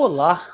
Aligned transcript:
Olá. 0.00 0.46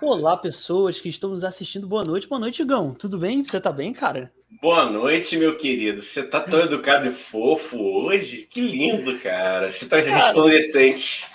Olá, 0.00 0.38
pessoas 0.38 1.02
que 1.02 1.10
estão 1.10 1.28
nos 1.28 1.44
assistindo. 1.44 1.86
Boa 1.86 2.02
noite. 2.02 2.26
Boa 2.26 2.38
noite, 2.38 2.64
Gão. 2.64 2.94
Tudo 2.94 3.18
bem? 3.18 3.44
Você 3.44 3.60
tá 3.60 3.70
bem, 3.70 3.92
cara? 3.92 4.32
Boa 4.62 4.86
noite, 4.86 5.36
meu 5.36 5.54
querido. 5.54 6.00
Você 6.00 6.22
tá 6.22 6.40
tão 6.40 6.60
educado 6.60 7.06
e 7.06 7.10
fofo 7.10 7.76
hoje? 7.76 8.48
Que 8.50 8.62
lindo, 8.62 9.20
cara. 9.20 9.70
Você 9.70 9.86
tá 9.86 9.98
resplandecente. 9.98 11.28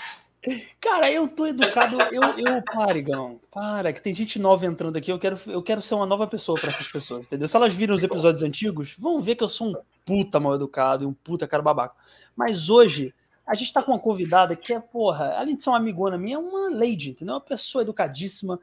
Cara, 0.82 1.12
eu 1.12 1.28
tô 1.28 1.46
educado. 1.46 2.02
Eu, 2.12 2.24
eu 2.40 2.64
pare, 2.64 3.04
Gão. 3.04 3.40
Para, 3.52 3.94
que 3.94 4.02
tem 4.02 4.16
gente 4.16 4.40
nova 4.40 4.66
entrando 4.66 4.98
aqui. 4.98 5.12
Eu 5.12 5.20
quero, 5.20 5.40
eu 5.46 5.62
quero 5.62 5.84
ser 5.84 5.94
uma 5.94 6.08
nova 6.08 6.26
pessoa 6.26 6.60
para 6.60 6.70
essas 6.72 6.92
pessoas, 6.92 7.28
entendeu? 7.28 7.48
Se 7.48 7.56
elas 7.56 7.76
viram 7.76 7.94
os 7.94 8.02
episódios 8.02 8.42
antigos, 8.42 8.96
vão 8.98 9.22
ver 9.22 9.36
que 9.36 9.44
eu 9.44 9.50
sou 9.50 9.68
um 9.68 9.74
puta 10.04 10.40
mal 10.40 10.56
educado 10.56 11.04
e 11.04 11.08
um 11.08 11.14
puta 11.14 11.48
cara 11.48 11.62
babaca. 11.62 11.94
Mas 12.36 12.72
hoje, 12.72 13.14
a 13.46 13.54
gente 13.54 13.72
tá 13.72 13.84
com 13.84 13.92
uma 13.92 14.00
convidada 14.00 14.56
que 14.56 14.74
é, 14.74 14.80
porra, 14.80 15.36
além 15.38 15.56
de 15.56 15.64
ser 15.64 15.70
uma 15.70 15.78
amigona 15.78 16.18
minha, 16.18 16.36
é 16.36 16.40
uma 16.40 16.70
lady, 16.70 17.12
entendeu? 17.12 17.36
Uma 17.36 17.42
pessoa 17.42 17.84
educadíssima, 17.84 18.60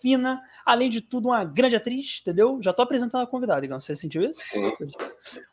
fina, 0.00 0.42
além 0.64 0.90
de 0.90 1.00
tudo, 1.00 1.28
uma 1.28 1.44
grande 1.44 1.76
atriz, 1.76 2.18
entendeu? 2.20 2.58
Já 2.60 2.72
tô 2.72 2.82
apresentando 2.82 3.22
a 3.22 3.26
convidada, 3.26 3.66
Gão. 3.66 3.80
Você 3.80 3.94
sentiu 3.94 4.22
isso? 4.22 4.40
Sim. 4.40 4.72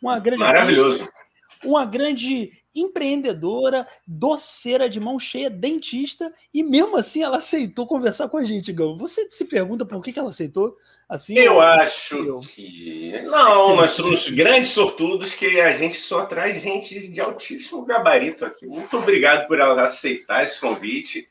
Uma 0.01 0.19
grande 0.19 0.41
Maravilhoso. 0.41 1.03
Atriz, 1.03 1.13
uma 1.63 1.85
grande 1.85 2.51
empreendedora, 2.75 3.87
doceira 4.07 4.89
de 4.89 4.99
mão 4.99 5.19
cheia, 5.19 5.49
dentista, 5.49 6.33
e 6.53 6.63
mesmo 6.63 6.97
assim 6.97 7.21
ela 7.21 7.37
aceitou 7.37 7.85
conversar 7.85 8.29
com 8.29 8.37
a 8.37 8.43
gente, 8.43 8.73
Gão. 8.73 8.97
Você 8.97 9.29
se 9.29 9.45
pergunta 9.45 9.85
por 9.85 10.03
que, 10.03 10.11
que 10.11 10.19
ela 10.19 10.29
aceitou? 10.29 10.75
Assim, 11.07 11.37
eu 11.37 11.61
acho 11.61 12.15
eu. 12.15 12.39
que. 12.39 13.21
Não, 13.25 13.75
nós 13.75 13.91
somos 13.91 14.29
grandes 14.29 14.69
sortudos 14.69 15.35
que 15.35 15.61
a 15.61 15.71
gente 15.75 15.95
só 15.95 16.25
traz 16.25 16.61
gente 16.61 17.07
de 17.07 17.21
altíssimo 17.21 17.85
gabarito 17.85 18.43
aqui. 18.45 18.65
Muito 18.65 18.97
obrigado 18.97 19.47
por 19.47 19.59
ela 19.59 19.83
aceitar 19.83 20.43
esse 20.43 20.59
convite. 20.59 21.27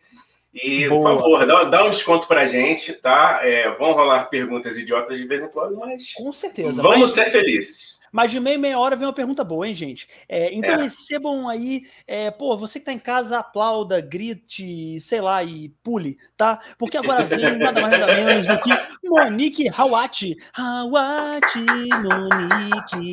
E, 0.55 0.87
Boa. 0.87 1.01
por 1.01 1.19
favor, 1.19 1.47
dá, 1.47 1.65
dá, 1.65 1.85
um 1.85 1.91
desconto 1.91 2.29
pra 2.29 2.47
gente, 2.47 2.93
tá? 2.93 3.41
É, 3.43 3.75
vão 3.75 3.93
rolar 3.93 4.27
perguntas 4.27 4.77
idiotas 4.77 5.17
de 5.17 5.27
vez 5.27 5.43
em 5.43 5.49
quando, 5.49 5.77
mas. 5.79 6.13
Com 6.13 6.33
certeza. 6.33 6.83
Vamos 6.83 7.01
mas... 7.01 7.13
ser 7.13 7.31
felizes. 7.31 7.99
Mas 8.13 8.31
de 8.31 8.39
meia 8.39 8.59
meia 8.59 8.79
hora 8.79 8.95
vem 8.95 9.07
uma 9.07 9.13
pergunta 9.15 9.43
boa, 9.43 9.67
hein, 9.67 9.73
gente? 9.73 10.07
É, 10.29 10.53
então 10.53 10.75
é. 10.75 10.83
recebam 10.83 11.49
aí, 11.49 11.89
é, 12.07 12.31
pô, 12.31 12.59
você 12.59 12.79
que 12.79 12.85
tá 12.85 12.93
em 12.93 12.99
casa, 12.99 13.39
aplauda, 13.39 14.03
grite, 14.03 15.01
sei 15.01 15.23
lá, 15.23 15.43
e 15.43 15.71
pule, 15.83 16.19
tá? 16.37 16.61
Porque 16.79 16.99
agora 16.99 17.25
vem 17.25 17.39
nada 17.57 17.81
mais 17.81 17.99
nada 17.99 18.15
menos 18.15 18.47
do 18.47 18.61
que 18.61 18.71
Monique 19.03 19.67
Hawati. 19.75 20.37
Hawati, 20.53 21.65
Monique, 22.03 23.11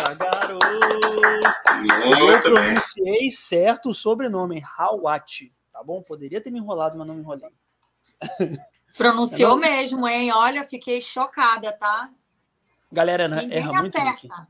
a 0.00 0.14
garota. 0.14 0.66
Eu 2.18 2.42
pronunciei 2.42 3.20
bem. 3.20 3.30
certo 3.30 3.90
o 3.90 3.94
sobrenome, 3.94 4.60
Hawati, 4.76 5.52
tá 5.72 5.80
bom? 5.84 6.02
Poderia 6.02 6.40
ter 6.40 6.50
me 6.50 6.58
enrolado, 6.58 6.98
mas 6.98 7.06
não 7.06 7.14
me 7.14 7.20
enrolei. 7.20 7.50
Pronunciou 8.98 9.56
mesmo, 9.56 10.08
hein? 10.08 10.32
Olha, 10.32 10.64
fiquei 10.64 11.00
chocada, 11.00 11.72
tá? 11.72 12.10
Galera 12.94 13.26
Ninguém 13.26 13.58
erra 13.58 13.72
muito. 13.72 13.98
Acerta. 13.98 14.48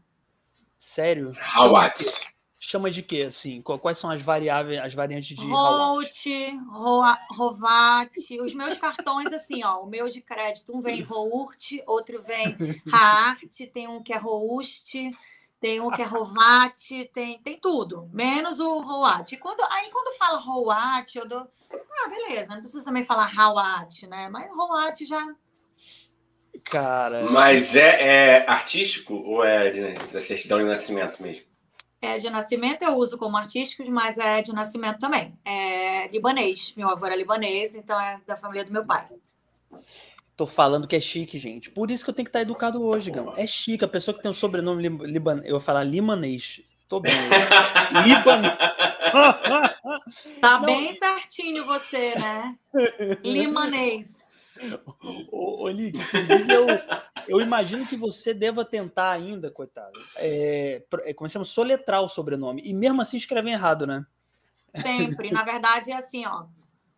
Sério? 0.78 1.34
Hawat. 1.40 2.04
Chama 2.60 2.90
de 2.90 3.02
quê, 3.02 3.24
assim? 3.28 3.62
Quais 3.62 3.98
são 3.98 4.10
as 4.10 4.22
variáveis, 4.22 4.80
as 4.80 4.94
variantes 4.94 5.36
de 5.36 5.46
Holt, 5.46 6.26
Rovat. 7.30 8.10
Os 8.40 8.54
meus 8.54 8.78
cartões, 8.78 9.32
assim, 9.32 9.62
ó, 9.64 9.82
o 9.82 9.86
meu 9.86 10.08
de 10.08 10.20
crédito, 10.20 10.74
um 10.74 10.80
vem 10.80 11.02
Rourt, 11.02 11.72
outro 11.86 12.22
vem 12.22 12.56
Raart, 12.88 13.60
tem 13.72 13.86
um 13.88 14.02
que 14.02 14.12
é 14.12 14.16
Roust, 14.16 14.94
tem 15.60 15.80
um 15.80 15.90
que 15.90 16.00
é 16.00 16.06
Rovat, 16.06 17.04
tem, 17.12 17.38
tem 17.40 17.58
tudo, 17.58 18.08
menos 18.12 18.60
o 18.60 18.80
Roat. 18.80 19.36
Quando, 19.36 19.60
aí 19.70 19.90
quando 19.90 20.16
fala 20.16 20.38
Roat, 20.38 21.18
eu 21.18 21.28
dou. 21.28 21.46
Ah, 21.70 22.08
beleza, 22.08 22.54
não 22.54 22.60
precisa 22.62 22.84
também 22.84 23.02
falar 23.02 23.30
Hawat, 23.38 24.06
né? 24.06 24.28
Mas 24.28 24.50
Roat 24.54 25.04
já 25.04 25.34
Cara. 26.64 27.24
Mas 27.30 27.76
é, 27.76 28.38
é 28.38 28.50
artístico 28.50 29.14
ou 29.14 29.44
é 29.44 29.70
de, 29.70 29.94
da 30.12 30.20
certidão 30.20 30.58
de 30.58 30.64
nascimento 30.64 31.22
mesmo? 31.22 31.44
É 32.00 32.18
de 32.18 32.28
nascimento 32.28 32.82
eu 32.82 32.96
uso 32.96 33.16
como 33.16 33.36
artístico, 33.36 33.82
mas 33.90 34.18
é 34.18 34.42
de 34.42 34.52
nascimento 34.52 34.98
também. 34.98 35.38
É 35.44 36.08
libanês. 36.08 36.74
Meu 36.76 36.88
avô 36.90 37.06
era 37.06 37.16
libanês, 37.16 37.74
então 37.74 37.98
é 37.98 38.20
da 38.26 38.36
família 38.36 38.64
do 38.64 38.72
meu 38.72 38.84
pai. 38.84 39.06
Tô 40.36 40.46
falando 40.46 40.88
que 40.88 40.96
é 40.96 41.00
chique, 41.00 41.38
gente. 41.38 41.70
Por 41.70 41.90
isso 41.90 42.04
que 42.04 42.10
eu 42.10 42.14
tenho 42.14 42.26
que 42.26 42.30
estar 42.30 42.40
educado 42.40 42.82
hoje, 42.82 43.10
Gão. 43.10 43.32
É 43.36 43.46
chique. 43.46 43.84
A 43.84 43.88
pessoa 43.88 44.14
que 44.14 44.22
tem 44.22 44.30
o 44.30 44.34
sobrenome 44.34 44.82
libanês. 45.06 45.46
Eu 45.46 45.52
vou 45.52 45.60
falar 45.60 45.84
libanês. 45.84 46.60
Tô 46.88 47.00
bem. 47.00 47.12
libanês. 48.04 48.58
tá 50.40 50.58
Não. 50.58 50.66
bem 50.66 50.94
certinho 50.94 51.64
você, 51.64 52.14
né? 52.18 52.56
Limanês. 53.24 54.33
Ô, 55.30 55.64
ô 55.64 55.70
Nick, 55.70 55.98
eu, 56.50 56.66
eu 57.28 57.40
imagino 57.40 57.86
que 57.86 57.96
você 57.96 58.32
deva 58.34 58.64
tentar 58.64 59.10
ainda, 59.10 59.50
coitado. 59.50 59.92
É, 60.16 60.84
é, 61.04 61.14
como 61.14 61.28
chama? 61.28 61.44
Soletrar 61.44 62.02
o 62.02 62.08
sobrenome. 62.08 62.62
E 62.64 62.72
mesmo 62.72 63.02
assim 63.02 63.16
escrevem 63.16 63.52
errado, 63.52 63.86
né? 63.86 64.04
Sempre. 64.76 65.30
Na 65.30 65.44
verdade, 65.44 65.90
é 65.92 65.96
assim, 65.96 66.24
ó. 66.26 66.46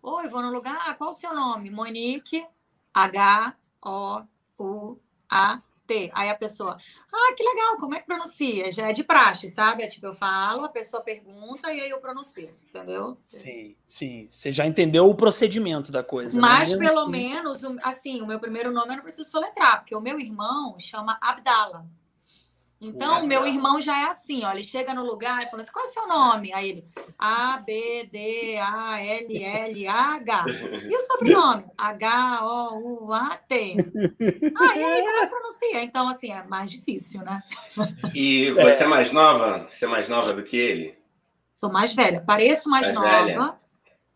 Oi, 0.03 0.29
vou 0.29 0.43
no 0.43 0.53
lugar. 0.53 0.77
Ah, 0.87 0.95
qual 0.95 1.11
o 1.11 1.15
seu 1.15 1.35
nome? 1.35 1.71
Monique 1.71 2.47
H-O-U-A 2.95 4.33
T. 5.87 6.11
Aí 6.15 6.29
a 6.29 6.35
pessoa, 6.35 6.77
ah, 7.13 7.35
que 7.37 7.43
legal, 7.43 7.77
como 7.79 7.95
é 7.95 8.01
que 8.01 8.07
pronuncia? 8.07 8.71
Já 8.73 8.89
é 8.89 8.93
de 8.93 9.05
praxe, 9.05 9.49
sabe? 9.49 9.83
É 9.83 9.87
tipo, 9.87 10.07
eu 10.07 10.15
falo, 10.15 10.65
a 10.65 10.69
pessoa 10.69 11.03
pergunta 11.03 11.73
e 11.73 11.81
aí 11.81 11.91
eu 11.91 11.99
pronuncio, 11.99 12.51
entendeu? 12.69 13.17
Sim, 13.27 13.77
sim. 13.87 14.27
Você 14.29 14.51
já 14.51 14.67
entendeu 14.67 15.09
o 15.09 15.15
procedimento 15.15 15.93
da 15.93 16.03
coisa. 16.03 16.35
Né? 16.35 16.41
Mas 16.41 16.71
né? 16.71 16.79
pelo 16.79 17.07
menos, 17.07 17.63
assim, 17.83 18.21
o 18.21 18.27
meu 18.27 18.41
primeiro 18.41 18.71
nome 18.73 18.93
eu 18.93 18.97
não 18.97 19.03
preciso 19.03 19.31
soletrar, 19.31 19.81
porque 19.81 19.95
o 19.95 20.01
meu 20.01 20.19
irmão 20.19 20.77
chama 20.79 21.19
Abdala. 21.21 21.87
Então, 22.79 23.27
meu 23.27 23.47
irmão 23.47 23.81
já 23.81 24.03
é 24.03 24.05
assim, 24.05 24.45
ó. 24.45 24.53
Ele 24.53 24.63
chega 24.63 24.93
no 24.93 25.03
lugar 25.03 25.43
e 25.43 25.47
fala 25.49 25.63
assim: 25.63 25.73
qual 25.73 25.85
é 25.85 25.89
o 25.89 25.91
seu 25.91 26.07
nome? 26.07 26.53
Aí 26.53 26.69
ele, 26.69 26.85
A, 27.19 27.57
B, 27.59 28.09
D, 28.13 28.59
A, 28.59 29.01
L, 29.03 29.43
L, 29.45 29.89
H. 29.89 30.45
E 30.85 30.95
o 30.95 31.01
sobrenome? 31.01 31.65
H, 31.77 32.41
O, 32.45 33.07
U, 33.07 33.13
A, 33.13 33.37
T. 33.49 33.55
Aí 33.55 34.81
como 34.81 35.17
é 35.17 35.21
que 35.21 35.27
pronuncia? 35.27 35.83
Então, 35.83 36.09
assim, 36.09 36.31
é 36.31 36.43
mais 36.45 36.71
difícil, 36.71 37.23
né? 37.23 37.43
E 38.15 38.51
você 38.53 38.85
é 38.85 38.87
mais 38.87 39.11
nova? 39.11 39.67
Você 39.69 39.87
é 39.87 39.89
mais 39.89 40.09
nova 40.09 40.35
do 40.35 40.43
que 40.43 40.57
ele? 40.57 40.99
Sou 41.59 41.73
mais 41.73 41.95
velha. 41.95 42.21
Pareço 42.21 42.69
mais, 42.69 42.87
mais 42.87 42.95
nova. 42.95 43.25
Velha. 43.25 43.55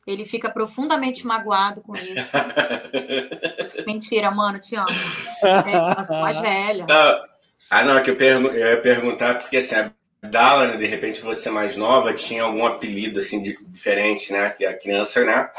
Ele 0.07 0.25
fica 0.25 0.51
profundamente 0.51 1.27
magoado 1.27 1.81
com 1.83 1.95
isso. 1.95 2.37
Mentira, 3.87 4.31
mano, 4.31 4.59
te 4.59 4.77
amo. 4.77 4.89
É, 5.43 5.99
eu 5.99 6.05
sou 6.05 6.17
mais 6.17 6.39
velha. 6.39 6.85
Não. 6.87 7.31
Ah, 7.69 7.85
não, 7.85 7.99
é 7.99 8.03
que 8.03 8.11
eu, 8.11 8.17
pergu 8.17 8.49
eu 8.49 8.71
ia 8.71 8.81
perguntar, 8.81 9.39
porque 9.39 9.59
assim, 9.59 9.75
a 9.75 9.93
Dala, 10.23 10.69
né, 10.69 10.77
de 10.77 10.87
repente 10.87 11.21
você 11.23 11.51
mais 11.51 11.77
nova, 11.77 12.13
tinha 12.13 12.43
algum 12.43 12.67
apelido 12.67 13.19
assim 13.19 13.43
de, 13.43 13.59
diferente, 13.67 14.33
né? 14.33 14.51
Que 14.51 14.67
a 14.67 14.77
criança, 14.77 15.25
né? 15.25 15.51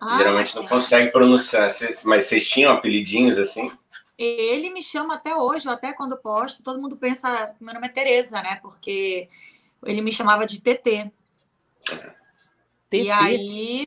Ah, 0.00 0.16
geralmente 0.16 0.54
não 0.56 0.66
consegue 0.66 1.10
pronunciar. 1.10 1.68
Mas 2.04 2.24
vocês 2.24 2.48
tinham 2.48 2.72
apelidinhos 2.72 3.38
assim? 3.38 3.70
Ele 4.18 4.70
me 4.70 4.82
chama 4.82 5.14
até 5.14 5.36
hoje, 5.36 5.68
até 5.68 5.92
quando 5.92 6.16
posto, 6.16 6.62
todo 6.62 6.80
mundo 6.80 6.96
pensa, 6.96 7.54
meu 7.60 7.74
nome 7.74 7.86
é 7.86 7.90
Tereza, 7.90 8.40
né? 8.40 8.58
Porque 8.62 9.28
ele 9.84 10.00
me 10.00 10.12
chamava 10.12 10.46
de 10.46 10.60
TT. 10.60 11.10
TT? 12.88 13.02
E 13.02 13.10
aí, 13.10 13.86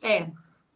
é, 0.00 0.28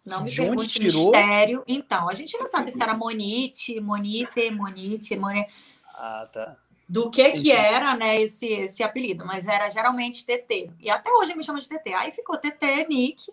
não 0.04 0.24
me 0.24 0.30
de 0.30 0.36
pergunte 0.36 0.82
mistério. 0.82 1.62
Então, 1.68 2.08
a 2.08 2.14
gente 2.14 2.36
não 2.36 2.46
sabe 2.46 2.70
se 2.70 2.82
era 2.82 2.96
Monite, 2.96 3.78
Monite, 3.80 4.50
Monite, 4.50 5.16
Monite. 5.16 5.48
Ah, 5.94 6.28
tá. 6.30 6.56
Do 6.88 7.10
que 7.10 7.22
Entendi. 7.22 7.44
que 7.44 7.52
era, 7.52 7.96
né, 7.96 8.20
esse, 8.20 8.46
esse 8.46 8.82
apelido, 8.82 9.24
mas 9.24 9.48
era 9.48 9.70
geralmente 9.70 10.26
TT. 10.26 10.70
E 10.78 10.90
até 10.90 11.10
hoje 11.10 11.30
ele 11.30 11.38
me 11.38 11.44
chama 11.44 11.60
de 11.60 11.68
TT. 11.68 11.94
Aí 11.94 12.10
ficou 12.10 12.36
TT, 12.36 12.86
Nick, 12.88 13.32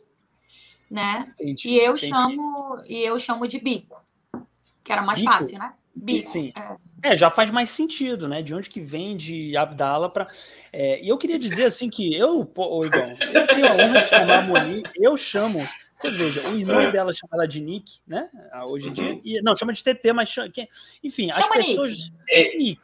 né? 0.89 1.33
Entendi. 1.39 1.69
E 1.69 1.77
eu 1.77 1.95
Entendi. 1.95 2.07
chamo 2.07 2.81
e 2.85 2.99
eu 2.99 3.19
chamo 3.19 3.47
de 3.47 3.59
Bico, 3.59 4.01
que 4.83 4.91
era 4.91 5.01
mais 5.01 5.19
Bico? 5.19 5.31
fácil, 5.31 5.59
né? 5.59 5.73
Bico. 5.93 6.29
Sim. 6.29 6.53
É. 7.03 7.11
é. 7.11 7.17
já 7.17 7.29
faz 7.29 7.51
mais 7.51 7.69
sentido, 7.69 8.27
né? 8.27 8.41
De 8.41 8.55
onde 8.55 8.69
que 8.69 8.79
vem 8.79 9.17
de 9.17 9.55
Abdala 9.57 10.09
para. 10.09 10.29
É, 10.71 11.03
e 11.03 11.09
eu 11.09 11.17
queria 11.17 11.37
dizer 11.37 11.65
assim 11.65 11.89
que 11.89 12.15
eu, 12.15 12.45
pô, 12.45 12.85
Igor, 12.85 13.01
eu 13.33 13.47
tenho 13.47 13.67
a 13.67 13.73
honra 13.73 14.01
de 14.01 14.07
chamar 14.07 14.39
a 14.39 14.41
Moni, 14.43 14.83
eu 14.95 15.17
chamo 15.17 15.67
você 16.01 16.09
veja, 16.09 16.49
o 16.49 16.57
irmão 16.57 16.79
é. 16.79 16.91
dela 16.91 17.13
chama 17.13 17.33
ela 17.33 17.47
de 17.47 17.61
Nick, 17.61 17.99
né? 18.07 18.29
Ah, 18.51 18.65
hoje 18.65 18.89
em 18.89 18.93
dia. 18.93 19.13
Uhum. 19.13 19.21
E, 19.23 19.41
não, 19.41 19.55
chama 19.55 19.73
de 19.73 19.83
TT, 19.83 20.13
mas 20.13 20.29
chama, 20.29 20.51
enfim, 21.03 21.31
chama 21.31 21.47
as 21.55 21.67
pessoas. 21.67 21.91
Nick. 21.91 22.13
É. 22.29 22.57
Nick. 22.57 22.81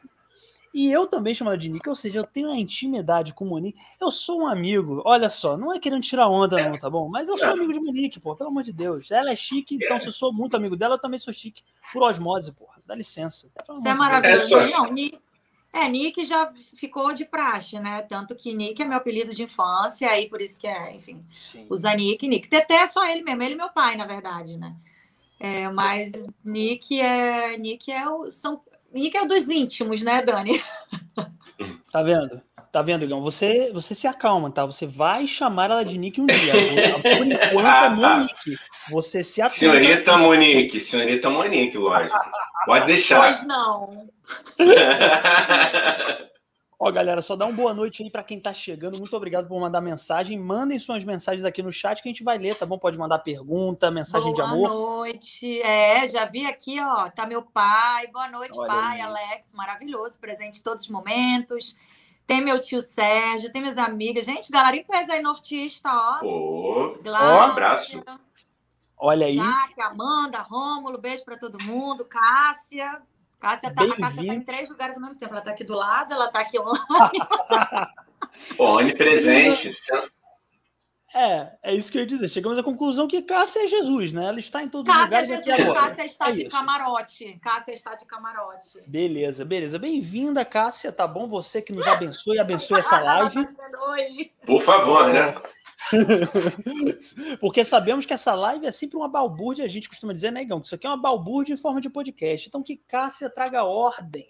E 0.73 0.91
eu 0.91 1.07
também 1.07 1.33
chamo 1.33 1.49
ela 1.49 1.57
de 1.57 1.69
Nick, 1.69 1.89
ou 1.89 1.95
seja, 1.95 2.19
eu 2.19 2.23
tenho 2.23 2.49
uma 2.49 2.59
intimidade 2.59 3.33
com 3.33 3.45
o 3.45 3.49
Monique. 3.49 3.79
Eu 3.99 4.11
sou 4.11 4.41
um 4.41 4.47
amigo, 4.47 5.01
olha 5.05 5.27
só, 5.27 5.57
não 5.57 5.73
é 5.73 5.79
querendo 5.79 6.03
tirar 6.03 6.27
onda, 6.27 6.61
não, 6.69 6.77
tá 6.77 6.87
bom? 6.87 7.09
Mas 7.09 7.27
eu 7.27 7.35
sou 7.35 7.49
amigo 7.49 7.73
de 7.73 7.79
Monique, 7.79 8.19
pô, 8.19 8.35
pelo 8.35 8.51
amor 8.51 8.61
de 8.61 8.71
Deus. 8.71 9.09
Ela 9.09 9.31
é 9.31 9.35
chique, 9.35 9.75
então 9.75 9.99
se 9.99 10.07
eu 10.07 10.11
sou 10.11 10.31
muito 10.31 10.55
amigo 10.55 10.75
dela, 10.75 10.93
eu 10.93 10.99
também 10.99 11.17
sou 11.17 11.33
chique 11.33 11.63
por 11.91 12.03
osmose, 12.03 12.51
porra. 12.51 12.77
Dá 12.85 12.93
licença. 12.93 13.49
Você 13.67 13.89
é 13.89 13.93
maravilhoso. 13.95 14.55
É, 14.55 14.69
não, 14.69 14.93
É, 15.77 15.87
Nick 15.87 16.25
já 16.25 16.49
ficou 16.75 17.13
de 17.13 17.23
praxe, 17.23 17.79
né? 17.79 18.01
Tanto 18.01 18.35
que 18.35 18.55
Nick 18.55 18.81
é 18.81 18.85
meu 18.85 18.97
apelido 18.97 19.31
de 19.31 19.43
infância, 19.43 20.09
aí 20.09 20.27
por 20.27 20.41
isso 20.41 20.59
que 20.59 20.65
é, 20.65 20.95
enfim, 20.95 21.23
Sim. 21.39 21.67
usa 21.69 21.93
Nick, 21.93 22.27
Nick. 22.27 22.49
Teté 22.49 22.77
é 22.77 22.87
só 22.87 23.05
ele 23.07 23.21
mesmo, 23.21 23.43
ele 23.43 23.53
e 23.53 23.57
meu 23.57 23.69
pai, 23.69 23.95
na 23.95 24.07
verdade, 24.07 24.57
né? 24.57 24.75
É, 25.39 25.69
mas 25.69 26.27
Nick 26.43 26.99
é 26.99 27.59
Nick 27.59 27.91
é 27.91 28.09
o 28.09 28.31
são 28.31 28.59
Nick 28.91 29.15
é 29.15 29.21
o 29.21 29.27
dos 29.27 29.49
íntimos, 29.49 30.01
né, 30.01 30.21
Dani? 30.23 30.63
Tá 31.91 32.03
vendo? 32.03 32.41
Tá 32.71 32.81
vendo, 32.83 33.05
Igão? 33.05 33.21
Você, 33.21 33.71
você 33.73 33.95
se 33.95 34.05
acalma, 34.05 34.51
tá? 34.51 34.65
Você 34.65 34.85
vai 34.85 35.25
chamar 35.25 35.71
ela 35.71 35.83
de 35.83 35.97
Nick 35.97 36.21
um 36.21 36.27
dia. 36.27 36.53
Por 37.01 37.25
enquanto 37.25 37.65
é 37.65 37.89
Monique. 37.89 38.57
Você 38.91 39.23
se 39.23 39.41
acalma. 39.41 39.57
Senhorita 39.57 40.17
Monique, 40.17 40.79
senhorita 40.79 41.29
Monique, 41.29 41.77
lógico. 41.77 42.19
Pode 42.65 42.85
deixar. 42.85 43.33
Pois 43.33 43.47
não. 43.47 44.07
Ó, 46.79 46.91
galera, 46.91 47.23
só 47.23 47.35
dá 47.35 47.47
uma 47.47 47.55
boa 47.55 47.73
noite 47.73 48.03
aí 48.03 48.11
para 48.11 48.23
quem 48.23 48.39
tá 48.39 48.53
chegando. 48.53 48.99
Muito 48.99 49.15
obrigado 49.17 49.47
por 49.47 49.59
mandar 49.59 49.81
mensagem. 49.81 50.37
Mandem 50.37 50.77
suas 50.77 51.03
mensagens 51.03 51.43
aqui 51.43 51.63
no 51.63 51.71
chat 51.71 52.03
que 52.03 52.07
a 52.07 52.11
gente 52.11 52.23
vai 52.23 52.37
ler, 52.37 52.53
tá 52.53 52.67
bom? 52.67 52.77
Pode 52.77 52.99
mandar 52.99 53.17
pergunta, 53.19 53.89
mensagem 53.89 54.31
boa 54.31 54.35
de 54.35 54.41
amor. 54.41 54.69
Boa 54.69 54.97
noite. 54.97 55.59
É, 55.63 56.07
já 56.07 56.25
vi 56.25 56.45
aqui, 56.45 56.79
ó, 56.79 57.09
tá 57.09 57.25
meu 57.25 57.41
pai. 57.41 58.05
Boa 58.07 58.29
noite, 58.29 58.59
Olha 58.59 58.67
pai, 58.67 59.01
aí. 59.01 59.01
Alex. 59.01 59.53
Maravilhoso, 59.55 60.19
presente 60.19 60.59
em 60.59 60.63
todos 60.63 60.83
os 60.83 60.89
momentos. 60.89 61.75
Tem 62.27 62.41
meu 62.41 62.61
tio 62.61 62.79
Sérgio, 62.79 63.51
tem 63.51 63.61
minhas 63.61 63.79
amigas. 63.79 64.25
Gente, 64.25 64.51
galera 64.51 64.75
em 64.75 64.83
peso 64.83 65.11
aí, 65.11 65.21
nortista, 65.21 65.89
ó. 65.91 66.23
Ô, 66.23 66.99
um 67.03 67.41
abraço. 67.41 68.03
Olha 68.95 69.25
aí. 69.25 69.37
Jaque, 69.37 69.81
Amanda, 69.81 70.41
Rômulo, 70.41 70.99
beijo 70.99 71.25
para 71.25 71.37
todo 71.37 71.63
mundo. 71.63 72.05
Cássia. 72.05 73.01
Cássia 73.39 73.73
tá, 73.73 73.83
a 73.83 73.95
Cássia 73.95 74.25
tá 74.25 74.33
em 74.33 74.41
três 74.41 74.69
lugares 74.69 74.95
ao 74.95 75.01
mesmo 75.01 75.15
tempo. 75.15 75.33
Ela 75.33 75.41
tá 75.41 75.51
aqui 75.51 75.63
do 75.63 75.73
lado, 75.75 76.13
ela 76.13 76.27
tá 76.29 76.39
aqui 76.39 76.59
online. 76.59 77.19
Onipresente. 78.57 79.69
É, 81.13 81.57
é 81.63 81.73
isso 81.73 81.91
que 81.91 81.97
eu 81.97 82.01
ia 82.01 82.07
dizer. 82.07 82.27
Chegamos 82.29 82.57
à 82.57 82.63
conclusão 82.63 83.07
que 83.07 83.21
Cássia 83.21 83.63
é 83.63 83.67
Jesus, 83.67 84.11
né? 84.13 84.25
Ela 84.25 84.39
está 84.39 84.61
em 84.61 84.69
todos 84.69 84.93
Cássia 84.93 85.21
os 85.21 85.27
lugares. 85.27 85.45
Cássia 85.45 85.53
é 85.53 85.57
Jesus, 85.57 85.73
Cássia 85.73 86.05
está 86.05 86.29
é 86.29 86.31
de 86.31 86.41
isso. 86.41 86.51
camarote. 86.51 87.39
Cássia 87.41 87.73
está 87.73 87.95
de 87.95 88.05
camarote. 88.05 88.83
Beleza, 88.85 89.45
beleza. 89.45 89.79
Bem-vinda, 89.79 90.43
Cássia, 90.43 90.91
tá 90.91 91.07
bom? 91.07 91.27
Você 91.27 91.61
que 91.61 91.73
nos 91.73 91.87
abençoe, 91.87 92.39
abençoe 92.39 92.79
essa 92.79 92.99
live. 93.01 93.47
Por 94.45 94.61
favor, 94.61 95.07
né? 95.11 95.35
Porque 97.39 97.63
sabemos 97.63 98.05
que 98.05 98.13
essa 98.13 98.33
live 98.33 98.65
é 98.65 98.71
sempre 98.71 98.97
uma 98.97 99.07
balbúrdia, 99.07 99.65
a 99.65 99.67
gente 99.69 99.89
costuma 99.89 100.13
dizer, 100.13 100.31
né, 100.31 100.41
Igão? 100.41 100.59
Que 100.59 100.67
isso 100.67 100.75
aqui 100.75 100.87
é 100.87 100.89
uma 100.89 101.01
balbúrdia 101.01 101.53
em 101.53 101.57
forma 101.57 101.79
de 101.79 101.89
podcast. 101.89 102.47
Então 102.47 102.63
que 102.63 102.77
Cássia 102.77 103.29
traga 103.29 103.63
ordem, 103.63 104.27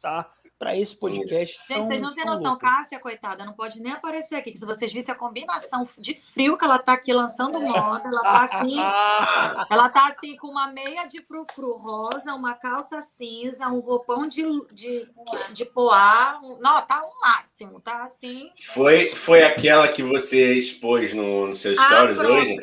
tá? 0.00 0.32
Para 0.58 0.74
esse 0.74 0.96
podcast. 0.96 1.58
Gente, 1.68 1.86
vocês 1.86 2.00
não 2.00 2.14
têm 2.14 2.24
noção, 2.24 2.52
louco. 2.52 2.60
Cássia, 2.60 2.98
coitada, 2.98 3.44
não 3.44 3.52
pode 3.52 3.78
nem 3.80 3.92
aparecer 3.92 4.36
aqui. 4.36 4.52
Que 4.52 4.58
se 4.58 4.64
vocês 4.64 4.90
vissem 4.90 5.14
a 5.14 5.18
combinação 5.18 5.86
de 5.98 6.14
frio 6.14 6.56
que 6.56 6.64
ela 6.64 6.78
tá 6.78 6.94
aqui 6.94 7.12
lançando 7.12 7.60
moda, 7.60 8.08
ela 8.08 8.22
tá 8.22 8.40
assim. 8.42 8.76
ela 9.70 9.88
tá 9.90 10.06
assim 10.06 10.34
com 10.36 10.48
uma 10.48 10.68
meia 10.68 11.04
de 11.04 11.20
frufru 11.22 11.76
rosa, 11.76 12.34
uma 12.34 12.54
calça 12.54 13.02
cinza, 13.02 13.68
um 13.68 13.80
roupão 13.80 14.26
de, 14.26 14.42
de, 14.72 15.06
de 15.52 15.66
poá. 15.66 16.40
Não, 16.58 16.80
tá 16.82 17.02
o 17.02 17.06
um 17.06 17.20
máximo, 17.20 17.78
tá 17.78 18.04
assim. 18.04 18.50
Foi, 18.62 19.14
foi 19.14 19.42
aquela 19.42 19.88
que 19.88 20.02
você 20.02 20.54
expôs 20.54 21.12
no, 21.12 21.48
no 21.48 21.54
seu 21.54 21.74
stories 21.74 22.16
hoje? 22.16 22.56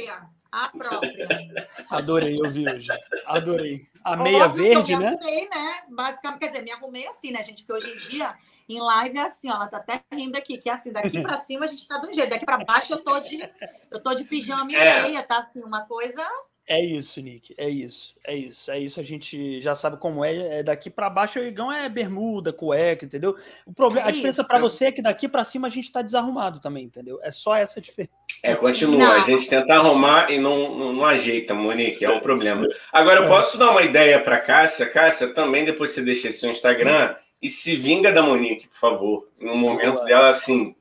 A 0.51 0.69
própria. 0.69 1.28
Adorei, 1.90 2.40
eu 2.40 2.50
vi 2.50 2.68
hoje. 2.68 2.88
Adorei. 3.25 3.93
A 4.03 4.15
meia 4.15 4.45
Óbvio 4.45 4.63
verde, 4.63 4.94
né? 4.94 5.11
Me 5.11 5.15
arrumei, 5.15 5.50
né? 5.50 5.81
Basicamente, 5.89 6.39
quer 6.39 6.47
dizer, 6.47 6.61
me 6.61 6.71
arrumei 6.71 7.07
assim, 7.07 7.31
né, 7.31 7.41
gente? 7.44 7.63
Porque 7.63 7.85
hoje 7.85 7.94
em 7.94 8.09
dia, 8.09 8.35
em 8.67 8.79
live 8.79 9.17
é 9.17 9.21
assim, 9.21 9.50
ó, 9.50 9.55
ela 9.55 9.67
tá 9.67 9.77
até 9.77 10.01
rindo 10.11 10.38
aqui, 10.38 10.57
que 10.57 10.69
é 10.69 10.73
assim, 10.73 10.91
daqui 10.91 11.21
para 11.21 11.38
cima 11.41 11.65
a 11.65 11.67
gente 11.67 11.88
tá 11.88 11.97
de 11.97 12.07
um 12.07 12.13
jeito, 12.13 12.29
daqui 12.29 12.45
para 12.45 12.63
baixo 12.63 12.94
eu 12.94 13.03
tô 13.03 13.19
de 13.19 13.50
eu 13.91 14.01
tô 14.01 14.13
de 14.13 14.23
pijama 14.25 14.71
e 14.71 14.75
é. 14.75 15.01
meia, 15.03 15.23
tá 15.23 15.38
assim, 15.38 15.61
uma 15.63 15.81
coisa 15.85 16.23
é 16.65 16.81
isso, 16.81 17.19
Nick. 17.19 17.53
É 17.57 17.69
isso. 17.69 18.15
É 18.25 18.35
isso. 18.35 18.71
É 18.71 18.79
isso. 18.79 19.00
A 19.00 19.03
gente 19.03 19.59
já 19.59 19.75
sabe 19.75 19.97
como 19.97 20.23
é. 20.23 20.59
é 20.59 20.63
daqui 20.63 20.89
para 20.89 21.09
baixo, 21.09 21.39
o 21.39 21.44
Igão 21.44 21.71
é 21.71 21.89
bermuda, 21.89 22.53
cueca, 22.53 23.06
entendeu? 23.06 23.35
O 23.65 23.73
problema, 23.73 24.07
é 24.07 24.09
a 24.09 24.13
diferença 24.13 24.45
para 24.45 24.59
você 24.59 24.85
é 24.85 24.91
que 24.91 25.01
daqui 25.01 25.27
para 25.27 25.44
cima 25.44 25.67
a 25.67 25.69
gente 25.69 25.85
está 25.85 26.01
desarrumado 26.01 26.61
também, 26.61 26.85
entendeu? 26.85 27.19
É 27.21 27.31
só 27.31 27.56
essa 27.56 27.81
diferença. 27.81 28.13
É, 28.44 28.54
continua. 28.56 29.00
Não. 29.00 29.12
A 29.13 29.19
gente 29.22 29.48
tenta 29.48 29.74
arrumar 29.74 30.30
e 30.30 30.38
não, 30.38 30.78
não, 30.78 30.92
não, 30.92 31.06
ajeita, 31.06 31.54
Monique. 31.54 32.04
É 32.04 32.12
um 32.12 32.19
problema. 32.19 32.68
Agora, 32.92 33.22
eu 33.22 33.24
é. 33.24 33.28
posso 33.30 33.57
dar 33.57 33.72
uma 33.72 33.81
ideia 33.81 34.19
para 34.19 34.38
Cássia? 34.38 34.86
Cássia, 34.86 35.34
também 35.34 35.63
depois 35.63 35.92
você 35.92 36.01
deixa 36.01 36.30
seu 36.34 36.51
Instagram 36.51 37.16
e 37.42 37.48
se 37.48 37.78
vinga 37.78 38.12
da 38.12 38.22
Monique, 38.22 38.68
por 38.68 38.78
favor. 38.78 39.30
No 39.40 39.56
momento 39.56 39.94
Boa. 39.94 40.06
dela, 40.06 40.28
assim, 40.28 40.75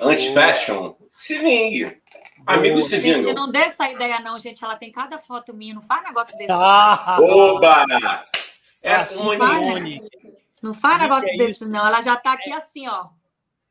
anti-fashion, 0.00 0.94
se 1.12 1.38
vingue. 1.38 2.00
Amigo 2.46 2.80
se 2.80 3.00
Gente, 3.00 3.34
não 3.34 3.50
dê 3.50 3.58
essa 3.58 3.90
ideia, 3.90 4.20
não, 4.20 4.38
gente. 4.38 4.64
Ela 4.64 4.76
tem 4.76 4.92
cada 4.92 5.18
foto 5.18 5.52
minha, 5.52 5.74
não 5.74 5.82
faz 5.82 6.04
negócio 6.04 6.38
desse. 6.38 6.52
Ah, 6.52 7.18
Oba! 7.20 7.84
Essa 8.80 9.22
não, 9.22 9.36
faz, 9.36 10.00
não 10.62 10.72
faz 10.72 10.98
negócio 10.98 11.28
é 11.28 11.36
desse, 11.36 11.68
não. 11.68 11.84
Ela 11.84 12.00
já 12.00 12.16
tá 12.16 12.32
aqui 12.32 12.52
assim, 12.52 12.86
ó. 12.86 13.06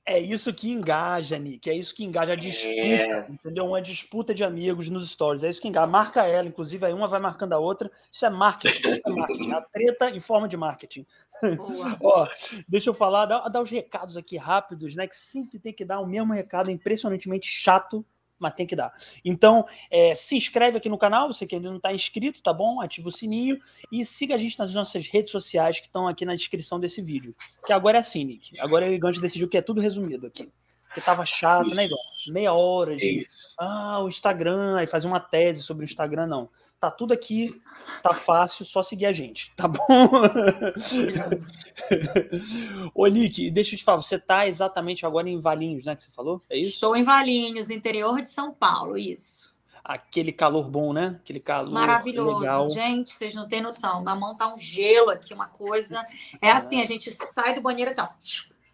É 0.09 0.17
isso 0.17 0.53
que 0.53 0.71
engaja, 0.71 1.37
Nick. 1.37 1.69
É 1.69 1.73
isso 1.73 1.93
que 1.93 2.01
engaja 2.01 2.31
a 2.31 2.35
disputa, 2.35 2.71
é. 2.71 3.27
entendeu? 3.29 3.65
Uma 3.65 3.81
disputa 3.81 4.33
de 4.33 4.41
amigos 4.41 4.87
nos 4.87 5.11
stories. 5.11 5.43
É 5.43 5.49
isso 5.49 5.61
que 5.61 5.67
engaja. 5.67 5.85
Marca 5.85 6.25
ela, 6.25 6.47
inclusive, 6.47 6.85
aí 6.85 6.93
uma 6.93 7.09
vai 7.09 7.19
marcando 7.19 7.51
a 7.51 7.59
outra. 7.59 7.91
Isso 8.09 8.25
é 8.25 8.29
marketing. 8.29 8.89
Isso 8.89 9.01
é 9.05 9.11
marketing. 9.11 9.51
A 9.51 9.61
treta 9.61 10.09
em 10.09 10.21
forma 10.21 10.47
de 10.47 10.55
marketing. 10.55 11.05
Ó, 12.01 12.25
deixa 12.69 12.89
eu 12.89 12.93
falar, 12.93 13.25
dar, 13.25 13.49
dar 13.49 13.61
os 13.61 13.69
recados 13.69 14.15
aqui 14.15 14.37
rápidos, 14.37 14.95
né? 14.95 15.05
Que 15.07 15.15
sempre 15.15 15.59
tem 15.59 15.73
que 15.73 15.83
dar 15.83 15.99
o 15.99 16.07
mesmo 16.07 16.31
recado 16.31 16.71
impressionantemente 16.71 17.45
chato 17.45 18.05
mas 18.39 18.53
tem 18.53 18.65
que 18.65 18.75
dar. 18.75 18.93
Então, 19.23 19.65
é, 19.89 20.13
se 20.15 20.35
inscreve 20.35 20.77
aqui 20.77 20.89
no 20.89 20.97
canal, 20.97 21.27
você 21.31 21.45
que 21.45 21.55
ainda 21.55 21.69
não 21.69 21.77
está 21.77 21.93
inscrito, 21.93 22.41
tá 22.41 22.53
bom? 22.53 22.81
Ativa 22.81 23.09
o 23.09 23.11
sininho 23.11 23.59
e 23.91 24.05
siga 24.05 24.35
a 24.35 24.37
gente 24.37 24.57
nas 24.59 24.73
nossas 24.73 25.07
redes 25.07 25.31
sociais 25.31 25.79
que 25.79 25.87
estão 25.87 26.07
aqui 26.07 26.25
na 26.25 26.35
descrição 26.35 26.79
desse 26.79 27.01
vídeo. 27.01 27.35
Que 27.65 27.73
agora 27.73 27.97
é 27.97 27.99
assim, 27.99 28.23
Nick. 28.23 28.59
Agora 28.59 28.85
o 28.85 28.93
Igante 28.93 29.19
decidiu 29.19 29.47
que 29.47 29.57
é 29.57 29.61
tudo 29.61 29.81
resumido 29.81 30.27
aqui. 30.27 30.49
Porque 30.87 31.01
tava 31.01 31.25
chato, 31.25 31.65
né, 31.65 31.69
Isso. 31.69 31.75
né, 31.75 31.85
Igor? 31.85 31.99
Meia 32.29 32.53
hora 32.53 32.95
de. 32.95 33.23
Isso. 33.23 33.53
Ah, 33.59 33.99
o 34.01 34.07
Instagram, 34.07 34.77
aí 34.77 34.87
fazer 34.87 35.07
uma 35.07 35.19
tese 35.19 35.61
sobre 35.61 35.83
o 35.83 35.87
Instagram, 35.87 36.25
não. 36.25 36.49
Tá 36.79 36.91
tudo 36.91 37.11
aqui, 37.11 37.59
tá 38.03 38.13
fácil, 38.13 38.63
só 38.63 38.83
seguir 38.83 39.07
a 39.07 39.11
gente, 39.11 39.51
tá 39.55 39.67
bom? 39.67 39.81
Ô, 42.93 43.07
Nick, 43.07 43.49
deixa 43.49 43.73
eu 43.73 43.79
te 43.79 43.83
falar, 43.83 43.99
você 43.99 44.19
tá 44.19 44.47
exatamente 44.47 45.03
agora 45.03 45.27
em 45.27 45.41
Valinhos, 45.41 45.85
né, 45.85 45.95
que 45.95 46.03
você 46.03 46.11
falou? 46.11 46.39
É 46.47 46.55
isso? 46.55 46.73
Estou 46.73 46.95
em 46.95 47.03
Valinhos, 47.03 47.71
interior 47.71 48.21
de 48.21 48.27
São 48.27 48.53
Paulo, 48.53 48.95
isso. 48.95 49.51
Aquele 49.83 50.31
calor 50.31 50.69
bom, 50.69 50.93
né? 50.93 51.19
Aquele 51.19 51.39
calor 51.39 51.71
Maravilhoso. 51.71 52.39
Legal. 52.39 52.69
Gente, 52.69 53.11
vocês 53.11 53.33
não 53.33 53.47
têm 53.47 53.61
noção. 53.61 54.03
Na 54.03 54.13
mão 54.13 54.35
tá 54.35 54.53
um 54.53 54.57
gelo 54.57 55.09
aqui, 55.09 55.33
uma 55.33 55.47
coisa. 55.47 56.05
É 56.41 56.51
assim, 56.51 56.81
a 56.81 56.85
gente 56.85 57.09
sai 57.09 57.55
do 57.55 57.61
banheiro 57.61 57.89
assim, 57.89 58.01
ó, 58.01 58.07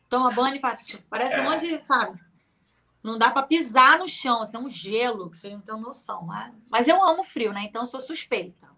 toma 0.09 0.31
banho 0.31 0.55
e 0.55 0.59
faz. 0.59 0.97
Parece 1.09 1.39
um 1.39 1.43
monte 1.43 1.67
de, 1.67 1.81
sabe? 1.81 2.19
Não 3.03 3.17
dá 3.17 3.29
para 3.29 3.43
pisar 3.43 3.99
no 3.99 4.07
chão, 4.07 4.41
assim, 4.41 4.55
é 4.55 4.59
um 4.59 4.69
gelo, 4.69 5.29
que 5.29 5.35
vocês 5.35 5.53
não 5.53 5.59
têm 5.59 5.75
noção. 5.79 6.23
Mas, 6.23 6.53
mas 6.71 6.87
eu 6.87 7.03
amo 7.03 7.23
frio, 7.23 7.51
né? 7.51 7.63
Então 7.65 7.81
eu 7.81 7.85
sou 7.85 7.99
suspeita. 7.99 8.69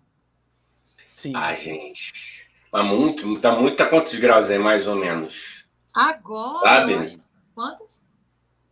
Sim. 1.14 1.34
Ah, 1.36 1.54
gente. 1.54 2.50
Mas 2.72 2.86
muito, 2.86 3.40
tá 3.40 3.52
muito, 3.52 3.78
tá 3.78 3.86
quantos 3.86 4.16
graus 4.16 4.50
aí, 4.50 4.58
mais 4.58 4.88
ou 4.88 4.96
menos? 4.96 5.64
Agora. 5.94 6.64
Sabe? 6.64 7.22
Quanto? 7.54 7.88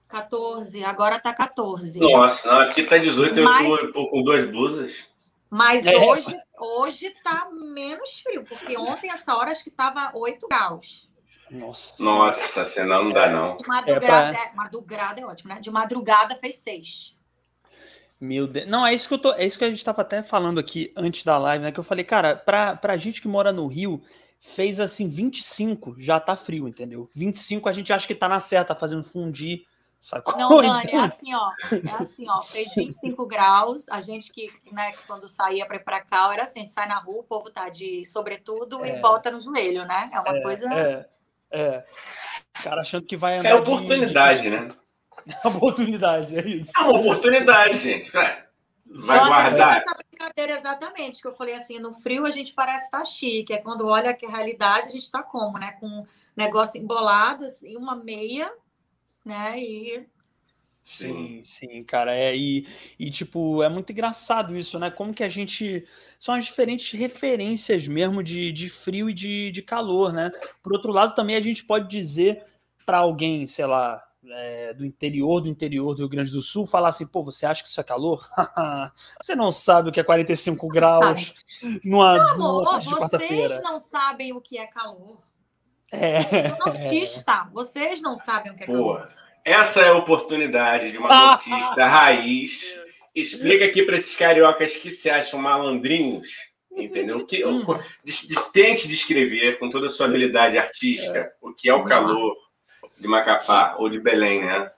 14, 0.09 0.83
agora 0.83 1.19
tá 1.19 1.33
14. 1.33 1.99
Nossa, 1.99 2.51
não, 2.51 2.59
aqui 2.61 2.83
tá 2.83 2.97
18, 2.97 3.41
mas, 3.41 3.67
eu 3.67 3.91
tô, 3.91 4.07
com 4.09 4.21
duas 4.21 4.43
blusas. 4.45 5.07
Mas 5.49 5.85
é. 5.85 5.95
hoje, 5.95 6.37
hoje 6.59 7.09
tá 7.23 7.47
menos 7.51 8.19
frio, 8.19 8.43
porque 8.43 8.75
ontem, 8.77 9.09
essa 9.09 9.35
hora, 9.35 9.51
acho 9.51 9.63
que 9.63 9.71
tava 9.71 10.11
8 10.15 10.47
graus. 10.47 11.09
Nossa. 11.53 12.03
Nossa, 12.03 12.65
senão 12.65 13.05
não 13.05 13.11
dá, 13.13 13.29
não. 13.29 13.57
De 13.57 13.67
madrugada, 13.67 14.29
é, 14.29 14.31
pra... 14.31 14.45
é, 14.45 14.53
madrugada 14.55 15.21
é 15.21 15.25
ótimo, 15.25 15.53
né? 15.53 15.59
De 15.59 15.69
madrugada 15.69 16.35
fez 16.35 16.55
seis. 16.55 17.15
Meu 18.19 18.47
Deus. 18.47 18.67
Não, 18.67 18.85
é 18.85 18.93
isso 18.93 19.07
que 19.07 19.13
eu 19.13 19.19
tô. 19.19 19.33
É 19.33 19.45
isso 19.45 19.57
que 19.57 19.63
a 19.63 19.69
gente 19.69 19.77
estava 19.77 20.01
até 20.01 20.23
falando 20.23 20.59
aqui 20.59 20.91
antes 20.95 21.23
da 21.23 21.37
live, 21.37 21.63
né? 21.63 21.71
Que 21.71 21.79
eu 21.79 21.83
falei, 21.83 22.03
cara, 22.03 22.35
pra, 22.35 22.75
pra 22.75 22.97
gente 22.97 23.21
que 23.21 23.27
mora 23.27 23.51
no 23.51 23.67
Rio, 23.67 24.01
fez 24.39 24.79
assim 24.79 25.07
25, 25.07 25.95
já 25.99 26.19
tá 26.19 26.35
frio, 26.35 26.67
entendeu? 26.67 27.09
25 27.13 27.69
a 27.69 27.73
gente 27.73 27.93
acha 27.93 28.07
que 28.07 28.15
tá 28.15 28.27
na 28.27 28.39
certa, 28.39 28.73
tá 28.73 28.79
fazendo 28.79 29.03
fundir. 29.03 29.65
Sacou? 29.99 30.37
Não, 30.37 30.57
Dani, 30.57 30.81
então... 30.85 30.99
é 30.99 31.05
assim, 31.05 31.33
ó. 31.33 31.51
É 31.71 31.91
assim, 31.97 32.29
ó. 32.29 32.41
Fez 32.41 32.73
25 32.75 33.25
graus. 33.25 33.87
A 33.87 34.01
gente 34.01 34.33
que, 34.33 34.51
né, 34.71 34.91
quando 35.07 35.29
saía 35.29 35.65
para 35.65 35.77
ir 35.77 35.83
para 35.83 36.01
cá, 36.01 36.29
era 36.33 36.43
assim: 36.43 36.59
a 36.59 36.61
gente 36.63 36.73
sai 36.73 36.89
na 36.89 36.99
rua, 36.99 37.21
o 37.21 37.23
povo 37.23 37.49
tá 37.49 37.69
de 37.69 38.03
sobretudo 38.03 38.83
é. 38.83 38.97
e 38.97 39.01
bota 39.01 39.31
no 39.31 39.39
joelho, 39.39 39.85
né? 39.85 40.09
É 40.11 40.19
uma 40.19 40.37
é, 40.37 40.41
coisa. 40.41 40.73
É. 40.73 41.09
É. 41.53 41.85
O 42.59 42.63
cara 42.63 42.81
achando 42.81 43.05
que 43.05 43.15
vai 43.15 43.37
andar. 43.37 43.49
É 43.49 43.55
oportunidade, 43.55 44.41
de... 44.41 44.49
né? 44.49 44.73
É 45.25 45.47
oportunidade, 45.47 46.37
é 46.37 46.45
isso. 46.45 46.71
É 46.77 46.81
uma 46.81 46.99
oportunidade, 46.99 47.77
gente. 47.77 48.11
Vai 48.11 49.25
guardar. 49.25 49.77
Essa 49.77 49.95
brincadeira, 49.95 50.53
exatamente, 50.53 51.21
que 51.21 51.27
eu 51.27 51.33
falei 51.33 51.53
assim, 51.53 51.79
no 51.79 51.93
frio 51.93 52.25
a 52.25 52.31
gente 52.31 52.53
parece 52.53 52.85
estar 52.85 52.99
tá 52.99 53.05
chique, 53.05 53.53
é 53.53 53.57
quando 53.57 53.87
olha 53.87 54.13
que 54.13 54.25
a 54.25 54.29
realidade 54.29 54.87
a 54.87 54.91
gente 54.91 55.03
está 55.03 55.23
como, 55.23 55.57
né? 55.57 55.77
Com 55.79 55.87
um 55.87 56.05
negócio 56.35 56.81
embolado, 56.81 57.45
assim, 57.45 57.77
uma 57.77 57.95
meia, 57.95 58.51
né? 59.23 59.57
E 59.59 60.05
Sim, 60.83 61.41
sim, 61.45 61.81
cara. 61.81 62.13
É, 62.13 62.35
e, 62.35 62.67
e, 62.99 63.09
tipo, 63.09 63.63
é 63.63 63.69
muito 63.69 63.93
engraçado 63.93 64.53
isso, 64.53 64.77
né? 64.77 64.91
Como 64.91 65.13
que 65.13 65.23
a 65.23 65.29
gente. 65.29 65.85
São 66.19 66.35
as 66.35 66.43
diferentes 66.43 66.91
referências 66.99 67.87
mesmo 67.87 68.21
de, 68.21 68.51
de 68.51 68.69
frio 68.69 69.09
e 69.09 69.13
de, 69.13 69.49
de 69.49 69.61
calor, 69.61 70.11
né? 70.11 70.29
Por 70.61 70.73
outro 70.73 70.91
lado, 70.91 71.15
também 71.15 71.37
a 71.37 71.41
gente 71.41 71.63
pode 71.63 71.87
dizer 71.87 72.43
para 72.85 72.97
alguém, 72.97 73.47
sei 73.47 73.65
lá, 73.65 74.03
é, 74.29 74.73
do 74.73 74.85
interior 74.85 75.39
do 75.39 75.47
interior 75.47 75.93
do 75.93 75.99
Rio 75.99 76.09
Grande 76.09 76.31
do 76.31 76.41
Sul, 76.41 76.65
falar 76.65 76.89
assim, 76.89 77.07
pô, 77.07 77.23
você 77.23 77.45
acha 77.45 77.63
que 77.63 77.69
isso 77.69 77.79
é 77.79 77.83
calor? 77.83 78.27
você 79.23 79.37
não 79.37 79.53
sabe 79.53 79.87
o 79.87 79.91
que 79.91 80.01
é 80.01 80.03
45 80.03 80.67
graus 80.67 81.33
numa, 81.81 82.17
não, 82.17 82.29
amor, 82.31 82.65
numa 82.65 82.79
de 82.79 82.89
quarta-feira. 82.89 83.47
Vocês 83.47 83.63
não 83.63 83.79
sabem 83.79 84.33
o 84.33 84.41
que 84.41 84.57
é 84.57 84.67
calor. 84.67 85.17
É. 85.89 86.17
Eu 86.17 86.49
sou 86.49 86.65
nortista. 86.65 87.49
Vocês 87.53 88.01
não 88.01 88.17
sabem 88.17 88.51
o 88.51 88.55
que 88.55 88.63
é 88.63 88.65
pô. 88.65 88.73
calor. 88.73 89.22
Essa 89.43 89.81
é 89.81 89.89
a 89.89 89.97
oportunidade 89.97 90.91
de 90.91 90.97
uma 90.97 91.09
artista 91.09 91.85
raiz. 91.85 92.79
Explica 93.13 93.65
aqui 93.65 93.83
para 93.83 93.97
esses 93.97 94.15
cariocas 94.15 94.75
que 94.75 94.89
se 94.89 95.09
acham 95.09 95.39
malandrinhos, 95.39 96.29
entendeu? 96.71 97.25
Que, 97.25 97.45
hum. 97.45 97.63
tente 98.53 98.87
descrever 98.87 99.59
com 99.59 99.69
toda 99.69 99.87
a 99.87 99.89
sua 99.89 100.07
habilidade 100.07 100.57
artística 100.57 101.19
é. 101.19 101.33
o 101.41 101.53
que 101.53 101.69
é 101.69 101.73
o 101.73 101.83
calor 101.83 102.35
de 102.97 103.07
Macapá 103.07 103.75
ou 103.77 103.89
de 103.89 103.99
Belém, 103.99 104.43
né? 104.43 104.71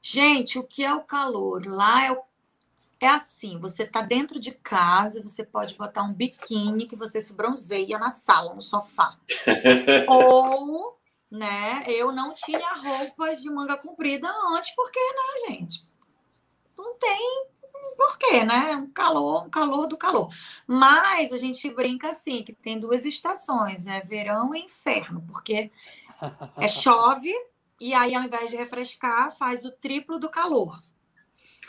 Gente, 0.00 0.58
o 0.58 0.64
que 0.64 0.84
é 0.84 0.94
o 0.94 1.02
calor? 1.02 1.66
Lá 1.66 2.06
é, 2.06 2.12
o... 2.12 2.22
é 3.00 3.08
assim: 3.08 3.58
você 3.58 3.82
está 3.82 4.00
dentro 4.00 4.40
de 4.40 4.50
casa, 4.50 5.20
você 5.20 5.44
pode 5.44 5.74
botar 5.74 6.02
um 6.02 6.12
biquíni 6.12 6.86
que 6.86 6.96
você 6.96 7.20
se 7.20 7.36
bronzeia 7.36 7.98
na 7.98 8.08
sala, 8.08 8.54
no 8.54 8.62
sofá. 8.62 9.16
ou 10.08 10.96
né? 11.30 11.84
Eu 11.88 12.12
não 12.12 12.32
tinha 12.32 12.74
roupas 12.74 13.40
de 13.40 13.50
manga 13.50 13.76
comprida 13.76 14.28
antes, 14.52 14.74
porque, 14.74 15.00
né, 15.00 15.48
gente? 15.48 15.84
Não 16.76 16.94
tem 16.96 17.46
porquê, 17.96 18.44
né? 18.44 18.76
Um 18.76 18.90
calor, 18.90 19.46
um 19.46 19.50
calor 19.50 19.86
do 19.86 19.96
calor. 19.96 20.30
Mas 20.66 21.32
a 21.32 21.38
gente 21.38 21.68
brinca 21.70 22.08
assim, 22.08 22.42
que 22.42 22.52
tem 22.52 22.78
duas 22.78 23.04
estações, 23.06 23.86
é 23.86 24.00
verão 24.00 24.54
e 24.54 24.60
inferno, 24.60 25.24
porque 25.26 25.70
é 26.58 26.68
chove 26.68 27.32
e 27.80 27.92
aí 27.94 28.14
ao 28.14 28.22
invés 28.22 28.50
de 28.50 28.56
refrescar, 28.56 29.34
faz 29.36 29.64
o 29.64 29.70
triplo 29.70 30.18
do 30.18 30.28
calor. 30.28 30.80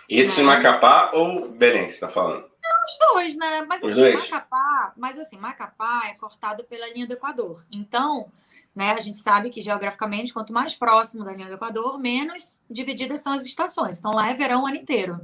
Isso 0.10 0.38
né? 0.38 0.44
em 0.44 0.46
Macapá 0.46 1.12
ou 1.14 1.50
Belém, 1.50 1.84
você 1.84 1.96
está 1.96 2.08
falando? 2.10 2.46
Os 2.46 2.98
dois, 3.14 3.36
né? 3.36 3.66
Mas 3.68 3.84
Os 3.84 3.92
assim, 3.92 4.02
dois. 4.02 4.30
Macapá, 4.30 4.94
mas 4.96 5.20
assim, 5.20 5.38
Macapá 5.38 6.08
é 6.08 6.14
cortado 6.14 6.64
pela 6.64 6.88
linha 6.90 7.06
do 7.06 7.14
Equador. 7.14 7.66
Então, 7.70 8.32
né? 8.78 8.92
A 8.92 9.00
gente 9.00 9.18
sabe 9.18 9.50
que 9.50 9.60
geograficamente, 9.60 10.32
quanto 10.32 10.54
mais 10.54 10.76
próximo 10.76 11.26
da 11.26 11.34
linha 11.34 11.48
do 11.48 11.56
Equador, 11.56 11.98
menos 11.98 12.62
divididas 12.70 13.22
são 13.22 13.34
as 13.34 13.44
estações. 13.44 13.98
Então 13.98 14.14
lá 14.14 14.30
é 14.30 14.36
verão 14.36 14.62
o 14.62 14.68
ano 14.68 14.76
inteiro. 14.76 15.20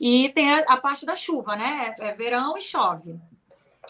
E 0.00 0.28
tem 0.30 0.52
a, 0.52 0.58
a 0.66 0.76
parte 0.76 1.06
da 1.06 1.14
chuva, 1.14 1.54
né? 1.54 1.94
É, 2.00 2.08
é 2.08 2.12
verão 2.16 2.58
e 2.58 2.60
chove. 2.60 3.16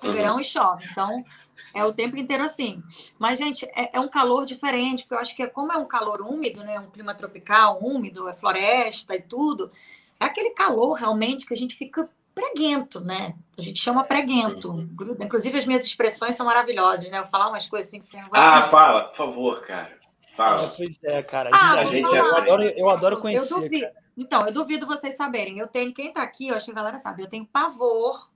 É 0.03 0.07
uhum. 0.07 0.13
verão 0.13 0.39
e 0.39 0.45
chove. 0.45 0.85
Então 0.93 1.25
é 1.73 1.83
o 1.83 1.95
tempo 1.95 2.19
inteiro 2.19 2.45
assim. 2.45 2.83
Mas, 3.19 3.39
gente, 3.39 3.65
é, 3.75 3.97
é, 3.97 4.01
um 4.01 4.09
calor 4.09 4.45
diferente, 4.45 5.05
porque 5.05 5.15
eu 5.15 5.19
acho 5.19 5.35
que 5.35 5.43
é, 5.43 5.47
como 5.47 5.73
é 5.73 5.79
um 5.79 5.87
calor 5.87 6.21
úmido, 6.21 6.63
né? 6.63 6.79
Um 6.79 6.91
clima 6.91 7.15
tropical, 7.15 7.79
úmido, 7.83 8.29
é 8.29 8.35
floresta 8.35 9.17
e 9.17 9.23
tudo. 9.23 9.73
É 10.21 10.27
aquele 10.27 10.51
calor 10.51 10.93
realmente 10.93 11.47
que 11.47 11.55
a 11.55 11.57
gente 11.57 11.75
fica 11.75 12.07
preguento, 12.39 13.01
né? 13.01 13.35
A 13.59 13.63
gente 13.63 13.83
chama 13.83 14.05
preguento. 14.05 14.89
Inclusive, 15.21 15.59
as 15.59 15.67
minhas 15.67 15.85
expressões 15.85 16.37
são 16.37 16.47
maravilhosas, 16.47 17.11
né? 17.11 17.19
Eu 17.19 17.27
falar 17.27 17.49
umas 17.49 17.67
coisas 17.67 17.89
assim 17.89 17.99
que 17.99 18.07
você 18.07 18.21
não 18.21 18.29
vai. 18.29 18.41
Ah, 18.41 18.63
fala, 18.69 19.09
por 19.09 19.17
favor, 19.17 19.61
cara. 19.63 19.99
Fala. 20.29 20.63
É, 20.63 20.69
pois 20.69 20.99
é, 21.03 21.23
cara. 21.25 21.51
A 21.53 21.53
gente, 21.53 21.65
ah, 21.65 21.81
a 21.81 21.85
gente 21.85 22.15
eu, 22.15 22.37
adoro, 22.37 22.63
eu 22.63 22.91
adoro 22.91 23.21
conhecer. 23.21 23.53
Eu 23.53 23.61
duvido. 23.61 23.87
Então, 24.17 24.47
eu 24.47 24.53
duvido 24.53 24.87
vocês 24.87 25.17
saberem. 25.17 25.59
Eu 25.59 25.67
tenho, 25.67 25.93
quem 25.93 26.13
tá 26.13 26.23
aqui, 26.23 26.49
eu 26.49 26.55
acho 26.55 26.67
que 26.67 26.73
a 26.73 26.77
galera 26.77 26.99
sabe, 26.99 27.23
eu 27.23 27.29
tenho 27.29 27.45
pavor 27.45 28.31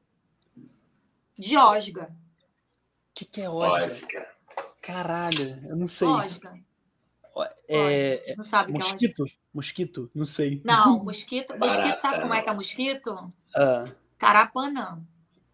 de 1.39 1.57
osga. 1.57 2.05
O 2.05 3.15
que, 3.15 3.25
que 3.25 3.41
é 3.41 3.49
osga? 3.49 3.85
osga? 3.85 4.29
Caralho, 4.81 5.65
eu 5.69 5.77
não 5.77 5.87
sei. 5.87 6.09
Osga. 6.09 6.59
É, 7.69 8.13
osga, 8.13 8.35
não 8.37 8.45
sabe 8.45 8.73
mosquito? 8.73 9.25
Que 9.25 9.33
é 9.33 9.42
Mosquito? 9.53 10.11
Não 10.15 10.27
sei. 10.27 10.61
Não, 10.65 11.03
mosquito. 11.05 11.59
Mosquito, 11.59 11.97
sabe 11.99 12.21
como 12.21 12.35
é 12.35 12.43
que 12.43 12.49
é 12.49 12.53
mosquito? 12.53 13.31
Ah. 13.55 13.85
Carapanã. 14.19 15.03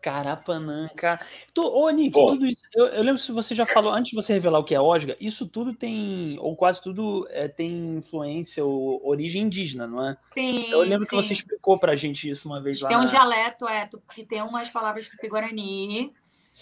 Carapanã, 0.00 0.88
cara. 0.96 1.20
Tu, 1.52 1.60
ô, 1.60 1.90
Nick, 1.90 2.12
Pô. 2.12 2.26
tudo 2.26 2.46
isso. 2.46 2.60
Eu, 2.72 2.86
eu, 2.86 3.02
lembro 3.02 3.20
se 3.20 3.32
você 3.32 3.52
já 3.52 3.66
falou, 3.66 3.92
antes 3.92 4.10
de 4.10 4.16
você 4.16 4.32
revelar 4.32 4.60
o 4.60 4.64
que 4.64 4.74
é 4.74 4.80
Osga, 4.80 5.16
isso 5.20 5.46
tudo 5.46 5.74
tem, 5.74 6.38
ou 6.40 6.54
quase 6.54 6.80
tudo 6.80 7.26
é, 7.30 7.48
tem 7.48 7.96
influência 7.96 8.64
ou 8.64 9.04
origem 9.04 9.42
indígena, 9.42 9.88
não 9.88 10.06
é? 10.06 10.16
Sim. 10.32 10.70
Eu 10.70 10.80
lembro 10.82 11.04
sim. 11.04 11.10
que 11.10 11.16
você 11.16 11.32
explicou 11.32 11.78
pra 11.78 11.96
gente 11.96 12.28
isso 12.28 12.48
uma 12.48 12.60
vez 12.60 12.80
lá. 12.80 12.88
Tem 12.88 12.96
um 12.96 13.00
na... 13.00 13.06
dialeto, 13.06 13.66
é, 13.66 13.88
que 14.14 14.24
tem 14.24 14.40
umas 14.40 14.68
palavras 14.68 15.08
tupi-guarani. 15.08 16.12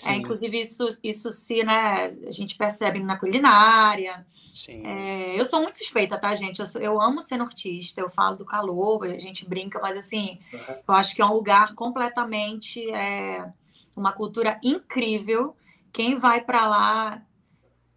É, 0.05 0.15
inclusive, 0.15 0.61
isso, 0.61 0.87
isso 1.03 1.31
se, 1.31 1.65
né, 1.65 2.05
a 2.05 2.31
gente 2.31 2.57
percebe 2.57 2.99
na 3.01 3.19
culinária. 3.19 4.27
É, 4.69 5.39
eu 5.39 5.45
sou 5.45 5.63
muito 5.63 5.79
suspeita, 5.79 6.19
tá, 6.19 6.35
gente? 6.35 6.61
Eu, 6.61 6.67
sou, 6.67 6.81
eu, 6.81 7.01
amo 7.01 7.21
ser 7.21 7.37
nortista, 7.37 8.01
eu 8.01 8.11
falo 8.11 8.37
do 8.37 8.45
calor, 8.45 9.05
a 9.05 9.19
gente 9.19 9.47
brinca, 9.47 9.79
mas 9.81 9.97
assim, 9.97 10.39
uhum. 10.53 10.75
eu 10.89 10.95
acho 10.95 11.15
que 11.15 11.23
é 11.23 11.27
um 11.27 11.33
lugar 11.33 11.75
completamente. 11.75 12.91
É, 12.91 13.53
uma 13.97 14.13
cultura 14.13 14.61
incrível. 14.63 15.57
Quem 15.91 16.19
vai 16.19 16.43
para 16.43 16.69
lá 16.69 17.23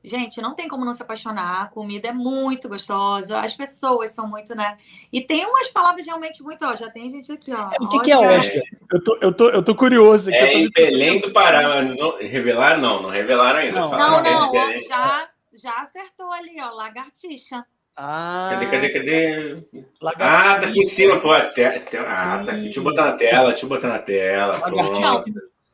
Gente, 0.04 0.42
não 0.42 0.56
tem 0.56 0.68
como 0.68 0.86
não 0.86 0.94
se 0.94 1.02
apaixonar. 1.02 1.64
A 1.64 1.68
comida 1.68 2.08
é 2.08 2.14
muito 2.14 2.70
gostosa, 2.70 3.40
as 3.40 3.54
pessoas 3.54 4.12
são 4.12 4.28
muito, 4.28 4.56
né? 4.56 4.78
E 5.12 5.20
tem 5.20 5.46
umas 5.46 5.68
palavras 5.68 6.06
realmente 6.06 6.42
muito, 6.42 6.66
ó. 6.66 6.76
Já 6.76 6.90
tem 6.90 7.10
gente 7.10 7.32
aqui, 7.32 7.52
ó. 7.52 7.70
É, 7.72 7.78
o 7.82 7.88
que, 7.90 8.00
que 8.00 8.12
é 8.12 8.18
Oscar? 8.18 8.64
Eu 8.92 9.04
tô, 9.04 9.18
eu, 9.22 9.34
tô, 9.34 9.50
eu 9.50 9.64
tô 9.64 9.76
curioso. 9.76 10.30
Aqui, 10.30 10.38
é 10.38 10.54
em 10.58 10.70
Belém 10.72 11.20
do 11.20 11.34
Pará. 11.34 11.82
Não, 11.82 12.18
revelaram? 12.18 12.82
Não, 12.82 13.02
não 13.04 13.10
revelaram 13.10 13.60
ainda. 13.60 13.80
Não, 13.80 13.92
não, 13.92 14.24
não 14.24 14.56
é 14.56 14.82
já, 14.82 15.30
já 15.54 15.80
acertou 15.82 16.32
ali, 16.32 16.56
ó. 16.62 16.72
Lagartixa. 16.72 17.66
Ah, 17.98 18.52
cadê, 18.54 18.66
cadê, 18.68 18.90
cadê? 18.90 19.84
Lagartixa. 20.02 20.52
Ah, 20.56 20.60
tá 20.60 20.68
aqui 20.68 20.80
em 20.80 20.86
cima, 20.86 21.20
pô. 21.20 21.32
Até, 21.32 21.66
até, 21.76 22.00
ah, 22.00 22.42
tá 22.46 22.54
aqui. 22.54 22.64
Deixa 22.64 22.80
eu 22.80 22.84
botar 22.84 23.06
na 23.06 23.18
tela, 23.18 23.50
deixa 23.50 23.66
eu 23.66 23.70
botar 23.70 23.90
na 23.90 24.00
tela. 24.00 24.58
Lagartixa. 24.60 25.24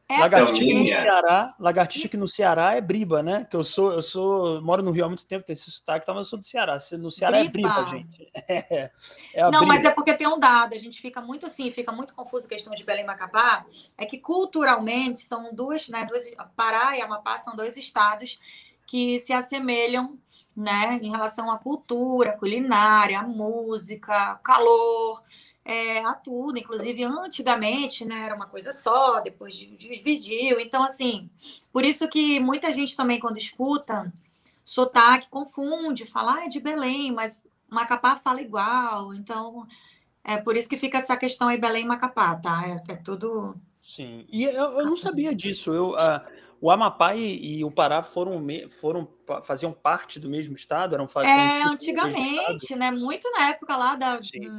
É 0.08 0.20
lagartixa 0.20 0.78
no 0.78 0.88
Ceará, 0.88 1.56
lagartixa 1.60 2.06
aqui 2.08 2.18
no 2.18 2.28
Ceará 2.28 2.76
é 2.76 2.82
briba, 2.82 3.24
né? 3.24 3.48
Que 3.50 3.56
eu 3.56 3.64
sou, 3.64 3.92
eu 3.92 4.04
sou, 4.04 4.62
moro 4.62 4.84
no 4.84 4.92
Rio 4.92 5.06
há 5.06 5.08
muito 5.08 5.26
tempo, 5.26 5.44
tem 5.44 5.54
esse 5.54 5.72
sotaque, 5.72 6.06
mas 6.08 6.18
eu 6.18 6.26
sou 6.26 6.38
do 6.38 6.46
Ceará. 6.46 6.78
No 7.00 7.10
Ceará 7.10 7.40
é 7.40 7.48
briba. 7.48 7.70
é 7.70 7.74
briba, 7.74 7.90
gente. 7.90 8.32
É, 8.48 8.92
é 9.34 9.42
não, 9.44 9.62
briba. 9.62 9.66
mas 9.66 9.84
é 9.84 9.90
porque 9.90 10.14
tem 10.14 10.28
um 10.28 10.38
dado, 10.38 10.76
a 10.76 10.78
gente 10.78 11.02
fica 11.02 11.20
muito 11.20 11.48
assim, 11.48 11.72
fica 11.72 11.92
muito 11.92 12.14
confuso 12.14 12.46
a 12.46 12.50
questão 12.50 12.76
de 12.76 12.84
Belém 12.84 13.04
e 13.04 13.08
Macapá, 13.08 13.66
é 13.98 14.06
que 14.06 14.20
culturalmente 14.20 15.20
são 15.22 15.54
duas, 15.54 15.90
né, 15.90 16.06
duas, 16.06 16.30
Pará 16.56 16.96
e 16.96 17.02
Amapá 17.02 17.38
são 17.38 17.56
dois 17.56 17.76
estados 17.76 18.40
que 18.86 19.18
se 19.18 19.34
assemelham, 19.34 20.20
né, 20.56 21.00
em 21.02 21.10
relação 21.10 21.50
à 21.50 21.58
cultura, 21.58 22.38
culinária, 22.38 23.24
música, 23.24 24.40
calor, 24.44 25.24
é, 25.66 26.06
a 26.06 26.14
tudo. 26.14 26.60
Inclusive, 26.60 27.04
antigamente, 27.04 28.06
né, 28.06 28.24
era 28.24 28.36
uma 28.36 28.46
coisa 28.46 28.72
só, 28.72 29.20
depois 29.20 29.56
dividiu. 29.56 30.60
Então, 30.60 30.84
assim, 30.84 31.28
por 31.74 31.84
isso 31.84 32.08
que 32.08 32.40
muita 32.40 32.72
gente 32.72 32.96
também, 32.96 33.20
quando 33.20 33.40
escuta 33.40 34.14
sotaque, 34.64 35.28
confunde, 35.30 36.06
fala, 36.06 36.36
ah, 36.36 36.46
é 36.46 36.48
de 36.48 36.60
Belém, 36.60 37.12
mas 37.12 37.44
Macapá 37.68 38.16
fala 38.16 38.42
igual. 38.42 39.14
Então, 39.14 39.68
é 40.24 40.38
por 40.38 40.56
isso 40.56 40.70
que 40.70 40.78
fica 40.78 41.00
essa 41.00 41.18
questão 41.18 41.48
aí, 41.48 41.58
Belém 41.58 41.84
e 41.84 41.88
Macapá, 41.88 42.36
tá? 42.36 42.64
É, 42.68 42.94
é 42.94 42.96
tudo. 42.96 43.56
Sim, 43.82 44.26
e 44.30 44.44
eu, 44.44 44.80
eu 44.80 44.86
não 44.86 44.96
sabia 44.96 45.36
disso. 45.36 45.72
Eu, 45.72 45.92
uh, 45.92 46.22
o 46.60 46.72
Amapá 46.72 47.16
e, 47.16 47.58
e, 47.58 47.64
o 47.64 47.70
Pará 47.70 48.02
foram, 48.02 48.44
foram 48.80 49.08
faziam 49.44 49.72
parte 49.72 50.20
do 50.20 50.28
mesmo 50.28 50.56
estado? 50.56 50.96
Eram, 50.96 51.08
é, 51.24 51.62
antigamente, 51.64 52.76
né? 52.76 52.90
Muito 52.90 53.30
na 53.32 53.50
época 53.50 53.76
lá 53.76 53.96
da. 53.96 54.22
Sim 54.24 54.50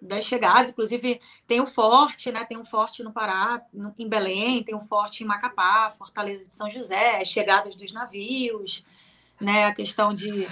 das 0.00 0.24
chegadas, 0.24 0.70
inclusive 0.70 1.20
tem 1.46 1.60
o 1.60 1.66
forte, 1.66 2.30
né? 2.30 2.44
Tem 2.44 2.56
um 2.56 2.64
forte 2.64 3.02
no 3.02 3.12
Pará, 3.12 3.60
no, 3.72 3.92
em 3.98 4.08
Belém, 4.08 4.62
tem 4.62 4.74
um 4.74 4.80
forte 4.80 5.24
em 5.24 5.26
Macapá, 5.26 5.90
Fortaleza 5.90 6.48
de 6.48 6.54
São 6.54 6.70
José, 6.70 7.24
chegadas 7.24 7.74
dos 7.74 7.92
navios, 7.92 8.84
né? 9.40 9.66
A 9.66 9.74
questão 9.74 10.14
de 10.14 10.46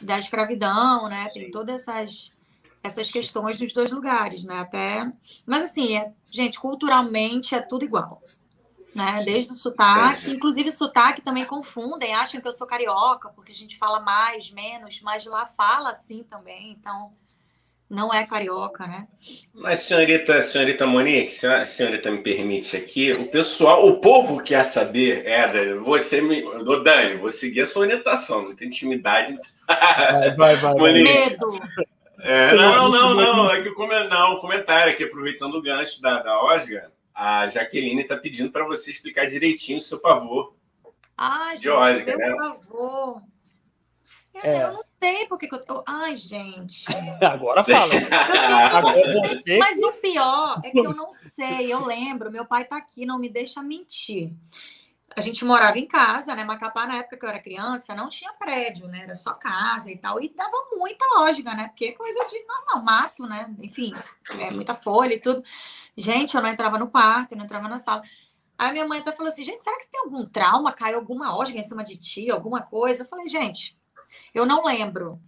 da 0.00 0.18
escravidão, 0.18 1.08
né? 1.08 1.28
Tem 1.32 1.50
todas 1.50 1.82
essas 1.82 2.32
essas 2.82 3.10
questões 3.10 3.60
nos 3.60 3.72
dois 3.74 3.92
lugares, 3.92 4.42
né? 4.42 4.58
Até, 4.58 5.12
mas 5.46 5.64
assim, 5.64 5.96
é, 5.96 6.12
gente, 6.30 6.58
culturalmente 6.58 7.54
é 7.54 7.60
tudo 7.60 7.84
igual. 7.84 8.22
Né? 8.94 9.22
Desde 9.24 9.52
o 9.52 9.54
sotaque, 9.54 10.30
inclusive 10.30 10.70
sotaque 10.70 11.20
também 11.20 11.44
confundem, 11.44 12.12
acham 12.12 12.40
que 12.40 12.48
eu 12.48 12.52
sou 12.52 12.66
carioca, 12.66 13.28
porque 13.28 13.52
a 13.52 13.54
gente 13.54 13.78
fala 13.78 14.00
mais, 14.00 14.50
menos, 14.50 15.00
mas 15.02 15.24
lá 15.26 15.46
fala 15.46 15.90
assim 15.90 16.24
também, 16.24 16.72
então 16.72 17.12
não 17.90 18.14
é 18.14 18.24
carioca, 18.24 18.86
né? 18.86 19.08
Mas, 19.52 19.80
senhorita, 19.80 20.40
senhorita 20.40 20.86
Monique, 20.86 21.32
se 21.32 21.44
a 21.44 21.66
senhorita 21.66 22.08
me 22.08 22.18
permite 22.18 22.76
aqui, 22.76 23.10
o 23.10 23.26
pessoal, 23.26 23.84
o 23.84 24.00
povo 24.00 24.40
quer 24.40 24.64
saber, 24.64 25.26
é, 25.26 25.74
você 25.74 26.22
me. 26.22 26.44
Ô, 26.44 26.76
Dani, 26.76 27.16
vou 27.16 27.28
seguir 27.30 27.62
a 27.62 27.66
sua 27.66 27.82
orientação, 27.82 28.44
não 28.44 28.54
tem 28.54 28.68
intimidade. 28.68 29.36
Vai, 29.66 30.34
vai, 30.36 30.56
vai. 30.56 30.74
Monique. 30.74 31.02
Medo. 31.02 31.46
É, 32.20 32.54
não, 32.54 32.88
não, 32.88 33.14
não. 33.14 33.50
É 33.50 33.60
que 33.60 33.68
o 33.68 33.86
não, 34.08 34.34
o 34.34 34.40
comentário 34.40 34.92
aqui, 34.92 35.02
aproveitando 35.02 35.54
o 35.54 35.62
gancho 35.62 36.00
da, 36.00 36.22
da 36.22 36.42
Osga, 36.44 36.92
a 37.12 37.46
Jaqueline 37.46 38.02
está 38.02 38.16
pedindo 38.16 38.52
para 38.52 38.64
você 38.64 38.90
explicar 38.90 39.26
direitinho 39.26 39.78
o 39.78 39.82
seu 39.82 39.98
pavor. 39.98 40.54
Ah, 41.16 41.50
gente, 41.54 41.68
Osga, 41.68 42.16
meu 42.16 42.28
né? 42.28 42.36
pavor. 42.36 43.22
É, 44.34 44.48
é. 44.48 44.62
Eu 44.64 44.72
não 44.74 44.89
sei 45.02 45.26
porque 45.26 45.48
que 45.48 45.54
eu. 45.54 45.60
eu... 45.68 45.82
Ai, 45.86 46.14
gente. 46.14 46.84
Agora 47.24 47.64
fala. 47.64 47.92
Mas 49.58 49.78
o 49.82 49.92
pior 49.92 50.60
é 50.62 50.70
que 50.70 50.78
eu 50.78 50.94
não 50.94 51.10
sei. 51.12 51.72
Eu 51.72 51.84
lembro, 51.84 52.30
meu 52.30 52.44
pai 52.44 52.64
tá 52.64 52.76
aqui, 52.76 53.06
não 53.06 53.18
me 53.18 53.28
deixa 53.28 53.62
mentir. 53.62 54.32
A 55.16 55.20
gente 55.20 55.44
morava 55.44 55.76
em 55.76 55.86
casa, 55.86 56.36
né? 56.36 56.44
Macapá, 56.44 56.86
na 56.86 56.98
época 56.98 57.16
que 57.16 57.24
eu 57.24 57.28
era 57.28 57.40
criança, 57.40 57.96
não 57.96 58.08
tinha 58.08 58.32
prédio, 58.34 58.86
né? 58.86 59.02
Era 59.02 59.14
só 59.16 59.34
casa 59.34 59.90
e 59.90 59.98
tal. 59.98 60.22
E 60.22 60.28
dava 60.28 60.68
muita 60.76 61.04
lógica, 61.16 61.52
né? 61.52 61.66
Porque 61.68 61.86
é 61.86 61.92
coisa 61.92 62.24
de 62.26 62.44
normal, 62.46 62.84
mato, 62.84 63.26
né? 63.26 63.52
Enfim, 63.60 63.92
é, 64.38 64.52
muita 64.52 64.72
folha 64.72 65.14
e 65.14 65.20
tudo. 65.20 65.42
Gente, 65.96 66.36
eu 66.36 66.42
não 66.42 66.48
entrava 66.48 66.78
no 66.78 66.88
quarto, 66.88 67.32
eu 67.32 67.38
não 67.38 67.44
entrava 67.44 67.68
na 67.68 67.78
sala. 67.78 68.02
Aí 68.56 68.70
minha 68.72 68.86
mãe 68.86 69.00
até 69.00 69.10
falou 69.10 69.32
assim: 69.32 69.42
gente, 69.42 69.64
será 69.64 69.76
que 69.78 69.84
você 69.84 69.90
tem 69.90 70.00
algum 70.00 70.24
trauma? 70.26 70.72
Caiu 70.72 70.98
alguma 70.98 71.36
osga 71.36 71.58
em 71.58 71.62
cima 71.62 71.82
de 71.82 71.96
ti, 71.98 72.30
alguma 72.30 72.62
coisa? 72.62 73.02
Eu 73.02 73.08
falei, 73.08 73.26
gente, 73.26 73.76
eu 74.34 74.46
não 74.46 74.64
lembro. 74.64 75.20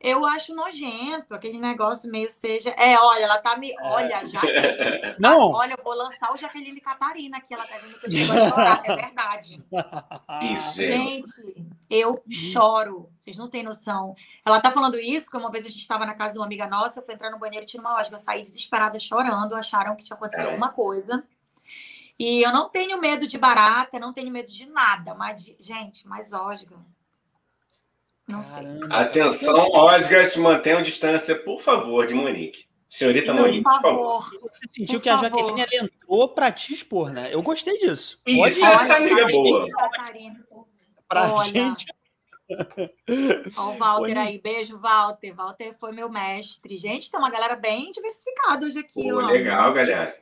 Eu 0.00 0.24
acho 0.24 0.54
nojento 0.54 1.34
aquele 1.34 1.58
negócio 1.58 2.08
meio 2.08 2.28
seja. 2.28 2.70
É, 2.70 2.96
olha, 2.98 3.24
ela 3.24 3.38
tá 3.38 3.56
me. 3.56 3.74
Olha, 3.80 4.24
já. 4.24 4.40
Não. 5.18 5.50
Olha, 5.50 5.74
eu 5.76 5.82
vou 5.82 5.92
lançar 5.92 6.32
o 6.32 6.36
Jaqueline 6.36 6.80
Catarina 6.80 7.38
aqui. 7.38 7.52
Ela 7.52 7.66
tá 7.66 7.74
dizendo 7.76 7.98
que 7.98 8.06
eu 8.06 8.10
chego 8.12 8.32
a 8.32 8.48
chorar. 8.48 8.82
É 8.84 8.94
verdade. 8.94 9.60
Isso, 10.54 10.76
gente. 10.76 11.66
Eu 11.90 12.22
choro. 12.30 13.10
Vocês 13.16 13.36
não 13.36 13.50
têm 13.50 13.64
noção. 13.64 14.14
Ela 14.44 14.60
tá 14.60 14.70
falando 14.70 15.00
isso, 15.00 15.26
porque 15.26 15.38
uma 15.38 15.50
vez 15.50 15.66
a 15.66 15.68
gente 15.68 15.80
estava 15.80 16.06
na 16.06 16.14
casa 16.14 16.34
de 16.34 16.38
uma 16.38 16.46
amiga 16.46 16.68
nossa, 16.68 17.00
eu 17.00 17.04
fui 17.04 17.14
entrar 17.14 17.30
no 17.30 17.38
banheiro 17.38 17.64
e 17.64 17.66
tirei 17.66 17.84
uma 17.84 17.96
osga. 17.96 18.14
Eu 18.14 18.18
saí 18.18 18.42
desesperada 18.42 19.00
chorando, 19.00 19.56
acharam 19.56 19.96
que 19.96 20.04
tinha 20.04 20.16
acontecido 20.16 20.46
é. 20.46 20.50
alguma 20.50 20.68
coisa. 20.68 21.24
E 22.16 22.42
eu 22.44 22.52
não 22.52 22.68
tenho 22.68 23.00
medo 23.00 23.26
de 23.26 23.38
barata, 23.38 23.98
não 23.98 24.12
tenho 24.12 24.30
medo 24.30 24.52
de 24.52 24.66
nada, 24.66 25.14
mas, 25.14 25.44
de... 25.44 25.56
gente, 25.58 26.06
mais 26.06 26.32
osga. 26.32 26.76
Não 28.28 28.44
sei. 28.44 28.62
Atenção, 28.90 29.70
Osgas, 29.70 30.36
mantenham 30.36 30.82
distância, 30.82 31.34
por 31.34 31.58
favor, 31.60 32.06
de 32.06 32.12
Monique. 32.14 32.68
Senhorita 32.88 33.32
por 33.32 33.40
Monique, 33.42 33.62
favor. 33.62 33.80
por 33.80 34.22
favor. 34.22 34.50
Você 34.50 34.68
sentiu 34.68 34.98
por 34.98 35.02
que 35.02 35.10
favor. 35.10 35.24
a 35.24 35.28
Jaqueline 35.28 35.66
entrou 35.72 36.28
para 36.28 36.52
te 36.52 36.74
expor, 36.74 37.10
né? 37.10 37.32
Eu 37.32 37.42
gostei 37.42 37.78
disso. 37.78 38.20
Isso, 38.26 38.64
Olha, 38.64 38.74
essa 38.74 38.96
amiga 38.96 39.22
é 39.22 39.32
boa. 39.32 39.66
Pra 41.08 41.32
Olha. 41.32 41.44
gente. 41.44 41.86
Olha 42.50 42.90
o 43.56 43.72
Walter 43.78 44.16
Oi. 44.16 44.18
aí. 44.18 44.38
Beijo, 44.38 44.78
Walter. 44.78 45.34
Walter 45.34 45.74
foi 45.78 45.92
meu 45.92 46.10
mestre. 46.10 46.76
Gente, 46.78 47.10
tem 47.10 47.20
uma 47.20 47.30
galera 47.30 47.56
bem 47.56 47.90
diversificada 47.90 48.64
hoje 48.66 48.78
aqui. 48.78 49.10
Pô, 49.10 49.20
legal, 49.20 49.72
galera. 49.72 50.16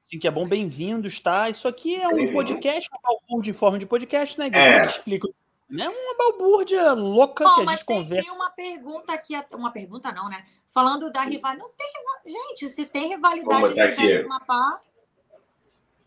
Assim 0.00 0.18
que 0.18 0.28
é 0.28 0.30
bom, 0.30 0.46
bem-vindos, 0.46 1.18
tá? 1.20 1.50
Isso 1.50 1.66
aqui 1.66 1.96
é 1.96 2.06
um 2.06 2.32
podcast, 2.32 2.88
um 3.30 3.40
de 3.40 3.52
forma 3.52 3.78
de 3.78 3.86
podcast, 3.86 4.38
né? 4.38 4.48
É. 4.52 4.80
Que 4.82 4.86
explica 4.88 5.28
é 5.80 5.88
uma 5.88 6.16
balbúrdia 6.16 6.92
louca 6.92 7.44
Bom, 7.44 7.54
que 7.54 7.60
a 7.62 7.66
gente 7.70 7.84
conversa. 7.84 8.22
Tem 8.22 8.32
uma 8.32 8.50
pergunta 8.50 9.12
aqui, 9.12 9.34
uma 9.54 9.70
pergunta 9.70 10.12
não, 10.12 10.28
né? 10.28 10.44
Falando 10.68 11.10
da 11.10 11.22
rivalidade. 11.22 11.58
Não 11.58 11.70
tem 11.76 11.92
Gente, 12.24 12.68
se 12.68 12.86
tem 12.86 13.08
rivalidade 13.08 13.78
entre 13.78 14.24
o 14.24 14.28
Mapá. 14.28 14.80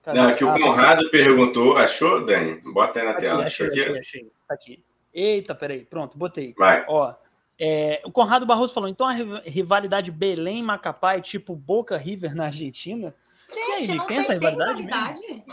Não, 0.08 0.30
aqui 0.30 0.44
o 0.44 0.50
ah, 0.50 0.60
Conrado 0.60 1.10
perguntou, 1.10 1.76
achou, 1.78 2.24
Dani? 2.24 2.62
Bota 2.62 3.00
aí 3.00 3.06
na 3.06 3.12
aqui, 3.12 3.22
tela. 3.22 3.44
Achei, 3.44 3.68
achou 3.68 3.82
achei, 3.82 4.00
achei, 4.00 4.32
Tá 4.48 4.54
aqui. 4.54 4.84
Eita, 5.14 5.56
peraí, 5.56 5.84
pronto, 5.84 6.18
botei. 6.18 6.54
Vai. 6.58 6.86
Ó, 6.88 7.14
é, 7.60 8.02
o 8.06 8.12
Conrado 8.12 8.46
Barroso 8.46 8.74
falou, 8.74 8.88
então 8.88 9.08
a 9.08 9.14
rivalidade 9.46 10.12
Belém-Macapá 10.12 11.16
é 11.16 11.22
tipo 11.22 11.56
Boca 11.56 11.98
River 11.98 12.36
na 12.36 12.46
Argentina? 12.46 13.16
Gente, 13.52 13.92
aí, 13.92 13.98
não 13.98 14.06
tem, 14.06 14.20
essa 14.20 14.34
rivalidade, 14.34 14.84
rivalidade? 14.84 15.44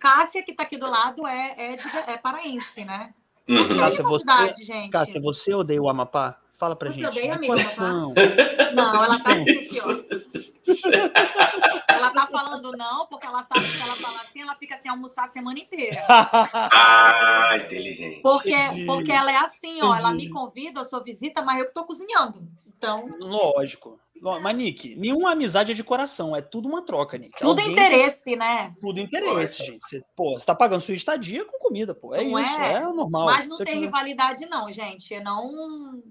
Cássia, 0.00 0.42
que 0.42 0.54
tá 0.54 0.62
aqui 0.62 0.76
do 0.76 0.88
lado, 0.88 1.26
é, 1.26 1.72
é, 1.72 1.76
de, 1.76 1.88
é 2.06 2.16
paraense, 2.16 2.84
né? 2.84 3.12
Uhum. 3.48 3.78
Cássia, 3.78 4.04
você, 4.04 4.64
gente. 4.64 4.90
Cássia, 4.90 5.20
você 5.20 5.54
odeia 5.54 5.80
o 5.80 5.88
Amapá? 5.88 6.38
Fala 6.58 6.74
pra 6.74 6.90
você 6.90 7.00
gente. 7.00 7.12
Você 7.12 7.18
odeia, 7.20 7.34
amigo, 7.34 7.54
Não, 8.74 9.04
ela 9.04 9.18
tá 9.20 9.32
assim, 9.32 9.80
ó. 9.80 9.90
ela 11.88 12.10
tá 12.10 12.26
falando 12.26 12.72
não, 12.72 13.06
porque 13.06 13.26
ela 13.26 13.44
sabe 13.44 13.60
que 13.60 13.70
se 13.70 13.82
ela 13.82 13.94
falar 13.94 14.20
assim, 14.22 14.42
ela 14.42 14.54
fica 14.56 14.76
sem 14.76 14.90
almoçar 14.90 15.24
a 15.24 15.28
semana 15.28 15.58
inteira. 15.58 16.04
ah, 16.08 17.52
inteligente. 17.64 18.20
Porque, 18.22 18.54
porque 18.86 19.12
ela 19.12 19.30
é 19.30 19.36
assim, 19.36 19.80
ó. 19.80 19.94
Ela 19.94 20.12
me 20.12 20.28
convida, 20.28 20.80
eu 20.80 20.84
sou 20.84 21.02
visita, 21.02 21.42
mas 21.42 21.60
eu 21.60 21.66
que 21.66 21.74
tô 21.74 21.84
cozinhando. 21.84 22.42
Então. 22.66 23.08
Lógico. 23.20 23.98
Mas, 24.20 24.56
Nick, 24.56 24.94
nenhuma 24.96 25.32
amizade 25.32 25.72
é 25.72 25.74
de 25.74 25.84
coração, 25.84 26.34
é 26.34 26.40
tudo 26.40 26.68
uma 26.68 26.82
troca, 26.82 27.16
Nick. 27.18 27.38
Tudo 27.40 27.60
Alguém 27.60 27.72
interesse, 27.72 28.36
né? 28.36 28.74
Tudo 28.80 29.00
interesse, 29.00 29.64
gente. 29.64 29.80
Você, 29.80 30.02
pô, 30.16 30.38
você 30.38 30.46
tá 30.46 30.54
pagando 30.54 30.80
sua 30.80 30.94
estadia 30.94 31.44
com 31.44 31.58
comida, 31.58 31.94
pô. 31.94 32.14
É 32.14 32.24
não 32.24 32.38
isso, 32.38 32.58
é, 32.58 32.72
é 32.74 32.80
normal. 32.80 33.26
Mas 33.26 33.48
não 33.48 33.58
tem 33.58 33.80
rivalidade, 33.80 34.46
não, 34.46 34.70
gente. 34.70 35.18
Não. 35.20 36.02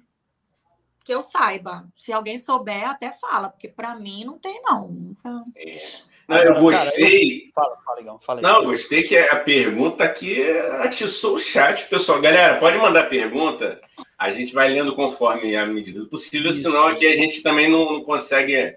Que 1.03 1.13
eu 1.13 1.21
saiba. 1.21 1.87
Se 1.95 2.11
alguém 2.11 2.37
souber, 2.37 2.89
até 2.89 3.11
fala, 3.11 3.49
porque 3.49 3.67
para 3.67 3.95
mim 3.95 4.25
não 4.25 4.37
tem, 4.37 4.61
não. 4.61 4.89
Então... 5.11 5.45
É. 5.55 6.16
Não, 6.27 6.37
eu 6.37 6.55
gostei. 6.55 7.51
Cara, 7.55 7.67
eu... 7.69 7.75
Fala, 7.75 7.77
fala, 7.85 8.01
Igão, 8.01 8.19
fala 8.19 8.39
aí. 8.39 8.43
Não, 8.43 8.61
eu 8.61 8.69
gostei 8.69 9.01
que 9.01 9.17
a 9.17 9.37
pergunta 9.37 10.03
aqui 10.03 10.41
atiçou 10.81 11.35
o 11.35 11.39
chat, 11.39 11.87
pessoal. 11.87 12.19
Galera, 12.19 12.57
pode 12.59 12.77
mandar 12.77 13.09
pergunta. 13.09 13.79
A 14.17 14.29
gente 14.29 14.53
vai 14.53 14.69
lendo 14.69 14.95
conforme 14.95 15.55
a 15.55 15.65
medida 15.65 15.99
do 15.99 16.07
possível, 16.07 16.49
Isso. 16.49 16.63
senão 16.63 16.87
aqui 16.87 17.07
a 17.07 17.15
gente 17.15 17.41
também 17.41 17.69
não, 17.69 17.93
não 17.93 18.03
consegue 18.03 18.75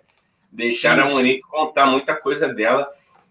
deixar 0.53 0.97
Isso. 0.99 1.09
a 1.09 1.11
Monique 1.11 1.41
contar 1.43 1.87
muita 1.87 2.15
coisa 2.15 2.49
dela. 2.49 2.89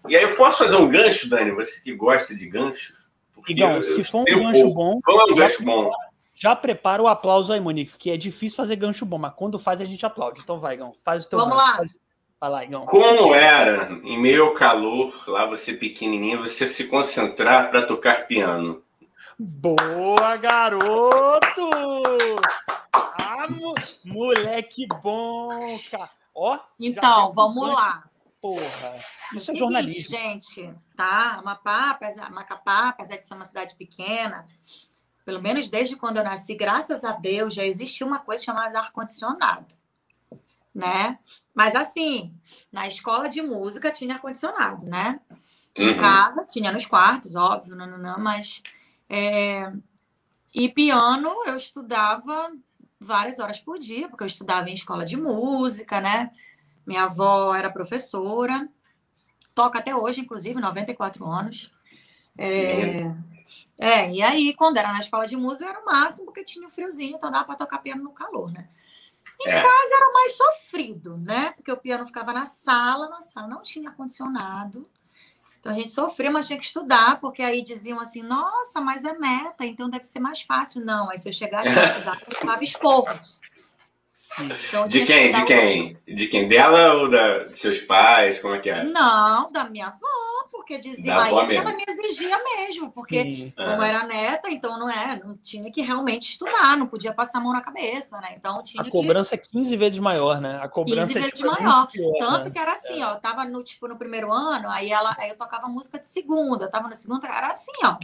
E 0.07 0.15
aí 0.15 0.23
eu 0.23 0.35
posso 0.35 0.57
fazer 0.57 0.75
um 0.75 0.89
gancho, 0.89 1.29
Dani? 1.29 1.51
Você 1.51 1.81
que 1.81 1.93
gosta 1.93 2.35
de 2.35 2.45
ganchos? 2.45 3.07
Igão, 3.47 3.81
se 3.81 4.03
for 4.03 4.21
um 4.21 4.25
gancho 4.25 4.61
pouco. 4.61 4.75
bom. 4.75 4.99
Vamos 5.05 5.31
um 5.31 5.35
gancho 5.35 5.63
bom. 5.63 5.91
Já 6.35 6.55
prepara 6.55 7.01
o 7.01 7.07
aplauso 7.07 7.51
aí, 7.51 7.59
Monique, 7.59 7.97
que 7.97 8.11
é 8.11 8.17
difícil 8.17 8.55
fazer 8.55 8.75
gancho 8.75 9.05
bom, 9.05 9.17
mas 9.17 9.33
quando 9.33 9.59
faz 9.59 9.81
a 9.81 9.85
gente 9.85 10.05
aplaude. 10.05 10.41
Então 10.41 10.59
vai, 10.59 10.75
Igão, 10.75 10.91
faz 11.03 11.25
o 11.25 11.29
teu 11.29 11.39
Vamos 11.39 11.57
gancho. 11.57 11.69
lá. 11.69 11.77
Faz... 11.77 11.95
Igão. 12.63 12.85
Como 12.85 13.33
era, 13.35 13.91
em 14.03 14.17
meio 14.17 14.45
ao 14.45 14.53
calor, 14.53 15.13
lá 15.27 15.45
você 15.45 15.73
pequenininho, 15.73 16.39
você 16.39 16.67
se 16.67 16.87
concentrar 16.87 17.69
para 17.69 17.85
tocar 17.85 18.27
piano? 18.27 18.81
Boa, 19.37 20.37
garoto! 20.37 21.69
Ah, 22.93 23.47
moleque 24.05 24.87
bom, 25.01 25.79
cara. 25.91 26.09
Ó, 26.33 26.57
então, 26.79 27.33
vamos 27.33 27.67
lá. 27.67 28.03
Porra, 28.41 28.95
isso 29.33 29.51
é, 29.51 29.53
é 29.53 29.57
jornalismo. 29.57 30.17
Gente, 30.17 30.73
tá? 30.95 31.35
Amapá, 31.39 31.91
apesar, 31.91 32.31
Macapá, 32.31 32.89
apesar 32.89 33.17
de 33.17 33.25
ser 33.25 33.33
uma 33.33 33.43
cidade 33.43 33.75
pequena, 33.75 34.47
pelo 35.25 35.41
menos 35.41 35.69
desde 35.69 35.97
quando 35.97 36.17
eu 36.17 36.23
nasci, 36.23 36.55
graças 36.55 37.03
a 37.03 37.11
Deus, 37.11 37.53
já 37.53 37.65
existiu 37.65 38.07
uma 38.07 38.19
coisa 38.19 38.43
chamada 38.43 38.79
ar-condicionado, 38.79 39.75
né? 40.73 41.19
Mas 41.53 41.75
assim, 41.75 42.33
na 42.71 42.87
escola 42.87 43.27
de 43.27 43.41
música 43.41 43.91
tinha 43.91 44.15
ar-condicionado, 44.15 44.85
né? 44.85 45.19
Em 45.75 45.89
uhum. 45.89 45.97
casa, 45.97 46.45
tinha 46.45 46.71
nos 46.71 46.85
quartos, 46.85 47.35
óbvio, 47.35 47.75
não, 47.75 47.87
não, 47.87 47.97
não 47.97 48.19
mas. 48.19 48.61
É... 49.09 49.71
E 50.53 50.67
piano 50.69 51.29
eu 51.45 51.55
estudava 51.55 52.51
várias 52.99 53.39
horas 53.39 53.59
por 53.59 53.79
dia, 53.79 54.09
porque 54.09 54.23
eu 54.23 54.27
estudava 54.27 54.69
em 54.69 54.73
escola 54.73 55.05
de 55.05 55.15
música, 55.15 56.01
né? 56.01 56.31
Minha 56.85 57.03
avó 57.03 57.53
era 57.53 57.69
professora, 57.69 58.67
toca 59.53 59.79
até 59.79 59.95
hoje, 59.95 60.21
inclusive, 60.21 60.59
94 60.59 61.25
anos. 61.25 61.71
É, 62.37 63.13
é, 63.77 64.11
e 64.11 64.21
aí, 64.21 64.53
quando 64.53 64.77
era 64.77 64.91
na 64.91 64.99
escola 64.99 65.27
de 65.27 65.35
música, 65.35 65.69
era 65.69 65.81
o 65.81 65.85
máximo, 65.85 66.25
porque 66.25 66.43
tinha 66.43 66.65
um 66.65 66.69
friozinho, 66.69 67.15
então 67.15 67.31
dava 67.31 67.45
para 67.45 67.55
tocar 67.55 67.79
piano 67.79 68.03
no 68.03 68.11
calor, 68.11 68.51
né? 68.51 68.69
Em 69.41 69.49
é. 69.49 69.61
casa 69.61 69.95
era 69.95 70.11
mais 70.11 70.33
sofrido, 70.33 71.17
né? 71.17 71.53
Porque 71.55 71.71
o 71.71 71.77
piano 71.77 72.05
ficava 72.05 72.33
na 72.33 72.45
sala, 72.45 73.07
na 73.07 73.21
sala 73.21 73.47
não 73.47 73.61
tinha 73.61 73.89
ar-condicionado. 73.89 74.87
Então 75.59 75.71
a 75.71 75.75
gente 75.75 75.91
sofria, 75.91 76.31
mas 76.31 76.47
tinha 76.47 76.59
que 76.59 76.65
estudar, 76.65 77.19
porque 77.19 77.41
aí 77.41 77.61
diziam 77.61 77.99
assim: 77.99 78.21
nossa, 78.21 78.79
mas 78.79 79.03
é 79.03 79.17
meta, 79.17 79.65
então 79.65 79.89
deve 79.89 80.05
ser 80.05 80.19
mais 80.19 80.41
fácil. 80.41 80.83
Não, 80.83 81.09
aí 81.09 81.17
se 81.17 81.27
eu 81.27 81.33
chegasse 81.33 81.67
a 81.67 81.85
estudar, 81.85 82.21
eu 82.27 82.39
tomava 82.39 82.63
esporro. 82.63 83.19
Então, 84.39 84.87
de 84.87 85.05
quem? 85.05 85.31
De 85.31 85.45
quem? 85.45 85.97
De 86.05 86.27
quem? 86.27 86.47
Dela 86.47 86.93
ou 86.95 87.09
da, 87.09 87.45
de 87.45 87.57
seus 87.57 87.79
pais? 87.79 88.39
Como 88.39 88.53
é 88.53 88.59
que 88.59 88.69
é? 88.69 88.83
Não, 88.83 89.49
da 89.51 89.69
minha 89.69 89.87
avó, 89.87 90.07
porque 90.69 90.77
dizia 90.77 91.19
aí 91.19 91.47
que 91.47 91.55
ela 91.55 91.73
me 91.73 91.83
exigia 91.87 92.37
mesmo, 92.43 92.91
porque 92.91 93.23
Sim. 93.23 93.53
como 93.55 93.81
é. 93.81 93.89
era 93.89 94.05
neta, 94.05 94.51
então 94.51 94.77
não 94.77 94.87
é, 94.87 95.19
não 95.19 95.35
tinha 95.35 95.71
que 95.71 95.81
realmente 95.81 96.29
estudar, 96.29 96.77
não 96.77 96.85
podia 96.85 97.11
passar 97.11 97.39
a 97.39 97.41
mão 97.41 97.51
na 97.51 97.61
cabeça, 97.61 98.21
né? 98.21 98.35
Então 98.37 98.61
tinha 98.61 98.83
A 98.83 98.89
cobrança 98.89 99.35
que... 99.35 99.47
é 99.47 99.51
15 99.51 99.75
vezes 99.75 99.99
maior, 99.99 100.39
né? 100.39 100.59
A 100.61 100.67
cobrança 100.67 101.07
15 101.07 101.17
é, 101.17 101.21
vezes 101.21 101.37
tipo, 101.39 101.49
maior. 101.49 101.87
Pior, 101.87 102.13
Tanto 102.19 102.45
né? 102.45 102.51
que 102.51 102.59
era 102.59 102.73
assim, 102.73 103.01
é. 103.01 103.05
ó, 103.07 103.13
eu 103.13 103.19
tava 103.19 103.45
no 103.45 103.63
tipo 103.63 103.87
no 103.87 103.97
primeiro 103.97 104.31
ano, 104.31 104.69
aí 104.69 104.91
ela, 104.91 105.15
aí 105.17 105.29
eu 105.31 105.37
tocava 105.37 105.67
música 105.67 105.97
de 105.97 106.07
segunda, 106.07 106.65
eu 106.65 106.69
tava 106.69 106.87
no 106.87 106.93
segundo, 106.93 107.25
era 107.25 107.47
assim, 107.47 107.71
ó. 107.83 107.97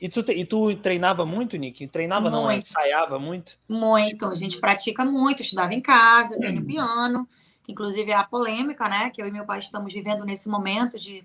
E 0.00 0.08
tu, 0.08 0.20
e 0.30 0.44
tu 0.44 0.76
treinava 0.76 1.24
muito, 1.24 1.56
Nick? 1.56 1.88
Treinava 1.88 2.30
muito. 2.30 2.42
não, 2.42 2.52
ensaiava 2.52 3.18
muito? 3.18 3.58
Muito, 3.68 4.10
tipo... 4.10 4.26
a 4.26 4.34
gente 4.34 4.60
pratica 4.60 5.04
muito, 5.04 5.42
estudava 5.42 5.74
em 5.74 5.80
casa, 5.80 6.38
tenho 6.38 6.64
piano, 6.64 7.26
que 7.26 7.41
inclusive 7.72 8.10
é 8.10 8.14
a 8.14 8.24
polêmica, 8.24 8.88
né? 8.88 9.10
Que 9.10 9.20
eu 9.20 9.26
e 9.26 9.32
meu 9.32 9.44
pai 9.44 9.58
estamos 9.58 9.92
vivendo 9.92 10.24
nesse 10.24 10.48
momento 10.48 10.98
de 10.98 11.24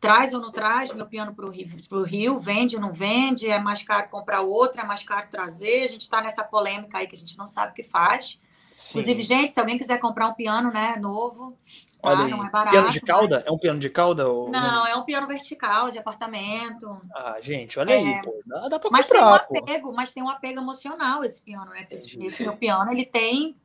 traz 0.00 0.32
ou 0.32 0.40
não 0.40 0.50
traz 0.50 0.92
meu 0.94 1.06
piano 1.06 1.34
para 1.34 1.44
o 1.44 1.50
Rio, 1.50 1.68
pro 1.88 2.02
Rio, 2.02 2.38
vende 2.38 2.76
ou 2.76 2.82
não 2.82 2.92
vende, 2.92 3.48
é 3.48 3.58
mais 3.58 3.82
caro 3.82 4.08
comprar 4.08 4.40
outro, 4.40 4.80
é 4.80 4.84
mais 4.84 5.02
caro 5.02 5.26
trazer. 5.28 5.82
A 5.82 5.88
gente 5.88 6.02
está 6.02 6.22
nessa 6.22 6.42
polêmica 6.44 6.98
aí 6.98 7.06
que 7.06 7.16
a 7.16 7.18
gente 7.18 7.36
não 7.36 7.46
sabe 7.46 7.72
o 7.72 7.74
que 7.74 7.82
faz. 7.82 8.40
Sim. 8.74 8.98
Inclusive, 8.98 9.22
gente, 9.22 9.52
se 9.52 9.60
alguém 9.60 9.76
quiser 9.76 9.98
comprar 9.98 10.28
um 10.28 10.34
piano 10.34 10.72
né, 10.72 10.96
novo, 10.96 11.58
Tá? 12.00 12.10
Olha 12.10 12.28
não 12.28 12.44
é 12.44 12.50
barato. 12.50 12.70
Piano 12.70 12.90
de 12.90 13.00
cauda? 13.00 13.36
Mas... 13.36 13.46
É 13.46 13.50
um 13.50 13.58
piano 13.58 13.78
de 13.78 13.90
cauda? 13.90 14.28
Ou... 14.28 14.50
Não, 14.50 14.86
é 14.86 14.96
um 14.96 15.02
piano 15.02 15.26
vertical 15.26 15.90
de 15.90 15.98
apartamento. 15.98 17.00
Ah, 17.14 17.36
gente, 17.40 17.78
olha 17.78 17.92
é... 17.92 17.96
aí, 17.96 18.22
pô. 18.22 18.40
Dá, 18.46 18.68
dá 18.68 18.78
pra 18.78 18.90
mas 18.90 19.06
comprar, 19.06 19.20
tem 19.40 19.60
um 19.60 19.62
apego, 19.62 19.92
Mas 19.92 20.12
tem 20.12 20.22
um 20.22 20.28
apego 20.28 20.60
emocional 20.60 21.22
esse 21.22 21.42
piano, 21.42 21.70
né? 21.70 21.86
Esse, 21.90 22.18
esse 22.24 22.42
meu 22.42 22.56
piano, 22.56 22.90
ele 22.90 23.04
tem 23.04 23.56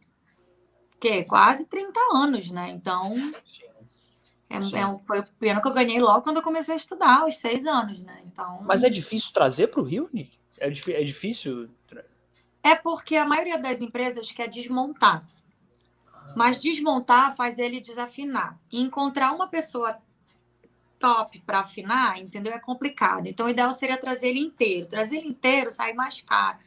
que 0.99 1.23
quase 1.23 1.65
30 1.65 1.99
anos, 2.13 2.49
né? 2.49 2.69
Então, 2.69 3.15
é, 4.49 4.79
é 4.79 4.87
um, 4.87 4.99
foi 4.99 5.19
o 5.19 5.25
piano 5.39 5.61
que 5.61 5.67
eu 5.67 5.73
ganhei 5.73 5.99
logo 5.99 6.21
quando 6.21 6.37
eu 6.37 6.43
comecei 6.43 6.73
a 6.73 6.77
estudar, 6.77 7.21
aos 7.21 7.37
seis 7.37 7.65
anos, 7.65 8.01
né? 8.01 8.21
Então. 8.25 8.61
Mas 8.63 8.83
é 8.83 8.89
difícil 8.89 9.31
trazer 9.33 9.67
para 9.67 9.81
o 9.81 9.83
Rio, 9.83 10.09
Nick? 10.13 10.37
É, 10.57 10.67
é 10.67 11.03
difícil? 11.03 11.69
É 12.63 12.75
porque 12.75 13.15
a 13.15 13.25
maioria 13.25 13.57
das 13.57 13.81
empresas 13.81 14.31
quer 14.31 14.47
desmontar. 14.47 15.27
Mas 16.35 16.57
desmontar 16.57 17.35
faz 17.35 17.59
ele 17.59 17.79
desafinar. 17.79 18.59
E 18.71 18.81
encontrar 18.81 19.31
uma 19.31 19.47
pessoa 19.47 19.97
top 20.97 21.39
para 21.41 21.59
afinar, 21.59 22.19
entendeu? 22.19 22.53
É 22.53 22.59
complicado. 22.59 23.27
Então, 23.27 23.45
o 23.45 23.49
ideal 23.49 23.71
seria 23.71 23.97
trazer 23.97 24.29
ele 24.29 24.39
inteiro. 24.39 24.87
Trazer 24.87 25.17
ele 25.17 25.27
inteiro 25.27 25.69
sai 25.69 25.93
mais 25.93 26.21
caro. 26.21 26.57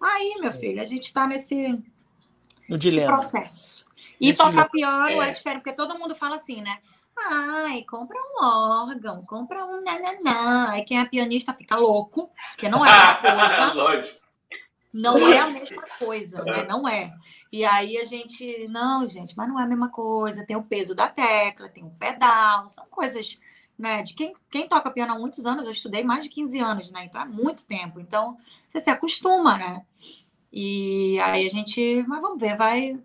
Aí, 0.00 0.36
meu 0.40 0.52
filho, 0.52 0.80
a 0.80 0.84
gente 0.84 1.04
está 1.04 1.26
nesse, 1.26 1.82
no 2.68 2.76
dilema. 2.76 3.12
processo. 3.12 3.86
E 4.20 4.28
Nesse 4.28 4.38
tocar 4.38 4.68
piano 4.68 5.22
é. 5.22 5.28
é. 5.28 5.32
diferente, 5.32 5.62
porque 5.62 5.76
todo 5.76 5.98
mundo 5.98 6.14
fala 6.14 6.36
assim, 6.36 6.60
né? 6.60 6.78
Ai, 7.30 7.82
compra 7.82 8.16
um 8.16 8.44
órgão, 8.44 9.22
compra 9.24 9.64
um 9.64 9.82
nananã. 9.82 10.70
Aí 10.70 10.82
quem 10.82 11.00
é 11.00 11.04
pianista 11.04 11.52
fica 11.52 11.76
louco, 11.76 12.30
porque 12.50 12.68
não 12.68 12.84
é 12.84 12.90
a 12.90 13.14
coisa. 13.16 13.72
Lógico. 13.74 14.28
Não 14.92 15.28
é 15.28 15.38
a 15.38 15.50
mesma 15.50 15.82
coisa, 15.98 16.42
né? 16.44 16.64
Não 16.64 16.88
é. 16.88 17.12
E 17.52 17.64
aí 17.64 17.98
a 17.98 18.04
gente, 18.04 18.66
não, 18.68 19.08
gente, 19.08 19.36
mas 19.36 19.48
não 19.48 19.58
é 19.58 19.64
a 19.64 19.66
mesma 19.66 19.88
coisa. 19.90 20.46
Tem 20.46 20.56
o 20.56 20.62
peso 20.62 20.94
da 20.94 21.08
tecla, 21.08 21.68
tem 21.68 21.84
o 21.84 21.90
pedal, 21.90 22.66
são 22.68 22.86
coisas, 22.86 23.38
né? 23.78 24.02
De 24.02 24.14
quem, 24.14 24.34
quem 24.50 24.68
toca 24.68 24.90
piano 24.90 25.12
há 25.12 25.18
muitos 25.18 25.46
anos, 25.46 25.66
eu 25.66 25.72
estudei 25.72 26.02
mais 26.02 26.24
de 26.24 26.30
15 26.30 26.58
anos, 26.60 26.90
né? 26.90 27.04
Então 27.04 27.20
é 27.20 27.24
muito 27.24 27.66
tempo. 27.66 28.00
Então 28.00 28.38
você 28.68 28.80
se 28.80 28.90
acostuma, 28.90 29.56
né? 29.56 29.82
E 30.52 31.18
aí 31.20 31.46
a 31.46 31.50
gente, 31.50 32.04
mas 32.08 32.20
vamos 32.20 32.40
ver, 32.40 32.56
vai. 32.56 32.98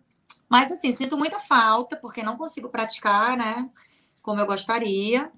Mas 0.50 0.72
assim, 0.72 0.92
sinto 0.92 1.18
muita 1.18 1.40
falta, 1.40 1.96
porque 1.96 2.24
não 2.24 2.38
consigo 2.38 2.70
praticar, 2.70 3.36
né? 3.38 3.70
Como 4.22 4.40
eu 4.40 4.46
gostaria. 4.46 5.32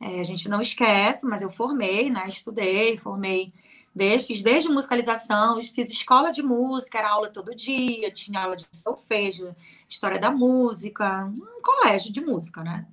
É, 0.00 0.20
a 0.20 0.24
gente 0.24 0.48
não 0.48 0.60
esquece, 0.60 1.26
mas 1.26 1.42
eu 1.42 1.50
formei, 1.50 2.10
né? 2.10 2.26
Estudei, 2.28 2.98
formei 2.98 3.52
Desde, 3.94 4.26
fiz 4.26 4.42
desde 4.42 4.68
musicalização, 4.68 5.62
fiz 5.62 5.88
escola 5.88 6.32
de 6.32 6.42
música, 6.42 6.98
era 6.98 7.10
aula 7.10 7.30
todo 7.30 7.54
dia, 7.54 8.10
tinha 8.10 8.40
aula 8.40 8.56
de 8.56 8.66
solfejo, 8.72 9.54
história 9.88 10.18
da 10.18 10.32
música, 10.32 11.26
um 11.26 11.62
colégio 11.62 12.10
de 12.10 12.20
música, 12.20 12.64
né? 12.64 12.86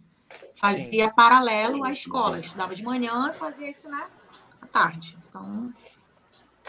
Fazia 0.54 1.08
Sim. 1.08 1.16
paralelo 1.16 1.84
à 1.84 1.92
escola, 1.92 2.40
estudava 2.40 2.76
de 2.76 2.84
manhã 2.84 3.32
e 3.32 3.34
fazia 3.34 3.68
isso, 3.68 3.90
né? 3.90 4.06
À 4.62 4.68
tarde. 4.68 5.18
Então. 5.28 5.74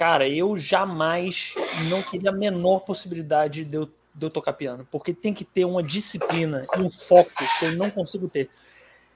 Cara, 0.03 0.29
eu 0.29 0.57
jamais 0.57 1.55
não 1.89 2.03
queria 2.03 2.31
a 2.31 2.33
menor 2.33 2.81
possibilidade 2.81 3.65
de 3.65 3.77
eu, 3.77 3.87
de 4.13 4.27
eu 4.27 4.31
tocar 4.31 4.53
piano, 4.53 4.85
porque 4.91 5.15
tem 5.15 5.33
que 5.33 5.45
ter 5.45 5.65
uma 5.65 5.81
disciplina 5.81 6.67
e 6.77 6.81
um 6.81 6.91
foco 6.91 7.31
que 7.61 7.67
eu 7.67 7.77
não 7.77 7.89
consigo 7.89 8.29
ter. 8.29 8.51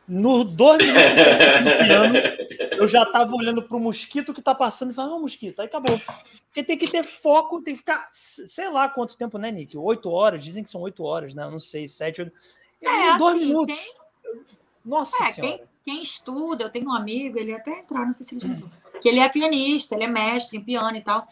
No 0.06 0.44
dois 0.44 0.84
minutos 0.84 1.72
piano, 1.84 2.14
eu 2.78 2.86
já 2.86 3.04
tava 3.04 3.34
olhando 3.34 3.64
pro 3.64 3.80
mosquito 3.80 4.32
que 4.32 4.40
tá 4.40 4.54
passando 4.54 4.92
e 4.92 4.94
falando, 4.94 5.16
ah, 5.16 5.18
mosquito, 5.18 5.58
aí 5.58 5.66
acabou. 5.66 6.00
Porque 6.46 6.62
tem 6.62 6.78
que 6.78 6.86
ter 6.86 7.02
foco, 7.02 7.60
tem 7.60 7.74
que 7.74 7.80
ficar, 7.80 8.08
sei 8.12 8.70
lá 8.70 8.88
quanto 8.88 9.16
tempo, 9.16 9.38
né, 9.38 9.50
Nick? 9.50 9.76
Oito 9.76 10.08
horas, 10.08 10.44
dizem 10.44 10.62
que 10.62 10.70
são 10.70 10.82
oito 10.82 11.02
horas, 11.02 11.34
né? 11.34 11.42
Eu 11.42 11.50
não 11.50 11.58
sei, 11.58 11.88
sete, 11.88 12.22
oito. 12.22 12.32
É, 12.80 13.18
dois 13.18 13.34
assim, 13.34 13.44
minutos. 13.44 13.76
Tem... 13.76 13.94
Nossa 14.84 15.20
é, 15.24 15.32
senhora. 15.32 15.58
Quem, 15.58 15.66
quem, 15.86 16.02
estuda, 16.02 16.64
eu 16.64 16.70
tenho 16.70 16.88
um 16.88 16.92
amigo, 16.92 17.38
ele 17.38 17.54
até 17.54 17.78
entrar, 17.78 18.04
não 18.04 18.10
sei 18.10 18.26
se 18.26 18.34
ele 18.34 18.40
já 18.40 18.48
entrou, 18.48 18.68
que 19.00 19.08
ele 19.08 19.20
é 19.20 19.28
pianista, 19.28 19.94
ele 19.94 20.02
é 20.02 20.08
mestre 20.08 20.58
em 20.58 20.60
piano 20.60 20.96
e 20.96 21.00
tal. 21.00 21.24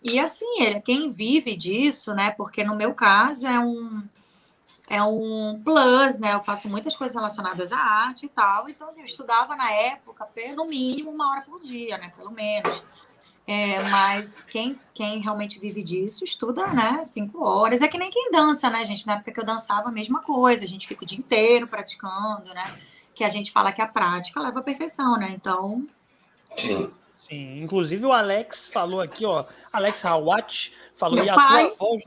E 0.00 0.16
assim, 0.20 0.62
ele, 0.62 0.80
quem 0.80 1.10
vive 1.10 1.56
disso, 1.56 2.14
né? 2.14 2.30
Porque 2.30 2.62
no 2.62 2.76
meu 2.76 2.94
caso 2.94 3.48
é 3.48 3.58
um 3.58 4.04
é 4.88 5.02
um 5.02 5.60
plus, 5.64 6.20
né? 6.20 6.34
Eu 6.34 6.40
faço 6.40 6.68
muitas 6.68 6.96
coisas 6.96 7.16
relacionadas 7.16 7.72
à 7.72 7.78
arte 7.78 8.26
e 8.26 8.28
tal. 8.28 8.68
Então, 8.68 8.88
assim, 8.88 9.00
eu 9.00 9.06
estudava 9.06 9.56
na 9.56 9.72
época, 9.72 10.28
no 10.54 10.66
mínimo, 10.66 11.10
uma 11.10 11.32
hora 11.32 11.40
por 11.40 11.60
dia, 11.60 11.98
né? 11.98 12.12
Pelo 12.16 12.30
menos. 12.30 12.84
É, 13.44 13.82
mas 13.88 14.44
quem, 14.44 14.78
quem 14.94 15.18
realmente 15.18 15.58
vive 15.58 15.82
disso 15.82 16.22
estuda, 16.22 16.68
né? 16.68 17.02
Cinco 17.02 17.42
horas. 17.42 17.82
É 17.82 17.88
que 17.88 17.98
nem 17.98 18.12
quem 18.12 18.30
dança, 18.30 18.70
né, 18.70 18.84
gente? 18.84 19.04
Na 19.04 19.14
época 19.14 19.32
que 19.32 19.40
eu 19.40 19.44
dançava, 19.44 19.88
a 19.88 19.92
mesma 19.92 20.22
coisa. 20.22 20.64
A 20.64 20.68
gente 20.68 20.86
fica 20.86 21.02
o 21.02 21.06
dia 21.06 21.18
inteiro 21.18 21.66
praticando, 21.66 22.54
né? 22.54 22.78
Que 23.16 23.24
a 23.24 23.28
gente 23.28 23.50
fala 23.50 23.72
que 23.72 23.82
a 23.82 23.88
prática 23.88 24.40
leva 24.40 24.60
à 24.60 24.62
perfeição, 24.62 25.16
né? 25.16 25.30
Então. 25.30 25.84
Sim. 26.56 26.90
Sim. 27.28 27.62
Inclusive 27.62 28.06
o 28.06 28.12
Alex 28.12 28.68
falou 28.68 29.00
aqui, 29.00 29.26
ó. 29.26 29.44
Alex 29.72 30.04
Hawat 30.04 30.72
falou. 30.96 31.16
Meu 31.16 31.24
e 31.24 31.34
pai. 31.34 31.70
Tua 31.70 31.98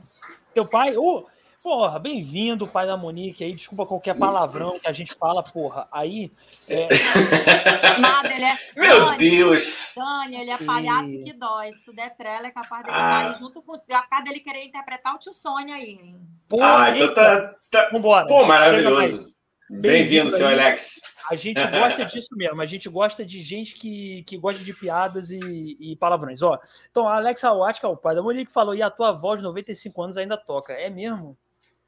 teu 0.54 0.66
pai. 0.66 0.96
Oh, 0.96 1.26
Porra, 1.62 1.98
bem-vindo, 1.98 2.66
pai 2.66 2.86
da 2.86 2.96
Monique 2.96 3.44
aí. 3.44 3.52
Desculpa 3.52 3.84
qualquer 3.84 4.16
palavrão 4.16 4.78
que 4.78 4.88
a 4.88 4.92
gente 4.92 5.12
fala, 5.12 5.42
porra. 5.42 5.86
Aí. 5.92 6.32
É... 6.66 6.88
Nada, 8.00 8.34
ele 8.34 8.44
é. 8.46 8.58
Meu 8.74 9.04
Dani, 9.04 9.18
Deus! 9.18 9.92
Dani, 9.94 10.36
ele 10.40 10.50
é 10.50 10.56
palhaço 10.56 11.22
que 11.22 11.34
dói. 11.34 11.70
Se 11.74 11.84
tu 11.84 11.92
der 11.92 12.16
trela, 12.16 12.46
é 12.46 12.50
capaz 12.50 12.82
dele 12.82 12.96
ah. 12.96 13.28
aí 13.28 13.34
junto 13.38 13.60
com. 13.60 13.76
É 13.76 13.80
capaz 13.88 14.24
dele 14.24 14.40
querer 14.40 14.64
interpretar 14.64 15.14
o 15.14 15.18
tio 15.18 15.34
Sônia 15.34 15.74
aí, 15.74 15.90
hein? 15.90 16.16
Porra, 16.48 16.84
ah, 16.84 16.96
então 16.96 17.12
tá. 17.12 17.54
tá... 17.70 17.90
Vambora. 17.92 18.24
Pô, 18.24 18.46
maravilhoso. 18.46 19.30
Bem-vindo, 19.72 20.32
seu 20.32 20.48
Alex. 20.48 21.00
A 21.30 21.36
gente 21.36 21.54
gosta 21.70 22.04
disso 22.04 22.28
mesmo, 22.32 22.60
a 22.60 22.66
gente 22.66 22.88
gosta 22.88 23.24
de 23.24 23.40
gente 23.40 23.74
que, 23.74 24.24
que 24.24 24.36
gosta 24.36 24.64
de 24.64 24.74
piadas 24.74 25.30
e, 25.30 25.76
e 25.78 25.94
palavrões. 25.94 26.42
Ó, 26.42 26.58
então, 26.90 27.06
Alex 27.06 27.44
Awatka, 27.44 27.86
o 27.86 27.96
pai 27.96 28.16
da 28.16 28.22
Monique, 28.22 28.50
falou: 28.50 28.74
e 28.74 28.82
a 28.82 28.90
tua 28.90 29.10
avó 29.10 29.36
de 29.36 29.42
95 29.42 30.02
anos 30.02 30.16
ainda 30.16 30.36
toca. 30.36 30.72
É 30.72 30.90
mesmo? 30.90 31.38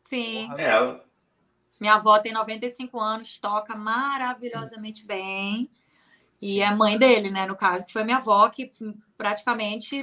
Sim. 0.04 0.48
É. 0.56 1.00
Minha 1.80 1.94
avó 1.94 2.20
tem 2.20 2.32
95 2.32 3.00
anos, 3.00 3.40
toca 3.40 3.74
maravilhosamente 3.74 5.04
bem. 5.04 5.68
E 6.40 6.60
é 6.60 6.72
mãe 6.72 6.96
dele, 6.96 7.30
né? 7.30 7.46
No 7.46 7.56
caso, 7.56 7.84
que 7.84 7.92
foi 7.92 8.04
minha 8.04 8.18
avó 8.18 8.48
que 8.48 8.72
praticamente 9.18 10.00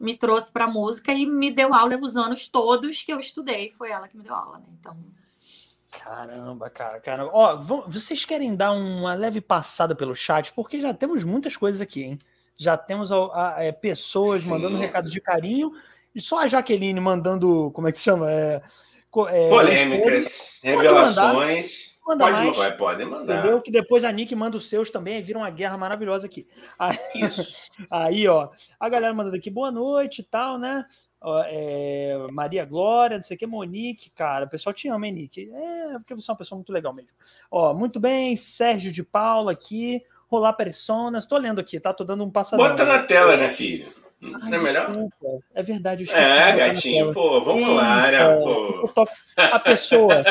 me 0.00 0.16
trouxe 0.16 0.50
para 0.50 0.66
música 0.66 1.12
e 1.12 1.26
me 1.26 1.50
deu 1.50 1.74
aula 1.74 1.98
os 2.00 2.16
anos 2.16 2.48
todos 2.48 3.02
que 3.02 3.12
eu 3.12 3.20
estudei. 3.20 3.70
Foi 3.72 3.90
ela 3.90 4.08
que 4.08 4.16
me 4.16 4.22
deu 4.22 4.34
aula, 4.34 4.58
né? 4.58 4.66
Então. 4.80 4.96
Caramba, 6.02 6.70
cara, 6.70 7.00
cara. 7.00 7.26
Ó, 7.32 7.56
vocês 7.88 8.24
querem 8.24 8.54
dar 8.54 8.72
uma 8.72 9.14
leve 9.14 9.40
passada 9.40 9.94
pelo 9.94 10.14
chat? 10.14 10.52
Porque 10.52 10.80
já 10.80 10.92
temos 10.92 11.24
muitas 11.24 11.56
coisas 11.56 11.80
aqui, 11.80 12.02
hein? 12.02 12.18
Já 12.56 12.76
temos 12.76 13.12
a, 13.12 13.56
a, 13.56 13.64
é, 13.64 13.72
pessoas 13.72 14.42
Sim. 14.42 14.50
mandando 14.50 14.78
recados 14.78 15.10
de 15.10 15.20
carinho. 15.20 15.72
E 16.14 16.20
só 16.20 16.40
a 16.40 16.46
Jaqueline 16.46 16.98
mandando, 16.98 17.70
como 17.72 17.88
é 17.88 17.92
que 17.92 17.98
se 17.98 18.04
chama? 18.04 18.30
É, 18.30 18.62
é, 19.28 19.48
Polêmicas, 19.48 20.60
revelações. 20.62 21.96
Manda 22.06 22.24
pode, 22.24 22.46
mais, 22.46 22.56
vai, 22.56 22.76
pode 22.76 23.04
mandar. 23.04 23.38
Entendeu? 23.38 23.60
Que 23.60 23.70
depois 23.70 24.04
a 24.04 24.12
Nick 24.12 24.34
manda 24.36 24.56
os 24.56 24.68
seus 24.68 24.90
também, 24.90 25.16
aí 25.16 25.22
vira 25.22 25.40
uma 25.40 25.50
guerra 25.50 25.76
maravilhosa 25.76 26.26
aqui. 26.26 26.46
Aí, 26.78 26.96
Isso. 27.16 27.42
aí, 27.90 28.28
ó, 28.28 28.48
a 28.78 28.88
galera 28.88 29.12
mandando 29.12 29.36
aqui 29.36 29.50
boa 29.50 29.72
noite 29.72 30.20
e 30.20 30.24
tal, 30.24 30.56
né? 30.56 30.84
É, 31.48 32.16
Maria 32.30 32.64
Glória, 32.64 33.16
não 33.16 33.24
sei 33.24 33.36
o 33.36 33.38
que, 33.38 33.46
Monique, 33.46 34.10
cara, 34.10 34.44
o 34.44 34.48
pessoal 34.48 34.72
te 34.72 34.88
ama, 34.88 35.06
hein, 35.06 35.12
Nick? 35.12 35.50
É, 35.52 35.92
porque 35.94 36.14
você 36.14 36.30
é 36.30 36.32
uma 36.32 36.38
pessoa 36.38 36.56
muito 36.56 36.72
legal 36.72 36.92
mesmo. 36.92 37.10
Ó, 37.50 37.74
muito 37.74 37.98
bem, 37.98 38.36
Sérgio 38.36 38.92
de 38.92 39.02
Paula 39.02 39.52
aqui, 39.52 40.02
Rolar 40.28 40.52
Personas, 40.52 41.26
tô 41.26 41.36
lendo 41.38 41.60
aqui, 41.60 41.80
tá? 41.80 41.92
Tô 41.92 42.04
dando 42.04 42.24
um 42.24 42.30
passadão. 42.30 42.68
Bota 42.68 42.84
na 42.84 43.02
tela, 43.02 43.36
né, 43.36 43.48
filho? 43.48 43.92
Não 44.20 44.54
é 44.54 44.58
melhor? 44.58 44.86
Desculpa. 44.86 45.44
É 45.54 45.62
verdade. 45.62 46.10
É, 46.10 46.56
gatinho, 46.56 47.12
pô, 47.12 47.40
vamos 47.40 47.68
lá, 47.76 48.10
né? 48.10 48.36
Pô. 48.36 49.06
A 49.36 49.58
pessoa, 49.58 50.24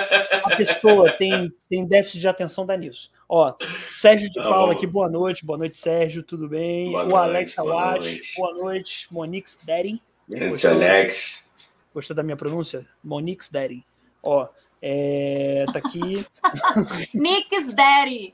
a 0.43 0.56
pessoa 0.56 1.12
tem, 1.12 1.52
tem 1.69 1.88
déficit 1.88 2.19
de 2.19 2.28
atenção, 2.28 2.65
dá 2.65 2.76
nisso. 2.76 3.12
Ó, 3.30 3.54
Sérgio 3.89 4.30
de 4.30 4.36
tá 4.36 4.50
Paula 4.50 4.74
aqui, 4.74 4.88
boa 4.88 5.08
noite. 5.08 5.45
Boa 5.45 5.58
noite, 5.58 5.78
Sérgio, 5.78 6.24
tudo 6.24 6.50
bem? 6.50 6.91
Boa 6.91 7.04
o 7.04 7.08
noite, 7.08 7.17
Alex 7.17 7.60
Awad, 7.60 8.19
boa 8.38 8.54
noite. 8.56 9.08
Monix 9.12 9.60
Daddy. 9.63 10.02
Grande 10.28 10.68
Alex. 10.68 11.50
Gostou 11.94 12.16
da 12.16 12.24
minha 12.24 12.36
pronúncia? 12.36 12.86
Monix 13.04 13.50
Daddy. 13.50 13.86
Ó, 14.22 14.48
é, 14.82 15.66
tá 15.72 15.80
aqui. 15.80 16.26
Nix 17.14 17.74
Daddy. 17.74 18.34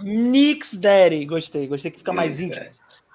Nix 0.00 0.74
Daddy. 0.74 1.24
Gostei, 1.24 1.66
gostei 1.66 1.90
que 1.90 1.98
fica 1.98 2.12
mais 2.12 2.40
íntimo. 2.40 2.66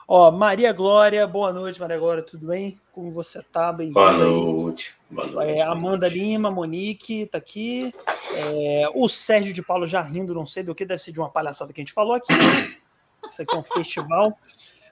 Ó, 0.07 0.29
Maria 0.29 0.71
Glória, 0.71 1.25
boa 1.25 1.51
noite, 1.51 1.79
Maria 1.79 1.97
Glória, 1.97 2.21
tudo 2.21 2.45
bem? 2.47 2.79
Como 2.91 3.11
você 3.11 3.41
tá? 3.41 3.73
Bem 3.73 3.91
boa 3.91 4.13
noite. 4.13 4.95
Boa 5.09 5.25
noite. 5.27 5.51
É, 5.51 5.61
Amanda 5.63 6.07
Lima, 6.07 6.51
Monique, 6.51 7.25
tá 7.25 7.39
aqui. 7.39 7.91
É, 8.35 8.87
o 8.93 9.09
Sérgio 9.09 9.51
de 9.51 9.63
Paulo 9.63 9.87
já 9.87 10.01
rindo, 10.01 10.35
não 10.35 10.45
sei 10.45 10.61
do 10.61 10.75
que, 10.75 10.85
deve 10.85 11.01
ser 11.01 11.11
de 11.11 11.19
uma 11.19 11.29
palhaçada 11.29 11.73
que 11.73 11.81
a 11.81 11.83
gente 11.83 11.93
falou 11.93 12.13
aqui. 12.13 12.33
Isso 13.27 13.41
aqui 13.41 13.55
é 13.55 13.57
um 13.57 13.63
festival. 13.63 14.37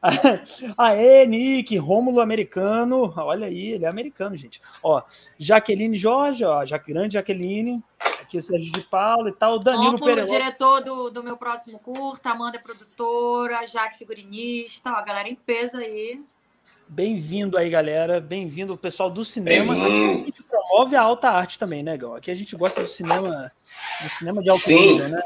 Aê, 0.78 1.26
Nick, 1.26 1.78
Rômulo 1.78 2.20
americano. 2.20 3.14
Olha 3.16 3.48
aí, 3.48 3.72
ele 3.72 3.86
é 3.86 3.88
americano, 3.88 4.36
gente. 4.36 4.62
Ó, 4.82 5.02
Jaqueline 5.38 5.98
Jorge, 5.98 6.44
ó, 6.44 6.64
grande 6.86 7.14
Jaqueline. 7.14 7.82
Aqui 8.22 8.38
o 8.38 8.42
Sérgio 8.42 8.72
de 8.72 8.82
Paulo 8.82 9.30
e 9.30 9.34
tal. 9.34 9.60
Danilo 9.60 9.96
Pereira. 9.98 10.26
diretor 10.26 10.82
do, 10.82 11.10
do 11.10 11.24
meu 11.24 11.38
próximo 11.38 11.80
curta, 11.80 12.32
Amanda 12.32 12.58
é 12.58 12.62
produtora, 12.62 13.66
Jaque 13.66 13.98
figurinista, 13.98 14.92
ó, 14.92 14.96
a 14.96 15.02
galera 15.02 15.30
em 15.30 15.36
peso 15.36 15.78
aí. 15.78 16.22
Bem-vindo 16.88 17.58
aí, 17.58 17.70
galera. 17.70 18.20
Bem-vindo 18.20 18.74
o 18.74 18.78
pessoal 18.78 19.10
do 19.10 19.24
cinema. 19.24 19.74
Aqui 19.74 19.84
a 19.84 20.16
gente 20.16 20.44
promove 20.44 20.96
a 20.96 21.02
alta 21.02 21.30
arte 21.30 21.58
também, 21.58 21.82
né, 21.82 21.98
Gal? 21.98 22.16
Aqui 22.16 22.30
a 22.30 22.36
gente 22.36 22.56
gosta 22.56 22.82
do 22.82 22.88
cinema, 22.88 23.52
do 24.02 24.10
cinema 24.10 24.44
de 24.44 24.50
alto 24.50 24.62
Sim. 24.62 25.00
né? 25.00 25.22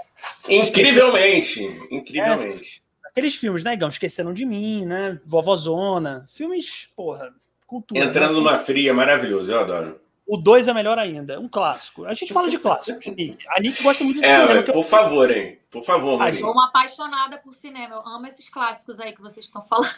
Incrivelmente, 0.48 1.64
incrivelmente. 1.92 2.82
É, 2.84 2.87
aqueles 3.18 3.36
filmes, 3.36 3.64
né, 3.64 3.76
Gão? 3.76 3.90
Esqueceram 3.90 4.32
de 4.32 4.46
mim, 4.46 4.86
né? 4.86 5.20
Vovozona. 5.26 6.26
Filmes, 6.30 6.88
porra, 6.96 7.34
cultura. 7.66 8.00
Entrando 8.00 8.34
né? 8.34 8.40
numa 8.40 8.60
fria, 8.60 8.94
maravilhoso, 8.94 9.52
eu 9.52 9.60
adoro. 9.60 10.00
O 10.28 10.38
2 10.38 10.68
é 10.68 10.74
melhor 10.74 11.00
ainda, 11.00 11.40
um 11.40 11.48
clássico. 11.48 12.06
A 12.06 12.14
gente 12.14 12.32
fala 12.32 12.50
de 12.50 12.60
clássicos, 12.60 13.06
Nick. 13.08 13.38
A 13.50 13.60
Nick 13.60 13.82
gosta 13.82 14.04
muito 14.04 14.20
de 14.20 14.26
é, 14.26 14.30
cinema. 14.30 14.64
Por 14.64 14.76
eu... 14.76 14.84
favor, 14.84 15.32
hein? 15.32 15.58
Por 15.72 15.84
favor, 15.84 16.20
Maria. 16.20 16.40
Sou 16.40 16.52
uma 16.52 16.68
apaixonada 16.68 17.38
por 17.38 17.54
cinema. 17.54 17.96
Eu 17.96 18.08
amo 18.08 18.28
esses 18.28 18.50
clássicos 18.50 19.00
aí 19.00 19.14
que 19.14 19.22
vocês 19.22 19.46
estão 19.46 19.62
falando. 19.62 19.96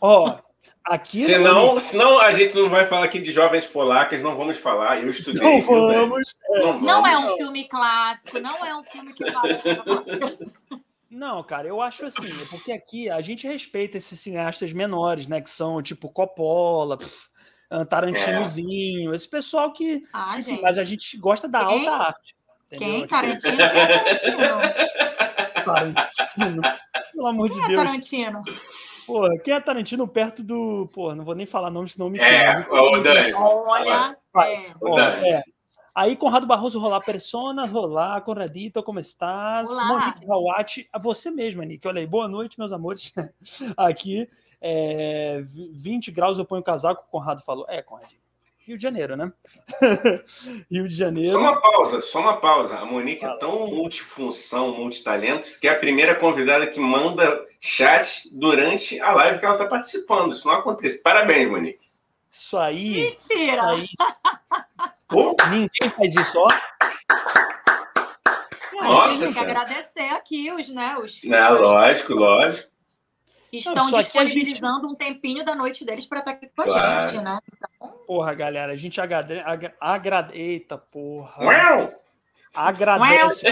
Ó, 0.00 0.28
oh, 0.28 0.38
aqui... 0.82 1.24
Senão, 1.24 1.78
senão 1.78 2.18
a 2.18 2.32
gente 2.32 2.54
não 2.54 2.70
vai 2.70 2.86
falar 2.86 3.04
aqui 3.04 3.20
de 3.20 3.30
Jovens 3.32 3.66
Polacas, 3.66 4.22
não 4.22 4.34
vamos 4.34 4.56
falar. 4.56 5.02
Eu 5.02 5.10
estudei. 5.10 5.42
Não 5.42 5.60
vamos. 5.60 6.34
É. 6.50 6.58
Não, 6.58 6.66
vamos. 6.66 6.86
não 6.86 7.06
é 7.06 7.18
um 7.18 7.36
filme 7.36 7.68
clássico, 7.68 8.40
não 8.40 8.64
é 8.64 8.74
um 8.74 8.82
filme 8.82 9.12
que 9.12 9.30
fala... 9.30 9.48
Não, 11.10 11.42
cara, 11.42 11.68
eu 11.68 11.80
acho 11.80 12.06
assim, 12.06 12.26
é 12.42 12.46
porque 12.50 12.72
aqui 12.72 13.08
a 13.08 13.20
gente 13.20 13.46
respeita 13.46 13.96
esses 13.96 14.18
cineastas 14.18 14.72
menores, 14.72 15.26
né? 15.28 15.40
Que 15.40 15.50
são 15.50 15.80
tipo 15.80 16.10
Coppola, 16.10 16.96
pff, 16.96 17.28
Tarantinozinho, 17.88 19.12
é. 19.12 19.16
esse 19.16 19.28
pessoal 19.28 19.72
que. 19.72 20.02
Ah, 20.12 20.38
enfim, 20.38 20.60
mas 20.60 20.78
a 20.78 20.84
gente 20.84 21.16
gosta 21.18 21.48
da 21.48 21.64
Quem? 21.64 21.88
alta 21.88 22.04
arte. 22.04 22.36
Entendeu? 22.72 22.88
Quem? 22.88 23.06
Tarantino? 23.06 23.56
Quem 23.56 23.64
é 23.64 23.86
Tarantino? 24.04 24.36
Tarantino. 25.64 26.62
Pelo 27.12 27.26
amor 27.28 27.48
Quem 27.48 27.58
de 27.58 27.64
é 27.64 27.68
Deus. 27.68 27.84
Tarantino? 27.84 28.42
Porra, 29.06 29.38
quem 29.38 29.54
é 29.54 29.60
Tarantino 29.60 30.08
perto 30.08 30.42
do. 30.42 30.88
Porra, 30.92 31.14
não 31.14 31.24
vou 31.24 31.34
nem 31.34 31.46
falar 31.46 31.70
nome, 31.70 31.88
senão 31.88 32.10
me. 32.10 32.18
É, 32.18 32.66
o 32.68 32.98
Dani. 32.98 33.32
Olha. 33.34 34.16
É. 34.36 34.72
O 34.80 34.94
Dani. 34.94 35.28
É. 35.30 35.42
Aí, 35.96 36.14
Conrado 36.14 36.46
Barroso, 36.46 36.78
rolar 36.78 37.00
persona, 37.00 37.64
rolar, 37.64 38.20
Conradito, 38.20 38.82
como 38.82 39.00
estás? 39.00 39.70
Olá. 39.70 39.86
Monique 39.86 40.26
Rawat, 40.26 40.86
a 40.92 40.98
você 40.98 41.30
mesma, 41.30 41.64
Nick. 41.64 41.88
Olha 41.88 42.00
aí, 42.00 42.06
boa 42.06 42.28
noite, 42.28 42.58
meus 42.58 42.70
amores. 42.70 43.14
Aqui, 43.78 44.28
é, 44.60 45.42
20 45.72 46.12
graus 46.12 46.36
eu 46.36 46.44
ponho 46.44 46.60
o 46.60 46.64
casaco, 46.64 47.02
o 47.02 47.10
Conrado 47.10 47.42
falou. 47.42 47.64
É, 47.66 47.80
Conrado. 47.80 48.12
Rio 48.58 48.76
de 48.76 48.82
Janeiro, 48.82 49.16
né? 49.16 49.32
Rio 50.70 50.86
de 50.86 50.94
Janeiro. 50.94 51.32
Só 51.32 51.38
uma 51.38 51.58
pausa, 51.62 52.00
só 52.02 52.20
uma 52.20 52.36
pausa. 52.40 52.76
A 52.76 52.84
Monique 52.84 53.24
é 53.24 53.34
tão 53.38 53.66
multifunção, 53.68 54.76
multitalentos, 54.76 55.56
que 55.56 55.66
é 55.66 55.70
a 55.70 55.78
primeira 55.78 56.14
convidada 56.14 56.66
que 56.66 56.78
manda 56.78 57.42
chat 57.58 58.28
durante 58.38 59.00
a 59.00 59.14
live 59.14 59.38
que 59.38 59.46
ela 59.46 59.54
está 59.54 59.66
participando. 59.66 60.32
Isso 60.32 60.46
não 60.46 60.56
acontece. 60.56 60.98
Parabéns, 60.98 61.48
Monique. 61.48 61.86
Isso 62.28 62.58
aí. 62.58 63.04
Mentira! 63.04 63.76
Isso 63.76 63.88
aí. 63.98 64.88
Ninguém 65.12 65.90
faz 65.96 66.14
isso, 66.14 66.38
ó. 66.38 66.48
Nossa, 68.82 69.24
tem 69.24 69.32
que 69.32 69.38
agradecer 69.38 70.08
aqui 70.10 70.52
os, 70.52 70.68
né? 70.68 70.96
Os, 70.98 71.24
é, 71.24 71.48
lógico, 71.48 72.14
lógico. 72.14 72.70
Estão 73.52 73.74
Não, 73.74 73.90
disponibilizando 73.90 74.88
gente... 74.88 74.92
um 74.92 74.94
tempinho 74.94 75.44
da 75.44 75.54
noite 75.54 75.84
deles 75.84 76.04
para 76.04 76.18
estar 76.18 76.32
aqui 76.32 76.48
com 76.48 76.62
claro. 76.62 76.86
a 76.86 77.06
gente, 77.06 77.22
né? 77.22 77.38
Então... 77.52 77.88
Porra, 78.06 78.34
galera, 78.34 78.72
a 78.72 78.76
gente 78.76 79.00
agrade... 79.00 79.42
agrade... 79.80 80.38
Eita, 80.38 80.76
porra. 80.76 81.44
Uau! 81.44 82.06
Agradece. 82.54 83.46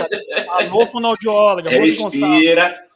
Alô, 0.49 0.87
fonoaudióloga. 0.87 1.69
Respira. 1.71 2.87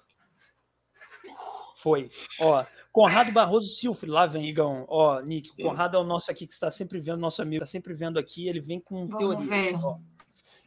Foi. 1.76 2.10
Ó, 2.40 2.64
Conrado 2.92 3.30
Barroso 3.32 3.68
Silfre, 3.68 4.10
lá 4.10 4.26
vem, 4.26 4.48
Igão. 4.48 4.84
Ó, 4.88 5.20
Nick, 5.20 5.50
o 5.50 5.68
Conrado 5.68 5.96
é 5.96 6.00
o 6.00 6.04
nosso 6.04 6.30
aqui 6.30 6.46
que 6.46 6.52
está 6.52 6.70
sempre 6.70 6.98
vendo, 7.00 7.18
nosso 7.18 7.42
amigo, 7.42 7.62
está 7.62 7.70
sempre 7.70 7.94
vendo 7.94 8.18
aqui, 8.18 8.48
ele 8.48 8.60
vem 8.60 8.80
com 8.80 9.06
Vamos 9.06 9.46
teoria. 9.46 9.78
Ó. 9.78 9.96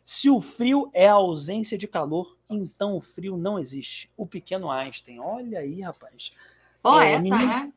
Se 0.04 0.30
o 0.30 0.42
frio 0.42 0.90
é 0.94 1.08
a 1.08 1.14
ausência 1.14 1.78
de 1.78 1.88
calor, 1.88 2.38
então 2.50 2.96
o 2.96 3.02
frio 3.02 3.38
não 3.38 3.60
existe. 3.60 4.10
O 4.18 4.26
pequeno 4.26 4.70
Einstein. 4.70 5.20
Olha 5.20 5.60
aí, 5.60 5.82
rapaz. 5.82 6.32
Poeta, 6.82 7.06
é, 7.06 7.20
menino... 7.20 7.46
né? 7.46 7.74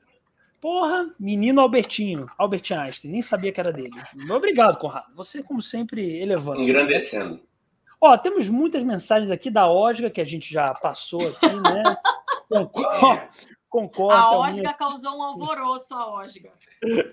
Porra, 0.60 1.14
menino 1.20 1.60
Albertinho, 1.60 2.26
Albert 2.38 2.72
Einstein, 2.72 3.10
nem 3.10 3.20
sabia 3.20 3.52
que 3.52 3.60
era 3.60 3.70
dele. 3.70 3.90
Obrigado, 4.30 4.78
Conrado. 4.78 5.14
Você, 5.14 5.42
como 5.42 5.60
sempre, 5.60 6.02
elevando. 6.22 6.62
Engrandecendo. 6.62 7.42
Ó, 8.00 8.16
temos 8.16 8.48
muitas 8.48 8.82
mensagens 8.82 9.30
aqui 9.30 9.50
da 9.50 9.68
Osga, 9.70 10.08
que 10.08 10.22
a 10.22 10.24
gente 10.24 10.50
já 10.50 10.72
passou 10.72 11.28
aqui, 11.28 11.54
né? 11.54 11.96
Concordo, 12.48 13.28
Concordo. 13.74 14.14
A 14.14 14.38
Osga 14.38 14.72
causou 14.72 15.16
um 15.16 15.22
alvoroço, 15.24 15.96
a 15.96 16.08
Osga. 16.08 16.52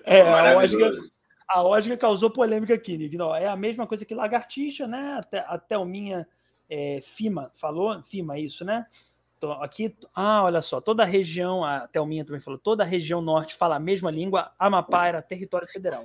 É, 0.04 0.20
a 0.20 0.56
Osga, 0.56 0.92
a 1.48 1.62
Osga 1.64 1.96
causou 1.96 2.30
polêmica 2.30 2.72
aqui, 2.72 2.96
Nick. 2.96 3.16
Não, 3.16 3.34
é 3.34 3.48
a 3.48 3.56
mesma 3.56 3.84
coisa 3.84 4.04
que 4.04 4.14
lagartixa, 4.14 4.86
né? 4.86 5.16
Até, 5.18 5.40
a 5.40 5.58
Thelminha 5.58 6.24
é, 6.70 7.00
Fima 7.02 7.50
falou, 7.54 8.00
Fima, 8.04 8.38
isso, 8.38 8.64
né? 8.64 8.86
aqui, 9.60 9.92
ah, 10.14 10.44
olha 10.44 10.62
só, 10.62 10.80
toda 10.80 11.02
a 11.02 11.06
região, 11.06 11.64
a 11.64 11.88
Thelminha 11.88 12.24
também 12.24 12.40
falou, 12.40 12.60
toda 12.60 12.84
a 12.84 12.86
região 12.86 13.20
norte 13.20 13.56
fala 13.56 13.74
a 13.74 13.80
mesma 13.80 14.08
língua, 14.08 14.52
Amapá 14.56 15.08
era 15.08 15.20
território 15.20 15.66
federal. 15.66 16.04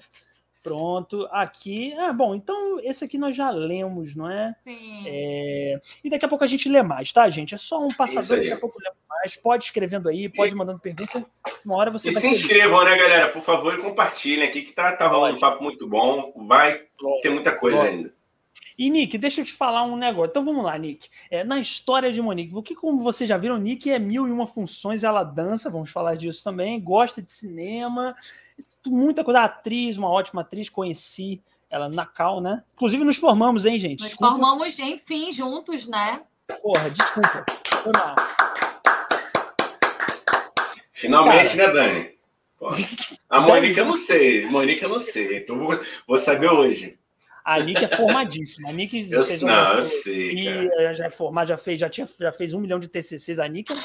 Pronto, 0.64 1.28
aqui. 1.32 1.94
Ah, 1.94 2.12
bom, 2.12 2.34
então 2.34 2.80
esse 2.82 3.06
aqui 3.06 3.18
nós 3.18 3.36
já 3.36 3.52
lemos, 3.52 4.16
não 4.16 4.28
é? 4.28 4.56
Sim. 4.64 5.04
É... 5.06 5.80
E 6.04 6.10
daqui 6.10 6.26
a 6.26 6.28
pouco 6.28 6.44
a 6.44 6.48
gente 6.48 6.68
lê 6.68 6.82
mais, 6.82 7.14
tá, 7.14 7.30
gente? 7.30 7.54
É 7.54 7.58
só 7.58 7.80
um 7.80 7.88
passador, 7.88 8.38
daqui 8.38 8.52
a 8.52 8.60
pouco 8.60 8.80
lê 8.82 8.92
mais. 9.20 9.36
Pode 9.36 9.66
escrevendo 9.66 10.10
aí, 10.10 10.30
pode 10.30 10.54
e... 10.54 10.58
mandando 10.58 10.80
pergunta. 10.80 11.26
Uma 11.66 11.76
hora 11.76 11.92
você 11.92 12.10
e 12.10 12.12
vai. 12.12 12.22
se 12.22 12.30
inscrevam, 12.30 12.84
né, 12.84 12.96
galera? 12.98 13.30
Por 13.30 13.42
favor, 13.42 13.74
e 13.74 13.82
compartilhem 13.82 14.48
aqui, 14.48 14.62
que 14.62 14.72
tá, 14.72 14.92
tá 14.94 15.08
rolando 15.08 15.38
um 15.38 15.40
papo 15.40 15.64
muito 15.64 15.88
bom. 15.88 16.34
Vai 16.48 16.82
ter 17.22 17.30
muita 17.30 17.56
coisa 17.56 17.84
ainda. 17.84 18.14
E, 18.78 18.92
Nick, 18.92 19.18
deixa 19.18 19.42
eu 19.42 19.46
te 19.46 19.54
falar 19.54 19.84
um 19.84 19.98
negócio. 19.98 20.30
Então 20.30 20.46
vamos 20.46 20.64
lá, 20.64 20.78
Nick. 20.78 21.10
É, 21.32 21.44
na 21.44 21.60
história 21.60 22.12
de 22.12 22.22
Monique, 22.22 22.52
porque 22.52 22.76
como 22.76 23.02
vocês 23.02 23.28
já 23.28 23.36
viram, 23.36 23.58
Nick 23.58 23.92
é 23.92 23.98
mil 23.98 24.28
e 24.28 24.32
uma 24.32 24.46
funções, 24.46 25.04
ela 25.04 25.24
dança, 25.24 25.70
vamos 25.70 25.90
falar 25.90 26.16
disso 26.16 26.44
também, 26.44 26.80
gosta 26.80 27.20
de 27.22 27.32
cinema, 27.32 28.16
muita 28.86 29.24
coisa. 29.24 29.42
atriz, 29.42 29.98
uma 29.98 30.10
ótima 30.10 30.42
atriz, 30.42 30.70
conheci 30.70 31.42
ela 31.70 31.90
na 31.90 32.06
Cal, 32.06 32.40
né? 32.40 32.64
Inclusive 32.76 33.04
nos 33.04 33.18
formamos, 33.18 33.66
hein, 33.66 33.80
gente? 33.80 34.00
Nos 34.00 34.10
desculpa. 34.10 34.34
formamos, 34.34 34.78
enfim, 34.80 35.32
juntos, 35.32 35.88
né? 35.88 36.22
Porra, 36.62 36.90
desculpa. 36.90 37.46
Foi 37.84 37.92
mal. 37.96 38.16
Finalmente, 40.98 41.56
Cara, 41.56 41.74
né, 41.74 41.74
Dani? 41.74 42.12
Porra. 42.58 42.78
A 43.30 43.42
Mônica 43.42 43.82
eu 43.82 43.86
não 43.86 43.94
sei. 43.94 44.48
Mônica 44.48 44.84
eu 44.84 44.90
não 44.90 44.98
sei. 44.98 45.38
Então 45.38 45.60
vou, 45.60 45.80
vou 46.08 46.18
saber 46.18 46.50
hoje. 46.50 46.98
A 47.46 47.60
Nick 47.60 47.86
é 47.86 47.88
formadíssima. 47.88 48.70
A 48.70 48.74
Nick 48.74 49.12
eu, 49.12 49.24
fez 49.24 49.44
não, 49.44 49.76
eu 49.76 49.82
sei. 49.84 50.34
E 50.34 50.94
já 50.96 51.06
é 51.06 51.10
formada, 51.12 51.50
já 51.50 51.58
fez, 51.58 51.80
já 51.80 51.88
tinha, 51.88 52.10
já 52.20 52.32
fez 52.32 52.56
um 52.56 52.60
milhão 52.60 52.80
de 52.80 52.88
TCCs. 52.88 53.38
A 53.38 53.48
Nick, 53.48 53.72
é, 53.72 53.76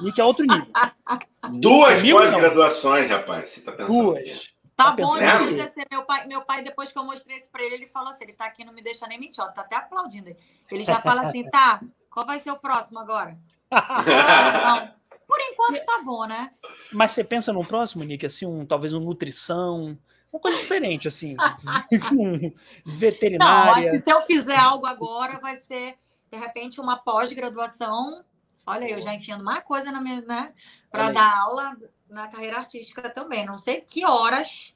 Nick 0.00 0.20
é 0.20 0.24
outro 0.24 0.46
nível. 0.46 0.64
Duas 1.60 2.00
pós-graduações, 2.00 3.10
rapaz. 3.10 3.48
Você 3.48 3.60
tá 3.60 3.72
pensando? 3.72 4.12
Duas. 4.12 4.54
Tá, 4.76 4.84
tá 4.84 4.90
bom, 4.92 5.16
TCC. 5.16 5.86
Meu 5.90 6.02
pai, 6.04 6.26
meu 6.28 6.42
pai, 6.42 6.62
depois 6.62 6.92
que 6.92 6.98
eu 6.98 7.04
mostrei 7.04 7.36
isso 7.36 7.50
para 7.50 7.64
ele, 7.64 7.74
ele 7.74 7.86
falou 7.88 8.10
assim: 8.10 8.24
ele 8.24 8.32
tá 8.32 8.46
aqui, 8.46 8.64
não 8.64 8.72
me 8.72 8.80
deixa 8.80 9.08
nem 9.08 9.18
mentir, 9.18 9.42
ó, 9.42 9.48
tá 9.48 9.62
até 9.62 9.74
aplaudindo 9.74 10.28
aí. 10.28 10.36
Ele 10.70 10.84
já 10.84 11.00
fala 11.00 11.22
assim: 11.22 11.42
tá, 11.50 11.80
qual 12.08 12.24
vai 12.24 12.38
ser 12.38 12.52
o 12.52 12.56
próximo 12.56 13.00
agora? 13.00 13.36
não, 13.70 14.94
por 15.34 15.40
enquanto 15.40 15.84
tá 15.84 16.02
bom, 16.04 16.26
né? 16.26 16.52
Mas 16.92 17.12
você 17.12 17.24
pensa 17.24 17.52
no 17.52 17.66
próximo, 17.66 18.04
Nick, 18.04 18.24
assim, 18.24 18.46
um, 18.46 18.64
talvez 18.64 18.94
um 18.94 19.00
nutrição, 19.00 19.98
uma 20.32 20.40
coisa 20.40 20.56
diferente, 20.58 21.08
assim, 21.08 21.36
um 22.16 22.52
veterinária. 22.84 23.64
Não, 23.64 23.72
acho 23.72 23.90
que 23.90 23.98
se 23.98 24.10
eu 24.10 24.22
fizer 24.22 24.56
algo 24.56 24.86
agora, 24.86 25.40
vai 25.40 25.56
ser, 25.56 25.96
de 26.30 26.38
repente, 26.38 26.80
uma 26.80 26.96
pós-graduação. 26.96 28.24
Olha, 28.64 28.88
eu 28.88 29.00
já 29.00 29.12
enfiando 29.12 29.42
mais 29.42 29.64
coisa 29.64 29.90
na 29.90 30.00
minha, 30.00 30.20
né? 30.22 30.54
Para 30.90 31.10
dar 31.10 31.36
aula 31.36 31.76
na 32.08 32.28
carreira 32.28 32.58
artística 32.58 33.10
também. 33.10 33.44
Não 33.44 33.58
sei 33.58 33.80
que 33.80 34.06
horas 34.06 34.74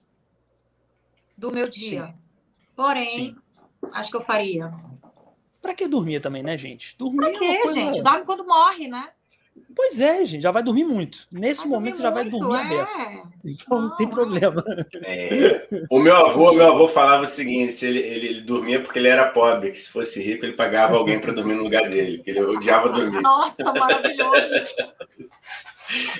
do 1.36 1.52
meu 1.52 1.68
dia. 1.68 2.06
Sim. 2.06 2.14
Porém, 2.74 3.10
Sim. 3.10 3.36
acho 3.92 4.10
que 4.10 4.16
eu 4.16 4.20
faria. 4.20 4.74
Pra 5.62 5.72
que 5.72 5.86
dormir 5.86 6.20
também, 6.20 6.42
né, 6.42 6.58
gente? 6.58 6.96
Dormir 6.98 7.30
pra 7.30 7.38
quê, 7.38 7.44
é 7.44 7.62
coisa... 7.62 7.74
gente? 7.74 8.02
Dorme 8.02 8.24
quando 8.24 8.44
morre, 8.44 8.88
né? 8.88 9.12
Pois 9.74 10.00
é, 10.00 10.24
gente, 10.24 10.42
já 10.42 10.50
vai 10.50 10.62
dormir 10.62 10.84
muito. 10.84 11.26
Nesse 11.30 11.62
vai 11.62 11.70
momento 11.70 11.96
você 11.96 12.02
já 12.02 12.10
vai 12.10 12.24
dormir 12.24 12.56
é. 12.56 12.60
a 12.60 12.64
beça. 12.64 12.98
Então 13.44 13.80
não, 13.80 13.88
não 13.88 13.96
tem 13.96 14.08
problema. 14.08 14.64
É. 15.04 15.66
O 15.90 15.98
meu 15.98 16.16
avô, 16.16 16.52
meu 16.52 16.68
avô 16.68 16.88
falava 16.88 17.24
o 17.24 17.26
seguinte: 17.26 17.84
ele, 17.84 18.00
ele, 18.00 18.26
ele, 18.26 18.40
dormia 18.40 18.80
porque 18.80 18.98
ele 18.98 19.08
era 19.08 19.26
pobre, 19.26 19.70
que 19.70 19.78
se 19.78 19.88
fosse 19.88 20.20
rico, 20.22 20.44
ele 20.44 20.54
pagava 20.54 20.96
alguém 20.96 21.20
para 21.20 21.32
dormir 21.32 21.54
no 21.54 21.62
lugar 21.62 21.88
dele, 21.88 22.18
porque 22.18 22.30
ele 22.30 22.40
odiava 22.40 22.88
dormir. 22.88 23.20
Nossa, 23.20 23.72
maravilhoso! 23.72 24.64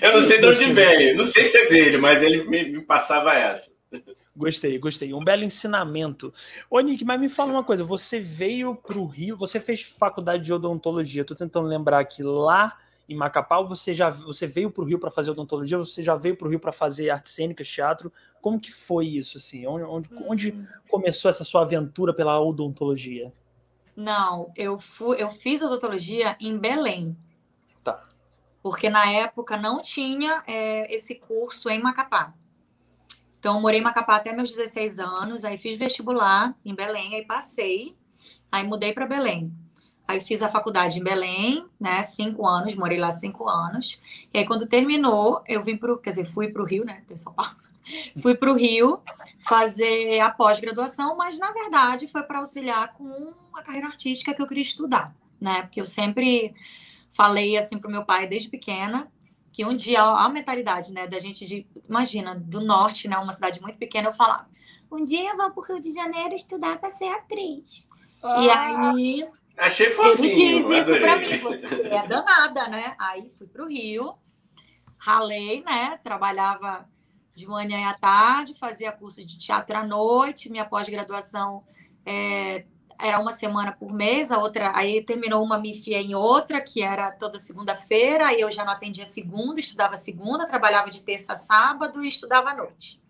Eu 0.01 0.15
não 0.15 0.23
sei 0.23 0.41
de 0.41 0.47
onde 0.47 0.73
vem, 0.73 1.15
não 1.15 1.25
sei 1.25 1.45
se 1.45 1.59
é 1.59 1.69
dele, 1.69 1.99
mas 1.99 2.23
ele 2.23 2.45
me, 2.45 2.71
me 2.71 2.81
passava 2.81 3.35
essa. 3.35 3.71
Gostei, 4.35 4.79
gostei. 4.79 5.13
Um 5.13 5.25
belo 5.25 5.43
ensinamento. 5.43 6.33
Ô, 6.71 6.79
Nick, 6.79 7.05
mas 7.05 7.21
me 7.21 7.29
fala 7.29 7.51
uma 7.51 7.65
coisa. 7.65 7.83
Você 7.83 8.21
veio 8.21 8.77
para 8.77 8.97
o 8.97 9.05
Rio, 9.05 9.37
você 9.37 9.59
fez 9.59 9.83
faculdade 9.83 10.45
de 10.45 10.55
odontologia. 10.55 11.23
Estou 11.23 11.37
tentando 11.37 11.67
lembrar 11.67 11.99
aqui 11.99 12.23
lá 12.23 12.79
em 13.09 13.17
Macapá, 13.17 13.61
você 13.63 13.95
já 13.95 14.11
você 14.11 14.47
veio 14.47 14.71
para 14.71 14.83
o 14.83 14.87
Rio 14.87 14.99
para 14.99 15.11
fazer 15.11 15.31
odontologia? 15.31 15.79
Você 15.79 16.03
já 16.03 16.15
veio 16.15 16.37
para 16.37 16.47
o 16.47 16.51
Rio 16.51 16.61
para 16.61 16.73
fazer 16.73 17.09
artes 17.09 17.33
cênicas, 17.33 17.67
teatro? 17.67 18.13
Como 18.43 18.61
que 18.61 18.71
foi 18.71 19.07
isso? 19.07 19.39
Assim? 19.39 19.67
Onde, 19.67 19.85
onde, 19.85 20.09
hum. 20.13 20.27
onde, 20.29 20.69
começou 20.91 21.31
essa 21.31 21.43
sua 21.43 21.63
aventura 21.63 22.13
pela 22.13 22.39
odontologia? 22.39 23.33
Não, 23.97 24.53
eu, 24.55 24.79
fui, 24.79 25.21
eu 25.21 25.31
fiz 25.31 25.63
odontologia 25.63 26.37
em 26.39 26.57
Belém. 26.59 27.17
Tá. 27.83 28.07
Porque 28.63 28.91
na 28.91 29.11
época 29.11 29.57
não 29.57 29.81
tinha 29.81 30.43
é, 30.47 30.95
esse 30.95 31.15
curso 31.15 31.71
em 31.71 31.81
Macapá. 31.81 32.35
Então, 33.39 33.61
morei 33.61 33.81
em 33.81 33.83
Macapá 33.83 34.17
até 34.17 34.35
meus 34.35 34.51
16 34.51 34.99
anos, 34.99 35.45
aí 35.45 35.57
fiz 35.57 35.79
vestibular 35.79 36.55
em 36.65 36.75
Belém, 36.75 37.15
aí 37.15 37.25
passei, 37.25 37.97
aí 38.51 38.65
mudei 38.65 38.93
para 38.93 39.07
Belém. 39.07 39.53
Aí 40.09 40.23
fiz 40.23 40.43
a 40.43 40.49
faculdade 40.49 40.99
em 40.99 41.05
Belém, 41.05 41.67
né? 41.79 42.03
Cinco 42.03 42.47
anos, 42.47 42.75
morei 42.75 42.97
lá 42.97 43.11
cinco 43.11 43.47
anos. 43.47 44.01
E 44.33 44.39
aí, 44.39 44.47
quando 44.47 44.67
terminou, 44.67 45.43
eu 45.47 45.63
vim 45.63 45.77
para 45.77 45.99
quer 45.99 46.11
dizer, 46.11 46.25
fui 46.25 46.49
para 46.49 46.63
o 46.63 46.65
Rio, 46.65 46.83
né? 46.83 47.03
Tem 47.07 47.15
São 47.15 47.35
Paulo. 47.35 47.55
Fui 48.21 48.35
para 48.35 48.51
o 48.51 48.55
Rio 48.55 49.01
fazer 49.49 50.21
a 50.21 50.31
pós-graduação, 50.31 51.17
mas 51.17 51.39
na 51.39 51.51
verdade 51.53 52.07
foi 52.07 52.23
para 52.23 52.39
auxiliar 52.39 52.93
com 52.93 53.33
a 53.55 53.63
carreira 53.63 53.87
artística 53.87 54.35
que 54.35 54.43
eu 54.43 54.47
queria 54.47 54.63
estudar, 54.63 55.15
né? 55.41 55.63
Porque 55.63 55.81
eu 55.81 55.87
sempre 55.87 56.55
falei 57.11 57.57
assim 57.57 57.79
para 57.79 57.89
o 57.89 57.91
meu 57.91 58.05
pai 58.05 58.27
desde 58.27 58.51
pequena 58.51 59.11
que 59.51 59.65
um 59.65 59.75
dia 59.75 60.03
a 60.03 60.29
mentalidade, 60.29 60.93
né, 60.93 61.07
da 61.07 61.19
gente 61.19 61.47
de, 61.47 61.67
imagina, 61.89 62.35
do 62.35 62.61
norte, 62.61 63.09
né, 63.09 63.17
uma 63.17 63.33
cidade 63.33 63.59
muito 63.59 63.79
pequena, 63.79 64.09
eu 64.09 64.13
falava, 64.13 64.47
um 64.93 65.03
dia 65.03 65.31
eu 65.31 65.37
vou 65.39 65.51
para 65.51 65.61
o 65.61 65.65
Rio 65.65 65.81
de 65.81 65.91
Janeiro 65.91 66.35
estudar 66.35 66.79
para 66.79 66.91
ser 66.91 67.09
atriz. 67.09 67.89
Ah, 68.23 68.43
e 68.43 68.51
aí 68.51 69.29
achei 69.59 69.91
fofinho, 69.91 70.25
ele 70.25 70.75
diz 70.75 70.87
isso 70.87 71.01
para 71.01 71.17
mim, 71.17 71.37
você 71.39 71.87
é 71.89 72.07
danada, 72.07 72.69
né? 72.69 72.95
Aí 72.99 73.31
fui 73.37 73.47
para 73.47 73.65
o 73.65 73.69
Rio, 73.69 74.15
ralei, 74.99 75.63
né, 75.63 75.99
trabalhava 76.03 76.89
de 77.35 77.47
manhã 77.47 77.81
e 77.81 77.85
à 77.85 77.95
tarde, 77.95 78.55
fazia 78.55 78.91
curso 78.91 79.25
de 79.25 79.39
teatro 79.39 79.77
à 79.77 79.85
noite, 79.85 80.51
minha 80.51 80.65
pós-graduação 80.65 81.63
é, 82.05 82.65
era 83.01 83.21
uma 83.21 83.33
semana 83.33 83.73
por 83.73 83.93
mês, 83.93 84.33
a 84.33 84.39
outra, 84.39 84.73
aí 84.75 85.01
terminou 85.03 85.43
uma, 85.45 85.57
me 85.57 85.71
enfiei 85.71 86.03
em 86.03 86.15
outra, 86.17 86.61
que 86.61 86.83
era 86.83 87.13
toda 87.13 87.39
segunda-feira, 87.39 88.27
aí 88.27 88.41
eu 88.41 88.51
já 88.51 88.65
não 88.65 88.73
atendia 88.73 89.05
segunda, 89.05 89.61
estudava 89.61 89.97
segunda, 89.97 90.47
trabalhava 90.47 90.91
de 90.91 91.03
terça 91.03 91.35
a 91.35 91.37
sábado 91.37 92.03
e 92.03 92.09
estudava 92.09 92.51
à 92.51 92.57
noite. 92.57 93.01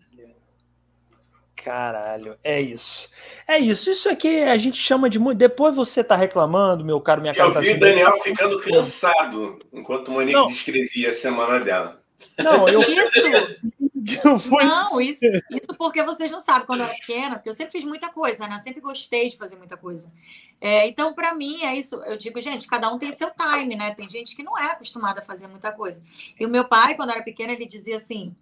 Caralho, 1.65 2.39
é 2.43 2.61
isso. 2.61 3.11
É 3.47 3.59
isso. 3.59 3.91
Isso 3.91 4.09
aqui 4.09 4.43
a 4.43 4.57
gente 4.57 4.81
chama 4.81 5.11
de 5.11 5.19
muito. 5.19 5.39
Depois 5.39 5.75
você 5.75 6.05
tá 6.05 6.15
reclamando, 6.15 6.85
meu 6.85 7.01
caro, 7.01 7.21
minha 7.21 7.35
cara. 7.35 7.49
Eu 7.49 7.55
tá 7.55 7.61
vi 7.61 7.71
o 7.71 7.81
Daniel 7.81 8.17
ficando 8.23 8.61
cansado 8.61 9.59
enquanto 9.73 10.11
Monique 10.11 10.33
não. 10.33 10.47
descrevia 10.47 11.11
a 11.11 11.13
semana 11.13 11.59
dela. 11.61 12.01
Não, 12.39 12.69
eu 12.69 12.81
isso. 12.89 13.79
Não, 14.65 15.01
isso, 15.01 15.27
isso 15.51 15.77
porque 15.77 16.03
vocês 16.03 16.31
não 16.31 16.39
sabem 16.41 16.67
quando 16.67 16.81
eu 16.81 16.87
era 16.87 16.95
pequena, 16.95 17.35
porque 17.35 17.49
eu 17.49 17.53
sempre 17.53 17.73
fiz 17.73 17.85
muita 17.85 18.09
coisa, 18.09 18.47
né? 18.47 18.55
Eu 18.55 18.59
sempre 18.59 18.81
gostei 18.81 19.29
de 19.29 19.37
fazer 19.37 19.57
muita 19.57 19.77
coisa. 19.77 20.11
É, 20.59 20.87
então, 20.89 21.13
para 21.13 21.35
mim, 21.35 21.63
é 21.63 21.75
isso. 21.75 21.97
Eu 22.05 22.17
digo, 22.17 22.41
gente, 22.41 22.67
cada 22.67 22.91
um 22.91 22.99
tem 22.99 23.13
seu 23.13 23.31
time, 23.31 23.77
né? 23.77 23.95
Tem 23.95 24.09
gente 24.09 24.35
que 24.35 24.43
não 24.43 24.57
é 24.57 24.71
acostumada 24.71 25.21
a 25.21 25.23
fazer 25.23 25.47
muita 25.47 25.73
coisa. 25.73 26.03
E 26.41 26.47
o 26.47 26.49
meu 26.49 26.65
pai, 26.65 26.95
quando 26.95 27.11
eu 27.11 27.17
era 27.17 27.25
pequena, 27.25 27.53
ele 27.53 27.67
dizia 27.67 27.97
assim: 27.97 28.35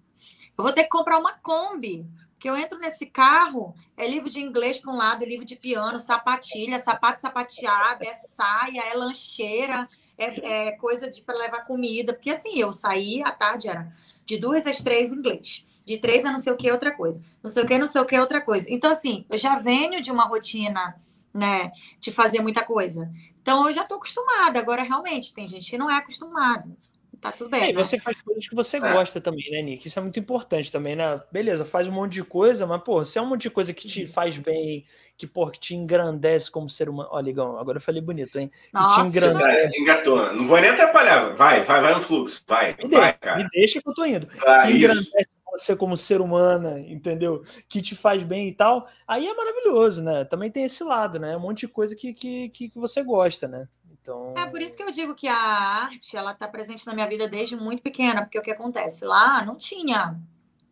eu 0.57 0.63
vou 0.63 0.73
ter 0.73 0.85
que 0.85 0.91
comprar 0.91 1.19
uma 1.19 1.33
Kombi. 1.35 2.07
Porque 2.37 2.51
eu 2.51 2.57
entro 2.57 2.79
nesse 2.79 3.07
carro, 3.07 3.75
é 3.97 4.07
livro 4.07 4.29
de 4.29 4.41
inglês 4.41 4.79
para 4.79 4.93
um 4.93 4.97
lado, 4.97 5.25
livro 5.25 5.45
de 5.45 5.57
piano, 5.57 5.99
sapatilha, 5.99 6.79
sapato 6.79 7.23
sapateado, 7.23 8.07
é 8.07 8.13
saia, 8.13 8.83
é 8.83 8.95
lancheira, 8.95 9.89
é, 10.19 10.67
é 10.69 10.73
coisa 10.73 11.11
para 11.25 11.39
levar 11.39 11.65
comida. 11.65 12.13
Porque 12.13 12.31
assim, 12.31 12.59
eu 12.59 12.73
saí 12.73 13.23
à 13.23 13.33
tarde, 13.33 13.69
era 13.69 13.91
de 14.27 14.37
duas 14.37 14.67
às 14.67 14.83
três 14.83 15.15
inglês. 15.15 15.67
De 15.87 15.97
três 15.97 16.27
a 16.27 16.31
não 16.31 16.39
sei 16.39 16.53
o 16.53 16.57
que, 16.57 16.71
outra 16.71 16.95
coisa. 16.95 17.21
Não 17.43 17.49
sei 17.49 17.63
o 17.63 17.67
que, 17.67 17.79
não 17.79 17.87
sei 17.87 18.01
o 18.03 18.05
que, 18.05 18.19
outra 18.19 18.41
coisa. 18.41 18.67
Então, 18.71 18.91
assim, 18.91 19.25
eu 19.31 19.39
já 19.39 19.59
venho 19.59 20.03
de 20.03 20.11
uma 20.11 20.25
rotina, 20.25 21.01
né, 21.33 21.73
de 22.01 22.11
fazer 22.11 22.43
muita 22.43 22.63
coisa. 22.65 23.11
Então, 23.41 23.67
eu 23.67 23.73
já 23.73 23.83
estou 23.83 23.97
acostumada. 23.97 24.59
Agora, 24.59 24.83
realmente, 24.83 25.33
tem 25.33 25.47
gente 25.47 25.71
que 25.71 25.79
não 25.79 25.91
é 25.91 25.97
acostumado. 25.97 26.77
Tá 27.21 27.33
tudo 27.33 27.51
bem. 27.51 27.71
É, 27.71 27.73
né? 27.73 27.73
você 27.73 27.99
faz 27.99 28.21
coisas 28.21 28.47
que 28.47 28.55
você 28.55 28.77
é. 28.77 28.81
gosta 28.81 29.21
também, 29.21 29.51
né, 29.51 29.63
Nick? 29.63 29.89
Isso 29.89 29.99
é 29.99 30.03
muito 30.03 30.19
importante 30.19 30.71
também, 30.71 30.95
né? 30.95 31.21
Beleza, 31.33 31.65
faz 31.65 31.89
um 31.89 31.93
monte 31.93 32.15
de 32.15 32.25
coisa, 32.25 32.67
mas, 32.67 32.83
pô, 32.83 33.05
se 33.05 33.19
é 33.19 33.23
um 33.23 33.27
monte 33.27 33.43
de 33.43 33.51
coisa 33.51 33.73
que 33.73 33.89
te 33.89 34.03
uhum. 34.03 34.09
faz 34.09 34.37
bem, 34.39 34.85
que, 35.17 35.27
pô, 35.27 35.49
que 35.51 35.59
te 35.59 35.75
engrandece 35.75 36.51
como 36.51 36.69
ser 36.69 36.89
humano. 36.89 37.09
Ó, 37.13 37.21
Ligão, 37.21 37.59
agora 37.59 37.79
eu 37.79 37.83
falei 37.83 38.03
bonito, 38.03 38.39
hein? 38.39 38.49
Que 38.49 38.75
Nossa, 38.75 39.03
te 39.03 39.09
engrandece. 39.09 39.81
Engatou. 39.81 40.33
Não 40.33 40.47
vou 40.47 40.61
nem 40.61 40.71
atrapalhar. 40.71 41.35
Vai, 41.35 41.63
vai, 41.63 41.81
vai 41.81 41.95
no 41.95 42.03
fluxo. 42.03 42.43
Vai, 42.47 42.77
me 42.79 42.89
vai, 42.89 43.13
cara. 43.15 43.39
Me 43.39 43.49
deixa 43.51 43.81
que 43.81 43.89
eu 43.89 43.95
tô 43.95 44.05
indo. 44.05 44.29
Ah, 44.47 44.67
que 44.67 44.73
engrandece 44.73 45.29
você 45.59 45.75
como 45.75 45.97
ser 45.97 46.21
humana, 46.21 46.79
entendeu? 46.81 47.43
Que 47.69 47.81
te 47.81 47.95
faz 47.95 48.23
bem 48.23 48.49
e 48.49 48.53
tal. 48.53 48.89
Aí 49.09 49.27
é 49.27 49.35
maravilhoso, 49.35 50.03
né? 50.03 50.25
Também 50.25 50.51
tem 50.51 50.65
esse 50.65 50.85
lado, 50.85 51.19
né? 51.19 51.37
Um 51.37 51.41
monte 51.41 51.61
de 51.61 51.69
coisa 51.69 51.97
que, 51.97 52.13
que, 52.13 52.51
que 52.51 52.71
você 52.75 53.03
gosta, 53.03 53.49
né? 53.49 53.67
Então... 54.07 54.35
É 54.37 54.47
por 54.47 54.63
isso 54.63 54.77
que 54.77 54.83
eu 54.85 54.91
digo 54.93 55.17
que 55.17 55.27
a 55.27 55.37
arte 55.37 56.17
ela 56.17 56.31
está 56.31 56.47
presente 56.47 56.87
na 56.87 56.95
minha 56.95 57.09
vida 57.09 57.29
desde 57.29 57.57
muito 57.57 57.83
pequena, 57.83 58.23
porque 58.23 58.39
o 58.39 58.43
que 58.43 58.53
acontece 58.53 59.05
lá 59.05 59.45
não 59.45 59.57
tinha 59.57 60.17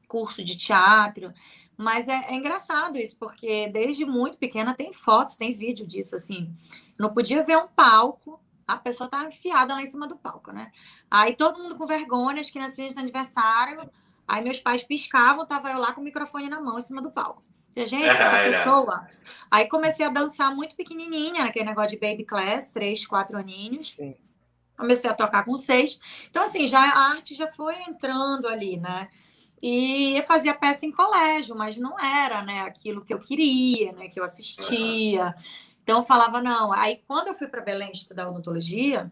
curso 0.07 0.44
de 0.44 0.57
teatro, 0.57 1.35
mas 1.77 2.07
é, 2.07 2.31
é, 2.31 2.35
engraçado 2.37 2.97
isso, 2.97 3.16
porque 3.16 3.68
desde 3.68 4.07
muito 4.07 4.38
pequena 4.38 4.73
tem 4.73 4.92
fotos, 4.92 5.37
tem 5.37 5.53
vídeo 5.53 5.85
disso, 5.85 6.14
assim. 6.14 6.55
não 6.97 7.12
podia 7.12 7.42
ver 7.42 7.57
um 7.57 7.66
palco, 7.66 8.40
a 8.64 8.77
pessoa 8.77 9.07
estava 9.07 9.27
enfiada 9.27 9.75
lá 9.75 9.83
em 9.83 9.87
cima 9.87 10.07
do 10.07 10.16
palco, 10.16 10.53
né? 10.53 10.70
Aí 11.11 11.35
todo 11.35 11.61
mundo 11.61 11.77
com 11.77 11.87
vergonha, 11.87 12.40
as 12.40 12.51
criancinhas 12.51 12.94
de 12.94 13.01
aniversário, 13.01 13.90
aí 14.29 14.44
meus 14.44 14.61
pais 14.61 14.85
piscavam, 14.85 15.44
tava 15.44 15.70
eu 15.70 15.79
lá 15.79 15.92
com 15.92 16.01
o 16.01 16.05
microfone 16.05 16.49
na 16.49 16.61
mão 16.61 16.79
em 16.79 16.83
cima 16.83 17.03
do 17.03 17.11
palco. 17.11 17.42
Gente, 17.76 18.08
essa 18.08 18.42
pessoa. 18.44 19.08
Aí 19.50 19.68
comecei 19.68 20.06
a 20.06 20.10
dançar 20.10 20.54
muito 20.54 20.76
pequenininha, 20.76 21.44
naquele 21.44 21.66
negócio 21.66 21.90
de 21.90 21.98
baby 21.98 22.24
class, 22.24 22.70
três, 22.70 23.06
quatro 23.06 23.37
aninhos. 23.37 23.94
Sim. 23.94 24.14
Comecei 24.76 25.08
a 25.08 25.14
tocar 25.14 25.44
com 25.44 25.56
seis. 25.56 26.00
Então, 26.28 26.42
assim, 26.42 26.66
já 26.66 26.80
a 26.80 27.10
arte 27.10 27.34
já 27.34 27.46
foi 27.50 27.74
entrando 27.82 28.48
ali, 28.48 28.76
né? 28.76 29.08
E 29.62 30.16
eu 30.16 30.22
fazia 30.24 30.52
peça 30.52 30.84
em 30.84 30.92
colégio, 30.92 31.56
mas 31.56 31.78
não 31.78 31.98
era, 31.98 32.42
né, 32.42 32.60
aquilo 32.60 33.02
que 33.02 33.14
eu 33.14 33.18
queria, 33.18 33.92
né, 33.92 34.08
que 34.08 34.20
eu 34.20 34.24
assistia. 34.24 35.26
Uhum. 35.26 35.32
Então 35.82 35.98
eu 35.98 36.02
falava 36.02 36.42
não. 36.42 36.72
Aí 36.72 37.00
quando 37.06 37.28
eu 37.28 37.34
fui 37.34 37.46
para 37.46 37.62
Belém 37.62 37.90
estudar 37.90 38.28
odontologia, 38.28 39.10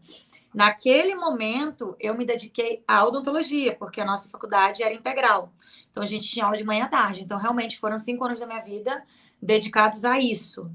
naquele 0.54 1.14
momento 1.14 1.96
eu 1.98 2.14
me 2.14 2.24
dediquei 2.24 2.82
à 2.86 3.04
odontologia, 3.04 3.74
porque 3.74 4.00
a 4.00 4.04
nossa 4.04 4.28
faculdade 4.28 4.82
era 4.82 4.94
integral. 4.94 5.52
Então 5.90 6.02
a 6.02 6.06
gente 6.06 6.28
tinha 6.28 6.44
aula 6.44 6.56
de 6.56 6.64
manhã 6.64 6.84
à 6.84 6.88
tarde. 6.88 7.22
Então 7.22 7.38
realmente 7.38 7.78
foram 7.78 7.98
cinco 7.98 8.24
anos 8.24 8.40
da 8.40 8.46
minha 8.46 8.60
vida 8.60 9.02
dedicados 9.40 10.04
a 10.04 10.18
isso. 10.18 10.70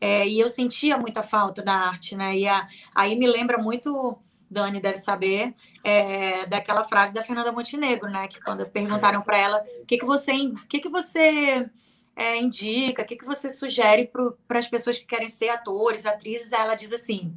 É, 0.00 0.26
e 0.26 0.38
eu 0.38 0.48
sentia 0.48 0.98
muita 0.98 1.22
falta 1.22 1.62
da 1.62 1.74
arte, 1.74 2.16
né? 2.16 2.36
E 2.36 2.46
a, 2.46 2.66
aí 2.94 3.16
me 3.16 3.26
lembra 3.26 3.56
muito 3.56 4.18
Dani 4.50 4.80
deve 4.80 4.98
saber, 4.98 5.54
é, 5.82 6.46
daquela 6.46 6.84
frase 6.84 7.12
da 7.12 7.22
Fernanda 7.22 7.50
Montenegro, 7.50 8.08
né? 8.08 8.28
Que 8.28 8.40
quando 8.40 8.64
perguntaram 8.68 9.20
para 9.20 9.36
ela 9.36 9.64
o 9.82 9.86
que, 9.86 9.98
que 9.98 10.04
você, 10.04 10.32
que 10.68 10.78
que 10.78 10.88
você 10.88 11.68
é, 12.14 12.36
indica, 12.36 13.02
o 13.02 13.06
que, 13.06 13.16
que 13.16 13.24
você 13.24 13.50
sugere 13.50 14.10
para 14.46 14.58
as 14.58 14.68
pessoas 14.68 14.98
que 14.98 15.04
querem 15.04 15.28
ser 15.28 15.48
atores, 15.48 16.06
atrizes, 16.06 16.52
ela 16.52 16.74
diz 16.74 16.92
assim: 16.92 17.36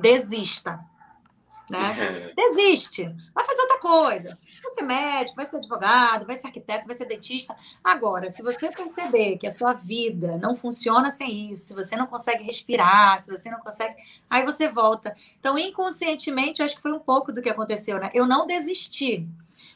desista. 0.00 0.78
Né? 1.68 2.32
Desiste, 2.36 3.04
vai 3.34 3.44
fazer 3.44 3.62
outra 3.62 3.78
coisa. 3.78 4.38
Vai 4.62 4.72
ser 4.72 4.82
médico, 4.82 5.36
vai 5.36 5.44
ser 5.46 5.56
advogado, 5.56 6.26
vai 6.26 6.36
ser 6.36 6.48
arquiteto, 6.48 6.86
vai 6.86 6.94
ser 6.94 7.06
dentista. 7.06 7.56
Agora, 7.82 8.28
se 8.28 8.42
você 8.42 8.70
perceber 8.70 9.38
que 9.38 9.46
a 9.46 9.50
sua 9.50 9.72
vida 9.72 10.36
não 10.36 10.54
funciona 10.54 11.08
sem 11.08 11.52
isso, 11.52 11.68
se 11.68 11.74
você 11.74 11.96
não 11.96 12.06
consegue 12.06 12.44
respirar, 12.44 13.20
se 13.20 13.30
você 13.30 13.50
não 13.50 13.60
consegue. 13.60 13.94
Aí 14.28 14.44
você 14.44 14.68
volta. 14.68 15.16
Então, 15.40 15.58
inconscientemente, 15.58 16.60
eu 16.60 16.66
acho 16.66 16.76
que 16.76 16.82
foi 16.82 16.92
um 16.92 16.98
pouco 16.98 17.32
do 17.32 17.40
que 17.40 17.48
aconteceu, 17.48 17.98
né? 17.98 18.10
Eu 18.12 18.26
não 18.26 18.46
desisti. 18.46 19.26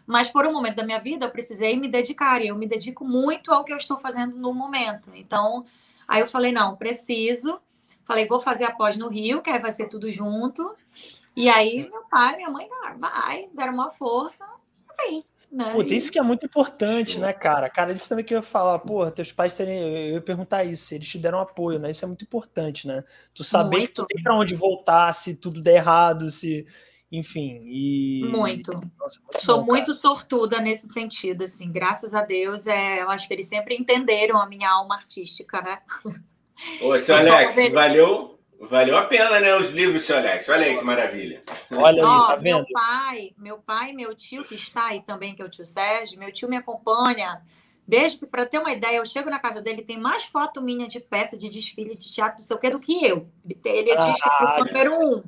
Mas 0.06 0.28
por 0.28 0.46
um 0.46 0.52
momento 0.52 0.76
da 0.76 0.84
minha 0.84 1.00
vida, 1.00 1.26
eu 1.26 1.30
precisei 1.30 1.76
me 1.76 1.88
dedicar. 1.88 2.42
E 2.42 2.48
eu 2.48 2.56
me 2.56 2.66
dedico 2.66 3.04
muito 3.04 3.52
ao 3.52 3.64
que 3.64 3.72
eu 3.72 3.76
estou 3.78 3.98
fazendo 3.98 4.36
no 4.36 4.52
momento. 4.52 5.10
Então, 5.14 5.64
aí 6.06 6.20
eu 6.20 6.26
falei: 6.26 6.52
não, 6.52 6.76
preciso. 6.76 7.58
Falei, 8.04 8.26
vou 8.26 8.40
fazer 8.40 8.64
a 8.64 8.70
pós 8.70 8.96
no 8.96 9.06
Rio, 9.06 9.42
que 9.42 9.50
aí 9.50 9.58
vai 9.58 9.70
ser 9.70 9.86
tudo 9.86 10.10
junto. 10.10 10.74
E 11.38 11.48
aí, 11.48 11.88
meu 11.88 12.02
pai, 12.10 12.34
minha 12.34 12.50
mãe, 12.50 12.68
ah, 12.82 12.96
vai, 12.98 13.48
deram 13.54 13.72
uma 13.72 13.90
força, 13.90 14.44
vem. 14.96 15.24
Né? 15.52 15.70
Puta, 15.70 15.94
isso 15.94 16.10
que 16.10 16.18
é 16.18 16.22
muito 16.22 16.44
importante, 16.44 17.18
né, 17.20 17.32
cara? 17.32 17.70
Cara, 17.70 17.90
eles 17.90 18.06
também 18.08 18.24
que 18.24 18.34
eu 18.34 18.38
ia 18.38 18.42
falar, 18.42 18.80
porra, 18.80 19.12
teus 19.12 19.30
pais 19.30 19.54
terem. 19.54 19.78
Eu 19.78 20.14
ia 20.14 20.20
perguntar 20.20 20.64
isso, 20.64 20.86
se 20.86 20.96
eles 20.96 21.08
te 21.08 21.16
deram 21.16 21.38
apoio, 21.38 21.78
né? 21.78 21.92
Isso 21.92 22.04
é 22.04 22.08
muito 22.08 22.24
importante, 22.24 22.88
né? 22.88 23.04
Tu 23.32 23.44
saber 23.44 23.76
muito. 23.76 23.88
que 23.88 23.94
tu 23.94 24.06
tem 24.06 24.20
pra 24.20 24.36
onde 24.36 24.56
voltar, 24.56 25.12
se 25.14 25.36
tudo 25.36 25.62
der 25.62 25.76
errado, 25.76 26.28
se. 26.28 26.66
Enfim, 27.10 27.62
e. 27.64 28.24
Muito. 28.28 28.72
Nossa, 28.72 29.20
muito 29.20 29.40
Sou 29.40 29.58
bom, 29.60 29.66
muito 29.66 29.92
sortuda 29.94 30.60
nesse 30.60 30.88
sentido, 30.88 31.44
assim, 31.44 31.70
graças 31.70 32.14
a 32.14 32.22
Deus. 32.22 32.66
É, 32.66 33.00
eu 33.00 33.08
acho 33.10 33.28
que 33.28 33.32
eles 33.32 33.46
sempre 33.46 33.76
entenderam 33.76 34.38
a 34.38 34.46
minha 34.48 34.68
alma 34.68 34.96
artística, 34.96 35.62
né? 35.62 35.78
Ô, 36.82 36.98
seu 36.98 37.14
Alex, 37.14 37.54
valeu 37.72 38.37
Valeu 38.60 38.96
a 38.96 39.04
pena, 39.04 39.38
né? 39.38 39.56
Os 39.56 39.70
livros, 39.70 40.02
seu 40.02 40.16
Alex. 40.16 40.48
Olha 40.48 40.66
aí 40.66 40.76
que 40.76 40.84
maravilha. 40.84 41.42
Olha 41.70 42.02
aí, 42.02 42.26
tá 42.26 42.36
vendo? 42.36 42.56
Meu 42.56 42.66
pai, 42.72 43.34
meu 43.38 43.58
pai 43.58 43.90
e 43.90 43.94
meu 43.94 44.14
tio, 44.14 44.44
que 44.44 44.56
está 44.56 44.86
aí 44.86 45.00
também, 45.00 45.34
que 45.34 45.40
é 45.40 45.44
o 45.44 45.48
tio 45.48 45.64
Sérgio, 45.64 46.18
meu 46.18 46.32
tio 46.32 46.48
me 46.48 46.56
acompanha. 46.56 47.40
Desde 47.86 48.26
para 48.26 48.44
ter 48.44 48.58
uma 48.58 48.72
ideia, 48.72 48.96
eu 48.96 49.06
chego 49.06 49.30
na 49.30 49.38
casa 49.38 49.62
dele, 49.62 49.82
tem 49.82 49.96
mais 49.96 50.24
foto 50.24 50.60
minha 50.60 50.88
de 50.88 50.98
peça, 50.98 51.38
de 51.38 51.48
desfile, 51.48 51.96
de 51.96 52.12
teatro, 52.12 52.40
não 52.40 52.46
sei 52.46 52.56
o 52.56 52.58
que, 52.58 52.70
do 52.70 52.80
que 52.80 53.06
eu. 53.06 53.28
Ele 53.64 53.90
é 53.90 53.96
disco 53.96 54.28
ah, 54.28 54.56
fã 54.58 54.64
número 54.64 54.92
um. 54.92 55.22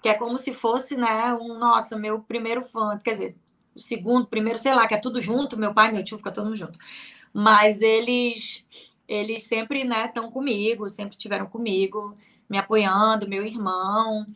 Que 0.00 0.08
é 0.08 0.14
como 0.14 0.38
se 0.38 0.54
fosse, 0.54 0.96
né, 0.96 1.34
um, 1.34 1.58
nossa, 1.58 1.96
meu 1.96 2.20
primeiro 2.20 2.62
fã. 2.62 2.96
Quer 2.96 3.10
dizer, 3.10 3.36
o 3.74 3.80
segundo, 3.80 4.26
primeiro, 4.26 4.58
sei 4.58 4.72
lá, 4.72 4.86
que 4.86 4.94
é 4.94 4.98
tudo 4.98 5.20
junto, 5.20 5.58
meu 5.58 5.74
pai 5.74 5.90
e 5.90 5.92
meu 5.92 6.04
tio 6.04 6.16
fica 6.16 6.32
todo 6.32 6.44
mundo 6.44 6.56
junto. 6.56 6.78
Mas 7.34 7.82
eles, 7.82 8.64
eles 9.06 9.42
sempre, 9.42 9.84
né, 9.84 10.06
estão 10.06 10.30
comigo, 10.30 10.88
sempre 10.88 11.16
tiveram 11.16 11.46
comigo 11.46 12.16
me 12.52 12.58
apoiando, 12.58 13.26
meu 13.26 13.42
irmão. 13.42 14.26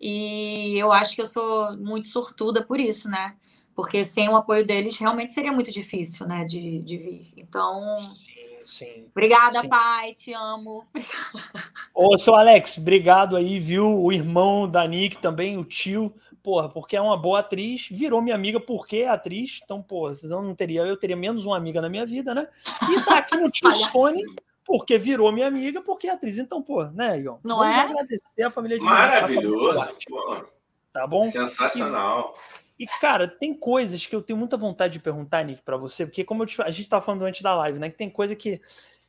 E 0.00 0.78
eu 0.78 0.92
acho 0.92 1.16
que 1.16 1.20
eu 1.20 1.26
sou 1.26 1.76
muito 1.76 2.06
sortuda 2.06 2.62
por 2.62 2.78
isso, 2.78 3.10
né? 3.10 3.34
Porque 3.74 4.04
sem 4.04 4.28
o 4.28 4.36
apoio 4.36 4.64
deles 4.64 4.96
realmente 4.96 5.32
seria 5.32 5.50
muito 5.50 5.72
difícil, 5.72 6.24
né, 6.24 6.44
de, 6.44 6.78
de 6.82 6.96
vir. 6.96 7.32
Então, 7.36 7.98
sim, 7.98 8.64
sim. 8.64 9.06
Obrigada, 9.10 9.60
sim. 9.62 9.68
pai, 9.68 10.14
te 10.14 10.32
amo. 10.32 10.86
Ô, 11.92 12.16
seu 12.16 12.36
Alex, 12.36 12.78
obrigado 12.78 13.34
aí, 13.34 13.58
viu? 13.58 14.00
O 14.00 14.12
irmão 14.12 14.68
da 14.68 14.86
Nick 14.86 15.18
também, 15.18 15.58
o 15.58 15.64
tio, 15.64 16.14
porra, 16.44 16.68
porque 16.68 16.94
é 16.96 17.00
uma 17.00 17.16
boa 17.16 17.40
atriz, 17.40 17.88
virou 17.90 18.22
minha 18.22 18.36
amiga 18.36 18.60
porque 18.60 18.98
é 18.98 19.08
atriz. 19.08 19.58
Então, 19.64 19.82
porra, 19.82 20.12
eu 20.22 20.40
não 20.40 20.54
teria, 20.54 20.82
eu 20.82 20.96
teria 20.96 21.16
menos 21.16 21.44
uma 21.44 21.56
amiga 21.56 21.80
na 21.80 21.88
minha 21.88 22.06
vida, 22.06 22.32
né? 22.32 22.46
E 22.88 23.00
tá 23.00 23.18
aqui 23.18 23.36
no 23.36 23.50
tio 23.50 23.72
Stone 23.72 24.22
porque 24.64 24.98
virou 24.98 25.30
minha 25.30 25.46
amiga, 25.46 25.82
porque 25.82 26.08
é 26.08 26.12
atriz. 26.12 26.38
Então, 26.38 26.62
pô, 26.62 26.84
né, 26.84 27.18
Igor? 27.18 27.38
Não 27.44 27.58
Vamos 27.58 27.76
é? 27.76 27.80
agradecer 27.80 28.42
a 28.42 28.50
família 28.50 28.78
de 28.78 28.84
Maravilhoso, 28.84 29.80
família 29.80 30.46
Tá 30.92 31.06
bom? 31.06 31.24
Sensacional. 31.24 32.36
E, 32.78 32.84
e, 32.84 32.86
cara, 32.86 33.26
tem 33.26 33.52
coisas 33.52 34.06
que 34.06 34.14
eu 34.14 34.22
tenho 34.22 34.38
muita 34.38 34.56
vontade 34.56 34.94
de 34.94 35.00
perguntar, 35.00 35.44
Nick, 35.44 35.62
para 35.62 35.76
você, 35.76 36.06
porque 36.06 36.24
como 36.24 36.46
te, 36.46 36.62
a 36.62 36.70
gente 36.70 36.88
tava 36.88 37.04
falando 37.04 37.24
antes 37.24 37.42
da 37.42 37.54
live, 37.54 37.78
né, 37.78 37.90
que 37.90 37.96
tem 37.96 38.08
coisa 38.08 38.34
que 38.34 38.60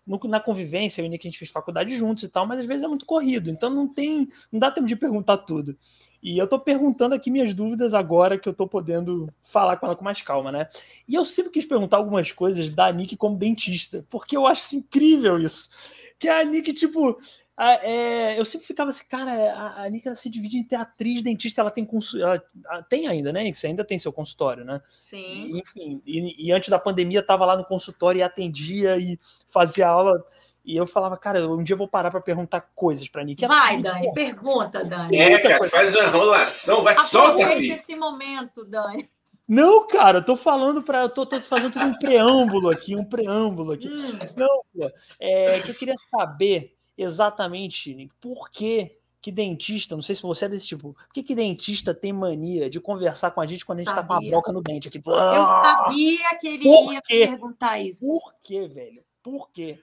no, 0.06 0.20
na 0.26 0.40
convivência, 0.40 1.02
eu 1.02 1.06
e 1.06 1.08
o 1.08 1.12
Nick, 1.12 1.28
a 1.28 1.32
gente 1.32 1.40
fez 1.40 1.50
faculdade 1.50 1.96
juntos 1.98 2.24
e 2.24 2.30
tal, 2.30 2.46
mas 2.46 2.60
às 2.60 2.66
vezes 2.66 2.84
é 2.84 2.88
muito 2.88 3.06
corrido, 3.06 3.50
então 3.50 3.70
não 3.70 3.88
tem, 3.88 4.28
não 4.52 4.60
dá 4.60 4.70
tempo 4.70 4.88
de 4.88 4.96
perguntar 4.96 5.38
tudo. 5.38 5.78
E 6.26 6.40
eu 6.40 6.48
tô 6.48 6.58
perguntando 6.58 7.14
aqui 7.14 7.30
minhas 7.30 7.54
dúvidas 7.54 7.94
agora 7.94 8.40
que 8.40 8.50
eu 8.50 8.54
tô 8.54 8.68
podendo 8.68 9.32
falar 9.44 9.78
com 9.78 9.86
ela 9.86 9.96
com 9.96 10.04
mais 10.04 10.24
calma, 10.24 10.52
né? 10.52 10.68
E 11.08 11.14
eu 11.14 11.24
sempre 11.24 11.52
quis 11.52 11.66
perguntar 11.66 11.98
algumas 11.98 12.32
coisas 12.32 12.68
da 12.68 12.92
Nick 12.92 13.16
como 13.16 13.38
dentista, 13.38 14.04
porque 14.10 14.36
eu 14.36 14.48
acho 14.48 14.76
incrível 14.76 15.40
isso. 15.40 15.70
Que 16.18 16.28
a 16.28 16.44
Nick, 16.44 16.74
tipo, 16.74 17.16
a, 17.56 17.74
é, 17.74 18.40
eu 18.40 18.44
sempre 18.44 18.66
ficava 18.66 18.90
assim, 18.90 19.04
cara, 19.08 19.54
a, 19.54 19.84
a 19.84 19.90
Nick 19.92 20.08
ela 20.08 20.16
se 20.16 20.28
divide 20.28 20.58
entre 20.58 20.76
atriz, 20.76 21.22
dentista, 21.22 21.62
ela 21.62 21.70
tem 21.70 21.88
ela, 22.16 22.44
tem 22.90 23.08
ainda, 23.08 23.32
né, 23.32 23.44
Nick? 23.44 23.56
Você 23.56 23.68
ainda 23.68 23.86
tem 23.86 24.00
seu 24.00 24.12
consultório, 24.12 24.66
né? 24.66 24.82
Sim. 25.08 25.18
E, 25.54 25.60
enfim, 25.60 26.02
e, 26.08 26.48
e 26.48 26.52
antes 26.52 26.70
da 26.70 26.80
pandemia 26.80 27.22
tava 27.22 27.46
lá 27.46 27.56
no 27.56 27.66
consultório 27.66 28.18
e 28.18 28.24
atendia 28.24 28.98
e 28.98 29.20
fazia 29.48 29.88
aula 29.88 30.26
e 30.66 30.76
eu 30.76 30.88
falava, 30.88 31.16
cara, 31.16 31.48
um 31.48 31.64
dia 31.64 31.74
eu 31.74 31.78
vou 31.78 31.88
parar 31.88 32.10
para 32.10 32.20
perguntar 32.20 32.62
coisas 32.74 33.08
para 33.08 33.24
Nick. 33.24 33.46
Vai, 33.46 33.82
Dani, 33.82 34.12
pergunta, 34.14 34.84
Dani. 34.84 35.16
É, 35.16 35.40
cara, 35.40 35.70
faz 35.70 35.96
uma 35.96 36.06
enrolação, 36.06 36.84
vai, 36.84 36.96
solta, 36.96 37.48
filho. 37.50 37.74
esse 37.74 37.96
momento, 37.96 38.66
Dani. 38.66 39.10
Não, 39.48 39.86
cara, 39.88 40.18
eu 40.18 40.26
tô 40.26 40.36
falando 40.36 40.82
para, 40.82 41.04
eu 41.04 41.10
tô, 41.10 41.24
tô, 41.26 41.40
fazendo 41.42 41.74
tudo 41.74 41.86
um 41.86 42.00
preâmbulo 42.00 42.70
aqui, 42.70 42.96
um 42.96 43.06
preâmbulo 43.06 43.74
aqui. 43.74 43.88
Hum. 43.88 44.20
Não, 44.36 44.90
é 45.20 45.60
que 45.60 45.70
eu 45.70 45.76
queria 45.76 45.96
saber 46.10 46.76
exatamente, 46.98 47.94
Nick, 47.94 48.12
por 48.20 48.50
que 48.50 48.98
que 49.22 49.32
dentista, 49.32 49.96
não 49.96 50.04
sei 50.04 50.14
se 50.14 50.22
você 50.22 50.46
é 50.46 50.50
desse 50.50 50.68
tipo, 50.68 50.94
por 50.94 51.12
que, 51.12 51.24
que 51.24 51.34
dentista 51.34 51.96
tem 51.96 52.14
mania 52.14 52.70
de 52.70 52.80
conversar 52.80 53.32
com 53.32 53.42
a 53.42 53.48
gente 53.48 53.66
quando 53.66 53.80
a 53.80 53.82
gente 53.82 53.92
sabia. 53.92 54.04
tá 54.04 54.08
com 54.08 54.14
a 54.14 54.30
boca 54.30 54.52
no 54.52 54.62
dente 54.62 54.88
aqui? 54.88 55.02
Eu 55.04 55.46
sabia 55.48 56.38
que 56.40 56.48
ele 56.48 56.70
ia 56.70 57.02
perguntar 57.02 57.80
isso. 57.80 58.06
Por 58.06 58.36
quê, 58.44 58.68
velho? 58.68 59.04
Por 59.24 59.50
quê? 59.50 59.80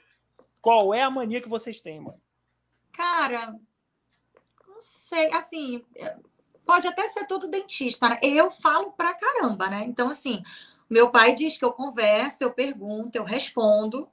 Qual 0.63 0.95
é 0.95 1.03
a 1.03 1.11
mania 1.11 1.41
que 1.41 1.49
vocês 1.49 1.81
têm, 1.81 2.01
mano? 2.01 2.21
Cara, 2.93 3.59
não 4.69 4.81
sei. 4.81 5.33
Assim, 5.33 5.85
pode 6.65 6.87
até 6.87 7.09
ser 7.09 7.27
tudo 7.27 7.49
dentista, 7.49 8.09
né? 8.09 8.19
Eu 8.23 8.49
falo 8.49 8.93
pra 8.93 9.13
caramba, 9.13 9.69
né? 9.69 9.85
Então, 9.85 10.09
assim, 10.09 10.41
meu 10.89 11.11
pai 11.11 11.35
diz 11.35 11.59
que 11.59 11.65
eu 11.65 11.73
converso, 11.73 12.45
eu 12.45 12.53
pergunto, 12.53 13.17
eu 13.17 13.25
respondo, 13.25 14.09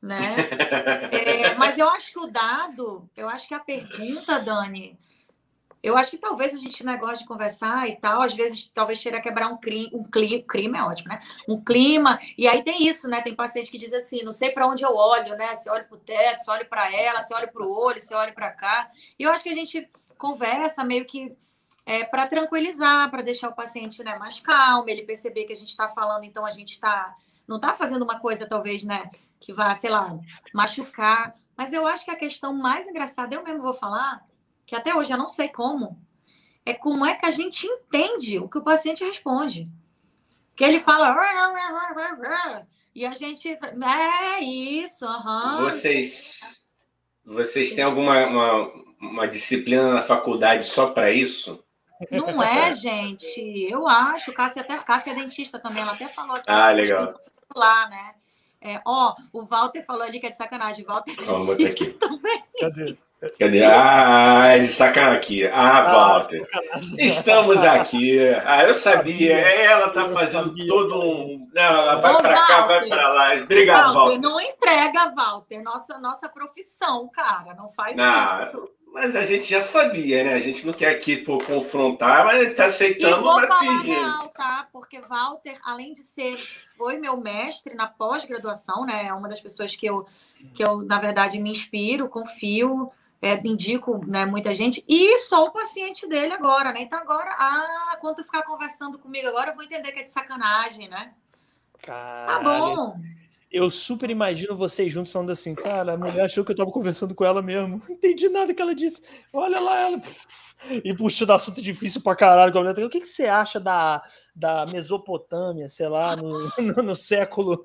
né? 0.00 0.36
é, 1.12 1.54
mas 1.54 1.76
eu 1.76 1.88
acho 1.90 2.12
que 2.12 2.18
o 2.18 2.26
dado, 2.26 3.08
eu 3.14 3.28
acho 3.28 3.46
que 3.46 3.54
a 3.54 3.60
pergunta, 3.60 4.38
Dani, 4.38 4.98
eu 5.84 5.98
acho 5.98 6.10
que 6.10 6.16
talvez 6.16 6.54
a 6.54 6.58
gente 6.58 6.82
não 6.82 6.96
gosta 6.96 7.18
de 7.18 7.26
conversar 7.26 7.86
e 7.86 7.96
tal, 7.96 8.22
às 8.22 8.32
vezes 8.32 8.68
talvez 8.68 8.98
cheira 8.98 9.18
a 9.18 9.20
quebrar 9.20 9.48
um 9.48 9.58
crime, 9.58 9.90
um 9.92 10.02
clima, 10.02 10.42
crime 10.48 10.78
é 10.78 10.82
ótimo, 10.82 11.10
né? 11.10 11.20
Um 11.46 11.62
clima, 11.62 12.18
e 12.38 12.48
aí 12.48 12.62
tem 12.62 12.88
isso, 12.88 13.06
né? 13.06 13.20
Tem 13.20 13.34
paciente 13.34 13.70
que 13.70 13.76
diz 13.76 13.92
assim, 13.92 14.22
não 14.22 14.32
sei 14.32 14.50
para 14.50 14.66
onde 14.66 14.82
eu 14.82 14.96
olho, 14.96 15.36
né? 15.36 15.52
Se 15.52 15.68
olho 15.68 15.84
para 15.84 15.94
o 15.94 16.00
teto, 16.00 16.42
se 16.42 16.50
olho 16.50 16.66
para 16.66 16.90
ela, 16.90 17.20
se 17.20 17.34
olho 17.34 17.52
para 17.52 17.62
o 17.62 17.70
olho, 17.70 18.00
se 18.00 18.14
olho 18.14 18.32
para 18.32 18.50
cá. 18.50 18.88
E 19.18 19.24
eu 19.24 19.30
acho 19.30 19.44
que 19.44 19.50
a 19.50 19.54
gente 19.54 19.86
conversa 20.16 20.82
meio 20.82 21.04
que 21.04 21.36
é, 21.84 22.02
para 22.02 22.26
tranquilizar, 22.26 23.10
para 23.10 23.20
deixar 23.20 23.50
o 23.50 23.54
paciente 23.54 24.02
né, 24.02 24.16
mais 24.16 24.40
calmo, 24.40 24.88
ele 24.88 25.02
perceber 25.02 25.44
que 25.44 25.52
a 25.52 25.56
gente 25.56 25.68
está 25.68 25.86
falando, 25.86 26.24
então 26.24 26.46
a 26.46 26.50
gente 26.50 26.72
está 26.72 27.14
não 27.46 27.56
está 27.56 27.74
fazendo 27.74 28.02
uma 28.02 28.18
coisa 28.18 28.48
talvez, 28.48 28.84
né, 28.84 29.10
que 29.38 29.52
vá, 29.52 29.74
sei 29.74 29.90
lá, 29.90 30.18
machucar. 30.54 31.34
Mas 31.54 31.74
eu 31.74 31.86
acho 31.86 32.06
que 32.06 32.10
a 32.10 32.16
questão 32.16 32.54
mais 32.54 32.88
engraçada, 32.88 33.34
eu 33.34 33.44
mesmo 33.44 33.60
vou 33.60 33.74
falar, 33.74 34.24
que 34.66 34.74
até 34.74 34.94
hoje 34.94 35.12
eu 35.12 35.18
não 35.18 35.28
sei 35.28 35.48
como, 35.48 35.98
é 36.64 36.72
como 36.72 37.04
é 37.04 37.14
que 37.14 37.26
a 37.26 37.30
gente 37.30 37.66
entende 37.66 38.38
o 38.38 38.48
que 38.48 38.58
o 38.58 38.64
paciente 38.64 39.04
responde. 39.04 39.68
Que 40.56 40.64
ele 40.64 40.80
fala. 40.80 41.16
E 42.94 43.04
a 43.04 43.10
gente. 43.10 43.48
É 43.48 44.40
isso, 44.40 45.04
aham. 45.04 45.62
Vocês. 45.62 46.62
Vocês 47.24 47.72
têm 47.72 47.84
alguma 47.84 48.26
uma, 48.26 48.72
uma 49.00 49.28
disciplina 49.28 49.92
na 49.92 50.02
faculdade 50.02 50.64
só 50.64 50.88
para 50.88 51.10
isso? 51.10 51.62
Não 52.10 52.42
é, 52.42 52.74
gente. 52.74 53.40
Eu 53.68 53.86
acho. 53.88 54.32
Cássia, 54.32 54.62
até, 54.62 54.78
Cássia 54.78 55.12
é 55.12 55.14
dentista 55.14 55.58
também, 55.58 55.82
ela 55.82 55.92
até 55.92 56.06
falou 56.06 56.36
aqui. 56.36 56.44
Ah, 56.46 56.70
legal. 56.70 57.12
Lá, 57.54 57.88
né? 57.88 58.14
É, 58.60 58.80
ó, 58.84 59.14
o 59.32 59.44
Walter 59.44 59.82
falou 59.84 60.02
ali 60.02 60.18
que 60.18 60.26
é 60.26 60.30
de 60.30 60.38
sacanagem. 60.38 60.84
Walter 60.84 61.12
aqui. 61.68 61.90
também. 62.00 62.44
Cadê? 62.60 62.96
Cadê? 63.38 63.64
Ah, 63.64 64.56
de 64.58 64.66
sacanagem 64.66 65.16
aqui. 65.16 65.46
Ah, 65.46 65.78
ah 65.78 65.92
Walter. 65.92 66.46
Estamos 66.98 67.62
aqui. 67.62 68.18
Ah, 68.44 68.64
eu 68.64 68.74
sabia. 68.74 69.36
Ela 69.36 69.90
tá 69.90 70.08
fazendo 70.10 70.54
todo 70.66 71.00
um. 71.00 71.48
Não, 71.54 71.62
ela 71.62 71.96
vai 71.96 72.16
para 72.22 72.46
cá, 72.46 72.66
vai 72.66 72.88
para 72.88 73.08
lá. 73.08 73.34
Obrigado, 73.36 73.94
Walter, 73.94 73.98
Walter. 73.98 74.20
Não 74.20 74.40
entrega, 74.40 75.12
Walter. 75.14 75.62
Nossa, 75.62 75.98
nossa 75.98 76.28
profissão, 76.28 77.08
cara. 77.12 77.54
Não 77.54 77.68
faz 77.68 77.96
não, 77.96 78.42
isso. 78.44 78.68
Mas 78.94 79.16
a 79.16 79.26
gente 79.26 79.44
já 79.44 79.60
sabia, 79.60 80.22
né? 80.22 80.34
A 80.34 80.38
gente 80.38 80.64
não 80.64 80.72
quer 80.72 80.90
aqui 80.90 81.16
pô, 81.16 81.38
confrontar, 81.38 82.24
mas 82.24 82.40
ele 82.40 82.54
tá 82.54 82.66
aceitando, 82.66 83.18
e 83.18 83.22
vou 83.22 83.40
falar 83.40 83.78
real, 83.80 84.28
tá? 84.28 84.68
Porque 84.72 85.00
Walter, 85.00 85.58
além 85.64 85.92
de 85.92 85.98
ser, 85.98 86.36
foi 86.76 86.96
meu 86.96 87.16
mestre 87.16 87.74
na 87.74 87.88
pós-graduação, 87.88 88.86
né? 88.86 89.06
É 89.06 89.12
uma 89.12 89.28
das 89.28 89.40
pessoas 89.40 89.74
que 89.74 89.84
eu, 89.84 90.06
que 90.54 90.62
eu, 90.62 90.82
na 90.82 91.00
verdade, 91.00 91.40
me 91.40 91.50
inspiro, 91.50 92.08
confio 92.08 92.92
é, 93.24 93.40
indico 93.46 94.04
né, 94.06 94.26
muita 94.26 94.54
gente, 94.54 94.84
e 94.86 95.16
sou 95.18 95.46
o 95.46 95.50
paciente 95.50 96.06
dele 96.06 96.34
agora, 96.34 96.72
né? 96.72 96.82
Então 96.82 96.98
agora, 96.98 97.30
ah, 97.38 97.96
quando 97.98 98.16
tu 98.16 98.24
ficar 98.24 98.42
conversando 98.42 98.98
comigo 98.98 99.26
agora, 99.26 99.50
eu 99.50 99.54
vou 99.54 99.64
entender 99.64 99.92
que 99.92 100.00
é 100.00 100.02
de 100.02 100.10
sacanagem, 100.10 100.88
né? 100.88 101.14
Cara, 101.82 102.26
tá 102.26 102.38
bom. 102.40 102.98
Eu 103.50 103.70
super 103.70 104.10
imagino 104.10 104.56
vocês 104.56 104.92
juntos 104.92 105.12
falando 105.12 105.30
assim, 105.30 105.54
cara, 105.54 105.94
a 105.94 105.96
mulher 105.96 106.26
achou 106.26 106.44
que 106.44 106.52
eu 106.52 106.56
tava 106.56 106.70
conversando 106.70 107.14
com 107.14 107.24
ela 107.24 107.40
mesmo. 107.40 107.80
Não 107.88 107.94
entendi 107.94 108.28
nada 108.28 108.52
que 108.52 108.60
ela 108.60 108.74
disse. 108.74 109.00
Olha 109.32 109.60
lá 109.60 109.80
ela. 109.80 110.00
E 110.84 110.94
puxando 110.94 111.30
assunto 111.30 111.62
difícil 111.62 112.02
pra 112.02 112.16
caralho. 112.16 112.52
O 112.84 112.90
que, 112.90 113.00
que 113.00 113.06
você 113.06 113.26
acha 113.26 113.60
da, 113.60 114.02
da 114.34 114.66
Mesopotâmia, 114.66 115.68
sei 115.68 115.88
lá, 115.88 116.16
no, 116.16 116.50
no, 116.58 116.82
no 116.82 116.96
século. 116.96 117.62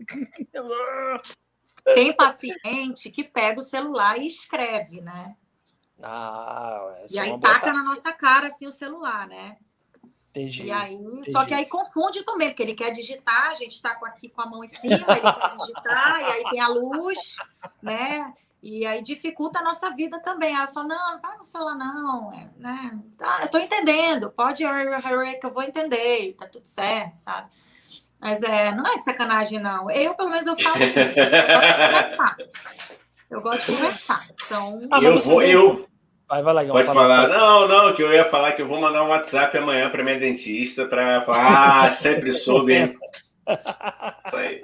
Tem 1.83 2.13
paciente 2.13 3.09
que 3.09 3.23
pega 3.23 3.59
o 3.59 3.63
celular 3.63 4.17
e 4.19 4.27
escreve, 4.27 5.01
né? 5.01 5.35
Ah, 6.01 6.95
e 7.09 7.17
é 7.17 7.21
aí 7.21 7.39
taca 7.39 7.73
na 7.73 7.83
nossa 7.83 8.11
cara 8.13 8.47
assim 8.47 8.65
o 8.65 8.71
celular, 8.71 9.27
né? 9.27 9.57
Entendi. 10.29 10.63
E 10.63 10.71
aí, 10.71 10.93
entendi. 10.93 11.31
só 11.31 11.43
que 11.43 11.53
aí 11.53 11.65
confunde 11.65 12.23
também, 12.23 12.49
porque 12.49 12.61
ele 12.61 12.75
quer 12.75 12.91
digitar, 12.91 13.47
a 13.47 13.55
gente 13.55 13.73
está 13.73 13.91
aqui 13.91 14.29
com 14.29 14.41
a 14.41 14.45
mão 14.45 14.63
em 14.63 14.67
cima, 14.67 14.95
ele 14.95 15.05
quer 15.05 15.57
digitar, 15.57 16.21
e 16.21 16.25
aí 16.25 16.43
tem 16.51 16.59
a 16.59 16.67
luz, 16.67 17.35
né? 17.81 18.33
E 18.61 18.85
aí 18.85 19.01
dificulta 19.01 19.59
a 19.59 19.63
nossa 19.63 19.89
vida 19.91 20.19
também. 20.19 20.53
Ela 20.53 20.67
fala, 20.67 20.87
não, 20.87 21.13
não 21.13 21.21
vai 21.21 21.37
no 21.37 21.43
celular, 21.43 21.75
não. 21.75 22.33
É, 22.33 22.49
né? 22.57 22.99
Tá, 23.17 23.39
eu 23.41 23.49
tô 23.49 23.57
entendendo, 23.57 24.31
pode 24.31 24.63
que 25.39 25.45
eu 25.45 25.51
vou 25.51 25.63
entender, 25.63 26.35
tá 26.37 26.47
tudo 26.47 26.65
certo, 26.65 27.15
sabe? 27.15 27.49
Mas 28.19 28.43
é, 28.43 28.71
não 28.73 28.85
é 28.85 28.97
de 28.97 29.05
sacanagem, 29.05 29.59
não. 29.59 29.89
Eu, 29.89 30.13
pelo 30.13 30.29
menos, 30.29 30.45
eu 30.45 30.59
falo 30.59 30.75
que 30.75 30.83
eu 30.83 31.01
gosto 31.01 31.71
de 31.71 31.77
conversar. 31.87 32.37
Eu 33.29 33.41
gosto 33.41 33.71
de 33.71 33.77
conversar. 33.77 34.27
Então, 34.45 34.89
eu 35.01 35.19
vou, 35.21 35.41
eu, 35.41 35.88
Vai, 36.29 36.43
vai 36.43 36.53
lá, 36.53 36.65
Pode 36.65 36.85
falar. 36.85 37.27
Não, 37.27 37.67
não, 37.67 37.93
que 37.93 38.03
eu 38.03 38.13
ia 38.13 38.23
falar 38.23 38.51
que 38.51 38.61
eu 38.61 38.67
vou 38.67 38.79
mandar 38.79 39.03
um 39.03 39.07
WhatsApp 39.07 39.57
amanhã 39.57 39.89
para 39.89 40.03
minha 40.03 40.19
dentista 40.19 40.85
para 40.85 41.21
falar, 41.21 41.85
ah, 41.85 41.89
sempre 41.89 42.31
soube. 42.31 42.95
Isso 44.23 44.35
aí. 44.35 44.61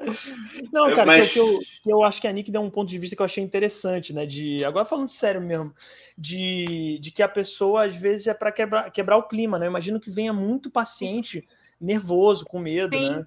Não, 0.71 0.91
cara, 0.91 1.07
Mas... 1.07 1.33
que, 1.33 1.39
eu, 1.39 1.59
que 1.81 1.91
eu 1.91 2.03
acho 2.03 2.21
que 2.21 2.27
a 2.27 2.31
Nick 2.31 2.51
deu 2.51 2.61
um 2.61 2.69
ponto 2.69 2.87
de 2.87 2.99
vista 2.99 3.15
que 3.15 3.21
eu 3.23 3.25
achei 3.25 3.43
interessante, 3.43 4.13
né? 4.13 4.27
De, 4.27 4.63
agora 4.63 4.85
falando 4.85 5.09
sério 5.09 5.41
mesmo, 5.41 5.73
de, 6.15 6.99
de 7.01 7.09
que 7.09 7.23
a 7.23 7.27
pessoa, 7.27 7.85
às 7.85 7.95
vezes, 7.95 8.27
é 8.27 8.33
para 8.35 8.51
quebrar, 8.51 8.91
quebrar 8.91 9.17
o 9.17 9.27
clima, 9.27 9.57
né? 9.57 9.65
Eu 9.65 9.71
imagino 9.71 9.99
que 9.99 10.11
venha 10.11 10.31
muito 10.31 10.69
paciente 10.69 11.47
nervoso, 11.81 12.45
com 12.45 12.59
medo, 12.59 12.95
Sim. 12.95 13.09
né? 13.09 13.25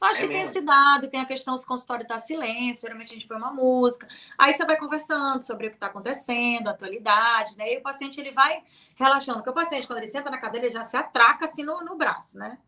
Eu 0.00 0.08
acho 0.08 0.18
é 0.18 0.26
que 0.26 0.32
mesmo. 0.32 0.52
tem 0.52 0.64
dado, 0.64 1.08
tem 1.08 1.20
a 1.20 1.24
questão 1.24 1.56
se 1.56 1.64
o 1.64 1.68
consultório 1.68 2.02
está 2.02 2.18
silêncio, 2.18 2.82
geralmente 2.82 3.10
a 3.10 3.14
gente 3.14 3.26
põe 3.26 3.36
uma 3.36 3.52
música, 3.52 4.06
aí 4.38 4.52
você 4.52 4.64
vai 4.64 4.76
conversando 4.76 5.40
sobre 5.40 5.66
o 5.66 5.70
que 5.70 5.76
está 5.76 5.86
acontecendo, 5.86 6.68
a 6.68 6.70
atualidade, 6.70 7.56
né? 7.56 7.74
E 7.74 7.78
o 7.78 7.82
paciente 7.82 8.20
ele 8.20 8.32
vai 8.32 8.62
relaxando, 8.94 9.38
porque 9.38 9.50
o 9.50 9.54
paciente, 9.54 9.86
quando 9.86 9.98
ele 9.98 10.06
senta 10.06 10.30
na 10.30 10.38
cadeira, 10.38 10.66
ele 10.66 10.74
já 10.74 10.82
se 10.82 10.96
atraca 10.96 11.44
assim 11.46 11.62
no, 11.62 11.84
no 11.84 11.96
braço, 11.96 12.38
né? 12.38 12.58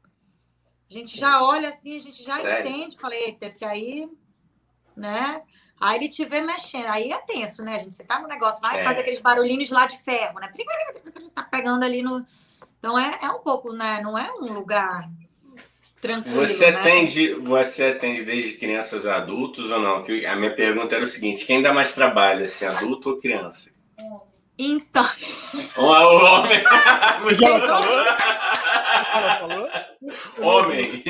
A 0.91 0.93
gente 0.93 1.13
Sim. 1.13 1.19
já 1.19 1.43
olha 1.43 1.69
assim, 1.69 1.97
a 1.97 2.01
gente 2.01 2.23
já 2.23 2.37
Sério? 2.37 2.71
entende, 2.71 2.99
falei, 2.99 3.25
eita, 3.25 3.47
esse 3.47 3.65
aí, 3.65 4.09
né? 4.97 5.43
Aí 5.81 5.99
ele 5.99 6.09
te 6.09 6.25
vê 6.25 6.41
mexendo, 6.41 6.87
aí 6.87 7.13
é 7.13 7.19
tenso, 7.19 7.65
né, 7.65 7.79
gente? 7.79 7.95
Você 7.95 8.05
tá 8.05 8.21
no 8.21 8.29
negócio, 8.29 8.61
vai 8.61 8.81
é. 8.81 8.85
fazer 8.85 9.01
aqueles 9.01 9.21
barulhinhos 9.21 9.71
lá 9.71 9.87
de 9.87 9.99
ferro, 9.99 10.39
né? 10.39 10.51
Tá 11.35 11.43
pegando 11.43 11.85
ali 11.85 12.03
no. 12.03 12.25
Então 12.79 12.99
é, 12.99 13.19
é 13.23 13.31
um 13.31 13.41
pouco, 13.41 13.73
né? 13.73 14.01
Não 14.03 14.17
é 14.17 14.33
um 14.35 14.53
lugar 14.53 15.11
tranquilo. 16.05 16.47
Você 16.47 16.71
né? 16.71 16.79
atende, 16.79 17.35
você 17.35 17.85
atende 17.85 18.23
desde 18.23 18.53
crianças 18.55 19.07
a 19.07 19.17
adultos 19.17 19.71
ou 19.71 19.81
não? 19.81 20.05
A 20.05 20.37
minha 20.37 20.55
pergunta 20.55 20.95
era 20.95 21.05
o 21.05 21.07
seguinte: 21.07 21.47
quem 21.47 21.63
dá 21.63 21.73
mais 21.73 21.95
trabalho, 21.95 22.47
se 22.47 22.67
adulto 22.67 23.11
ou 23.11 23.19
criança? 23.19 23.73
Então. 24.59 25.05
O 25.77 25.85
homem. 25.85 26.63
Ela 27.43 27.61
falou? 27.61 28.05
ela 29.15 29.39
falou? 29.39 29.69
Homem. 30.39 31.03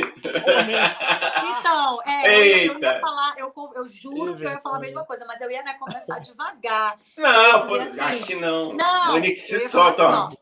Então, 1.59 1.99
é, 2.07 2.39
Eita. 2.39 2.75
eu, 2.75 2.81
ia 2.81 3.01
falar, 3.01 3.35
eu, 3.37 3.53
eu 3.75 3.89
juro 3.89 4.37
que 4.37 4.45
eu 4.45 4.51
ia 4.51 4.61
falar 4.61 4.77
a 4.77 4.81
mesma 4.81 5.05
coisa, 5.05 5.27
mas 5.27 5.41
eu 5.41 5.51
ia 5.51 5.63
né, 5.63 5.75
começar 5.75 6.19
devagar. 6.21 6.99
Não, 7.17 7.75
assim, 7.81 8.01
aqui 8.01 8.35
não. 8.35 8.73
Não. 8.73 9.13
Monique 9.13 9.37
se 9.37 9.59
solta. 9.69 10.27
Assim, 10.27 10.37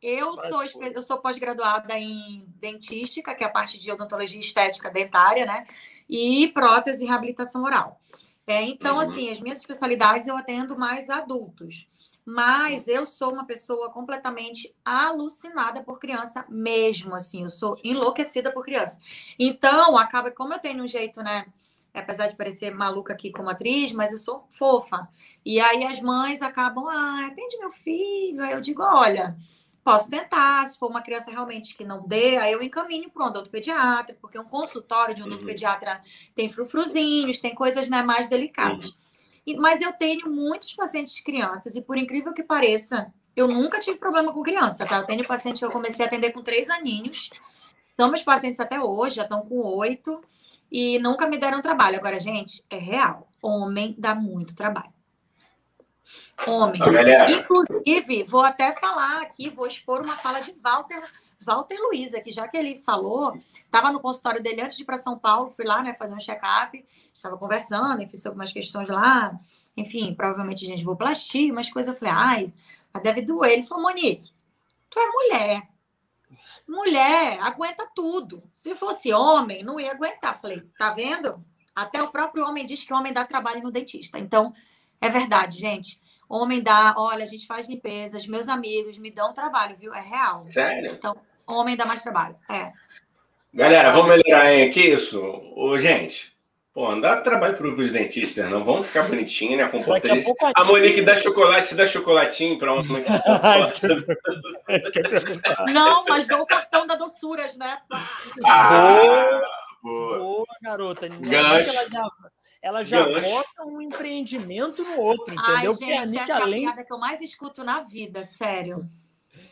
eu 0.00 0.34
sou, 0.36 0.62
eu 0.62 1.02
sou 1.02 1.18
pós-graduada 1.18 1.98
em 1.98 2.44
dentística, 2.56 3.34
que 3.34 3.42
é 3.42 3.46
a 3.46 3.50
parte 3.50 3.78
de 3.78 3.90
odontologia 3.90 4.38
estética 4.38 4.90
dentária, 4.90 5.44
né? 5.44 5.64
E 6.08 6.48
prótese 6.48 7.04
e 7.04 7.08
reabilitação 7.08 7.64
oral. 7.64 8.00
É, 8.46 8.62
então, 8.62 8.94
uhum. 8.94 9.00
assim, 9.00 9.30
as 9.30 9.40
minhas 9.40 9.58
especialidades 9.58 10.26
eu 10.26 10.36
atendo 10.36 10.78
mais 10.78 11.10
adultos. 11.10 11.88
Mas 12.24 12.88
eu 12.88 13.04
sou 13.04 13.32
uma 13.32 13.46
pessoa 13.46 13.90
completamente 13.90 14.74
alucinada 14.84 15.82
por 15.82 15.98
criança 15.98 16.44
mesmo, 16.48 17.14
assim. 17.14 17.42
Eu 17.42 17.48
sou 17.48 17.78
enlouquecida 17.82 18.52
por 18.52 18.64
criança. 18.64 19.00
Então, 19.38 19.96
acaba, 19.98 20.30
como 20.30 20.52
eu 20.52 20.58
tenho 20.58 20.84
um 20.84 20.88
jeito, 20.88 21.22
né? 21.22 21.46
Apesar 21.92 22.28
de 22.28 22.36
parecer 22.36 22.72
maluca 22.72 23.14
aqui 23.14 23.32
como 23.32 23.50
atriz, 23.50 23.92
mas 23.92 24.12
eu 24.12 24.18
sou 24.18 24.46
fofa. 24.50 25.08
E 25.44 25.58
aí 25.58 25.84
as 25.84 26.00
mães 26.00 26.42
acabam, 26.42 26.86
ah, 26.86 27.26
atende 27.26 27.58
meu 27.58 27.70
filho. 27.70 28.42
Aí 28.42 28.52
eu 28.52 28.60
digo, 28.60 28.82
olha 28.82 29.36
Posso 29.88 30.10
tentar, 30.10 30.68
se 30.68 30.78
for 30.78 30.90
uma 30.90 31.00
criança 31.00 31.30
realmente 31.30 31.74
que 31.74 31.82
não 31.82 32.06
dê, 32.06 32.36
aí 32.36 32.52
eu 32.52 32.62
encaminho 32.62 33.08
para 33.08 33.24
um 33.24 33.28
odontopediatra, 33.28 34.14
porque 34.20 34.38
um 34.38 34.44
consultório 34.44 35.14
de 35.14 35.22
um 35.22 35.24
odontopediatra 35.24 35.94
uhum. 35.94 36.30
tem 36.34 36.46
frufruzinhos, 36.46 37.38
tem 37.38 37.54
coisas 37.54 37.88
né, 37.88 38.02
mais 38.02 38.28
delicadas. 38.28 38.94
Uhum. 39.46 39.58
mas 39.58 39.80
eu 39.80 39.90
tenho 39.94 40.28
muitos 40.28 40.74
pacientes 40.74 41.18
crianças, 41.22 41.74
e 41.74 41.80
por 41.80 41.96
incrível 41.96 42.34
que 42.34 42.42
pareça, 42.42 43.10
eu 43.34 43.48
nunca 43.48 43.80
tive 43.80 43.96
problema 43.96 44.30
com 44.30 44.42
criança, 44.42 44.84
tá? 44.84 44.98
Eu 44.98 45.06
tenho 45.06 45.26
paciente 45.26 45.60
que 45.60 45.64
eu 45.64 45.70
comecei 45.70 46.04
a 46.04 46.08
atender 46.08 46.32
com 46.32 46.42
três 46.42 46.68
aninhos, 46.68 47.30
são 47.96 48.10
meus 48.10 48.22
pacientes 48.22 48.60
até 48.60 48.78
hoje, 48.78 49.16
já 49.16 49.22
estão 49.22 49.40
com 49.40 49.56
oito, 49.56 50.20
e 50.70 50.98
nunca 50.98 51.26
me 51.26 51.38
deram 51.38 51.62
trabalho. 51.62 51.96
Agora, 51.96 52.20
gente, 52.20 52.62
é 52.68 52.76
real. 52.76 53.26
Homem 53.42 53.94
dá 53.96 54.14
muito 54.14 54.54
trabalho. 54.54 54.97
Homem. 56.46 56.80
Inclusive, 57.30 58.24
vou 58.24 58.42
até 58.42 58.72
falar 58.72 59.22
aqui, 59.22 59.50
vou 59.50 59.66
expor 59.66 60.02
uma 60.02 60.16
fala 60.16 60.40
de 60.40 60.54
Walter, 60.62 61.02
Walter 61.40 61.78
Luiza, 61.80 62.20
que 62.20 62.30
já 62.30 62.46
que 62.46 62.56
ele 62.56 62.76
falou, 62.76 63.36
estava 63.64 63.90
no 63.90 64.00
consultório 64.00 64.42
dele 64.42 64.62
antes 64.62 64.76
de 64.76 64.82
ir 64.82 64.86
para 64.86 64.98
São 64.98 65.18
Paulo, 65.18 65.50
fui 65.50 65.64
lá, 65.64 65.82
né, 65.82 65.94
fazer 65.94 66.14
um 66.14 66.20
check-up, 66.20 66.84
estava 67.14 67.36
conversando, 67.36 68.06
fiz 68.08 68.24
algumas 68.24 68.52
questões 68.52 68.88
lá, 68.88 69.36
enfim, 69.76 70.14
provavelmente 70.14 70.66
gengivoplastia, 70.66 71.52
umas 71.52 71.70
coisas, 71.70 71.92
eu 71.92 71.98
falei, 71.98 72.14
ai, 72.14 72.54
deve 72.98 73.22
doer. 73.22 73.52
Ele 73.52 73.62
falou, 73.62 73.84
Monique, 73.84 74.32
tu 74.90 74.98
é 74.98 75.06
mulher. 75.06 75.68
Mulher 76.66 77.38
aguenta 77.40 77.88
tudo. 77.94 78.42
Se 78.52 78.76
fosse 78.76 79.12
homem, 79.12 79.62
não 79.62 79.80
ia 79.80 79.92
aguentar. 79.92 80.38
Falei, 80.40 80.62
tá 80.78 80.90
vendo? 80.90 81.38
Até 81.74 82.02
o 82.02 82.10
próprio 82.10 82.44
homem 82.44 82.66
diz 82.66 82.84
que 82.84 82.92
homem 82.92 83.12
dá 83.12 83.24
trabalho 83.24 83.62
no 83.62 83.70
dentista. 83.70 84.18
Então, 84.18 84.52
é 85.00 85.08
verdade, 85.08 85.56
gente. 85.56 86.00
Homem 86.28 86.62
dá, 86.62 86.94
olha, 86.98 87.24
a 87.24 87.26
gente 87.26 87.46
faz 87.46 87.66
limpezas, 87.68 88.26
meus 88.26 88.48
amigos 88.48 88.98
me 88.98 89.10
dão 89.10 89.32
trabalho, 89.32 89.76
viu? 89.76 89.94
É 89.94 90.00
real. 90.00 90.44
Sério? 90.44 90.92
Então, 90.92 91.16
homem 91.46 91.74
dá 91.74 91.86
mais 91.86 92.02
trabalho. 92.02 92.36
É. 92.50 92.70
Galera, 93.52 93.90
vamos 93.90 94.14
melhorar, 94.14 94.52
hein? 94.52 94.70
Que 94.70 94.92
isso? 94.92 95.20
Ô, 95.56 95.76
gente, 95.78 96.36
pô, 96.74 96.90
não 96.90 97.00
dá 97.00 97.22
trabalho 97.22 97.56
para 97.56 97.66
os 97.66 97.90
dentistas, 97.90 98.50
não. 98.50 98.62
Vamos 98.62 98.88
ficar 98.88 99.04
bonitinho, 99.04 99.56
né? 99.56 99.66
Com 99.68 99.82
português. 99.82 100.26
A, 100.54 100.60
a 100.60 100.64
Monique 100.64 101.00
dá 101.00 101.16
chocolate, 101.16 101.64
se 101.64 101.74
dá 101.74 101.86
chocolatinho 101.86 102.58
para 102.58 102.74
um. 102.74 102.82
não, 105.72 106.04
mas 106.04 106.28
dou 106.28 106.42
o 106.42 106.46
cartão 106.46 106.86
da 106.86 106.94
doçuras, 106.94 107.56
né? 107.56 107.78
Ah, 108.44 109.40
boa. 109.82 110.18
boa, 110.18 110.44
garota. 110.60 111.08
Gancho. 111.08 111.70
Ela 111.70 111.88
já, 111.88 112.02
ela 112.62 112.82
já 112.82 113.04
Gancho. 113.04 113.28
bota 113.28 113.64
um 113.66 113.80
empreendimento 113.80 114.82
no 114.82 115.00
outro, 115.00 115.34
entendeu? 115.34 115.72
Ai, 115.72 115.78
gente, 115.78 115.92
a 115.92 116.06
Nick, 116.06 116.18
essa 116.18 116.42
além... 116.42 116.64
é 116.64 116.68
a 116.68 116.72
piada 116.72 116.86
que 116.86 116.92
eu 116.92 116.98
mais 116.98 117.20
escuto 117.20 117.64
na 117.64 117.82
vida, 117.82 118.22
sério. 118.22 118.88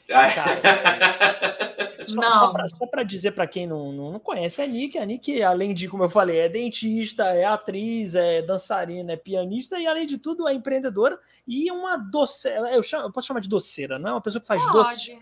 Cara, 0.09 0.37
só, 2.07 2.21
não. 2.21 2.69
Só 2.69 2.87
para 2.87 3.03
dizer 3.03 3.33
para 3.33 3.47
quem 3.47 3.67
não, 3.67 3.93
não, 3.93 4.13
não, 4.13 4.21
conhece 4.21 4.63
a 4.63 4.67
Nick, 4.67 4.97
a 4.99 5.05
Nick, 5.05 5.43
além 5.43 5.75
de, 5.75 5.89
como 5.89 6.05
eu 6.05 6.09
falei, 6.09 6.39
é 6.39 6.49
dentista, 6.49 7.25
é 7.25 7.45
atriz, 7.45 8.15
é 8.15 8.43
dançarina, 8.43 9.13
é 9.13 9.17
pianista 9.17 9.79
e, 9.79 9.87
além 9.87 10.07
de 10.07 10.19
tudo, 10.19 10.49
é 10.49 10.55
empreendedora 10.55 11.19
e 11.47 11.71
uma 11.73 11.97
doceira. 11.97 12.73
Eu, 12.73 12.83
chamo, 12.83 13.05
eu 13.07 13.13
posso 13.13 13.27
chamar 13.27 13.41
de 13.41 13.49
doceira, 13.49 13.99
não 13.99 14.11
é 14.11 14.13
uma 14.13 14.21
pessoa 14.21 14.41
que 14.41 14.47
faz 14.47 14.63
Pode. 14.63 14.73
doces 14.73 15.19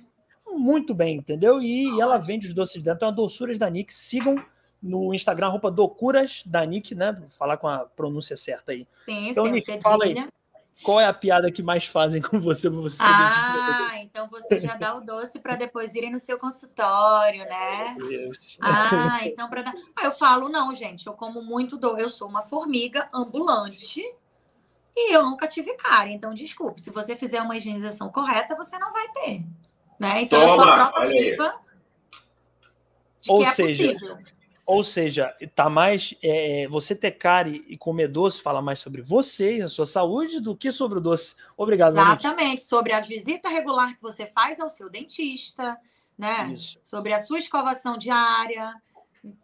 muito 0.46 0.94
bem, 0.94 1.16
entendeu? 1.16 1.60
E, 1.60 1.96
e 1.96 2.00
ela 2.00 2.18
vende 2.18 2.46
os 2.46 2.54
doces 2.54 2.82
dentro. 2.82 2.98
Então, 2.98 3.08
a 3.08 3.12
doçuras 3.12 3.58
da 3.58 3.68
Nick, 3.68 3.92
sigam 3.92 4.36
no 4.84 5.14
Instagram, 5.14 5.48
roupa 5.48 5.70
Docuras 5.70 6.42
da 6.44 6.64
Nick, 6.64 6.94
né? 6.94 7.12
Vou 7.12 7.30
falar 7.30 7.56
com 7.56 7.66
a 7.66 7.80
pronúncia 7.80 8.36
certa 8.36 8.72
aí. 8.72 8.86
Sim, 9.06 9.28
então, 9.30 9.46
Nick, 9.46 9.80
fala 9.82 10.04
aí. 10.04 10.14
Qual 10.82 11.00
é 11.00 11.06
a 11.06 11.14
piada 11.14 11.50
que 11.50 11.62
mais 11.62 11.86
fazem 11.86 12.20
com 12.20 12.40
você 12.40 12.68
pra 12.68 12.80
você 12.80 12.98
Ah, 13.00 13.92
então 14.00 14.28
você 14.28 14.58
já 14.58 14.74
dá 14.74 14.94
o 14.96 15.00
doce 15.00 15.38
para 15.38 15.54
depois 15.56 15.94
irem 15.94 16.10
no 16.10 16.18
seu 16.18 16.38
consultório, 16.38 17.44
né? 17.44 17.96
Ah, 18.60 19.20
então 19.24 19.48
para 19.48 19.62
dar. 19.62 19.74
Ah, 19.96 20.04
eu 20.04 20.12
falo, 20.12 20.48
não, 20.48 20.74
gente, 20.74 21.06
eu 21.06 21.14
como 21.14 21.42
muito 21.42 21.78
doce. 21.78 22.02
Eu 22.02 22.10
sou 22.10 22.28
uma 22.28 22.42
formiga 22.42 23.08
ambulante 23.14 24.02
E 24.96 25.14
eu 25.14 25.24
nunca 25.24 25.48
tive 25.48 25.74
cara, 25.74 26.10
então 26.10 26.34
desculpe, 26.34 26.80
se 26.80 26.90
você 26.90 27.16
fizer 27.16 27.40
uma 27.40 27.56
higienização 27.56 28.10
correta, 28.10 28.54
você 28.54 28.78
não 28.78 28.92
vai 28.92 29.08
ter. 29.12 29.42
Né? 29.98 30.22
Então 30.22 30.40
Toma, 30.40 30.52
eu 30.52 30.56
sou 30.56 30.64
a 30.64 30.88
prova 30.90 31.06
viva 31.06 31.54
de 33.20 33.30
Ou 33.30 33.38
que 33.38 33.44
é 33.44 33.50
seja, 33.50 33.92
possível. 33.92 34.18
Ou 34.66 34.82
seja, 34.82 35.34
tá 35.54 35.68
mais. 35.68 36.14
É, 36.22 36.62
é, 36.62 36.68
você 36.68 36.94
ter 36.94 37.12
cárie 37.12 37.64
e 37.68 37.76
comer 37.76 38.08
doce 38.08 38.40
fala 38.40 38.62
mais 38.62 38.80
sobre 38.80 39.02
você 39.02 39.58
e 39.58 39.62
a 39.62 39.68
sua 39.68 39.84
saúde 39.84 40.40
do 40.40 40.56
que 40.56 40.72
sobre 40.72 40.98
o 40.98 41.00
doce. 41.02 41.36
Obrigado, 41.56 41.92
Exatamente, 41.92 42.64
sobre 42.64 42.92
a 42.92 43.00
visita 43.00 43.48
regular 43.48 43.94
que 43.94 44.02
você 44.02 44.26
faz 44.26 44.58
ao 44.58 44.70
seu 44.70 44.88
dentista, 44.88 45.78
né? 46.16 46.50
Isso. 46.52 46.78
Sobre 46.82 47.12
a 47.12 47.18
sua 47.18 47.38
escovação 47.38 47.98
diária, 47.98 48.74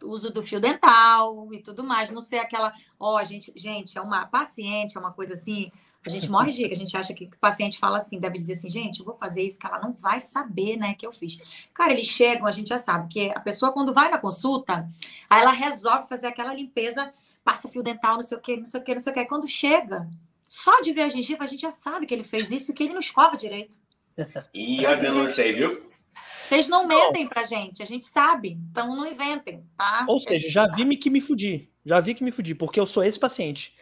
uso 0.03 0.31
do 0.31 0.41
fio 0.41 0.59
dental 0.59 1.53
e 1.53 1.61
tudo 1.61 1.83
mais. 1.83 2.09
Não 2.09 2.21
ser 2.21 2.39
aquela. 2.39 2.73
Ó, 2.99 3.19
oh, 3.19 3.23
gente, 3.23 3.53
gente, 3.55 3.97
é 3.97 4.01
uma 4.01 4.25
paciente, 4.25 4.97
é 4.97 4.99
uma 4.99 5.13
coisa 5.13 5.33
assim. 5.33 5.71
A 6.03 6.09
gente 6.09 6.29
morre 6.29 6.51
de 6.51 6.63
rir, 6.63 6.71
a 6.71 6.75
gente 6.75 6.97
acha 6.97 7.13
que 7.13 7.25
o 7.25 7.37
paciente 7.39 7.77
fala 7.77 7.97
assim, 7.97 8.19
deve 8.19 8.35
dizer 8.37 8.53
assim, 8.53 8.71
gente, 8.71 8.99
eu 8.99 9.05
vou 9.05 9.13
fazer 9.13 9.43
isso 9.43 9.59
que 9.59 9.67
ela 9.67 9.79
não 9.79 9.93
vai 9.93 10.19
saber, 10.19 10.75
né, 10.75 10.95
que 10.95 11.05
eu 11.05 11.11
fiz. 11.11 11.39
Cara, 11.73 11.93
eles 11.93 12.07
chegam, 12.07 12.47
a 12.47 12.51
gente 12.51 12.69
já 12.69 12.79
sabe, 12.79 13.07
que 13.07 13.29
a 13.29 13.39
pessoa 13.39 13.71
quando 13.71 13.93
vai 13.93 14.09
na 14.09 14.17
consulta, 14.17 14.89
aí 15.29 15.41
ela 15.41 15.51
resolve 15.51 16.09
fazer 16.09 16.27
aquela 16.27 16.55
limpeza, 16.55 17.11
passa 17.43 17.69
fio 17.69 17.83
dental, 17.83 18.15
não 18.15 18.23
sei 18.23 18.37
o 18.37 18.41
quê, 18.41 18.57
não 18.57 18.65
sei 18.65 18.81
o 18.81 18.83
quê, 18.83 18.93
não 18.95 19.01
sei 19.01 19.11
o 19.11 19.13
quê. 19.13 19.25
Quando 19.25 19.47
chega, 19.47 20.09
só 20.47 20.81
de 20.81 20.91
ver 20.91 21.03
a 21.03 21.09
gengiva, 21.09 21.43
a 21.43 21.47
gente 21.47 21.61
já 21.61 21.71
sabe 21.71 22.07
que 22.07 22.13
ele 22.15 22.23
fez 22.23 22.51
isso 22.51 22.71
e 22.71 22.73
que 22.73 22.83
ele 22.83 22.93
não 22.93 22.99
escova 22.99 23.37
direito. 23.37 23.79
E 24.53 24.79
então, 24.79 24.91
assim, 24.91 25.05
eu 25.05 25.13
não 25.15 25.27
sei, 25.27 25.53
viu? 25.53 25.89
Vocês 26.49 26.67
não 26.67 26.85
mentem 26.85 27.27
pra 27.27 27.43
gente, 27.43 27.81
a 27.81 27.85
gente 27.85 28.03
sabe. 28.03 28.59
Então 28.69 28.93
não 28.93 29.07
inventem, 29.07 29.63
tá? 29.77 30.03
Ou 30.07 30.19
seja, 30.19 30.49
já 30.49 30.67
vi 30.67 30.97
que 30.97 31.09
me 31.09 31.21
fudi. 31.21 31.69
Já 31.85 32.01
vi 32.01 32.13
que 32.13 32.23
me 32.23 32.31
fudi, 32.31 32.53
porque 32.53 32.79
eu 32.79 32.85
sou 32.85 33.03
esse 33.03 33.17
paciente 33.17 33.73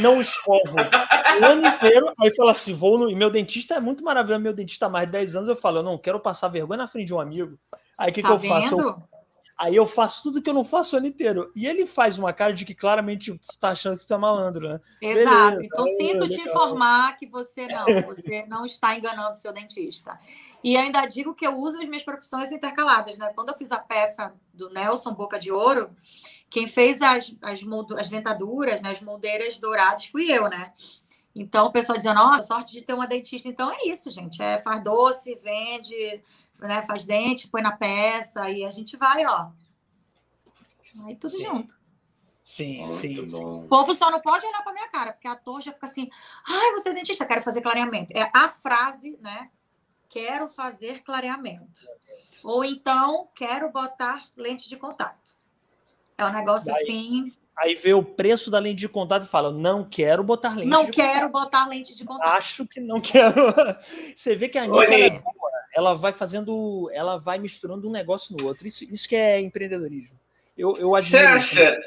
não 0.00 0.20
escovo 0.20 0.74
o 0.74 1.44
ano 1.44 1.66
inteiro. 1.66 2.12
Aí 2.18 2.34
fala 2.34 2.52
assim: 2.52 2.74
vou 2.74 2.98
no. 2.98 3.10
E 3.10 3.14
meu 3.14 3.30
dentista 3.30 3.74
é 3.74 3.80
muito 3.80 4.02
maravilhoso. 4.02 4.42
Meu 4.42 4.52
dentista 4.52 4.86
há 4.86 4.88
mais 4.88 5.06
de 5.06 5.12
10 5.12 5.36
anos. 5.36 5.48
Eu 5.48 5.56
falo: 5.56 5.78
eu 5.78 5.82
não 5.82 5.98
quero 5.98 6.20
passar 6.20 6.48
vergonha 6.48 6.78
na 6.78 6.88
frente 6.88 7.06
de 7.06 7.14
um 7.14 7.20
amigo. 7.20 7.58
Aí 7.96 8.10
o 8.10 8.12
que, 8.12 8.22
tá 8.22 8.28
que 8.28 8.34
eu 8.34 8.48
faço? 8.48 8.80
Eu, 8.80 9.02
aí 9.58 9.76
eu 9.76 9.86
faço 9.86 10.22
tudo 10.22 10.42
que 10.42 10.48
eu 10.48 10.54
não 10.54 10.64
faço 10.64 10.94
o 10.94 10.98
ano 10.98 11.06
inteiro. 11.06 11.50
E 11.54 11.66
ele 11.66 11.86
faz 11.86 12.18
uma 12.18 12.32
cara 12.32 12.52
de 12.52 12.64
que 12.64 12.74
claramente 12.74 13.32
você 13.32 13.58
tá 13.58 13.70
achando 13.70 13.96
que 13.96 14.04
você 14.04 14.14
é 14.14 14.18
malandro, 14.18 14.68
né? 14.68 14.80
Exato. 15.00 15.56
Beleza, 15.56 15.64
então 15.64 15.86
sinto 15.86 16.28
te 16.28 16.40
informar 16.40 17.16
que 17.16 17.26
você 17.26 17.66
não, 17.66 18.02
você 18.06 18.44
não 18.46 18.64
está 18.64 18.96
enganando 18.96 19.36
seu 19.36 19.52
dentista. 19.52 20.18
E 20.62 20.78
ainda 20.78 21.04
digo 21.06 21.34
que 21.34 21.46
eu 21.46 21.58
uso 21.58 21.78
as 21.78 21.86
minhas 21.86 22.02
profissões 22.02 22.50
intercaladas, 22.50 23.18
né? 23.18 23.30
Quando 23.34 23.50
eu 23.50 23.58
fiz 23.58 23.70
a 23.70 23.78
peça 23.78 24.32
do 24.52 24.70
Nelson 24.70 25.12
Boca 25.12 25.38
de 25.38 25.52
Ouro, 25.52 25.90
quem 26.54 26.68
fez 26.68 27.02
as, 27.02 27.34
as, 27.42 27.60
as 27.98 28.10
dentaduras, 28.10 28.80
né, 28.80 28.92
as 28.92 29.00
moldeiras 29.00 29.58
douradas, 29.58 30.04
fui 30.04 30.30
eu, 30.30 30.48
né? 30.48 30.72
Então, 31.34 31.66
o 31.66 31.72
pessoal 31.72 31.96
dizia, 31.96 32.14
nossa, 32.14 32.44
sorte 32.44 32.72
de 32.72 32.82
ter 32.82 32.94
uma 32.94 33.08
dentista. 33.08 33.48
Então, 33.48 33.72
é 33.72 33.88
isso, 33.88 34.08
gente. 34.12 34.40
É, 34.40 34.56
faz 34.60 34.80
doce, 34.80 35.34
vende, 35.42 36.22
né, 36.60 36.80
faz 36.82 37.04
dente, 37.04 37.48
põe 37.48 37.60
na 37.60 37.72
peça, 37.72 38.48
e 38.48 38.64
a 38.64 38.70
gente 38.70 38.96
vai, 38.96 39.26
ó. 39.26 39.48
Aí 41.04 41.16
tudo 41.16 41.36
sim. 41.36 41.44
junto. 41.44 41.74
Sim, 42.44 42.88
sim, 42.90 43.26
sim. 43.26 43.44
O 43.44 43.66
povo 43.66 43.92
só 43.92 44.08
não 44.08 44.20
pode 44.20 44.46
olhar 44.46 44.62
para 44.62 44.72
minha 44.72 44.88
cara, 44.88 45.12
porque 45.12 45.26
a 45.26 45.32
ator 45.32 45.60
já 45.60 45.72
fica 45.72 45.86
assim, 45.86 46.08
ai, 46.46 46.70
você 46.70 46.90
é 46.90 46.92
dentista, 46.92 47.26
quero 47.26 47.42
fazer 47.42 47.62
clareamento. 47.62 48.16
É 48.16 48.30
a 48.32 48.48
frase, 48.48 49.18
né? 49.20 49.50
Quero 50.08 50.48
fazer 50.48 51.02
clareamento. 51.02 51.84
Ou 52.44 52.64
então, 52.64 53.28
quero 53.34 53.72
botar 53.72 54.24
lente 54.36 54.68
de 54.68 54.76
contato. 54.76 55.42
É 56.18 56.24
um 56.24 56.32
negócio 56.32 56.74
aí, 56.74 56.82
assim. 56.82 57.32
Aí 57.56 57.74
vê 57.74 57.94
o 57.94 58.02
preço 58.02 58.50
da 58.50 58.58
lente 58.58 58.80
de 58.80 58.88
contato 58.88 59.24
e 59.24 59.28
fala: 59.28 59.52
não 59.52 59.84
quero 59.84 60.24
botar 60.24 60.56
lente. 60.56 60.68
Não 60.68 60.86
quero 60.86 61.28
contato. 61.28 61.44
botar 61.44 61.68
lente 61.68 61.96
de 61.96 62.04
contato. 62.04 62.28
Acho 62.28 62.66
que 62.66 62.80
não 62.80 63.00
quero. 63.00 63.34
Você 64.14 64.34
vê 64.34 64.48
que 64.48 64.58
a 64.58 64.64
Anitta 64.64 64.92
ela, 64.92 65.22
ela 65.74 65.94
vai 65.94 66.12
fazendo, 66.12 66.90
ela 66.92 67.18
vai 67.18 67.38
misturando 67.38 67.88
um 67.88 67.92
negócio 67.92 68.36
no 68.36 68.46
outro. 68.46 68.66
Isso, 68.66 68.84
isso 68.84 69.08
que 69.08 69.16
é 69.16 69.40
empreendedorismo. 69.40 70.18
Eu, 70.56 70.76
eu 70.76 70.90
Você 70.90 71.18
acha 71.18 71.80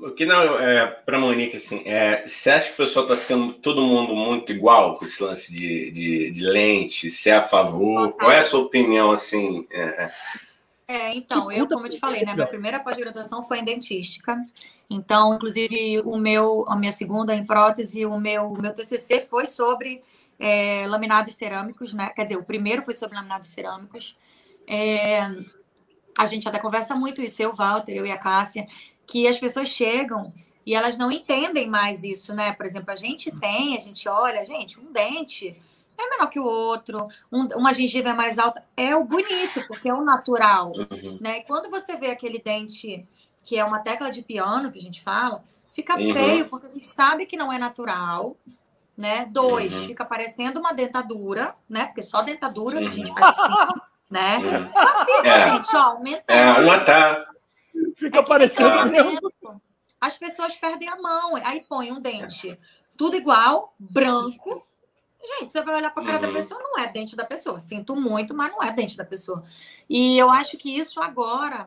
o 0.00 0.10
que 0.10 0.26
não 0.26 0.58
é 0.58 0.86
para 0.86 1.18
Monique 1.18 1.56
assim? 1.56 1.82
É, 1.86 2.26
você 2.26 2.50
acha 2.50 2.66
que 2.66 2.72
o 2.72 2.76
pessoal 2.76 3.04
está 3.06 3.16
ficando 3.16 3.52
todo 3.54 3.82
mundo 3.82 4.14
muito 4.14 4.52
igual 4.52 4.98
com 4.98 5.04
esse 5.04 5.22
lance 5.22 5.52
de, 5.52 5.90
de, 5.92 6.30
de 6.30 6.44
lente? 6.44 7.10
Se 7.10 7.30
é 7.30 7.36
a 7.36 7.42
favor? 7.42 8.12
Qual 8.12 8.30
é 8.30 8.38
a 8.38 8.42
sua 8.42 8.60
opinião 8.60 9.10
assim? 9.10 9.66
É, 9.70 10.10
é. 10.86 11.14
Então, 11.14 11.50
eu, 11.50 11.66
como 11.66 11.86
eu 11.86 11.90
te 11.90 11.98
falei, 11.98 12.24
né? 12.24 12.34
Minha 12.34 12.46
primeira 12.46 12.80
pós-graduação 12.80 13.42
foi 13.44 13.60
em 13.60 13.64
dentística. 13.64 14.44
Então, 14.88 15.34
inclusive, 15.34 16.00
o 16.04 16.16
meu, 16.16 16.64
a 16.68 16.76
minha 16.76 16.92
segunda 16.92 17.34
em 17.34 17.44
prótese, 17.44 18.04
o 18.04 18.18
meu, 18.18 18.52
o 18.52 18.60
meu 18.60 18.72
TCC 18.72 19.22
foi 19.22 19.46
sobre 19.46 20.02
é, 20.38 20.86
laminados 20.86 21.34
cerâmicos, 21.34 21.94
né? 21.94 22.10
Quer 22.10 22.24
dizer, 22.24 22.36
o 22.36 22.44
primeiro 22.44 22.82
foi 22.82 22.94
sobre 22.94 23.16
laminados 23.16 23.48
cerâmicos. 23.48 24.16
É, 24.66 25.22
a 26.18 26.26
gente 26.26 26.48
até 26.48 26.58
conversa 26.58 26.94
muito 26.94 27.22
isso, 27.22 27.42
eu, 27.42 27.54
Walter, 27.54 27.92
eu 27.92 28.06
e 28.06 28.12
a 28.12 28.18
Cássia, 28.18 28.66
que 29.06 29.26
as 29.26 29.38
pessoas 29.38 29.68
chegam 29.68 30.32
e 30.66 30.74
elas 30.74 30.96
não 30.96 31.10
entendem 31.10 31.68
mais 31.68 32.04
isso, 32.04 32.34
né? 32.34 32.52
Por 32.52 32.66
exemplo, 32.66 32.90
a 32.90 32.96
gente 32.96 33.30
tem, 33.32 33.76
a 33.76 33.80
gente 33.80 34.08
olha, 34.08 34.44
gente, 34.44 34.78
um 34.78 34.92
dente 34.92 35.60
é 35.96 36.10
menor 36.10 36.28
que 36.28 36.40
o 36.40 36.44
outro, 36.44 37.08
um, 37.30 37.46
uma 37.56 37.72
gengiva 37.72 38.10
é 38.10 38.12
mais 38.12 38.38
alta, 38.38 38.64
é 38.76 38.94
o 38.94 39.04
bonito, 39.04 39.66
porque 39.66 39.88
é 39.88 39.94
o 39.94 40.04
natural, 40.04 40.72
uhum. 40.72 41.18
né? 41.20 41.38
E 41.38 41.44
quando 41.44 41.70
você 41.70 41.96
vê 41.96 42.10
aquele 42.10 42.38
dente 42.38 43.08
que 43.42 43.58
é 43.58 43.64
uma 43.64 43.78
tecla 43.78 44.10
de 44.10 44.22
piano, 44.22 44.72
que 44.72 44.78
a 44.78 44.82
gente 44.82 45.02
fala, 45.02 45.44
fica 45.72 45.98
uhum. 45.98 46.12
feio, 46.12 46.48
porque 46.48 46.66
a 46.66 46.70
gente 46.70 46.86
sabe 46.86 47.26
que 47.26 47.36
não 47.36 47.52
é 47.52 47.58
natural, 47.58 48.36
né? 48.96 49.26
Dois, 49.30 49.74
uhum. 49.74 49.86
fica 49.86 50.04
parecendo 50.04 50.58
uma 50.58 50.72
dentadura, 50.72 51.54
né? 51.68 51.86
Porque 51.86 52.02
só 52.02 52.22
dentadura 52.22 52.78
a 52.78 52.90
gente 52.90 53.12
faz 53.12 53.38
assim, 53.38 53.80
né? 54.10 54.38
Uhum. 54.38 54.70
Mas 54.74 55.00
fica, 55.00 55.28
é. 55.28 55.52
gente, 55.52 55.76
ó, 55.76 55.80
aumentando. 55.80 56.36
É, 56.36 56.64
uma 56.64 56.80
tá. 56.80 57.24
Fica 57.96 58.18
é 58.18 58.22
parecendo. 58.22 58.72
As 60.00 60.18
pessoas 60.18 60.54
perdem 60.56 60.88
a 60.88 60.96
mão, 60.96 61.36
aí 61.36 61.64
põe 61.68 61.90
um 61.90 62.00
dente 62.00 62.58
tudo 62.96 63.16
igual, 63.16 63.74
branco, 63.78 64.64
Gente, 65.26 65.50
você 65.50 65.62
vai 65.62 65.76
olhar 65.76 65.90
para 65.90 66.02
a 66.02 66.06
cara 66.06 66.18
uhum. 66.18 66.26
da 66.26 66.32
pessoa, 66.32 66.62
não 66.62 66.78
é 66.78 66.86
dente 66.86 67.16
da 67.16 67.24
pessoa. 67.24 67.58
Sinto 67.60 67.96
muito, 67.96 68.34
mas 68.34 68.52
não 68.52 68.62
é 68.62 68.70
dente 68.70 68.96
da 68.96 69.04
pessoa. 69.04 69.44
E 69.88 70.18
eu 70.18 70.30
acho 70.30 70.56
que 70.56 70.76
isso 70.76 71.00
agora 71.00 71.66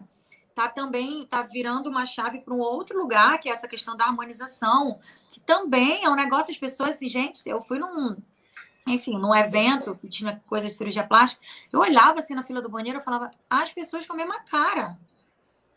tá 0.54 0.68
também 0.68 1.26
tá 1.26 1.42
virando 1.44 1.90
uma 1.90 2.06
chave 2.06 2.40
para 2.40 2.54
um 2.54 2.60
outro 2.60 2.98
lugar, 2.98 3.40
que 3.40 3.50
é 3.50 3.52
essa 3.52 3.68
questão 3.68 3.96
da 3.96 4.06
harmonização, 4.06 5.00
que 5.32 5.40
também 5.40 6.04
é 6.04 6.10
um 6.10 6.16
negócio 6.16 6.52
as 6.52 6.58
pessoas 6.58 6.96
assim, 6.96 7.08
gente, 7.08 7.48
eu 7.48 7.62
fui 7.62 7.78
num 7.78 8.18
enfim, 8.88 9.18
num 9.20 9.36
evento 9.36 9.96
que 9.96 10.08
tinha 10.08 10.42
coisa 10.48 10.68
de 10.68 10.74
cirurgia 10.74 11.04
plástica, 11.04 11.46
eu 11.72 11.82
olhava 11.82 12.20
assim 12.20 12.34
na 12.34 12.44
fila 12.44 12.62
do 12.62 12.70
banheiro 12.70 13.00
e 13.00 13.04
falava, 13.04 13.32
as 13.50 13.72
pessoas 13.74 14.06
com 14.06 14.14
a 14.14 14.16
mesma 14.16 14.40
cara. 14.40 14.98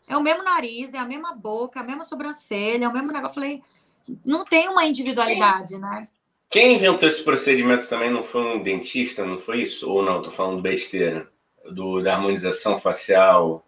É 0.07 0.15
o 0.15 0.21
mesmo 0.21 0.43
nariz, 0.43 0.93
é 0.93 0.97
a 0.97 1.05
mesma 1.05 1.33
boca, 1.33 1.79
é 1.79 1.83
a 1.83 1.85
mesma 1.85 2.03
sobrancelha, 2.03 2.85
é 2.85 2.87
o 2.87 2.93
mesmo 2.93 3.11
negócio. 3.11 3.29
Eu 3.29 3.33
falei, 3.33 3.63
não 4.25 4.45
tem 4.45 4.69
uma 4.69 4.85
individualidade, 4.85 5.77
né? 5.77 6.07
Quem 6.51 6.75
inventou 6.75 7.07
esse 7.07 7.23
procedimento 7.23 7.87
também 7.87 8.11
não 8.11 8.21
foi 8.21 8.43
um 8.43 8.61
dentista, 8.61 9.25
não 9.25 9.39
foi 9.39 9.61
isso? 9.61 9.89
Ou 9.89 10.03
não, 10.03 10.17
estou 10.17 10.33
falando 10.33 10.61
besteira. 10.61 11.31
Do, 11.71 12.01
da 12.01 12.13
harmonização 12.13 12.77
facial. 12.77 13.65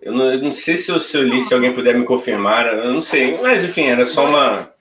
Eu 0.00 0.12
não, 0.12 0.32
eu 0.32 0.42
não 0.42 0.52
sei 0.52 0.76
se 0.76 0.90
eu, 0.90 0.98
se 0.98 1.16
eu 1.16 1.22
li, 1.22 1.40
se 1.40 1.54
alguém 1.54 1.72
puder 1.72 1.96
me 1.96 2.04
confirmar, 2.04 2.66
eu 2.66 2.92
não 2.92 3.00
sei. 3.00 3.40
Mas, 3.40 3.62
enfim, 3.62 3.84
era 3.84 4.04
só 4.04 4.26
uma. 4.26 4.74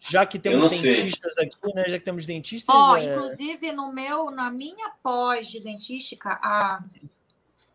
Já 0.00 0.26
que 0.26 0.38
temos 0.38 0.82
dentistas 0.82 1.34
sei. 1.34 1.46
aqui, 1.46 1.74
né? 1.74 1.84
Já 1.86 1.98
que 1.98 2.04
temos 2.04 2.26
dentistas. 2.26 2.74
Ó, 2.74 2.92
oh, 2.92 2.96
é... 2.96 3.04
inclusive, 3.04 3.72
no 3.72 3.90
meu, 3.90 4.30
na 4.30 4.50
minha 4.50 4.90
pós 5.02 5.46
de 5.46 5.60
dentística, 5.60 6.38
há 6.42 6.84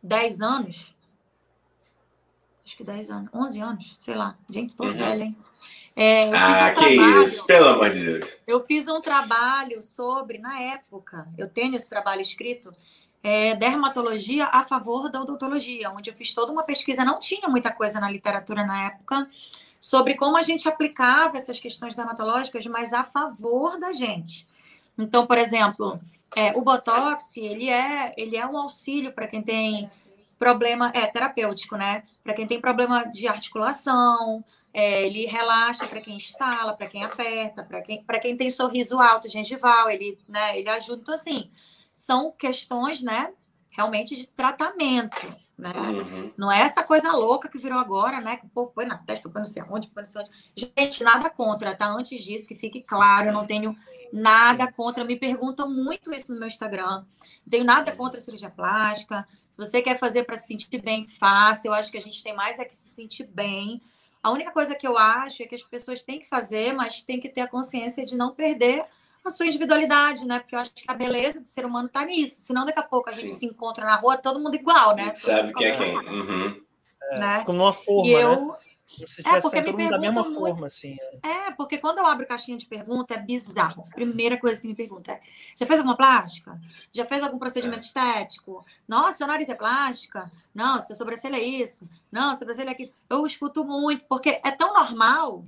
10 0.04 0.42
anos. 0.42 0.94
Acho 2.64 2.78
que 2.78 2.84
10 2.84 3.10
anos, 3.10 3.30
11 3.34 3.62
anos, 3.62 3.98
sei 4.00 4.14
lá. 4.14 4.38
Gente, 4.48 4.76
tô 4.76 4.84
uhum. 4.84 4.94
velha, 4.94 5.24
hein? 5.24 5.38
É, 5.96 6.20
ah, 6.34 6.72
um 6.72 6.74
que 6.74 6.96
trabalho, 6.96 7.24
isso, 7.24 7.46
pelo 7.46 7.68
amor 7.68 7.90
de 7.90 8.06
Deus. 8.06 8.32
Eu 8.48 8.60
fiz 8.62 8.88
um 8.88 9.02
trabalho 9.02 9.82
sobre, 9.82 10.38
na 10.38 10.60
época, 10.60 11.28
eu 11.38 11.50
tenho 11.50 11.76
esse 11.76 11.90
trabalho 11.90 12.22
escrito, 12.22 12.74
é, 13.22 13.56
dermatologia 13.56 14.46
a 14.46 14.64
favor 14.64 15.10
da 15.10 15.22
odontologia, 15.22 15.90
onde 15.92 16.10
eu 16.10 16.14
fiz 16.14 16.34
toda 16.34 16.52
uma 16.52 16.64
pesquisa, 16.64 17.04
não 17.04 17.20
tinha 17.20 17.50
muita 17.50 17.72
coisa 17.72 18.00
na 18.00 18.10
literatura 18.10 18.66
na 18.66 18.88
época, 18.88 19.28
sobre 19.80 20.16
como 20.16 20.38
a 20.38 20.44
gente 20.44 20.68
aplicava 20.68 21.38
essas 21.38 21.60
questões 21.60 21.96
dermatológicas, 21.96 22.66
mas 22.68 22.94
a 22.94 23.04
favor 23.04 23.80
da 23.80 23.92
gente. 23.92 24.48
Então, 24.98 25.26
por 25.26 25.38
exemplo, 25.38 26.00
é, 26.36 26.52
o 26.58 26.62
Botox, 26.62 27.38
ele 27.38 27.70
é, 27.70 28.14
ele 28.18 28.38
é 28.38 28.46
um 28.46 28.58
auxílio 28.58 29.12
para 29.12 29.28
quem 29.28 29.42
tem 29.42 29.90
problema, 30.38 30.92
é 30.94 31.06
terapêutico, 31.08 31.76
né? 31.76 32.04
Para 32.24 32.34
quem 32.34 32.48
tem 32.48 32.62
problema 32.62 33.04
de 33.06 33.28
articulação, 33.28 34.44
é, 34.74 35.06
ele 35.06 35.26
relaxa 35.26 35.88
para 35.88 36.02
quem 36.02 36.16
instala, 36.16 36.74
para 36.74 36.88
quem 36.88 37.04
aperta, 37.04 37.64
para 37.64 37.82
quem, 37.82 38.04
quem 38.22 38.38
tem 38.38 38.50
sorriso 38.50 39.00
alto, 39.00 39.30
gengival, 39.30 39.90
ele, 39.90 40.18
né, 40.28 40.58
ele 40.58 40.70
ajuda. 40.70 41.02
Então, 41.02 41.14
assim, 41.14 41.50
são 41.92 42.32
questões, 42.32 43.02
né, 43.02 43.34
realmente 43.70 44.16
de 44.16 44.28
tratamento, 44.28 45.36
né? 45.58 45.72
Uhum. 45.76 46.32
Não 46.38 46.52
é 46.52 46.62
essa 46.62 46.82
coisa 46.84 47.12
louca 47.12 47.50
que 47.50 47.58
virou 47.58 47.78
agora, 47.78 48.22
né? 48.22 48.38
Que 48.38 48.46
o 48.46 48.50
povo 48.50 48.72
põe 48.74 48.86
na 48.86 48.98
testa, 48.98 49.30
põe 49.30 49.42
não 49.42 49.46
sei 49.46 49.62
onde, 49.64 49.88
põe 49.90 50.04
não 50.04 50.10
sei 50.10 50.22
onde. 50.22 50.32
Gente, 50.56 51.04
nada 51.04 51.30
contra, 51.30 51.76
tá? 51.76 51.88
Antes 51.88 52.24
disso, 52.24 52.48
que 52.48 52.56
fique 52.56 52.82
claro, 52.82 53.28
eu 53.28 53.34
não 53.34 53.46
tenho 53.46 53.76
nada 54.12 54.72
contra. 54.72 55.04
Me 55.04 55.18
perguntam 55.18 55.70
muito 55.70 56.14
isso 56.14 56.34
no 56.34 56.40
meu 56.40 56.48
Instagram. 56.48 57.04
Não 57.44 57.50
tenho 57.50 57.66
nada 57.66 57.92
contra 57.92 58.18
a 58.18 58.22
cirurgia 58.22 58.50
plástica. 58.50 59.28
Se 59.50 59.58
você 59.58 59.82
quer 59.82 60.00
fazer 60.00 60.24
para 60.24 60.38
se 60.38 60.48
sentir 60.48 60.82
bem, 60.82 61.08
faça. 61.08 61.68
Eu 61.68 61.74
acho 61.74 61.92
que 61.92 61.98
a 61.98 62.02
gente 62.02 62.24
tem 62.24 62.34
mais 62.34 62.58
é 62.58 62.66
que 62.66 62.76
se 62.76 62.96
sentir 62.96 63.26
bem. 63.26 63.82
A 64.22 64.32
única 64.32 64.52
coisa 64.52 64.76
que 64.76 64.86
eu 64.86 64.98
acho 64.98 65.42
é 65.44 65.46
que 65.46 65.56
as 65.56 65.64
pessoas 65.64 66.04
têm 66.04 66.20
que 66.20 66.28
fazer, 66.28 66.74
mas 66.74 67.02
tem 67.02 67.20
que 67.20 67.30
ter 67.30 67.42
a 67.42 67.48
consciência 67.48 68.06
de 68.06 68.18
não 68.18 68.34
perder 68.34 68.84
a 69.26 69.30
sua 69.30 69.46
individualidade, 69.46 70.26
né? 70.26 70.40
Porque 70.40 70.56
eu 70.56 70.60
acho 70.60 70.74
que 70.74 70.84
a 70.88 70.94
beleza 70.94 71.40
do 71.40 71.48
ser 71.48 71.66
humano 71.66 71.88
está 71.88 72.06
nisso. 72.06 72.42
Senão, 72.42 72.66
daqui 72.66 72.80
a 72.80 72.84
pouco 72.84 73.10
a 73.10 73.14
gente 73.14 73.32
Sim. 73.32 73.38
se 73.38 73.46
encontra 73.46 73.86
na 73.86 73.96
rua, 73.96 74.18
todo 74.18 74.40
mundo 74.40 74.56
igual, 74.56 74.96
né? 74.96 75.14
Sabe 75.14 75.54
quem 75.54 75.68
é 75.68 75.72
quem. 75.72 75.98
Uhum. 75.98 76.62
É, 77.12 77.20
né? 77.20 77.44
Como 77.46 77.64
uma 77.64 77.74
forma, 77.74 78.08
e 78.08 78.12
eu, 78.12 78.48
né? 78.48 78.58
Se 79.08 79.28
é, 79.28 79.40
porque 79.40 79.62
me 79.62 79.66
perguntam 79.66 79.90
da 79.90 80.00
mesma 80.00 80.24
muito... 80.24 80.40
forma, 80.40 80.68
assim. 80.68 80.98
É. 81.24 81.30
é. 81.30 81.52
porque 81.52 81.78
quando 81.78 82.00
eu 82.00 82.06
abro 82.06 82.26
caixinha 82.26 82.58
de 82.58 82.66
pergunta, 82.66 83.14
é 83.14 83.18
bizarro. 83.18 83.86
Primeira 83.94 84.38
coisa 84.38 84.60
que 84.60 84.68
me 84.68 84.76
pergunta 84.76 85.12
é: 85.12 85.22
já 85.56 85.66
fez 85.66 85.80
alguma 85.80 85.96
plástica? 85.96 86.60
Já 86.92 87.06
fez 87.06 87.22
algum 87.22 87.38
procedimento 87.38 87.84
é. 87.84 87.88
estético? 87.88 88.66
Nossa, 88.88 89.20
seu 89.20 89.28
nariz 89.28 89.48
é 89.48 89.56
plástica? 89.56 90.32
Não, 90.54 90.80
seu 90.80 90.96
sobrancelha 90.96 91.38
é 91.38 91.44
isso? 91.44 91.88
Não, 92.12 92.30
seu 92.32 92.40
sobrancelha 92.40 92.70
é 92.70 92.74
aquilo. 92.74 92.92
Eu 93.10 93.26
escuto 93.26 93.64
muito, 93.64 94.06
porque 94.06 94.42
é 94.44 94.52
tão 94.52 94.74
normal, 94.74 95.46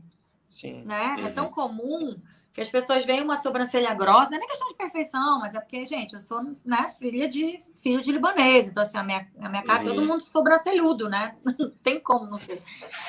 Sim. 0.50 0.84
né? 0.84 1.16
Uhum. 1.18 1.28
É 1.28 1.30
tão 1.32 1.46
uhum. 1.46 1.52
comum 1.52 2.22
que 2.54 2.60
as 2.60 2.70
pessoas 2.70 3.06
veem 3.06 3.24
uma 3.24 3.38
sobrancelha 3.38 3.94
grossa, 3.94 4.32
não 4.32 4.38
é 4.38 4.40
nem 4.40 4.50
questão 4.50 4.68
de 4.68 4.76
perfeição, 4.76 5.40
mas 5.40 5.56
é 5.56 5.60
porque, 5.60 5.86
gente, 5.86 6.14
eu 6.14 6.20
sou 6.20 6.44
né, 6.66 6.90
filha 7.00 7.28
de 7.28 7.64
filho 7.82 8.02
de 8.02 8.12
libanês, 8.12 8.68
então 8.68 8.84
assim, 8.84 8.98
a 8.98 9.04
minha, 9.04 9.28
a 9.40 9.50
minha 9.50 9.64
cara, 9.64 9.80
uhum. 9.80 9.86
todo 9.86 10.06
mundo 10.06 10.22
sobrancelhudo, 10.22 11.10
né? 11.10 11.36
Não 11.44 11.72
tem 11.82 12.00
como 12.00 12.26
não 12.26 12.38
ser. 12.38 12.62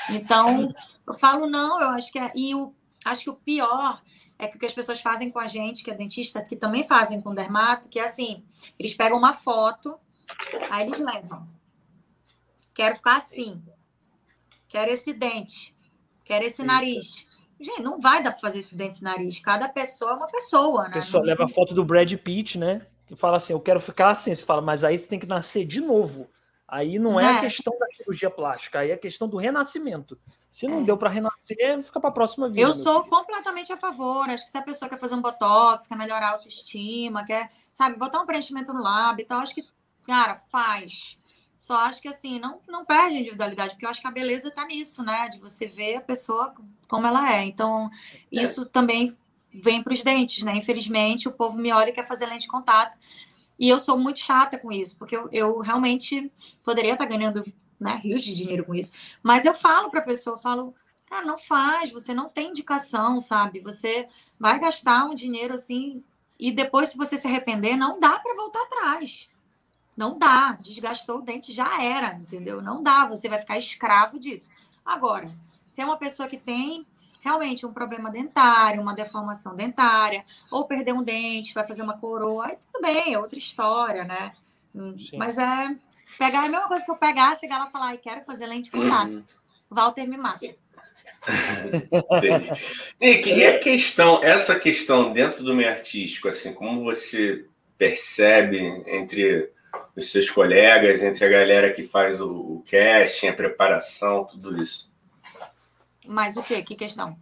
Então, 0.09 0.73
eu 1.07 1.13
falo, 1.13 1.47
não, 1.47 1.81
eu 1.81 1.89
acho 1.91 2.11
que 2.11 2.19
é. 2.19 2.31
E 2.35 2.55
o, 2.55 2.73
acho 3.05 3.25
que 3.25 3.31
o 3.31 3.35
pior 3.35 4.01
é 4.39 4.47
que 4.47 4.57
o 4.57 4.61
que 4.61 4.67
as 4.67 4.73
pessoas 4.73 5.01
fazem 5.01 5.31
com 5.31 5.39
a 5.39 5.47
gente, 5.47 5.85
que 5.85 5.91
é 5.91 5.95
dentista, 5.95 6.43
que 6.43 6.57
também 6.57 6.87
fazem 6.87 7.21
com 7.21 7.35
dermato, 7.35 7.89
que 7.89 7.99
é 7.99 8.05
assim, 8.05 8.45
eles 8.79 8.95
pegam 8.95 9.19
uma 9.19 9.35
foto, 9.35 9.99
aí 10.71 10.87
eles 10.87 10.99
levam. 10.99 11.47
Quero 12.73 12.95
ficar 12.95 13.17
assim. 13.17 13.63
Quero 14.69 14.91
esse 14.91 15.13
dente. 15.13 15.77
Quero 16.25 16.45
esse 16.45 16.63
nariz 16.63 17.27
Gente, 17.63 17.83
não 17.83 18.01
vai 18.01 18.23
dar 18.23 18.33
para 18.33 18.41
fazer 18.41 18.59
esse 18.59 18.75
dente 18.75 19.01
e 19.01 19.05
nariz. 19.05 19.39
Cada 19.41 19.69
pessoa 19.69 20.13
é 20.13 20.15
uma 20.15 20.27
pessoa, 20.27 20.83
né? 20.85 20.89
A 20.89 20.93
pessoa 20.95 21.25
leva 21.25 21.45
a 21.45 21.49
foto 21.49 21.75
do 21.75 21.85
Brad 21.85 22.13
Pitt, 22.15 22.59
né? 22.59 22.87
Que 23.07 23.15
fala 23.15 23.37
assim, 23.37 23.53
eu 23.53 23.61
quero 23.61 23.79
ficar 23.81 24.09
assim. 24.09 24.35
Você 24.35 24.45
fala, 24.45 24.61
mas 24.61 24.83
aí 24.83 24.99
você 24.99 25.07
tem 25.07 25.19
que 25.19 25.27
nascer 25.27 25.65
de 25.65 25.81
novo. 25.81 26.29
Aí 26.67 26.99
não 26.99 27.21
é, 27.21 27.25
é 27.25 27.29
a 27.37 27.41
questão 27.41 27.79
da 27.79 27.87
cirurgia 27.95 28.31
plástica, 28.31 28.79
aí 28.79 28.91
é 28.91 28.95
a 28.95 28.99
questão 28.99 29.29
do 29.29 29.37
renascimento. 29.37 30.19
Se 30.51 30.67
não 30.67 30.81
é. 30.81 30.85
deu 30.85 30.97
para 30.97 31.11
renascer, 31.11 31.83
fica 31.83 32.01
para 32.01 32.09
a 32.09 32.13
próxima 32.13 32.49
vida. 32.49 32.63
Eu 32.63 32.73
sou 32.73 33.05
filho. 33.05 33.11
completamente 33.11 33.71
a 33.73 33.77
favor. 33.77 34.29
Acho 34.31 34.45
que 34.45 34.51
se 34.51 34.57
a 34.57 34.63
pessoa 34.63 34.89
quer 34.89 34.99
fazer 34.99 35.15
um 35.15 35.21
botox, 35.21 35.87
quer 35.87 35.97
melhorar 35.97 36.29
a 36.29 36.33
autoestima, 36.33 37.27
quer, 37.27 37.51
sabe, 37.71 37.99
botar 37.99 38.23
um 38.23 38.27
preenchimento 38.27 38.73
no 38.73 38.83
lábio 38.83 39.23
e 39.23 39.27
tal, 39.27 39.41
acho 39.41 39.55
que, 39.55 39.65
cara, 40.07 40.37
faz. 40.37 41.19
Só 41.63 41.77
acho 41.77 42.03
que 42.03 42.09
assim, 42.09 42.41
não, 42.41 42.61
não 42.67 42.85
perde 42.85 43.21
individualidade, 43.21 43.75
porque 43.75 43.87
eu 43.87 43.91
acho 43.91 44.01
que 44.01 44.07
a 44.09 44.11
beleza 44.11 44.49
está 44.49 44.67
nisso, 44.67 45.01
né? 45.05 45.29
De 45.29 45.39
você 45.39 45.65
ver 45.65 45.95
a 45.95 46.01
pessoa 46.01 46.53
como 46.89 47.07
ela 47.07 47.33
é. 47.33 47.45
Então, 47.45 47.89
é. 48.33 48.43
isso 48.43 48.69
também 48.69 49.17
vem 49.55 49.81
para 49.81 49.93
os 49.93 50.03
dentes, 50.03 50.43
né? 50.43 50.57
Infelizmente, 50.57 51.29
o 51.29 51.33
povo 51.33 51.57
me 51.57 51.71
olha 51.71 51.91
e 51.91 51.93
quer 51.93 52.05
fazer 52.09 52.27
lente 52.27 52.43
de 52.43 52.49
contato. 52.49 52.99
E 53.57 53.69
eu 53.69 53.79
sou 53.79 53.97
muito 53.97 54.19
chata 54.19 54.59
com 54.59 54.73
isso, 54.73 54.99
porque 54.99 55.17
eu, 55.17 55.29
eu 55.31 55.61
realmente 55.61 56.33
poderia 56.65 56.95
estar 56.95 57.07
tá 57.07 57.11
ganhando 57.11 57.45
né, 57.79 57.95
rios 58.03 58.25
de 58.25 58.35
dinheiro 58.35 58.65
com 58.65 58.75
isso. 58.75 58.91
Mas 59.23 59.47
eu 59.47 59.55
falo 59.55 59.89
para 59.89 60.01
a 60.01 60.05
pessoa, 60.05 60.35
eu 60.35 60.41
falo, 60.41 60.75
cara, 61.07 61.25
não 61.25 61.39
faz, 61.39 61.93
você 61.93 62.13
não 62.13 62.29
tem 62.29 62.49
indicação, 62.49 63.21
sabe? 63.21 63.61
Você 63.61 64.09
vai 64.37 64.59
gastar 64.59 65.05
um 65.05 65.15
dinheiro 65.15 65.55
assim, 65.55 66.03
e 66.41 66.51
depois, 66.51 66.89
se 66.89 66.97
você 66.97 67.17
se 67.17 67.29
arrepender, 67.29 67.77
não 67.77 68.01
dá 68.01 68.19
para 68.19 68.35
voltar 68.35 68.63
atrás. 68.63 69.31
Não 69.97 70.19
dá, 70.19 70.59
desgastou 70.61 71.19
o 71.19 71.23
dente, 71.23 71.53
já 71.53 71.83
era, 71.83 72.15
entendeu? 72.15 72.63
Não 72.63 72.83
dá, 72.83 73.07
você 73.07 73.29
vai 73.29 73.39
ficar 73.39 73.59
escravo 73.59 74.19
disso. 74.19 74.51
Agora, 74.85 75.31
se 75.67 75.81
é 75.81 75.85
uma 75.85 75.99
pessoa 75.99 76.29
que 76.29 76.37
tem 76.37 76.87
realmente 77.23 77.65
um 77.65 77.73
problema 77.73 78.11
dentário, 78.11 78.83
uma 78.83 78.95
deformação 78.95 79.55
dentária, 79.55 80.25
ou 80.51 80.65
perder 80.65 80.93
um 80.93 81.03
dente, 81.03 81.55
vai 81.55 81.67
fazer 81.67 81.83
uma 81.83 81.97
coroa, 81.97 82.47
aí 82.47 82.57
tudo 82.57 82.83
bem, 82.83 83.15
é 83.15 83.19
outra 83.19 83.39
história, 83.39 84.05
né? 84.05 84.33
Hum, 84.75 84.99
Sim. 84.99 85.17
Mas 85.17 85.39
é 85.39 85.77
pegar 86.19 86.45
é 86.45 86.47
a 86.47 86.51
mesma 86.51 86.69
coisa 86.69 86.85
que 86.85 86.91
eu 86.91 86.97
pegar, 86.97 87.37
chegar 87.37 87.59
lá 87.59 87.69
e 87.69 87.71
falar, 87.71 87.97
quero 87.99 88.25
fazer 88.25 88.47
lente 88.47 88.65
de 88.65 88.71
contato. 88.71 89.11
Uhum. 89.11 89.25
Walter 89.71 90.07
me 90.07 90.17
mata. 90.17 90.47
Nick, 93.01 93.31
e 93.31 93.47
a 93.47 93.59
questão, 93.59 94.23
essa 94.23 94.59
questão 94.59 95.13
dentro 95.13 95.45
do 95.45 95.55
meio 95.55 95.71
artístico, 95.71 96.29
assim, 96.29 96.53
como 96.53 96.83
você 96.83 97.47
percebe 97.79 98.59
entre 98.87 99.51
os 99.97 100.11
seus 100.11 100.31
colegas, 100.31 101.03
entre 101.03 101.25
a 101.25 101.29
galera 101.29 101.73
que 101.73 101.83
faz 101.83 102.21
o, 102.21 102.29
o 102.29 102.65
casting, 102.69 103.29
a 103.29 103.33
preparação, 103.33 104.25
tudo 104.25 104.63
isso. 104.63 104.91
Mas 106.07 106.37
o 106.37 106.43
quê? 106.43 106.63
Que 106.63 106.75
questão? 106.75 107.17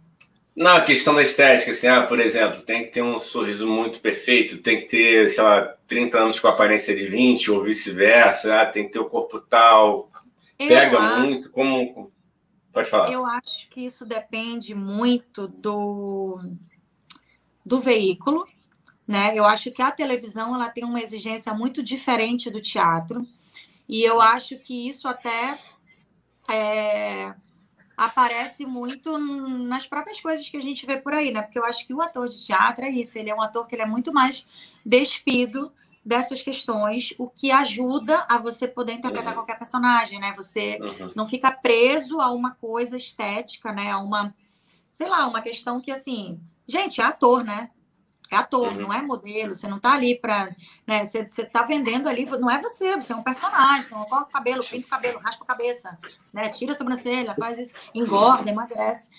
Não, 0.55 0.75
a 0.75 0.81
questão 0.81 1.15
da 1.15 1.21
estética, 1.21 1.71
assim, 1.71 1.87
ah, 1.87 2.03
por 2.03 2.19
exemplo, 2.19 2.61
tem 2.61 2.83
que 2.83 2.91
ter 2.91 3.01
um 3.01 3.17
sorriso 3.17 3.65
muito 3.65 3.99
perfeito, 3.99 4.57
tem 4.57 4.79
que 4.79 4.85
ter, 4.85 5.29
sei 5.29 5.43
lá, 5.43 5.75
30 5.87 6.19
anos 6.19 6.39
com 6.39 6.47
aparência 6.47 6.95
de 6.95 7.07
20 7.07 7.51
ou 7.51 7.63
vice-versa, 7.63 8.61
ah, 8.61 8.65
tem 8.65 8.85
que 8.85 8.91
ter 8.91 8.99
o 8.99 9.05
corpo 9.05 9.39
tal. 9.39 10.11
Eu 10.59 10.67
Pega 10.67 10.99
acho, 10.99 11.21
muito, 11.21 11.49
como. 11.49 12.11
Pode 12.71 12.89
falar. 12.89 13.11
Eu 13.11 13.25
acho 13.25 13.69
que 13.69 13.85
isso 13.85 14.05
depende 14.05 14.75
muito 14.75 15.47
do, 15.47 16.39
do 17.65 17.79
veículo, 17.79 18.45
né? 19.07 19.31
Eu 19.35 19.45
acho 19.45 19.71
que 19.71 19.81
a 19.81 19.91
televisão 19.91 20.55
ela 20.55 20.69
tem 20.69 20.83
uma 20.83 21.01
exigência 21.01 21.53
muito 21.53 21.83
diferente 21.83 22.49
do 22.49 22.61
teatro 22.61 23.27
e 23.87 24.03
eu 24.03 24.21
acho 24.21 24.57
que 24.57 24.87
isso 24.87 25.07
até 25.07 25.57
é, 26.49 27.33
aparece 27.97 28.65
muito 28.65 29.17
nas 29.17 29.85
próprias 29.85 30.19
coisas 30.19 30.47
que 30.49 30.57
a 30.57 30.61
gente 30.61 30.85
vê 30.85 30.97
por 30.97 31.13
aí, 31.13 31.31
né? 31.31 31.41
Porque 31.41 31.59
eu 31.59 31.65
acho 31.65 31.85
que 31.85 31.93
o 31.93 32.01
ator 32.01 32.27
de 32.27 32.45
teatro 32.45 32.85
é 32.85 32.89
isso, 32.89 33.17
ele 33.17 33.29
é 33.29 33.35
um 33.35 33.41
ator 33.41 33.67
que 33.67 33.75
ele 33.75 33.83
é 33.83 33.85
muito 33.85 34.13
mais 34.13 34.45
despido 34.85 35.71
dessas 36.03 36.41
questões, 36.41 37.13
o 37.19 37.29
que 37.29 37.51
ajuda 37.51 38.25
a 38.27 38.39
você 38.39 38.67
poder 38.67 38.93
interpretar 38.93 39.29
uhum. 39.29 39.39
qualquer 39.39 39.57
personagem, 39.57 40.19
né? 40.19 40.33
Você 40.35 40.79
uhum. 40.81 41.11
não 41.15 41.27
fica 41.27 41.51
preso 41.51 42.19
a 42.19 42.31
uma 42.31 42.55
coisa 42.55 42.97
estética, 42.97 43.71
né? 43.71 43.91
A 43.91 43.99
uma, 43.99 44.33
sei 44.89 45.07
lá, 45.07 45.27
uma 45.27 45.41
questão 45.41 45.79
que 45.79 45.91
assim, 45.91 46.39
gente, 46.67 47.01
é 47.01 47.03
ator, 47.03 47.43
né? 47.43 47.69
É 48.35 48.37
ator, 48.37 48.69
uhum. 48.69 48.81
não 48.81 48.93
é 48.93 49.01
modelo, 49.01 49.53
você 49.53 49.67
não 49.67 49.77
está 49.77 49.93
ali 49.93 50.17
para. 50.17 50.55
Né, 50.87 51.03
você, 51.03 51.19
está 51.19 51.63
vendendo 51.63 52.07
ali, 52.07 52.25
não 52.25 52.49
é 52.49 52.61
você, 52.61 52.95
você 52.95 53.13
é 53.13 53.15
um 53.15 53.23
personagem, 53.23 53.85
então 53.85 54.03
corta 54.05 54.29
o 54.29 54.33
cabelo, 54.33 54.63
pinta 54.63 54.87
o 54.87 54.89
cabelo, 54.89 55.19
raspa 55.19 55.43
a 55.43 55.47
cabeça, 55.47 55.97
né, 56.33 56.49
tira 56.49 56.71
a 56.71 56.75
sobrancelha, 56.75 57.35
faz 57.35 57.57
isso, 57.57 57.73
engorda, 57.93 58.49
emagrece. 58.49 59.09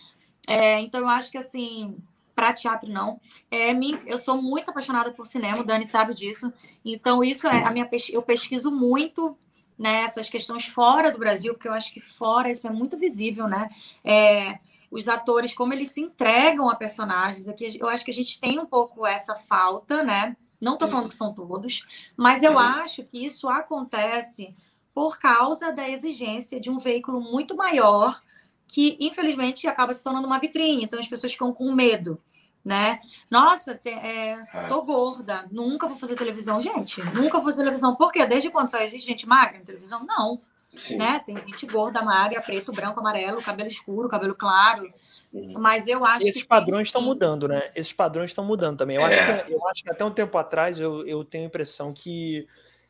É, 0.47 0.81
então 0.81 1.01
eu 1.01 1.09
acho 1.09 1.31
que 1.31 1.39
assim, 1.39 1.97
para 2.35 2.53
teatro 2.53 2.91
não. 2.91 3.21
É, 3.51 3.73
eu 4.07 4.19
sou 4.19 4.41
muito 4.41 4.71
apaixonada 4.71 5.13
por 5.13 5.27
cinema, 5.27 5.61
o 5.61 5.65
Dani 5.65 5.85
sabe 5.85 6.15
disso. 6.15 6.53
Então, 6.85 7.23
isso 7.23 7.47
é 7.47 7.65
a 7.65 7.71
minha 7.71 7.89
eu 8.11 8.23
pesquiso 8.23 8.71
muito 8.71 9.37
né, 9.79 10.03
essas 10.03 10.29
questões 10.29 10.67
fora 10.67 11.11
do 11.11 11.19
Brasil, 11.19 11.55
porque 11.55 11.69
eu 11.69 11.73
acho 11.73 11.93
que 11.93 12.01
fora 12.01 12.51
isso 12.51 12.67
é 12.67 12.71
muito 12.71 12.99
visível, 12.99 13.47
né? 13.49 13.69
É, 14.05 14.59
os 14.93 15.09
atores, 15.09 15.55
como 15.55 15.73
eles 15.73 15.91
se 15.91 16.03
entregam 16.03 16.69
a 16.69 16.77
personagens. 16.77 17.49
Aqui 17.49 17.79
eu 17.81 17.89
acho 17.89 18.05
que 18.05 18.11
a 18.11 18.15
gente 18.15 18.39
tem 18.39 18.59
um 18.59 18.67
pouco 18.67 19.07
essa 19.07 19.35
falta, 19.35 20.03
né? 20.03 20.37
Não 20.61 20.75
estou 20.75 20.87
falando 20.87 21.09
que 21.09 21.15
são 21.15 21.33
todos, 21.33 21.87
mas 22.15 22.43
eu 22.43 22.59
acho 22.59 23.03
que 23.05 23.25
isso 23.25 23.49
acontece 23.49 24.55
por 24.95 25.19
causa 25.19 25.73
da 25.73 25.89
exigência 25.89 26.61
de 26.61 26.71
um 26.71 26.79
veículo 26.79 27.21
muito 27.21 27.57
maior 27.57 28.21
que, 28.69 28.97
infelizmente, 29.01 29.67
acaba 29.67 29.95
se 29.95 30.05
tornando 30.05 30.27
uma 30.27 30.39
vitrine. 30.39 30.85
Então, 30.85 31.01
as 31.01 31.09
pessoas 31.09 31.33
ficam 31.33 31.53
com 31.53 31.73
medo, 31.73 32.21
né? 32.63 33.01
Nossa, 33.31 33.81
é, 33.85 33.91
é, 33.91 34.47
tô 34.69 34.83
gorda, 34.83 35.49
nunca 35.51 35.89
vou 35.89 35.97
fazer 35.97 36.17
televisão. 36.17 36.61
Gente, 36.61 37.03
nunca 37.15 37.39
vou 37.39 37.47
fazer 37.47 37.63
televisão. 37.63 37.97
Por 37.97 38.13
quê? 38.13 38.27
Desde 38.27 38.51
quando 38.51 38.71
só 38.71 38.79
existe 38.79 39.09
gente 39.09 39.27
magra 39.27 39.59
na 39.59 39.65
televisão? 39.65 40.05
Não. 40.05 40.41
Sim. 40.75 40.97
né? 40.97 41.21
Tem 41.25 41.37
gente 41.37 41.67
gorda, 41.67 42.03
magra, 42.03 42.41
preto, 42.41 42.73
branco, 42.73 43.01
amarelo, 43.01 43.43
cabelo 43.43 43.69
escuro, 43.69 44.09
cabelo 44.09 44.35
claro. 44.35 44.93
Uhum. 45.33 45.55
Mas 45.59 45.87
eu 45.87 46.05
acho 46.05 46.27
Esses 46.27 46.43
padrões 46.43 46.89
estão 46.89 47.01
mudando, 47.01 47.49
né? 47.49 47.71
Esses 47.75 47.93
padrões 47.93 48.31
estão 48.31 48.45
mudando 48.45 48.79
também. 48.79 48.97
Eu, 48.97 49.07
é. 49.07 49.19
acho 49.19 49.45
que, 49.47 49.53
eu 49.53 49.69
acho 49.69 49.83
que 49.83 49.91
até 49.91 50.05
um 50.05 50.11
tempo 50.11 50.37
atrás 50.37 50.79
eu, 50.79 51.07
eu 51.07 51.25
tenho 51.25 51.45
a 51.45 51.47
impressão 51.47 51.93
que, 51.93 52.47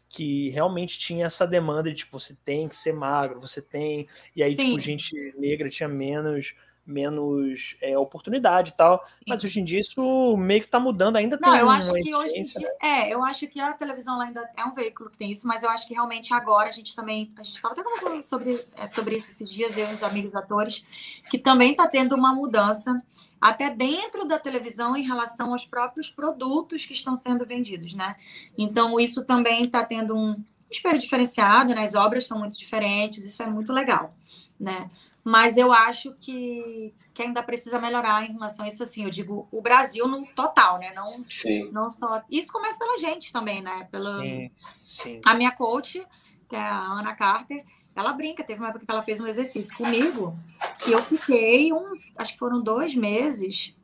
que 0.08 0.50
realmente 0.50 0.98
tinha 0.98 1.26
essa 1.26 1.46
demanda 1.46 1.88
de 1.90 1.96
tipo, 1.96 2.18
você 2.18 2.36
tem 2.44 2.68
que 2.68 2.76
ser 2.76 2.92
magro, 2.92 3.40
você 3.40 3.62
tem. 3.62 4.08
E 4.34 4.42
aí, 4.42 4.50
tipo, 4.52 4.62
Sim. 4.62 4.68
tipo, 4.70 4.80
gente 4.80 5.34
negra 5.38 5.68
tinha 5.68 5.88
menos 5.88 6.54
menos 6.84 7.76
é, 7.80 7.96
oportunidade 7.96 8.70
e 8.70 8.74
tal. 8.74 9.02
Mas 9.26 9.44
hoje 9.44 9.60
em 9.60 9.64
dia 9.64 9.80
isso 9.80 10.36
meio 10.36 10.60
que 10.60 10.66
está 10.66 10.80
mudando, 10.80 11.16
ainda 11.16 11.38
Não, 11.40 11.50
tem 11.50 11.60
eu 11.60 11.70
acho 11.70 11.92
que 11.92 12.14
hoje 12.14 12.34
em 12.36 12.42
dia, 12.42 12.60
né? 12.60 13.04
é, 13.04 13.14
eu 13.14 13.22
acho 13.24 13.46
que 13.46 13.60
a 13.60 13.72
televisão 13.72 14.20
ainda 14.20 14.48
é 14.56 14.64
um 14.64 14.74
veículo 14.74 15.10
que 15.10 15.16
tem 15.16 15.30
isso, 15.30 15.46
mas 15.46 15.62
eu 15.62 15.70
acho 15.70 15.86
que 15.86 15.94
realmente 15.94 16.34
agora 16.34 16.68
a 16.68 16.72
gente 16.72 16.94
também, 16.94 17.32
a 17.36 17.42
gente 17.42 17.54
estava 17.54 17.74
até 17.74 17.82
conversando 17.82 18.22
sobre, 18.22 18.64
é, 18.76 18.86
sobre 18.86 19.16
isso 19.16 19.30
esses 19.30 19.50
dias, 19.50 19.76
eu 19.78 19.88
e 19.90 19.94
os 19.94 20.02
amigos 20.02 20.34
atores, 20.34 20.84
que 21.30 21.38
também 21.38 21.72
está 21.72 21.86
tendo 21.86 22.14
uma 22.14 22.34
mudança 22.34 23.02
até 23.40 23.70
dentro 23.70 24.24
da 24.24 24.38
televisão 24.38 24.96
em 24.96 25.02
relação 25.02 25.52
aos 25.52 25.66
próprios 25.66 26.08
produtos 26.08 26.86
que 26.86 26.92
estão 26.92 27.16
sendo 27.16 27.44
vendidos, 27.44 27.92
né? 27.94 28.14
Então 28.56 29.00
isso 29.00 29.24
também 29.24 29.64
está 29.64 29.84
tendo 29.84 30.16
um 30.16 30.36
espelho 30.70 30.98
diferenciado, 30.98 31.74
né? 31.74 31.82
As 31.82 31.94
obras 31.94 32.22
estão 32.22 32.38
muito 32.38 32.56
diferentes, 32.56 33.24
isso 33.24 33.42
é 33.42 33.46
muito 33.46 33.72
legal, 33.72 34.14
né? 34.58 34.88
Mas 35.24 35.56
eu 35.56 35.72
acho 35.72 36.14
que, 36.20 36.92
que 37.14 37.22
ainda 37.22 37.42
precisa 37.42 37.78
melhorar 37.78 38.24
em 38.24 38.32
relação 38.32 38.64
a 38.64 38.68
isso, 38.68 38.82
assim, 38.82 39.04
eu 39.04 39.10
digo 39.10 39.48
o 39.52 39.62
Brasil 39.62 40.06
no 40.08 40.26
total, 40.34 40.78
né? 40.78 40.92
Não, 40.94 41.24
sim. 41.28 41.70
não 41.70 41.88
só. 41.88 42.22
Isso 42.30 42.52
começa 42.52 42.78
pela 42.78 42.98
gente 42.98 43.32
também, 43.32 43.62
né? 43.62 43.88
Pela, 43.90 44.18
sim, 44.18 44.50
sim. 44.84 45.20
A 45.24 45.34
minha 45.34 45.52
coach, 45.52 46.02
que 46.48 46.56
é 46.56 46.60
a 46.60 46.80
Ana 46.80 47.14
Carter, 47.14 47.64
ela 47.94 48.12
brinca, 48.12 48.42
teve 48.42 48.60
uma 48.60 48.70
época 48.70 48.84
que 48.84 48.90
ela 48.90 49.02
fez 49.02 49.20
um 49.20 49.26
exercício 49.26 49.76
comigo, 49.76 50.36
que 50.80 50.90
eu 50.90 51.02
fiquei 51.02 51.72
um, 51.72 51.92
acho 52.18 52.32
que 52.32 52.38
foram 52.38 52.60
dois 52.60 52.94
meses, 52.94 53.76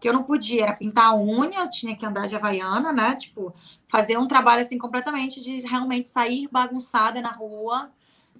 que 0.00 0.08
eu 0.08 0.14
não 0.14 0.22
podia, 0.22 0.62
era 0.62 0.76
pintar 0.76 1.06
a 1.06 1.16
unha, 1.16 1.60
eu 1.60 1.70
tinha 1.70 1.96
que 1.96 2.06
andar 2.06 2.26
de 2.26 2.36
havaiana, 2.36 2.92
né? 2.92 3.14
Tipo, 3.16 3.54
fazer 3.88 4.16
um 4.16 4.28
trabalho 4.28 4.62
assim 4.62 4.78
completamente 4.78 5.40
de 5.42 5.60
realmente 5.66 6.08
sair 6.08 6.48
bagunçada 6.50 7.20
na 7.20 7.32
rua 7.32 7.90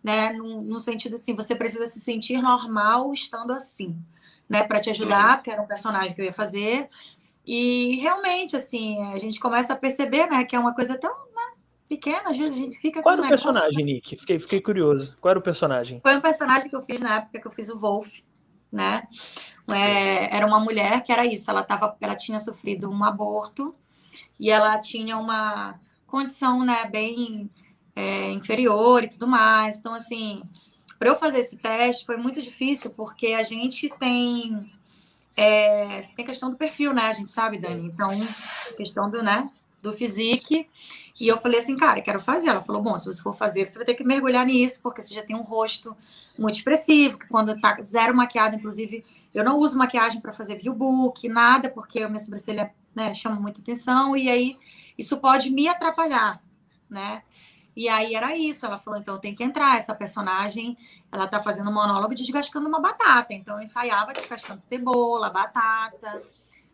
né? 0.07 0.33
No, 0.33 0.63
no, 0.63 0.79
sentido 0.79 1.15
assim, 1.15 1.35
você 1.35 1.57
precisa 1.57 1.85
se 1.85 1.99
sentir 1.99 2.41
normal 2.41 3.13
estando 3.13 3.53
assim, 3.53 3.99
né? 4.49 4.63
Para 4.63 4.79
te 4.79 4.89
ajudar, 4.89 5.39
uhum. 5.39 5.43
que 5.43 5.51
era 5.51 5.61
um 5.61 5.67
personagem 5.67 6.15
que 6.15 6.21
eu 6.21 6.25
ia 6.25 6.33
fazer. 6.33 6.89
E 7.45 7.97
realmente, 7.97 8.55
assim, 8.55 9.03
a 9.13 9.19
gente 9.19 9.41
começa 9.41 9.73
a 9.73 9.77
perceber, 9.77 10.29
né, 10.29 10.45
que 10.45 10.55
é 10.55 10.59
uma 10.59 10.75
coisa 10.75 10.97
tão 10.97 11.11
né, 11.11 11.55
pequena, 11.89 12.23
às 12.31 12.37
vezes 12.37 12.57
a 12.57 12.61
gente 12.61 12.79
fica. 12.79 13.03
Qual 13.03 13.15
era 13.15 13.25
o 13.25 13.29
personagem, 13.29 13.85
Nick? 13.85 14.17
Fiquei, 14.17 14.39
fiquei 14.39 14.61
curioso. 14.61 15.17
Qual 15.21 15.31
era 15.31 15.41
o 15.41 15.43
personagem? 15.43 16.01
Foi 16.01 16.17
um 16.17 16.21
personagem 16.21 16.71
que 16.71 16.77
eu 16.77 16.83
fiz 16.83 17.01
na 17.01 17.17
época 17.17 17.41
que 17.41 17.47
eu 17.49 17.51
fiz 17.53 17.69
o 17.69 17.77
Wolf, 17.77 18.21
né? 18.71 19.09
É, 19.67 20.37
era 20.37 20.47
uma 20.47 20.61
mulher 20.61 21.03
que 21.03 21.11
era 21.11 21.27
isso, 21.27 21.51
ela, 21.51 21.65
tava, 21.65 21.97
ela 22.01 22.15
tinha 22.15 22.39
sofrido 22.39 22.89
um 22.89 23.03
aborto 23.03 23.75
e 24.39 24.53
ela 24.53 24.79
tinha 24.79 25.19
uma 25.19 25.81
condição, 26.07 26.65
né, 26.65 26.85
bem 26.85 27.51
é, 27.97 28.31
inferior 28.31 29.03
e 29.03 29.09
tudo 29.09 29.27
mais. 29.27 29.79
Então, 29.79 29.95
assim, 29.95 30.43
para 30.99 31.09
eu 31.09 31.17
fazer 31.17 31.41
esse 31.41 31.57
teste 31.57 32.05
foi 32.05 32.19
muito 32.19 32.43
difícil, 32.43 32.91
porque 32.91 33.29
a 33.29 33.43
gente 33.43 33.89
tem. 33.99 34.71
É, 35.35 36.03
tem 36.15 36.25
questão 36.25 36.51
do 36.51 36.57
perfil, 36.57 36.95
né? 36.95 37.05
A 37.05 37.13
gente 37.13 37.31
sabe, 37.31 37.59
Dani. 37.59 37.87
Então, 37.87 38.11
questão 38.77 39.11
do, 39.11 39.23
né? 39.23 39.51
Do 39.83 39.93
physique. 39.93 40.69
E 41.19 41.27
eu 41.27 41.39
falei 41.39 41.61
assim, 41.61 41.77
cara, 41.77 42.01
quero 42.01 42.21
fazer. 42.21 42.49
Ela 42.49 42.61
falou, 42.61 42.83
bom, 42.83 42.97
se 42.99 43.07
você 43.07 43.23
for 43.23 43.35
fazer, 43.35 43.67
você 43.67 43.79
vai 43.79 43.87
ter 43.87 43.95
que 43.95 44.05
mergulhar 44.05 44.45
nisso, 44.47 44.81
porque 44.83 45.01
você 45.01 45.15
já 45.15 45.23
tem 45.23 45.35
um 45.35 45.43
rosto 45.43 45.97
muito 46.39 46.57
expressivo, 46.57 47.19
que 47.19 47.29
quando 47.29 47.59
tá 47.59 47.79
zero 47.81 48.15
maquiado, 48.15 48.57
inclusive, 48.57 49.05
eu 49.35 49.43
não 49.43 49.59
uso 49.59 49.79
maquiagem 49.79 50.21
para 50.21 50.33
fazer 50.33 50.57
videobook, 50.57 51.29
nada, 51.29 51.71
porque 51.71 52.03
a 52.03 52.09
minha 52.09 52.19
sobrancelha 52.19 52.73
né, 52.95 53.15
chama 53.15 53.37
muita 53.37 53.61
atenção, 53.61 54.17
e 54.17 54.29
aí 54.29 54.57
isso 54.99 55.17
pode 55.19 55.51
me 55.51 55.69
atrapalhar, 55.69 56.43
né? 56.89 57.23
E 57.77 57.91
aí 57.91 58.15
era 58.15 58.35
isso. 58.35 58.65
Ela 58.65 58.79
falou: 58.79 58.99
então 58.99 59.19
tem 59.19 59.35
que 59.35 59.45
entrar. 59.45 59.77
Essa 59.77 59.95
personagem, 59.95 60.79
ela 61.13 61.29
tá 61.29 61.43
fazendo 61.43 61.71
um 61.71 61.75
monólogo 61.75 62.15
descascando 62.15 62.67
uma 62.67 62.81
batata. 62.81 63.35
Então 63.35 63.57
eu 63.57 63.63
ensaiava 63.63 64.15
descascando 64.15 64.61
cebola, 64.61 65.29
batata, 65.29 66.23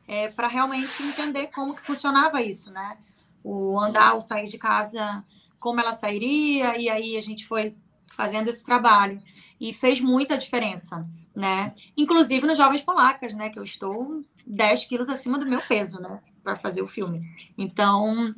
é, 0.06 0.28
para 0.28 0.46
realmente 0.46 1.02
entender 1.02 1.48
como 1.48 1.74
que 1.74 1.82
funcionava 1.82 2.40
isso, 2.40 2.70
né? 2.70 2.96
O 3.42 3.78
andar, 3.80 4.14
o 4.14 4.20
sair 4.20 4.46
de 4.46 4.56
casa, 4.56 5.24
como 5.58 5.80
ela 5.80 5.92
sairia. 5.92 6.78
E 6.78 6.88
aí 6.88 7.16
a 7.16 7.20
gente 7.20 7.46
foi 7.46 7.76
fazendo 8.06 8.48
esse 8.48 8.64
trabalho. 8.64 9.20
E 9.60 9.72
fez 9.72 10.00
muita 10.00 10.38
diferença, 10.38 11.06
né? 11.34 11.74
Inclusive 11.96 12.46
nos 12.46 12.58
Jovens 12.58 12.82
Polacas, 12.82 13.34
né? 13.34 13.50
Que 13.50 13.58
eu 13.58 13.64
estou 13.64 14.22
10 14.46 14.84
quilos 14.84 15.08
acima 15.08 15.38
do 15.38 15.46
meu 15.46 15.60
peso, 15.62 16.00
né? 16.00 16.20
Para 16.44 16.54
fazer 16.54 16.82
o 16.82 16.88
filme. 16.88 17.22
Então 17.58 18.32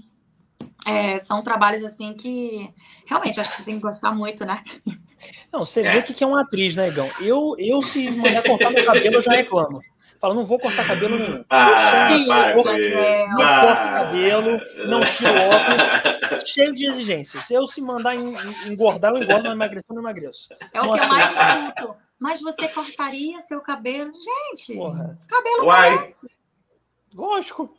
é, 0.87 1.19
são 1.19 1.43
trabalhos 1.43 1.83
assim 1.83 2.15
que 2.15 2.73
realmente 3.07 3.41
acho 3.41 3.51
que 3.51 3.57
você 3.57 3.63
tem 3.63 3.77
que 3.77 3.83
gostar 3.83 4.13
muito, 4.13 4.45
né? 4.45 4.63
Não, 5.53 5.65
você 5.65 5.83
vê 5.83 5.99
o 5.99 6.03
que 6.03 6.23
é 6.23 6.27
uma 6.27 6.43
atriz, 6.43 6.75
né, 6.75 6.89
Igão? 6.89 7.11
Eu, 7.21 7.55
eu 7.59 7.83
se 7.83 8.11
mandar 8.11 8.43
cortar 8.43 8.71
meu 8.71 8.85
cabelo, 8.85 9.17
eu 9.17 9.21
já 9.23 9.33
reclamo. 9.33 9.81
Falo, 10.21 10.35
não 10.35 10.47
vou 10.47 10.59
cortar 10.59 10.87
cabelo 10.87 11.19
nenhum. 11.19 11.45
Ah, 11.51 12.53
corto, 12.55 12.71
não 13.29 13.61
corto 13.61 13.83
cabelo, 13.83 14.61
não 14.89 15.01
tiro 15.05 15.33
óculos, 15.35 16.49
cheio 16.49 16.73
de 16.73 16.87
exigências. 16.87 17.51
Eu 17.51 17.67
se 17.67 17.81
mandar 17.81 18.15
engordar, 18.17 19.13
eu 19.13 19.23
engordo, 19.23 19.45
mas 19.45 19.55
emagrecer, 19.55 19.91
eu 19.91 19.95
não 19.95 20.03
emagreço. 20.03 20.49
É 20.73 20.81
o 20.81 20.95
que 20.95 21.01
eu 21.01 21.09
mais 21.09 21.31
escuto. 21.31 21.97
Mas 22.19 22.41
você 22.41 22.69
cortaria 22.69 23.39
seu 23.41 23.61
cabelo? 23.61 24.13
Gente, 24.13 24.75
Porra. 24.75 25.19
cabelo 25.29 25.67
Uai. 25.67 25.99
cresce. 25.99 26.27
Lógico. 27.13 27.71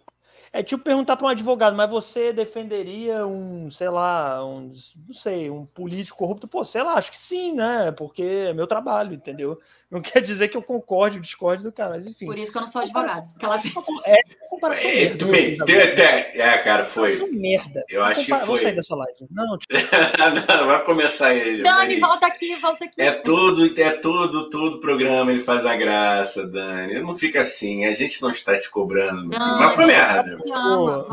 É 0.55 0.63
tipo 0.63 0.85
perguntar 0.85 1.17
para 1.17 1.25
um 1.25 1.29
advogado, 1.29 1.75
mas 1.75 1.89
você 1.89 2.31
defenderia 2.31 3.27
um, 3.27 3.69
sei 3.69 3.89
lá, 3.89 4.41
um, 4.45 4.71
não 5.05 5.13
sei, 5.13 5.49
um 5.49 5.65
político 5.65 6.17
corrupto? 6.17 6.47
Pô, 6.47 6.63
sei 6.63 6.81
lá, 6.81 6.93
acho 6.93 7.11
que 7.11 7.19
sim, 7.19 7.53
né? 7.53 7.91
Porque 7.91 8.23
é 8.23 8.53
meu 8.53 8.65
trabalho, 8.65 9.13
entendeu? 9.13 9.59
Não 9.91 10.01
quer 10.01 10.21
dizer 10.21 10.47
que 10.47 10.55
eu 10.55 10.61
concorde 10.61 11.17
ou 11.17 11.21
discorde 11.21 11.61
do 11.61 11.73
cara, 11.73 11.89
mas 11.89 12.07
enfim. 12.07 12.25
Por 12.25 12.37
isso 12.37 12.53
que 12.53 12.57
eu 12.57 12.61
não 12.61 12.69
sou 12.69 12.81
advogado. 12.83 13.29
Aquela... 13.35 13.55
É 14.05 14.21
comparação 14.49 14.89
é, 14.89 14.95
merda. 15.25 15.65
Tu 15.65 15.71
É, 15.71 16.57
cara, 16.59 16.83
foi. 16.83 17.11
Comparação 17.11 17.39
merda. 17.39 17.83
Eu 17.89 18.03
acho 18.03 18.25
que 18.25 18.31
foi. 18.31 18.45
Vou 18.45 18.57
sair 18.57 18.75
dessa 18.75 18.95
live. 18.95 19.27
Não, 19.29 19.57
tipo... 19.57 19.73
não, 20.47 20.67
vai 20.67 20.85
começar 20.85 21.33
ele. 21.33 21.63
Dani, 21.63 21.99
volta 21.99 22.27
aqui, 22.27 22.55
volta 22.55 22.85
aqui. 22.85 23.01
É 23.01 23.11
tudo, 23.11 23.81
é 23.81 23.91
tudo, 23.99 24.49
tudo 24.49 24.79
programa, 24.79 25.31
ele 25.31 25.43
faz 25.43 25.65
a 25.65 25.75
graça, 25.75 26.47
Dani. 26.47 27.01
Não 27.01 27.15
fica 27.15 27.41
assim, 27.41 27.85
a 27.85 27.91
gente 27.91 28.21
não 28.21 28.29
está 28.29 28.57
te 28.57 28.69
cobrando. 28.69 29.27
Não, 29.37 29.59
mas 29.59 29.75
foi 29.75 29.85
merda 29.85 30.44
ama, 30.51 31.05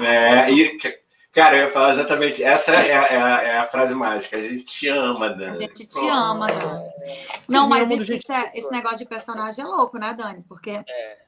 É, 0.00 0.50
e, 0.50 0.78
cara, 1.32 1.56
eu 1.56 1.66
ia 1.66 1.70
falar 1.70 1.92
exatamente, 1.92 2.42
essa 2.42 2.72
é 2.72 2.94
a, 2.94 3.42
é 3.42 3.48
é 3.48 3.58
a 3.58 3.66
frase 3.66 3.94
mágica, 3.94 4.36
a 4.36 4.40
gente 4.40 4.64
te 4.64 4.88
ama, 4.88 5.30
Dani. 5.30 5.56
A 5.56 5.60
gente 5.60 5.86
te 5.86 6.08
ama, 6.08 6.46
Dani. 6.46 6.90
Não, 7.48 7.68
mas 7.68 7.90
isso, 7.90 8.12
isso 8.12 8.32
é, 8.32 8.52
esse 8.54 8.70
negócio 8.70 8.98
de 8.98 9.06
personagem 9.06 9.64
é 9.64 9.66
louco, 9.66 9.98
né, 9.98 10.14
Dani? 10.14 10.44
Porque 10.48 10.70
é, 10.70 11.18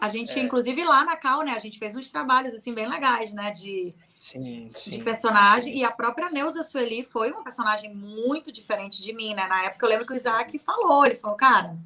a 0.00 0.08
gente, 0.08 0.38
é. 0.38 0.42
inclusive 0.42 0.84
lá 0.84 1.04
na 1.04 1.16
Cal, 1.16 1.42
né, 1.42 1.52
a 1.52 1.60
gente 1.60 1.78
fez 1.78 1.96
uns 1.96 2.10
trabalhos, 2.10 2.54
assim, 2.54 2.74
bem 2.74 2.88
legais, 2.88 3.32
né, 3.32 3.50
de, 3.50 3.94
sim, 4.20 4.70
sim. 4.74 4.90
de 4.90 4.98
personagem, 5.04 5.76
e 5.76 5.84
a 5.84 5.90
própria 5.90 6.30
Neuza 6.30 6.62
Sueli 6.62 7.04
foi 7.04 7.30
uma 7.30 7.42
personagem 7.42 7.94
muito 7.94 8.50
diferente 8.50 9.02
de 9.02 9.12
mim, 9.12 9.34
né, 9.34 9.46
na 9.46 9.64
época 9.64 9.86
eu 9.86 9.90
lembro 9.90 10.06
que 10.06 10.12
o 10.12 10.16
Isaac 10.16 10.58
falou, 10.58 11.06
ele 11.06 11.14
falou, 11.14 11.36
cara... 11.36 11.76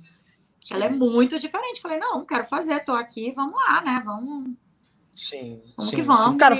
Ela 0.70 0.86
é 0.86 0.88
muito 0.88 1.38
diferente. 1.38 1.80
Falei, 1.80 1.98
não, 1.98 2.24
quero 2.24 2.44
fazer, 2.44 2.80
tô 2.84 2.92
aqui, 2.92 3.32
vamos 3.32 3.54
lá, 3.54 3.80
né? 3.82 4.02
Vamos, 4.04 4.54
Sim. 5.16 5.62
Vamos 5.76 5.90
sim, 5.90 5.96
que 5.96 6.02
vamos. 6.02 6.32
Sim. 6.32 6.38
Cara, 6.38 6.56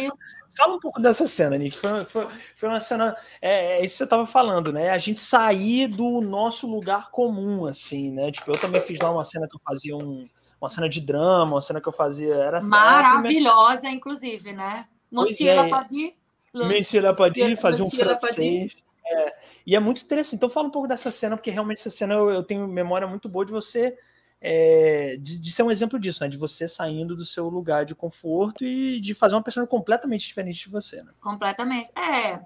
fala 0.56 0.74
um 0.74 0.80
pouco 0.80 1.00
dessa 1.00 1.26
cena, 1.26 1.58
Nick. 1.58 1.76
Foi, 1.78 2.04
foi, 2.06 2.26
foi 2.54 2.68
uma 2.68 2.80
cena. 2.80 3.16
É, 3.40 3.78
é, 3.78 3.84
isso 3.84 3.94
que 3.94 3.98
você 3.98 4.04
estava 4.04 4.26
falando, 4.26 4.72
né? 4.72 4.90
A 4.90 4.98
gente 4.98 5.20
sair 5.20 5.86
do 5.86 6.20
nosso 6.20 6.66
lugar 6.66 7.10
comum, 7.10 7.66
assim, 7.66 8.10
né? 8.10 8.32
Tipo, 8.32 8.52
eu 8.52 8.58
também 8.58 8.80
fiz 8.80 8.98
lá 8.98 9.10
uma 9.10 9.24
cena 9.24 9.46
que 9.46 9.56
eu 9.56 9.60
fazia 9.64 9.96
um, 9.96 10.26
uma 10.60 10.68
cena 10.68 10.88
de 10.88 11.00
drama, 11.00 11.56
uma 11.56 11.62
cena 11.62 11.80
que 11.80 11.88
eu 11.88 11.92
fazia. 11.92 12.34
Era 12.34 12.60
Maravilhosa, 12.62 13.80
primeira... 13.80 13.96
inclusive, 13.96 14.52
né? 14.52 14.86
Monsieur 15.10 15.52
é. 15.52 15.62
Lapadi. 15.62 16.16
Monsieur 16.54 17.04
Lapadi 17.04 17.56
fazia 17.56 17.84
um 17.84 17.90
francês. 17.90 18.76
É, 19.08 19.36
e 19.66 19.76
é 19.76 19.80
muito 19.80 20.02
interessante. 20.02 20.36
Então 20.36 20.48
fala 20.48 20.66
um 20.66 20.70
pouco 20.70 20.88
dessa 20.88 21.10
cena, 21.10 21.36
porque 21.36 21.50
realmente 21.50 21.78
essa 21.78 21.90
cena 21.90 22.14
eu, 22.14 22.30
eu 22.30 22.42
tenho 22.42 22.66
memória 22.66 23.06
muito 23.06 23.28
boa 23.28 23.44
de 23.44 23.52
você 23.52 23.96
é, 24.40 25.16
de, 25.16 25.40
de, 25.40 25.52
ser 25.52 25.62
um 25.62 25.70
exemplo 25.70 25.98
disso, 25.98 26.22
né? 26.22 26.28
De 26.28 26.36
você 26.36 26.68
saindo 26.68 27.16
do 27.16 27.24
seu 27.24 27.48
lugar 27.48 27.84
de 27.84 27.94
conforto 27.94 28.64
e 28.64 29.00
de 29.00 29.14
fazer 29.14 29.34
uma 29.34 29.42
pessoa 29.42 29.66
completamente 29.66 30.26
diferente 30.26 30.64
de 30.64 30.70
você, 30.70 31.02
né? 31.02 31.12
Completamente. 31.20 31.90
É. 31.98 32.40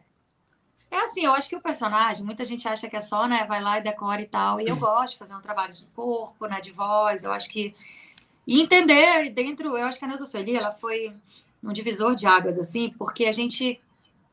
É 0.90 0.96
assim, 1.04 1.24
eu 1.24 1.32
acho 1.32 1.48
que 1.48 1.54
o 1.54 1.60
personagem, 1.60 2.24
muita 2.24 2.44
gente 2.44 2.66
acha 2.66 2.88
que 2.88 2.96
é 2.96 3.00
só, 3.00 3.28
né? 3.28 3.44
Vai 3.44 3.62
lá 3.62 3.78
e 3.78 3.82
decora 3.82 4.20
e 4.20 4.26
tal. 4.26 4.60
E 4.60 4.68
eu 4.68 4.76
gosto 4.78 5.12
de 5.12 5.18
fazer 5.18 5.34
um 5.34 5.40
trabalho 5.40 5.74
de 5.74 5.84
corpo, 5.94 6.46
né? 6.46 6.60
De 6.60 6.70
voz. 6.70 7.24
Eu 7.24 7.32
acho 7.32 7.48
que. 7.48 7.74
E 8.46 8.60
entender 8.60 9.30
dentro. 9.30 9.76
Eu 9.76 9.86
acho 9.86 9.98
que 9.98 10.04
a 10.04 10.08
Neuza 10.08 10.24
Sueli, 10.24 10.56
ela 10.56 10.72
foi 10.72 11.14
um 11.62 11.72
divisor 11.72 12.14
de 12.14 12.26
águas, 12.26 12.58
assim, 12.58 12.94
porque 12.96 13.26
a 13.26 13.32
gente 13.32 13.80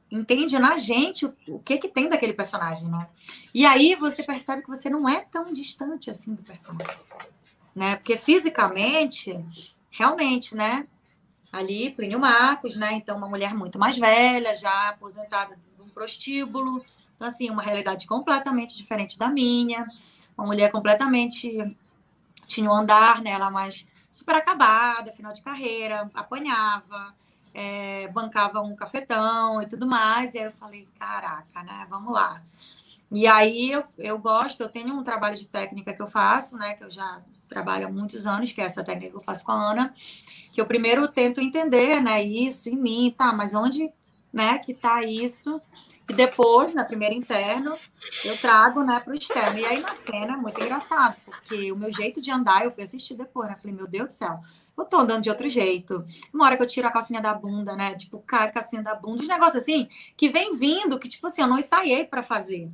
entende 0.10 0.58
na 0.58 0.78
gente 0.78 1.26
o, 1.26 1.36
o, 1.49 1.60
que 1.60 1.78
que 1.78 1.89
tem 1.89 2.08
daquele 2.08 2.34
personagem, 2.34 2.88
né? 2.88 3.10
E 3.53 3.66
aí 3.66 3.93
você 3.95 4.24
percebe 4.24 4.62
que 4.62 4.70
você 4.70 4.89
não 4.89 5.10
é 5.10 5.20
tão 5.20 5.51
distante 5.51 6.10
assim 6.10 6.34
do 6.34 6.41
personagem 6.41 6.95
né? 7.78 7.96
Porque 7.96 8.18
fisicamente, 8.18 9.40
realmente, 9.92 10.56
né? 10.56 10.88
Ali, 11.52 11.92
Plínio 11.92 12.20
Marcos, 12.20 12.76
né? 12.76 12.94
Então, 12.94 13.16
uma 13.16 13.30
mulher 13.30 13.54
muito 13.54 13.78
mais 13.78 13.96
velha, 13.96 14.56
já 14.56 14.90
aposentada 14.90 15.56
de 15.56 15.70
um 15.80 15.88
prostíbulo. 15.88 16.84
Então, 17.16 17.28
assim, 17.28 17.52
uma 17.52 17.62
realidade 17.62 18.08
completamente 18.08 18.76
diferente 18.76 19.18
da 19.20 19.30
minha. 19.30 19.88
Uma 20.36 20.48
mulher 20.48 20.72
completamente 20.72 21.76
tinha 22.48 22.68
um 22.68 22.74
andar 22.74 23.22
nela 23.22 23.52
mais 23.52 23.88
super 24.12 24.36
acabada, 24.36 25.12
final 25.12 25.32
de 25.32 25.44
carreira, 25.44 26.10
apanhava, 26.16 27.14
é, 27.54 28.08
bancava 28.08 28.60
um 28.62 28.76
cafetão 28.76 29.62
e 29.62 29.68
tudo 29.68 29.86
mais. 29.86 30.34
E 30.34 30.40
aí 30.40 30.46
eu 30.46 30.52
falei, 30.54 30.88
caraca, 30.98 31.62
né? 31.62 31.86
Vamos 31.92 32.12
lá. 32.12 32.42
E 33.12 33.28
aí 33.28 33.72
eu, 33.72 33.84
eu 34.00 34.18
gosto, 34.18 34.62
eu 34.62 34.70
tenho 34.70 34.96
um 34.96 35.04
trabalho 35.04 35.38
de 35.38 35.48
técnica 35.48 35.94
que 35.94 36.02
eu 36.02 36.08
faço, 36.08 36.58
né? 36.58 36.74
Que 36.74 36.84
eu 36.84 36.90
já 36.90 37.22
trabalho 37.48 37.88
há 37.88 37.89
muitos 37.89 38.26
anos, 38.26 38.52
que 38.52 38.62
é 38.62 38.66
essa 38.66 38.84
técnica 38.84 39.12
que 39.12 39.18
eu 39.18 39.22
faço 39.24 39.45
com 39.45 39.52
a 39.52 39.72
Ana, 39.72 39.93
que 40.54 40.60
eu 40.60 40.66
primeiro 40.66 41.08
tento 41.08 41.41
entender, 41.41 42.02
né, 42.02 42.22
isso 42.24 42.70
em 42.70 42.76
mim, 42.76 43.14
tá, 43.18 43.32
mas 43.32 43.54
onde, 43.54 43.91
né, 44.32 44.58
que 44.58 44.74
tá 44.74 45.04
isso? 45.04 45.62
E 46.10 46.14
depois, 46.14 46.74
na 46.74 46.86
primeira 46.86 47.14
interno, 47.14 47.76
eu 48.24 48.38
trago, 48.38 48.82
né, 48.82 49.00
para 49.00 49.12
o 49.12 49.16
externo. 49.16 49.60
E 49.60 49.66
aí 49.66 49.82
na 49.82 49.93
cena 49.93 50.34
é 50.34 50.38
muito 50.38 50.62
engraçado, 50.62 51.18
porque 51.26 51.72
o 51.72 51.76
meu 51.76 51.91
jeito 51.91 52.22
de 52.22 52.32
andar, 52.32 52.64
eu 52.64 52.72
fui 52.72 52.84
assistir 52.84 53.16
depois, 53.16 53.50
né? 53.50 53.58
Falei, 53.60 53.76
meu 53.76 53.88
Deus 53.88 54.08
do 54.08 54.14
céu, 54.14 54.39
eu 54.78 54.86
tô 54.86 55.00
andando 55.00 55.24
de 55.24 55.30
outro 55.30 55.50
jeito. 55.50 56.06
Uma 56.34 56.45
hora 56.45 56.56
que 56.56 56.64
eu 56.64 56.68
tiro 56.68 56.88
a 56.88 56.91
calcinha 56.91 57.22
da 57.22 57.34
bunda, 57.34 57.76
né? 57.76 57.93
Tipo, 57.95 58.20
calcinha 58.20 58.82
da 58.82 58.95
bunda, 58.95 59.22
uns 59.22 59.28
negócios 59.28 59.64
assim, 59.64 59.89
que 60.16 60.30
vem 60.30 60.56
vindo, 60.56 60.98
que, 60.98 61.10
tipo 61.10 61.28
assim, 61.28 61.41
eu 61.41 61.48
não 61.48 61.58
ensaiei 61.58 62.06
para 62.06 62.24
fazer. 62.24 62.70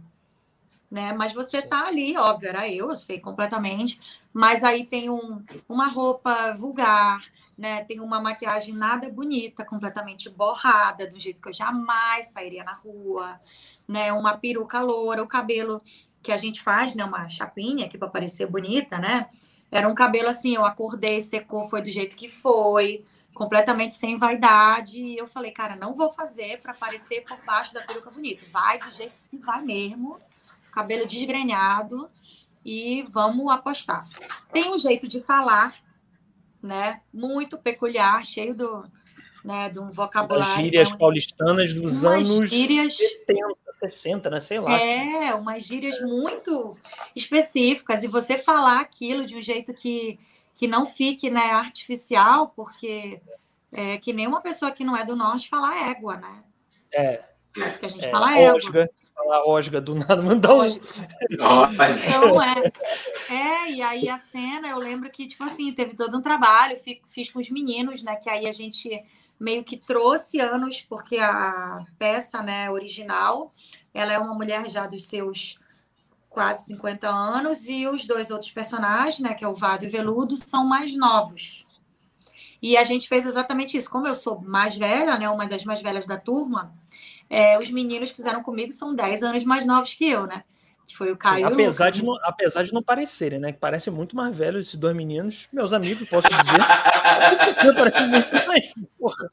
Né? 0.94 1.12
Mas 1.12 1.34
você 1.34 1.60
tá 1.60 1.88
ali, 1.88 2.16
óbvio, 2.16 2.50
era 2.50 2.70
eu, 2.70 2.92
eu 2.92 2.96
sei 2.96 3.20
completamente. 3.20 4.00
Mas 4.32 4.64
aí 4.64 4.86
tem 4.86 5.10
um, 5.10 5.44
uma 5.68 5.88
roupa 5.88 6.54
vulgar, 6.54 7.26
né? 7.58 7.84
Tem 7.86 8.00
uma 8.00 8.22
maquiagem 8.22 8.76
nada 8.76 9.10
bonita, 9.10 9.66
completamente 9.66 10.30
borrada, 10.30 11.08
do 11.08 11.20
jeito 11.20 11.42
que 11.42 11.50
eu 11.50 11.54
jamais 11.54 12.28
sairia 12.28 12.64
na 12.64 12.74
rua, 12.76 13.42
né? 13.88 14.14
Uma 14.14 14.38
peruca 14.38 14.82
loura, 14.82 15.24
o 15.24 15.28
cabelo 15.28 15.82
que 16.22 16.32
a 16.32 16.38
gente 16.38 16.62
faz, 16.62 16.94
né? 16.94 17.04
Uma 17.04 17.28
chapinha 17.28 17.88
aqui 17.88 17.98
para 17.98 18.08
parecer 18.08 18.46
bonita, 18.46 19.00
né? 19.00 19.32
Era 19.72 19.90
um 19.90 19.96
cabelo 19.96 20.28
assim, 20.28 20.54
eu 20.54 20.64
acordei, 20.64 21.22
secou, 21.22 21.64
foi 21.64 21.82
do 21.82 21.90
jeito 21.90 22.16
que 22.16 22.30
foi, 22.30 23.04
completamente 23.34 23.96
sem 23.96 24.20
vaidade. 24.20 25.02
E 25.02 25.18
eu 25.18 25.26
falei, 25.26 25.50
cara, 25.50 25.76
não 25.76 25.96
vou 25.96 26.14
fazer 26.14 26.62
para 26.62 26.76
parecer 26.76 27.22
por 27.22 27.44
baixo 27.44 27.74
da 27.74 27.82
peruca 27.82 28.12
bonita. 28.12 28.46
Vai 28.52 28.78
do 28.78 28.92
jeito 28.92 29.24
que 29.28 29.40
vai 29.40 29.64
mesmo, 29.64 30.20
cabelo 30.74 31.06
desgrenhado 31.06 32.10
e 32.66 33.04
vamos 33.12 33.52
apostar. 33.52 34.08
Tem 34.52 34.72
um 34.72 34.78
jeito 34.78 35.08
de 35.08 35.20
falar 35.20 35.74
né? 36.64 37.02
Muito 37.14 37.58
peculiar, 37.58 38.26
cheio 38.26 38.56
do, 38.56 38.90
né, 39.44 39.70
de 39.70 39.80
um 39.80 39.92
vocabulário. 39.92 40.54
As 40.54 40.62
gírias 40.62 40.92
né? 40.92 40.98
paulistanas 40.98 41.74
dos 41.74 42.06
anos 42.06 42.50
gírias, 42.50 42.96
70, 42.96 43.56
60, 43.74 44.30
né? 44.30 44.40
Sei 44.40 44.60
lá. 44.60 44.80
É, 44.80 45.36
umas 45.36 45.64
gírias 45.64 46.00
muito 46.00 46.78
específicas. 47.14 48.04
E 48.04 48.08
você 48.08 48.40
falar 48.40 48.80
aquilo 48.80 49.26
de 49.26 49.36
um 49.36 49.42
jeito 49.42 49.74
que, 49.74 50.18
que 50.56 50.66
não 50.66 50.86
fique 50.86 51.30
né, 51.30 51.52
artificial, 51.52 52.54
porque 52.56 53.22
é 53.74 53.98
que 53.98 54.14
nem 54.14 54.26
uma 54.26 54.40
pessoa 54.40 54.72
que 54.72 54.86
não 54.86 54.96
é 54.96 55.04
do 55.04 55.18
norte 55.18 55.50
falar 55.50 55.90
égua, 55.90 56.16
né? 56.16 56.44
É. 56.94 57.22
Porque 57.52 57.86
a 57.86 57.90
gente 57.90 58.06
é, 58.06 58.10
fala 58.10 58.38
égua. 58.38 58.56
Osga 58.56 58.90
falar 59.14 59.46
Osga 59.46 59.80
do 59.80 59.96
nada, 59.96 60.18
mandar 60.22 60.54
um. 60.56 60.66
Então, 62.08 62.42
é. 62.42 62.72
É, 63.30 63.72
e 63.72 63.82
aí 63.82 64.10
a 64.10 64.18
cena, 64.18 64.70
eu 64.70 64.78
lembro 64.78 65.10
que, 65.10 65.28
tipo 65.28 65.44
assim, 65.44 65.72
teve 65.72 65.96
todo 65.96 66.18
um 66.18 66.22
trabalho, 66.22 66.78
fiz 67.08 67.30
com 67.30 67.40
os 67.40 67.50
meninos, 67.50 68.04
né? 68.04 68.16
Que 68.16 68.30
aí 68.30 68.48
a 68.48 68.52
gente 68.52 68.90
meio 69.40 69.64
que 69.64 69.78
trouxe 69.78 70.40
anos, 70.40 70.82
porque 70.82 71.18
a 71.18 71.84
peça, 71.98 72.42
né, 72.42 72.70
original, 72.70 73.52
ela 73.94 74.14
é 74.14 74.18
uma 74.18 74.34
mulher 74.34 74.70
já 74.70 74.88
dos 74.88 75.06
seus 75.06 75.58
quase 76.30 76.66
50 76.66 77.08
anos, 77.08 77.68
e 77.68 77.86
os 77.86 78.06
dois 78.06 78.32
outros 78.32 78.52
personagens, 78.52 79.20
né, 79.20 79.34
que 79.34 79.46
é 79.46 79.48
o 79.48 79.54
Vado 79.54 79.86
e 79.86 79.88
o 79.88 79.92
Veludo, 79.92 80.36
são 80.36 80.66
mais 80.66 80.96
novos. 80.96 81.66
E 82.62 82.78
a 82.78 82.84
gente 82.84 83.10
fez 83.10 83.26
exatamente 83.26 83.76
isso. 83.76 83.90
Como 83.90 84.08
eu 84.08 84.16
sou 84.16 84.42
mais 84.42 84.76
velha, 84.78 85.18
né, 85.20 85.30
uma 85.30 85.46
das 85.46 85.66
mais 85.66 85.82
velhas 85.82 86.06
da 86.06 86.18
turma, 86.18 86.74
é, 87.34 87.58
os 87.58 87.72
meninos 87.72 88.12
que 88.12 88.16
fizeram 88.16 88.44
comigo 88.44 88.72
são 88.72 88.94
10 88.94 89.24
anos 89.24 89.44
mais 89.44 89.66
novos 89.66 89.96
que 89.96 90.08
eu, 90.08 90.28
né? 90.28 90.44
Que 90.86 90.96
foi 90.96 91.12
o 91.12 91.18
Caio. 91.18 91.48
Sim, 91.48 91.54
apesar, 91.54 91.90
de 91.90 92.04
não, 92.04 92.16
apesar 92.24 92.64
de 92.64 92.72
não 92.72 92.84
parecerem, 92.84 93.40
né? 93.40 93.52
Que 93.52 93.58
parecem 93.58 93.92
muito 93.92 94.16
mais 94.16 94.36
velhos 94.36 94.68
esses 94.68 94.80
dois 94.80 94.96
meninos, 94.96 95.48
meus 95.52 95.74
amigos, 95.74 96.08
posso 96.08 96.28
dizer. 96.28 97.34
Isso 97.34 97.50
aqui 97.50 97.74
parece 97.74 98.02
muito 98.06 98.48
mais. 98.48 98.72
Porra, 99.00 99.30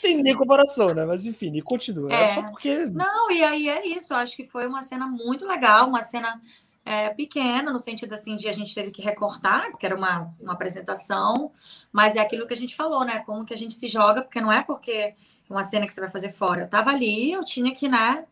tem 0.00 0.22
nem 0.22 0.34
comparação, 0.34 0.94
né? 0.94 1.04
Mas 1.04 1.26
enfim, 1.26 1.54
e 1.54 1.60
continua. 1.60 2.10
É. 2.10 2.24
é. 2.24 2.34
só 2.34 2.42
porque. 2.44 2.86
Não, 2.86 3.30
e 3.30 3.44
aí 3.44 3.68
é 3.68 3.86
isso. 3.86 4.14
Eu 4.14 4.18
acho 4.18 4.34
que 4.36 4.46
foi 4.46 4.66
uma 4.66 4.80
cena 4.80 5.06
muito 5.06 5.46
legal, 5.46 5.86
uma 5.86 6.00
cena 6.00 6.40
é, 6.82 7.10
pequena, 7.10 7.70
no 7.70 7.78
sentido 7.78 8.14
assim 8.14 8.36
de 8.36 8.48
a 8.48 8.52
gente 8.52 8.74
teve 8.74 8.90
que 8.90 9.02
recortar, 9.02 9.70
porque 9.70 9.84
era 9.84 9.96
uma, 9.96 10.32
uma 10.40 10.54
apresentação, 10.54 11.52
mas 11.92 12.16
é 12.16 12.20
aquilo 12.20 12.46
que 12.46 12.54
a 12.54 12.56
gente 12.56 12.74
falou, 12.74 13.04
né? 13.04 13.18
Como 13.26 13.44
que 13.44 13.52
a 13.52 13.58
gente 13.58 13.74
se 13.74 13.86
joga, 13.86 14.22
porque 14.22 14.40
não 14.40 14.50
é 14.50 14.62
porque 14.62 15.14
uma 15.54 15.64
cena 15.64 15.86
que 15.86 15.94
você 15.94 16.00
vai 16.00 16.10
fazer 16.10 16.32
fora. 16.32 16.62
Eu 16.62 16.68
tava 16.68 16.90
ali, 16.90 17.32
eu 17.32 17.44
tinha 17.44 17.74
que, 17.74 17.88
né, 17.88 18.26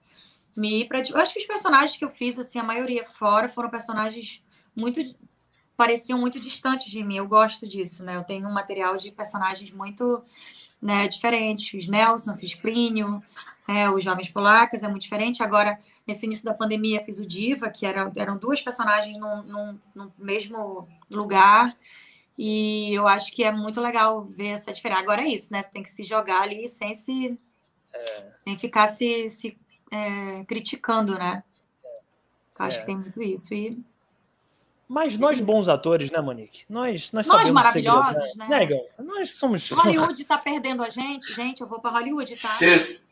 me 0.56 0.84
pra. 0.84 1.00
Eu 1.00 1.16
acho 1.16 1.32
que 1.32 1.40
os 1.40 1.46
personagens 1.46 1.96
que 1.96 2.04
eu 2.04 2.10
fiz, 2.10 2.38
assim, 2.38 2.58
a 2.58 2.64
maioria 2.64 3.04
fora, 3.04 3.48
foram 3.48 3.70
personagens 3.70 4.42
muito. 4.76 5.00
pareciam 5.76 6.18
muito 6.18 6.38
distantes 6.40 6.90
de 6.90 7.02
mim. 7.02 7.16
Eu 7.16 7.28
gosto 7.28 7.66
disso, 7.66 8.04
né? 8.04 8.16
Eu 8.16 8.24
tenho 8.24 8.46
um 8.48 8.52
material 8.52 8.96
de 8.96 9.10
personagens 9.10 9.70
muito 9.70 10.22
né, 10.80 11.08
diferentes. 11.08 11.68
Fiz 11.68 11.88
Nelson, 11.88 12.36
fiz 12.36 12.54
Plínio, 12.54 13.22
é, 13.68 13.88
os 13.88 14.02
Jovens 14.02 14.28
Polacas, 14.28 14.82
é 14.82 14.88
muito 14.88 15.02
diferente. 15.02 15.42
Agora, 15.42 15.78
nesse 16.06 16.26
início 16.26 16.44
da 16.44 16.54
pandemia, 16.54 17.04
fiz 17.04 17.18
o 17.18 17.26
Diva, 17.26 17.70
que 17.70 17.86
era, 17.86 18.10
eram 18.16 18.36
duas 18.36 18.60
personagens 18.60 19.16
no 19.18 20.12
mesmo 20.18 20.88
lugar. 21.10 21.76
E 22.36 22.92
eu 22.94 23.06
acho 23.06 23.32
que 23.32 23.44
é 23.44 23.52
muito 23.52 23.80
legal 23.80 24.24
ver 24.24 24.48
essa 24.48 24.72
diferença. 24.72 25.00
Agora 25.00 25.22
é 25.22 25.28
isso, 25.28 25.52
né? 25.52 25.62
Você 25.62 25.70
tem 25.70 25.82
que 25.82 25.90
se 25.90 26.02
jogar 26.02 26.42
ali 26.42 26.66
sem 26.66 26.94
se. 26.94 27.38
É. 27.92 28.32
Sem 28.44 28.58
ficar 28.58 28.86
se, 28.86 29.28
se 29.28 29.58
é, 29.90 30.44
criticando, 30.44 31.18
né? 31.18 31.44
Eu 32.58 32.64
acho 32.64 32.78
é. 32.78 32.80
que 32.80 32.86
tem 32.86 32.96
muito 32.96 33.22
isso. 33.22 33.52
E... 33.52 33.78
Mas 34.88 35.16
nós 35.16 35.40
bons 35.40 35.68
atores, 35.68 36.10
né, 36.10 36.20
Monique? 36.20 36.64
Nós, 36.68 37.12
nós, 37.12 37.26
nós 37.26 37.50
maravilhosos, 37.50 38.32
segredo, 38.32 38.48
né? 38.48 38.66
né? 38.66 38.86
Nós 38.98 39.34
somos. 39.36 39.70
Hollywood 39.70 40.20
está 40.20 40.36
perdendo 40.38 40.82
a 40.82 40.88
gente, 40.88 41.32
gente. 41.32 41.60
Eu 41.60 41.66
vou 41.66 41.80
para 41.80 41.92
Hollywood, 41.92 42.30
tá? 42.30 42.48
Cês... 42.48 43.04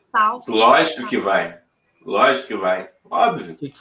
Lógico 0.49 1.07
que 1.07 1.19
vai. 1.19 1.61
Lógico 2.05 2.49
que 2.49 2.57
vai. 2.57 2.91
Óbvio. 3.09 3.55
Que 3.55 3.71
que 3.71 3.81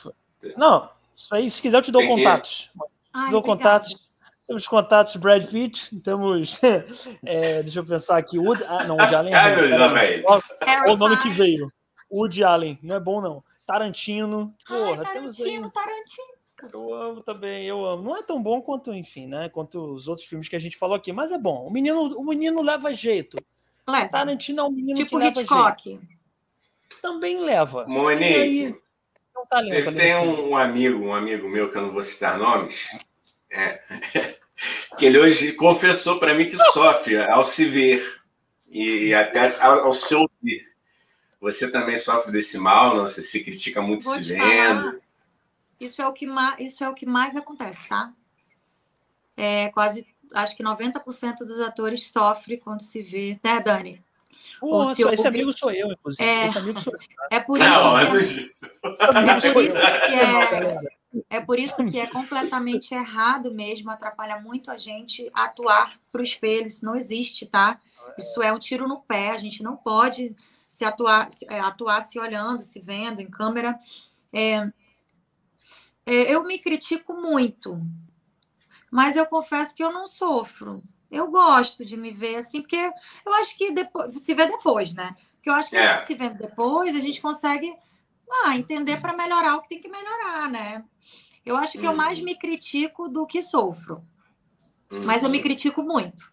Não, 0.55 0.89
isso 1.15 1.33
aí, 1.33 1.49
se 1.49 1.61
quiser, 1.61 1.77
eu 1.77 1.81
te 1.81 1.91
dou 1.91 2.01
Tem 2.01 2.15
contatos. 2.15 2.69
Que... 2.71 2.79
Ai, 3.13 3.31
dou 3.31 3.39
obrigada. 3.39 3.79
contatos 3.79 4.08
temos 4.49 4.67
contatos 4.67 5.15
Brad 5.15 5.45
Pitt, 5.47 5.95
temos. 6.01 6.59
É, 7.23 7.61
deixa 7.61 7.79
eu 7.79 7.85
pensar 7.85 8.17
aqui. 8.17 8.39
Wood, 8.39 8.63
ah, 8.67 8.83
não, 8.83 8.97
Woody 8.97 9.13
Allen. 9.13 9.33
É 9.33 10.91
o 10.91 10.97
nome 10.97 11.17
que 11.17 11.29
veio. 11.29 11.71
Woody 12.11 12.43
Allen. 12.43 12.79
Não 12.81 12.95
é 12.95 12.99
bom, 12.99 13.21
não. 13.21 13.43
Tarantino. 13.63 14.55
Porra, 14.67 15.03
Ai, 15.05 15.13
temos 15.13 15.39
aí. 15.39 15.61
Tarantino. 15.71 16.39
Eu 16.73 16.93
amo 16.93 17.21
também, 17.21 17.67
eu 17.67 17.85
amo. 17.85 18.01
Não 18.01 18.17
é 18.17 18.23
tão 18.23 18.41
bom 18.41 18.59
quanto, 18.59 18.91
enfim, 18.91 19.27
né? 19.27 19.49
Quanto 19.49 19.93
os 19.93 20.07
outros 20.07 20.27
filmes 20.27 20.49
que 20.49 20.55
a 20.55 20.59
gente 20.59 20.77
falou 20.77 20.95
aqui, 20.95 21.13
mas 21.13 21.31
é 21.31 21.37
bom. 21.37 21.67
O 21.67 21.71
menino, 21.71 22.17
o 22.17 22.25
menino 22.25 22.63
leva 22.63 22.91
jeito. 22.91 23.37
Leva. 23.87 24.09
Tarantino 24.09 24.61
é 24.61 24.63
um 24.63 24.71
menino 24.71 24.97
tipo 24.97 25.11
que 25.11 25.15
leva 25.17 25.41
Hitchcock. 25.41 25.83
jeito. 25.83 26.07
Também 27.03 27.39
leva. 27.39 27.85
Monique, 27.87 28.23
aí, 28.23 28.65
é 28.65 29.39
um 29.39 29.45
talento, 29.45 29.93
tem 29.93 30.15
um 30.15 30.55
amigo, 30.57 31.05
um 31.05 31.13
amigo 31.13 31.47
meu 31.47 31.69
que 31.69 31.77
eu 31.77 31.83
não 31.83 31.91
vou 31.91 32.03
citar 32.03 32.37
nomes. 32.37 32.89
É. 33.51 33.79
que 34.97 35.05
ele 35.05 35.17
hoje 35.17 35.53
confessou 35.53 36.19
para 36.19 36.33
mim 36.33 36.45
que 36.45 36.57
sofre 36.71 37.17
ao 37.17 37.43
se 37.43 37.65
ver 37.65 38.21
e 38.69 39.13
até 39.13 39.45
ao, 39.61 39.85
ao 39.85 39.93
se 39.93 40.13
ouvir. 40.15 40.69
Você 41.41 41.71
também 41.71 41.95
sofre 41.95 42.31
desse 42.31 42.57
mal, 42.57 42.95
não? 42.95 43.07
Você 43.07 43.21
se 43.21 43.43
critica 43.43 43.81
muito 43.81 44.03
Vou 44.03 44.15
se 44.15 44.23
vendo. 44.23 44.81
Falar, 44.81 44.95
isso 45.79 46.01
é 46.01 46.07
o 46.07 46.13
que 46.13 46.27
mais, 46.27 46.59
isso 46.59 46.83
é 46.83 46.89
o 46.89 46.93
que 46.93 47.05
mais 47.05 47.35
acontece, 47.35 47.87
tá? 47.87 48.11
É 49.37 49.69
quase, 49.69 50.05
acho 50.33 50.55
que 50.57 50.63
90% 50.63 51.37
dos 51.37 51.59
atores 51.61 52.11
sofrem 52.11 52.59
quando 52.59 52.81
se 52.81 53.01
vê, 53.01 53.39
né, 53.41 53.61
Dani? 53.61 54.03
Pô, 54.59 54.83
se 54.93 55.01
esse 55.07 55.27
amigo 55.27 55.53
sou 55.53 55.71
eu, 55.71 55.87
inclusive. 55.91 56.23
É, 56.23 56.45
esse 56.45 56.57
amigo 56.57 56.79
sou 56.79 56.93
eu. 56.93 56.99
É 57.31 57.39
por 57.39 57.57
isso, 57.57 57.69
não, 57.69 57.97
que, 57.97 58.05
é, 58.85 59.49
é, 59.49 59.53
por 59.53 59.63
isso 59.63 59.77
que 59.77 60.13
é, 60.13 60.98
é 61.29 61.39
por 61.39 61.57
isso 61.57 61.83
que 61.89 61.99
é 61.99 62.07
completamente 62.07 62.93
errado 62.93 63.53
mesmo, 63.53 63.89
atrapalha 63.89 64.39
muito 64.39 64.69
a 64.69 64.77
gente 64.77 65.29
atuar 65.33 65.99
para 66.11 66.21
o 66.21 66.23
espelho. 66.23 66.67
Isso 66.67 66.85
não 66.85 66.95
existe, 66.95 67.45
tá? 67.45 67.79
Isso 68.17 68.41
é 68.41 68.53
um 68.53 68.59
tiro 68.59 68.87
no 68.87 69.01
pé. 69.01 69.31
A 69.31 69.37
gente 69.37 69.63
não 69.63 69.75
pode 69.75 70.35
se 70.67 70.85
atuar, 70.85 71.31
se, 71.31 71.45
é, 71.49 71.59
atuar 71.59 72.01
se 72.01 72.19
olhando, 72.19 72.63
se 72.63 72.79
vendo 72.79 73.21
em 73.21 73.29
câmera. 73.29 73.79
É, 74.31 74.71
é, 76.05 76.33
eu 76.33 76.43
me 76.43 76.59
critico 76.59 77.13
muito, 77.13 77.81
mas 78.91 79.15
eu 79.15 79.25
confesso 79.25 79.75
que 79.75 79.83
eu 79.83 79.91
não 79.91 80.05
sofro. 80.05 80.83
Eu 81.09 81.31
gosto 81.31 81.83
de 81.83 81.97
me 81.97 82.11
ver 82.11 82.35
assim, 82.35 82.61
porque 82.61 82.91
eu 83.25 83.33
acho 83.33 83.57
que 83.57 83.71
depois 83.71 84.21
se 84.21 84.35
vê 84.35 84.45
depois, 84.45 84.93
né? 84.93 85.15
Porque 85.33 85.49
eu 85.49 85.55
acho 85.55 85.71
que 85.71 85.77
é. 85.77 85.97
se 85.97 86.13
vendo 86.13 86.37
depois, 86.37 86.95
a 86.95 86.99
gente 86.99 87.19
consegue 87.19 87.75
ah, 88.31 88.57
entender 88.57 89.01
para 89.01 89.15
melhorar 89.15 89.55
o 89.55 89.61
que 89.61 89.69
tem 89.69 89.81
que 89.81 89.89
melhorar, 89.89 90.49
né? 90.49 90.83
Eu 91.45 91.55
acho 91.55 91.73
que 91.73 91.87
hum. 91.87 91.91
eu 91.91 91.95
mais 91.95 92.19
uhum. 92.19 92.25
me 92.25 92.35
critico 92.35 93.09
do 93.09 93.25
que 93.25 93.41
sofro. 93.41 94.03
Uhum. 94.91 95.03
Mas 95.05 95.23
eu 95.23 95.29
me 95.29 95.41
critico 95.41 95.81
muito. 95.81 96.31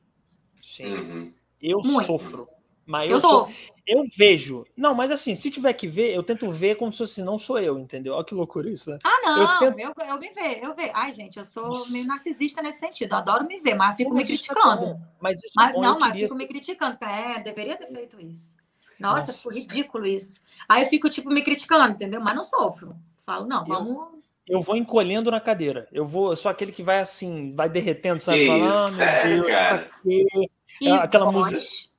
Sim. 0.62 0.92
Uhum. 0.92 1.34
Eu 1.60 1.80
muito. 1.80 2.06
sofro. 2.06 2.48
Mas 2.84 3.10
eu, 3.10 3.16
eu 3.16 3.20
sou. 3.20 3.50
Eu 3.86 4.04
vejo. 4.16 4.64
Não, 4.76 4.94
mas 4.94 5.10
assim, 5.10 5.34
se 5.34 5.50
tiver 5.50 5.72
que 5.72 5.86
ver, 5.88 6.14
eu 6.14 6.22
tento 6.22 6.50
ver 6.50 6.76
como 6.76 6.92
se 6.92 6.98
fosse 6.98 7.22
não 7.22 7.38
sou 7.38 7.58
eu, 7.58 7.78
entendeu? 7.78 8.14
Olha 8.14 8.24
que 8.24 8.34
loucura 8.34 8.70
isso, 8.70 8.90
né? 8.90 8.98
Ah, 9.04 9.20
não, 9.22 9.42
eu, 9.42 9.58
tento... 9.58 9.78
eu, 9.80 10.08
eu 10.08 10.18
me 10.18 10.30
vejo, 10.32 10.60
eu 10.64 10.74
vejo. 10.74 10.90
Ai, 10.94 11.12
gente, 11.12 11.36
eu 11.36 11.44
sou 11.44 11.70
meio 11.90 12.06
narcisista 12.06 12.62
nesse 12.62 12.78
sentido. 12.78 13.14
adoro 13.14 13.46
me 13.46 13.60
ver, 13.60 13.74
mas 13.74 13.96
fico 13.96 14.10
mas 14.10 14.20
me 14.20 14.26
criticando. 14.26 15.00
Mas 15.20 15.40
é 15.40 15.72
não, 15.72 15.98
mas 15.98 16.14
fico 16.14 16.36
me 16.36 16.46
criticando. 16.46 16.98
É, 17.00 17.40
deveria 17.40 17.76
ter 17.76 17.88
feito 17.88 18.20
isso. 18.20 18.56
Nossa, 18.98 19.26
Nossa. 19.26 19.32
ficou 19.32 19.52
ridículo 19.52 20.06
isso. 20.06 20.42
Aí 20.68 20.82
eu 20.82 20.88
fico, 20.88 21.08
tipo, 21.10 21.30
me 21.30 21.42
criticando, 21.42 21.92
entendeu? 21.92 22.20
Mas 22.20 22.34
não 22.34 22.42
sofro. 22.42 22.96
Falo, 23.18 23.46
não, 23.46 23.64
vamos. 23.64 24.08
Eu 24.48 24.62
vou 24.62 24.76
encolhendo 24.76 25.30
na 25.30 25.40
cadeira. 25.40 25.88
Eu 25.92 26.06
vou, 26.06 26.30
eu 26.30 26.36
sou 26.36 26.50
aquele 26.50 26.70
que 26.70 26.82
vai 26.82 27.00
assim, 27.00 27.54
vai 27.54 27.68
derretendo, 27.68 28.20
sabe? 28.20 28.38
Que 28.38 28.46
Falando, 28.46 28.72
ah, 28.72 28.90
sério, 28.90 29.42
Deus, 29.42 29.52
cara? 29.52 29.90
E 30.80 30.88
aquela 30.88 31.30
voz, 31.30 31.52
música. 31.52 31.90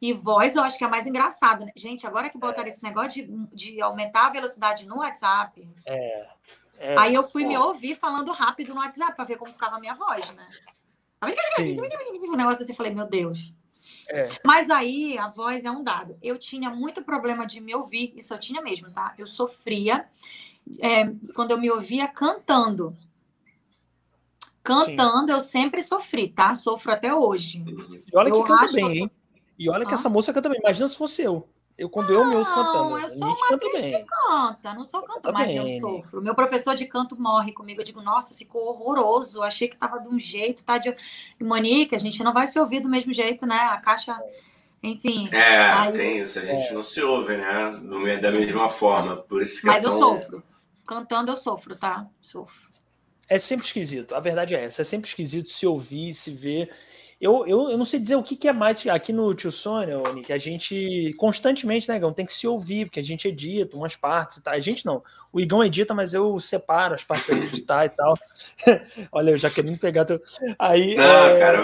E 0.00 0.12
voz 0.14 0.56
eu 0.56 0.62
acho 0.62 0.78
que 0.78 0.84
é 0.84 0.88
mais 0.88 1.06
engraçado, 1.06 1.66
né? 1.66 1.72
Gente, 1.76 2.06
agora 2.06 2.30
que 2.30 2.38
botaram 2.38 2.66
é. 2.66 2.70
esse 2.70 2.82
negócio 2.82 3.10
de, 3.12 3.28
de 3.54 3.82
aumentar 3.82 4.28
a 4.28 4.30
velocidade 4.30 4.88
no 4.88 4.98
WhatsApp. 4.98 5.68
É. 5.84 6.26
é 6.78 6.98
aí 6.98 7.14
eu 7.14 7.22
fui 7.22 7.42
pô. 7.42 7.48
me 7.48 7.58
ouvir 7.58 7.94
falando 7.94 8.32
rápido 8.32 8.72
no 8.72 8.80
WhatsApp 8.80 9.14
para 9.14 9.26
ver 9.26 9.36
como 9.36 9.52
ficava 9.52 9.76
a 9.76 9.80
minha 9.80 9.94
voz, 9.94 10.32
né? 10.32 10.48
Sim. 11.56 11.78
Um 12.30 12.36
negócio 12.36 12.62
assim, 12.62 12.74
falei, 12.74 12.94
meu 12.94 13.06
Deus. 13.06 13.52
É. 14.10 14.28
Mas 14.44 14.70
aí 14.70 15.16
a 15.16 15.28
voz 15.28 15.64
é 15.64 15.70
um 15.70 15.84
dado. 15.84 16.18
Eu 16.20 16.36
tinha 16.36 16.68
muito 16.68 17.02
problema 17.02 17.46
de 17.46 17.60
me 17.60 17.74
ouvir, 17.74 18.12
isso 18.16 18.34
eu 18.34 18.38
tinha 18.38 18.60
mesmo, 18.60 18.90
tá? 18.90 19.14
Eu 19.16 19.26
sofria 19.26 20.04
é, 20.80 21.04
quando 21.34 21.52
eu 21.52 21.58
me 21.58 21.70
ouvia 21.70 22.08
cantando. 22.08 22.96
Cantando, 24.62 25.28
Sim. 25.28 25.32
eu 25.32 25.40
sempre 25.40 25.82
sofri, 25.82 26.28
tá? 26.28 26.54
Sofro 26.54 26.92
até 26.92 27.14
hoje. 27.14 27.64
E 28.12 28.16
olha 28.16 28.28
eu 28.28 28.42
que 28.42 28.48
canta 28.48 28.72
bem, 28.72 28.98
hein? 28.98 29.10
E 29.58 29.70
olha 29.70 29.86
que 29.86 29.92
ah. 29.92 29.94
essa 29.94 30.08
moça 30.08 30.32
canta 30.32 30.48
bem. 30.48 30.58
Imagina 30.58 30.88
se 30.88 30.96
fosse 30.96 31.22
eu. 31.22 31.48
Eu, 31.80 31.88
quando 31.88 32.12
não, 32.12 32.20
eu 32.20 32.26
me 32.26 32.36
ouço 32.36 32.54
cantando. 32.54 32.98
Eu 32.98 33.08
sou 33.08 33.26
uma 33.26 33.48
canta 33.48 33.66
atriz 33.66 33.80
que 33.80 34.04
canta, 34.04 34.74
não 34.74 34.84
sou 34.84 35.02
cantora, 35.02 35.32
mas 35.32 35.46
bem. 35.46 35.56
eu 35.56 35.80
sofro. 35.80 36.20
Meu 36.20 36.34
professor 36.34 36.74
de 36.74 36.84
canto 36.84 37.18
morre 37.18 37.52
comigo. 37.52 37.80
Eu 37.80 37.84
digo, 37.86 38.02
nossa, 38.02 38.36
ficou 38.36 38.66
horroroso. 38.68 39.42
Achei 39.42 39.66
que 39.66 39.78
tava 39.78 39.98
de 39.98 40.06
um 40.06 40.18
jeito, 40.18 40.62
tá 40.62 40.76
de. 40.76 40.94
Monique, 41.40 41.94
a 41.94 41.98
gente 41.98 42.22
não 42.22 42.34
vai 42.34 42.44
se 42.44 42.60
ouvir 42.60 42.80
do 42.80 42.88
mesmo 42.90 43.14
jeito, 43.14 43.46
né? 43.46 43.56
A 43.56 43.78
caixa. 43.78 44.14
Enfim. 44.82 45.30
É, 45.32 45.58
aí... 45.58 45.92
tem 45.92 46.18
isso, 46.18 46.38
a 46.38 46.44
gente 46.44 46.68
é. 46.68 46.72
não 46.74 46.82
se 46.82 47.00
ouve, 47.00 47.38
né? 47.38 48.18
Da 48.20 48.30
mesma 48.30 48.68
forma. 48.68 49.16
Por 49.16 49.40
isso 49.40 49.62
que 49.62 49.66
Mas 49.66 49.82
é 49.82 49.88
tão... 49.88 49.94
eu 49.94 49.98
sofro. 49.98 50.42
Cantando 50.86 51.32
eu 51.32 51.36
sofro, 51.38 51.78
tá? 51.78 52.06
Sofro. 52.20 52.68
É 53.26 53.38
sempre 53.38 53.64
esquisito. 53.64 54.14
A 54.14 54.20
verdade 54.20 54.54
é 54.54 54.64
essa. 54.64 54.82
É 54.82 54.84
sempre 54.84 55.08
esquisito 55.08 55.50
se 55.50 55.66
ouvir, 55.66 56.12
se 56.12 56.30
ver. 56.30 56.70
Eu, 57.20 57.46
eu, 57.46 57.70
eu 57.70 57.76
não 57.76 57.84
sei 57.84 58.00
dizer 58.00 58.16
o 58.16 58.22
que, 58.22 58.34
que 58.34 58.48
é 58.48 58.52
mais. 58.52 58.86
Aqui 58.86 59.12
no 59.12 59.34
Tio 59.34 59.52
Sônia, 59.52 60.00
que 60.24 60.32
a 60.32 60.38
gente 60.38 61.14
constantemente, 61.18 61.86
né, 61.86 61.96
Igão, 61.96 62.14
tem 62.14 62.24
que 62.24 62.32
se 62.32 62.46
ouvir, 62.46 62.86
porque 62.86 62.98
a 62.98 63.04
gente 63.04 63.28
edita 63.28 63.76
umas 63.76 63.94
partes 63.94 64.38
e 64.38 64.42
tal. 64.42 64.54
A 64.54 64.58
gente 64.58 64.86
não. 64.86 65.02
O 65.30 65.38
Igão 65.38 65.62
edita, 65.62 65.92
mas 65.92 66.14
eu 66.14 66.40
separo 66.40 66.94
as 66.94 67.04
partes 67.04 67.26
para 67.26 67.36
editar 67.36 67.84
e 67.84 67.90
tal. 67.90 68.14
Olha, 69.12 69.32
eu 69.32 69.36
já 69.36 69.50
querendo 69.50 69.78
pegar 69.78 70.06
teu. 70.06 70.18
Aí. 70.58 70.94
Não, 70.94 71.04
é... 71.04 71.38
cara. 71.38 71.62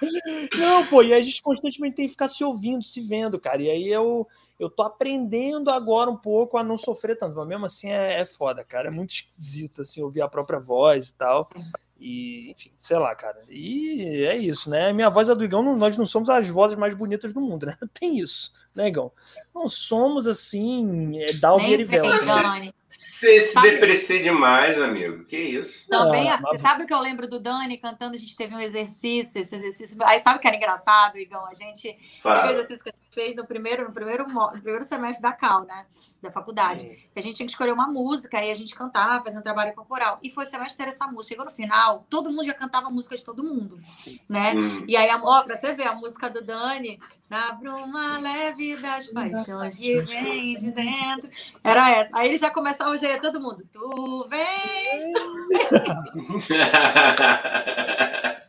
Não, 0.56 0.86
pô, 0.86 1.02
e 1.02 1.12
a 1.12 1.20
gente 1.20 1.42
constantemente 1.42 1.96
tem 1.96 2.06
que 2.06 2.12
ficar 2.12 2.28
se 2.28 2.44
ouvindo, 2.44 2.84
se 2.84 3.00
vendo, 3.00 3.38
cara. 3.38 3.60
E 3.60 3.68
aí 3.68 3.88
eu, 3.88 4.26
eu 4.58 4.70
tô 4.70 4.84
aprendendo 4.84 5.70
agora 5.70 6.08
um 6.08 6.16
pouco 6.16 6.56
a 6.56 6.62
não 6.62 6.78
sofrer 6.78 7.18
tanto, 7.18 7.36
mas 7.36 7.48
mesmo 7.48 7.66
assim 7.66 7.90
é, 7.90 8.20
é 8.20 8.24
foda, 8.24 8.62
cara. 8.62 8.88
É 8.88 8.90
muito 8.90 9.10
esquisito, 9.10 9.82
assim, 9.82 10.00
ouvir 10.00 10.22
a 10.22 10.28
própria 10.28 10.60
voz 10.60 11.08
e 11.08 11.14
tal. 11.14 11.50
E, 11.98 12.50
enfim, 12.50 12.70
sei 12.78 12.96
lá, 12.96 13.14
cara. 13.14 13.38
E 13.48 14.24
é 14.24 14.36
isso, 14.36 14.70
né? 14.70 14.92
Minha 14.92 15.10
voz 15.10 15.28
é 15.28 15.34
do 15.34 15.44
Igão, 15.44 15.76
nós 15.76 15.96
não 15.96 16.04
somos 16.04 16.30
as 16.30 16.48
vozes 16.48 16.76
mais 16.76 16.94
bonitas 16.94 17.32
do 17.32 17.40
mundo, 17.40 17.66
né? 17.66 17.76
Tem 17.98 18.18
isso, 18.18 18.52
né, 18.74 18.88
Igão? 18.88 19.10
Não 19.54 19.68
somos 19.68 20.26
assim, 20.26 21.20
é, 21.20 21.32
Dalvier 21.32 21.80
e 21.80 21.84
Velcro. 21.84 22.72
Você 22.88 23.40
se 23.40 23.60
deprecia 23.60 24.22
demais, 24.22 24.80
amigo. 24.80 25.22
Que 25.24 25.36
isso? 25.36 25.86
Também, 25.88 26.30
ah, 26.30 26.38
você 26.38 26.52
mas... 26.52 26.60
sabe 26.60 26.84
o 26.84 26.86
que 26.86 26.94
eu 26.94 27.00
lembro 27.00 27.28
do 27.28 27.38
Dani 27.38 27.76
cantando? 27.76 28.14
A 28.14 28.18
gente 28.18 28.34
teve 28.34 28.54
um 28.54 28.60
exercício, 28.60 29.40
esse 29.40 29.54
exercício. 29.54 29.96
Aí 30.04 30.18
sabe 30.20 30.38
o 30.38 30.40
que 30.40 30.48
era 30.48 30.56
engraçado, 30.56 31.18
Igão? 31.18 31.44
A 31.46 31.52
gente 31.52 31.96
Fala. 32.22 32.42
teve 32.42 32.54
um 32.54 32.56
exercício 32.56 32.84
que 32.84 32.90
a 32.90 32.92
gente 32.92 33.14
fez 33.14 33.36
no 33.36 33.46
primeiro, 33.46 33.84
no 33.84 33.92
primeiro, 33.92 34.26
no 34.26 34.50
primeiro 34.52 34.84
semestre 34.84 35.22
da 35.22 35.32
Cal, 35.32 35.64
né? 35.64 35.84
Da 36.22 36.30
faculdade. 36.30 36.80
Sim. 36.80 36.96
A 37.14 37.20
gente 37.20 37.36
tinha 37.36 37.46
que 37.46 37.52
escolher 37.52 37.72
uma 37.72 37.88
música 37.88 38.42
e 38.42 38.50
a 38.50 38.54
gente 38.54 38.74
cantava, 38.74 39.22
fazia 39.22 39.38
um 39.38 39.42
trabalho 39.42 39.74
corporal. 39.74 40.18
E 40.22 40.30
foi 40.30 40.44
o 40.44 40.46
semestre 40.46 40.74
inteiro 40.74 40.92
essa 40.92 41.06
música. 41.06 41.28
Chegou 41.34 41.44
no 41.44 41.50
final, 41.50 42.06
todo 42.08 42.30
mundo 42.30 42.44
já 42.44 42.54
cantava 42.54 42.86
a 42.86 42.90
música 42.90 43.18
de 43.18 43.24
todo 43.24 43.44
mundo, 43.44 43.78
Sim. 43.82 44.18
né? 44.26 44.54
Hum. 44.54 44.84
E 44.88 44.96
aí, 44.96 45.10
ó, 45.22 45.42
pra 45.42 45.56
você 45.56 45.74
ver, 45.74 45.88
a 45.88 45.94
música 45.94 46.30
do 46.30 46.42
Dani, 46.42 46.98
na 47.28 47.52
bruma 47.52 48.18
leve 48.18 48.76
das 48.76 49.08
paixões 49.08 49.78
que 49.78 50.00
vem 50.00 50.54
de 50.56 50.70
dentro. 50.70 51.28
Era 51.62 51.90
essa. 51.90 52.16
Aí 52.16 52.28
ele 52.28 52.36
já 52.36 52.50
começava 52.50 52.96
já 52.96 53.08
ia 53.08 53.20
todo 53.20 53.40
mundo. 53.40 53.62
Tu 53.72 54.28
vens, 54.30 55.02
tu 55.12 55.48
vens. 55.48 56.48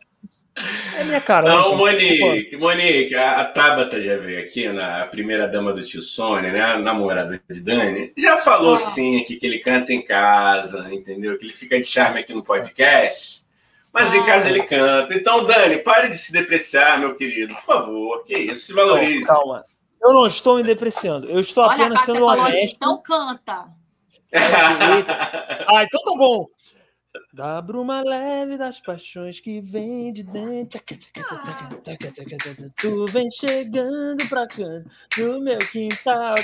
É 0.96 1.04
minha 1.04 1.20
cara. 1.20 1.48
Não, 1.48 1.70
né, 1.70 1.76
Monique, 1.76 2.56
Monique, 2.56 3.14
a, 3.14 3.40
a 3.40 3.44
Tabata 3.46 4.00
já 4.00 4.16
veio 4.16 4.40
aqui, 4.40 4.68
na 4.68 5.06
primeira 5.06 5.48
dama 5.48 5.72
do 5.72 5.82
tio 5.82 6.02
Sônia, 6.02 6.52
né? 6.52 6.60
A 6.60 6.78
namorada 6.78 7.40
de 7.48 7.60
Dani, 7.60 8.12
já 8.16 8.36
falou 8.38 8.74
ah. 8.74 8.78
sim 8.78 9.20
aqui 9.20 9.36
que 9.36 9.46
ele 9.46 9.58
canta 9.58 9.92
em 9.92 10.02
casa, 10.02 10.92
entendeu? 10.92 11.38
Que 11.38 11.46
ele 11.46 11.52
fica 11.52 11.80
de 11.80 11.86
charme 11.86 12.20
aqui 12.20 12.34
no 12.34 12.44
podcast. 12.44 13.39
Mas 13.92 14.12
ah. 14.12 14.16
em 14.16 14.24
casa 14.24 14.48
ele 14.48 14.62
canta. 14.62 15.14
Então, 15.14 15.44
Dani, 15.44 15.78
pare 15.78 16.08
de 16.08 16.18
se 16.18 16.32
depreciar, 16.32 16.98
meu 16.98 17.14
querido. 17.14 17.54
Por 17.54 17.62
favor. 17.62 18.24
Que 18.24 18.38
isso, 18.38 18.66
se 18.66 18.72
valorize. 18.72 19.26
calma. 19.26 19.64
Eu 20.02 20.12
não 20.14 20.26
estou 20.26 20.56
me 20.56 20.62
depreciando. 20.62 21.28
Eu 21.28 21.40
estou 21.40 21.64
Olha, 21.64 21.74
apenas 21.74 22.04
sendo 22.04 22.24
honesto. 22.24 22.76
Então 22.76 23.02
canta. 23.02 23.66
ah, 24.32 25.82
então 25.84 26.02
tá 26.02 26.16
bom. 26.16 26.46
Da 27.32 27.60
bruma 27.60 28.02
leve 28.02 28.56
das 28.56 28.80
paixões 28.80 29.40
que 29.40 29.60
vem 29.60 30.12
de 30.12 30.22
dentro. 30.22 30.80
Tu 32.76 33.04
vem 33.06 33.28
chegando 33.32 34.28
pra 34.28 34.46
canto 34.46 34.88
do 35.16 35.40
meu 35.40 35.58
quintal. 35.58 36.34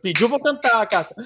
Pediu, 0.00 0.28
vou 0.28 0.40
cantar, 0.40 0.86
Cássia. 0.86 1.16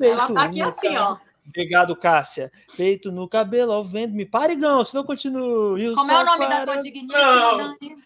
Ela 0.00 0.32
tá 0.32 0.42
aqui 0.44 0.62
assim, 0.62 0.96
ó. 0.96 1.18
Obrigado, 1.48 1.96
Cássia. 1.96 2.50
Peito 2.76 3.10
no 3.10 3.28
cabelo 3.28 3.72
ao 3.72 3.82
vento. 3.82 4.14
Me 4.14 4.26
pare, 4.26 4.54
não, 4.54 4.84
senão 4.84 5.02
eu 5.02 5.06
continuo. 5.06 5.94
Como 5.94 6.12
é 6.12 6.22
o 6.22 6.24
nome 6.24 6.46
para... 6.46 6.64
da 6.64 6.72
tua 6.72 6.82
digníssima, 6.82 7.56
Dani? 7.56 7.96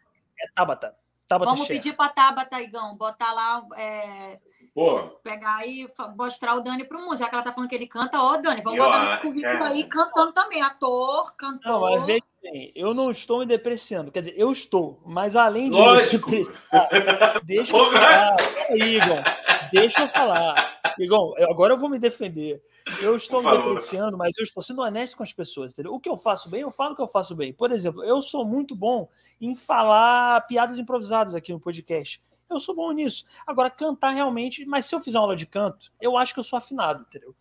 É 0.40 0.46
Tabata. 0.54 0.94
Tabata 1.28 1.50
Vamos 1.50 1.66
Chef. 1.66 1.78
pedir 1.78 1.96
pra 1.96 2.08
Tabata, 2.08 2.60
Igão, 2.60 2.96
botar 2.96 3.32
lá. 3.32 3.66
É 3.76 4.38
Pô. 4.74 5.00
Pegar 5.22 5.66
e 5.68 5.86
mostrar 6.16 6.54
o 6.54 6.60
Dani 6.60 6.84
pro 6.84 6.98
mundo, 6.98 7.18
já 7.18 7.28
que 7.28 7.34
ela 7.34 7.44
tá 7.44 7.52
falando 7.52 7.68
que 7.68 7.74
ele 7.74 7.86
canta, 7.86 8.22
ó, 8.22 8.38
Dani, 8.38 8.62
vamos 8.62 8.78
botar 8.78 9.04
nesse 9.04 9.20
currículo 9.20 9.64
é. 9.64 9.68
aí 9.68 9.84
cantando 9.84 10.32
também, 10.32 10.62
ator, 10.62 11.34
cantor. 11.36 11.70
Não, 11.70 11.80
mas 11.82 12.06
veja 12.06 12.22
bem, 12.42 12.72
eu 12.74 12.94
não 12.94 13.10
estou 13.10 13.40
me 13.40 13.46
depreciando, 13.46 14.10
quer 14.10 14.22
dizer, 14.22 14.34
eu 14.38 14.50
estou, 14.50 15.02
mas 15.04 15.36
além 15.36 15.68
de 15.68 15.76
Lógico. 15.76 16.30
me 16.30 16.38
depreciar, 16.38 16.88
deixa 17.44 17.76
eu 17.76 17.92
falar, 17.92 18.36
aí, 18.70 18.96
Igor, 18.96 19.22
deixa 19.70 20.00
eu 20.00 20.08
falar. 20.08 20.80
Igor, 20.98 21.34
agora 21.50 21.74
eu 21.74 21.78
vou 21.78 21.90
me 21.90 21.98
defender. 21.98 22.62
Eu 23.00 23.16
estou 23.16 23.42
me 23.42 23.50
depreciando, 23.50 24.16
mas 24.16 24.36
eu 24.36 24.44
estou 24.44 24.62
sendo 24.62 24.82
honesto 24.82 25.16
com 25.16 25.22
as 25.22 25.32
pessoas, 25.32 25.72
entendeu? 25.72 25.94
O 25.94 26.00
que 26.00 26.08
eu 26.08 26.16
faço 26.16 26.48
bem, 26.48 26.62
eu 26.62 26.70
falo 26.70 26.96
que 26.96 27.02
eu 27.02 27.08
faço 27.08 27.34
bem. 27.34 27.52
Por 27.52 27.70
exemplo, 27.70 28.02
eu 28.04 28.20
sou 28.20 28.44
muito 28.44 28.74
bom 28.74 29.08
em 29.40 29.54
falar 29.54 30.46
piadas 30.46 30.78
improvisadas 30.78 31.34
aqui 31.34 31.52
no 31.52 31.60
podcast. 31.60 32.22
Eu 32.50 32.60
sou 32.60 32.74
bom 32.74 32.90
nisso. 32.92 33.24
Agora, 33.46 33.70
cantar 33.70 34.10
realmente, 34.10 34.64
mas 34.66 34.86
se 34.86 34.94
eu 34.94 35.00
fizer 35.00 35.18
uma 35.18 35.24
aula 35.24 35.36
de 35.36 35.46
canto, 35.46 35.90
eu 36.00 36.16
acho 36.16 36.34
que 36.34 36.40
eu 36.40 36.44
sou 36.44 36.56
afinado, 36.56 37.04
entendeu? 37.08 37.34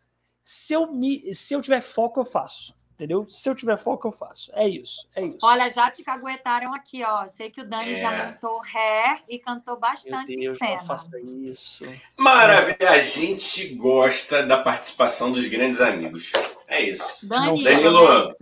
Se 0.44 0.74
eu, 0.74 0.92
me, 0.92 1.34
se 1.36 1.54
eu 1.54 1.62
tiver 1.62 1.82
foco, 1.82 2.20
eu 2.20 2.26
faço. 2.26 2.74
Entendeu? 3.02 3.26
Se 3.28 3.50
eu 3.50 3.56
tiver 3.56 3.80
foco, 3.80 4.08
eu 4.08 4.12
faço. 4.12 4.52
É 4.54 4.70
isso, 4.70 5.08
é 5.16 5.26
isso. 5.26 5.40
Olha, 5.42 5.68
já 5.72 5.90
te 5.90 6.04
caguetaram 6.04 6.72
aqui, 6.72 7.04
ó. 7.04 7.28
Sei 7.28 7.50
que 7.50 7.60
o 7.60 7.68
Dani 7.68 7.94
é. 7.94 7.96
já 7.96 8.28
montou 8.28 8.60
ré 8.60 9.22
e 9.28 9.40
cantou 9.40 9.80
bastante 9.80 10.38
Meu 10.38 10.54
Deus, 10.54 10.56
em 10.56 10.60
cena. 10.60 10.78
Não 10.82 10.86
faça 10.86 11.20
isso. 11.20 11.84
Maravilha. 12.16 12.92
A 12.92 13.00
gente 13.00 13.70
gosta 13.74 14.46
da 14.46 14.62
participação 14.62 15.32
dos 15.32 15.48
grandes 15.48 15.82
amigos. 15.82 16.32
É 16.68 16.80
isso. 16.80 17.28
Danilo. 17.28 17.64
Danilo, 17.64 18.36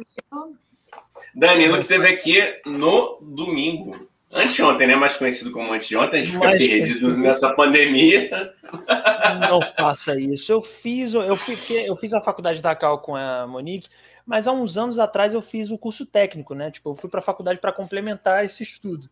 Danilo 1.34 1.78
que 1.78 1.84
esteve 1.84 2.10
aqui 2.10 2.62
no 2.66 3.18
domingo. 3.22 4.10
Anteontem, 4.32 4.88
né? 4.88 4.96
Mais 4.96 5.18
conhecido 5.18 5.52
como 5.52 5.74
anteontem, 5.74 6.20
a 6.20 6.24
gente 6.24 6.34
fica 6.34 6.50
perdido 6.50 6.76
conhecido. 6.76 7.18
nessa 7.18 7.54
pandemia. 7.56 8.54
Não 9.50 9.60
faça 9.62 10.20
isso. 10.20 10.52
Eu 10.52 10.62
fiz, 10.62 11.16
eu 11.16 11.36
fiquei, 11.36 11.90
eu 11.90 11.96
fiz 11.96 12.14
a 12.14 12.22
faculdade 12.22 12.62
da 12.62 12.76
Cal 12.76 13.00
com 13.00 13.16
a 13.16 13.48
Monique, 13.48 13.90
mas 14.30 14.46
há 14.46 14.52
uns 14.52 14.78
anos 14.78 15.00
atrás 15.00 15.34
eu 15.34 15.42
fiz 15.42 15.72
o 15.72 15.78
curso 15.78 16.06
técnico, 16.06 16.54
né? 16.54 16.70
Tipo, 16.70 16.92
eu 16.92 16.94
fui 16.94 17.10
para 17.10 17.18
a 17.18 17.24
faculdade 17.24 17.58
para 17.58 17.74
complementar 17.74 18.46
esse 18.46 18.62
estudo. 18.62 19.10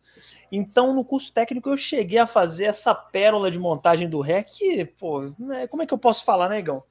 Então, 0.50 0.94
no 0.94 1.04
curso 1.04 1.32
técnico, 1.32 1.68
eu 1.68 1.76
cheguei 1.76 2.20
a 2.20 2.26
fazer 2.26 2.66
essa 2.66 2.94
pérola 2.94 3.50
de 3.50 3.58
montagem 3.58 4.08
do 4.08 4.20
REC, 4.20 4.86
pô, 4.96 5.32
né, 5.36 5.66
como 5.66 5.82
é 5.82 5.86
que 5.86 5.92
eu 5.92 5.98
posso 5.98 6.24
falar, 6.24 6.48
negão? 6.48 6.76
Né, 6.76 6.82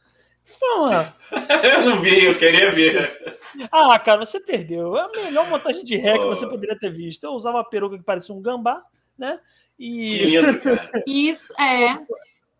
Fala. 0.43 1.15
eu 1.63 1.85
não 1.85 2.01
vi, 2.01 2.25
eu 2.25 2.37
queria 2.37 2.69
ver. 2.73 3.39
Ah, 3.71 3.97
cara, 3.97 4.25
você 4.25 4.41
perdeu. 4.41 4.97
É 4.97 5.03
a 5.03 5.07
melhor 5.07 5.47
montagem 5.47 5.85
de 5.85 5.95
ré 5.95 6.15
oh. 6.15 6.19
que 6.19 6.25
você 6.25 6.47
poderia 6.47 6.77
ter 6.77 6.91
visto. 6.91 7.23
Eu 7.23 7.31
usava 7.31 7.59
uma 7.59 7.69
peruca 7.69 7.97
que 7.97 8.03
parecia 8.03 8.35
um 8.35 8.41
gambá, 8.41 8.83
né? 9.17 9.39
E... 9.79 10.05
Que 10.05 10.25
lindo, 10.25 10.59
cara. 10.59 10.91
Isso, 11.07 11.53
é. 11.57 11.97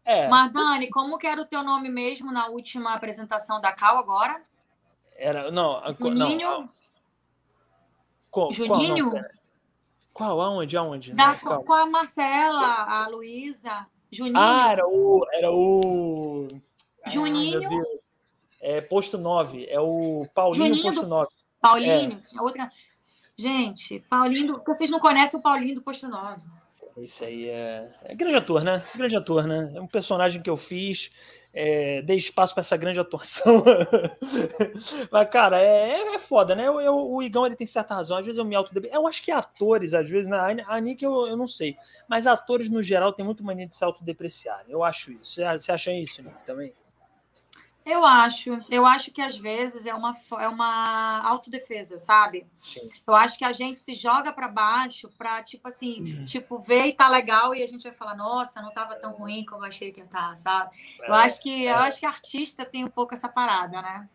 é. 0.06 0.28
Mas, 0.30 0.54
Dani, 0.54 0.90
como 0.90 1.18
que 1.18 1.28
era 1.28 1.42
o 1.42 1.46
teu 1.46 1.62
nome 1.62 1.90
mesmo 1.90 2.32
na 2.32 2.48
última 2.48 2.94
apresentação 2.94 3.60
da 3.60 3.74
Cal 3.74 3.98
agora? 3.98 4.42
Era, 5.18 5.50
não, 5.52 5.82
Juninho? 6.00 6.50
Não. 6.50 6.70
Qual, 8.30 8.54
Juninho? 8.54 9.12
Qual, 9.12 9.24
qual, 10.14 10.42
aonde, 10.42 10.78
aonde? 10.78 11.14
Da, 11.14 11.40
não, 11.44 11.64
com 11.64 11.74
a 11.74 11.86
Marcela, 11.88 12.84
a 12.84 13.08
Luísa, 13.08 13.88
Juninho. 14.12 14.38
Ah, 14.38 14.72
era 14.72 14.88
o... 14.88 15.26
Era 15.34 15.52
o... 15.52 16.48
Juninho. 17.08 17.62
é 18.62 18.82
posto 18.82 19.18
9, 19.18 19.66
é 19.66 19.80
o 19.80 20.26
Paulinho 20.34 20.76
Juninho 20.76 20.84
posto 20.84 21.08
9. 21.08 21.30
Paulinho, 21.60 22.22
é. 22.38 22.42
outra. 22.42 22.72
Gente, 23.36 24.00
Paulinho, 24.10 24.62
vocês 24.66 24.90
não 24.90 25.00
conhecem 25.00 25.40
o 25.40 25.44
Paulinho 25.44 25.76
do 25.76 25.82
posto 25.82 26.08
9. 26.08 26.42
Isso 26.98 27.24
aí 27.24 27.48
é, 27.48 27.92
é 28.04 28.16
grande 28.16 28.36
ator, 28.38 28.64
né? 28.64 28.84
Grande 28.96 29.16
ator, 29.16 29.46
né? 29.46 29.72
É 29.76 29.82
um 29.82 29.88
personagem 29.88 30.42
que 30.42 30.50
eu 30.50 30.58
fiz, 30.58 31.12
é, 31.60 32.04
dei 32.04 32.18
espaço 32.18 32.54
para 32.54 32.62
essa 32.62 32.78
grande 32.78 33.00
atuação. 33.00 33.64
Mas, 35.12 35.30
cara, 35.32 35.60
é, 35.60 36.14
é 36.14 36.20
foda, 36.20 36.54
né? 36.56 36.68
Eu, 36.68 36.80
eu, 36.80 36.96
o 36.96 37.24
Igão 37.24 37.48
ele 37.48 37.56
tem 37.56 37.66
certa 37.66 37.96
razão. 37.96 38.16
Às 38.16 38.24
vezes 38.24 38.38
eu 38.38 38.46
me 38.46 38.56
autodeprecio. 38.56 38.96
Eu 38.96 39.08
acho 39.08 39.24
que 39.24 39.32
atores, 39.32 39.96
às 39.96 40.08
vezes, 40.08 40.28
né? 40.28 40.38
a 40.68 40.80
Nick 40.80 41.04
eu, 41.04 41.26
eu 41.26 41.36
não 41.36 41.48
sei. 41.48 41.76
Mas 42.08 42.28
atores, 42.28 42.70
no 42.70 42.80
geral, 42.80 43.12
tem 43.12 43.26
muito 43.26 43.44
mania 43.44 43.66
de 43.66 43.76
se 43.76 43.84
autodepreciar. 43.84 44.64
Eu 44.70 44.84
acho 44.84 45.12
isso. 45.12 45.42
Você 45.42 45.72
acha 45.72 45.92
isso, 45.92 46.22
Nick, 46.22 46.44
também? 46.44 46.72
Eu 47.88 48.04
acho. 48.04 48.62
Eu 48.70 48.86
acho 48.86 49.12
que 49.12 49.22
às 49.22 49.38
vezes 49.38 49.86
é 49.86 49.94
uma, 49.94 50.14
é 50.40 50.48
uma 50.50 51.22
autodefesa, 51.26 51.98
sabe? 51.98 52.46
Sim. 52.62 52.90
Eu 53.08 53.16
acho 53.16 53.38
que 53.38 53.46
a 53.46 53.54
gente 53.54 53.80
se 53.80 53.96
joga 53.96 54.34
para 54.34 54.50
baixo 54.50 55.10
para, 55.18 55.42
tipo 55.42 55.70
assim, 55.70 56.02
uhum. 56.02 56.26
tipo, 56.26 56.60
ver 56.60 56.88
e 56.88 56.94
tá 56.94 57.08
legal 57.08 57.56
e 57.56 57.64
a 57.64 57.68
gente 57.68 57.84
vai 57.84 57.94
falar, 57.94 58.14
nossa, 58.14 58.62
não 58.62 58.74
tava 58.74 58.96
tão 58.96 59.14
ruim 59.14 59.46
como 59.46 59.64
eu 59.64 59.70
achei 59.70 59.94
que 59.94 60.02
ia 60.02 60.06
estar, 60.06 60.32
tá, 60.32 60.36
sabe? 60.36 60.78
É, 61.02 61.10
eu 61.10 61.14
acho 61.14 61.42
que 61.42 61.66
é. 61.66 61.72
eu 61.72 61.78
acho 61.78 62.00
que 62.02 62.06
artista 62.06 62.66
tem 62.66 62.84
um 62.84 62.90
pouco 62.90 63.14
essa 63.14 63.30
parada, 63.30 63.82
né? 63.82 64.10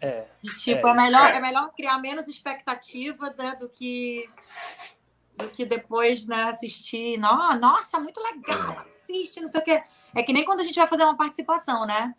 É. 0.00 0.24
De, 0.42 0.56
tipo, 0.56 0.88
é, 0.88 0.90
é 0.90 0.94
melhor, 0.94 1.30
é. 1.30 1.36
é 1.36 1.40
melhor 1.40 1.70
criar 1.74 1.98
menos 1.98 2.26
expectativa 2.26 3.34
né, 3.36 3.54
do 3.54 3.68
que 3.68 4.26
do 5.36 5.48
que 5.48 5.64
depois, 5.64 6.26
né, 6.26 6.44
assistir. 6.44 7.18
Nossa, 7.18 7.98
muito 7.98 8.20
legal, 8.20 8.78
assiste, 8.86 9.40
não 9.40 9.48
sei 9.48 9.60
o 9.60 9.64
quê. 9.64 9.82
É 10.14 10.22
que 10.22 10.32
nem 10.32 10.44
quando 10.44 10.60
a 10.60 10.64
gente 10.64 10.76
vai 10.76 10.86
fazer 10.86 11.04
uma 11.04 11.16
participação, 11.16 11.86
né? 11.86 12.14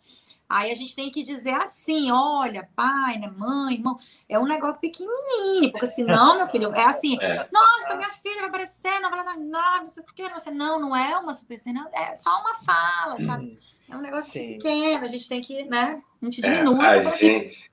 Aí 0.52 0.70
a 0.70 0.74
gente 0.74 0.94
tem 0.94 1.10
que 1.10 1.22
dizer 1.22 1.54
assim: 1.54 2.12
olha, 2.12 2.68
pai, 2.76 3.16
né, 3.18 3.32
mãe, 3.34 3.76
irmão, 3.76 3.98
é 4.28 4.38
um 4.38 4.44
negócio 4.44 4.78
pequenininho, 4.78 5.72
porque 5.72 5.86
senão, 5.86 6.36
meu 6.36 6.46
filho, 6.46 6.70
é 6.74 6.84
assim: 6.84 7.16
é. 7.22 7.48
nossa, 7.50 7.96
minha 7.96 8.10
filha 8.10 8.40
vai 8.40 8.48
aparecer 8.50 9.00
na 9.00 9.08
novela 9.08 9.24
das 9.24 9.38
nove, 9.38 9.80
não 9.80 9.88
sei 9.88 10.02
o 10.02 10.14
que, 10.14 10.28
você 10.28 10.50
não, 10.50 10.78
não 10.78 10.94
é 10.94 11.16
uma 11.16 11.32
super 11.32 11.58
cena, 11.58 11.88
é 11.94 12.18
só 12.18 12.28
uma 12.38 12.56
fala, 12.56 13.18
sabe? 13.24 13.58
É 13.90 13.96
um 13.96 14.02
negócio 14.02 14.30
Sim. 14.30 14.58
pequeno, 14.58 15.02
a 15.02 15.08
gente 15.08 15.26
tem 15.26 15.40
que, 15.40 15.64
né? 15.64 16.02
A 16.20 16.24
gente 16.26 16.42
diminui. 16.42 16.84
É, 16.84 16.88
a 16.88 17.00
gente... 17.00 17.70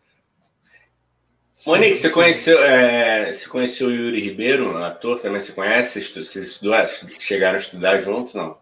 Monique, 1.68 1.98
você 1.98 2.10
conheceu, 2.10 2.64
é, 2.64 3.34
você 3.34 3.50
conheceu 3.50 3.90
o 3.90 3.92
Yuri 3.92 4.22
Ribeiro, 4.22 4.78
ator 4.78 5.20
também 5.20 5.42
você 5.42 5.52
conhece? 5.52 6.00
Vocês 6.00 6.34
estudaram, 6.48 6.90
chegaram 7.20 7.56
a 7.56 7.62
estudar 7.62 7.98
juntos, 7.98 8.34
não? 8.34 8.58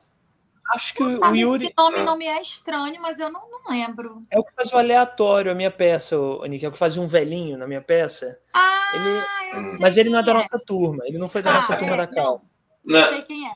Acho 0.74 0.94
que 0.94 1.04
o 1.04 1.36
Yuri. 1.36 1.66
Esse 1.66 1.74
nome 1.78 2.02
não 2.02 2.18
me 2.18 2.26
é 2.26 2.42
estranho, 2.42 3.02
mas 3.02 3.20
eu 3.20 3.32
não, 3.32 3.42
não 3.50 3.72
lembro. 3.72 4.24
É 4.30 4.38
o 4.38 4.44
que 4.44 4.54
faz 4.54 4.72
o 4.74 4.78
aleatório, 4.78 5.52
a 5.52 5.56
minha 5.56 5.72
peça, 5.72 6.16
Nick. 6.48 6.66
É 6.66 6.68
o 6.68 6.72
que 6.72 6.78
fazia 6.78 7.02
um 7.02 7.08
velhinho 7.08 7.58
na 7.58 7.68
minha 7.68 7.82
peça. 7.82 8.38
Ah, 8.54 8.92
ele... 8.94 9.58
eu 9.58 9.62
sei 9.70 9.80
Mas 9.80 9.98
ele 9.98 10.10
não 10.10 10.20
é 10.20 10.24
da 10.24 10.34
nossa 10.34 10.56
é. 10.56 10.60
turma. 10.60 11.04
Ele 11.06 11.18
não 11.18 11.30
foi 11.30 11.42
da 11.42 11.52
ah, 11.52 11.54
nossa 11.54 11.74
é, 11.74 11.78
turma 11.78 11.98
da 11.98 12.08
Cal. 12.08 12.44
Não, 12.84 13.00
não 13.00 13.10
sei 13.10 13.22
quem 13.22 13.48
é. 13.48 13.52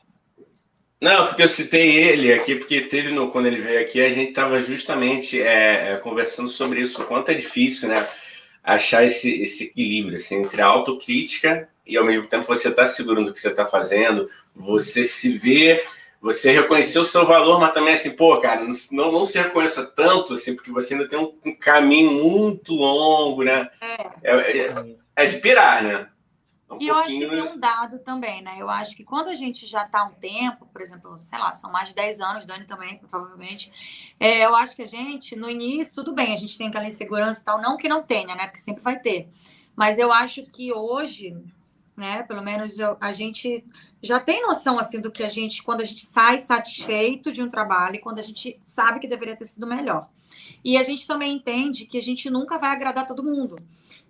Não, 1.02 1.26
porque 1.26 1.42
eu 1.42 1.48
citei 1.48 1.96
ele 1.96 2.32
aqui, 2.32 2.54
porque 2.54 2.82
teve 2.82 3.10
no, 3.10 3.28
quando 3.28 3.46
ele 3.46 3.60
veio 3.60 3.80
aqui, 3.80 4.00
a 4.00 4.08
gente 4.08 4.28
estava 4.28 4.60
justamente 4.60 5.42
é, 5.42 5.94
é, 5.94 5.96
conversando 5.96 6.48
sobre 6.48 6.80
isso, 6.80 7.02
o 7.02 7.04
quanto 7.04 7.30
é 7.30 7.34
difícil, 7.34 7.88
né? 7.88 8.08
Achar 8.62 9.02
esse, 9.02 9.42
esse 9.42 9.64
equilíbrio 9.64 10.14
assim, 10.14 10.36
entre 10.36 10.62
a 10.62 10.66
autocrítica 10.66 11.68
e 11.84 11.96
ao 11.96 12.04
mesmo 12.04 12.28
tempo 12.28 12.44
você 12.44 12.68
está 12.68 12.86
segurando 12.86 13.30
o 13.30 13.32
que 13.32 13.40
você 13.40 13.48
está 13.48 13.66
fazendo, 13.66 14.28
você 14.54 15.02
se 15.02 15.36
vê 15.36 15.84
você 16.22 16.52
reconheceu 16.52 17.02
o 17.02 17.04
seu 17.04 17.26
valor, 17.26 17.58
mas 17.58 17.74
também 17.74 17.94
assim, 17.94 18.12
pô, 18.12 18.40
cara, 18.40 18.64
não, 18.92 19.10
não 19.10 19.24
se 19.24 19.36
reconheça 19.36 19.84
tanto, 19.84 20.34
assim, 20.34 20.54
porque 20.54 20.70
você 20.70 20.94
ainda 20.94 21.08
tem 21.08 21.18
um, 21.18 21.36
um 21.44 21.52
caminho 21.52 22.12
muito 22.12 22.72
longo, 22.72 23.42
né? 23.42 23.68
É. 23.80 24.10
É, 24.22 24.58
é, 24.58 24.96
é 25.16 25.26
de 25.26 25.38
pirar, 25.38 25.82
né? 25.82 26.08
Um 26.70 26.78
e 26.80 26.86
eu 26.86 26.96
acho 26.96 27.10
que 27.10 27.18
tem 27.18 27.42
um 27.42 27.58
dado 27.58 27.98
também, 27.98 28.40
né? 28.40 28.54
Eu 28.56 28.70
acho 28.70 28.96
que 28.96 29.02
quando 29.02 29.28
a 29.28 29.34
gente 29.34 29.66
já 29.66 29.84
está 29.84 30.04
um 30.04 30.12
tempo, 30.12 30.64
por 30.72 30.80
exemplo, 30.80 31.18
sei 31.18 31.40
lá, 31.40 31.52
são 31.54 31.72
mais 31.72 31.88
de 31.88 31.96
10 31.96 32.20
anos, 32.20 32.46
Dani 32.46 32.66
também, 32.66 32.98
provavelmente, 33.10 33.72
é, 34.20 34.46
eu 34.46 34.54
acho 34.54 34.76
que 34.76 34.82
a 34.82 34.86
gente, 34.86 35.34
no 35.34 35.50
início, 35.50 35.96
tudo 35.96 36.14
bem, 36.14 36.32
a 36.32 36.36
gente 36.36 36.56
tem 36.56 36.68
aquela 36.68 36.86
insegurança 36.86 37.42
e 37.42 37.44
tal, 37.44 37.60
não 37.60 37.76
que 37.76 37.88
não 37.88 38.00
tenha, 38.04 38.36
né? 38.36 38.46
Porque 38.46 38.60
sempre 38.60 38.82
vai 38.82 38.96
ter. 38.96 39.28
Mas 39.74 39.98
eu 39.98 40.12
acho 40.12 40.44
que 40.44 40.72
hoje, 40.72 41.36
né? 42.02 42.24
Pelo 42.24 42.42
menos 42.42 42.80
eu, 42.80 42.96
a 43.00 43.12
gente 43.12 43.64
já 44.02 44.18
tem 44.18 44.42
noção 44.42 44.76
assim 44.76 45.00
do 45.00 45.12
que 45.12 45.22
a 45.22 45.28
gente 45.28 45.62
quando 45.62 45.82
a 45.82 45.84
gente 45.84 46.04
sai 46.04 46.38
satisfeito 46.38 47.32
de 47.32 47.40
um 47.40 47.48
trabalho 47.48 47.94
e 47.94 48.00
quando 48.00 48.18
a 48.18 48.22
gente 48.22 48.56
sabe 48.60 48.98
que 48.98 49.06
deveria 49.06 49.36
ter 49.36 49.44
sido 49.44 49.66
melhor. 49.68 50.08
E 50.64 50.76
a 50.76 50.82
gente 50.82 51.06
também 51.06 51.32
entende 51.32 51.86
que 51.86 51.96
a 51.96 52.02
gente 52.02 52.28
nunca 52.28 52.58
vai 52.58 52.70
agradar 52.70 53.06
todo 53.06 53.22
mundo. 53.22 53.56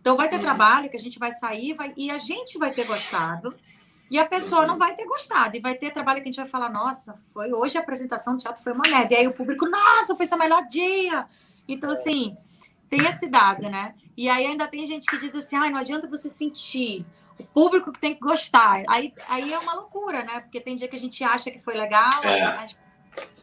Então 0.00 0.16
vai 0.16 0.30
ter 0.30 0.36
uhum. 0.36 0.42
trabalho 0.42 0.88
que 0.88 0.96
a 0.96 1.00
gente 1.00 1.18
vai 1.18 1.32
sair 1.32 1.74
vai, 1.74 1.92
e 1.94 2.10
a 2.10 2.16
gente 2.16 2.58
vai 2.58 2.70
ter 2.70 2.86
gostado 2.86 3.54
e 4.10 4.18
a 4.18 4.26
pessoa 4.26 4.66
não 4.66 4.78
vai 4.78 4.94
ter 4.94 5.04
gostado. 5.04 5.54
E 5.54 5.60
vai 5.60 5.74
ter 5.74 5.92
trabalho 5.92 6.22
que 6.22 6.28
a 6.28 6.32
gente 6.32 6.40
vai 6.40 6.48
falar, 6.48 6.70
nossa, 6.70 7.20
foi 7.34 7.52
hoje 7.52 7.76
a 7.76 7.82
apresentação 7.82 8.36
de 8.36 8.42
teatro 8.42 8.62
foi 8.62 8.72
uma 8.72 8.88
merda. 8.88 9.12
E 9.12 9.16
aí 9.18 9.26
o 9.26 9.32
público, 9.32 9.68
nossa, 9.68 10.16
foi 10.16 10.24
seu 10.24 10.38
melhor 10.38 10.66
dia. 10.66 11.26
Então, 11.68 11.90
assim, 11.90 12.36
tem 12.90 13.06
esse 13.06 13.26
dado, 13.26 13.70
né? 13.70 13.94
E 14.14 14.28
aí 14.28 14.44
ainda 14.44 14.68
tem 14.68 14.86
gente 14.86 15.06
que 15.06 15.18
diz 15.18 15.34
assim, 15.34 15.56
ah, 15.56 15.70
não 15.70 15.78
adianta 15.78 16.06
você 16.06 16.28
sentir 16.28 17.06
o 17.42 17.46
público 17.46 17.92
que 17.92 18.00
tem 18.00 18.14
que 18.14 18.20
gostar. 18.20 18.82
Aí, 18.88 19.12
aí 19.28 19.52
é 19.52 19.58
uma 19.58 19.74
loucura, 19.74 20.22
né? 20.22 20.40
Porque 20.40 20.60
tem 20.60 20.76
dia 20.76 20.88
que 20.88 20.96
a 20.96 20.98
gente 20.98 21.22
acha 21.22 21.50
que 21.50 21.58
foi 21.58 21.74
legal, 21.74 22.22
é. 22.22 22.56
mas 22.56 22.76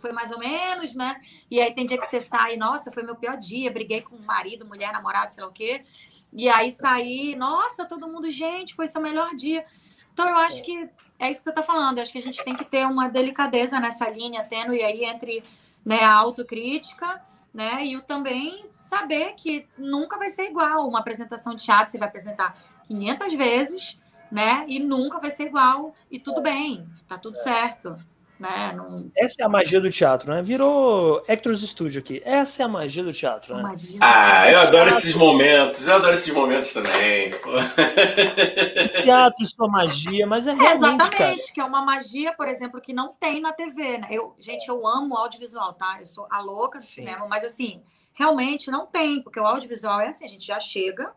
foi 0.01 0.11
mais 0.11 0.31
ou 0.31 0.39
menos, 0.39 0.95
né? 0.95 1.19
E 1.49 1.61
aí 1.61 1.73
tem 1.73 1.85
dia 1.85 1.97
que 1.97 2.05
você 2.05 2.19
sai, 2.19 2.57
nossa, 2.57 2.91
foi 2.91 3.03
meu 3.03 3.15
pior 3.15 3.37
dia, 3.37 3.71
briguei 3.71 4.01
com 4.01 4.17
marido, 4.17 4.65
mulher, 4.65 4.91
namorado, 4.91 5.31
sei 5.31 5.43
lá 5.43 5.49
o 5.49 5.53
quê. 5.53 5.83
E 6.31 6.47
aí 6.47 6.71
saí, 6.71 7.35
nossa, 7.35 7.85
todo 7.85 8.07
mundo, 8.07 8.29
gente, 8.29 8.73
foi 8.73 8.87
seu 8.87 9.01
melhor 9.01 9.35
dia. 9.35 9.65
Então 10.13 10.27
eu 10.27 10.37
acho 10.37 10.63
que 10.63 10.89
é 11.19 11.29
isso 11.29 11.39
que 11.39 11.43
você 11.45 11.49
está 11.49 11.63
falando. 11.63 11.97
Eu 11.97 12.03
acho 12.03 12.11
que 12.11 12.19
a 12.19 12.23
gente 12.23 12.43
tem 12.43 12.55
que 12.55 12.65
ter 12.65 12.85
uma 12.85 13.09
delicadeza 13.09 13.79
nessa 13.79 14.09
linha 14.09 14.43
tênue 14.43 14.81
aí 14.81 15.03
entre 15.03 15.43
né, 15.85 16.03
a 16.03 16.13
autocrítica 16.13 17.21
né? 17.53 17.85
E 17.85 17.97
o 17.97 18.01
também 18.01 18.65
saber 18.75 19.33
que 19.35 19.67
nunca 19.77 20.17
vai 20.17 20.29
ser 20.29 20.45
igual. 20.45 20.87
Uma 20.87 20.99
apresentação 20.99 21.55
de 21.55 21.63
teatro, 21.63 21.91
você 21.91 21.97
vai 21.97 22.07
apresentar 22.07 22.57
500 22.89 23.33
vezes, 23.35 23.99
né? 24.31 24.65
E 24.67 24.79
nunca 24.79 25.19
vai 25.19 25.29
ser 25.29 25.43
igual. 25.43 25.93
E 26.09 26.19
tudo 26.19 26.41
bem, 26.41 26.85
tá 27.07 27.17
tudo 27.17 27.37
certo. 27.37 27.95
Né? 28.39 28.73
Não... 28.73 29.11
Essa 29.17 29.41
é 29.41 29.45
a 29.45 29.49
magia 29.49 29.81
do 29.81 29.91
teatro, 29.91 30.33
né? 30.33 30.41
Virou 30.41 31.21
Hector's 31.27 31.61
Studio 31.61 31.99
aqui. 31.99 32.21
Essa 32.23 32.63
é 32.63 32.65
a 32.65 32.69
magia 32.69 33.03
do 33.03 33.11
teatro, 33.11 33.53
né? 33.53 33.61
Magia 33.61 33.99
do 33.99 34.03
ah, 34.03 34.13
teatro. 34.13 34.51
eu 34.51 34.59
adoro 34.61 34.89
esses 34.91 35.13
momentos. 35.13 35.85
Eu 35.85 35.95
adoro 35.95 36.15
esses 36.15 36.33
momentos 36.33 36.71
também. 36.71 37.31
teatro, 39.03 39.45
sua 39.45 39.67
magia, 39.67 40.25
mas 40.25 40.47
é 40.47 40.53
realmente, 40.53 40.77
Exatamente, 40.77 41.17
cara. 41.17 41.53
que 41.53 41.59
é 41.59 41.65
uma 41.65 41.83
magia, 41.83 42.33
por 42.33 42.47
exemplo, 42.47 42.79
que 42.79 42.93
não 42.93 43.13
tem 43.19 43.41
na 43.41 43.51
TV, 43.51 43.97
né? 43.97 44.07
Eu, 44.09 44.33
gente, 44.39 44.69
eu 44.69 44.87
amo 44.87 45.17
audiovisual, 45.17 45.73
tá? 45.73 45.97
Eu 45.99 46.05
sou 46.05 46.25
a 46.31 46.39
louca 46.39 46.79
do 46.79 46.85
Sim. 46.85 47.01
cinema, 47.01 47.27
mas 47.27 47.43
assim, 47.43 47.83
realmente 48.13 48.71
não 48.71 48.85
tem, 48.85 49.21
porque 49.21 49.39
o 49.39 49.45
audiovisual 49.45 49.99
é 49.99 50.07
assim, 50.07 50.23
a 50.23 50.29
gente 50.29 50.47
já 50.47 50.61
chega, 50.61 51.11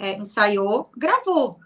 é, 0.00 0.14
ensaiou, 0.14 0.90
gravou. 0.96 1.60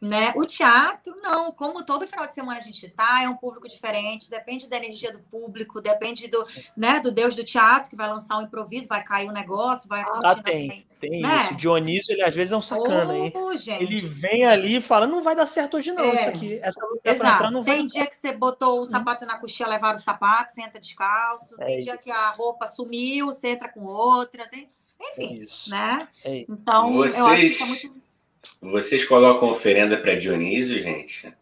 Né? 0.00 0.32
O 0.34 0.46
teatro, 0.46 1.14
não, 1.20 1.52
como 1.52 1.84
todo 1.84 2.06
final 2.06 2.26
de 2.26 2.32
semana 2.32 2.56
a 2.56 2.62
gente 2.62 2.88
tá, 2.88 3.22
é 3.22 3.28
um 3.28 3.36
público 3.36 3.68
diferente, 3.68 4.30
depende 4.30 4.66
da 4.66 4.78
energia 4.78 5.12
do 5.12 5.18
público, 5.18 5.78
depende 5.78 6.26
do, 6.26 6.42
né, 6.74 7.00
do 7.00 7.12
Deus 7.12 7.36
do 7.36 7.44
teatro, 7.44 7.90
que 7.90 7.96
vai 7.96 8.08
lançar 8.08 8.38
um 8.38 8.42
improviso, 8.42 8.88
vai 8.88 9.04
cair 9.04 9.28
um 9.28 9.32
negócio, 9.32 9.86
vai 9.86 10.02
Ah, 10.24 10.34
tem, 10.42 10.86
tem 10.98 11.20
né? 11.20 11.42
isso. 11.42 11.54
Dionísio, 11.54 12.14
ele 12.14 12.22
às 12.22 12.34
vezes 12.34 12.50
é 12.50 12.56
um 12.56 12.62
sacana, 12.62 13.12
oh, 13.12 13.14
hein? 13.14 13.32
Ele 13.78 14.00
vem 14.00 14.46
ali 14.46 14.76
e 14.76 14.80
fala: 14.80 15.06
não 15.06 15.22
vai 15.22 15.36
dar 15.36 15.44
certo 15.44 15.76
hoje, 15.76 15.92
não, 15.92 16.04
é. 16.04 16.14
isso 16.14 16.28
aqui. 16.30 16.58
Essa 16.62 16.82
luta 16.86 17.00
Exato. 17.04 17.34
Entrar, 17.34 17.50
não 17.50 17.62
tem 17.62 17.80
vai... 17.80 17.86
dia 17.86 18.06
que 18.06 18.16
você 18.16 18.32
botou 18.32 18.78
o 18.78 18.80
hum. 18.80 18.84
sapato 18.86 19.26
na 19.26 19.38
coxinha, 19.38 19.68
levaram 19.68 19.96
o 19.96 20.00
sapato, 20.00 20.50
você 20.50 20.62
entra 20.62 20.80
descalço, 20.80 21.60
é 21.60 21.66
tem 21.66 21.78
isso. 21.78 21.84
dia 21.84 21.98
que 21.98 22.10
a 22.10 22.30
roupa 22.30 22.64
sumiu, 22.64 23.26
você 23.26 23.48
entra 23.48 23.68
com 23.68 23.84
outra, 23.84 24.48
tem. 24.48 24.70
Enfim, 25.00 25.42
é 25.42 25.70
né? 25.70 26.08
É 26.24 26.44
então, 26.48 26.92
vocês, 26.92 27.18
eu 27.18 27.26
acho 27.26 27.56
que 27.56 27.62
é 27.62 27.66
muito... 27.66 28.00
Vocês 28.60 29.04
colocam 29.04 29.50
oferenda 29.50 29.96
para 29.96 30.14
Dionísio, 30.14 30.78
gente? 30.78 31.32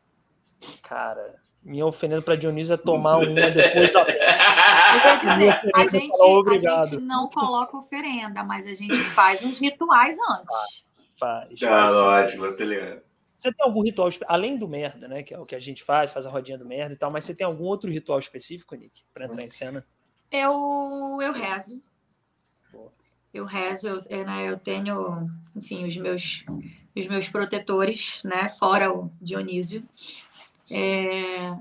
Cara, 0.83 1.37
Me 1.63 1.83
ofendendo 1.83 2.23
para 2.23 2.37
Dionísio 2.37 2.75
é 2.75 2.77
tomar 2.77 3.19
uma 3.27 3.51
depois 3.51 3.93
da. 3.93 4.05
dizer, 4.05 5.61
a 5.75 5.87
gente, 5.89 6.23
a 6.23 6.81
gente 6.83 6.97
não 7.01 7.29
coloca 7.29 7.77
oferenda, 7.77 8.45
mas 8.45 8.67
a 8.67 8.75
gente 8.75 8.97
faz 8.97 9.43
uns 9.43 9.59
rituais 9.59 10.17
antes. 10.31 10.85
Faz. 11.19 11.63
ah, 11.63 11.91
lógico, 11.91 12.57
tô 12.57 12.65
ligado. 12.65 13.03
Você 13.35 13.53
tem 13.53 13.65
algum 13.65 13.83
ritual, 13.83 14.09
além 14.27 14.57
do 14.57 14.67
merda, 14.67 15.07
né? 15.07 15.23
Que 15.23 15.33
é 15.33 15.39
o 15.39 15.47
que 15.47 15.55
a 15.55 15.61
gente 15.61 15.85
faz, 15.85 16.13
faz 16.13 16.27
a 16.27 16.31
rodinha 16.31 16.59
do 16.59 16.67
merda 16.67 16.95
e 16.95 16.97
tal, 16.97 17.11
mas 17.11 17.25
você 17.25 17.35
tem 17.35 17.47
algum 17.47 17.65
outro 17.65 17.89
ritual 17.89 18.19
específico, 18.19 18.75
Nick, 18.75 19.05
para 19.15 19.27
entrar 19.27 19.45
em 19.45 19.51
cena? 19.51 19.87
Eu, 20.31 21.19
eu 21.23 21.33
rezo. 21.33 21.81
Eu 23.33 23.45
rezo, 23.45 23.89
eu, 23.89 24.25
né, 24.25 24.49
eu 24.49 24.59
tenho, 24.59 25.31
enfim, 25.55 25.87
os 25.87 25.97
meus, 25.97 26.45
os 26.97 27.07
meus 27.07 27.29
protetores, 27.29 28.21
né? 28.25 28.49
Fora 28.49 28.93
o 28.93 29.11
Dionísio. 29.21 29.87
É... 30.71 31.57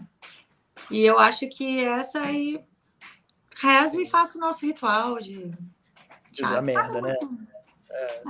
E 0.90 1.02
eu 1.02 1.20
acho 1.20 1.48
que 1.50 1.84
essa 1.84 2.22
aí 2.22 2.64
rezo 3.56 4.00
e 4.00 4.08
faço 4.08 4.38
o 4.38 4.42
nosso 4.42 4.66
ritual 4.66 5.20
de. 5.20 5.52
Da 6.40 6.62
merda, 6.62 7.02
né? 7.02 7.16
Muito... 7.20 7.48
É, 7.90 8.22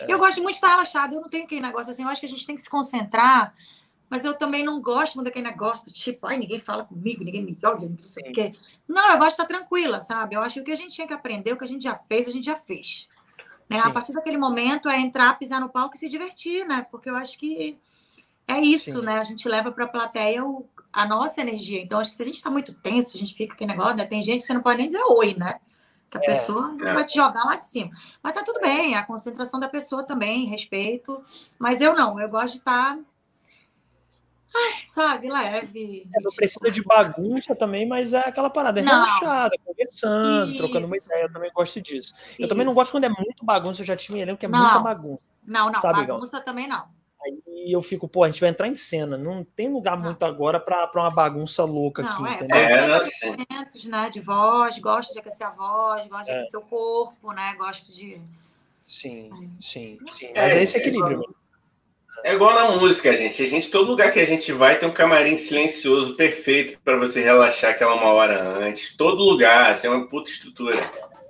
é. 0.00 0.12
Eu 0.12 0.18
gosto 0.18 0.42
muito 0.42 0.52
de 0.52 0.56
estar 0.56 0.68
relaxado, 0.68 1.14
eu 1.14 1.20
não 1.20 1.28
tenho 1.28 1.44
aquele 1.44 1.60
negócio 1.60 1.90
assim, 1.90 2.02
eu 2.02 2.08
acho 2.08 2.20
que 2.20 2.26
a 2.26 2.28
gente 2.28 2.46
tem 2.46 2.56
que 2.56 2.62
se 2.62 2.68
concentrar, 2.68 3.54
mas 4.14 4.24
eu 4.24 4.32
também 4.32 4.62
não 4.62 4.80
gosto 4.80 5.16
muito 5.16 5.24
daquele 5.24 5.48
negócio 5.48 5.86
do 5.86 5.92
tipo, 5.92 6.24
ai, 6.24 6.36
ninguém 6.36 6.60
fala 6.60 6.84
comigo, 6.84 7.24
ninguém 7.24 7.42
me 7.42 7.58
olha, 7.64 7.88
não 7.88 7.98
sei 7.98 8.30
o 8.30 8.32
quê. 8.32 8.54
Não, 8.86 9.10
eu 9.10 9.18
gosto 9.18 9.36
de 9.36 9.42
estar 9.42 9.46
tranquila, 9.46 9.98
sabe? 9.98 10.36
Eu 10.36 10.40
acho 10.40 10.54
que 10.54 10.60
o 10.60 10.64
que 10.64 10.70
a 10.70 10.76
gente 10.76 10.94
tinha 10.94 11.08
que 11.08 11.12
aprender, 11.12 11.52
o 11.52 11.56
que 11.56 11.64
a 11.64 11.66
gente 11.66 11.82
já 11.82 11.96
fez, 11.96 12.28
a 12.28 12.30
gente 12.30 12.44
já 12.44 12.54
fez. 12.54 13.08
Né? 13.68 13.80
A 13.82 13.90
partir 13.90 14.12
daquele 14.12 14.36
momento 14.36 14.88
é 14.88 15.00
entrar, 15.00 15.36
pisar 15.36 15.60
no 15.60 15.68
palco 15.68 15.96
e 15.96 15.98
se 15.98 16.08
divertir, 16.08 16.64
né? 16.64 16.86
Porque 16.92 17.10
eu 17.10 17.16
acho 17.16 17.36
que 17.36 17.76
é 18.46 18.60
isso, 18.60 19.00
Sim. 19.00 19.04
né? 19.04 19.18
A 19.18 19.24
gente 19.24 19.48
leva 19.48 19.72
para 19.72 19.84
a 19.84 19.88
plateia 19.88 20.44
o, 20.44 20.64
a 20.92 21.04
nossa 21.04 21.40
energia. 21.40 21.82
Então, 21.82 21.98
acho 21.98 22.10
que 22.10 22.16
se 22.16 22.22
a 22.22 22.26
gente 22.26 22.36
está 22.36 22.48
muito 22.48 22.72
tenso, 22.72 23.16
a 23.16 23.18
gente 23.18 23.34
fica 23.34 23.54
aquele 23.54 23.72
negócio, 23.72 23.96
né? 23.96 24.06
Tem 24.06 24.22
gente 24.22 24.42
que 24.42 24.46
você 24.46 24.54
não 24.54 24.62
pode 24.62 24.78
nem 24.78 24.86
dizer 24.86 25.02
oi, 25.08 25.34
né? 25.34 25.58
Que 26.08 26.18
a 26.18 26.20
é, 26.20 26.26
pessoa 26.26 26.76
é. 26.80 26.94
vai 26.94 27.04
te 27.04 27.16
jogar 27.16 27.42
lá 27.42 27.56
de 27.56 27.66
cima. 27.66 27.90
Mas 28.22 28.32
tá 28.32 28.44
tudo 28.44 28.60
bem, 28.60 28.94
a 28.94 29.02
concentração 29.02 29.58
da 29.58 29.68
pessoa 29.68 30.04
também, 30.04 30.46
respeito. 30.46 31.20
Mas 31.58 31.80
eu 31.80 31.96
não, 31.96 32.20
eu 32.20 32.28
gosto 32.28 32.52
de 32.52 32.58
estar. 32.58 32.94
Tá... 32.94 33.13
Ai, 34.56 34.72
sabe, 34.84 35.28
leve. 35.28 36.08
É, 36.14 36.20
não 36.22 36.30
precisa 36.34 36.70
de 36.70 36.82
bagunça 36.82 37.56
também, 37.56 37.86
mas 37.86 38.14
é 38.14 38.20
aquela 38.20 38.48
parada, 38.48 38.78
é 38.78 38.84
relaxada, 38.84 39.56
conversando, 39.64 40.52
Isso. 40.52 40.58
trocando 40.58 40.86
uma 40.86 40.96
ideia. 40.96 41.24
Eu 41.24 41.32
também 41.32 41.50
gosto 41.52 41.80
disso. 41.80 42.14
Eu 42.38 42.44
Isso. 42.44 42.48
também 42.48 42.64
não 42.64 42.72
gosto 42.72 42.92
quando 42.92 43.04
é 43.04 43.08
muito 43.08 43.44
bagunça, 43.44 43.82
eu 43.82 43.86
já 43.86 43.96
tive 43.96 44.20
elenco 44.20 44.38
que 44.38 44.46
é 44.46 44.48
não. 44.48 44.60
muita 44.60 44.78
bagunça. 44.78 45.30
Não, 45.44 45.70
não, 45.70 45.80
sabe, 45.80 46.06
bagunça 46.06 46.40
também 46.40 46.68
não. 46.68 46.86
Aí 47.24 47.72
eu 47.72 47.80
fico, 47.82 48.06
pô, 48.06 48.22
a 48.22 48.28
gente 48.28 48.40
vai 48.40 48.50
entrar 48.50 48.68
em 48.68 48.74
cena. 48.74 49.16
Não 49.16 49.42
tem 49.42 49.72
lugar 49.72 49.96
muito 49.96 50.24
agora 50.24 50.60
para 50.60 50.90
uma 50.94 51.10
bagunça 51.10 51.64
louca 51.64 52.02
não, 52.02 52.10
aqui, 52.10 52.26
é, 52.26 52.34
entendeu? 52.34 52.56
É, 52.56 53.26
momentos, 53.26 53.84
né, 53.86 54.10
de 54.10 54.20
voz, 54.20 54.78
gosto 54.78 55.14
de 55.14 55.18
aquecer 55.18 55.46
a 55.46 55.50
voz, 55.50 56.06
gosto 56.06 56.26
de 56.26 56.32
é. 56.32 56.34
aquecer 56.38 56.60
o 56.60 56.62
corpo, 56.62 57.32
né? 57.32 57.54
Gosto 57.56 57.92
de. 57.92 58.20
Sim, 58.86 59.30
sim, 59.60 59.98
sim. 60.12 60.26
É, 60.26 60.42
Mas 60.42 60.52
é, 60.52 60.62
esse 60.62 60.76
equilíbrio. 60.76 61.34
É 62.22 62.32
igual 62.32 62.54
na 62.54 62.76
música, 62.76 63.14
gente. 63.14 63.42
A 63.42 63.48
gente, 63.48 63.70
todo 63.70 63.90
lugar 63.90 64.12
que 64.12 64.20
a 64.20 64.26
gente 64.26 64.52
vai 64.52 64.78
tem 64.78 64.88
um 64.88 64.92
camarim 64.92 65.36
silencioso 65.36 66.14
perfeito 66.14 66.78
para 66.84 66.96
você 66.96 67.20
relaxar 67.20 67.72
aquela 67.72 67.94
uma 67.94 68.12
hora 68.12 68.40
antes. 68.58 68.96
Todo 68.96 69.22
lugar, 69.22 69.70
assim, 69.70 69.88
é 69.88 69.90
uma 69.90 70.08
puta 70.08 70.30
estrutura. 70.30 70.78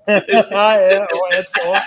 ah, 0.53 0.77
é, 0.77 1.07
é 1.33 1.45
só. 1.45 1.83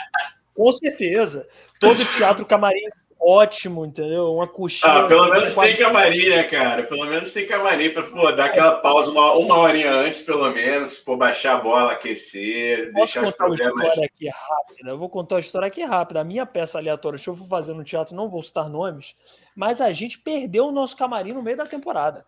Com 0.56 0.72
certeza. 0.74 1.48
Todo 1.80 2.04
teatro 2.18 2.46
camarim 2.46 2.82
ótimo, 3.20 3.86
entendeu? 3.86 4.34
Uma 4.34 4.48
coxinha. 4.48 4.92
Ah, 4.92 5.08
pelo 5.08 5.30
menos 5.30 5.56
tem 5.56 5.76
camarim, 5.76 6.30
né, 6.30 6.44
cara? 6.44 6.84
Pelo 6.84 7.06
menos 7.06 7.32
tem 7.32 7.48
camarim 7.48 7.90
para 7.90 8.04
pô, 8.04 8.32
dar 8.32 8.46
aquela 8.46 8.76
pausa 8.76 9.12
uma, 9.12 9.34
uma 9.34 9.58
horinha 9.58 9.92
antes, 9.92 10.22
pelo 10.22 10.50
menos, 10.52 10.98
pô, 10.98 11.18
baixar 11.18 11.56
a 11.56 11.60
bola, 11.60 11.92
aquecer, 11.92 12.92
deixar 12.94 13.24
os 13.24 13.32
problemas. 13.32 13.74
Uma 13.74 13.88
história 13.88 14.10
aqui 14.14 14.30
rápida. 14.30 14.90
Eu 14.90 14.98
vou 14.98 15.10
contar 15.10 15.36
uma 15.36 15.42
história 15.42 15.68
aqui 15.68 15.84
rápida. 15.84 16.22
A 16.22 16.24
minha 16.24 16.46
peça 16.46 16.78
aleatória, 16.78 17.20
que 17.20 17.28
eu 17.28 17.36
vou 17.36 17.48
fazer 17.48 17.74
no 17.74 17.84
teatro, 17.84 18.16
não 18.16 18.30
vou 18.30 18.42
citar 18.42 18.70
nomes, 18.70 19.16
mas 19.56 19.82
a 19.82 19.92
gente 19.92 20.20
perdeu 20.20 20.68
o 20.68 20.72
nosso 20.72 20.96
camarim 20.96 21.34
no 21.34 21.44
meio 21.44 21.58
da 21.58 21.66
temporada. 21.66 22.26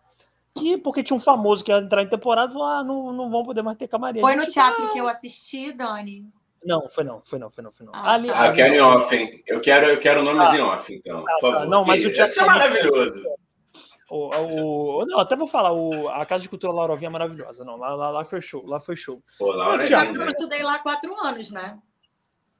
Que, 0.56 0.76
porque 0.76 1.02
tinha 1.02 1.16
um 1.16 1.20
famoso 1.20 1.64
que 1.64 1.70
ia 1.70 1.78
entrar 1.78 2.02
em 2.02 2.08
temporada 2.08 2.50
e 2.50 2.52
falou: 2.52 2.68
ah, 2.68 2.82
não, 2.82 3.12
não 3.12 3.30
vão 3.30 3.44
poder 3.44 3.62
mais 3.62 3.78
ter 3.78 3.86
camarim. 3.86 4.20
Foi 4.20 4.34
no 4.34 4.46
teatro 4.46 4.86
ah, 4.86 4.88
que 4.88 4.98
eu 4.98 5.06
assisti, 5.06 5.72
Dani. 5.72 6.26
Não, 6.64 6.88
foi 6.90 7.04
não, 7.04 7.22
foi 7.24 7.38
não, 7.38 7.50
foi 7.50 7.64
não, 7.64 7.72
foi 7.72 7.86
não. 7.86 7.92
Ah, 7.94 8.12
ali, 8.12 8.30
ah 8.30 8.48
eu 8.48 8.52
quero 8.52 8.74
em 8.74 8.80
off, 8.80 9.14
hein? 9.14 9.42
Eu 9.46 9.60
quero, 9.60 9.86
eu 9.86 9.98
quero 9.98 10.22
nomes 10.22 10.48
ah, 10.48 10.56
em 10.56 10.60
off, 10.60 10.94
então, 10.94 11.24
por 11.24 11.40
favor. 11.40 11.66
Não, 11.68 11.84
mas 11.84 12.04
o 12.04 12.12
teatro 12.12 12.40
é 12.40 12.44
maravilhoso. 12.44 13.22
O, 14.10 14.28
o, 14.36 15.06
não, 15.06 15.20
até 15.20 15.36
vou 15.36 15.46
falar, 15.46 15.72
o, 15.72 16.08
a 16.08 16.26
Casa 16.26 16.42
de 16.42 16.48
Cultura 16.48 16.72
Laurovinha 16.72 17.08
é 17.08 17.12
maravilhosa. 17.12 17.64
Não, 17.64 17.76
lá, 17.76 17.94
lá, 17.94 18.10
lá 18.10 18.24
foi 18.24 18.40
show, 18.40 18.66
lá 18.66 18.80
foi 18.80 18.96
show. 18.96 19.22
Pô, 19.38 19.52
Laura 19.52 19.84
é 19.84 19.86
eu 19.86 20.26
estudei 20.26 20.62
lá 20.62 20.80
quatro 20.80 21.14
anos, 21.24 21.52
né? 21.52 21.78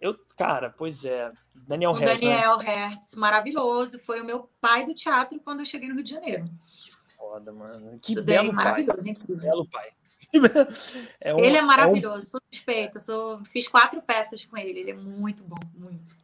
Eu, 0.00 0.16
cara, 0.36 0.70
pois 0.70 1.04
é. 1.04 1.30
Daniel 1.52 1.92
Hertz. 1.92 2.20
Daniel 2.20 2.56
né? 2.58 2.64
Hertz, 2.64 3.14
maravilhoso. 3.16 3.98
Foi 3.98 4.20
o 4.20 4.24
meu 4.24 4.48
pai 4.60 4.86
do 4.86 4.94
teatro 4.94 5.38
quando 5.40 5.60
eu 5.60 5.66
cheguei 5.66 5.88
no 5.88 5.96
Rio 5.96 6.04
de 6.04 6.10
Janeiro. 6.10 6.48
Que 6.84 6.92
foda, 7.16 7.52
mano. 7.52 7.98
Que 8.00 8.12
Estudei, 8.12 8.36
belo 8.36 8.52
maravilhoso, 8.52 9.04
pai. 9.04 9.12
incrível. 9.12 9.42
Belo 9.42 9.68
pai. 9.68 9.90
É 11.20 11.34
um, 11.34 11.40
ele 11.40 11.56
é 11.56 11.62
maravilhoso, 11.62 12.14
é 12.14 12.18
um... 12.18 12.22
sou 12.22 12.40
suspeita, 12.52 12.98
sou... 12.98 13.44
fiz 13.44 13.68
quatro 13.68 14.00
peças 14.00 14.44
com 14.44 14.56
ele, 14.56 14.80
ele 14.80 14.90
é 14.92 14.94
muito 14.94 15.44
bom, 15.44 15.58
muito. 15.74 16.16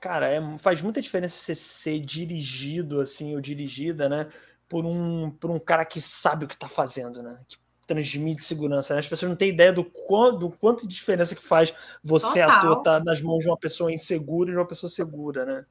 Cara, 0.00 0.28
é, 0.28 0.58
faz 0.58 0.82
muita 0.82 1.00
diferença 1.00 1.38
você 1.38 1.54
ser 1.54 2.00
dirigido 2.00 3.00
assim, 3.00 3.34
ou 3.34 3.40
dirigida, 3.40 4.08
né? 4.08 4.28
Por 4.68 4.84
um, 4.84 5.30
por 5.30 5.50
um 5.50 5.60
cara 5.60 5.84
que 5.84 6.00
sabe 6.00 6.44
o 6.44 6.48
que 6.48 6.56
tá 6.56 6.68
fazendo, 6.68 7.22
né? 7.22 7.38
Que 7.46 7.56
transmite 7.86 8.44
segurança. 8.44 8.94
Né? 8.94 9.00
As 9.00 9.06
pessoas 9.06 9.30
não 9.30 9.36
têm 9.36 9.50
ideia 9.50 9.72
do, 9.72 9.84
quanto, 9.84 10.38
do 10.38 10.50
quanto 10.50 10.88
de 10.88 10.94
diferença 10.94 11.36
que 11.36 11.42
faz 11.42 11.72
você, 12.02 12.40
Total. 12.40 12.58
ator, 12.58 12.78
estar 12.78 12.98
tá 12.98 13.04
nas 13.04 13.20
mãos 13.22 13.40
de 13.40 13.48
uma 13.48 13.56
pessoa 13.56 13.92
insegura 13.92 14.50
e 14.50 14.54
de 14.54 14.58
uma 14.58 14.66
pessoa 14.66 14.90
segura, 14.90 15.44
né? 15.44 15.64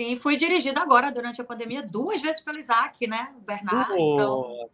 Sim, 0.00 0.16
fui 0.16 0.36
dirigida 0.36 0.80
agora 0.80 1.12
durante 1.12 1.40
a 1.40 1.44
pandemia 1.44 1.82
duas 1.82 2.20
vezes 2.20 2.40
pelo 2.40 2.58
Isaac, 2.58 3.06
né? 3.06 3.32
O 3.36 3.40
Bernardo. 3.40 3.94
Oh, 3.96 4.14
então... 4.14 4.70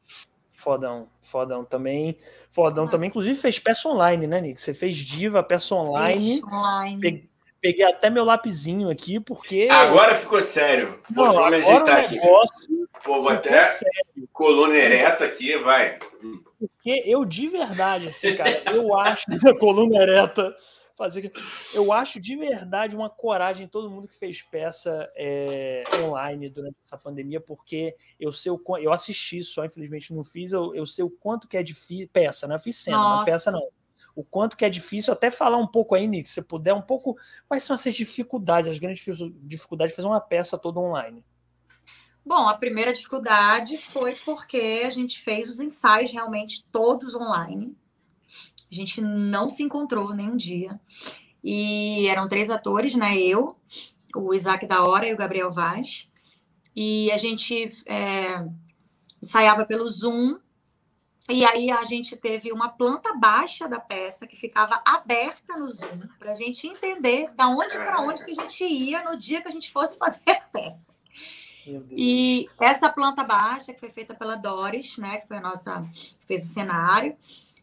Fodão, 0.61 1.09
fodão 1.23 1.65
também. 1.65 2.17
Fodão 2.51 2.85
ah. 2.85 2.89
também, 2.89 3.09
inclusive 3.09 3.35
fez 3.35 3.59
peça 3.59 3.89
online, 3.89 4.27
né, 4.27 4.41
Nick? 4.43 4.61
Você 4.61 4.75
fez 4.75 4.95
diva, 4.95 5.43
peça 5.43 5.75
online. 5.75 6.43
online. 6.45 7.29
Peguei, 7.63 7.85
até 7.85 8.11
meu 8.11 8.25
lapisinho 8.25 8.91
aqui, 8.91 9.19
porque. 9.19 9.69
Agora 9.71 10.15
ficou 10.15 10.41
sério. 10.43 11.01
Não, 11.11 11.27
Pô, 11.27 11.33
vamos 11.33 11.55
ajeitar 11.55 11.99
aqui. 12.01 12.21
Pô, 13.03 13.21
vou 13.21 13.31
até 13.31 13.65
sério. 13.65 14.29
coluna 14.33 14.75
ereta 14.75 15.25
aqui, 15.25 15.57
vai. 15.59 15.99
Porque 16.59 17.03
eu, 17.07 17.25
de 17.25 17.49
verdade, 17.49 18.09
assim, 18.09 18.37
cara, 18.37 18.63
eu 18.67 18.95
acho 19.01 19.25
que 19.27 19.49
a 19.49 19.59
coluna 19.59 20.03
ereta 20.03 20.55
fazer. 21.01 21.33
Eu 21.73 21.93
acho 21.95 22.21
de 22.21 22.37
verdade 22.37 22.95
uma 22.95 23.09
coragem 23.09 23.67
todo 23.67 23.91
mundo 23.91 24.07
que 24.07 24.15
fez 24.15 24.43
peça 24.43 25.11
é, 25.17 25.83
online 26.05 26.51
durante 26.51 26.77
essa 26.85 26.99
pandemia, 26.99 27.41
porque 27.41 27.97
eu 28.19 28.31
sei 28.35 28.53
o 28.53 28.61
eu 28.79 28.93
assisti 28.93 29.43
só, 29.43 29.65
infelizmente 29.65 30.13
não 30.13 30.23
fiz, 30.23 30.53
eu, 30.53 30.75
eu 30.75 30.85
sei 30.85 31.03
o 31.03 31.11
quanto 31.11 31.49
que 31.49 31.57
é 31.57 31.63
difícil. 31.63 32.09
Peça, 32.13 32.47
né? 32.47 32.57
Eu 32.57 32.61
fiz 32.61 32.77
cena, 32.77 32.99
Nossa. 32.99 33.17
não 33.17 33.25
peça 33.25 33.51
não. 33.51 33.63
O 34.15 34.23
quanto 34.23 34.57
que 34.57 34.65
é 34.65 34.69
difícil, 34.69 35.13
até 35.13 35.31
falar 35.31 35.57
um 35.57 35.67
pouco 35.67 35.95
aí, 35.95 36.07
Nick, 36.07 36.29
se 36.29 36.43
puder, 36.43 36.75
um 36.75 36.83
pouco. 36.83 37.17
Quais 37.49 37.65
são 37.65 37.75
essas 37.75 37.95
dificuldades, 37.95 38.69
as 38.69 38.79
grandes 38.79 39.03
dificuldades 39.43 39.93
de 39.93 39.97
fazer 39.97 40.09
uma 40.09 40.21
peça 40.21 40.59
toda 40.59 40.81
online? 40.81 41.25
Bom, 42.25 42.49
a 42.49 42.57
primeira 42.57 42.93
dificuldade 42.93 43.79
foi 43.79 44.15
porque 44.25 44.83
a 44.85 44.91
gente 44.91 45.23
fez 45.23 45.49
os 45.49 45.61
ensaios 45.61 46.13
realmente 46.13 46.65
todos 46.71 47.15
online. 47.15 47.75
A 48.71 48.75
gente 48.75 49.01
não 49.01 49.49
se 49.49 49.63
encontrou 49.63 50.15
nenhum 50.15 50.37
dia. 50.37 50.81
E 51.43 52.07
eram 52.07 52.29
três 52.29 52.51
atores, 52.51 52.95
né? 52.95 53.19
Eu, 53.19 53.57
o 54.15 54.35
Isaac 54.35 54.67
da 54.67 54.85
Hora 54.85 55.09
e 55.09 55.15
o 55.15 55.17
Gabriel 55.17 55.51
Vaz. 55.51 56.09
E 56.75 57.11
a 57.11 57.17
gente 57.17 57.71
é, 57.87 58.47
ensaiava 59.23 59.65
pelo 59.65 59.89
Zoom. 59.89 60.39
E 61.29 61.45
aí 61.45 61.71
a 61.71 61.85
gente 61.85 62.17
teve 62.17 62.53
uma 62.53 62.69
planta 62.69 63.15
baixa 63.15 63.69
da 63.69 63.79
peça 63.79 64.27
que 64.27 64.37
ficava 64.37 64.83
aberta 64.85 65.57
no 65.57 65.69
Zoom 65.69 66.01
para 66.19 66.33
a 66.33 66.35
gente 66.35 66.67
entender 66.67 67.31
da 67.35 67.49
onde 67.49 67.75
para 67.77 68.01
onde 68.01 68.25
que 68.25 68.33
a 68.33 68.35
gente 68.35 68.65
ia 68.65 69.03
no 69.05 69.17
dia 69.17 69.41
que 69.41 69.49
a 69.49 69.53
gente 69.53 69.71
fosse 69.71 69.97
fazer 69.97 70.23
a 70.31 70.41
peça. 70.41 70.93
E 71.91 72.49
essa 72.61 72.91
planta 72.91 73.23
baixa 73.23 73.73
que 73.73 73.79
foi 73.79 73.91
feita 73.91 74.15
pela 74.15 74.35
Doris, 74.35 74.99
né, 74.99 75.19
que 75.19 75.29
foi 75.29 75.37
a 75.37 75.41
nossa 75.41 75.83
que 75.93 76.27
fez 76.27 76.43
o 76.43 76.53
cenário, 76.53 77.17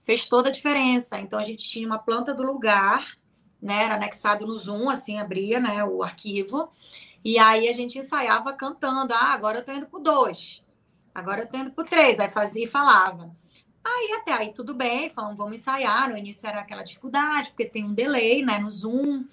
fez 0.07 0.25
toda 0.25 0.47
a 0.47 0.51
diferença. 0.51 1.19
Então 1.19 1.37
a 1.37 1.43
gente 1.43 1.67
tinha 1.67 1.85
uma 1.85 1.99
planta 1.99 2.33
do 2.33 2.41
lugar, 2.41 3.17
né? 3.61 3.83
Era 3.83 3.95
anexado 3.95 4.47
no 4.47 4.57
Zoom, 4.57 4.89
assim, 4.89 5.19
abria, 5.19 5.59
né, 5.59 5.83
o 5.83 6.01
arquivo. 6.01 6.71
E 7.25 7.37
aí 7.37 7.67
a 7.67 7.73
gente 7.73 7.99
ensaiava 7.99 8.53
cantando: 8.53 9.13
"Ah, 9.13 9.33
agora 9.33 9.59
eu 9.59 9.65
tô 9.65 9.73
indo 9.73 9.85
pro 9.85 9.99
dois. 9.99 10.63
Agora 11.13 11.41
eu 11.41 11.47
tô 11.47 11.57
indo 11.57 11.71
pro 11.71 11.83
três". 11.83 12.21
Aí 12.21 12.29
fazia 12.29 12.63
e 12.63 12.67
falava. 12.67 13.35
Aí 13.83 14.13
até 14.13 14.31
aí 14.31 14.53
tudo 14.53 14.73
bem, 14.73 15.09
falamos, 15.09 15.37
vamos 15.37 15.59
ensaiar. 15.59 16.09
No 16.09 16.17
início 16.17 16.47
era 16.47 16.61
aquela 16.61 16.83
dificuldade, 16.83 17.49
porque 17.49 17.65
tem 17.65 17.83
um 17.83 17.93
delay, 17.93 18.41
né, 18.43 18.59
no 18.59 18.69
Zoom. 18.69 19.25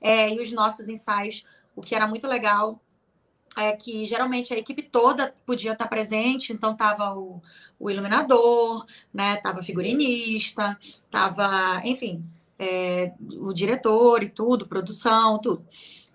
É, 0.00 0.30
e 0.30 0.40
os 0.40 0.52
nossos 0.52 0.90
ensaios, 0.90 1.42
o 1.74 1.80
que 1.80 1.94
era 1.94 2.06
muito 2.06 2.26
legal 2.26 2.80
é 3.56 3.72
que 3.72 4.04
geralmente 4.06 4.52
a 4.52 4.58
equipe 4.58 4.82
toda 4.82 5.34
podia 5.44 5.72
estar 5.72 5.88
presente, 5.88 6.52
então 6.52 6.76
tava 6.76 7.14
o, 7.14 7.42
o 7.78 7.90
iluminador, 7.90 8.86
né? 9.12 9.36
Tava 9.36 9.62
figurinista, 9.62 10.78
tava, 11.10 11.80
enfim, 11.84 12.24
é, 12.58 13.12
o 13.38 13.52
diretor 13.52 14.22
e 14.22 14.28
tudo, 14.28 14.66
produção, 14.66 15.38
tudo. 15.38 15.64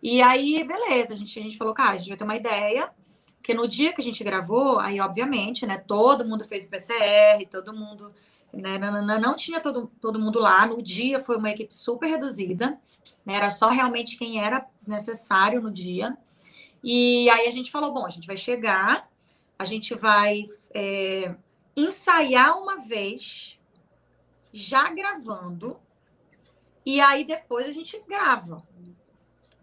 E 0.02 0.22
aí, 0.22 0.64
beleza, 0.64 1.14
a 1.14 1.18
gente, 1.18 1.40
a 1.40 1.42
gente 1.42 1.58
falou, 1.58 1.74
cara, 1.74 1.92
a 1.92 1.98
gente 1.98 2.10
vai 2.10 2.18
ter 2.18 2.24
uma 2.26 2.36
ideia, 2.36 2.90
porque 3.38 3.54
no 3.54 3.68
dia 3.68 3.94
que 3.94 4.02
a 4.02 4.04
gente 4.04 4.24
gravou, 4.24 4.80
aí, 4.80 5.00
obviamente, 5.00 5.66
né, 5.66 5.78
todo 5.78 6.26
mundo 6.26 6.44
fez 6.46 6.66
o 6.66 6.70
PCR, 6.70 7.46
todo 7.50 7.74
mundo, 7.74 8.14
né, 8.54 8.78
não, 8.78 9.20
não, 9.20 9.36
tinha 9.36 9.62
todo, 9.62 9.90
todo 10.02 10.20
mundo 10.20 10.40
lá, 10.40 10.66
no 10.66 10.82
dia 10.82 11.20
foi 11.20 11.38
uma 11.38 11.50
equipe 11.50 11.74
super 11.74 12.08
reduzida, 12.10 12.78
né, 13.26 13.36
era 13.36 13.50
só 13.50 13.70
realmente 13.70 14.18
quem 14.18 14.44
era 14.44 14.66
necessário 14.86 15.62
no 15.62 15.72
dia, 15.72 16.18
e 16.84 17.30
aí 17.30 17.48
a 17.48 17.52
gente 17.52 17.72
falou, 17.72 17.94
bom, 17.94 18.06
a 18.06 18.10
gente 18.10 18.28
vai 18.28 18.36
chegar, 18.36 19.10
a 19.58 19.64
gente 19.64 19.96
vai 19.96 20.48
é, 20.74 21.34
ensaiar 21.78 22.60
uma 22.60 22.86
vez, 22.86 23.58
já 24.52 24.90
gravando, 24.90 25.80
e 26.86 27.00
aí 27.00 27.24
depois 27.24 27.68
a 27.68 27.72
gente 27.72 27.98
grava. 28.08 28.62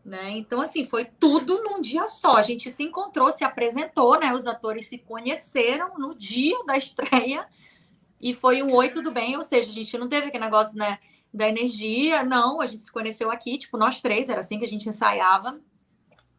Né? 0.03 0.31
Então, 0.31 0.63
assim, 0.63 0.87
foi 0.87 1.05
tudo 1.05 1.63
num 1.63 1.81
dia 1.81 2.07
só. 2.07 2.37
A 2.37 2.43
gente 2.43 2.71
se 2.71 2.83
encontrou, 2.83 3.31
se 3.31 3.45
apresentou, 3.45 4.19
né? 4.19 4.33
Os 4.33 4.47
atores 4.47 4.89
se 4.89 4.97
conheceram 4.97 5.99
no 5.99 6.15
dia 6.15 6.57
da 6.65 6.77
estreia 6.77 7.47
e 8.21 8.33
foi 8.35 8.63
um 8.63 8.75
oi, 8.75 8.89
tudo 8.89 9.13
bem. 9.13 9.37
Ou 9.37 9.43
seja, 9.43 9.71
a 9.71 9.73
gente 9.73 9.97
não 9.99 10.09
teve 10.09 10.29
aquele 10.29 10.43
negócio, 10.43 10.77
né? 10.77 10.99
Da 11.33 11.49
energia, 11.49 12.25
não. 12.25 12.63
A 12.63 12.67
gente 12.67 12.83
se 12.83 12.91
conheceu 12.91 13.31
aqui, 13.31 13.59
tipo, 13.59 13.77
nós 13.77 14.01
três, 14.01 14.31
era 14.31 14.41
assim 14.41 14.59
que 14.59 14.65
a 14.65 14.69
gente 14.69 14.89
ensaiava. 14.89 15.61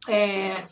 É, 0.08 0.66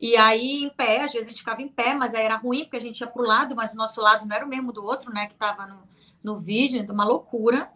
e 0.00 0.16
aí, 0.16 0.64
em 0.64 0.68
pé, 0.68 1.02
às 1.02 1.12
vezes 1.12 1.28
a 1.28 1.30
gente 1.30 1.40
ficava 1.40 1.62
em 1.62 1.68
pé, 1.68 1.94
mas 1.94 2.14
aí 2.14 2.22
era 2.22 2.36
ruim, 2.36 2.64
porque 2.64 2.76
a 2.76 2.80
gente 2.80 3.00
ia 3.00 3.06
para 3.06 3.22
o 3.22 3.26
lado, 3.26 3.56
mas 3.56 3.72
o 3.72 3.76
nosso 3.76 4.00
lado 4.00 4.26
não 4.26 4.36
era 4.36 4.44
o 4.44 4.48
mesmo 4.48 4.72
do 4.72 4.84
outro, 4.84 5.12
né? 5.12 5.26
Que 5.26 5.32
estava 5.32 5.66
no, 5.66 5.78
no 6.22 6.38
vídeo, 6.38 6.78
então 6.78 6.94
uma 6.94 7.04
loucura. 7.04 7.70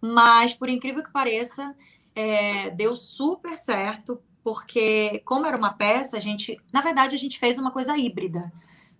Mas, 0.00 0.54
por 0.54 0.68
incrível 0.68 1.02
que 1.02 1.12
pareça, 1.12 1.74
é, 2.14 2.70
deu 2.70 2.96
super 2.96 3.56
certo, 3.56 4.22
porque 4.42 5.20
como 5.26 5.46
era 5.46 5.56
uma 5.56 5.74
peça, 5.74 6.16
a 6.16 6.20
gente, 6.20 6.58
na 6.72 6.80
verdade, 6.80 7.14
a 7.14 7.18
gente 7.18 7.38
fez 7.38 7.58
uma 7.58 7.70
coisa 7.70 7.96
híbrida, 7.96 8.50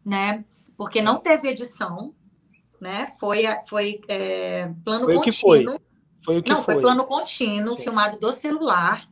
né? 0.04 0.44
Porque 0.76 1.00
não 1.00 1.18
teve 1.18 1.48
edição, 1.48 2.14
né? 2.78 3.06
Foi, 3.18 3.44
foi 3.66 4.00
é, 4.06 4.70
plano 4.84 5.06
foi 5.06 5.14
contínuo. 5.14 5.20
O 5.20 5.22
que 5.22 5.32
foi. 5.32 5.80
Foi 6.22 6.38
o 6.38 6.42
que 6.42 6.50
não, 6.50 6.62
foi, 6.62 6.74
foi 6.74 6.82
plano 6.82 7.04
contínuo, 7.06 7.76
Sim. 7.76 7.82
filmado 7.82 8.18
do 8.18 8.30
celular, 8.30 9.09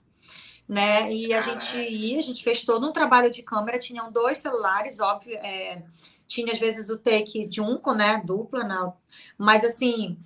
né? 0.69 1.13
E 1.13 1.33
a 1.33 1.41
gente 1.41 1.79
ia, 1.79 2.19
a 2.19 2.23
gente 2.23 2.45
fez 2.45 2.65
todo 2.65 2.87
um 2.87 2.93
trabalho 2.93 3.31
de 3.31 3.43
câmera, 3.43 3.79
tinham 3.79 4.13
dois 4.13 4.39
celulares, 4.39 5.01
óbvio, 5.01 5.37
é, 5.39 5.83
tinha 6.27 6.53
às 6.53 6.59
vezes 6.59 6.91
o 6.91 6.99
take 6.99 7.49
de 7.49 7.61
um, 7.61 7.81
né? 7.97 8.23
Dupla, 8.25 8.65
não. 8.65 8.95
Mas 9.39 9.65
assim, 9.65 10.19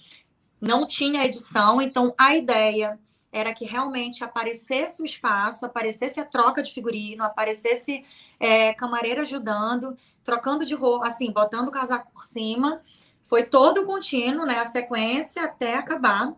não 0.61 0.87
tinha 0.87 1.25
edição, 1.25 1.81
então 1.81 2.13
a 2.19 2.37
ideia 2.37 2.99
era 3.33 3.55
que 3.55 3.65
realmente 3.65 4.23
aparecesse 4.23 5.01
o 5.01 5.07
espaço, 5.07 5.65
aparecesse 5.65 6.21
a 6.21 6.25
troca 6.25 6.63
de 6.63 6.73
figurino, 6.73 7.25
aparecesse 7.25 8.05
é, 8.39 8.75
camareira 8.75 9.23
ajudando, 9.23 9.97
trocando 10.23 10.67
de 10.67 10.75
roupa, 10.75 11.07
assim, 11.07 11.33
botando 11.33 11.69
o 11.69 11.73
casaco 11.73 12.13
por 12.13 12.25
cima. 12.25 12.83
Foi 13.23 13.45
todo 13.45 13.87
contínuo, 13.87 14.45
né? 14.45 14.59
A 14.59 14.65
sequência 14.65 15.45
até 15.45 15.77
acabar. 15.77 16.35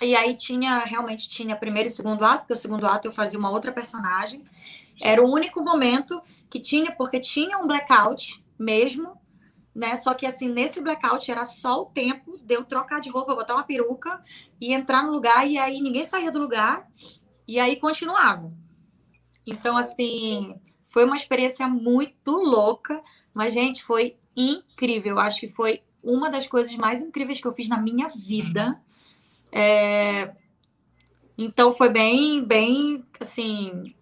E 0.00 0.16
aí 0.16 0.36
tinha, 0.36 0.78
realmente 0.80 1.28
tinha 1.28 1.56
primeiro 1.56 1.88
e 1.88 1.90
segundo 1.90 2.24
ato, 2.24 2.40
porque 2.40 2.54
o 2.54 2.56
segundo 2.56 2.86
ato 2.86 3.08
eu 3.08 3.12
fazia 3.12 3.38
uma 3.38 3.50
outra 3.50 3.70
personagem. 3.70 4.44
Era 5.00 5.22
o 5.22 5.30
único 5.30 5.62
momento 5.62 6.20
que 6.50 6.58
tinha, 6.60 6.92
porque 6.92 7.20
tinha 7.20 7.58
um 7.58 7.66
blackout 7.66 8.44
mesmo, 8.58 9.16
né? 9.74 9.96
Só 9.96 10.14
que 10.14 10.26
assim, 10.26 10.48
nesse 10.48 10.80
blackout 10.80 11.30
era 11.30 11.44
só 11.44 11.82
o 11.82 11.86
tempo 11.86 12.38
de 12.38 12.54
eu 12.54 12.64
trocar 12.64 13.00
de 13.00 13.10
roupa, 13.10 13.34
botar 13.34 13.54
uma 13.54 13.64
peruca 13.64 14.22
e 14.60 14.72
entrar 14.72 15.02
no 15.02 15.12
lugar, 15.12 15.46
e 15.46 15.58
aí 15.58 15.80
ninguém 15.80 16.04
saía 16.04 16.30
do 16.30 16.38
lugar, 16.38 16.86
e 17.46 17.58
aí 17.60 17.76
continuava. 17.76 18.52
Então, 19.46 19.76
assim, 19.76 20.54
foi 20.86 21.04
uma 21.04 21.16
experiência 21.16 21.66
muito 21.66 22.32
louca, 22.32 23.02
mas, 23.32 23.54
gente, 23.54 23.82
foi 23.82 24.16
incrível. 24.36 25.18
Acho 25.18 25.40
que 25.40 25.48
foi 25.48 25.82
uma 26.02 26.30
das 26.30 26.46
coisas 26.46 26.74
mais 26.76 27.02
incríveis 27.02 27.40
que 27.40 27.46
eu 27.46 27.54
fiz 27.54 27.68
na 27.68 27.78
minha 27.78 28.08
vida. 28.08 28.80
É... 29.52 30.32
Então, 31.36 31.70
foi 31.72 31.88
bem, 31.88 32.44
bem, 32.44 33.04
assim, 33.20 33.94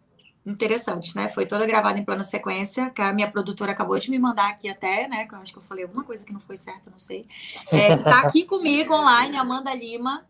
interessantes, 0.45 1.15
né? 1.15 1.29
Foi 1.29 1.47
toda 1.47 1.67
gravada 1.67 1.99
em 1.99 2.05
plano 2.05 2.23
sequência, 2.25 2.91
que 2.91 3.03
a 3.03 3.13
minha 3.13 3.31
produtora 3.31 3.73
acabou 3.73 3.99
de 3.99 4.11
me 4.11 4.19
mandar 4.19 4.49
aqui 4.49 4.69
até, 4.69 5.07
né? 5.09 5.27
Que 5.27 5.35
eu 5.35 5.39
acho 5.39 5.53
que 5.53 5.59
eu 5.59 5.63
falei 5.63 5.85
alguma 5.85 6.05
coisa 6.05 6.25
que 6.25 6.33
não 6.33 6.41
foi 6.41 6.57
certa, 6.57 6.91
não 6.91 6.99
sei. 6.99 7.27
É, 7.73 7.97
tá 7.97 8.21
aqui 8.21 8.45
comigo 8.45 8.95
online, 8.95 9.37
Amanda 9.37 9.75
Lima, 9.75 10.27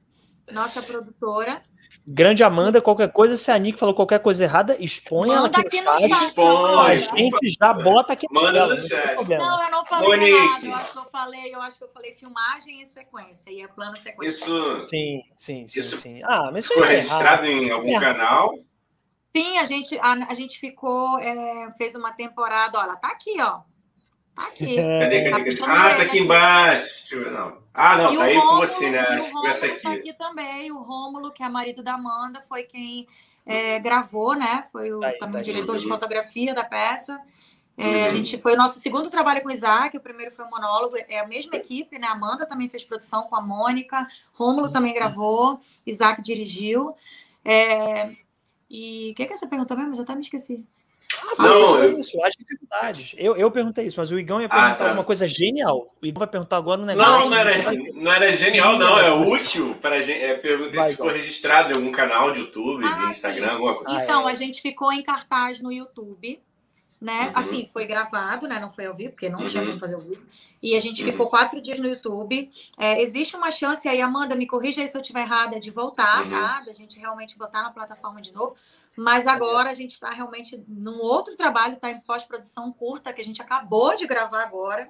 nossa 0.50 0.82
produtora. 0.82 1.62
Grande 2.06 2.42
Amanda, 2.42 2.80
qualquer 2.80 3.12
coisa, 3.12 3.36
se 3.36 3.50
a 3.50 3.58
Nick 3.58 3.78
falou 3.78 3.94
qualquer 3.94 4.20
coisa 4.20 4.42
errada, 4.42 4.76
expõe 4.80 5.28
Manda 5.28 5.38
ela 5.38 5.46
aqui, 5.48 5.60
aqui 5.60 5.80
no, 5.80 5.98
chat. 5.98 6.10
Expõe. 6.10 6.90
A 6.90 6.96
gente 6.96 7.56
já 7.60 7.72
bota 7.72 8.12
aqui. 8.14 8.26
Manda 8.30 8.66
no 8.66 8.76
chat. 8.76 9.28
Não, 9.28 9.38
não, 9.38 9.62
eu 9.62 9.70
não 9.70 9.84
falei 9.84 10.08
Monique. 10.08 10.32
nada. 10.32 10.66
Eu 10.66 10.74
acho 10.74 10.92
que 10.92 10.98
eu 10.98 11.04
falei, 11.04 11.54
eu 11.54 11.62
acho 11.62 11.78
que 11.78 11.84
eu 11.84 11.88
falei 11.88 12.12
filmagem 12.14 12.82
e 12.82 12.86
sequência, 12.86 13.50
e 13.50 13.62
é 13.62 13.68
plano 13.68 13.96
sequência. 13.96 14.38
Isso. 14.38 14.86
Sim, 14.88 15.22
sim, 15.36 15.68
sim. 15.68 15.80
Isso 15.80 15.96
sim. 15.98 16.20
Ah, 16.24 16.50
mas 16.52 16.64
isso 16.64 16.74
ficou 16.74 16.88
é 16.88 16.94
registrado 16.96 17.46
em 17.46 17.70
algum 17.70 17.96
é. 17.96 18.00
canal? 18.00 18.54
Sim, 19.36 19.58
a 19.58 19.64
gente, 19.64 19.96
a, 19.98 20.12
a 20.12 20.34
gente 20.34 20.58
ficou, 20.58 21.18
é, 21.18 21.72
fez 21.78 21.94
uma 21.94 22.12
temporada, 22.12 22.78
olha, 22.78 22.96
tá 22.96 23.08
aqui, 23.08 23.40
ó. 23.40 23.60
Tá 24.40 24.46
aqui. 24.46 24.76
Cadê, 25.00 25.30
cadê, 25.30 25.54
cadê? 25.54 25.70
Ah, 25.70 25.94
tá 25.94 26.02
aqui 26.02 26.18
embaixo. 26.18 27.00
Deixa 27.00 27.14
eu 27.16 27.24
ver, 27.24 27.30
não. 27.30 27.58
Ah, 27.74 27.96
não, 27.98 28.14
e 28.14 28.16
tá 28.16 28.24
aí 28.24 28.36
Rômulo, 28.36 28.60
com 28.60 28.66
você, 28.66 28.90
né? 28.90 29.00
Acho 29.00 29.40
que 29.40 29.46
essa 29.46 29.66
aqui. 29.66 29.82
Tá 29.82 29.92
aqui 29.92 30.12
também. 30.14 30.72
O 30.72 30.80
Rômulo, 30.80 31.30
que 31.30 31.42
é 31.42 31.48
marido 31.48 31.82
da 31.82 31.94
Amanda, 31.94 32.40
foi 32.42 32.62
quem 32.62 33.06
é, 33.44 33.78
gravou, 33.78 34.34
né? 34.34 34.64
Foi 34.72 34.92
o, 34.92 35.00
tá 35.00 35.08
aí, 35.08 35.18
também 35.18 35.34
tá 35.36 35.42
diretor 35.42 35.76
de 35.76 35.86
fotografia 35.86 36.54
da 36.54 36.64
peça. 36.64 37.20
É, 37.76 37.84
uhum. 37.84 38.06
A 38.06 38.08
gente 38.08 38.38
foi 38.38 38.54
o 38.54 38.56
nosso 38.56 38.78
segundo 38.78 39.10
trabalho 39.10 39.42
com 39.42 39.48
o 39.48 39.52
Isaac, 39.52 39.96
o 39.96 40.00
primeiro 40.00 40.32
foi 40.32 40.44
o 40.44 40.50
monólogo, 40.50 40.96
é 41.08 41.18
a 41.18 41.26
mesma 41.26 41.56
equipe, 41.56 41.98
né? 41.98 42.06
Amanda 42.06 42.46
também 42.46 42.68
fez 42.68 42.84
produção 42.84 43.24
com 43.24 43.36
a 43.36 43.40
Mônica, 43.40 44.06
Rômulo 44.32 44.66
uhum. 44.66 44.72
também 44.72 44.94
gravou, 44.94 45.60
Isaac 45.86 46.20
dirigiu. 46.22 46.94
É, 47.44 48.10
e 48.68 49.10
o 49.12 49.14
que, 49.14 49.26
que 49.26 49.32
é 49.32 49.36
essa 49.36 49.46
pergunta 49.46 49.76
mesmo? 49.76 49.94
Eu 49.94 50.02
até 50.02 50.14
me 50.14 50.20
esqueci. 50.20 50.66
Ah, 51.38 51.42
não, 51.42 51.82
eu... 51.82 51.98
isso, 51.98 52.22
as 52.22 52.34
dificuldades. 52.34 53.14
Eu, 53.16 53.36
eu 53.36 53.50
perguntei 53.50 53.86
isso, 53.86 53.98
mas 53.98 54.10
o 54.12 54.18
Igão 54.18 54.40
ia 54.40 54.46
ah, 54.46 54.50
perguntar 54.50 54.84
ah, 54.84 54.88
tá. 54.88 54.92
uma 54.92 55.04
coisa 55.04 55.26
genial. 55.26 55.94
O 56.00 56.06
Igão 56.06 56.20
vai 56.20 56.28
perguntar 56.28 56.56
agora 56.56 56.80
um 56.80 56.84
negócio. 56.84 57.10
Não, 57.10 57.30
não 57.30 57.36
era, 57.36 57.52
não 57.94 58.12
era 58.12 58.32
genial, 58.32 58.78
não. 58.78 58.98
É 58.98 59.12
útil 59.12 59.74
para 59.80 59.96
a 59.96 60.02
gente. 60.02 60.22
É, 60.22 60.34
perguntar 60.34 60.82
se 60.84 60.92
ficou 60.92 61.10
registrado 61.10 61.72
em 61.72 61.76
algum 61.76 61.90
canal 61.90 62.32
de 62.32 62.40
YouTube, 62.40 62.84
ah, 62.84 62.92
de 62.92 63.02
Instagram, 63.06 63.46
sim. 63.46 63.52
alguma 63.52 63.74
coisa. 63.74 64.02
Então, 64.02 64.26
a 64.26 64.34
gente 64.34 64.62
ficou 64.62 64.92
em 64.92 65.02
cartaz 65.02 65.60
no 65.60 65.72
YouTube, 65.72 66.40
né? 67.00 67.26
Uhum. 67.26 67.32
Assim, 67.34 67.70
foi 67.72 67.86
gravado, 67.86 68.46
né? 68.46 68.60
Não 68.60 68.70
foi 68.70 68.86
ao 68.86 68.94
vivo, 68.94 69.10
porque 69.10 69.28
não 69.28 69.40
uhum. 69.40 69.46
tinha 69.46 69.64
como 69.64 69.78
fazer 69.78 69.94
ao 69.94 70.00
vivo. 70.00 70.22
E 70.62 70.76
a 70.76 70.80
gente 70.80 71.02
uhum. 71.02 71.10
ficou 71.10 71.28
quatro 71.28 71.60
dias 71.60 71.78
no 71.78 71.86
YouTube. 71.86 72.50
É, 72.78 73.00
existe 73.00 73.34
uma 73.34 73.50
chance 73.50 73.88
aí, 73.88 74.00
Amanda, 74.00 74.36
me 74.36 74.46
corrija 74.46 74.82
aí 74.82 74.86
se 74.86 74.96
eu 74.96 75.00
estiver 75.00 75.22
errada, 75.22 75.58
de 75.58 75.70
voltar, 75.70 76.24
uhum. 76.24 76.30
tá? 76.30 76.60
Da 76.60 76.72
gente 76.72 76.98
realmente 76.98 77.38
botar 77.38 77.62
na 77.62 77.70
plataforma 77.70 78.20
de 78.20 78.32
novo. 78.32 78.54
Mas 78.96 79.26
agora 79.26 79.70
a 79.70 79.74
gente 79.74 79.92
está 79.92 80.10
realmente 80.10 80.62
num 80.66 81.00
outro 81.00 81.36
trabalho, 81.36 81.74
está 81.74 81.90
em 81.90 82.00
pós-produção 82.00 82.72
curta, 82.72 83.12
que 83.12 83.20
a 83.20 83.24
gente 83.24 83.40
acabou 83.40 83.96
de 83.96 84.06
gravar 84.06 84.42
agora. 84.42 84.88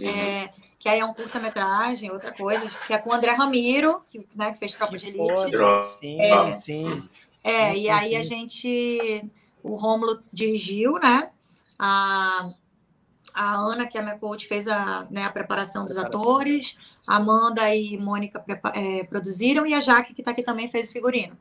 Uhum. 0.00 0.08
É, 0.08 0.50
que 0.78 0.88
aí 0.88 1.00
é 1.00 1.04
um 1.04 1.14
curta-metragem, 1.14 2.10
outra 2.10 2.32
coisa, 2.32 2.68
que 2.86 2.92
é 2.92 2.98
com 2.98 3.10
o 3.10 3.12
André 3.12 3.32
Ramiro, 3.32 4.02
que, 4.10 4.26
né, 4.34 4.52
que 4.52 4.58
fez 4.58 4.74
Tropa 4.74 4.96
de 4.96 5.08
Elite. 5.08 5.50
Sim, 6.00 6.20
é, 6.20 6.52
sim. 6.52 7.08
É, 7.44 7.74
sim, 7.74 7.82
e 7.82 7.90
aí 7.90 8.08
sim. 8.08 8.16
a 8.16 8.22
gente. 8.22 9.30
O 9.62 9.76
Rômulo 9.76 10.20
dirigiu, 10.32 10.94
né? 10.94 11.30
A, 11.78 12.50
a 13.32 13.54
Ana, 13.54 13.86
que 13.86 13.96
é 13.96 14.00
a 14.00 14.04
minha 14.04 14.18
coach, 14.18 14.48
fez 14.48 14.66
a, 14.66 15.06
né, 15.10 15.24
a 15.24 15.30
preparação 15.30 15.84
dos 15.84 15.96
atores, 15.96 16.76
a 17.06 17.16
Amanda 17.16 17.74
e 17.74 17.96
Mônica 17.96 18.44
é, 18.74 19.04
produziram, 19.04 19.64
e 19.66 19.72
a 19.74 19.80
Jaque, 19.80 20.14
que 20.14 20.20
está 20.20 20.32
aqui 20.32 20.42
também, 20.42 20.68
fez 20.68 20.88
o 20.88 20.92
figurino. 20.92 21.36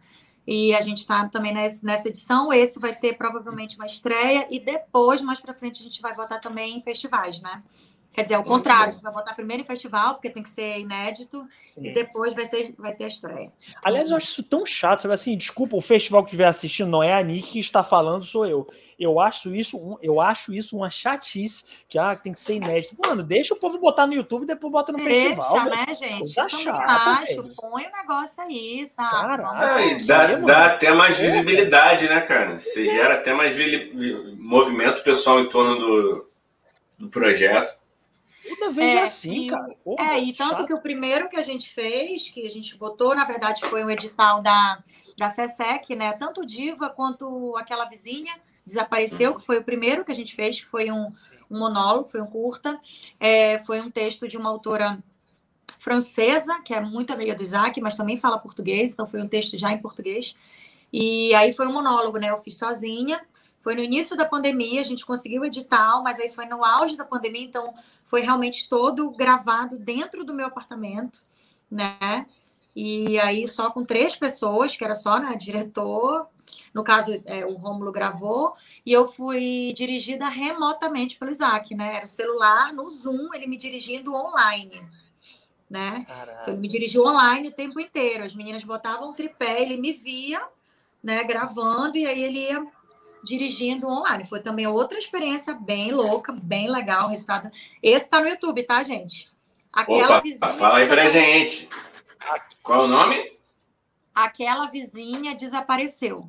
E 0.46 0.74
a 0.74 0.82
gente 0.82 0.98
está 0.98 1.28
também 1.30 1.54
nessa 1.54 2.08
edição. 2.08 2.52
Esse 2.52 2.80
vai 2.80 2.96
ter 2.96 3.14
provavelmente 3.14 3.76
uma 3.76 3.86
estreia 3.86 4.48
e 4.50 4.60
depois, 4.60 5.22
mais 5.22 5.40
para 5.40 5.54
frente, 5.54 5.82
a 5.82 5.84
gente 5.84 6.02
vai 6.02 6.16
botar 6.16 6.40
também 6.40 6.78
em 6.78 6.82
festivais, 6.82 7.42
né? 7.42 7.62
Quer 8.14 8.24
dizer, 8.24 8.36
ao 8.36 8.44
contrário, 8.44 8.90
a 8.90 8.92
gente 8.92 9.02
vai 9.02 9.14
botar 9.14 9.34
primeiro 9.34 9.64
em 9.64 9.66
festival, 9.66 10.16
porque 10.16 10.30
tem 10.30 10.44
que 10.44 10.50
ser 10.50 10.80
inédito, 10.80 11.48
Sim. 11.66 11.88
e 11.88 11.94
depois 11.94 12.34
vai, 12.34 12.44
ser, 12.44 12.76
vai 12.78 12.94
ter 12.94 13.06
a 13.06 13.08
estreia. 13.08 13.52
Aliás, 13.84 14.12
eu 14.12 14.18
acho 14.18 14.28
isso 14.28 14.44
tão 14.44 14.66
chato, 14.66 15.04
sabe 15.04 15.14
assim, 15.14 15.38
desculpa, 15.38 15.78
o 15.78 15.82
festival 15.82 16.22
que 16.22 16.30
estiver 16.30 16.46
assistindo 16.46 16.90
não 16.90 17.02
é 17.02 17.14
a 17.14 17.24
Nick 17.24 17.52
que 17.52 17.60
está 17.60 17.84
falando, 17.84 18.26
sou 18.26 18.46
eu. 18.46 18.68
Eu 19.00 19.20
acho 19.20 19.56
isso, 19.56 19.78
um, 19.78 19.98
eu 20.02 20.20
acho 20.22 20.54
isso 20.54 20.76
uma 20.76 20.90
chatice, 20.90 21.64
que 21.88 21.98
ah, 21.98 22.16
tem 22.16 22.34
que 22.34 22.40
ser 22.40 22.56
inédito. 22.56 22.96
Mano, 23.04 23.24
deixa 23.24 23.54
o 23.54 23.58
povo 23.58 23.80
botar 23.80 24.06
no 24.06 24.14
YouTube 24.14 24.44
e 24.44 24.46
depois 24.46 24.72
bota 24.72 24.92
no 24.92 25.00
deixa, 25.00 25.36
festival. 25.36 25.64
Deixa, 25.64 25.76
né, 25.76 25.96
gente? 25.96 26.36
Coisa 26.36 26.42
eu 26.42 26.50
chata, 26.50 26.84
acho, 26.84 27.44
põe 27.56 27.86
o 27.88 27.92
negócio 27.92 28.44
aí, 28.44 28.86
sabe? 28.86 29.10
Cara, 29.10 29.82
é, 29.82 29.96
dá, 30.04 30.36
dá 30.36 30.66
até 30.66 30.94
mais 30.94 31.18
visibilidade, 31.18 32.08
né, 32.10 32.20
cara? 32.22 32.60
Você 32.60 32.86
gera 32.86 33.16
até 33.16 33.34
mais 33.34 33.56
movimento 34.38 35.02
pessoal 35.02 35.40
em 35.40 35.50
torno 35.50 35.80
do, 35.80 36.30
do 37.00 37.10
projeto. 37.10 37.81
Toda 38.48 38.72
vez 38.72 38.90
é, 38.90 38.96
é 38.96 39.04
assim, 39.04 39.46
e, 39.46 39.50
cara. 39.50 39.76
Porra, 39.84 40.14
é, 40.14 40.20
e 40.20 40.34
tanto 40.34 40.58
chato. 40.58 40.68
que 40.68 40.74
o 40.74 40.82
primeiro 40.82 41.30
que 41.30 41.36
a 41.36 41.44
gente 41.44 41.70
fez, 41.74 42.30
que 42.30 42.46
a 42.46 42.50
gente 42.50 42.76
botou, 42.78 43.16
na 43.16 43.24
verdade, 43.24 43.62
foi 43.62 43.84
um 43.84 43.90
edital 43.90 44.42
da, 44.42 44.84
da 45.18 45.30
SESEC, 45.30 45.96
né? 45.96 46.14
Tanto 46.14 46.46
Diva 46.46 46.90
quanto 46.90 47.56
aquela 47.58 47.86
vizinha 47.86 48.34
desapareceu, 48.66 49.36
que 49.36 49.46
foi 49.46 49.60
o 49.60 49.64
primeiro 49.64 50.04
que 50.04 50.12
a 50.12 50.16
gente 50.16 50.36
fez, 50.36 50.60
que 50.60 50.68
foi 50.68 50.92
um, 50.92 51.12
um 51.50 51.60
monólogo, 51.60 52.10
foi 52.10 52.22
um 52.22 52.28
curta. 52.28 52.80
É, 53.20 53.60
foi 53.60 53.80
um 53.80 53.92
texto 53.92 54.28
de 54.28 54.38
uma 54.38 54.50
autora 54.50 54.98
francesa, 55.80 56.60
que 56.62 56.74
é 56.74 56.82
muito 56.82 57.12
amiga 57.12 57.36
do 57.36 57.42
Isaac, 57.42 57.80
mas 57.82 57.96
também 57.96 58.18
fala 58.18 58.38
português, 58.38 58.94
então 58.94 59.08
foi 59.08 59.22
um 59.22 59.28
texto 59.28 59.58
já 59.58 59.72
em 59.72 59.80
português. 59.80 60.36
E 60.94 61.34
aí 61.36 61.54
foi 61.54 61.68
um 61.68 61.74
monólogo, 61.74 62.18
né? 62.18 62.30
Eu 62.30 62.38
fiz 62.38 62.58
sozinha. 62.58 63.22
Foi 63.62 63.76
no 63.76 63.82
início 63.82 64.18
da 64.18 64.26
pandemia, 64.26 64.82
a 64.82 64.84
gente 64.84 65.06
conseguiu 65.06 65.46
edital, 65.46 66.04
mas 66.04 66.20
aí 66.20 66.32
foi 66.32 66.46
no 66.46 66.66
auge 66.66 66.98
da 66.98 67.06
pandemia, 67.06 67.44
então 67.44 67.74
foi 68.04 68.22
realmente 68.22 68.68
todo 68.68 69.10
gravado 69.12 69.78
dentro 69.78 70.26
do 70.26 70.34
meu 70.34 70.48
apartamento, 70.48 71.24
né? 71.70 72.26
E 72.76 73.20
aí 73.20 73.48
só 73.48 73.70
com 73.70 73.86
três 73.86 74.16
pessoas, 74.16 74.76
que 74.76 74.84
era 74.84 74.96
só, 74.96 75.20
né, 75.20 75.36
diretor, 75.36 76.28
no 76.74 76.84
caso, 76.84 77.22
é, 77.26 77.46
o 77.46 77.56
Rômulo 77.56 77.92
gravou, 77.92 78.56
e 78.86 78.92
eu 78.92 79.08
fui 79.08 79.74
dirigida 79.76 80.28
remotamente 80.28 81.18
pelo 81.18 81.32
Isaac, 81.32 81.76
né? 81.76 81.98
Era 81.98 82.06
o 82.06 82.08
celular, 82.08 82.74
no 82.74 82.90
Zoom, 82.90 83.34
ele 83.34 83.46
me 83.46 83.58
dirigindo 83.58 84.16
online, 84.16 84.82
né? 85.70 86.06
Então, 86.42 86.54
ele 86.54 86.62
me 86.62 86.68
dirigiu 86.68 87.06
online 87.06 87.50
o 87.50 87.54
tempo 87.54 87.80
inteiro. 87.80 88.24
As 88.24 88.34
meninas 88.34 88.64
botavam 88.64 89.10
um 89.10 89.14
tripé, 89.14 89.62
ele 89.62 89.78
me 89.78 89.92
via, 89.92 90.42
né, 91.04 91.24
gravando, 91.24 91.98
e 91.98 92.06
aí 92.06 92.24
ele 92.24 92.40
ia 92.40 92.66
dirigindo 93.24 93.88
online. 93.88 94.26
Foi 94.26 94.40
também 94.40 94.68
outra 94.68 94.98
experiência 94.98 95.54
bem 95.54 95.92
louca, 95.92 96.32
bem 96.32 96.70
legal 96.70 97.08
o 97.08 97.10
resultado. 97.10 97.52
Esse 97.82 98.10
tá 98.10 98.20
no 98.20 98.28
YouTube, 98.28 98.64
tá, 98.64 98.84
gente? 98.84 99.30
Aquela 99.72 100.06
Opa, 100.06 100.22
vizinha. 100.22 100.54
Fala 100.54 100.80
aí 100.80 100.88
pra 100.88 101.08
gente. 101.08 101.70
Qual 102.62 102.82
é 102.82 102.86
o 102.86 102.88
nome? 102.88 103.38
Aquela 104.14 104.68
vizinha 104.68 105.34
desapareceu. 105.36 106.28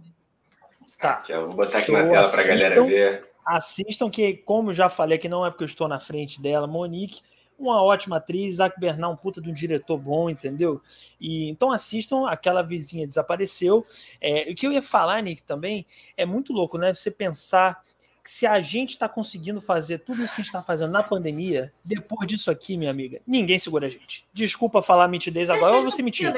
Tá. 0.99 1.23
Eu 1.29 1.47
vou 1.47 1.57
botar 1.57 1.79
aqui 1.79 1.87
Show, 1.87 1.99
na 1.99 2.09
tela 2.09 2.29
para 2.29 2.41
a 2.43 2.47
galera 2.47 2.85
ver. 2.85 3.29
Assistam, 3.45 4.09
que, 4.09 4.35
como 4.35 4.71
eu 4.71 4.75
já 4.75 4.89
falei, 4.89 5.19
que 5.19 5.29
não 5.29 5.45
é 5.45 5.51
porque 5.51 5.65
eu 5.65 5.69
estou 5.69 5.89
na 5.89 5.99
frente 5.99 6.41
dela, 6.41 6.67
Monique 6.69 7.23
uma 7.63 7.83
ótima 7.83 8.17
atriz, 8.17 8.55
Isaac 8.55 8.79
Bernal, 8.79 9.13
um 9.13 9.17
puta 9.17 9.41
de 9.41 9.51
um 9.51 9.55
diretor 9.55 9.99
bom, 9.99 10.29
entendeu? 10.29 10.81
E 11.21 11.49
então 11.49 11.71
assistam, 11.73 12.27
aquela 12.29 12.63
vizinha 12.63 13.07
desapareceu. 13.07 13.85
É, 14.21 14.51
o 14.51 14.55
que 14.55 14.67
eu 14.67 14.73
ia 14.73 14.83
falar, 14.83 15.23
Nick, 15.23 15.43
também 15.43 15.87
é 16.17 16.27
muito 16.27 16.53
louco, 16.53 16.79
né? 16.79 16.93
Você 16.93 17.11
pensar 17.11 17.83
que 18.23 18.31
se 18.31 18.47
a 18.47 18.61
gente 18.61 18.91
está 18.91 19.09
conseguindo 19.09 19.61
fazer 19.61 19.99
tudo 19.99 20.23
isso 20.23 20.35
que 20.35 20.41
a 20.41 20.45
gente 20.45 20.55
está 20.55 20.63
fazendo 20.63 20.93
na 20.93 21.03
pandemia, 21.03 21.73
depois 21.85 22.27
disso 22.27 22.51
aqui, 22.51 22.77
minha 22.77 22.91
amiga, 22.91 23.21
ninguém 23.27 23.59
segura 23.59 23.87
a 23.87 23.91
gente. 23.91 24.25
Desculpa 24.33 24.81
falar 24.81 25.09
mentidez 25.09 25.51
agora, 25.51 25.77
ou 25.77 25.83
você 25.83 26.03
mentiu. 26.03 26.33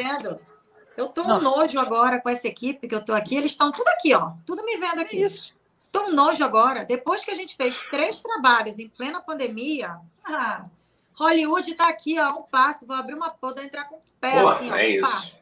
Eu 0.97 1.09
tô 1.09 1.23
um 1.23 1.41
nojo 1.41 1.79
agora 1.79 2.21
com 2.21 2.29
essa 2.29 2.47
equipe 2.47 2.87
que 2.87 2.95
eu 2.95 3.05
tô 3.05 3.13
aqui, 3.13 3.37
eles 3.37 3.51
estão 3.51 3.73
tudo 3.73 3.89
aqui, 3.89 4.15
ó, 4.15 4.33
tudo 4.47 4.65
me 4.65 4.77
vendo 4.79 5.01
aqui. 5.01 5.21
Isso. 5.21 5.53
Tô 5.91 6.07
um 6.07 6.13
nojo 6.13 6.43
agora. 6.43 6.85
Depois 6.85 7.25
que 7.25 7.31
a 7.31 7.35
gente 7.35 7.57
fez 7.57 7.83
três 7.91 8.23
trabalhos 8.23 8.79
em 8.79 8.89
plena 8.89 9.21
pandemia, 9.21 9.97
ah, 10.25 10.65
Hollywood 11.15 11.71
está 11.71 11.89
aqui, 11.89 12.19
ó, 12.19 12.31
um 12.39 12.43
passo. 12.43 12.87
Vou 12.87 12.97
abrir 12.97 13.15
uma 13.15 13.31
porta, 13.31 13.63
entrar 13.63 13.85
com 13.85 13.97
o 13.97 14.03
pé, 14.21 14.43
Pô, 14.43 14.49
assim, 14.49 14.71
ó. 14.71 14.77
É 14.77 14.89
isso. 14.89 15.35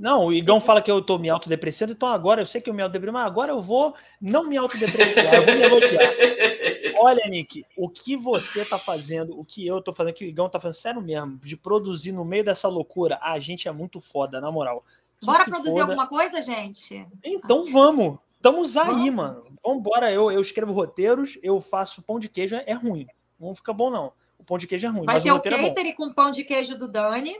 Não, 0.00 0.26
o 0.26 0.32
Igão 0.32 0.58
fala 0.60 0.80
que 0.80 0.90
eu 0.90 1.00
estou 1.00 1.18
me 1.18 1.28
autodepreciando, 1.28 1.92
então 1.92 2.08
agora 2.08 2.40
eu 2.40 2.46
sei 2.46 2.58
que 2.58 2.70
eu 2.70 2.74
me 2.74 2.80
autodepreciando, 2.80 3.18
mas 3.18 3.26
agora 3.26 3.52
eu 3.52 3.60
vou 3.60 3.94
não 4.18 4.44
me 4.44 4.56
autodepreciar, 4.56 5.34
eu 5.34 5.44
vou 5.44 5.54
me 5.54 5.62
elogiar. 5.62 6.00
Olha, 6.96 7.22
Nick, 7.28 7.66
o 7.76 7.86
que 7.86 8.16
você 8.16 8.62
está 8.62 8.78
fazendo, 8.78 9.38
o 9.38 9.44
que 9.44 9.66
eu 9.66 9.78
estou 9.78 9.92
fazendo, 9.92 10.14
o 10.14 10.16
que 10.16 10.24
o 10.24 10.28
Igão 10.28 10.46
está 10.46 10.58
fazendo, 10.58 10.80
sério 10.80 11.02
mesmo, 11.02 11.38
de 11.44 11.54
produzir 11.54 12.12
no 12.12 12.24
meio 12.24 12.42
dessa 12.42 12.66
loucura, 12.66 13.18
a 13.20 13.38
gente 13.38 13.68
é 13.68 13.72
muito 13.72 14.00
foda, 14.00 14.40
na 14.40 14.50
moral. 14.50 14.82
Que 15.20 15.26
Bora 15.26 15.44
produzir 15.44 15.72
foda. 15.72 15.82
alguma 15.82 16.06
coisa, 16.06 16.40
gente? 16.40 17.06
Então 17.22 17.70
vamos. 17.70 18.18
Estamos 18.36 18.78
aí, 18.78 18.86
vamos. 18.86 19.14
mano. 19.14 19.44
Vambora, 19.62 20.10
eu, 20.10 20.32
eu 20.32 20.40
escrevo 20.40 20.72
roteiros, 20.72 21.38
eu 21.42 21.60
faço 21.60 22.00
pão 22.00 22.18
de 22.18 22.26
queijo, 22.26 22.56
é 22.56 22.72
ruim. 22.72 23.06
Não 23.38 23.54
fica 23.54 23.70
bom, 23.70 23.90
não. 23.90 24.14
O 24.40 24.44
pão 24.44 24.58
de 24.58 24.66
queijo 24.66 24.86
é 24.86 24.90
ruim. 24.90 25.04
Vai 25.04 25.16
mas 25.16 25.22
ter 25.22 25.32
o, 25.32 25.36
o 25.36 25.40
catering 25.40 25.90
é 25.90 25.92
com 25.92 26.12
pão 26.12 26.30
de 26.30 26.44
queijo 26.44 26.76
do 26.76 26.88
Dani. 26.88 27.36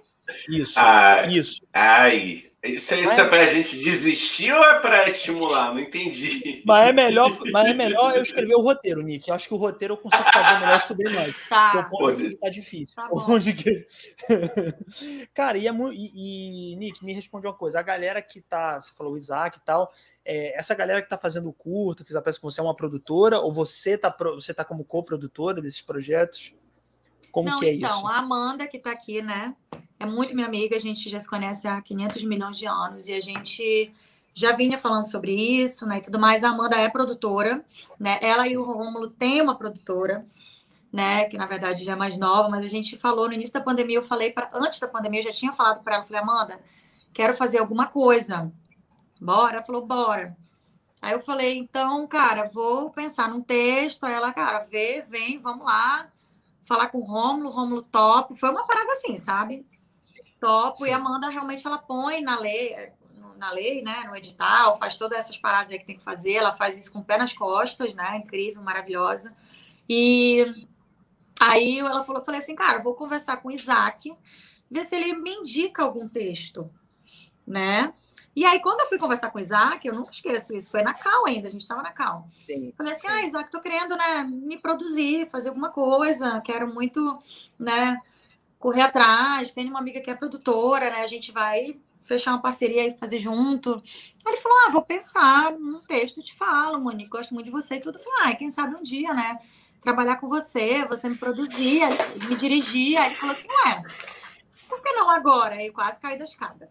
Isso. 0.48 0.74
Ah, 0.76 1.26
isso. 1.26 1.60
Ai. 1.72 2.50
Isso, 2.62 2.94
isso 2.94 3.18
é 3.18 3.26
para 3.26 3.40
a 3.40 3.46
gente 3.46 3.78
desistir 3.78 4.52
ou 4.52 4.62
é 4.62 4.80
para 4.80 5.08
estimular? 5.08 5.72
Não 5.72 5.80
entendi. 5.80 6.62
Mas 6.66 6.88
é 6.90 6.92
melhor, 6.92 7.34
mas 7.50 7.68
é 7.68 7.72
melhor 7.72 8.14
eu 8.14 8.22
escrever 8.22 8.54
o 8.54 8.60
roteiro, 8.60 9.02
Nick. 9.02 9.28
Eu 9.30 9.34
acho 9.34 9.48
que 9.48 9.54
o 9.54 9.56
roteiro 9.56 9.94
eu 9.94 9.96
consigo 9.96 10.30
fazer 10.30 10.60
melhor, 10.60 10.76
estudei 10.76 11.10
mais. 11.12 11.34
Tá. 11.48 11.80
o 11.80 11.88
ponto 11.88 12.16
de 12.18 12.36
tá 12.36 12.50
difícil. 12.50 12.94
Tá 12.94 13.08
bom. 13.08 13.38
De... 13.38 13.86
Cara, 15.32 15.56
e, 15.56 15.66
é 15.66 15.72
muito, 15.72 15.94
e, 15.94 16.72
e, 16.72 16.76
Nick, 16.76 17.02
me 17.02 17.14
responde 17.14 17.46
uma 17.46 17.54
coisa. 17.54 17.80
A 17.80 17.82
galera 17.82 18.20
que 18.20 18.42
tá, 18.42 18.80
você 18.80 18.92
falou 18.92 19.14
o 19.14 19.16
Isaac 19.16 19.56
e 19.56 19.62
tal, 19.62 19.90
é, 20.22 20.56
essa 20.58 20.74
galera 20.74 21.00
que 21.00 21.08
tá 21.08 21.16
fazendo 21.16 21.48
o 21.48 21.52
curto, 21.52 22.04
fiz 22.04 22.14
a 22.14 22.20
peça 22.20 22.38
com 22.38 22.50
você 22.50 22.60
é 22.60 22.62
uma 22.62 22.76
produtora, 22.76 23.40
ou 23.40 23.52
você 23.52 23.96
tá, 23.96 24.14
você 24.34 24.52
tá 24.52 24.64
como 24.64 24.84
co-produtora 24.84 25.62
desses 25.62 25.80
projetos? 25.80 26.52
Como 27.30 27.48
Não, 27.48 27.58
que 27.58 27.66
é 27.66 27.74
então, 27.74 27.98
isso? 27.98 28.06
a 28.06 28.18
Amanda, 28.18 28.66
que 28.66 28.76
está 28.76 28.90
aqui, 28.90 29.22
né? 29.22 29.54
É 29.98 30.06
muito 30.06 30.34
minha 30.34 30.46
amiga, 30.46 30.76
a 30.76 30.80
gente 30.80 31.08
já 31.08 31.20
se 31.20 31.28
conhece 31.28 31.68
há 31.68 31.80
500 31.80 32.24
milhões 32.24 32.58
de 32.58 32.66
anos 32.66 33.06
e 33.06 33.12
a 33.12 33.20
gente 33.20 33.92
já 34.32 34.52
vinha 34.52 34.78
falando 34.78 35.10
sobre 35.10 35.34
isso, 35.34 35.86
né, 35.86 35.98
e 35.98 36.00
tudo 36.00 36.18
mais. 36.18 36.42
A 36.42 36.48
Amanda 36.50 36.76
é 36.76 36.88
produtora, 36.88 37.64
né? 37.98 38.18
Ela 38.22 38.48
e 38.48 38.56
o 38.56 38.62
Rômulo 38.62 39.10
têm 39.10 39.42
uma 39.42 39.54
produtora, 39.56 40.24
né, 40.92 41.26
que 41.26 41.36
na 41.36 41.46
verdade 41.46 41.84
já 41.84 41.92
é 41.92 41.96
mais 41.96 42.16
nova, 42.16 42.48
mas 42.48 42.64
a 42.64 42.68
gente 42.68 42.96
falou 42.96 43.28
no 43.28 43.34
início 43.34 43.52
da 43.52 43.60
pandemia, 43.60 43.98
eu 43.98 44.02
falei 44.02 44.32
para 44.32 44.50
antes 44.54 44.80
da 44.80 44.88
pandemia, 44.88 45.20
eu 45.20 45.24
já 45.24 45.32
tinha 45.32 45.52
falado 45.52 45.82
para 45.82 45.96
ela, 45.96 46.02
falei: 46.02 46.22
"Amanda, 46.22 46.60
quero 47.12 47.34
fazer 47.34 47.58
alguma 47.58 47.86
coisa". 47.86 48.50
Bora? 49.20 49.54
Ela 49.54 49.62
falou: 49.62 49.86
"Bora". 49.86 50.36
Aí 51.02 51.12
eu 51.12 51.20
falei: 51.20 51.58
"Então, 51.58 52.06
cara, 52.06 52.48
vou 52.52 52.90
pensar 52.90 53.28
num 53.28 53.42
texto". 53.42 54.04
Aí 54.04 54.14
ela, 54.14 54.32
cara, 54.32 54.60
vê, 54.60 55.02
vem, 55.02 55.38
vamos 55.38 55.66
lá 55.66 56.08
falar 56.70 56.86
com 56.86 56.98
o 56.98 57.02
Rômulo, 57.02 57.50
Rômulo 57.50 57.82
top. 57.82 58.38
Foi 58.38 58.48
uma 58.48 58.64
parada 58.64 58.92
assim, 58.92 59.16
sabe? 59.16 59.66
Topo. 60.40 60.84
Sim. 60.84 60.86
E 60.86 60.92
a 60.92 60.98
Amanda 60.98 61.28
realmente 61.28 61.66
ela 61.66 61.78
põe 61.78 62.20
na 62.20 62.38
lei, 62.38 62.92
na 63.36 63.50
lei, 63.50 63.82
né? 63.82 64.04
No 64.06 64.14
edital, 64.14 64.78
faz 64.78 64.94
todas 64.94 65.18
essas 65.18 65.36
paradas 65.36 65.72
aí 65.72 65.80
que 65.80 65.84
tem 65.86 65.96
que 65.96 66.04
fazer. 66.04 66.34
Ela 66.34 66.52
faz 66.52 66.78
isso 66.78 66.92
com 66.92 67.00
o 67.00 67.04
pé 67.04 67.18
nas 67.18 67.32
costas, 67.32 67.92
né? 67.92 68.18
Incrível, 68.18 68.62
maravilhosa. 68.62 69.36
E 69.88 70.46
aí 71.40 71.80
ela 71.80 72.04
falou, 72.04 72.20
eu 72.20 72.24
falei 72.24 72.40
assim, 72.40 72.54
cara, 72.54 72.78
vou 72.78 72.94
conversar 72.94 73.38
com 73.38 73.48
o 73.48 73.52
Isaac, 73.52 74.16
ver 74.70 74.84
se 74.84 74.94
ele 74.94 75.14
me 75.14 75.32
indica 75.32 75.82
algum 75.82 76.08
texto, 76.08 76.70
né? 77.44 77.92
E 78.34 78.44
aí, 78.44 78.60
quando 78.60 78.80
eu 78.80 78.86
fui 78.86 78.98
conversar 78.98 79.30
com 79.30 79.38
o 79.38 79.40
Isaac, 79.40 79.86
eu 79.86 79.94
nunca 79.94 80.12
esqueço 80.12 80.54
isso, 80.54 80.70
foi 80.70 80.82
na 80.82 80.94
Cal 80.94 81.26
ainda, 81.26 81.48
a 81.48 81.50
gente 81.50 81.62
estava 81.62 81.82
na 81.82 81.90
Cal. 81.90 82.28
Sim, 82.36 82.72
Falei 82.76 82.92
assim, 82.92 83.08
sim. 83.08 83.12
ah, 83.12 83.22
Isaac, 83.22 83.50
tô 83.50 83.60
querendo, 83.60 83.96
né, 83.96 84.22
me 84.22 84.56
produzir, 84.56 85.28
fazer 85.28 85.48
alguma 85.48 85.70
coisa, 85.70 86.40
quero 86.40 86.72
muito, 86.72 87.18
né, 87.58 88.00
correr 88.58 88.82
atrás, 88.82 89.52
tem 89.52 89.68
uma 89.68 89.80
amiga 89.80 90.00
que 90.00 90.10
é 90.10 90.14
produtora, 90.14 90.90
né, 90.90 91.00
a 91.00 91.06
gente 91.06 91.32
vai 91.32 91.76
fechar 92.04 92.32
uma 92.32 92.42
parceria 92.42 92.86
e 92.86 92.96
fazer 92.96 93.20
junto. 93.20 93.74
Aí 93.74 94.32
ele 94.32 94.36
falou, 94.36 94.58
ah, 94.66 94.70
vou 94.70 94.82
pensar 94.82 95.52
num 95.52 95.80
texto, 95.80 96.22
te 96.22 96.34
falo, 96.34 96.80
Monique, 96.80 97.10
gosto 97.10 97.34
muito 97.34 97.46
de 97.46 97.52
você 97.52 97.76
e 97.76 97.80
tudo. 97.80 97.98
Eu 97.98 98.02
falei, 98.02 98.32
ah, 98.32 98.36
quem 98.36 98.50
sabe 98.50 98.76
um 98.76 98.82
dia, 98.82 99.12
né, 99.12 99.38
trabalhar 99.80 100.16
com 100.16 100.28
você, 100.28 100.84
você 100.84 101.08
me 101.08 101.16
produzir, 101.16 101.82
me 102.28 102.36
dirigir. 102.36 102.96
Aí 102.96 103.06
ele 103.08 103.14
falou 103.16 103.34
assim, 103.34 103.48
ué, 103.48 103.82
por 104.68 104.80
que 104.82 104.92
não 104.92 105.10
agora? 105.10 105.62
Eu 105.62 105.72
quase 105.72 105.98
caí 105.98 106.18
da 106.18 106.24
escada. 106.24 106.70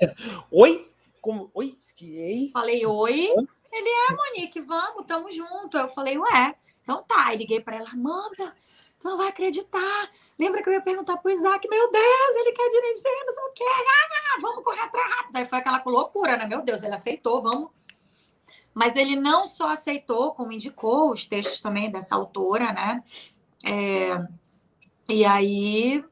Oi? 0.50 0.90
Como? 1.28 1.50
Oi? 1.52 1.78
Ei? 2.00 2.50
Falei, 2.54 2.86
oi. 2.86 3.28
Ele 3.70 3.88
é, 3.88 4.14
Monique, 4.14 4.62
vamos, 4.62 5.04
tamo 5.06 5.30
junto. 5.30 5.76
Eu 5.76 5.86
falei, 5.90 6.16
ué, 6.16 6.54
então 6.82 7.02
tá. 7.02 7.34
E 7.34 7.36
liguei 7.36 7.60
para 7.60 7.76
ela, 7.76 7.90
Amanda, 7.90 8.56
tu 8.98 9.10
não 9.10 9.18
vai 9.18 9.28
acreditar. 9.28 10.10
Lembra 10.38 10.62
que 10.62 10.70
eu 10.70 10.72
ia 10.72 10.80
perguntar 10.80 11.18
pro 11.18 11.30
Isaac, 11.30 11.68
meu 11.68 11.92
Deus, 11.92 12.36
ele 12.36 12.52
quer 12.52 12.70
dirigir, 12.70 13.26
não 13.26 13.34
sei 13.34 13.44
o 13.44 13.52
quê. 13.52 13.64
Ah, 13.66 14.38
vamos 14.40 14.64
correr 14.64 14.80
atrás 14.80 15.10
rápido. 15.10 15.36
Aí 15.36 15.44
foi 15.44 15.58
aquela 15.58 15.82
loucura, 15.84 16.38
né? 16.38 16.46
Meu 16.46 16.62
Deus, 16.62 16.82
ele 16.82 16.94
aceitou, 16.94 17.42
vamos. 17.42 17.72
Mas 18.72 18.96
ele 18.96 19.14
não 19.14 19.46
só 19.46 19.68
aceitou, 19.68 20.32
como 20.32 20.52
indicou 20.52 21.12
os 21.12 21.26
textos 21.26 21.60
também 21.60 21.90
dessa 21.90 22.14
autora, 22.14 22.72
né? 22.72 23.04
É, 23.62 24.18
E 25.06 25.26
aí 25.26 26.02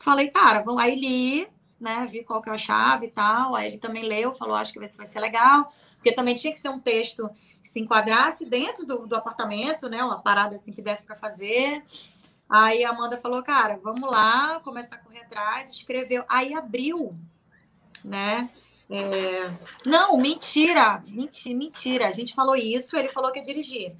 falei, 0.00 0.30
cara, 0.30 0.62
vamos 0.62 0.82
aí 0.82 0.96
li, 0.96 1.48
né? 1.82 2.06
Vi 2.08 2.22
qual 2.22 2.40
que 2.40 2.48
é 2.48 2.52
a 2.52 2.58
chave 2.58 3.06
e 3.06 3.10
tal. 3.10 3.54
Aí 3.54 3.66
ele 3.66 3.78
também 3.78 4.04
leu, 4.04 4.32
falou, 4.32 4.54
acho 4.54 4.72
que 4.72 4.78
vai 4.78 4.88
ser 4.88 5.20
legal. 5.20 5.72
Porque 5.96 6.12
também 6.12 6.34
tinha 6.34 6.52
que 6.52 6.58
ser 6.58 6.68
um 6.68 6.78
texto 6.78 7.28
que 7.62 7.68
se 7.68 7.80
enquadrasse 7.80 8.44
dentro 8.44 8.86
do, 8.86 9.06
do 9.06 9.16
apartamento, 9.16 9.88
né? 9.88 10.02
Uma 10.02 10.20
parada 10.20 10.54
assim 10.54 10.72
que 10.72 10.80
desse 10.80 11.04
para 11.04 11.16
fazer. 11.16 11.84
Aí 12.48 12.84
a 12.84 12.90
Amanda 12.90 13.16
falou, 13.16 13.42
cara, 13.42 13.80
vamos 13.82 14.10
lá, 14.10 14.60
começar 14.60 14.96
a 14.96 14.98
correr 14.98 15.20
atrás, 15.20 15.70
escreveu. 15.70 16.24
Aí 16.28 16.54
abriu, 16.54 17.16
né? 18.04 18.50
É... 18.90 19.50
Não, 19.86 20.18
mentira, 20.18 21.02
mentira, 21.08 21.56
mentira. 21.56 22.08
A 22.08 22.10
gente 22.10 22.34
falou 22.34 22.54
isso, 22.54 22.96
ele 22.96 23.08
falou 23.08 23.32
que 23.32 23.38
ia 23.38 23.44
dirigir. 23.44 23.96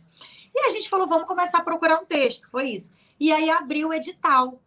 E 0.54 0.66
a 0.66 0.70
gente 0.70 0.88
falou, 0.88 1.06
vamos 1.06 1.26
começar 1.26 1.58
a 1.58 1.64
procurar 1.64 1.98
um 1.98 2.04
texto, 2.04 2.50
foi 2.50 2.70
isso. 2.70 2.92
E 3.18 3.32
aí 3.32 3.48
abriu 3.48 3.88
o 3.88 3.94
edital. 3.94 4.60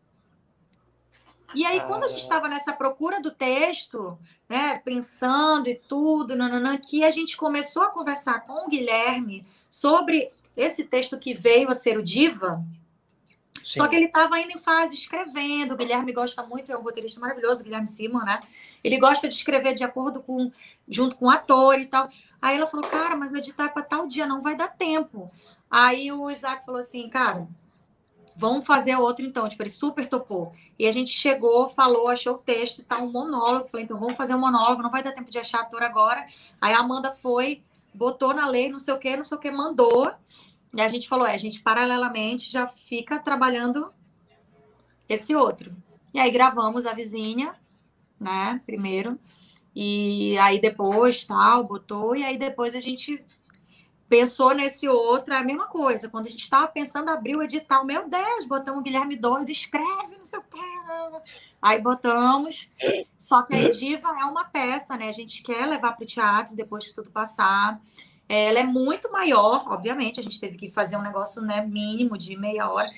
E 1.56 1.66
aí, 1.66 1.82
quando 1.82 2.04
a 2.04 2.08
gente 2.08 2.22
estava 2.22 2.48
nessa 2.48 2.74
procura 2.74 3.22
do 3.22 3.32
texto, 3.32 4.18
né, 4.48 4.80
pensando 4.84 5.70
e 5.70 5.76
tudo, 5.76 6.36
nananã, 6.36 6.78
que 6.78 7.04
a 7.04 7.10
gente 7.10 7.38
começou 7.38 7.84
a 7.84 7.92
conversar 7.92 8.42
com 8.42 8.66
o 8.66 8.70
Guilherme 8.70 9.46
sobre 9.70 10.32
esse 10.56 10.84
texto 10.84 11.18
que 11.18 11.34
veio 11.34 11.70
a 11.70 11.74
ser 11.74 11.98
o 11.98 12.04
Diva, 12.04 12.64
Sim. 13.66 13.80
Só 13.80 13.88
que 13.88 13.96
ele 13.96 14.06
estava 14.06 14.36
ainda 14.36 14.54
em 14.54 14.60
fase 14.60 14.94
escrevendo. 14.94 15.74
O 15.74 15.78
Guilherme 15.78 16.14
gosta 16.14 16.44
muito, 16.44 16.72
é 16.72 16.78
um 16.78 16.84
roteirista 16.84 17.20
maravilhoso, 17.20 17.62
o 17.62 17.64
Guilherme 17.64 17.88
Simon, 17.88 18.20
né? 18.20 18.40
Ele 18.84 19.00
gosta 19.00 19.28
de 19.28 19.34
escrever 19.34 19.74
de 19.74 19.84
acordo 19.84 20.22
com, 20.22 20.52
junto 20.88 21.16
com 21.16 21.26
o 21.26 21.30
ator 21.32 21.80
e 21.80 21.88
tal. 21.88 22.08
Aí 22.40 22.56
ela 22.56 22.68
falou, 22.68 22.88
cara, 22.88 23.16
mas 23.16 23.34
o 23.34 23.38
editar 23.38 23.66
é 23.66 23.70
para 23.70 23.82
tal 23.82 24.06
dia, 24.08 24.28
não 24.28 24.40
vai 24.40 24.56
dar 24.56 24.68
tempo. 24.68 25.32
Aí 25.70 26.12
o 26.12 26.30
Isaac 26.30 26.64
falou 26.64 26.80
assim, 26.80 27.10
cara, 27.10 27.48
vamos 28.36 28.66
fazer 28.66 28.96
outro 28.96 29.26
então. 29.26 29.48
Tipo, 29.48 29.64
ele 29.64 29.70
super 29.70 30.08
topou. 30.08 30.54
E 30.78 30.88
a 30.88 30.92
gente 30.92 31.12
chegou, 31.12 31.70
falou, 31.70 32.10
achou 32.10 32.36
o 32.36 32.38
texto, 32.40 32.84
tá 32.84 32.98
um 32.98 33.12
monólogo. 33.12 33.68
Falei, 33.68 33.86
então 33.86 34.00
vamos 34.00 34.16
fazer 34.16 34.36
um 34.36 34.40
monólogo, 34.40 34.84
não 34.84 34.92
vai 34.92 35.02
dar 35.02 35.14
tempo 35.14 35.32
de 35.32 35.40
achar 35.40 35.62
ator 35.62 35.84
agora. 35.84 36.26
Aí 36.60 36.74
a 36.74 36.80
Amanda 36.80 37.12
foi, 37.12 37.64
botou 37.94 38.34
na 38.34 38.46
lei, 38.48 38.70
não 38.70 38.80
sei 38.80 38.94
o 38.94 39.00
que, 39.00 39.16
não 39.16 39.24
sei 39.24 39.38
o 39.38 39.42
que, 39.42 39.52
mandou. 39.52 40.12
E 40.74 40.82
a 40.82 40.88
gente 40.88 41.08
falou, 41.08 41.26
é, 41.26 41.34
a 41.34 41.38
gente 41.38 41.62
paralelamente 41.62 42.52
já 42.52 42.68
fica 42.68 43.18
trabalhando 43.20 43.92
esse 45.08 45.34
outro. 45.36 45.72
E 46.14 46.20
aí 46.20 46.30
gravamos 46.32 46.86
a 46.86 46.94
vizinha, 46.94 47.56
né, 48.20 48.62
primeiro. 48.66 49.18
E 49.74 50.38
aí 50.38 50.60
depois, 50.60 51.26
tal, 51.26 51.64
botou, 51.64 52.16
e 52.16 52.24
aí 52.24 52.38
depois 52.38 52.76
a 52.76 52.80
gente 52.80 53.24
pensou 54.08 54.54
nesse 54.54 54.88
outro, 54.88 55.34
é 55.34 55.38
a 55.38 55.44
mesma 55.44 55.68
coisa. 55.68 56.10
Quando 56.10 56.28
a 56.28 56.30
gente 56.30 56.44
estava 56.44 56.68
pensando 56.68 57.10
abrir 57.10 57.36
o 57.36 57.44
edital, 57.44 57.86
meu 57.86 58.08
Deus, 58.08 58.46
botamos 58.46 58.82
o 58.82 58.84
Guilherme 58.84 59.16
doido, 59.16 59.50
escreve, 59.50 60.18
não 60.18 60.26
sei 60.26 60.40
o. 60.40 60.44
Aí 61.62 61.82
botamos. 61.82 62.70
Só 63.18 63.42
que 63.42 63.56
a 63.56 63.70
Diva 63.72 64.10
é 64.20 64.26
uma 64.26 64.46
peça, 64.46 64.96
né? 64.96 65.10
A 65.10 65.14
gente 65.14 65.42
quer 65.42 65.66
levar 65.66 65.94
para 65.94 66.04
o 66.04 66.08
teatro 66.08 66.56
depois 66.56 66.84
de 66.86 66.94
tudo 66.94 67.10
passar. 67.10 67.82
Ela 68.28 68.60
é 68.60 68.64
muito 68.64 69.12
maior, 69.12 69.68
obviamente, 69.68 70.20
a 70.20 70.24
gente 70.24 70.40
teve 70.40 70.58
que 70.58 70.70
fazer 70.72 70.98
um 70.98 71.02
negócio 71.02 71.42
né, 71.44 71.64
mínimo 71.66 72.18
de 72.18 72.36
meia 72.36 72.70
hora. 72.70 72.90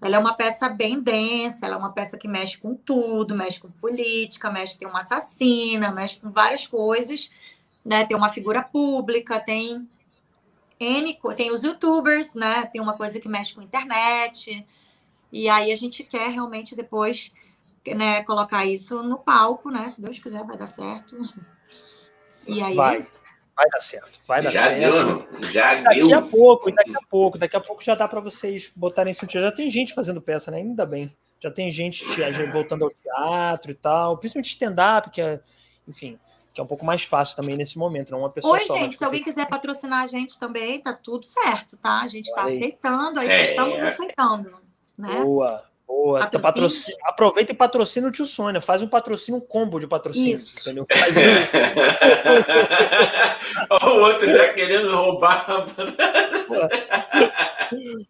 Ela 0.00 0.16
é 0.16 0.18
uma 0.18 0.34
peça 0.34 0.68
bem 0.68 1.00
densa, 1.00 1.64
ela 1.64 1.76
é 1.76 1.78
uma 1.78 1.92
peça 1.92 2.18
que 2.18 2.28
mexe 2.28 2.58
com 2.58 2.74
tudo, 2.74 3.34
mexe 3.34 3.58
com 3.58 3.70
política, 3.70 4.50
mexe 4.50 4.78
tem 4.78 4.86
uma 4.86 4.98
assassina, 4.98 5.90
mexe 5.90 6.18
com 6.18 6.30
várias 6.30 6.66
coisas, 6.66 7.30
né? 7.82 8.04
Tem 8.04 8.14
uma 8.14 8.28
figura 8.28 8.62
pública, 8.62 9.40
tem 9.40 9.88
N, 10.84 11.18
tem 11.36 11.50
os 11.50 11.64
youtubers, 11.64 12.34
né? 12.34 12.66
Tem 12.66 12.80
uma 12.80 12.96
coisa 12.96 13.20
que 13.20 13.28
mexe 13.28 13.54
com 13.54 13.62
internet. 13.62 14.66
E 15.32 15.48
aí 15.48 15.72
a 15.72 15.76
gente 15.76 16.04
quer 16.04 16.28
realmente 16.30 16.76
depois 16.76 17.32
né, 17.86 18.22
colocar 18.22 18.64
isso 18.64 19.02
no 19.02 19.18
palco, 19.18 19.70
né? 19.70 19.88
Se 19.88 20.00
Deus 20.00 20.18
quiser, 20.18 20.44
vai 20.44 20.56
dar 20.56 20.66
certo. 20.66 21.16
E 22.46 22.62
aí 22.62 22.74
vai. 22.74 22.98
Vai 23.56 23.66
dar 23.68 23.80
certo, 23.80 24.18
vai 24.26 24.42
dar 24.42 24.50
já 24.50 24.64
certo. 24.64 24.80
Deu, 24.80 25.50
já 25.50 25.74
daqui 25.76 26.08
deu. 26.08 26.18
a 26.18 26.22
pouco, 26.22 26.72
daqui 26.72 26.96
a 26.96 27.06
pouco, 27.08 27.38
daqui 27.38 27.56
a 27.56 27.60
pouco 27.60 27.84
já 27.84 27.94
dá 27.94 28.08
para 28.08 28.20
vocês 28.20 28.72
botarem 28.74 29.14
sentido. 29.14 29.42
Já 29.42 29.52
tem 29.52 29.70
gente 29.70 29.94
fazendo 29.94 30.20
peça, 30.20 30.50
né? 30.50 30.56
Ainda 30.56 30.84
bem. 30.84 31.16
Já 31.38 31.50
tem 31.50 31.70
gente 31.70 32.04
voltando 32.52 32.84
ao 32.84 32.90
teatro 32.90 33.70
e 33.70 33.74
tal, 33.74 34.18
principalmente 34.18 34.50
stand-up, 34.50 35.10
que 35.10 35.20
é, 35.20 35.40
enfim, 35.86 36.18
que 36.54 36.60
é 36.60 36.64
um 36.64 36.68
pouco 36.68 36.84
mais 36.84 37.02
fácil 37.02 37.34
também 37.34 37.56
nesse 37.56 37.76
momento, 37.76 38.12
não 38.12 38.20
uma 38.20 38.30
pessoa 38.30 38.54
Oi, 38.54 38.60
só. 38.60 38.76
gente, 38.76 38.96
se 38.96 39.04
alguém 39.04 39.24
quiser 39.24 39.48
patrocinar 39.48 40.04
a 40.04 40.06
gente 40.06 40.38
também, 40.38 40.80
tá 40.80 40.92
tudo 40.92 41.26
certo, 41.26 41.76
tá? 41.76 42.00
A 42.00 42.08
gente 42.08 42.26
está 42.26 42.44
aceitando, 42.44 43.18
aí 43.18 43.28
é. 43.28 43.42
estamos 43.42 43.82
aceitando, 43.82 44.52
né? 44.96 45.20
Boa, 45.20 45.64
Boa, 45.84 46.24
patrocínio. 46.26 46.96
aproveita 47.04 47.50
e 47.50 47.56
patrocina 47.56 48.06
o 48.06 48.12
tio 48.12 48.24
Sônia. 48.24 48.60
Faz 48.60 48.82
um 48.82 48.88
patrocínio, 48.88 49.40
um 49.40 49.44
combo 49.44 49.80
de 49.80 49.88
patrocínio. 49.88 50.32
Isso. 50.32 50.60
Entendeu? 50.60 50.86
Faz 50.90 51.12
o 53.82 54.00
outro 54.00 54.30
já 54.30 54.54
querendo 54.54 54.94
roubar. 54.94 55.44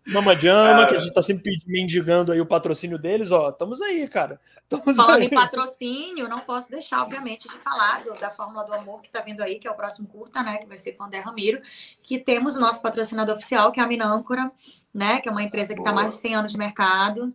Mama 0.06 0.39
Jama, 0.39 0.86
que 0.86 0.94
a 0.94 0.98
gente 0.98 1.12
tá 1.12 1.22
sempre 1.22 1.60
mendigando 1.66 2.32
aí 2.32 2.40
o 2.40 2.47
patrocínio 2.47 2.98
deles, 2.98 3.31
ó. 3.31 3.51
Estamos 3.51 3.81
aí, 3.81 4.06
cara. 4.09 4.40
Tamo 4.68 4.94
Falando 4.94 5.20
aí. 5.20 5.26
em 5.26 5.31
patrocínio, 5.31 6.28
não 6.28 6.40
posso 6.40 6.70
deixar, 6.70 7.02
obviamente, 7.02 7.48
de 7.48 7.56
falar 7.59 8.02
do, 8.02 8.14
da 8.14 8.31
Fórmula 8.31 8.64
do 8.64 8.72
Amor 8.72 9.02
que 9.02 9.10
tá 9.10 9.20
vindo 9.20 9.43
aí, 9.43 9.59
que 9.59 9.68
é 9.68 9.70
o 9.70 9.74
próximo 9.74 10.09
curta, 10.09 10.43
né? 10.43 10.59
Que 10.59 10.66
vai 10.66 10.76
ser 10.76 10.93
com 10.93 11.05
o 11.05 11.06
André 11.06 11.20
Ramiro, 11.20 11.60
que 12.02 12.18
temos 12.18 12.56
o 12.56 12.60
nosso 12.60 12.81
patrocinador 12.81 13.36
oficial, 13.36 13.70
que 13.72 13.81
é 13.81 13.82
a 13.82 13.86
Minâncora, 13.86 14.51
né? 14.93 15.20
Que 15.20 15.28
é 15.28 15.32
uma 15.32 15.43
empresa 15.43 15.74
que 15.74 15.81
está 15.81 15.93
mais 15.93 16.14
de 16.14 16.20
100 16.20 16.35
anos 16.35 16.52
de 16.52 16.59
mercado 16.59 17.35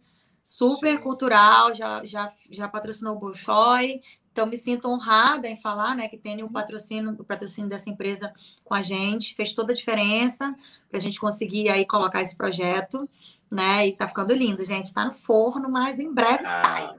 super 0.50 0.96
Sim. 0.96 1.04
cultural, 1.04 1.76
já, 1.76 2.04
já, 2.04 2.32
já 2.50 2.68
patrocinou 2.68 3.16
o 3.16 3.20
Bolshoi, 3.20 4.02
então 4.32 4.46
me 4.46 4.56
sinto 4.58 4.88
honrada 4.88 5.48
em 5.48 5.56
falar, 5.56 5.96
né, 5.96 6.08
que 6.08 6.18
tem 6.18 6.44
o 6.44 6.50
patrocínio, 6.50 7.16
o 7.20 7.24
patrocínio 7.24 7.70
dessa 7.70 7.90
empresa 7.90 8.34
com 8.64 8.74
a 8.74 8.82
gente, 8.82 9.36
fez 9.36 9.54
toda 9.54 9.74
a 9.74 9.76
diferença 9.76 10.56
para 10.90 10.98
a 10.98 11.02
gente 11.02 11.20
conseguir 11.20 11.70
aí 11.70 11.86
colocar 11.86 12.22
esse 12.22 12.38
projeto, 12.38 13.10
né, 13.52 13.88
e 13.88 13.94
tá 13.94 14.08
ficando 14.08 14.34
lindo, 14.34 14.66
gente, 14.66 14.86
está 14.86 15.06
no 15.06 15.14
forno, 15.14 15.70
mas 15.70 16.00
em 16.00 16.14
breve 16.14 16.46
ah, 16.46 16.62
sai. 16.64 16.90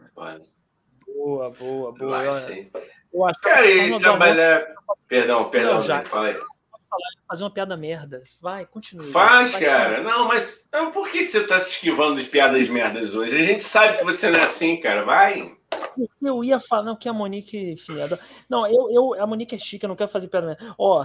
Boa, 1.06 1.50
boa, 1.50 1.92
boa. 1.92 2.24
Eu 3.12 3.24
acho 3.26 3.40
Cara, 3.40 3.70
e 3.70 3.98
trabalhar... 3.98 4.64
Perdão, 5.08 5.50
perdão, 5.50 5.74
Não, 5.74 5.84
já... 5.84 6.04
fala 6.04 6.28
aí 6.28 6.36
fazer 7.28 7.44
uma 7.44 7.50
piada 7.50 7.76
merda. 7.76 8.22
Vai, 8.40 8.66
continue. 8.66 9.12
Faz, 9.12 9.54
cara. 9.54 10.02
Não, 10.02 10.26
mas 10.26 10.68
por 10.92 11.08
que 11.08 11.22
você 11.22 11.46
tá 11.46 11.60
se 11.60 11.70
esquivando 11.72 12.20
de 12.20 12.28
piadas 12.28 12.68
merdas 12.68 13.14
hoje? 13.14 13.36
A 13.36 13.46
gente 13.46 13.62
sabe 13.62 13.98
que 13.98 14.04
você 14.04 14.28
não 14.28 14.40
é 14.40 14.42
assim, 14.42 14.76
cara. 14.78 15.04
Vai. 15.04 15.56
Eu 16.22 16.42
ia 16.42 16.58
falar 16.58 16.82
não, 16.82 16.96
que 16.96 17.08
a 17.08 17.12
Monique, 17.12 17.72
enfim, 17.72 17.94
não, 18.48 18.66
eu, 18.66 18.90
eu, 18.90 19.22
a 19.22 19.26
Monique 19.26 19.54
é 19.54 19.58
chique, 19.58 19.84
eu 19.84 19.88
não 19.88 19.96
quero 19.96 20.10
fazer 20.10 20.28
piada 20.28 20.46
merda. 20.46 20.74
Ó, 20.78 21.04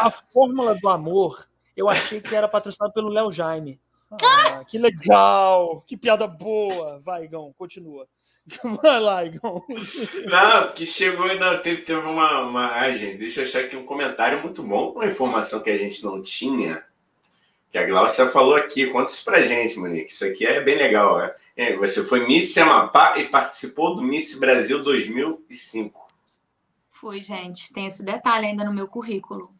a 0.00 0.10
fórmula 0.10 0.74
do 0.74 0.88
amor, 0.88 1.46
eu 1.76 1.88
achei 1.88 2.20
que 2.20 2.34
era 2.34 2.48
patrocinado 2.48 2.92
pelo 2.92 3.08
Léo 3.08 3.30
Jaime. 3.30 3.80
Ah, 4.22 4.64
que 4.64 4.78
legal, 4.78 5.82
que 5.86 5.96
piada 5.96 6.26
boa. 6.26 7.00
Vai, 7.00 7.24
Igão, 7.24 7.54
continua. 7.58 8.06
Vai 8.82 9.00
lá, 9.00 9.24
Igor. 9.24 9.64
Não, 10.24 10.72
que 10.72 10.86
chegou 10.86 11.26
e 11.28 11.38
não, 11.38 11.60
teve, 11.60 11.82
teve 11.82 12.06
uma, 12.06 12.42
uma. 12.42 12.66
Ai, 12.68 12.96
gente, 12.96 13.18
deixa 13.18 13.40
eu 13.40 13.44
achar 13.44 13.62
aqui 13.62 13.76
um 13.76 13.84
comentário 13.84 14.40
muito 14.40 14.62
bom, 14.62 14.92
uma 14.92 15.06
informação 15.06 15.60
que 15.60 15.70
a 15.70 15.74
gente 15.74 16.04
não 16.04 16.22
tinha. 16.22 16.84
Que 17.70 17.78
a 17.78 17.86
Glaucia 17.86 18.28
falou 18.28 18.54
aqui. 18.54 18.86
Conta 18.86 19.10
isso 19.10 19.24
pra 19.24 19.40
gente, 19.40 19.76
Monique. 19.78 20.12
Isso 20.12 20.24
aqui 20.24 20.46
é 20.46 20.60
bem 20.60 20.76
legal. 20.76 21.18
Né? 21.18 21.34
Você 21.78 22.04
foi 22.04 22.26
Miss 22.26 22.56
Amapá 22.58 23.16
e 23.16 23.28
participou 23.28 23.96
do 23.96 24.02
Miss 24.02 24.38
Brasil 24.38 24.82
2005. 24.82 26.06
Fui, 26.90 27.22
gente. 27.22 27.72
Tem 27.72 27.86
esse 27.86 28.02
detalhe 28.02 28.46
ainda 28.46 28.64
no 28.64 28.74
meu 28.74 28.86
currículo. 28.86 29.54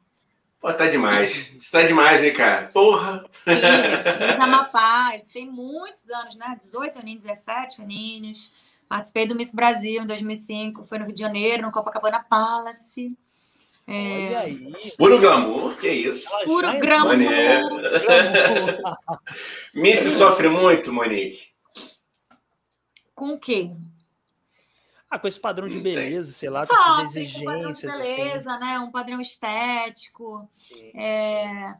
Pô, 0.60 0.72
tá 0.72 0.88
demais. 0.88 1.54
Isso 1.56 1.70
tá 1.70 1.82
demais, 1.82 2.22
hein, 2.22 2.32
cara? 2.32 2.68
Porra! 2.68 3.24
Miss 3.46 4.40
Amapá, 4.40 5.14
isso 5.16 5.32
tem 5.32 5.50
muitos 5.50 6.10
anos, 6.10 6.34
né? 6.34 6.54
18 6.58 6.98
aninhos, 6.98 7.24
17 7.24 7.82
aninhos. 7.82 8.52
Participei 8.88 9.26
do 9.26 9.34
Miss 9.34 9.52
Brasil 9.52 10.02
em 10.02 10.06
2005, 10.06 10.84
foi 10.84 10.98
no 10.98 11.06
Rio 11.06 11.14
de 11.14 11.20
Janeiro, 11.20 11.62
no 11.62 11.72
Copacabana 11.72 12.24
Palace. 12.28 13.16
É... 13.86 14.26
Olha 14.26 14.40
aí. 14.40 14.92
Puro 14.98 15.18
glamour, 15.18 15.76
que 15.76 15.88
isso? 15.88 16.28
Puro 16.44 16.66
é 16.66 16.78
glamour. 16.78 17.16
Miss 19.74 20.00
sofre 20.00 20.48
muito, 20.48 20.92
Monique? 20.92 21.55
Com 23.16 23.30
o 23.30 23.38
quê? 23.38 23.74
Ah, 25.10 25.18
com 25.18 25.26
esse 25.26 25.40
padrão 25.40 25.66
de 25.66 25.80
beleza, 25.80 26.32
sei 26.32 26.50
lá, 26.50 26.66
com 26.66 26.74
essas 26.74 27.16
exigências. 27.16 27.42
Um 27.42 27.44
padrão 27.44 27.72
de 27.72 27.86
assim. 27.86 27.98
beleza, 27.98 28.50
assim. 28.50 28.60
né? 28.60 28.78
Um 28.78 28.90
padrão 28.92 29.20
estético. 29.20 30.50
É... 30.94 31.74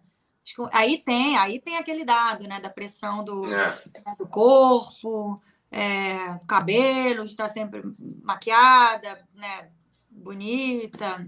Aí 0.73 0.99
tem, 0.99 1.37
aí 1.37 1.61
tem 1.61 1.77
aquele 1.77 2.05
dado, 2.05 2.49
né? 2.49 2.59
Da 2.59 2.71
pressão 2.71 3.23
do, 3.23 3.45
é. 3.53 3.83
Né, 4.07 4.17
do 4.19 4.27
corpo, 4.27 5.43
é, 5.71 6.39
cabelo, 6.47 7.25
de 7.25 7.33
estar 7.33 7.49
sempre 7.49 7.83
maquiada, 8.23 9.27
né, 9.35 9.69
bonita. 10.11 11.27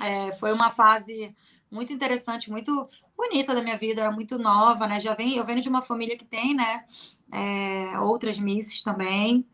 É, 0.00 0.32
foi 0.32 0.52
uma 0.52 0.70
fase 0.70 1.34
muito 1.70 1.92
interessante, 1.92 2.50
muito 2.50 2.88
bonita 3.16 3.54
da 3.54 3.62
minha 3.62 3.76
vida, 3.76 4.00
era 4.00 4.10
muito 4.10 4.38
nova, 4.38 4.86
né? 4.86 4.98
Já 4.98 5.14
vem, 5.14 5.36
eu 5.36 5.44
venho 5.44 5.60
de 5.60 5.68
uma 5.68 5.82
família 5.82 6.16
que 6.16 6.24
tem, 6.24 6.54
né, 6.54 6.84
é, 7.32 7.98
outras 8.00 8.38
misses 8.38 8.82
também. 8.82 9.46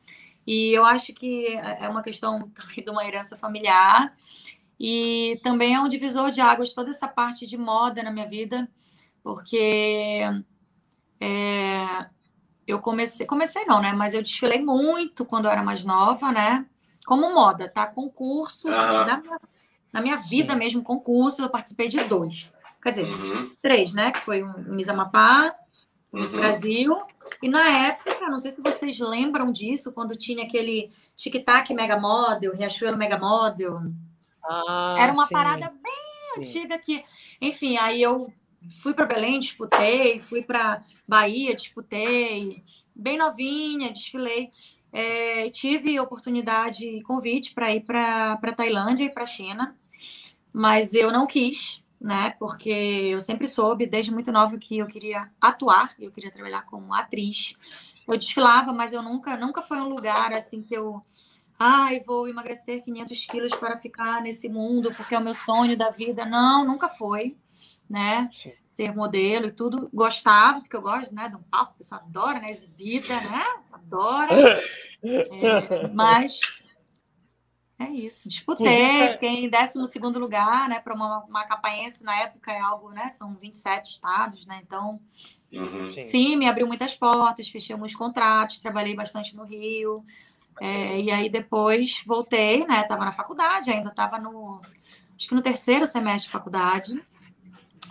E 0.47 0.73
eu 0.73 0.85
acho 0.85 1.13
que 1.13 1.47
é, 1.57 1.85
é 1.85 1.89
uma 1.89 2.03
questão 2.03 2.49
também 2.55 2.85
de 2.85 2.91
uma 2.91 3.07
herança 3.07 3.37
familiar. 3.37 4.15
E 4.79 5.41
também 5.43 5.75
é 5.75 5.81
um 5.81 5.89
divisor 5.89 6.31
de 6.31 6.41
águas 6.41 6.73
toda 6.73 6.91
essa 6.91 7.09
parte 7.09 7.47
de 7.47 7.57
moda 7.57 8.03
na 8.03 8.11
minha 8.11 8.27
vida, 8.27 8.69
porque 9.23 10.23
é, 11.19 12.07
eu 12.67 12.79
comecei, 12.79 13.25
comecei 13.25 13.65
não, 13.65 13.81
né? 13.81 13.93
Mas 13.93 14.13
eu 14.13 14.23
desfilei 14.23 14.63
muito 14.63 15.25
quando 15.25 15.47
eu 15.47 15.51
era 15.51 15.63
mais 15.63 15.85
nova, 15.85 16.31
né? 16.31 16.67
Como 17.07 17.33
moda, 17.33 17.69
tá? 17.69 17.87
Concurso, 17.87 18.69
na, 18.69 19.19
minha, 19.19 19.41
na 19.93 20.03
minha 20.03 20.17
vida 20.17 20.55
mesmo, 20.55 20.83
concurso, 20.83 21.43
eu 21.43 21.49
participei 21.49 21.89
de 21.89 22.03
dois. 22.05 22.53
Quer 22.83 22.91
dizer, 22.91 23.07
uhum. 23.07 23.51
três, 23.63 23.95
né? 23.95 24.11
Que 24.11 24.21
foi 24.21 24.43
o 24.43 24.59
Miss 24.59 24.89
Amapá, 24.89 25.55
Miss 26.13 26.33
uhum. 26.33 26.41
Brasil. 26.41 27.03
E 27.43 27.49
na 27.49 27.69
época, 27.69 28.29
não 28.29 28.39
sei 28.39 28.51
se 28.51 28.63
vocês 28.63 28.99
lembram 28.99 29.53
disso, 29.53 29.93
quando 29.93 30.17
tinha 30.17 30.45
aquele 30.45 30.91
Tic-Tac 31.17 31.73
Mega 31.75 31.99
Model, 31.99 32.55
Riachuelo 32.55 32.97
Mega 32.97 33.19
Model. 33.19 33.81
Ah, 34.45 34.97
Era 34.99 35.13
uma 35.13 35.27
sim. 35.27 35.35
parada 35.35 35.73
bem 35.83 35.93
sim. 36.35 36.41
antiga 36.41 36.79
que, 36.79 37.03
enfim, 37.41 37.77
aí 37.77 38.01
eu 38.01 38.33
fui 38.83 38.95
para 38.95 39.07
Belém, 39.07 39.39
disputei, 39.39 40.21
fui 40.23 40.43
para 40.43 40.83
Bahia, 41.07 41.55
disputei, 41.55 42.63
bem 42.95 43.19
novinha, 43.19 43.93
desfilei. 43.93 44.51
É, 44.93 45.51
tive 45.51 46.01
oportunidade 46.01 46.87
e 46.87 47.03
convite 47.03 47.53
para 47.53 47.75
ir 47.75 47.83
para 47.83 48.53
Tailândia 48.57 49.05
e 49.05 49.11
para 49.11 49.27
China, 49.27 49.77
mas 50.53 50.95
eu 50.95 51.13
não 51.13 51.27
quis, 51.27 51.83
né? 52.01 52.31
Porque 52.39 52.71
eu 52.71 53.21
sempre 53.21 53.47
soube, 53.47 53.87
desde 53.87 54.13
muito 54.13 54.31
nova, 54.33 54.59
que 54.59 54.79
eu 54.79 54.87
queria 54.87 55.31
atuar, 55.41 55.95
eu 55.99 56.11
queria 56.11 56.31
trabalhar 56.31 56.63
como 56.63 56.95
atriz. 56.95 57.55
Eu 58.07 58.17
desfilava, 58.17 58.73
mas 58.73 58.93
eu 58.93 59.03
nunca, 59.03 59.37
nunca 59.37 59.63
foi 59.63 59.81
um 59.81 59.89
lugar 59.89 60.33
assim 60.33 60.63
que 60.63 60.75
eu 60.75 61.03
ai, 61.59 62.01
vou 62.01 62.29
emagrecer 62.29 62.85
500 62.85 63.27
quilos 63.27 63.55
para 63.55 63.79
ficar 63.79 64.21
nesse 64.21 64.49
mundo, 64.49 64.93
porque 64.95 65.15
é 65.15 65.19
o 65.19 65.25
meu 65.25 65.33
sonho 65.33 65.77
da 65.77 65.91
vida. 65.91 66.25
Não, 66.25 66.65
nunca 66.65 66.89
foi 66.89 67.37
né? 67.89 68.29
Sim. 68.33 68.53
Ser 68.65 68.95
modelo 68.95 69.47
e 69.47 69.53
tudo. 69.53 69.89
Gostava, 69.93 70.61
porque 70.61 70.77
eu 70.77 70.83
gosto, 70.83 71.15
né? 71.15 71.29
De 71.29 71.37
um 71.37 71.43
palco, 71.43 71.73
a 71.73 71.79
pessoa 71.79 72.01
adora, 72.01 72.41
né? 72.41 72.51
Exibida, 72.51 73.21
né? 73.21 73.45
Adora. 73.73 74.29
É, 75.05 75.87
mas 75.89 76.41
é 77.79 77.91
isso. 77.91 78.29
Disputei, 78.29 78.67
é 78.67 79.13
fiquei 79.13 79.45
em 79.45 79.51
12 79.51 79.79
lugar, 80.19 80.69
né? 80.69 80.81
Para 80.81 80.95
uma, 80.95 81.25
uma 81.25 81.45
capaense 81.45 82.03
na 82.03 82.17
época 82.21 82.51
é 82.51 82.59
algo, 82.59 82.91
né? 82.91 83.09
São 83.11 83.35
27 83.35 83.91
estados, 83.91 84.47
né? 84.47 84.61
Então, 84.63 84.99
uhum. 85.53 85.87
sim. 85.87 86.01
sim. 86.01 86.37
me 86.37 86.49
abriu 86.49 86.67
muitas 86.67 86.95
portas, 86.95 87.49
fechei 87.49 87.75
alguns 87.75 87.95
contratos, 87.95 88.61
trabalhei 88.61 88.95
bastante 88.95 89.37
no 89.37 89.45
Rio. 89.45 90.05
É, 90.59 91.01
e 91.01 91.11
aí 91.11 91.29
depois 91.29 92.03
voltei, 92.07 92.67
né? 92.67 92.83
Tava 92.85 93.05
na 93.05 93.13
faculdade, 93.13 93.71
ainda 93.71 93.91
estava 93.91 94.19
no. 94.19 94.61
Acho 95.15 95.29
que 95.29 95.35
no 95.35 95.43
terceiro 95.43 95.85
semestre 95.85 96.29
de 96.29 96.33
faculdade. 96.33 97.05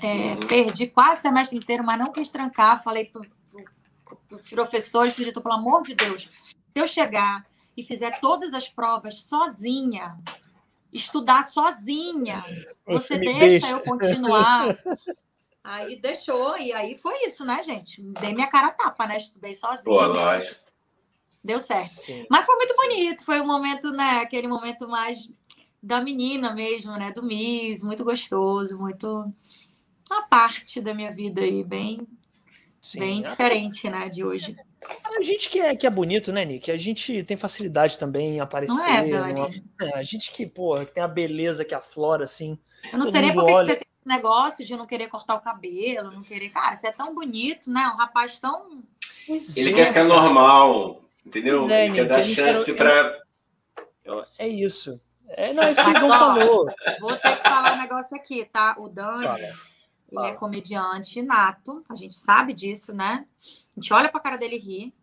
É, 0.02 0.36
perdi 0.48 0.88
quase 0.88 1.20
o 1.20 1.22
semestre 1.22 1.58
inteiro, 1.58 1.84
mas 1.84 2.00
não 2.00 2.12
quis 2.12 2.32
trancar. 2.32 2.84
Falei 2.84 3.06
para 3.06 3.22
os 4.32 4.50
professores, 4.50 5.14
pedi, 5.14 5.32
pelo 5.32 5.54
amor 5.54 5.84
de 5.84 5.94
Deus, 5.94 6.24
se 6.24 6.82
eu 6.82 6.88
chegar 6.88 7.46
e 7.76 7.84
fizer 7.84 8.20
todas 8.20 8.54
as 8.54 8.70
provas 8.70 9.22
sozinha, 9.24 10.18
estudar 10.92 11.46
sozinha, 11.46 12.44
você, 12.86 13.18
você 13.18 13.18
deixa, 13.18 13.40
deixa, 13.40 13.70
eu 13.72 13.80
continuar? 13.86 14.78
Aí 15.64 16.00
deixou, 16.00 16.58
e 16.58 16.72
aí 16.72 16.96
foi 16.96 17.26
isso, 17.26 17.44
né, 17.44 17.62
gente? 17.64 18.02
Dei 18.02 18.34
minha 18.34 18.48
cara 18.48 18.68
a 18.68 18.72
tapa, 18.72 19.08
né? 19.08 19.18
Estudei 19.18 19.54
sozinha. 19.54 19.84
Pô, 19.84 20.06
lógico. 20.06 20.64
Deu 21.44 21.60
certo. 21.60 21.90
Sim. 21.90 22.26
Mas 22.30 22.46
foi 22.46 22.56
muito 22.56 22.76
bonito, 22.76 23.26
foi 23.26 23.40
um 23.42 23.46
momento, 23.46 23.92
né? 23.92 24.20
Aquele 24.20 24.48
momento 24.48 24.88
mais 24.88 25.30
da 25.82 26.02
menina 26.02 26.54
mesmo, 26.54 26.94
né? 26.98 27.12
Do 27.12 27.22
Miss, 27.22 27.84
muito 27.84 28.04
gostoso, 28.04 28.78
muito 28.78 29.32
uma 30.10 30.28
parte 30.28 30.80
da 30.82 30.94
minha 30.94 31.12
vida 31.12 31.42
aí, 31.42 31.64
bem, 31.64 32.08
Sim, 32.82 33.00
bem 33.00 33.20
é. 33.20 33.30
diferente, 33.30 33.90
né, 33.90 34.10
de 34.10 34.24
hoje. 34.24 34.56
A 35.04 35.22
gente 35.22 35.50
que 35.50 35.60
é, 35.60 35.76
que 35.76 35.88
é 35.88 35.90
bonito, 35.90 36.32
né, 36.32 36.44
Nick? 36.44 36.72
A 36.72 36.78
gente 36.78 37.24
tem 37.24 37.38
facilidade 37.38 37.98
também 37.98 38.36
em 38.36 38.40
aparecer. 38.40 38.74
Não 38.74 38.88
é, 38.88 39.08
Dani? 39.08 39.64
É, 39.82 39.98
a 39.98 40.04
gente 40.04 40.32
que, 40.32 40.46
pô, 40.46 40.78
tem 40.86 41.02
a 41.02 41.08
beleza 41.08 41.64
que 41.64 41.74
aflora, 41.74 42.24
assim. 42.24 42.58
Eu 42.92 43.00
não 43.00 43.10
sei 43.10 43.22
nem 43.22 43.34
por 43.34 43.46
que 43.46 43.52
você 43.54 43.76
tem 43.76 43.88
esse 44.00 44.08
negócio 44.08 44.66
de 44.66 44.76
não 44.76 44.86
querer 44.86 45.08
cortar 45.08 45.36
o 45.36 45.42
cabelo, 45.42 46.12
não 46.12 46.22
querer. 46.22 46.50
Cara, 46.50 46.76
você 46.76 46.88
é 46.88 46.92
tão 46.92 47.14
bonito, 47.14 47.72
né? 47.72 47.88
Um 47.88 47.98
rapaz 47.98 48.40
tão. 48.40 48.84
Pois 49.26 49.56
ele 49.56 49.72
é. 49.72 49.74
quer 49.74 49.88
ficar 49.88 50.04
normal, 50.04 51.02
entendeu? 51.26 51.70
É, 51.70 51.86
ele 51.86 51.94
Nick, 51.94 52.08
quer 52.08 52.10
dar 52.10 52.22
chance 52.22 52.74
para. 52.74 53.24
É 54.38 54.48
isso. 54.48 55.00
É, 55.30 55.54
não, 55.54 55.64
é 55.64 55.72
isso 55.72 55.84
que 55.84 55.90
o 55.90 56.00
Dom 56.00 56.10
falou. 56.10 56.66
Vou 57.00 57.18
ter 57.18 57.38
que 57.38 57.44
falar 57.44 57.74
um 57.74 57.82
negócio 57.82 58.16
aqui, 58.16 58.46
tá? 58.46 58.76
O 58.78 58.88
Dani. 58.88 59.26
Fala 59.26 59.40
ele 60.12 60.28
é 60.28 60.34
comediante 60.34 61.22
nato, 61.22 61.84
a 61.90 61.96
gente 61.96 62.16
sabe 62.16 62.54
disso, 62.54 62.94
né? 62.94 63.26
A 63.76 63.80
gente 63.80 63.94
olha 63.94 64.10
pra 64.10 64.20
cara 64.20 64.38
dele 64.38 64.56
e 64.56 64.60
ri, 64.60 64.94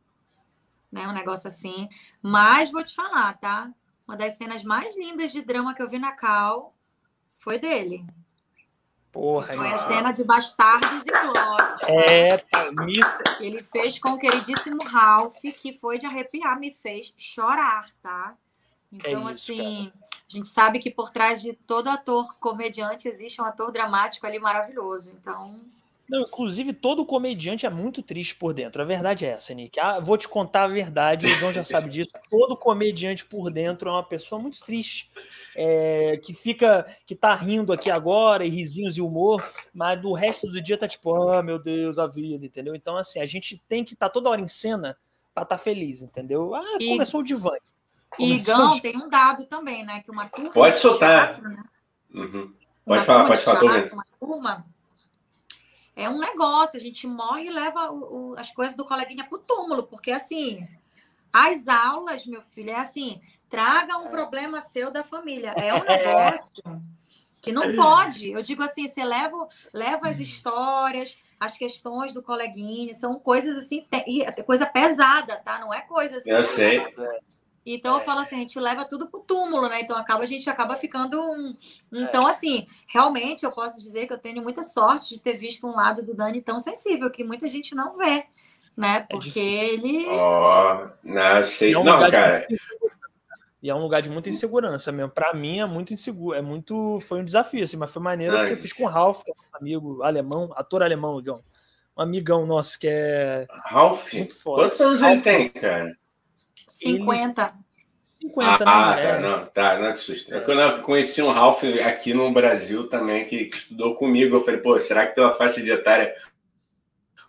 né? 0.90 1.06
Um 1.06 1.12
negócio 1.12 1.48
assim. 1.48 1.88
Mas 2.22 2.70
vou 2.70 2.84
te 2.84 2.94
falar, 2.94 3.38
tá? 3.38 3.70
Uma 4.06 4.16
das 4.16 4.34
cenas 4.34 4.64
mais 4.64 4.96
lindas 4.96 5.32
de 5.32 5.42
drama 5.42 5.74
que 5.74 5.82
eu 5.82 5.88
vi 5.88 5.98
na 5.98 6.12
Cal 6.12 6.74
foi 7.36 7.58
dele. 7.58 8.06
Porra, 9.12 9.52
Foi 9.52 9.70
a 9.70 9.76
cena 9.76 10.10
de 10.10 10.24
Bastardos 10.24 11.04
e 11.06 11.10
Glórias. 11.10 11.82
É, 11.82 12.38
tá, 12.38 12.72
mista. 12.72 13.22
Ele 13.40 13.62
fez 13.62 13.98
com 13.98 14.12
o 14.12 14.18
queridíssimo 14.18 14.82
Ralph, 14.84 15.36
que 15.60 15.74
foi 15.74 15.98
de 15.98 16.06
arrepiar, 16.06 16.58
me 16.58 16.72
fez 16.72 17.12
chorar, 17.18 17.90
tá? 18.02 18.34
Então, 18.90 19.28
é 19.28 19.32
isso, 19.32 19.52
assim, 19.52 19.92
cara. 19.92 20.06
a 20.30 20.32
gente 20.32 20.48
sabe 20.48 20.78
que 20.78 20.90
por 20.90 21.10
trás 21.10 21.42
de 21.42 21.52
todo 21.52 21.88
ator 21.88 22.34
comediante 22.38 23.06
existe 23.06 23.40
um 23.40 23.44
ator 23.44 23.70
dramático 23.70 24.26
ali 24.26 24.38
maravilhoso. 24.38 25.12
Então. 25.12 25.60
Não, 26.12 26.20
inclusive, 26.20 26.74
todo 26.74 27.06
comediante 27.06 27.64
é 27.64 27.70
muito 27.70 28.02
triste 28.02 28.34
por 28.34 28.52
dentro. 28.52 28.82
A 28.82 28.84
verdade 28.84 29.24
é 29.24 29.30
essa, 29.30 29.54
Nick. 29.54 29.80
Ah, 29.80 29.98
vou 29.98 30.18
te 30.18 30.28
contar 30.28 30.64
a 30.64 30.68
verdade, 30.68 31.24
o 31.24 31.30
João 31.30 31.54
já 31.54 31.64
sabe 31.64 31.88
disso. 31.88 32.10
Todo 32.28 32.54
comediante 32.54 33.24
por 33.24 33.50
dentro 33.50 33.88
é 33.88 33.92
uma 33.92 34.02
pessoa 34.02 34.38
muito 34.38 34.62
triste. 34.62 35.10
É, 35.56 36.20
que 36.22 36.34
fica, 36.34 36.84
que 37.06 37.16
tá 37.16 37.34
rindo 37.34 37.72
aqui 37.72 37.90
agora, 37.90 38.44
e 38.44 38.50
risinhos 38.50 38.98
e 38.98 39.00
humor, 39.00 39.42
mas 39.72 39.98
do 40.02 40.12
resto 40.12 40.46
do 40.48 40.60
dia 40.60 40.76
tá 40.76 40.86
tipo, 40.86 41.10
oh 41.10 41.42
meu 41.42 41.58
Deus, 41.58 41.98
a 41.98 42.06
vida, 42.06 42.44
entendeu? 42.44 42.74
Então, 42.74 42.98
assim, 42.98 43.18
a 43.18 43.24
gente 43.24 43.56
tem 43.66 43.82
que 43.82 43.94
estar 43.94 44.10
tá 44.10 44.12
toda 44.12 44.28
hora 44.28 44.40
em 44.42 44.46
cena 44.46 44.94
para 45.32 45.44
estar 45.44 45.56
tá 45.56 45.62
feliz, 45.64 46.02
entendeu? 46.02 46.54
Ah, 46.54 46.76
e... 46.78 46.88
começou 46.90 47.20
o 47.20 47.24
divã. 47.24 47.52
E 48.18 48.38
Gão 48.38 48.78
tem 48.78 48.98
um 48.98 49.08
dado 49.08 49.46
também, 49.46 49.82
né? 49.82 50.02
Que 50.02 50.10
uma 50.10 50.28
turma. 50.28 50.50
Pode 50.50 50.78
soltar. 50.78 51.36
Teatro, 51.36 51.48
né? 51.48 51.64
uhum. 52.14 52.52
Pode 52.84 53.06
falar, 53.06 53.26
pode 53.26 53.40
falar. 53.40 53.60
Teatro, 53.60 53.94
uma 53.94 54.04
turma 54.20 54.71
é 55.94 56.08
um 56.08 56.18
negócio. 56.18 56.78
A 56.78 56.82
gente 56.82 57.06
morre 57.06 57.46
e 57.46 57.50
leva 57.50 57.90
o, 57.90 58.32
o, 58.32 58.38
as 58.38 58.50
coisas 58.50 58.76
do 58.76 58.84
coleguinha 58.84 59.24
pro 59.24 59.38
túmulo, 59.38 59.84
porque 59.84 60.10
assim, 60.10 60.66
as 61.32 61.68
aulas, 61.68 62.26
meu 62.26 62.42
filho, 62.42 62.70
é 62.70 62.76
assim: 62.76 63.20
traga 63.48 63.98
um 63.98 64.08
problema 64.08 64.60
seu 64.60 64.90
da 64.90 65.02
família. 65.02 65.50
É 65.56 65.72
um 65.74 65.84
negócio 65.84 66.62
que 67.40 67.52
não 67.52 67.74
pode. 67.74 68.30
Eu 68.30 68.42
digo 68.42 68.62
assim: 68.62 68.86
você 68.86 69.04
leva, 69.04 69.48
leva 69.72 70.08
as 70.08 70.20
histórias, 70.20 71.16
as 71.38 71.56
questões 71.56 72.12
do 72.12 72.22
coleguinha, 72.22 72.94
são 72.94 73.18
coisas 73.18 73.56
assim, 73.56 73.86
coisa 74.46 74.66
pesada, 74.66 75.36
tá? 75.44 75.58
Não 75.58 75.72
é 75.72 75.80
coisa 75.82 76.16
assim. 76.16 76.30
Eu 76.30 76.42
sei. 76.42 76.80
Então 77.64 77.94
eu 77.94 78.00
falo 78.00 78.20
assim, 78.20 78.36
a 78.36 78.38
gente 78.38 78.58
leva 78.58 78.84
tudo 78.84 79.06
pro 79.06 79.20
túmulo, 79.20 79.68
né? 79.68 79.80
Então 79.80 79.96
acaba 79.96 80.24
a 80.24 80.26
gente 80.26 80.50
acaba 80.50 80.76
ficando 80.76 81.20
um... 81.20 81.56
então 81.92 82.26
assim, 82.26 82.66
realmente 82.88 83.44
eu 83.44 83.52
posso 83.52 83.80
dizer 83.80 84.06
que 84.06 84.12
eu 84.12 84.18
tenho 84.18 84.42
muita 84.42 84.62
sorte 84.62 85.10
de 85.10 85.20
ter 85.20 85.34
visto 85.34 85.66
um 85.66 85.76
lado 85.76 86.02
do 86.02 86.14
Dani 86.14 86.42
tão 86.42 86.58
sensível 86.58 87.10
que 87.10 87.22
muita 87.22 87.46
gente 87.46 87.74
não 87.74 87.96
vê, 87.96 88.24
né? 88.76 89.06
É 89.08 89.14
Porque 89.14 89.38
é 89.38 89.74
ele 89.74 90.06
Oh, 90.08 90.88
não, 91.04 91.42
sei, 91.44 91.70
é 91.70 91.84
não, 91.84 92.10
cara. 92.10 92.46
E 93.62 93.70
é 93.70 93.74
um 93.74 93.82
lugar 93.82 94.02
de 94.02 94.10
muita 94.10 94.28
insegurança 94.28 94.90
mesmo. 94.90 95.12
Para 95.12 95.32
mim 95.32 95.60
é 95.60 95.66
muito 95.66 95.94
inseguro, 95.94 96.36
é 96.36 96.42
muito 96.42 96.98
foi 97.06 97.20
um 97.20 97.24
desafio 97.24 97.62
assim, 97.62 97.76
mas 97.76 97.92
foi 97.92 98.02
maneiro 98.02 98.34
Ai. 98.34 98.40
porque 98.40 98.54
eu 98.54 98.58
fiz 98.58 98.72
com 98.72 98.82
o 98.82 98.88
Ralph, 98.88 99.22
que 99.22 99.30
é 99.30 99.34
um 99.34 99.56
amigo 99.56 100.02
alemão, 100.02 100.50
ator 100.56 100.82
alemão, 100.82 101.20
Igão. 101.20 101.44
Um 101.96 102.02
amigão 102.02 102.44
nosso 102.44 102.76
que 102.76 102.88
é 102.88 103.46
Ralph. 103.66 104.10
Quantos 104.42 104.80
anos 104.80 105.00
Ralph, 105.00 105.12
ele 105.12 105.22
tem, 105.22 105.48
cara? 105.48 105.96
50. 106.72 107.42
Ele... 107.42 107.62
50, 108.28 108.64
ah, 108.64 108.96
né? 108.96 109.02
Tá, 109.02 109.20
não, 109.20 109.46
tá, 109.46 109.78
não 109.78 109.86
é 109.88 109.92
que 109.92 109.98
susto. 109.98 110.32
É. 110.32 110.40
Quando 110.40 110.60
eu 110.60 110.82
conheci 110.82 111.20
um 111.20 111.32
Ralph 111.32 111.64
aqui 111.84 112.14
no 112.14 112.30
Brasil 112.30 112.88
também, 112.88 113.24
que, 113.24 113.46
que 113.46 113.56
estudou 113.56 113.96
comigo, 113.96 114.36
eu 114.36 114.44
falei, 114.44 114.60
pô, 114.60 114.78
será 114.78 115.06
que 115.06 115.14
tem 115.14 115.24
uma 115.24 115.32
faixa 115.32 115.60
de 115.60 115.70
etária? 115.70 116.14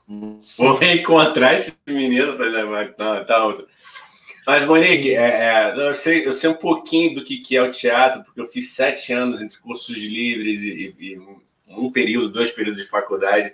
Vou 0.07 0.79
encontrar 0.83 1.55
esse 1.55 1.75
menino. 1.87 2.27
Eu 2.27 2.37
falei, 2.37 2.63
não, 2.63 2.93
tá, 2.93 3.23
tá 3.23 3.45
outro. 3.45 3.67
Mas, 4.45 4.65
Monique, 4.65 5.15
é, 5.15 5.71
é, 5.71 5.73
eu, 5.75 5.93
sei, 5.93 6.27
eu 6.27 6.33
sei 6.33 6.49
um 6.49 6.55
pouquinho 6.55 7.15
do 7.15 7.23
que, 7.23 7.37
que 7.37 7.55
é 7.55 7.61
o 7.61 7.71
teatro, 7.71 8.23
porque 8.23 8.41
eu 8.41 8.47
fiz 8.47 8.71
sete 8.71 9.13
anos 9.13 9.41
entre 9.41 9.57
cursos 9.59 9.95
livres 9.95 10.61
e, 10.61 10.95
e, 10.99 11.13
e 11.13 11.19
um 11.69 11.91
período, 11.91 12.29
dois 12.29 12.51
períodos 12.51 12.81
de 12.83 12.89
faculdade. 12.89 13.53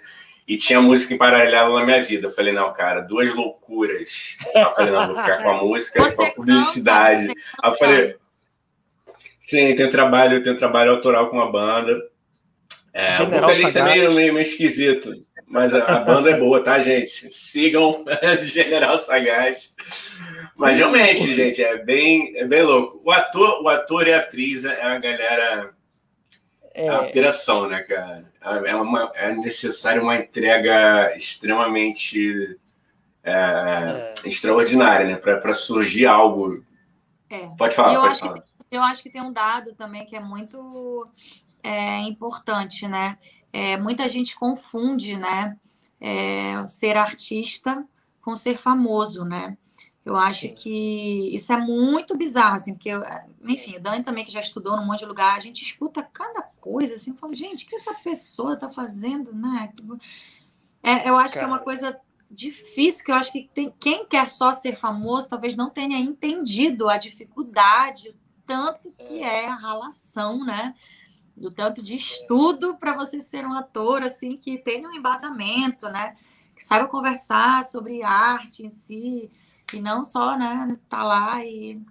E 0.49 0.57
tinha 0.57 0.81
música 0.81 1.13
em 1.13 1.17
paralelo 1.17 1.77
na 1.77 1.85
minha 1.85 2.01
vida. 2.01 2.25
Eu 2.25 2.31
falei, 2.31 2.51
não, 2.51 2.73
cara, 2.73 3.01
duas 3.01 3.31
loucuras. 3.35 4.35
Eu 4.55 4.71
falei, 4.71 4.91
não, 4.91 5.05
vou 5.05 5.15
ficar 5.15 5.43
com 5.43 5.49
a 5.51 5.57
música 5.63 6.01
e 6.01 6.11
com 6.11 6.23
a 6.23 6.31
publicidade. 6.31 7.27
Aí 7.61 7.71
eu 7.71 7.75
falei, 7.75 8.15
sim, 9.39 9.75
tenho 9.75 9.91
trabalho, 9.91 10.41
tenho 10.41 10.57
trabalho 10.57 10.89
autoral 10.89 11.29
com 11.29 11.39
a 11.39 11.51
banda. 11.51 12.01
É, 12.91 13.21
o 13.21 13.29
vocalista 13.29 13.77
é 13.77 13.83
meio, 13.83 14.11
meio, 14.11 14.33
meio 14.33 14.43
esquisito, 14.43 15.13
mas 15.47 15.71
a, 15.75 15.83
a, 15.83 15.99
banda 15.99 16.31
é 16.31 16.39
boa, 16.39 16.63
tá, 16.63 16.79
gente? 16.79 17.31
Sigam 17.31 18.03
General 18.41 18.97
Sagaz. 18.97 19.75
Mas 20.57 20.77
realmente, 20.77 21.31
gente, 21.35 21.63
é 21.63 21.77
bem, 21.77 22.33
é 22.35 22.45
bem 22.45 22.63
louco. 22.63 22.99
O 23.05 23.11
ator, 23.11 23.61
o 23.61 23.69
ator 23.69 24.07
e 24.07 24.13
a 24.13 24.17
atriz 24.17 24.65
é 24.65 24.81
a 24.81 24.97
galera. 24.97 25.69
É, 26.73 26.85
é 26.85 26.89
a 26.89 27.01
operação, 27.01 27.67
né, 27.67 27.81
cara? 27.81 28.31
É, 28.41 28.75
uma, 28.75 29.11
é 29.15 29.33
necessário 29.33 30.01
uma 30.03 30.15
entrega 30.15 31.15
extremamente 31.15 32.57
é, 33.23 33.31
é. 33.31 34.13
extraordinária, 34.27 35.07
né? 35.07 35.15
Para 35.15 35.53
surgir 35.53 36.05
algo. 36.05 36.63
É. 37.29 37.47
Pode 37.57 37.75
falar, 37.75 37.93
eu 37.93 38.01
pode 38.01 38.11
acho 38.11 38.19
falar. 38.21 38.41
Que, 38.41 38.47
eu 38.71 38.81
acho 38.81 39.03
que 39.03 39.09
tem 39.09 39.21
um 39.21 39.33
dado 39.33 39.73
também 39.75 40.05
que 40.05 40.15
é 40.15 40.19
muito 40.19 41.07
é, 41.63 41.99
importante, 42.01 42.87
né? 42.87 43.17
É, 43.51 43.77
muita 43.77 44.07
gente 44.07 44.35
confunde, 44.35 45.17
né? 45.17 45.57
É, 45.99 46.65
ser 46.67 46.95
artista 46.95 47.85
com 48.21 48.35
ser 48.35 48.57
famoso, 48.57 49.25
né? 49.25 49.57
Eu 50.05 50.15
acho 50.15 50.41
Sim. 50.41 50.55
que 50.55 51.35
isso 51.35 51.51
é 51.51 51.57
muito 51.57 52.17
bizarro, 52.17 52.55
assim, 52.55 52.73
porque, 52.73 52.89
enfim, 53.41 53.75
o 53.75 53.81
Dani 53.81 54.03
também, 54.03 54.25
que 54.25 54.31
já 54.31 54.39
estudou 54.39 54.75
num 54.75 54.85
monte 54.85 54.99
de 54.99 55.05
lugar, 55.05 55.35
a 55.35 55.39
gente 55.39 55.61
escuta 55.61 56.01
cada 56.01 56.41
coisa, 56.41 56.95
assim, 56.95 57.11
eu 57.11 57.17
falo, 57.17 57.35
gente, 57.35 57.65
o 57.65 57.69
que 57.69 57.75
essa 57.75 57.93
pessoa 57.95 58.57
tá 58.57 58.71
fazendo, 58.71 59.33
né? 59.33 59.71
É, 60.81 61.09
eu 61.09 61.15
acho 61.17 61.33
Cara. 61.33 61.45
que 61.45 61.51
é 61.51 61.55
uma 61.55 61.59
coisa 61.59 61.99
difícil, 62.31 63.05
que 63.05 63.11
eu 63.11 63.15
acho 63.15 63.31
que 63.31 63.49
tem, 63.53 63.73
quem 63.79 64.05
quer 64.05 64.29
só 64.29 64.53
ser 64.53 64.77
famoso 64.77 65.27
talvez 65.27 65.55
não 65.55 65.69
tenha 65.69 65.97
entendido 65.97 66.87
a 66.87 66.97
dificuldade, 66.97 68.09
o 68.09 68.15
tanto 68.45 68.91
que 68.91 69.21
é, 69.21 69.43
é 69.43 69.47
a 69.47 69.55
relação, 69.55 70.43
né? 70.43 70.73
o 71.45 71.49
tanto 71.49 71.81
de 71.81 71.95
estudo 71.95 72.75
para 72.75 72.93
você 72.93 73.19
ser 73.21 73.45
um 73.45 73.53
ator, 73.53 74.03
assim, 74.03 74.37
que 74.37 74.57
tenha 74.57 74.87
um 74.87 74.93
embasamento, 74.93 75.87
né? 75.89 76.15
Que 76.55 76.63
saiba 76.63 76.87
conversar 76.87 77.63
sobre 77.63 78.03
arte 78.03 78.65
em 78.65 78.69
si, 78.69 79.31
e 79.73 79.81
não 79.81 80.03
só, 80.03 80.37
né, 80.37 80.77
tá 80.87 81.03
lá 81.03 81.43
e. 81.45 81.81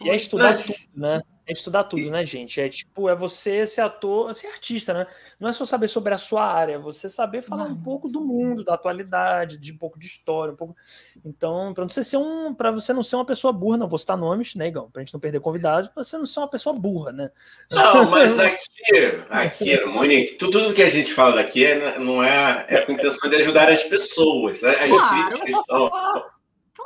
E 0.00 0.10
é 0.10 0.16
estudar 0.16 0.54
tudo, 0.54 0.76
né? 0.94 1.22
É 1.48 1.52
estudar 1.54 1.84
tudo, 1.84 2.10
né, 2.10 2.26
gente? 2.26 2.60
É 2.60 2.68
tipo, 2.68 3.08
é 3.08 3.14
você 3.14 3.66
ser 3.66 3.80
ator, 3.80 4.34
ser 4.34 4.48
artista, 4.48 4.92
né? 4.92 5.06
Não 5.40 5.48
é 5.48 5.52
só 5.52 5.64
saber 5.64 5.88
sobre 5.88 6.12
a 6.12 6.18
sua 6.18 6.44
área, 6.44 6.74
é 6.74 6.78
você 6.78 7.08
saber 7.08 7.40
falar 7.40 7.64
não. 7.64 7.72
um 7.72 7.82
pouco 7.82 8.06
do 8.06 8.20
mundo, 8.20 8.62
da 8.62 8.74
atualidade, 8.74 9.56
de 9.56 9.72
um 9.72 9.78
pouco 9.78 9.98
de 9.98 10.06
história, 10.06 10.52
um 10.52 10.56
pouco. 10.56 10.76
Então, 11.24 11.72
para 11.72 11.84
você 11.84 12.04
ser 12.04 12.18
um, 12.18 12.52
para 12.52 12.70
você 12.70 12.92
não 12.92 13.02
ser 13.02 13.16
uma 13.16 13.24
pessoa 13.24 13.50
burra, 13.50 13.78
não 13.78 13.88
vou 13.88 13.98
citar 13.98 14.18
nomes, 14.18 14.54
né, 14.54 14.68
Igão? 14.68 14.90
Pra 14.90 15.00
gente 15.00 15.14
não 15.14 15.20
perder 15.20 15.40
convidados, 15.40 15.88
pra 15.88 16.04
você 16.04 16.18
não 16.18 16.26
ser 16.26 16.40
uma 16.40 16.50
pessoa 16.50 16.78
burra, 16.78 17.12
né? 17.12 17.30
Não, 17.72 18.10
mas 18.10 18.38
aqui, 18.38 19.24
aqui, 19.30 19.86
Monique, 19.86 20.34
tudo 20.34 20.74
que 20.74 20.82
a 20.82 20.90
gente 20.90 21.14
fala 21.14 21.36
daqui 21.36 21.64
é, 21.64 21.98
não 21.98 22.22
é, 22.22 22.66
é 22.68 22.82
com 22.82 22.92
a 22.92 22.94
intenção 22.94 23.30
de 23.30 23.36
ajudar 23.36 23.70
as 23.70 23.82
pessoas. 23.84 24.60
Né? 24.60 24.70
As 24.72 24.90
claro. 24.90 25.28
críticas 25.30 25.64
são. 25.64 25.90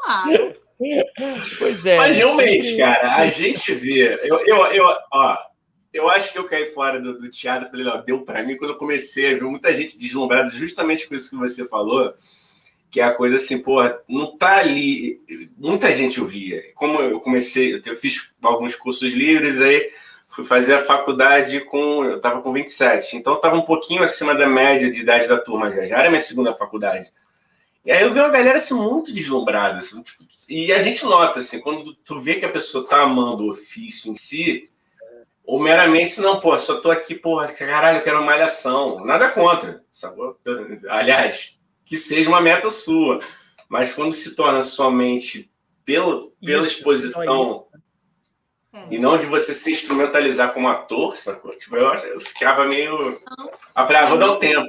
Claro. 0.03 0.57
Pois 1.61 1.87
é. 1.87 1.97
Mas 1.97 2.17
realmente, 2.17 2.77
cara, 2.77 3.15
a 3.15 3.27
gente 3.27 3.73
vê. 3.73 4.19
Eu, 4.25 4.41
eu, 4.45 4.67
eu, 4.73 4.85
ó, 5.13 5.39
eu 5.93 6.09
acho 6.09 6.33
que 6.33 6.39
eu 6.39 6.49
caí 6.49 6.73
fora 6.73 6.99
do, 6.99 7.19
do 7.19 7.31
teatro. 7.31 7.71
Falei, 7.71 7.85
não, 7.85 8.03
deu 8.03 8.23
para 8.23 8.43
mim 8.43 8.57
quando 8.57 8.73
eu 8.73 8.79
comecei 8.79 9.31
a 9.31 9.35
ver 9.35 9.43
muita 9.43 9.73
gente 9.75 9.99
deslumbrada, 9.99 10.51
justamente 10.51 11.07
com 11.07 11.15
isso 11.15 11.31
que 11.31 11.37
você 11.37 11.67
falou. 11.69 12.15
Que 12.91 13.01
é 13.01 13.05
a 13.05 13.15
coisa 13.15 13.37
assim, 13.37 13.59
porra, 13.59 14.01
não 14.09 14.37
tá 14.37 14.59
ali. 14.59 15.21
Muita 15.57 15.95
gente 15.95 16.21
ouvia. 16.21 16.63
Como 16.75 17.01
eu 17.01 17.21
comecei, 17.21 17.81
eu 17.85 17.97
fiz 17.97 18.29
alguns 18.43 18.75
cursos 18.75 19.13
livres, 19.13 19.61
aí 19.61 19.89
fui 20.29 20.45
fazer 20.45 20.75
a 20.75 20.85
faculdade 20.85 21.61
com. 21.61 22.05
Eu 22.05 22.21
tava 22.21 22.43
com 22.43 22.53
27, 22.53 23.17
então 23.17 23.35
eu 23.35 23.41
tava 23.41 23.57
um 23.57 23.63
pouquinho 23.63 24.03
acima 24.03 24.35
da 24.35 24.47
média 24.47 24.91
de 24.91 25.01
idade 25.01 25.29
da 25.29 25.39
turma 25.39 25.71
já. 25.75 25.87
Já 25.87 25.99
era 25.99 26.11
minha 26.11 26.21
segunda 26.21 26.53
faculdade. 26.53 27.11
E 27.85 27.91
aí 27.91 28.03
eu 28.03 28.13
vi 28.13 28.21
uma 28.21 28.29
galera 28.29 28.59
assim, 28.59 28.75
muito 28.75 29.13
deslumbrada. 29.13 29.79
Assim, 29.79 30.03
tipo, 30.03 30.25
e 30.49 30.73
a 30.73 30.83
gente 30.83 31.05
nota, 31.05 31.41
assim, 31.41 31.61
quando 31.61 31.95
tu 31.95 32.21
vê 32.21 32.37
que 32.37 32.45
a 32.45 32.53
pessoa 32.53 32.87
tá 32.87 33.03
amando 33.03 33.45
o 33.45 33.51
ofício 33.51 34.11
em 34.11 34.15
si, 34.15 34.71
ou 35.45 35.59
meramente, 35.59 36.21
não, 36.21 36.39
pô, 36.39 36.57
só 36.59 36.81
tô 36.81 36.91
aqui, 36.91 37.15
porra, 37.15 37.51
caralho, 37.53 37.99
eu 37.99 38.03
quero 38.03 38.19
uma 38.19 38.27
malhação. 38.27 39.05
Nada 39.05 39.29
contra, 39.31 39.83
sabe? 39.93 40.17
Aliás, 40.89 41.59
que 41.85 41.97
seja 41.97 42.29
uma 42.29 42.41
meta 42.41 42.71
sua. 42.71 43.21
Mas 43.69 43.93
quando 43.93 44.13
se 44.13 44.35
torna 44.35 44.63
somente 44.63 45.51
pelo, 45.85 46.33
pela 46.45 46.63
Isso, 46.65 46.79
exposição 46.79 47.67
é. 48.73 48.87
e 48.91 48.99
não 48.99 49.19
de 49.19 49.27
você 49.27 49.53
se 49.53 49.71
instrumentalizar 49.71 50.53
como 50.53 50.69
ator, 50.69 51.17
sacou? 51.17 51.57
Tipo, 51.57 51.77
eu, 51.77 51.89
eu 51.89 52.21
ficava 52.21 52.65
meio. 52.67 52.99
Não, 53.37 53.47
eu 53.47 53.87
falei, 53.87 53.97
ah, 53.97 54.07
vou 54.07 54.19
dar 54.19 54.33
um 54.33 54.39
tempo. 54.39 54.69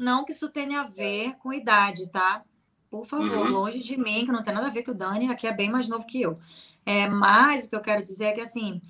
Não 0.00 0.24
que 0.24 0.32
isso 0.32 0.48
tenha 0.48 0.80
a 0.80 0.86
ver 0.86 1.36
com 1.36 1.52
idade, 1.52 2.08
tá? 2.08 2.42
Por 2.90 3.04
favor, 3.04 3.46
uhum. 3.46 3.50
longe 3.50 3.82
de 3.82 3.98
mim, 3.98 4.24
que 4.24 4.32
não 4.32 4.42
tem 4.42 4.54
nada 4.54 4.68
a 4.68 4.70
ver 4.70 4.82
que 4.82 4.90
o 4.90 4.94
Dani 4.94 5.30
aqui 5.30 5.46
é 5.46 5.52
bem 5.52 5.70
mais 5.70 5.86
novo 5.86 6.06
que 6.06 6.22
eu. 6.22 6.38
É, 6.86 7.06
mas 7.06 7.66
o 7.66 7.68
que 7.68 7.76
eu 7.76 7.82
quero 7.82 8.02
dizer 8.02 8.24
é 8.24 8.32
que, 8.32 8.40
assim, 8.40 8.80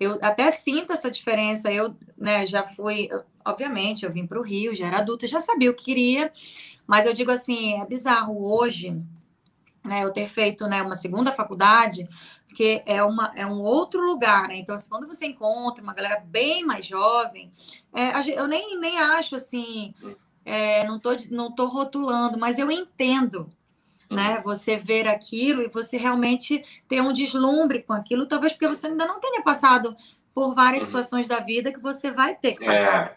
eu 0.00 0.18
até 0.22 0.50
sinto 0.50 0.90
essa 0.90 1.10
diferença. 1.10 1.70
Eu 1.70 1.94
né, 2.16 2.46
já 2.46 2.64
fui, 2.64 3.10
obviamente, 3.44 4.06
eu 4.06 4.10
vim 4.10 4.26
para 4.26 4.38
o 4.38 4.42
Rio, 4.42 4.74
já 4.74 4.86
era 4.86 5.00
adulta, 5.00 5.26
já 5.26 5.38
sabia 5.38 5.70
o 5.70 5.74
que 5.74 5.84
queria, 5.84 6.32
mas 6.86 7.04
eu 7.04 7.12
digo 7.12 7.30
assim, 7.30 7.78
é 7.78 7.84
bizarro 7.84 8.42
hoje 8.50 8.96
né, 9.84 10.02
eu 10.02 10.12
ter 10.12 10.28
feito 10.28 10.66
né, 10.66 10.80
uma 10.80 10.94
segunda 10.94 11.30
faculdade, 11.30 12.08
porque 12.46 12.82
é, 12.86 13.02
uma, 13.02 13.32
é 13.36 13.44
um 13.44 13.60
outro 13.60 14.00
lugar, 14.00 14.48
né? 14.48 14.56
Então, 14.56 14.74
assim, 14.74 14.88
quando 14.88 15.06
você 15.06 15.26
encontra 15.26 15.84
uma 15.84 15.92
galera 15.92 16.20
bem 16.24 16.64
mais 16.64 16.86
jovem, 16.86 17.52
é, 17.92 18.12
eu 18.34 18.48
nem, 18.48 18.80
nem 18.80 18.98
acho 18.98 19.34
assim 19.34 19.94
é, 20.48 20.82
não 20.84 20.96
estou 20.96 21.14
não 21.30 21.54
tô 21.54 21.66
rotulando, 21.66 22.38
mas 22.38 22.58
eu 22.58 22.70
entendo, 22.70 23.52
né? 24.10 24.36
Uhum. 24.36 24.42
Você 24.44 24.78
ver 24.78 25.06
aquilo 25.06 25.60
e 25.60 25.68
você 25.68 25.98
realmente 25.98 26.64
ter 26.88 27.02
um 27.02 27.12
deslumbre 27.12 27.82
com 27.82 27.92
aquilo, 27.92 28.26
talvez 28.26 28.54
porque 28.54 28.66
você 28.66 28.86
ainda 28.86 29.04
não 29.04 29.20
tenha 29.20 29.42
passado 29.42 29.94
por 30.34 30.54
várias 30.54 30.82
uhum. 30.82 30.86
situações 30.86 31.28
da 31.28 31.40
vida 31.40 31.70
que 31.70 31.78
você 31.78 32.10
vai 32.10 32.34
ter 32.34 32.54
que 32.54 32.64
passar. 32.64 33.08
É, 33.08 33.14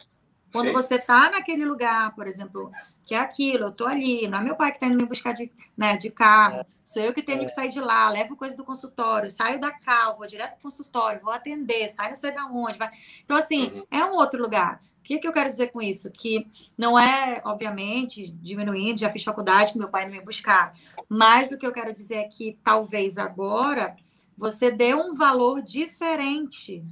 Quando 0.51 0.67
sim. 0.67 0.73
você 0.73 0.95
está 0.95 1.31
naquele 1.31 1.63
lugar, 1.63 2.13
por 2.13 2.27
exemplo, 2.27 2.69
que 3.05 3.15
é 3.15 3.19
aquilo, 3.19 3.65
eu 3.65 3.69
estou 3.69 3.87
ali, 3.87 4.27
não 4.27 4.39
é 4.39 4.43
meu 4.43 4.55
pai 4.55 4.71
que 4.71 4.77
está 4.77 4.87
indo 4.87 4.97
me 4.97 5.05
buscar 5.05 5.31
de, 5.31 5.49
né, 5.77 5.95
de 5.95 6.11
carro, 6.11 6.57
é. 6.59 6.65
sou 6.83 7.01
eu 7.01 7.13
que 7.13 7.21
tenho 7.21 7.43
é. 7.43 7.45
que 7.45 7.51
sair 7.51 7.69
de 7.69 7.79
lá, 7.79 8.09
levo 8.09 8.35
coisa 8.35 8.57
do 8.57 8.65
consultório, 8.65 9.31
saio 9.31 9.57
da 9.57 9.71
cal, 9.71 10.17
vou 10.17 10.27
direto 10.27 10.55
pro 10.55 10.63
consultório, 10.63 11.21
vou 11.21 11.31
atender, 11.31 11.87
saio 11.87 12.09
não 12.09 12.15
sei 12.15 12.31
de 12.31 12.41
onde, 12.41 12.77
vai. 12.77 12.91
Então, 13.23 13.37
assim, 13.37 13.67
uhum. 13.67 13.83
é 13.89 14.03
um 14.03 14.15
outro 14.15 14.41
lugar. 14.41 14.81
O 15.02 15.03
que, 15.03 15.18
que 15.18 15.28
eu 15.28 15.34
quero 15.34 15.49
dizer 15.49 15.72
com 15.72 15.82
isso? 15.82 16.11
Que 16.11 16.48
não 16.78 16.98
é, 16.98 17.41
obviamente, 17.44 18.32
diminuindo, 18.34 18.99
já 18.99 19.10
fiz 19.10 19.23
faculdade 19.23 19.76
meu 19.76 19.90
pai 19.90 20.06
não 20.06 20.11
me 20.11 20.22
buscar, 20.22 20.73
mas 21.10 21.52
o 21.52 21.57
que 21.57 21.65
eu 21.65 21.72
quero 21.73 21.91
dizer 21.91 22.18
é 22.18 22.23
que 22.26 22.57
talvez 22.64 23.18
agora 23.18 23.95
você 24.38 24.72
dê 24.72 24.94
um 24.94 25.15
valor 25.15 25.61
diferente, 25.61 26.84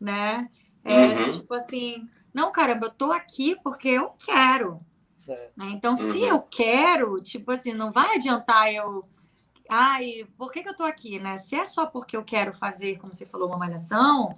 né? 0.00 0.50
É, 0.84 1.06
uhum. 1.06 1.30
Tipo 1.30 1.54
assim, 1.54 2.08
não, 2.32 2.50
caramba, 2.50 2.86
eu 2.86 2.90
tô 2.90 3.12
aqui 3.12 3.56
porque 3.62 3.88
eu 3.88 4.10
quero. 4.10 4.80
É. 5.26 5.50
Né? 5.56 5.70
Então, 5.70 5.92
uhum. 5.92 6.12
se 6.12 6.20
eu 6.20 6.42
quero, 6.42 7.20
tipo 7.22 7.52
assim, 7.52 7.72
não 7.72 7.92
vai 7.92 8.16
adiantar 8.16 8.72
eu. 8.72 9.08
Ai, 9.68 10.26
por 10.36 10.52
que, 10.52 10.62
que 10.62 10.68
eu 10.68 10.76
tô 10.76 10.82
aqui, 10.82 11.18
né? 11.18 11.36
Se 11.36 11.56
é 11.56 11.64
só 11.64 11.86
porque 11.86 12.16
eu 12.16 12.24
quero 12.24 12.52
fazer, 12.52 12.98
como 12.98 13.12
você 13.12 13.24
falou, 13.24 13.48
uma 13.48 13.56
malhação, 13.56 14.34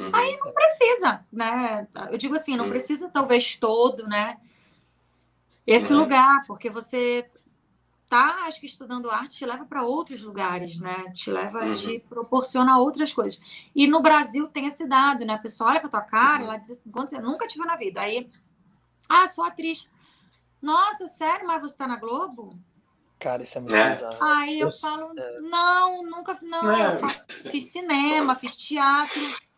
Uhum. 0.00 0.10
Aí 0.14 0.38
não 0.38 0.50
precisa, 0.50 1.26
né? 1.30 1.86
Eu 2.10 2.16
digo 2.16 2.34
assim, 2.34 2.56
não 2.56 2.64
uhum. 2.64 2.70
precisa 2.70 3.10
talvez 3.10 3.54
todo, 3.54 4.06
né? 4.06 4.38
Esse 5.66 5.92
uhum. 5.92 6.00
lugar, 6.00 6.42
porque 6.46 6.70
você 6.70 7.28
tá, 8.08 8.46
acho 8.46 8.60
que 8.60 8.66
estudando 8.66 9.10
arte 9.10 9.36
te 9.36 9.46
leva 9.46 9.66
para 9.66 9.82
outros 9.82 10.22
lugares, 10.22 10.80
né? 10.80 11.10
Te 11.12 11.30
leva, 11.30 11.66
uhum. 11.66 11.72
te 11.72 12.00
proporciona 12.08 12.78
outras 12.78 13.12
coisas. 13.12 13.38
E 13.74 13.86
no 13.86 14.00
Brasil 14.00 14.48
tem 14.48 14.66
esse 14.66 14.86
dado, 14.86 15.22
né? 15.26 15.34
A 15.34 15.38
pessoa 15.38 15.68
olha 15.68 15.80
para 15.80 15.90
tua 15.90 16.00
cara, 16.00 16.44
ela 16.44 16.56
diz 16.56 16.70
assim, 16.70 16.90
quando 16.90 17.08
você 17.08 17.20
nunca 17.20 17.46
te 17.46 17.58
viu 17.58 17.66
na 17.66 17.76
vida. 17.76 18.00
Aí, 18.00 18.28
ah, 19.06 19.26
sou 19.26 19.44
atriz. 19.44 19.86
Nossa, 20.62 21.06
sério, 21.06 21.46
mas 21.46 21.60
você 21.60 21.76
tá 21.76 21.86
na 21.86 21.96
Globo? 21.96 22.58
Cara, 23.18 23.42
isso 23.42 23.58
é 23.58 23.60
muito 23.60 23.74
é. 23.74 23.90
bizarro. 23.90 24.16
Aí 24.18 24.58
eu, 24.58 24.68
eu 24.68 24.72
falo, 24.72 25.12
é... 25.18 25.40
não, 25.40 26.02
nunca, 26.02 26.38
não, 26.40 26.70
é. 26.70 26.94
eu 26.94 27.00
faço, 27.00 27.26
fiz 27.50 27.70
cinema, 27.70 28.34
fiz 28.34 28.56
teatro. 28.56 29.49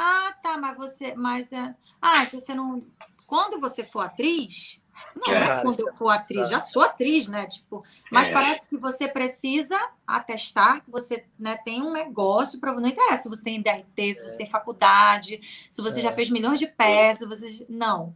Ah, 0.00 0.32
tá, 0.40 0.56
mas 0.56 0.76
você. 0.76 1.16
Mas, 1.16 1.52
é, 1.52 1.74
ah, 2.00 2.22
então 2.22 2.38
você 2.38 2.54
não. 2.54 2.84
Quando 3.26 3.60
você 3.60 3.82
for 3.82 4.00
atriz. 4.00 4.80
Não 5.14 5.32
é, 5.32 5.62
quando 5.62 5.78
eu 5.80 5.92
for 5.92 6.10
atriz, 6.10 6.48
já 6.48 6.58
sou 6.58 6.82
atriz, 6.82 7.28
né? 7.28 7.46
Tipo, 7.46 7.84
mas 8.10 8.28
é. 8.28 8.32
parece 8.32 8.68
que 8.68 8.76
você 8.76 9.06
precisa 9.06 9.78
atestar 10.04 10.84
que 10.84 10.90
você 10.90 11.24
né, 11.38 11.56
tem 11.64 11.82
um 11.82 11.92
negócio 11.92 12.58
para. 12.58 12.72
Não 12.74 12.88
interessa 12.88 13.24
se 13.24 13.28
você 13.28 13.42
tem 13.42 13.62
DRT, 13.62 14.14
se 14.14 14.22
você 14.22 14.34
é. 14.34 14.38
tem 14.38 14.46
faculdade, 14.46 15.40
se 15.70 15.82
você 15.82 16.00
já 16.00 16.10
é. 16.10 16.14
fez 16.14 16.30
milhões 16.30 16.58
de 16.58 16.66
peças, 16.66 17.28
você. 17.28 17.66
Não. 17.68 18.14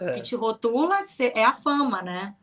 é. 0.00 0.12
que 0.12 0.22
te 0.22 0.34
rotula 0.34 0.98
é 1.34 1.44
a 1.44 1.52
fama, 1.52 2.02
né? 2.02 2.34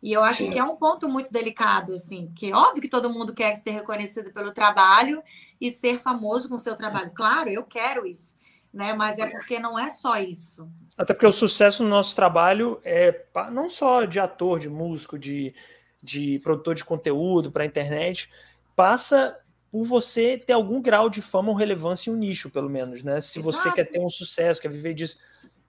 E 0.00 0.12
eu 0.12 0.22
acho 0.22 0.44
Sim. 0.44 0.52
que 0.52 0.58
é 0.58 0.62
um 0.62 0.76
ponto 0.76 1.08
muito 1.08 1.32
delicado, 1.32 1.92
assim, 1.92 2.32
que 2.36 2.50
é 2.50 2.54
óbvio 2.54 2.80
que 2.80 2.88
todo 2.88 3.10
mundo 3.10 3.34
quer 3.34 3.56
ser 3.56 3.72
reconhecido 3.72 4.32
pelo 4.32 4.52
trabalho 4.52 5.22
e 5.60 5.70
ser 5.70 5.98
famoso 5.98 6.48
com 6.48 6.54
o 6.54 6.58
seu 6.58 6.76
trabalho. 6.76 7.10
Claro, 7.14 7.50
eu 7.50 7.64
quero 7.64 8.06
isso, 8.06 8.36
né? 8.72 8.94
Mas 8.94 9.18
é 9.18 9.26
porque 9.26 9.58
não 9.58 9.78
é 9.78 9.88
só 9.88 10.16
isso. 10.16 10.68
Até 10.96 11.14
porque 11.14 11.26
o 11.26 11.32
sucesso 11.32 11.82
no 11.82 11.88
nosso 11.88 12.14
trabalho 12.14 12.80
é 12.84 13.24
não 13.52 13.70
só 13.70 14.04
de 14.04 14.18
ator, 14.18 14.58
de 14.58 14.68
músico, 14.68 15.18
de, 15.18 15.54
de 16.02 16.38
produtor 16.40 16.74
de 16.74 16.84
conteúdo 16.84 17.52
para 17.52 17.62
a 17.62 17.66
internet, 17.66 18.28
passa 18.74 19.38
por 19.70 19.84
você 19.84 20.38
ter 20.38 20.54
algum 20.54 20.80
grau 20.80 21.10
de 21.10 21.20
fama 21.20 21.50
ou 21.50 21.54
relevância 21.54 22.10
em 22.10 22.14
um 22.14 22.16
nicho, 22.16 22.50
pelo 22.50 22.70
menos, 22.70 23.02
né? 23.02 23.20
Se 23.20 23.38
Exato. 23.38 23.56
você 23.56 23.72
quer 23.72 23.84
ter 23.84 24.00
um 24.00 24.08
sucesso, 24.08 24.60
quer 24.60 24.70
viver 24.70 24.94
disso. 24.94 25.18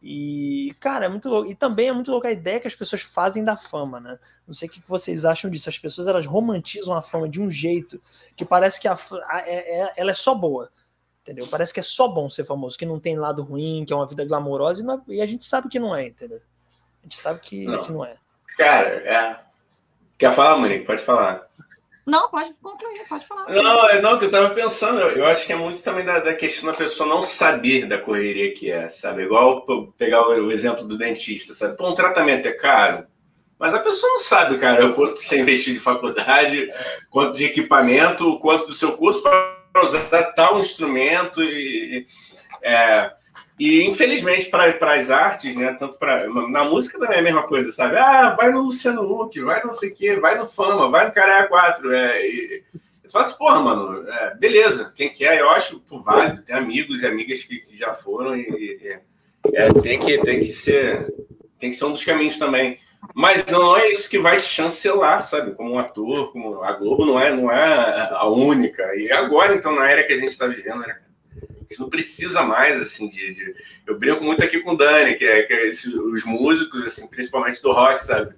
E, 0.01 0.73
cara, 0.80 1.05
é 1.05 1.09
muito 1.09 1.27
louco. 1.27 1.49
E 1.49 1.55
também 1.55 1.89
é 1.89 1.93
muito 1.93 2.09
louco 2.09 2.26
a 2.26 2.31
ideia 2.31 2.59
que 2.59 2.67
as 2.67 2.76
pessoas 2.76 3.01
fazem 3.01 3.43
da 3.43 3.57
fama, 3.57 3.99
né? 3.99 4.17
Não 4.47 4.53
sei 4.53 4.67
o 4.69 4.71
que 4.71 4.81
vocês 4.88 5.26
acham 5.26 5.51
disso. 5.51 5.69
As 5.69 5.77
pessoas 5.77 6.07
elas 6.07 6.26
romantizam 6.26 6.93
a 6.93 7.01
fama 7.01 7.27
de 7.27 7.41
um 7.41 7.51
jeito 7.51 8.01
que 8.35 8.45
parece 8.45 8.80
que 8.80 8.88
a, 8.88 8.93
a, 8.93 9.39
é, 9.45 9.81
é, 9.81 9.93
ela 9.97 10.11
é 10.11 10.13
só 10.13 10.34
boa. 10.34 10.71
Entendeu? 11.21 11.45
Parece 11.47 11.73
que 11.73 11.80
é 11.80 11.84
só 11.84 12.07
bom 12.07 12.30
ser 12.30 12.45
famoso, 12.45 12.77
que 12.77 12.85
não 12.85 12.99
tem 12.99 13.17
lado 13.17 13.43
ruim, 13.43 13.84
que 13.85 13.93
é 13.93 13.95
uma 13.95 14.07
vida 14.07 14.26
glamourosa, 14.26 14.81
e, 14.81 14.85
não, 14.85 15.03
e 15.07 15.21
a 15.21 15.26
gente 15.27 15.45
sabe 15.45 15.69
que 15.69 15.77
não 15.77 15.95
é, 15.95 16.07
entendeu? 16.07 16.41
A 17.01 17.03
gente 17.03 17.17
sabe 17.17 17.39
que 17.39 17.65
não, 17.65 17.84
que 17.84 17.91
não 17.91 18.03
é. 18.03 18.15
Cara, 18.57 18.89
é. 18.89 19.39
Quer 20.17 20.34
falar, 20.34 20.57
Monique? 20.57 20.85
Pode 20.85 21.03
falar. 21.03 21.47
Não, 22.10 22.30
pode 22.30 22.53
concluir, 22.56 23.07
pode 23.07 23.26
falar. 23.27 23.48
Não, 23.49 23.90
é, 23.90 24.02
não, 24.02 24.18
que 24.18 24.26
eu 24.26 24.31
tava 24.31 24.49
pensando, 24.49 24.99
eu, 24.99 25.26
acho 25.26 25.45
que 25.45 25.53
é 25.53 25.56
muito 25.56 25.81
também 25.81 26.03
da, 26.03 26.19
da, 26.19 26.34
questão 26.34 26.72
da 26.72 26.76
pessoa 26.76 27.07
não 27.07 27.22
saber 27.22 27.86
da 27.86 27.99
correria 27.99 28.52
que 28.52 28.72
é, 28.72 28.90
sabe? 28.90 29.23
Igual 29.23 29.65
pegar 29.98 30.27
o, 30.27 30.48
o, 30.48 30.52
exemplo 30.52 30.84
do 30.86 30.98
dentista, 30.98 31.53
sabe? 31.53 31.77
Pô, 31.77 31.88
um 31.88 31.95
tratamento 31.95 32.48
é 32.48 32.52
caro, 32.52 33.06
mas 33.60 33.73
a 33.73 33.80
pessoa 33.80 34.11
não 34.14 34.19
sabe, 34.19 34.57
cara, 34.57 34.88
o 34.88 34.94
quanto 34.94 35.19
você 35.19 35.40
investiu 35.40 35.73
de 35.73 35.80
faculdade, 35.80 36.69
quanto 37.11 37.38
de 37.38 37.45
equipamento, 37.45 38.40
quanto 38.40 38.65
do 38.65 38.73
seu 38.73 38.94
curso 38.94 39.22
para 39.22 39.86
usar 39.86 40.34
tal 40.34 40.60
instrumento 40.60 41.44
e. 41.44 42.07
É, 42.64 43.11
e 43.60 43.84
infelizmente 43.84 44.49
para 44.49 44.94
as 44.94 45.10
artes, 45.10 45.56
né, 45.56 45.73
tanto 45.73 45.99
para 45.99 46.30
na 46.30 46.64
música 46.64 46.98
também 46.98 47.18
é 47.18 47.19
a 47.19 47.23
mesma 47.23 47.44
coisa, 47.44 47.69
sabe? 47.72 47.98
Ah, 47.98 48.36
vai 48.36 48.52
no 48.52 48.61
Luciano 48.61 49.02
Huck, 49.02 49.40
vai 49.41 49.61
não 49.64 49.72
sei 49.72 49.90
o 49.90 49.95
quê, 49.95 50.15
vai 50.15 50.38
no 50.38 50.45
Fama, 50.45 50.90
vai 50.90 51.07
no 51.07 51.14
Caralho 51.14 51.49
4. 51.49 51.91
É, 51.91 52.26
e, 52.26 52.64
eu 53.03 53.10
falo 53.11 53.26
assim, 53.26 53.38
porra, 53.38 53.60
mano, 53.60 54.07
é, 54.10 54.36
beleza, 54.36 54.94
quem 54.95 55.11
quer, 55.11 55.40
eu 55.40 55.49
acho 55.49 55.80
por 55.81 56.03
válido, 56.03 56.44
tem 56.44 56.56
amigos 56.56 57.02
e 57.02 57.07
amigas 57.07 57.44
que, 57.44 57.57
que 57.60 57.76
já 57.76 57.94
foram 57.94 58.38
e, 58.38 58.41
e 58.44 58.99
é, 59.53 59.73
tem, 59.73 59.99
que, 59.99 60.18
tem 60.19 60.40
que 60.40 60.53
ser 60.53 61.11
tem 61.60 61.69
que 61.69 61.76
ser 61.76 61.86
um 61.86 61.91
dos 61.91 62.03
caminhos 62.03 62.38
também. 62.38 62.80
Mas 63.14 63.45
não 63.45 63.77
é 63.77 63.91
isso 63.91 64.10
que 64.10 64.19
vai 64.19 64.38
te 64.38 64.44
chancelar, 64.44 65.22
sabe? 65.23 65.52
Como 65.52 65.73
um 65.73 65.80
ator, 65.80 66.31
como 66.31 66.64
a 66.64 66.73
Globo 66.73 67.06
não 67.06 67.19
é, 67.19 67.34
não 67.36 67.52
é 67.52 68.10
a 68.11 68.27
única. 68.27 68.84
E 68.95 69.11
agora, 69.11 69.56
então, 69.56 69.73
na 69.73 69.90
era 69.90 70.03
que 70.03 70.14
a 70.14 70.15
gente 70.15 70.30
está 70.30 70.48
vivendo, 70.48 70.80
né? 70.80 70.98
Gente 71.69 71.79
não 71.79 71.89
precisa 71.89 72.41
mais, 72.41 72.79
assim, 72.81 73.07
de, 73.07 73.33
de... 73.33 73.55
Eu 73.85 73.97
brinco 73.97 74.23
muito 74.23 74.43
aqui 74.43 74.59
com 74.59 74.71
o 74.71 74.77
Dani, 74.77 75.15
que 75.15 75.25
é, 75.25 75.43
que 75.43 75.53
é 75.53 75.67
esse, 75.67 75.95
os 75.95 76.23
músicos, 76.25 76.83
assim, 76.83 77.07
principalmente 77.07 77.61
do 77.61 77.71
rock, 77.71 78.03
sabe? 78.03 78.33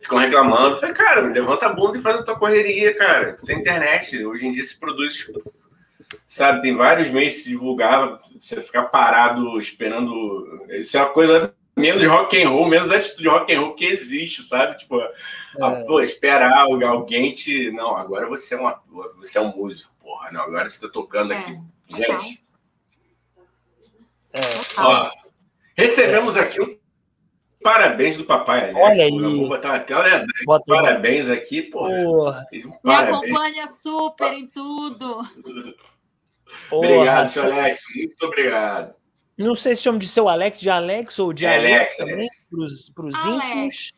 Ficam 0.00 0.18
reclamando. 0.18 0.76
Eu 0.76 0.80
falei, 0.80 0.94
cara, 0.94 1.20
levanta 1.20 1.66
a 1.66 1.72
bunda 1.72 1.98
e 1.98 2.00
faz 2.00 2.20
a 2.20 2.22
tua 2.22 2.38
correria, 2.38 2.94
cara. 2.94 3.34
Tu 3.34 3.44
tem 3.44 3.58
internet, 3.58 4.24
hoje 4.24 4.46
em 4.46 4.52
dia 4.52 4.62
se 4.62 4.78
produz, 4.78 5.28
sabe? 6.26 6.62
Tem 6.62 6.76
vários 6.76 7.10
meses 7.10 7.42
se 7.42 7.48
divulgar, 7.50 8.18
você 8.38 8.62
ficar 8.62 8.84
parado 8.84 9.58
esperando... 9.58 10.64
Isso 10.70 10.96
é 10.96 11.02
uma 11.02 11.10
coisa 11.10 11.52
menos 11.76 12.00
de 12.00 12.06
rock 12.06 12.40
and 12.40 12.48
roll, 12.48 12.68
menos 12.68 12.92
atitude 12.92 13.22
de 13.22 13.28
rock 13.28 13.52
and 13.52 13.60
roll 13.60 13.74
que 13.74 13.86
existe, 13.86 14.42
sabe? 14.42 14.78
Tipo, 14.78 15.00
é. 15.00 15.12
a, 15.60 15.70
pô, 15.84 16.00
esperar 16.00 16.60
alguém 16.60 17.32
te... 17.32 17.72
Não, 17.72 17.96
agora 17.96 18.28
você 18.28 18.54
é 18.54 18.60
um 18.60 18.68
ator, 18.68 19.16
você 19.16 19.38
é 19.38 19.40
um 19.40 19.56
músico, 19.56 19.92
porra. 20.00 20.30
Não, 20.30 20.42
agora 20.42 20.68
você 20.68 20.80
tá 20.80 20.88
tocando 20.92 21.32
aqui. 21.32 21.58
É. 21.92 21.96
Gente... 21.96 22.47
É. 24.32 24.40
Ó, 24.78 25.10
recebemos 25.76 26.36
aqui 26.36 26.60
um 26.60 26.78
parabéns 27.62 28.16
do 28.16 28.24
papai, 28.24 28.70
Alex. 28.70 28.76
Olha 28.76 29.04
aí. 29.04 29.10
vou 29.10 29.48
botar 29.48 29.74
até 29.74 29.94
olha, 29.94 30.26
Bota 30.44 30.64
parabéns 30.66 31.28
aqui, 31.28 31.62
porra. 31.62 31.90
porra. 32.04 32.46
Um 32.52 32.72
Me 32.84 32.94
acompanha 32.94 33.66
super 33.66 34.32
em 34.32 34.46
tudo. 34.46 35.22
obrigado, 36.70 37.26
seu 37.26 37.44
Alex. 37.44 37.84
Muito 37.94 38.26
obrigado. 38.26 38.94
Não 39.36 39.54
sei 39.54 39.76
se 39.76 39.82
chama 39.82 39.98
de 39.98 40.08
seu 40.08 40.28
Alex, 40.28 40.58
de 40.58 40.68
Alex 40.68 41.18
ou 41.18 41.32
de 41.32 41.46
é 41.46 41.56
Alex, 41.56 41.72
Alex 41.72 41.96
também, 41.96 42.26
é. 42.26 42.92
para 42.94 43.04
os 43.04 43.24
íntimos. 43.24 43.92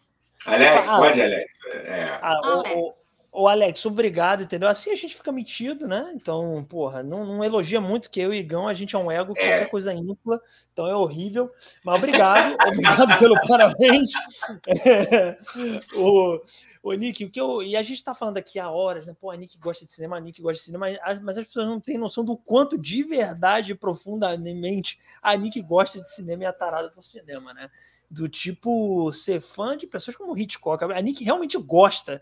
Alex, 0.45 0.89
ah, 0.89 0.97
pode, 0.99 1.23
Alex. 1.23 1.55
É. 1.73 2.19
Ah, 2.21 2.41
Alex. 2.43 3.10
Ô, 3.33 3.47
Alex, 3.47 3.87
obrigado, 3.87 4.43
entendeu? 4.43 4.69
Assim 4.69 4.91
a 4.91 4.97
gente 4.97 5.15
fica 5.15 5.31
metido, 5.31 5.87
né? 5.87 6.11
Então, 6.15 6.65
porra, 6.65 7.03
não, 7.03 7.25
não 7.25 7.45
elogia 7.45 7.81
muito 7.81 8.11
que 8.11 8.21
eu 8.21 8.35
e 8.35 8.39
Igão, 8.39 8.67
a 8.67 8.75
gente 8.75 8.97
é 8.97 8.99
um 8.99 9.11
ego, 9.11 9.35
qualquer 9.35 9.63
é. 9.63 9.67
coisa 9.67 9.95
ímpar, 9.95 10.41
então 10.73 10.87
é 10.87 10.97
horrível. 10.97 11.49
Mas 11.85 11.97
obrigado, 11.97 12.57
obrigado 12.67 13.19
pelo 13.21 13.41
parabéns. 13.47 14.11
É, 14.67 15.39
o, 15.95 16.41
o 16.83 16.93
Nick, 16.95 17.25
o 17.25 17.31
que 17.31 17.41
eu. 17.41 17.63
E 17.63 17.77
a 17.77 17.83
gente 17.85 18.03
tá 18.03 18.15
falando 18.15 18.39
aqui 18.39 18.59
há 18.59 18.69
horas, 18.69 19.07
né? 19.07 19.15
Pô, 19.21 19.31
a 19.31 19.37
Nick 19.37 19.59
gosta 19.59 19.87
de 19.87 19.93
cinema, 19.93 20.17
a 20.17 20.21
Nick 20.21 20.43
gosta 20.43 20.59
de 20.59 20.65
cinema, 20.65 20.87
mas 21.23 21.39
as 21.39 21.47
pessoas 21.47 21.67
não 21.67 21.81
têm 21.81 21.99
noção 21.99 22.25
do 22.25 22.37
quanto 22.37 22.77
de 22.77 23.05
verdade, 23.05 23.77
profundamente, 23.77 24.99
a 25.23 25.37
Nick 25.37 25.61
gosta 25.63 26.01
de 26.01 26.11
cinema 26.11 26.43
e 26.43 26.47
a 26.47 26.53
tarada 26.53 26.91
por 26.91 27.05
cinema, 27.05 27.55
né? 27.55 27.71
Do 28.11 28.29
tipo 28.29 29.13
ser 29.13 29.41
fã 29.41 29.77
de 29.77 29.87
pessoas 29.87 30.17
como 30.17 30.37
Hitchcock. 30.37 30.83
A 30.83 31.01
Nick 31.01 31.23
realmente 31.23 31.57
gosta 31.57 32.21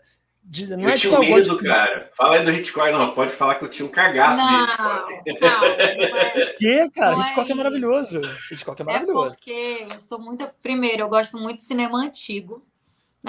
não 0.69 0.83
eu 0.83 0.89
é 0.89 0.95
tinha 0.95 1.19
medo, 1.19 1.57
de... 1.57 1.63
cara. 1.63 2.09
Fala 2.15 2.35
aí 2.35 2.45
do 2.45 2.51
Hitchcock, 2.51 2.91
não. 2.91 3.13
Pode 3.13 3.31
falar 3.31 3.55
que 3.55 3.65
eu 3.65 3.69
tinha 3.69 3.85
um 3.85 3.91
cagaço 3.91 4.37
não, 4.37 4.47
de 4.47 4.63
Hitchcock. 4.63 5.39
Não, 5.41 5.63
é... 5.65 6.53
que, 6.57 6.89
cara? 6.89 7.15
Não 7.15 7.21
Hitchcock 7.21 7.49
é, 7.49 7.51
é 7.51 7.55
maravilhoso. 7.55 8.21
Hitchcock 8.51 8.81
é, 8.81 8.83
é 8.83 8.85
maravilhoso. 8.85 9.27
É 9.27 9.29
porque 9.35 9.87
eu 9.91 9.99
sou 9.99 10.19
muito. 10.19 10.49
Primeiro, 10.61 11.03
eu 11.03 11.09
gosto 11.09 11.37
muito 11.37 11.57
de 11.57 11.63
cinema 11.63 11.99
antigo. 11.99 12.65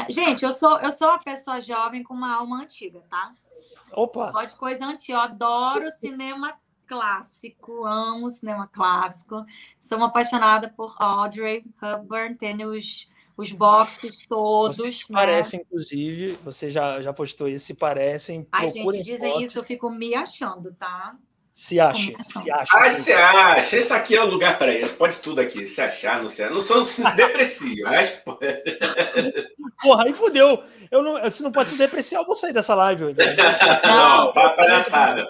Gente, 0.08 0.44
eu 0.44 0.50
sou, 0.50 0.78
eu 0.78 0.90
sou 0.90 1.08
uma 1.08 1.18
pessoa 1.18 1.60
jovem 1.60 2.02
com 2.02 2.14
uma 2.14 2.36
alma 2.36 2.62
antiga, 2.62 3.02
tá? 3.10 3.32
Opa! 3.92 4.30
Gosto 4.30 4.50
de 4.50 4.56
coisa 4.56 4.86
antiga. 4.86 5.18
Eu 5.18 5.20
adoro 5.20 5.90
cinema 5.90 6.54
clássico, 6.86 7.84
amo 7.84 8.30
cinema 8.30 8.66
clássico. 8.66 9.44
Sou 9.78 9.98
uma 9.98 10.06
apaixonada 10.06 10.72
por 10.76 10.94
Audrey 10.98 11.64
Hepburn, 11.82 12.34
tem 12.34 12.64
os 12.64 13.09
os 13.40 13.52
boxes 13.52 14.26
todos. 14.26 14.76
Vocês 14.76 15.08
né? 15.08 15.18
parecem, 15.18 15.60
inclusive, 15.60 16.38
você 16.44 16.68
já, 16.68 17.00
já 17.00 17.12
postou 17.12 17.48
isso, 17.48 17.66
se 17.66 17.74
parecem. 17.74 18.46
A 18.52 18.66
gente 18.66 19.02
dizem 19.02 19.32
fotos. 19.32 19.48
isso, 19.48 19.58
eu 19.58 19.64
fico 19.64 19.88
me 19.88 20.14
achando, 20.14 20.74
tá? 20.74 21.16
Se 21.50 21.80
acha, 21.80 22.12
se 22.22 22.50
acha. 22.50 22.78
Ah, 22.78 22.90
se 22.90 23.12
acha. 23.12 23.76
Esse 23.76 23.92
aqui 23.92 24.14
é 24.14 24.22
o 24.22 24.26
lugar 24.26 24.56
para 24.56 24.72
isso. 24.72 24.94
Pode 24.94 25.18
tudo 25.18 25.40
aqui. 25.40 25.66
Se 25.66 25.80
achar, 25.80 26.22
não 26.22 26.28
sei. 26.28 26.48
Não 26.48 26.60
são 26.60 26.84
depressivos. 27.16 27.82
mas... 27.90 28.22
Porra, 29.82 30.04
aí 30.04 30.14
fudeu. 30.14 30.62
Eu 30.90 31.02
não, 31.02 31.30
se 31.30 31.42
não 31.42 31.50
pode 31.50 31.70
se 31.70 31.76
depreciar, 31.76 32.20
eu 32.20 32.26
vou 32.26 32.36
sair 32.36 32.52
dessa 32.52 32.74
live. 32.74 33.14
Não, 33.84 34.26
não 34.26 34.32
palhaçada. 34.32 35.28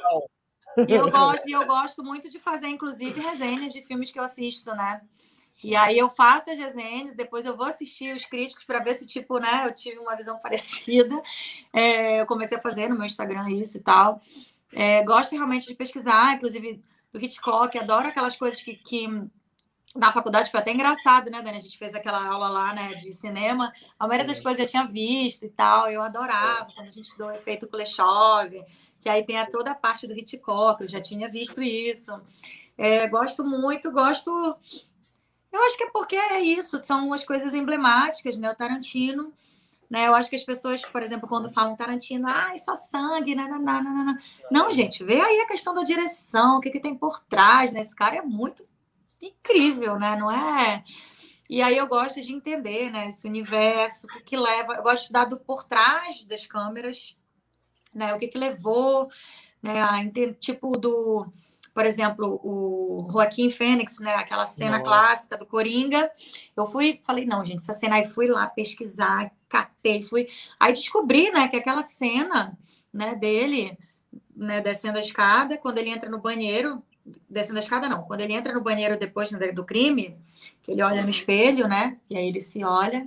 Eu 0.89 1.11
gosto, 1.11 1.49
eu 1.49 1.67
gosto 1.67 2.05
muito 2.05 2.31
de 2.31 2.39
fazer, 2.39 2.69
inclusive, 2.69 3.21
resenhas 3.21 3.73
de 3.73 3.83
filmes 3.83 4.13
que 4.13 4.19
eu 4.19 4.23
assisto, 4.23 4.75
né? 4.75 5.01
E 5.65 5.75
aí 5.77 5.99
eu 5.99 6.09
faço 6.09 6.51
as 6.51 6.59
resenhas, 6.59 7.15
depois 7.15 7.45
eu 7.45 7.57
vou 7.57 7.67
assistir 7.67 8.15
os 8.15 8.25
críticos 8.25 8.65
para 8.65 8.79
ver 8.79 8.95
se, 8.95 9.07
tipo, 9.07 9.39
né, 9.39 9.65
eu 9.67 9.75
tive 9.75 9.99
uma 9.99 10.17
visão 10.17 10.39
parecida. 10.41 11.21
É, 11.73 12.21
eu 12.21 12.27
comecei 12.27 12.57
a 12.57 12.61
fazer 12.61 12.89
no 12.89 12.97
meu 12.97 13.07
Instagram 13.07 13.51
isso 13.51 13.79
e 13.79 13.83
tal. 13.83 14.21
É, 14.73 15.03
gosto 15.03 15.33
realmente 15.33 15.67
de 15.67 15.75
pesquisar, 15.75 16.35
inclusive 16.35 16.83
do 17.13 17.23
Hitchcock, 17.23 17.77
adoro 17.77 18.09
aquelas 18.09 18.37
coisas 18.37 18.63
que, 18.63 18.75
que 18.77 19.09
na 19.97 20.13
faculdade 20.13 20.51
foi 20.51 20.61
até 20.61 20.73
engraçado, 20.73 21.31
né, 21.31 21.43
Dani? 21.43 21.59
A 21.59 21.61
gente 21.61 21.77
fez 21.77 21.95
aquela 21.95 22.25
aula 22.25 22.49
lá, 22.49 22.73
né, 22.73 22.95
de 22.95 23.13
cinema. 23.13 23.73
A 23.99 24.07
maioria 24.07 24.27
das 24.27 24.41
coisas 24.41 24.61
eu 24.61 24.67
já 24.67 24.71
tinha 24.71 24.87
visto 24.87 25.45
e 25.45 25.51
tal. 25.51 25.91
Eu 25.91 26.03
adorava 26.03 26.69
quando 26.73 26.87
a 26.87 26.91
gente 26.91 27.07
estudou 27.07 27.29
o 27.29 27.33
efeito 27.33 27.67
Kuleshov, 27.67 28.53
que 29.01 29.09
aí 29.09 29.25
tem 29.25 29.39
a 29.39 29.47
toda 29.47 29.73
a 29.73 29.75
parte 29.75 30.07
do 30.07 30.17
Hitchcock. 30.17 30.83
Eu 30.83 30.89
já 30.89 31.01
tinha 31.01 31.29
visto 31.29 31.61
isso. 31.61 32.13
É, 32.79 33.09
gosto 33.09 33.45
muito, 33.45 33.91
gosto 33.91 34.57
eu 35.53 35.63
acho 35.65 35.77
que 35.77 35.85
é 35.85 35.91
porque 35.91 36.17
é 36.17 36.41
isso, 36.41 36.81
são 36.85 37.13
as 37.13 37.25
coisas 37.25 37.55
emblemáticas, 37.55 38.39
né? 38.39 38.51
O 38.51 38.55
Tarantino, 38.55 39.33
né? 39.89 40.07
Eu 40.07 40.15
acho 40.15 40.31
que 40.31 40.37
as 40.37 40.45
pessoas, 40.45 40.85
por 40.85 41.03
exemplo, 41.03 41.29
quando 41.29 41.51
falam 41.51 41.75
Tarantino, 41.75 42.29
ai, 42.29 42.59
só 42.59 42.75
sangue, 42.75 43.35
não, 43.35 44.17
não, 44.51 44.73
gente, 44.73 45.03
vê 45.03 45.21
aí 45.21 45.41
a 45.41 45.47
questão 45.47 45.75
da 45.75 45.83
direção, 45.83 46.59
o 46.59 46.61
que, 46.61 46.71
que 46.71 46.81
tem 46.81 46.95
por 46.95 47.19
trás, 47.21 47.73
né? 47.73 47.81
Esse 47.81 47.97
cara 47.97 48.17
é 48.17 48.23
muito 48.23 48.65
incrível, 49.21 49.99
né? 49.99 50.17
Não 50.17 50.31
é. 50.31 50.85
E 51.49 51.61
aí 51.61 51.77
eu 51.77 51.89
gosto 51.89 52.21
de 52.21 52.33
entender, 52.33 52.91
né? 52.91 53.09
Esse 53.09 53.27
universo, 53.27 54.07
o 54.07 54.11
que, 54.11 54.21
que 54.23 54.37
leva. 54.37 54.75
Eu 54.75 54.83
gosto 54.85 54.99
de 54.99 55.03
estudar 55.03 55.25
do 55.25 55.37
por 55.37 55.65
trás 55.65 56.25
das 56.25 56.47
câmeras, 56.47 57.17
né? 57.93 58.15
O 58.15 58.19
que, 58.19 58.29
que 58.29 58.39
levou, 58.39 59.11
né? 59.61 59.83
A, 59.83 59.99
tipo 60.39 60.79
do 60.79 61.27
por 61.75 61.85
exemplo, 61.85 62.41
o 62.43 63.09
Joaquim 63.11 63.51
Fênix, 63.51 63.99
né? 63.99 64.15
Aquela 64.15 64.45
cena 64.45 64.79
Nossa. 64.79 64.85
clássica 64.85 65.37
do 65.37 65.47
Coringa. 65.47 66.11
Eu 66.57 66.67
fui, 66.67 67.01
falei, 67.05 67.25
não, 67.25 67.45
gente, 67.45 67.59
essa 67.59 67.73
cena 67.73 67.97
aí 67.97 68.07
fui 68.07 68.27
lá 68.27 68.47
pesquisar, 68.47 69.31
catei, 69.49 70.03
fui. 70.03 70.29
Aí 70.59 70.73
descobri, 70.73 71.31
né, 71.31 71.49
que 71.49 71.57
aquela 71.57 71.83
cena, 71.83 72.59
né, 72.93 73.15
dele, 73.15 73.79
né, 74.35 74.61
descendo 74.61 74.99
a 74.99 75.01
escada, 75.01 75.57
quando 75.59 75.79
ele 75.79 75.91
entra 75.91 76.11
no 76.11 76.19
banheiro, 76.19 76.83
descendo 77.29 77.59
a 77.59 77.63
escada 77.63 77.89
não, 77.89 78.03
quando 78.03 78.21
ele 78.21 78.33
entra 78.33 78.53
no 78.53 78.63
banheiro 78.63 78.99
depois 78.99 79.31
né, 79.31 79.53
do 79.53 79.65
crime, 79.65 80.17
que 80.63 80.73
ele 80.73 80.83
olha 80.83 81.03
no 81.03 81.11
espelho, 81.11 81.69
né? 81.69 81.99
E 82.09 82.17
aí 82.17 82.27
ele 82.29 82.41
se 82.41 82.65
olha. 82.65 83.07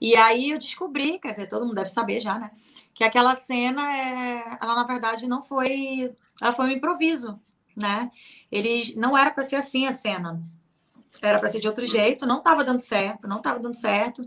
E 0.00 0.16
aí 0.16 0.50
eu 0.50 0.58
descobri, 0.58 1.18
quer 1.18 1.32
dizer, 1.32 1.48
todo 1.48 1.64
mundo 1.64 1.76
deve 1.76 1.90
saber 1.90 2.20
já, 2.20 2.38
né? 2.38 2.50
Que 2.94 3.04
aquela 3.04 3.34
cena, 3.34 3.96
é, 3.96 4.58
ela 4.60 4.74
na 4.74 4.84
verdade 4.84 5.26
não 5.26 5.42
foi, 5.42 6.14
ela 6.40 6.52
foi 6.52 6.66
um 6.66 6.70
improviso, 6.70 7.40
né? 7.76 8.10
Ele 8.50 8.94
não 8.96 9.16
era 9.16 9.30
para 9.30 9.44
ser 9.44 9.56
assim 9.56 9.86
a 9.86 9.92
cena. 9.92 10.42
Era 11.22 11.38
para 11.38 11.48
ser 11.48 11.60
de 11.60 11.68
outro 11.68 11.86
jeito, 11.86 12.26
não 12.26 12.38
estava 12.38 12.64
dando 12.64 12.80
certo, 12.80 13.28
não 13.28 13.38
estava 13.38 13.58
dando 13.58 13.74
certo. 13.74 14.24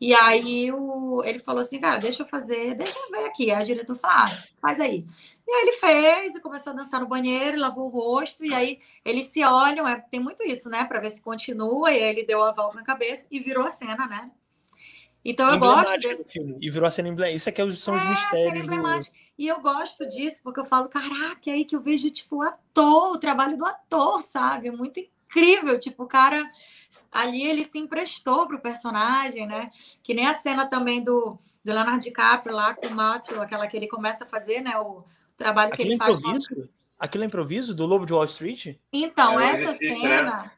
E 0.00 0.14
aí 0.14 0.70
o, 0.70 1.22
ele 1.24 1.40
falou 1.40 1.60
assim, 1.60 1.80
cara, 1.80 1.98
deixa 1.98 2.22
eu 2.22 2.26
fazer, 2.26 2.74
deixa 2.74 2.96
eu 2.98 3.10
ver 3.10 3.24
aqui. 3.26 3.50
Aí 3.50 3.62
o 3.62 3.66
diretor 3.66 3.96
falou, 3.96 4.16
ah, 4.16 4.42
faz 4.60 4.78
aí. 4.78 5.04
E 5.46 5.50
aí 5.50 5.62
ele 5.62 5.72
fez 5.72 6.34
e 6.36 6.40
começou 6.40 6.72
a 6.72 6.76
dançar 6.76 7.00
no 7.00 7.08
banheiro, 7.08 7.58
lavou 7.58 7.86
o 7.86 7.88
rosto, 7.88 8.44
e 8.44 8.54
aí 8.54 8.78
eles 9.04 9.26
se 9.26 9.44
olham, 9.44 9.88
é, 9.88 10.00
tem 10.00 10.20
muito 10.20 10.44
isso, 10.44 10.68
né? 10.68 10.84
Para 10.84 11.00
ver 11.00 11.10
se 11.10 11.20
continua, 11.20 11.90
e 11.90 12.02
aí 12.02 12.10
ele 12.10 12.24
deu 12.24 12.42
a 12.44 12.52
volta 12.52 12.76
na 12.76 12.84
cabeça 12.84 13.26
e 13.30 13.40
virou 13.40 13.64
a 13.64 13.70
cena, 13.70 14.06
né? 14.06 14.30
Então 15.24 15.52
eu 15.52 15.58
gosto 15.58 15.98
desse. 15.98 16.28
Filme. 16.28 16.56
E 16.60 16.70
virou 16.70 16.86
a 16.86 16.90
cena 16.90 17.08
emblemática. 17.08 17.36
Isso 17.36 17.48
aqui 17.48 17.60
é, 17.60 17.70
são 17.72 17.96
os 17.96 18.02
é, 18.02 18.08
mistérios. 18.08 18.48
Cena 18.48 18.58
emblemática. 18.60 19.12
Do... 19.12 19.25
E 19.38 19.46
eu 19.46 19.60
gosto 19.60 20.08
disso, 20.08 20.40
porque 20.42 20.60
eu 20.60 20.64
falo, 20.64 20.88
caraca, 20.88 21.50
é 21.50 21.52
aí 21.52 21.64
que 21.64 21.76
eu 21.76 21.80
vejo, 21.80 22.10
tipo, 22.10 22.36
o 22.36 22.42
ator, 22.42 23.12
o 23.12 23.18
trabalho 23.18 23.56
do 23.56 23.66
ator, 23.66 24.22
sabe? 24.22 24.68
É 24.68 24.72
muito 24.72 24.98
incrível. 24.98 25.78
Tipo, 25.78 26.04
o 26.04 26.08
cara 26.08 26.50
ali 27.12 27.42
ele 27.42 27.64
se 27.64 27.78
emprestou 27.78 28.46
pro 28.46 28.60
personagem, 28.60 29.46
né? 29.46 29.70
Que 30.02 30.14
nem 30.14 30.26
a 30.26 30.32
cena 30.32 30.66
também 30.66 31.02
do, 31.02 31.38
do 31.64 31.72
Leonardo 31.72 32.02
DiCaprio 32.02 32.54
lá 32.54 32.74
com 32.74 32.86
o 32.86 32.94
Matthew, 32.94 33.40
aquela 33.40 33.66
que 33.66 33.76
ele 33.76 33.88
começa 33.88 34.24
a 34.24 34.26
fazer, 34.26 34.62
né? 34.62 34.78
O 34.78 35.04
trabalho 35.36 35.72
Aquilo 35.72 35.88
que 35.88 35.94
ele 35.94 36.02
é 36.02 36.06
faz. 36.06 36.18
Improviso? 36.18 36.70
Aquilo 36.98 37.24
é 37.24 37.26
improviso 37.26 37.74
do 37.74 37.84
Lobo 37.84 38.06
de 38.06 38.14
Wall 38.14 38.24
Street? 38.24 38.76
Então, 38.90 39.38
é 39.38 39.50
essa 39.50 39.66
né? 39.66 39.92
cena. 39.92 40.42
Né? 40.42 40.50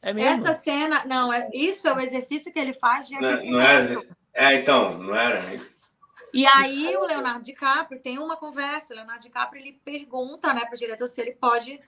É 0.00 0.12
mesmo? 0.12 0.46
Essa 0.46 0.52
cena, 0.54 1.04
não, 1.04 1.32
é, 1.32 1.48
isso 1.52 1.86
é 1.88 1.92
o 1.92 2.00
exercício 2.00 2.52
que 2.52 2.58
ele 2.58 2.72
faz 2.72 3.08
de 3.08 3.14
aquecimento. 3.16 3.50
Não, 3.50 3.58
não 3.58 4.06
é, 4.32 4.54
é, 4.54 4.54
então, 4.54 4.98
não 4.98 5.14
era. 5.14 5.60
E 6.32 6.46
aí 6.46 6.96
o 6.96 7.04
Leonardo 7.04 7.44
DiCaprio 7.44 8.00
tem 8.00 8.18
uma 8.18 8.36
conversa, 8.36 8.92
o 8.92 8.96
Leonardo 8.96 9.22
DiCaprio 9.22 9.62
ele 9.62 9.80
pergunta, 9.84 10.52
né, 10.52 10.64
para 10.64 10.74
o 10.74 10.78
diretor 10.78 11.06
se 11.06 11.20
ele 11.20 11.32
pode 11.32 11.80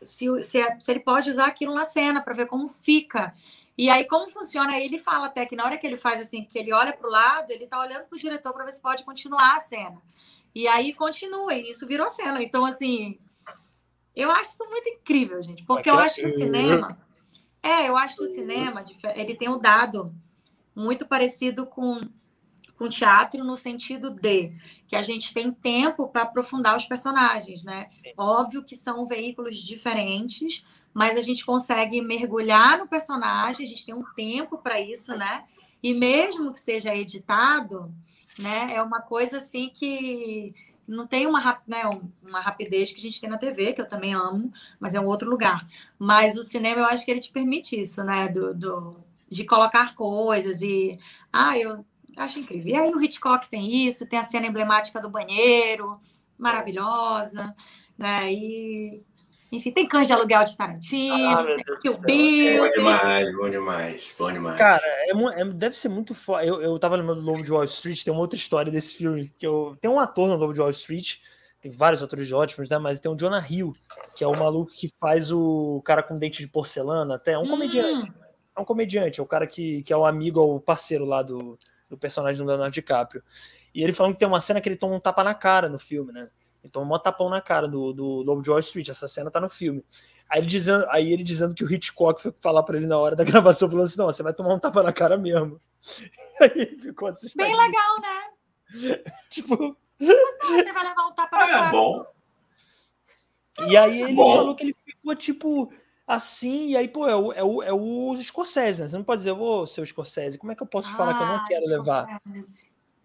se, 0.00 0.42
se, 0.42 0.76
se 0.80 0.90
ele 0.90 1.00
pode 1.00 1.30
usar 1.30 1.46
aquilo 1.46 1.74
na 1.74 1.84
cena 1.84 2.20
para 2.20 2.34
ver 2.34 2.46
como 2.46 2.68
fica. 2.68 3.34
E 3.76 3.88
aí, 3.88 4.04
como 4.04 4.28
funciona? 4.28 4.78
Ele 4.78 4.98
fala 4.98 5.26
até 5.26 5.46
que 5.46 5.56
na 5.56 5.64
hora 5.64 5.78
que 5.78 5.86
ele 5.86 5.96
faz 5.96 6.20
assim, 6.20 6.44
que 6.44 6.58
ele 6.58 6.72
olha 6.72 6.92
para 6.92 7.06
o 7.06 7.10
lado, 7.10 7.50
ele 7.50 7.64
está 7.64 7.80
olhando 7.80 8.04
para 8.04 8.16
o 8.16 8.18
diretor 8.18 8.52
para 8.52 8.64
ver 8.64 8.72
se 8.72 8.82
pode 8.82 9.02
continuar 9.02 9.54
a 9.54 9.58
cena. 9.58 10.00
E 10.54 10.68
aí 10.68 10.92
continua, 10.92 11.54
e 11.54 11.70
isso 11.70 11.86
virou 11.86 12.10
cena. 12.10 12.42
Então, 12.42 12.66
assim, 12.66 13.18
eu 14.14 14.30
acho 14.30 14.50
isso 14.50 14.68
muito 14.68 14.88
incrível, 14.88 15.42
gente, 15.42 15.64
porque 15.64 15.88
eu 15.88 15.98
acho 15.98 16.16
que 16.16 16.26
o 16.26 16.36
cinema. 16.36 16.98
É, 17.62 17.88
eu 17.88 17.96
acho 17.96 18.16
que 18.16 18.22
o 18.22 18.26
cinema 18.26 18.84
ele 19.14 19.34
tem 19.34 19.48
um 19.48 19.58
dado 19.58 20.12
muito 20.74 21.06
parecido 21.06 21.64
com 21.64 22.00
com 22.82 22.88
teatro 22.88 23.44
no 23.44 23.56
sentido 23.56 24.10
de 24.10 24.52
que 24.88 24.96
a 24.96 25.02
gente 25.02 25.32
tem 25.32 25.52
tempo 25.52 26.08
para 26.08 26.22
aprofundar 26.22 26.76
os 26.76 26.84
personagens, 26.84 27.62
né? 27.62 27.86
Sim. 27.86 28.12
Óbvio 28.16 28.64
que 28.64 28.74
são 28.74 29.06
veículos 29.06 29.56
diferentes, 29.56 30.64
mas 30.92 31.16
a 31.16 31.20
gente 31.20 31.46
consegue 31.46 32.02
mergulhar 32.02 32.78
no 32.78 32.88
personagem, 32.88 33.64
a 33.64 33.68
gente 33.68 33.86
tem 33.86 33.94
um 33.94 34.02
tempo 34.16 34.58
para 34.58 34.80
isso, 34.80 35.16
né? 35.16 35.44
E 35.80 35.94
mesmo 35.94 36.52
que 36.52 36.58
seja 36.58 36.94
editado, 36.94 37.94
né, 38.36 38.74
é 38.74 38.82
uma 38.82 39.00
coisa 39.00 39.36
assim 39.36 39.70
que 39.72 40.52
não 40.86 41.06
tem 41.06 41.26
uma, 41.26 41.60
né, 41.66 41.82
uma 42.20 42.40
rapidez 42.40 42.90
que 42.90 42.98
a 42.98 43.02
gente 43.02 43.20
tem 43.20 43.30
na 43.30 43.38
TV, 43.38 43.74
que 43.74 43.80
eu 43.80 43.88
também 43.88 44.12
amo, 44.14 44.52
mas 44.80 44.96
é 44.96 45.00
um 45.00 45.06
outro 45.06 45.30
lugar. 45.30 45.68
Mas 45.96 46.36
o 46.36 46.42
cinema, 46.42 46.80
eu 46.80 46.86
acho 46.86 47.04
que 47.04 47.12
ele 47.12 47.20
te 47.20 47.30
permite 47.30 47.78
isso, 47.78 48.02
né? 48.02 48.28
Do, 48.28 48.52
do 48.52 48.96
de 49.30 49.44
colocar 49.44 49.94
coisas 49.94 50.60
e. 50.60 50.98
Ah, 51.32 51.56
eu 51.56 51.84
acho 52.16 52.38
incrível. 52.38 52.72
E 52.72 52.76
aí 52.76 52.90
o 52.90 53.00
Hitchcock 53.00 53.48
tem 53.48 53.86
isso, 53.86 54.08
tem 54.08 54.18
a 54.18 54.22
cena 54.22 54.46
emblemática 54.46 55.00
do 55.00 55.10
banheiro, 55.10 56.00
maravilhosa, 56.38 57.54
né? 57.96 58.32
E 58.32 59.02
enfim, 59.52 59.70
tem 59.70 59.86
cães 59.86 60.06
de 60.06 60.14
aluguel 60.14 60.44
de 60.44 60.56
Tarantino, 60.56 61.28
ah, 61.28 61.44
tem 61.44 61.76
Kill 61.82 62.00
Bill. 62.00 62.64
Bom 62.64 62.70
demais, 62.70 63.36
bom 63.36 63.50
demais, 63.50 64.14
bom 64.18 64.32
demais. 64.32 64.56
Cara, 64.56 64.82
é, 64.82 65.10
é, 65.10 65.44
deve 65.44 65.78
ser 65.78 65.90
muito 65.90 66.14
foda. 66.14 66.42
Eu, 66.42 66.62
eu 66.62 66.78
tava 66.78 66.96
lembrando 66.96 67.20
do 67.20 67.26
Lobo 67.26 67.44
de 67.44 67.52
Wall 67.52 67.64
Street, 67.64 68.02
tem 68.02 68.14
uma 68.14 68.22
outra 68.22 68.38
história 68.38 68.72
desse 68.72 68.94
filme. 68.94 69.30
que 69.38 69.46
eu 69.46 69.76
Tem 69.78 69.90
um 69.90 70.00
ator 70.00 70.26
no 70.26 70.36
Lobo 70.36 70.54
de 70.54 70.60
Wall 70.60 70.70
Street, 70.70 71.16
tem 71.60 71.70
vários 71.70 72.02
atores 72.02 72.32
ótimos, 72.32 72.70
né? 72.70 72.78
Mas 72.78 72.98
tem 72.98 73.12
o 73.12 73.14
Jonah 73.14 73.44
Hill, 73.46 73.74
que 74.14 74.24
é 74.24 74.26
o 74.26 74.34
maluco 74.34 74.72
que 74.72 74.88
faz 74.98 75.30
o 75.30 75.82
cara 75.84 76.02
com 76.02 76.18
dente 76.18 76.38
de 76.38 76.48
porcelana, 76.48 77.16
até. 77.16 77.32
É 77.32 77.38
um 77.38 77.42
hum. 77.42 77.48
comediante. 77.48 78.12
É 78.56 78.60
um 78.60 78.64
comediante, 78.64 79.20
é 79.20 79.22
o 79.22 79.26
cara 79.26 79.46
que, 79.46 79.82
que 79.82 79.92
é 79.92 79.96
o 79.96 80.04
amigo, 80.04 80.40
é 80.40 80.42
o 80.42 80.60
parceiro 80.60 81.04
lá 81.04 81.22
do, 81.22 81.58
do 81.92 81.98
personagem 81.98 82.42
do 82.42 82.48
Leonardo 82.48 82.72
DiCaprio. 82.72 83.22
E 83.74 83.82
ele 83.82 83.92
falando 83.92 84.14
que 84.14 84.18
tem 84.18 84.28
uma 84.28 84.40
cena 84.40 84.60
que 84.60 84.68
ele 84.68 84.76
toma 84.76 84.96
um 84.96 85.00
tapa 85.00 85.22
na 85.22 85.34
cara 85.34 85.68
no 85.68 85.78
filme, 85.78 86.10
né? 86.10 86.30
Ele 86.64 86.70
toma 86.70 86.96
um 86.96 86.98
tapão 86.98 87.28
na 87.28 87.40
cara 87.40 87.68
do, 87.68 87.92
do 87.92 88.06
Lobo 88.22 88.40
de 88.40 88.48
Wall 88.48 88.60
Street. 88.60 88.88
Essa 88.88 89.06
cena 89.06 89.30
tá 89.30 89.40
no 89.40 89.50
filme. 89.50 89.84
Aí 90.28 90.40
ele 90.40 90.46
dizendo, 90.46 90.86
aí 90.88 91.12
ele 91.12 91.22
dizendo 91.22 91.54
que 91.54 91.62
o 91.62 91.70
Hitchcock 91.70 92.22
foi 92.22 92.32
falar 92.40 92.62
para 92.62 92.78
ele 92.78 92.86
na 92.86 92.96
hora 92.96 93.14
da 93.14 93.24
gravação, 93.24 93.68
falando 93.68 93.84
assim: 93.84 93.98
não, 93.98 94.06
você 94.06 94.22
vai 94.22 94.32
tomar 94.32 94.54
um 94.54 94.58
tapa 94.58 94.82
na 94.82 94.92
cara 94.92 95.18
mesmo. 95.18 95.60
Aí 96.40 96.50
ele 96.54 96.78
ficou 96.80 97.08
assustado. 97.08 97.44
Bem 97.44 97.56
legal, 97.56 98.00
né? 98.00 99.02
tipo. 99.28 99.76
Você 99.98 100.72
vai 100.72 100.84
levar 100.84 101.06
um 101.06 101.12
tapa 101.12 101.36
na 101.36 101.44
é 101.44 101.48
cara. 101.48 101.66
É 101.66 101.70
bom. 101.70 102.06
E 103.68 103.76
aí 103.76 104.02
ele 104.02 104.14
bom. 104.14 104.34
falou 104.36 104.56
que 104.56 104.64
ele 104.64 104.76
ficou 104.84 105.14
tipo 105.14 105.72
assim, 106.06 106.70
e 106.70 106.76
aí, 106.76 106.88
pô, 106.88 107.08
é 107.08 107.16
o, 107.16 107.32
é 107.32 107.42
o, 107.42 107.62
é 107.62 107.72
o 107.72 108.22
Scorsese, 108.22 108.82
né? 108.82 108.88
Você 108.88 108.96
não 108.96 109.04
pode 109.04 109.20
dizer, 109.20 109.30
eu 109.30 109.36
vou 109.36 109.66
ser 109.66 109.80
o 109.80 109.86
Scorsese. 109.86 110.38
Como 110.38 110.52
é 110.52 110.54
que 110.54 110.62
eu 110.62 110.66
posso 110.66 110.88
ah, 110.88 110.96
falar 110.96 111.14
que 111.16 111.22
eu 111.22 111.26
não 111.26 111.44
quero 111.44 111.66
levar? 111.66 112.22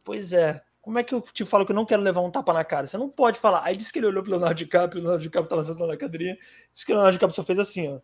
Pois 0.03 0.33
é. 0.33 0.61
Como 0.81 0.97
é 0.97 1.03
que 1.03 1.13
eu 1.13 1.19
te 1.19 1.43
falo 1.43 1.65
que 1.65 1.73
eu 1.73 1.75
não 1.75 1.85
quero 1.85 2.01
levar 2.01 2.21
um 2.21 2.31
tapa 2.31 2.53
na 2.53 2.63
cara? 2.63 2.87
Você 2.87 2.97
não 2.97 3.09
pode 3.09 3.37
falar. 3.37 3.61
Aí 3.63 3.75
disse 3.75 3.91
que 3.91 3.99
ele 3.99 4.07
olhou 4.07 4.23
pro 4.23 4.31
Leonardo 4.31 4.55
DiCaprio, 4.55 5.01
o 5.01 5.03
Leonardo 5.03 5.21
DiCaprio 5.21 5.49
tava 5.49 5.63
sentado 5.63 5.85
na 5.85 5.97
cadeirinha, 5.97 6.37
disse 6.71 6.85
que 6.85 6.93
o 6.93 6.95
Leonardo 6.95 7.17
DiCaprio 7.17 7.35
só 7.35 7.43
fez 7.43 7.59
assim, 7.59 7.93
ó. 7.93 7.99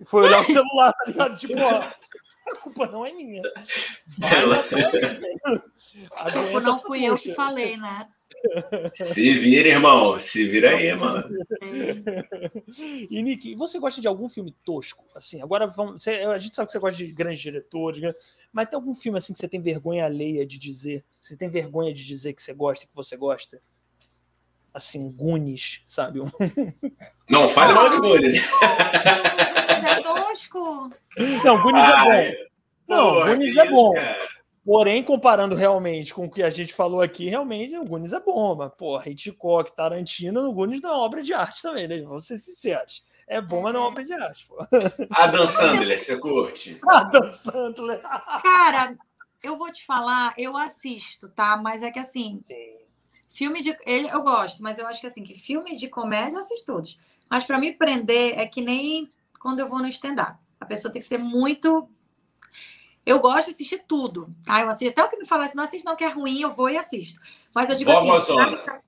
E 0.00 0.04
foi 0.06 0.24
olhar 0.24 0.40
o 0.40 0.44
celular, 0.46 0.92
tá 0.92 1.04
ligado? 1.06 1.36
Tipo, 1.36 1.60
ó, 1.60 1.80
a 2.46 2.58
culpa 2.62 2.86
não 2.86 3.04
é 3.04 3.12
minha. 3.12 3.42
Vai, 4.18 4.44
a 6.16 6.32
culpa 6.32 6.60
não 6.60 6.74
fui 6.74 7.04
eu 7.04 7.16
que 7.16 7.34
falei, 7.34 7.76
né? 7.76 8.08
Se 8.92 9.34
vira, 9.34 9.68
irmão. 9.68 10.18
Se 10.18 10.44
vira 10.46 10.70
aí, 10.70 10.94
mano. 10.94 11.28
E, 13.10 13.22
Nick, 13.22 13.54
você 13.54 13.78
gosta 13.78 14.00
de 14.00 14.08
algum 14.08 14.28
filme 14.28 14.54
tosco? 14.64 15.04
Assim, 15.14 15.40
agora 15.40 15.66
vamos. 15.66 16.02
Você, 16.02 16.10
a 16.10 16.38
gente 16.38 16.54
sabe 16.54 16.66
que 16.66 16.72
você 16.72 16.78
gosta 16.78 16.96
de 16.96 17.06
grandes 17.12 17.40
diretores, 17.40 18.00
né? 18.00 18.12
mas 18.52 18.68
tem 18.68 18.76
algum 18.76 18.94
filme 18.94 19.18
assim 19.18 19.32
que 19.32 19.38
você 19.38 19.48
tem 19.48 19.60
vergonha 19.60 20.04
alheia 20.04 20.46
de 20.46 20.58
dizer? 20.58 21.04
Você 21.20 21.36
tem 21.36 21.48
vergonha 21.48 21.92
de 21.92 22.04
dizer 22.04 22.32
que 22.32 22.42
você 22.42 22.52
gosta, 22.52 22.86
que 22.86 22.94
você 22.94 23.16
gosta? 23.16 23.60
Assim, 24.72 25.10
Gunis, 25.10 25.82
sabe? 25.86 26.20
Não, 27.30 27.48
fale 27.48 27.72
mal 27.72 27.90
de 27.90 27.96
Gunis. 27.96 28.50
é 28.62 30.02
tosco. 30.02 30.90
Não, 31.44 31.62
Gunis 31.62 31.84
é 31.88 32.00
bom. 32.00 32.44
Não, 32.88 33.26
Gunis 33.26 33.56
é 33.56 33.70
bom. 33.70 33.92
Cara. 33.92 34.33
Porém, 34.64 35.04
comparando 35.04 35.54
realmente 35.54 36.14
com 36.14 36.24
o 36.24 36.30
que 36.30 36.42
a 36.42 36.48
gente 36.48 36.72
falou 36.72 37.02
aqui, 37.02 37.28
realmente 37.28 37.76
o 37.76 37.84
Gunis 37.84 38.14
é 38.14 38.20
bom, 38.20 38.56
mas, 38.56 38.72
porra, 38.74 39.10
Hitchcock, 39.10 39.70
Tarantino, 39.76 40.42
no 40.42 40.54
Gunis 40.54 40.80
não 40.80 40.90
é 40.90 40.96
obra 40.96 41.22
de 41.22 41.34
arte 41.34 41.60
também, 41.60 41.86
né? 41.86 42.00
Vamos 42.00 42.26
ser 42.26 42.38
sinceros. 42.38 43.04
É 43.26 43.40
bom, 43.40 43.62
mas 43.62 43.74
não 43.74 43.84
é 43.84 43.86
obra 43.86 44.04
de 44.04 44.14
arte, 44.14 44.46
pô. 44.46 44.56
Adam 45.10 45.46
Sandler, 45.46 45.98
você 45.98 46.18
curte? 46.18 46.78
Adam 46.88 47.30
Sandler. 47.30 48.00
Cara, 48.42 48.96
eu 49.42 49.58
vou 49.58 49.70
te 49.70 49.84
falar, 49.84 50.32
eu 50.38 50.56
assisto, 50.56 51.28
tá? 51.28 51.58
Mas 51.58 51.82
é 51.82 51.90
que 51.90 51.98
assim, 51.98 52.40
Sim. 52.46 52.78
filme 53.28 53.60
de. 53.60 53.76
Eu 53.86 54.22
gosto, 54.22 54.62
mas 54.62 54.78
eu 54.78 54.86
acho 54.86 55.00
que 55.00 55.06
assim, 55.06 55.22
que 55.22 55.34
filme 55.34 55.76
de 55.76 55.88
comédia 55.88 56.36
eu 56.36 56.38
assisto 56.38 56.72
todos. 56.72 56.98
Mas 57.28 57.44
para 57.44 57.58
me 57.58 57.72
prender 57.72 58.38
é 58.38 58.46
que 58.46 58.62
nem 58.62 59.10
quando 59.38 59.60
eu 59.60 59.68
vou 59.68 59.78
no 59.78 59.88
stand-up. 59.88 60.38
A 60.58 60.64
pessoa 60.64 60.90
tem 60.90 61.02
que 61.02 61.08
ser 61.08 61.18
muito 61.18 61.86
eu 63.06 63.20
gosto 63.20 63.46
de 63.46 63.52
assistir 63.52 63.84
tudo, 63.86 64.28
tá? 64.44 64.60
Eu 64.60 64.68
assisto 64.68 64.90
até 64.90 65.04
o 65.04 65.08
que 65.08 65.16
me 65.16 65.26
fala 65.26 65.44
assim, 65.44 65.56
não 65.56 65.64
assiste 65.64 65.84
não 65.84 65.96
que 65.96 66.04
é 66.04 66.08
ruim, 66.08 66.40
eu 66.40 66.50
vou 66.50 66.70
e 66.70 66.76
assisto. 66.76 67.20
Mas 67.54 67.68
eu 67.68 67.76
digo 67.76 67.90
Vovozona. 67.90 68.56
assim... 68.56 68.84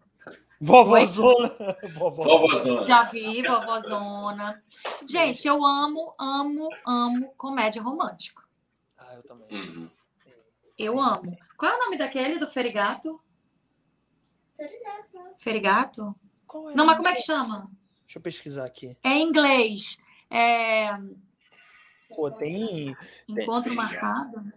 Vovozona. 0.60 1.56
Vovozona. 1.92 2.86
Já 2.86 3.02
vi, 3.04 3.42
Vovozona. 3.42 4.62
Gente, 5.06 5.46
eu 5.46 5.64
amo, 5.64 6.14
amo, 6.18 6.68
amo 6.86 7.34
comédia 7.36 7.82
romântica. 7.82 8.42
Ah, 8.96 9.14
eu 9.14 9.22
também. 9.22 9.46
Uhum. 9.50 9.90
Eu 10.78 10.98
amo. 10.98 11.36
Qual 11.56 11.72
é 11.72 11.76
o 11.76 11.80
nome 11.80 11.98
daquele 11.98 12.38
do 12.38 12.46
Ferigato? 12.46 13.20
Ferigato. 14.56 15.34
Ferigato? 15.36 16.16
É 16.70 16.74
não, 16.74 16.86
mas 16.86 16.96
como 16.96 17.08
é 17.08 17.14
que 17.14 17.22
chama? 17.22 17.70
Deixa 18.04 18.18
eu 18.18 18.22
pesquisar 18.22 18.64
aqui. 18.64 18.96
É 19.02 19.10
em 19.10 19.28
inglês. 19.28 19.98
É... 20.30 20.90
Pô, 22.08 22.30
tem. 22.30 22.96
Encontro 23.28 23.70
tem... 23.70 23.76
marcado? 23.76 24.52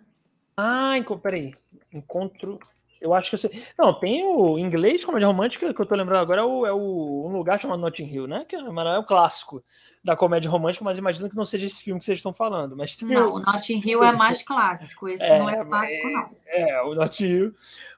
Ah, 0.56 0.98
enco... 0.98 1.18
peraí. 1.18 1.54
Encontro. 1.94 2.60
Eu 3.02 3.14
acho 3.14 3.30
que 3.30 3.36
eu 3.36 3.40
sei. 3.40 3.64
Não, 3.78 3.94
tem 3.94 4.26
o 4.26 4.60
inglês 4.60 5.06
comédia 5.06 5.28
romântica, 5.28 5.74
que 5.74 5.82
eu 5.82 5.86
tô 5.86 5.96
lembrando 5.96 6.22
agora, 6.22 6.42
é, 6.42 6.44
o, 6.44 6.66
é 6.66 6.74
o, 6.74 7.26
um 7.28 7.32
lugar 7.32 7.60
chamado 7.60 7.80
Notting 7.80 8.06
Hill, 8.06 8.28
né? 8.28 8.46
Que 8.48 8.58
é, 8.58 8.60
é 8.60 8.98
o 8.98 9.04
clássico 9.04 9.64
da 10.04 10.16
comédia 10.16 10.52
romântica, 10.52 10.84
mas 10.84 10.98
imagino 10.98 11.30
que 11.30 11.36
não 11.36 11.46
seja 11.46 11.66
esse 11.66 11.82
filme 11.82 12.00
que 12.00 12.06
vocês 12.06 12.20
estão 12.20 12.34
falando. 12.34 12.76
Mas 12.76 12.98
não, 13.02 13.36
o 13.36 13.40
Notting 13.40 13.82
Hill 13.86 14.04
é 14.04 14.12
mais 14.12 14.44
clássico. 14.44 15.08
Esse 15.08 15.24
é, 15.24 15.40
não 15.40 15.50
é 15.50 15.64
clássico, 15.64 16.08
não. 16.10 16.30
É, 16.48 16.82
o 16.82 16.94
Notting 16.94 17.26
Hill. 17.26 17.56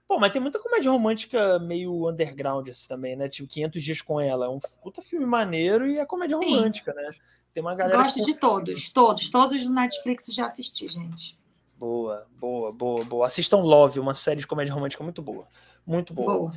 Pô, 0.08 0.20
mas 0.20 0.32
tem 0.32 0.42
muita 0.42 0.60
comédia 0.60 0.92
romântica 0.92 1.58
meio 1.58 2.10
underground 2.10 2.68
assim, 2.68 2.88
também, 2.88 3.16
né? 3.16 3.28
Tipo, 3.28 3.48
500 3.50 3.82
Dias 3.82 4.02
com 4.02 4.20
Ela. 4.20 4.46
É 4.46 4.50
um 4.50 4.60
puta 4.84 5.02
filme 5.02 5.26
maneiro 5.26 5.88
e 5.88 5.98
é 5.98 6.06
comédia 6.06 6.38
Sim. 6.38 6.44
romântica, 6.46 6.94
né? 6.94 7.10
Tem 7.54 7.62
uma 7.62 7.76
galera. 7.76 8.04
Gosto 8.04 8.22
de 8.22 8.34
todos, 8.36 8.90
todos. 8.90 9.30
Todos 9.30 9.66
do 9.66 9.72
Netflix 9.72 10.28
já 10.28 10.46
assisti, 10.46 10.88
gente. 10.88 11.38
Boa, 11.78 12.28
boa, 12.40 12.72
boa, 12.72 13.04
boa. 13.04 13.26
Assistam 13.26 13.58
Love, 13.58 14.00
uma 14.00 14.14
série 14.14 14.40
de 14.40 14.48
comédia 14.48 14.74
romântica 14.74 15.04
muito 15.04 15.22
boa. 15.22 15.48
Muito 15.86 16.14
boa. 16.14 16.38
boa. 16.38 16.54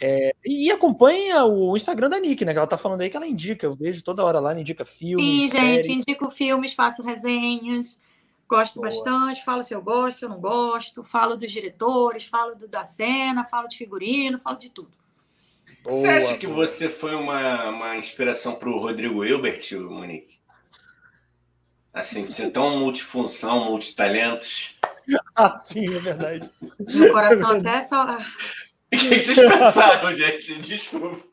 É, 0.00 0.34
e 0.44 0.70
acompanha 0.70 1.44
o 1.44 1.76
Instagram 1.76 2.10
da 2.10 2.20
Nick, 2.20 2.44
né? 2.44 2.52
Que 2.52 2.58
ela 2.58 2.66
tá 2.66 2.76
falando 2.76 3.00
aí 3.00 3.08
que 3.08 3.16
ela 3.16 3.26
indica. 3.26 3.66
Eu 3.66 3.74
vejo 3.74 4.04
toda 4.04 4.22
hora 4.22 4.38
lá, 4.38 4.50
ela 4.50 4.60
indica 4.60 4.84
filmes. 4.84 5.50
Sim, 5.50 5.58
gente, 5.58 5.92
indico 5.92 6.30
filmes, 6.30 6.74
faço 6.74 7.02
resenhas. 7.02 7.98
Gosto 8.48 8.76
Boa. 8.76 8.88
bastante, 8.88 9.44
falo 9.44 9.62
se 9.64 9.74
eu 9.74 9.82
gosto, 9.82 10.18
se 10.18 10.24
eu 10.24 10.28
não 10.28 10.40
gosto, 10.40 11.02
falo 11.02 11.36
dos 11.36 11.50
diretores, 11.50 12.26
falo 12.26 12.54
do, 12.54 12.68
da 12.68 12.84
cena, 12.84 13.44
falo 13.44 13.66
de 13.66 13.76
figurino, 13.76 14.38
falo 14.38 14.56
de 14.56 14.70
tudo. 14.70 14.92
Boa, 15.82 15.96
você 15.96 16.06
acha 16.06 16.36
que 16.36 16.46
você 16.46 16.88
foi 16.88 17.14
uma, 17.14 17.70
uma 17.70 17.96
inspiração 17.96 18.54
para 18.54 18.68
o 18.68 18.78
Rodrigo 18.78 19.24
Hilbert, 19.24 19.60
Monique? 19.90 20.35
Assim, 21.96 22.26
você 22.26 22.42
é 22.42 22.50
tão 22.50 22.78
multifunção, 22.78 23.64
multitalentos. 23.64 24.76
Ah, 25.36 25.56
sim, 25.56 25.86
é 25.94 26.00
verdade. 26.00 26.50
Meu 26.80 27.12
coração 27.12 27.50
até 27.50 27.80
só. 27.80 28.18
O 28.92 28.96
que 28.96 29.20
vocês 29.20 29.36
pensaram, 29.36 30.12
gente? 30.12 30.58
Desculpa. 30.60 31.24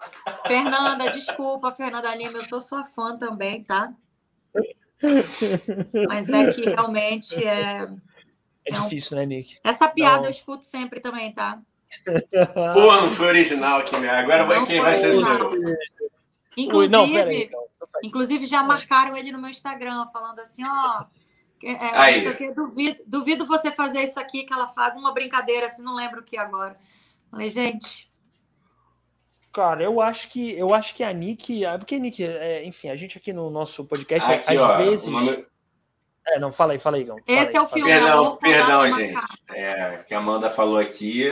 Fernanda, 0.48 1.10
desculpa, 1.10 1.72
Fernanda 1.72 2.14
Lima, 2.16 2.40
eu 2.40 2.44
sou 2.44 2.60
sua 2.60 2.84
fã 2.84 3.18
também, 3.18 3.64
tá? 3.64 3.94
Mas 6.08 6.30
é 6.30 6.52
que 6.52 6.62
realmente 6.62 7.44
é. 7.44 7.88
É, 8.66 8.74
é 8.76 8.82
difícil, 8.82 9.16
um... 9.16 9.20
né, 9.20 9.26
Nick? 9.26 9.58
Essa 9.64 9.88
piada 9.88 10.18
não. 10.18 10.26
eu 10.26 10.32
escuto 10.32 10.66
sempre 10.66 11.00
também, 11.00 11.32
tá? 11.32 11.60
Pô, 12.74 12.96
não 12.96 13.12
foi 13.12 13.28
original 13.28 13.80
aqui, 13.80 13.98
né? 13.98 14.10
Agora 14.10 14.44
vai, 14.46 14.66
quem 14.66 14.82
vai 14.82 14.96
ser 14.96 15.14
sou 15.14 15.52
Inclusive, 16.58 16.92
não, 16.92 17.06
aí, 17.06 17.44
então. 17.44 17.64
Inclusive, 18.04 18.46
já 18.46 18.64
marcaram 18.64 19.16
ele 19.16 19.32
no 19.32 19.40
meu 19.40 19.50
Instagram, 19.50 20.06
falando 20.08 20.40
assim, 20.40 20.64
ó. 20.66 21.06
É, 21.64 21.76
aí. 21.98 22.28
Aqui, 22.28 22.52
duvido, 22.54 23.00
duvido 23.06 23.46
você 23.46 23.72
fazer 23.72 24.04
isso 24.04 24.20
aqui, 24.20 24.44
que 24.44 24.54
ela 24.54 24.68
faz 24.68 24.96
uma 24.96 25.14
brincadeira, 25.14 25.66
assim, 25.68 25.82
não 25.82 25.96
lembro 25.96 26.20
o 26.22 26.24
que 26.24 26.38
agora. 26.38 26.78
Falei, 27.32 27.50
gente, 27.50 28.12
Cara, 29.54 29.84
eu 29.84 30.02
acho 30.02 30.30
que 30.30 30.58
eu 30.58 30.74
acho 30.74 30.96
que 30.96 31.04
a 31.04 31.14
Nick, 31.14 31.64
é, 31.64 31.78
porque 31.78 32.00
Nick, 32.00 32.24
é, 32.24 32.66
enfim, 32.66 32.90
a 32.90 32.96
gente 32.96 33.20
aqui 33.20 33.32
no 33.32 33.52
nosso 33.52 33.86
podcast 33.86 34.32
aqui, 34.32 34.58
às 34.58 34.60
ó, 34.60 34.78
vezes. 34.78 35.08
Nome... 35.08 35.46
É, 36.26 36.40
não, 36.40 36.52
fala 36.52 36.74
aí, 36.74 36.80
fala 36.80 36.98
aí, 36.98 37.04
Gão. 37.04 37.18
Esse 37.28 37.52
aí, 37.52 37.56
é 37.58 37.62
o 37.62 37.68
filme. 37.68 37.92
Perdão, 37.92 38.36
perdão, 38.38 38.90
gente. 38.90 39.22
É, 39.52 40.04
que 40.08 40.16
a 40.16 40.18
Amanda 40.18 40.50
falou 40.50 40.80
aqui. 40.80 41.30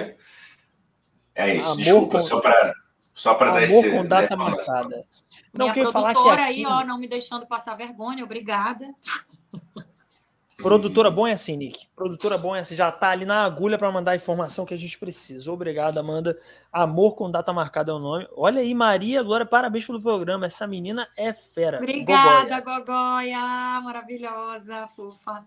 É 1.34 1.56
isso, 1.56 1.72
Amor 1.72 1.78
desculpa, 1.78 2.18
com... 2.20 2.20
só 2.20 2.40
para 2.40 2.74
só 3.12 3.34
para 3.34 3.52
dar 3.52 3.64
esse. 3.64 3.90
com 3.90 4.06
data 4.06 4.38
marcada. 4.38 5.04
Não, 5.54 5.66
Minha 5.66 5.74
produtora 5.74 6.14
falar 6.14 6.36
que 6.36 6.42
aqui... 6.42 6.60
aí, 6.60 6.66
ó, 6.66 6.84
não 6.84 6.98
me 6.98 7.08
deixando 7.08 7.46
passar 7.46 7.76
vergonha, 7.76 8.24
obrigada. 8.24 8.94
Produtora 10.62 11.10
bom 11.10 11.26
é 11.26 11.32
assim, 11.32 11.58
Nick. 11.58 11.88
Produtora 11.96 12.38
bom 12.38 12.56
é 12.56 12.60
assim, 12.60 12.76
já 12.76 12.92
tá 12.92 13.10
ali 13.10 13.26
na 13.26 13.44
agulha 13.44 13.78
para 13.78 13.92
mandar 13.92 14.12
a 14.12 14.16
informação 14.16 14.66
que 14.66 14.74
a 14.74 14.78
gente 14.78 14.98
precisa. 14.98 15.52
Obrigado, 15.52 15.98
Amanda. 15.98 16.38
Amor 16.72 17.16
com 17.16 17.32
data 17.32 17.52
marcada 17.52 17.92
é 17.92 17.96
o 17.96 18.00
nome. 18.00 18.28
Olha 18.36 18.62
aí, 18.62 18.74
Maria, 18.74 19.20
agora 19.20 19.46
parabéns 19.46 19.86
pelo 19.86 20.00
programa. 20.00 20.46
Essa 20.46 20.68
menina 20.68 21.08
é 21.18 21.34
fera. 21.34 21.78
Obrigada, 21.78 22.60
Gogoia, 22.60 22.86
Gogoia 22.86 23.82
maravilhosa, 23.82 24.88
fofa. 24.96 25.44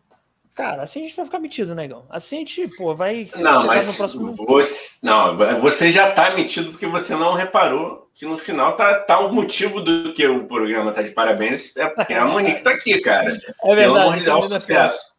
Cara, 0.54 0.82
assim 0.82 1.00
a 1.00 1.02
gente 1.02 1.16
vai 1.16 1.24
ficar 1.24 1.40
metido, 1.40 1.74
negão. 1.74 2.06
Assim 2.08 2.36
a 2.36 2.38
gente, 2.38 2.68
pô, 2.76 2.94
vai. 2.94 3.28
Não, 3.34 3.66
mas 3.66 3.88
no 3.88 3.94
próximo... 3.94 4.36
você, 4.36 4.98
não, 5.02 5.36
você 5.60 5.90
já 5.90 6.12
tá 6.12 6.30
metido 6.30 6.70
porque 6.70 6.86
você 6.86 7.16
não 7.16 7.32
reparou 7.34 8.08
que 8.14 8.24
no 8.24 8.38
final 8.38 8.76
tá, 8.76 9.00
tá 9.00 9.18
o 9.18 9.34
motivo 9.34 9.80
do 9.80 10.12
que 10.12 10.24
o 10.28 10.46
programa 10.46 10.92
tá 10.92 11.02
de 11.02 11.10
parabéns 11.10 11.76
é 11.76 11.88
porque 11.88 12.14
a 12.14 12.24
Monique 12.26 12.62
tá 12.62 12.70
aqui, 12.70 13.00
cara. 13.00 13.36
É 13.64 13.74
verdade. 13.74 14.30
É 14.30 14.42
sucesso. 14.42 15.14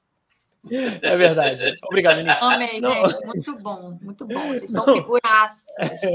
É 1.01 1.17
verdade. 1.17 1.77
Obrigado, 1.83 2.17
Monique. 2.17 2.37
Amei, 2.41 2.79
não. 2.79 3.05
gente. 3.05 3.25
Muito 3.25 3.57
bom, 3.57 3.97
muito 4.01 4.25
bom. 4.25 4.47
Vocês 4.47 4.71
são 4.71 4.85
figuraças. 4.85 5.65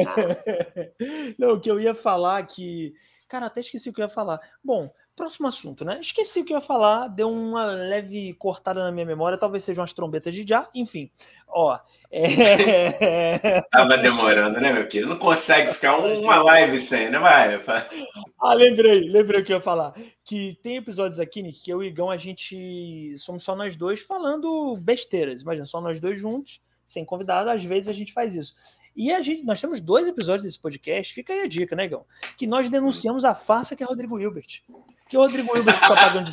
Tá? 0.04 0.16
Não, 1.38 1.52
o 1.52 1.60
que 1.60 1.70
eu 1.70 1.78
ia 1.78 1.94
falar 1.94 2.42
que. 2.46 2.94
Cara, 3.28 3.46
até 3.46 3.60
esqueci 3.60 3.90
o 3.90 3.92
que 3.92 4.00
eu 4.00 4.06
ia 4.06 4.08
falar. 4.08 4.40
Bom, 4.64 4.90
Próximo 5.20 5.48
assunto, 5.48 5.84
né? 5.84 5.98
Esqueci 6.00 6.40
o 6.40 6.44
que 6.46 6.54
eu 6.54 6.56
ia 6.56 6.62
falar, 6.62 7.06
deu 7.06 7.30
uma 7.30 7.66
leve 7.66 8.32
cortada 8.38 8.82
na 8.82 8.90
minha 8.90 9.04
memória, 9.04 9.36
talvez 9.36 9.62
sejam 9.62 9.84
as 9.84 9.92
trombetas 9.92 10.32
de 10.32 10.46
já, 10.48 10.66
enfim. 10.74 11.10
Ó, 11.46 11.78
é... 12.10 13.60
Tava 13.70 13.98
demorando, 13.98 14.58
né, 14.58 14.72
meu 14.72 14.88
querido? 14.88 15.10
Não 15.10 15.18
consegue 15.18 15.74
ficar 15.74 15.98
uma 15.98 16.42
live 16.42 16.78
sem, 16.78 17.10
né? 17.10 17.18
Vai. 17.18 17.60
Ah, 18.40 18.54
lembrei, 18.54 19.10
lembrei 19.10 19.42
o 19.42 19.44
que 19.44 19.52
eu 19.52 19.58
ia 19.58 19.62
falar. 19.62 19.92
Que 20.24 20.58
tem 20.62 20.78
episódios 20.78 21.20
aqui, 21.20 21.42
Nick, 21.42 21.64
que 21.64 21.70
eu 21.70 21.82
e 21.82 21.86
o 21.86 21.88
Igão, 21.90 22.10
a 22.10 22.16
gente. 22.16 23.14
Somos 23.18 23.42
só 23.42 23.54
nós 23.54 23.76
dois 23.76 24.00
falando 24.00 24.74
besteiras. 24.78 25.42
Imagina, 25.42 25.66
só 25.66 25.82
nós 25.82 26.00
dois 26.00 26.18
juntos, 26.18 26.62
sem 26.86 27.04
convidado, 27.04 27.50
às 27.50 27.62
vezes 27.62 27.90
a 27.90 27.92
gente 27.92 28.14
faz 28.14 28.34
isso. 28.34 28.54
E 28.96 29.12
a 29.12 29.20
gente, 29.20 29.44
nós 29.44 29.60
temos 29.60 29.82
dois 29.82 30.08
episódios 30.08 30.46
desse 30.46 30.58
podcast, 30.58 31.12
fica 31.12 31.34
aí 31.34 31.42
a 31.42 31.46
dica, 31.46 31.76
né, 31.76 31.84
Igão? 31.84 32.06
Que 32.38 32.46
nós 32.46 32.70
denunciamos 32.70 33.26
a 33.26 33.34
farsa 33.34 33.76
que 33.76 33.82
é 33.82 33.86
Rodrigo 33.86 34.18
Hilbert 34.18 34.62
que 35.10 35.16
o 35.16 35.20
Rodrigo 35.20 35.56
Hilbert 35.56 35.74
fica 35.74 35.94
pagando 35.94 36.30
de 36.30 36.32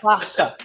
farsa. 0.00 0.56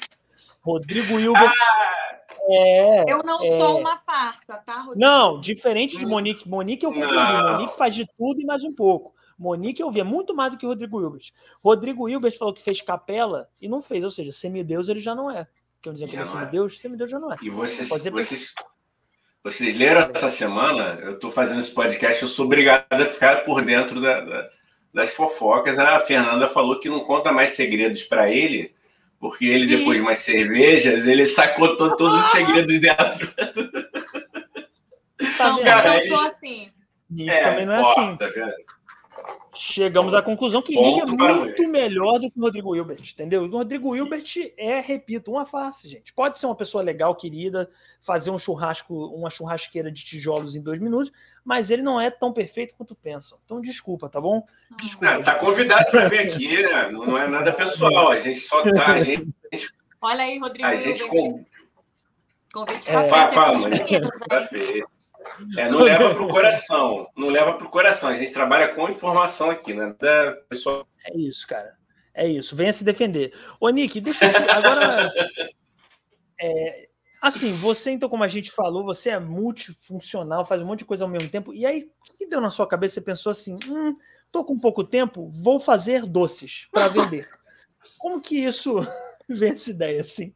Rodrigo 0.62 1.20
Hilbert. 1.20 1.52
Ah, 1.52 2.20
é, 2.50 3.04
eu 3.12 3.22
não 3.22 3.44
é... 3.44 3.58
sou 3.58 3.80
uma 3.82 3.98
farsa, 3.98 4.56
tá, 4.66 4.80
Rodrigo? 4.80 5.00
Não, 5.00 5.42
diferente 5.42 5.98
de 5.98 6.06
Monique. 6.06 6.48
Monique 6.48 6.86
eu 6.86 6.94
confundi. 6.94 7.14
Monique 7.14 7.78
faz 7.78 7.94
de 7.94 8.08
tudo 8.18 8.42
e 8.42 8.46
mais 8.46 8.64
um 8.64 8.74
pouco. 8.74 9.14
Monique 9.38 9.84
eu 9.84 9.92
via 9.92 10.06
muito 10.06 10.34
mais 10.34 10.52
do 10.52 10.58
que 10.58 10.66
Rodrigo 10.66 11.02
Hilbert. 11.02 11.32
Rodrigo 11.62 12.08
Hilbert 12.08 12.38
falou 12.38 12.54
que 12.54 12.62
fez 12.62 12.82
capela 12.82 13.50
e 13.62 13.68
não 13.68 13.82
fez, 13.82 14.06
ou 14.06 14.12
seja, 14.12 14.32
semideus 14.32 14.88
ele 14.88 15.02
já 15.02 15.14
não 15.14 15.30
é. 15.30 15.46
Quer 15.82 15.92
dizer 15.92 16.08
que 16.08 16.16
ele 16.16 16.24
é 16.24 16.26
semideus? 16.26 16.80
Semideus 16.80 17.12
já 17.12 17.20
não 17.20 17.34
é. 17.34 17.36
E 17.42 17.50
vocês, 17.50 17.90
vocês, 17.90 18.54
vocês 19.44 19.78
leram 19.78 20.10
essa 20.16 20.30
semana? 20.30 20.98
Eu 21.02 21.16
estou 21.16 21.30
fazendo 21.30 21.60
esse 21.60 21.72
podcast, 21.72 22.22
eu 22.22 22.28
sou 22.30 22.46
obrigado 22.46 22.86
a 22.90 23.06
ficar 23.06 23.44
por 23.44 23.62
dentro 23.66 24.00
da, 24.00 24.22
da 24.22 24.50
das 24.94 25.12
fofocas. 25.12 25.80
A 25.80 26.00
Fernanda 26.00 26.48
falou 26.48 26.80
que 26.80 26.90
não 26.90 27.00
conta 27.00 27.32
mais 27.32 27.52
segredos 27.52 28.04
para 28.04 28.30
ele, 28.30 28.74
porque 29.20 29.46
ele, 29.46 29.68
Sim. 29.68 29.78
depois 29.78 29.98
de 29.98 30.04
umas 30.04 30.20
cervejas, 30.20 31.08
ele 31.08 31.26
sacou 31.26 31.76
to 31.76 31.96
todos 31.98 32.20
os 32.20 32.32
segredos 32.32 32.80
dela. 32.80 33.18
Tá 35.38 35.58
Cara, 35.64 36.04
eu 36.04 36.08
sou 36.08 36.26
assim. 36.26 36.70
É, 37.28 37.42
também 37.42 37.66
não 37.66 37.74
é 37.74 37.82
assim. 37.82 38.18
Tá 38.18 38.32
Chegamos 39.56 40.14
à 40.14 40.22
conclusão 40.22 40.62
que 40.62 40.76
Nick 40.76 41.02
é 41.02 41.06
muito 41.06 41.68
melhor 41.68 42.20
do 42.20 42.30
que 42.30 42.40
o 42.40 42.42
Rodrigo 42.42 42.76
Hilbert, 42.76 43.02
entendeu? 43.02 43.44
O 43.44 43.50
Rodrigo 43.50 43.96
Hilbert 43.96 44.24
é, 44.58 44.80
repito, 44.80 45.32
uma 45.32 45.46
face, 45.46 45.88
gente. 45.88 46.12
Pode 46.12 46.40
ser 46.40 46.48
uma 46.48 46.56
pessoa 46.56 46.84
legal, 46.84 47.16
querida, 47.16 47.70
fazer 48.02 48.32
um 48.32 48.38
churrasco, 48.38 48.94
uma 49.08 49.30
churrasqueira 49.30 49.92
de 49.92 50.04
tijolos 50.04 50.56
em 50.56 50.62
dois 50.62 50.80
minutos, 50.80 51.12
mas 51.46 51.70
ele 51.70 51.84
não 51.84 52.02
é 52.02 52.10
tão 52.10 52.34
perfeito 52.34 52.74
quanto 52.76 52.96
pensam. 52.96 53.38
Então, 53.46 53.62
desculpa, 53.62 54.10
tá 54.10 54.20
bom? 54.20 54.44
Desculpa. 54.78 55.14
Não, 55.14 55.22
tá 55.22 55.36
convidado 55.36 55.92
para 55.92 56.10
vir 56.10 56.20
aqui, 56.20 56.64
né? 56.64 56.90
Não 56.90 57.18
é 57.18 57.28
nada 57.28 57.54
pessoal, 57.54 58.10
a 58.12 58.20
gente 58.20 58.40
só 58.40 58.62
tá. 58.64 58.94
A 58.94 59.00
gente, 59.00 59.34
Olha 60.02 60.24
aí, 60.24 60.38
Rodrigo. 60.38 60.68
A 60.68 60.76
gente 60.76 61.08
com... 61.08 61.46
Convite 62.54 62.90
é, 62.90 63.10
fala, 63.10 63.32
fala, 63.32 63.58
mãe. 63.60 63.72
Perfeito. 64.30 64.93
É, 65.58 65.70
não 65.70 65.80
leva 65.80 66.14
para 66.14 66.24
o 66.24 66.28
coração. 66.28 67.08
Não 67.16 67.30
leva 67.30 67.54
para 67.54 67.68
o 67.68 67.70
coração. 67.70 68.10
A 68.10 68.16
gente 68.16 68.32
trabalha 68.32 68.70
com 68.70 68.90
informação 68.90 69.50
aqui, 69.50 69.74
né? 69.74 69.96
Da 70.00 70.34
pessoa... 70.50 70.86
É 71.06 71.18
isso, 71.18 71.48
cara. 71.48 71.78
É 72.14 72.28
isso. 72.28 72.56
Venha 72.56 72.72
se 72.72 72.84
defender. 72.84 73.34
Ô, 73.60 73.70
Nick, 73.70 74.00
deixa 74.00 74.26
eu. 74.26 74.52
Agora. 74.52 75.12
É, 76.40 76.90
assim, 77.22 77.54
você, 77.54 77.92
então, 77.92 78.10
como 78.10 78.24
a 78.24 78.28
gente 78.28 78.52
falou, 78.52 78.84
você 78.84 79.10
é 79.10 79.20
multifuncional, 79.20 80.46
faz 80.46 80.62
um 80.62 80.66
monte 80.66 80.80
de 80.80 80.86
coisa 80.86 81.06
ao 81.06 81.10
mesmo 81.10 81.30
tempo. 81.30 81.54
E 81.54 81.66
aí, 81.66 81.90
o 82.10 82.18
que 82.18 82.28
deu 82.28 82.40
na 82.40 82.50
sua 82.50 82.68
cabeça? 82.68 82.96
Você 82.96 83.02
pensou 83.02 83.32
assim: 83.32 83.58
hum, 83.68 83.96
tô 84.32 84.44
com 84.44 84.60
pouco 84.60 84.84
tempo, 84.84 85.30
vou 85.30 85.60
fazer 85.60 86.06
doces 86.06 86.68
para 86.72 86.88
vender. 86.88 87.30
Como 87.98 88.22
que 88.22 88.38
isso 88.38 88.76
vem 89.28 89.54
essa 89.54 89.72
ideia 89.72 90.02
assim? 90.02 90.34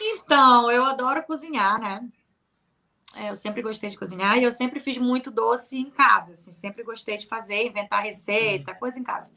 Então, 0.00 0.70
eu 0.70 0.84
adoro 0.84 1.22
cozinhar, 1.24 1.80
né? 1.80 2.08
É, 3.14 3.30
eu 3.30 3.34
sempre 3.34 3.62
gostei 3.62 3.90
de 3.90 3.98
cozinhar 3.98 4.38
e 4.38 4.44
eu 4.44 4.50
sempre 4.50 4.80
fiz 4.80 4.98
muito 4.98 5.30
doce 5.30 5.78
em 5.78 5.90
casa, 5.90 6.32
assim, 6.32 6.52
sempre 6.52 6.82
gostei 6.82 7.16
de 7.16 7.26
fazer, 7.26 7.66
inventar 7.66 8.02
receita, 8.02 8.74
coisa 8.74 8.98
em 8.98 9.04
casa. 9.04 9.32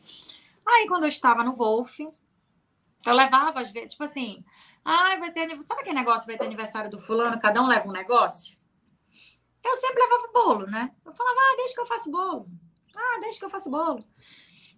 Aí, 0.66 0.88
quando 0.88 1.04
eu 1.04 1.10
estava 1.10 1.44
no 1.44 1.54
Wolf, 1.54 2.00
eu 2.00 3.14
levava, 3.14 3.62
às 3.62 3.72
vezes, 3.72 3.92
tipo 3.92 4.04
assim, 4.04 4.44
ah, 4.84 5.16
vai 5.18 5.32
ter 5.32 5.50
Sabe 5.62 5.82
aquele 5.82 5.96
negócio, 5.98 6.28
vai 6.28 6.38
ter 6.38 6.46
aniversário 6.46 6.90
do 6.90 7.00
fulano, 7.00 7.40
cada 7.40 7.62
um 7.62 7.68
leva 7.68 7.88
um 7.88 7.92
negócio? 7.92 8.56
Eu 9.64 9.76
sempre 9.76 10.02
levava 10.02 10.32
bolo, 10.34 10.68
né? 10.68 10.92
Eu 11.06 11.14
falava, 11.14 11.40
ah, 11.40 11.56
deixa 11.58 11.74
que 11.76 11.82
eu 11.82 11.86
faço 11.86 12.12
bolo. 12.12 12.50
Ah, 12.96 13.20
deixa 13.22 13.40
que 13.40 13.46
eu 13.46 13.50
faço 13.50 13.70
bolo. 13.70 14.04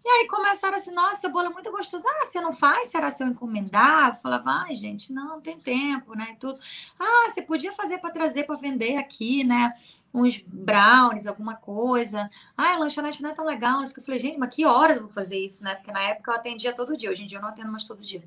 E 0.05 0.09
aí 0.09 0.27
começaram 0.27 0.75
assim, 0.75 0.91
nossa, 0.91 1.21
seu 1.21 1.31
bolo 1.31 1.47
é 1.47 1.49
muito 1.49 1.71
gostoso. 1.71 2.03
Ah, 2.05 2.25
você 2.25 2.41
não 2.41 2.51
faz? 2.51 2.89
Será 2.89 3.09
se 3.09 3.23
eu 3.23 3.27
encomendar? 3.27 4.09
Eu 4.09 4.15
falava, 4.15 4.65
ai, 4.65 4.75
gente, 4.75 5.13
não, 5.13 5.39
tem 5.39 5.57
tempo, 5.57 6.13
né? 6.13 6.35
Tudo. 6.39 6.59
Ah, 6.99 7.29
você 7.29 7.41
podia 7.41 7.71
fazer 7.71 7.99
para 7.99 8.11
trazer 8.11 8.43
para 8.43 8.57
vender 8.57 8.97
aqui, 8.97 9.45
né? 9.45 9.73
Uns 10.13 10.39
brownies, 10.45 11.25
alguma 11.25 11.55
coisa. 11.55 12.29
Ah, 12.57 12.77
lanchonete 12.77 13.23
não 13.23 13.29
é 13.29 13.33
tão 13.33 13.45
legal. 13.45 13.81
Eu 13.81 14.03
falei, 14.03 14.19
gente, 14.19 14.37
mas 14.37 14.53
que 14.53 14.65
horas 14.65 14.97
eu 14.97 15.03
vou 15.03 15.11
fazer 15.11 15.39
isso, 15.39 15.63
né? 15.63 15.75
Porque 15.75 15.91
na 15.91 16.03
época 16.03 16.31
eu 16.31 16.35
atendia 16.35 16.73
todo 16.73 16.97
dia. 16.97 17.09
Hoje 17.09 17.23
em 17.23 17.25
dia 17.25 17.37
eu 17.37 17.41
não 17.41 17.49
atendo 17.49 17.71
mais 17.71 17.85
todo 17.85 18.01
dia. 18.01 18.23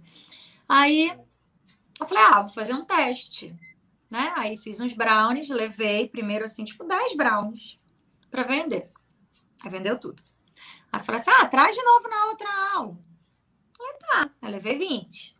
Aí 0.66 1.14
eu 2.00 2.06
falei, 2.06 2.24
ah, 2.24 2.40
vou 2.40 2.52
fazer 2.52 2.72
um 2.72 2.86
teste. 2.86 3.54
Né? 4.10 4.32
Aí 4.36 4.56
fiz 4.56 4.80
uns 4.80 4.94
brownies, 4.94 5.50
levei 5.50 6.08
primeiro 6.08 6.44
assim, 6.44 6.64
tipo, 6.64 6.84
10 6.84 7.16
brownies 7.16 7.78
para 8.30 8.44
vender. 8.44 8.90
Aí 9.62 9.70
vendeu 9.70 9.98
tudo. 9.98 10.22
Aí 10.92 11.02
falei 11.02 11.20
assim: 11.20 11.30
ah, 11.30 11.46
traz 11.46 11.74
de 11.74 11.82
novo 11.82 12.08
na 12.08 12.26
outra 12.26 12.48
aula. 12.74 12.98
Falei, 13.76 13.92
tá. 13.98 14.30
Aí 14.42 14.50
levei 14.50 14.78
20. 14.78 15.36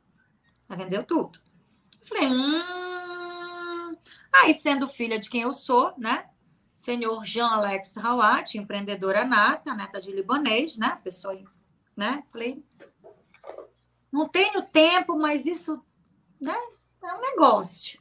Aí 0.69 0.77
vendeu 0.77 1.05
tudo. 1.05 1.39
Falei, 2.03 2.29
hum. 2.29 3.97
Aí, 4.33 4.53
sendo 4.53 4.89
filha 4.89 5.19
de 5.19 5.31
quem 5.31 5.43
eu 5.43 5.53
sou, 5.53 5.95
né? 5.97 6.29
Senhor 6.77 7.25
Jean 7.25 7.49
Alex 7.49 7.97
Hawat, 7.97 8.59
empreendedora 8.59 9.25
nata, 9.25 9.75
neta 9.75 10.01
de 10.01 10.13
libanês, 10.13 10.77
né? 10.77 11.01
Pessoa, 11.03 11.37
né? 11.97 12.23
Falei, 12.31 12.63
não 14.13 14.29
tenho 14.29 14.63
tempo, 14.63 15.17
mas 15.17 15.47
isso, 15.47 15.83
né? 16.41 16.57
É 17.03 17.15
um 17.15 17.21
negócio. 17.21 17.99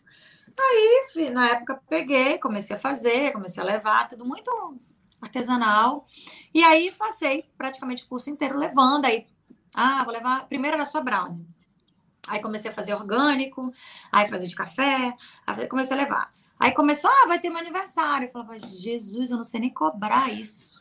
Aí, 0.57 1.29
na 1.31 1.49
época, 1.49 1.81
peguei, 1.87 2.37
comecei 2.37 2.75
a 2.75 2.79
fazer, 2.79 3.31
comecei 3.31 3.61
a 3.61 3.65
levar, 3.65 4.07
tudo 4.07 4.25
muito 4.25 4.79
artesanal. 5.25 6.07
E 6.53 6.63
aí 6.63 6.91
passei 6.91 7.49
praticamente 7.57 8.03
o 8.03 8.07
curso 8.07 8.29
inteiro 8.29 8.57
levando. 8.57 9.05
Aí, 9.05 9.27
ah, 9.75 10.03
vou 10.03 10.13
levar. 10.13 10.47
Primeiro 10.47 10.75
era 10.75 10.85
só 10.85 11.01
brownie. 11.01 11.45
Aí 12.27 12.39
comecei 12.41 12.71
a 12.71 12.73
fazer 12.73 12.95
orgânico, 12.95 13.71
aí 14.11 14.27
fazer 14.27 14.47
de 14.47 14.55
café, 14.55 15.13
aí 15.45 15.67
comecei 15.67 15.95
a 15.95 15.99
levar. 16.01 16.33
Aí 16.59 16.71
começou, 16.71 17.11
ah, 17.11 17.27
vai 17.27 17.39
ter 17.39 17.49
meu 17.49 17.59
aniversário. 17.59 18.27
Eu 18.27 18.31
falava, 18.31 18.57
Jesus, 18.57 19.29
eu 19.29 19.37
não 19.37 19.43
sei 19.43 19.59
nem 19.59 19.69
cobrar 19.69 20.31
isso. 20.31 20.75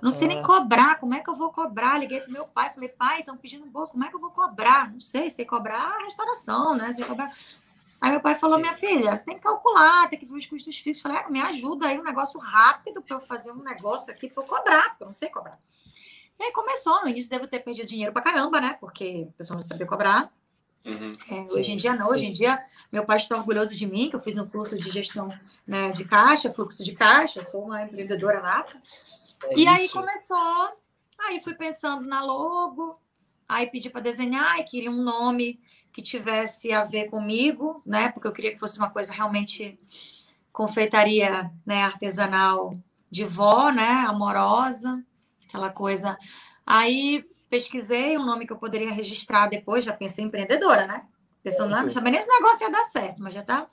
Não 0.00 0.12
sei 0.12 0.28
nem 0.28 0.42
cobrar, 0.42 1.00
como 1.00 1.14
é 1.14 1.20
que 1.20 1.28
eu 1.28 1.34
vou 1.34 1.50
cobrar? 1.50 1.98
Liguei 1.98 2.20
pro 2.20 2.30
meu 2.30 2.46
pai, 2.46 2.70
falei, 2.70 2.88
pai, 2.88 3.20
estão 3.20 3.36
pedindo 3.36 3.66
bolo, 3.66 3.88
como 3.88 4.04
é 4.04 4.08
que 4.08 4.14
eu 4.14 4.20
vou 4.20 4.30
cobrar? 4.30 4.92
Não 4.92 5.00
sei, 5.00 5.28
sei 5.28 5.44
cobrar 5.44 5.96
a 5.96 6.04
restauração, 6.04 6.76
né? 6.76 6.92
Sei 6.92 7.04
cobrar. 7.04 7.32
Aí 8.02 8.10
meu 8.10 8.20
pai 8.20 8.34
falou: 8.34 8.56
Sim. 8.56 8.62
minha 8.62 8.74
filha, 8.74 9.16
você 9.16 9.24
tem 9.24 9.36
que 9.36 9.40
calcular, 9.40 10.10
tem 10.10 10.18
que 10.18 10.26
ver 10.26 10.36
os 10.36 10.44
custos 10.44 10.76
fixos. 10.76 11.00
Falei: 11.00 11.18
ah, 11.18 11.30
me 11.30 11.40
ajuda 11.40 11.86
aí 11.86 12.00
um 12.00 12.02
negócio 12.02 12.38
rápido 12.40 13.00
para 13.00 13.16
eu 13.16 13.20
fazer 13.20 13.52
um 13.52 13.62
negócio 13.62 14.12
aqui 14.12 14.28
para 14.28 14.42
eu 14.42 14.46
cobrar, 14.46 14.88
porque 14.88 15.04
eu 15.04 15.06
não 15.06 15.14
sei 15.14 15.28
cobrar. 15.28 15.56
E 16.36 16.42
aí 16.42 16.52
começou, 16.52 17.00
no 17.02 17.08
início 17.08 17.30
devo 17.30 17.46
ter 17.46 17.60
perdido 17.60 17.86
dinheiro 17.86 18.12
para 18.12 18.22
caramba, 18.22 18.60
né? 18.60 18.76
Porque 18.80 19.28
a 19.28 19.38
pessoa 19.38 19.54
não 19.54 19.62
sabia 19.62 19.86
cobrar. 19.86 20.32
Uhum. 20.84 21.12
É, 21.30 21.54
hoje 21.54 21.70
em 21.70 21.76
dia 21.76 21.94
não, 21.94 22.06
sim. 22.06 22.12
hoje 22.12 22.24
em 22.24 22.32
dia 22.32 22.60
meu 22.90 23.04
pai 23.04 23.18
está 23.18 23.36
orgulhoso 23.36 23.76
de 23.76 23.86
mim, 23.86 24.10
que 24.10 24.16
eu 24.16 24.20
fiz 24.20 24.36
um 24.36 24.48
curso 24.48 24.76
de 24.76 24.90
gestão 24.90 25.32
né, 25.64 25.92
de 25.92 26.04
caixa, 26.04 26.52
fluxo 26.52 26.82
de 26.82 26.92
caixa, 26.92 27.40
sou 27.40 27.66
uma 27.66 27.84
empreendedora 27.84 28.40
nata. 28.40 28.82
É 29.44 29.54
e 29.56 29.60
isso. 29.60 29.70
aí 29.70 29.88
começou, 29.90 30.72
aí 31.20 31.38
fui 31.38 31.54
pensando 31.54 32.04
na 32.04 32.24
logo, 32.24 32.98
aí 33.48 33.70
pedi 33.70 33.88
para 33.88 34.00
desenhar, 34.00 34.58
e 34.58 34.64
queria 34.64 34.90
um 34.90 35.04
nome 35.04 35.60
que 35.92 36.02
tivesse 36.02 36.72
a 36.72 36.84
ver 36.84 37.10
comigo, 37.10 37.82
né? 37.84 38.10
Porque 38.10 38.26
eu 38.26 38.32
queria 38.32 38.52
que 38.52 38.58
fosse 38.58 38.78
uma 38.78 38.90
coisa 38.90 39.12
realmente 39.12 39.78
confeitaria, 40.52 41.50
né, 41.64 41.82
artesanal 41.82 42.74
de 43.10 43.24
vó, 43.24 43.70
né, 43.70 44.04
amorosa, 44.06 45.02
aquela 45.48 45.70
coisa. 45.70 46.18
Aí 46.66 47.24
pesquisei 47.48 48.16
um 48.16 48.24
nome 48.24 48.46
que 48.46 48.52
eu 48.52 48.58
poderia 48.58 48.92
registrar 48.92 49.46
depois, 49.46 49.84
já 49.84 49.92
pensei 49.92 50.24
empreendedora, 50.24 50.86
né? 50.86 51.04
Pensando, 51.42 51.70
não 51.70 51.90
sabia 51.90 52.12
nem 52.12 52.20
se 52.20 52.28
o 52.28 52.32
negócio 52.32 52.64
ia 52.64 52.70
dar 52.70 52.84
certo, 52.84 53.22
mas 53.22 53.34
já 53.34 53.42
tá. 53.42 53.66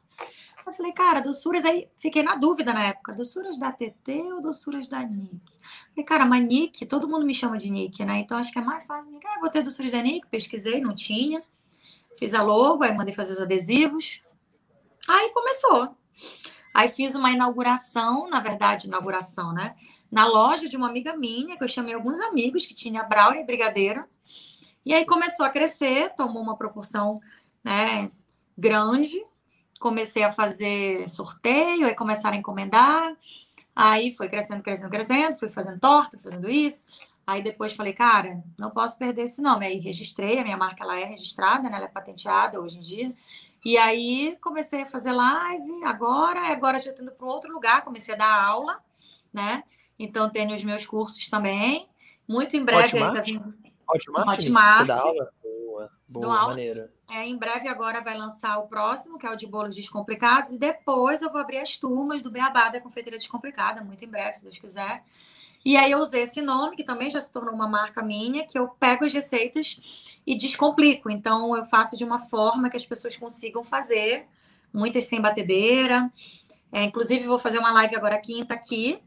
Eu 0.66 0.74
falei, 0.74 0.92
cara, 0.92 1.20
doçuras, 1.20 1.66
aí 1.66 1.88
fiquei 1.98 2.22
na 2.22 2.36
dúvida 2.36 2.74
na 2.74 2.88
época, 2.88 3.14
doçuras 3.14 3.58
da 3.58 3.72
TT 3.72 4.34
ou 4.34 4.42
doçuras 4.42 4.88
da 4.88 5.02
Nick? 5.02 5.42
Falei, 5.92 6.06
cara, 6.06 6.26
mas 6.26 6.44
Nick, 6.44 6.86
todo 6.86 7.08
mundo 7.08 7.26
me 7.26 7.34
chama 7.34 7.58
de 7.58 7.72
Nick, 7.72 8.04
né? 8.06 8.20
Então 8.20 8.38
acho 8.38 8.52
que 8.52 8.60
é 8.60 8.62
mais 8.62 8.86
fácil. 8.86 9.20
Ah, 9.26 9.40
vou 9.40 9.50
ter 9.50 9.64
doçuras 9.64 9.92
da 9.92 10.02
Nick, 10.02 10.28
pesquisei, 10.28 10.82
não 10.82 10.94
tinha. 10.94 11.42
Fiz 12.20 12.34
a 12.34 12.42
logo, 12.42 12.84
aí 12.84 12.94
mandei 12.94 13.14
fazer 13.14 13.32
os 13.32 13.40
adesivos. 13.40 14.22
Aí 15.08 15.30
começou. 15.30 15.96
Aí 16.74 16.90
fiz 16.90 17.16
uma 17.16 17.32
inauguração, 17.32 18.30
na 18.30 18.42
verdade, 18.42 18.88
inauguração, 18.88 19.54
né? 19.54 19.74
Na 20.12 20.26
loja 20.28 20.68
de 20.68 20.76
uma 20.76 20.90
amiga 20.90 21.16
minha, 21.16 21.58
que 21.58 21.64
eu 21.64 21.68
chamei 21.70 21.94
alguns 21.94 22.20
amigos, 22.20 22.66
que 22.66 22.76
tinha 22.76 23.04
brownie 23.04 23.42
e 23.42 23.46
brigadeiro. 23.46 24.04
E 24.86 24.94
aí 24.94 25.06
começou 25.06 25.46
a 25.46 25.50
crescer, 25.50 26.14
tomou 26.14 26.44
uma 26.44 26.58
proporção 26.58 27.22
né, 27.64 28.12
grande. 28.58 29.26
Comecei 29.80 30.24
a 30.24 30.34
fazer 30.34 31.08
sorteio, 31.08 31.88
aí 31.88 31.96
começaram 31.96 32.36
a 32.36 32.40
encomendar. 32.40 33.16
Aí 33.74 34.12
foi 34.12 34.28
crescendo, 34.28 34.62
crescendo, 34.62 34.92
crescendo. 34.92 35.38
Fui 35.38 35.48
fazendo 35.48 35.80
torta, 35.80 36.20
fazendo 36.20 36.50
isso. 36.50 36.86
Aí 37.30 37.44
depois 37.44 37.74
falei, 37.74 37.94
cara, 37.94 38.44
não 38.58 38.72
posso 38.72 38.98
perder 38.98 39.22
esse 39.22 39.40
nome. 39.40 39.64
Aí 39.64 39.78
registrei, 39.78 40.40
a 40.40 40.44
minha 40.44 40.58
marca 40.58 40.84
ela 40.84 41.00
é 41.00 41.06
registrada, 41.06 41.70
né? 41.70 41.78
ela 41.78 41.86
é 41.86 41.88
patenteada 41.88 42.60
hoje 42.60 42.80
em 42.80 42.82
dia. 42.82 43.16
E 43.64 43.78
aí 43.78 44.36
comecei 44.42 44.82
a 44.82 44.86
fazer 44.88 45.12
live 45.12 45.84
agora, 45.84 46.52
agora 46.52 46.80
já 46.80 46.90
estou 46.90 47.06
indo 47.06 47.14
para 47.14 47.28
outro 47.28 47.54
lugar, 47.54 47.84
comecei 47.84 48.16
a 48.16 48.18
dar 48.18 48.44
aula, 48.44 48.80
né? 49.32 49.64
Então 50.00 50.28
tenho 50.28 50.56
os 50.56 50.64
meus 50.64 50.88
cursos 50.88 51.30
também. 51.30 51.88
Muito 52.28 52.58
em 52.58 52.66
breve 52.66 52.98
Hotmart? 52.98 53.10
ainda 53.10 53.22
vindo. 53.22 53.54
Hotmart? 53.88 54.28
Hotmart. 54.40 54.80
Você 54.80 54.86
dá 54.86 55.00
aula? 55.00 55.34
Boa, 55.44 55.92
boa 56.08 56.48
maneira. 56.48 56.92
É, 57.12 57.28
em 57.28 57.38
breve 57.38 57.68
agora 57.68 58.02
vai 58.02 58.18
lançar 58.18 58.58
o 58.58 58.68
próximo, 58.68 59.20
que 59.20 59.28
é 59.28 59.30
o 59.30 59.36
de 59.36 59.46
bolos 59.46 59.76
descomplicados, 59.76 60.54
e 60.54 60.58
depois 60.58 61.22
eu 61.22 61.32
vou 61.32 61.40
abrir 61.40 61.60
as 61.60 61.78
turmas 61.78 62.24
do 62.24 62.32
Beabá 62.32 62.70
da 62.70 62.82
Confeitaria 62.82 63.20
Descomplicada, 63.20 63.84
muito 63.84 64.04
em 64.04 64.08
breve, 64.08 64.34
se 64.34 64.44
Deus 64.44 64.58
quiser. 64.58 65.04
E 65.64 65.76
aí 65.76 65.92
eu 65.92 66.00
usei 66.00 66.24
esse 66.24 66.42
nome, 66.42 66.76
que 66.76 66.84
também 66.84 67.12
já 67.12 67.20
se 67.20 67.32
tornou 67.32 67.54
uma 67.54 67.68
marca 67.68 68.02
minha, 68.02 68.46
que 68.46 68.58
eu 68.58 68.68
pego 68.68 69.06
as 69.06 69.14
receitas 69.14 70.20
e 70.26 70.36
descomplico. 70.36 71.10
Então 71.10 71.56
eu 71.56 71.66
faço 71.66 71.98
de 71.98 72.04
uma 72.04 72.20
forma 72.20 72.70
que 72.70 72.78
as 72.78 72.86
pessoas 72.86 73.18
consigam 73.18 73.64
fazer, 73.64 74.28
muitas 74.74 75.06
sem 75.06 75.22
batedeira. 75.22 76.10
É, 76.72 76.84
inclusive 76.84 77.28
vou 77.28 77.40
fazer 77.40 77.60
uma 77.60 77.72
live 77.72 77.96
agora 77.96 78.18
quinta 78.18 78.54
aqui. 78.54 79.00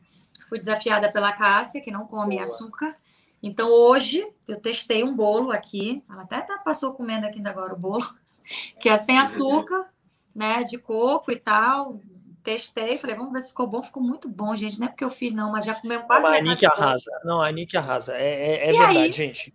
Fui 0.49 0.59
desafiada 0.59 1.11
pela 1.11 1.33
Cássia, 1.33 1.81
que 1.81 1.91
não 1.91 2.07
come 2.07 2.35
Boa. 2.35 2.45
açúcar. 2.45 2.97
Então 3.43 3.71
hoje 3.71 4.25
eu 4.47 4.61
testei 4.61 5.03
um 5.03 5.17
bolo 5.17 5.51
aqui. 5.51 6.05
Ela 6.09 6.23
até 6.23 6.41
tá, 6.43 6.59
passou 6.59 6.93
comendo 6.93 7.27
aqui 7.27 7.39
ainda 7.39 7.51
agora 7.51 7.73
o 7.73 7.79
bolo, 7.79 8.07
que 8.79 8.89
é 8.89 8.97
sem 8.99 9.19
açúcar, 9.19 9.91
né, 10.35 10.63
de 10.65 10.79
coco 10.79 11.33
e 11.33 11.37
tal, 11.37 11.99
Testei, 12.43 12.99
falei, 12.99 13.15
vamos 13.17 13.33
ver 13.33 13.41
se 13.41 13.49
ficou 13.51 13.67
bom. 13.67 13.83
Ficou 13.83 14.03
muito 14.03 14.29
bom, 14.29 14.55
gente. 14.57 14.81
Não 14.81 14.87
é 14.87 14.91
porque 14.91 15.05
eu 15.05 15.11
fiz, 15.11 15.33
não, 15.33 15.53
mas 15.53 15.65
já 15.65 15.75
comemos 15.75 16.07
quase 16.07 16.27
não, 16.27 16.35
A 16.35 16.41
Nick 16.41 16.67
arrasa. 16.67 17.11
Não, 17.25 17.41
a 17.41 17.53
Nick 17.53 17.77
arrasa. 17.77 18.17
É, 18.17 18.25
é, 18.25 18.69
é 18.69 18.73
verdade, 18.73 18.99
aí, 18.99 19.13
gente. 19.13 19.55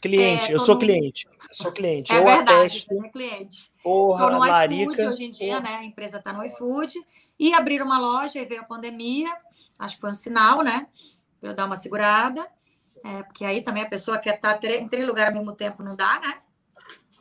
Cliente, 0.00 0.52
é, 0.52 0.54
eu 0.54 0.60
sou 0.60 0.74
no... 0.74 0.80
cliente. 0.80 1.26
Eu 1.26 1.54
sou 1.54 1.72
cliente. 1.72 2.12
É 2.12 2.18
eu 2.18 2.24
verdade, 2.24 2.50
atesto. 2.50 3.04
É 3.04 3.08
cliente. 3.08 3.72
Porra, 3.82 4.26
Tô 4.26 4.30
no 4.30 4.38
Larica, 4.38 4.92
iFood 4.92 5.06
hoje 5.06 5.24
em 5.24 5.30
dia, 5.30 5.56
porra. 5.56 5.68
né? 5.68 5.76
A 5.76 5.84
empresa 5.84 6.18
está 6.18 6.32
no 6.32 6.44
iFood. 6.44 6.94
E 7.38 7.54
abriram 7.54 7.86
uma 7.86 7.98
loja 7.98 8.38
e 8.38 8.44
veio 8.44 8.60
a 8.60 8.64
pandemia. 8.64 9.30
Acho 9.78 9.94
que 9.94 10.00
foi 10.00 10.10
um 10.10 10.14
sinal, 10.14 10.62
né? 10.62 10.86
Pra 11.40 11.50
eu 11.50 11.54
dar 11.54 11.66
uma 11.66 11.76
segurada. 11.76 12.46
É, 13.04 13.22
porque 13.22 13.44
aí 13.44 13.62
também 13.62 13.82
a 13.82 13.88
pessoa 13.88 14.18
quer 14.18 14.36
estar 14.36 14.58
tá 14.58 14.68
em 14.68 14.88
três 14.88 15.06
lugares 15.06 15.32
ao 15.32 15.38
mesmo 15.40 15.56
tempo, 15.56 15.82
não 15.82 15.96
dá, 15.96 16.20
né? 16.20 16.38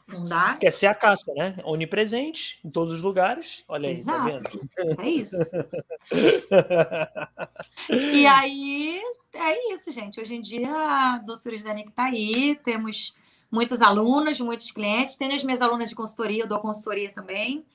Não 0.08 0.24
dá. 0.24 0.56
Quer 0.56 0.72
ser 0.72 0.88
a 0.88 0.96
casca, 0.96 1.34
né? 1.34 1.56
Onipresente 1.66 2.60
em 2.64 2.70
todos 2.70 2.94
os 2.94 3.02
lugares. 3.02 3.64
Olha 3.68 3.90
aí, 3.90 3.96
Exato. 3.96 4.20
tá 4.20 4.26
vendo? 4.26 5.02
É 5.02 5.10
isso. 5.10 5.36
e 7.90 8.26
aí, 8.26 9.02
é 9.34 9.74
isso, 9.74 9.92
gente. 9.92 10.20
Hoje 10.22 10.36
em 10.36 10.42
dia, 10.42 10.72
a 10.72 11.18
Doçuras 11.20 11.62
da 11.62 11.74
Nick 11.74 11.92
tá 11.92 12.06
aí. 12.06 12.56
Temos 12.64 13.14
muitos 13.52 13.82
alunos, 13.82 14.40
muitos 14.40 14.72
clientes. 14.72 15.18
Tenho 15.18 15.36
as 15.36 15.44
minhas 15.44 15.62
alunas 15.62 15.90
de 15.90 15.96
consultoria, 15.96 16.44
eu 16.44 16.48
dou 16.48 16.60
consultoria 16.60 17.12
também. 17.12 17.66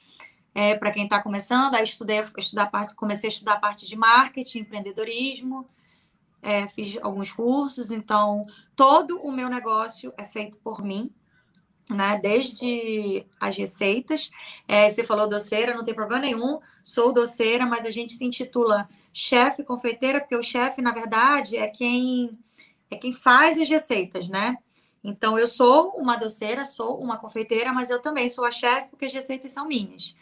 É, 0.54 0.74
para 0.74 0.90
quem 0.90 1.04
está 1.04 1.22
começando, 1.22 1.74
aí 1.74 1.84
estudei, 1.84 2.22
estudar 2.36 2.66
parte, 2.66 2.94
comecei 2.94 3.28
a 3.28 3.32
estudar 3.32 3.54
a 3.54 3.60
parte 3.60 3.86
de 3.86 3.96
marketing, 3.96 4.60
empreendedorismo, 4.60 5.66
é, 6.42 6.66
fiz 6.66 6.98
alguns 7.00 7.32
cursos, 7.32 7.90
então 7.90 8.44
todo 8.76 9.18
o 9.22 9.32
meu 9.32 9.48
negócio 9.48 10.12
é 10.18 10.26
feito 10.26 10.58
por 10.58 10.82
mim, 10.84 11.10
né? 11.90 12.18
Desde 12.22 13.26
as 13.40 13.56
receitas. 13.56 14.30
É, 14.66 14.88
você 14.88 15.04
falou 15.04 15.28
doceira, 15.28 15.74
não 15.74 15.84
tem 15.84 15.94
problema 15.94 16.22
nenhum. 16.22 16.60
Sou 16.82 17.12
doceira, 17.12 17.66
mas 17.66 17.84
a 17.86 17.90
gente 17.90 18.12
se 18.12 18.24
intitula 18.24 18.88
chefe 19.12 19.62
confeiteira, 19.62 20.20
porque 20.20 20.36
o 20.36 20.42
chefe, 20.42 20.80
na 20.80 20.92
verdade, 20.92 21.56
é 21.56 21.68
quem 21.68 22.38
é 22.90 22.96
quem 22.96 23.12
faz 23.12 23.58
as 23.58 23.68
receitas, 23.68 24.28
né? 24.28 24.56
Então, 25.02 25.38
eu 25.38 25.48
sou 25.48 25.90
uma 25.96 26.16
doceira, 26.16 26.64
sou 26.64 27.00
uma 27.00 27.16
confeiteira, 27.16 27.72
mas 27.72 27.90
eu 27.90 28.00
também 28.00 28.28
sou 28.28 28.44
a 28.44 28.52
chefe 28.52 28.88
porque 28.88 29.06
as 29.06 29.12
receitas 29.12 29.50
são 29.50 29.66
minhas. 29.66 30.14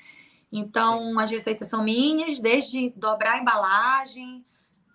Então, 0.53 1.19
as 1.19 1.31
receitas 1.31 1.69
são 1.69 1.83
minhas, 1.85 2.41
desde 2.41 2.91
dobrar 2.91 3.35
a 3.35 3.39
embalagem, 3.39 4.45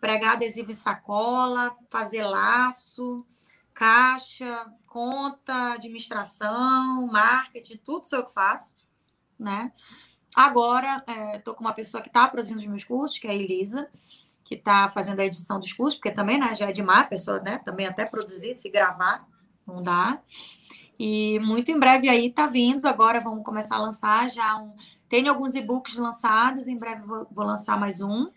pregar 0.02 0.34
adesivo 0.34 0.72
em 0.72 0.76
sacola, 0.76 1.76
fazer 1.90 2.24
laço, 2.24 3.26
caixa, 3.76 4.65
conta, 4.88 5.73
administração, 5.73 7.06
marketing, 7.07 7.77
tudo 7.84 8.06
isso 8.06 8.15
eu 8.15 8.26
que 8.26 8.34
faço, 8.34 8.73
né? 9.38 9.72
Agora, 10.34 11.03
estou 11.35 11.53
é, 11.53 11.57
com 11.57 11.64
uma 11.64 11.73
pessoa 11.73 12.02
que 12.02 12.10
está 12.10 12.27
produzindo 12.27 12.60
os 12.60 12.65
meus 12.65 12.84
cursos, 12.85 13.19
que 13.19 13.27
é 13.27 13.31
a 13.31 13.35
Elisa, 13.35 13.89
que 14.45 14.56
está 14.56 14.88
fazendo 14.88 15.19
a 15.19 15.26
edição 15.26 15.60
dos 15.60 15.73
cursos, 15.73 15.99
porque 15.99 16.11
também 16.11 16.39
né, 16.39 16.56
já 16.56 16.69
é 16.69 16.72
demais 16.72 17.02
a 17.02 17.10
pessoa 17.10 17.39
né, 17.41 17.57
também 17.60 17.85
até 17.85 18.06
produzir, 18.06 18.53
se 18.53 18.69
gravar, 18.69 19.27
não 19.68 19.81
dá. 19.81 20.22
E 20.97 21.38
muito 21.39 21.69
em 21.69 21.77
breve 21.77 22.07
aí 22.07 22.27
está 22.27 22.47
vindo, 22.47 22.85
agora 22.88 23.19
vamos 23.19 23.43
começar 23.43 23.76
a 23.76 23.81
lançar 23.81 24.30
já 24.30 24.56
um... 24.57 24.73
Tenho 25.10 25.30
alguns 25.30 25.53
e-books 25.53 25.97
lançados, 25.97 26.68
em 26.68 26.77
breve 26.77 27.06
vou, 27.06 27.27
vou 27.30 27.45
lançar 27.45 27.77
mais 27.77 28.02
um. 28.02 28.30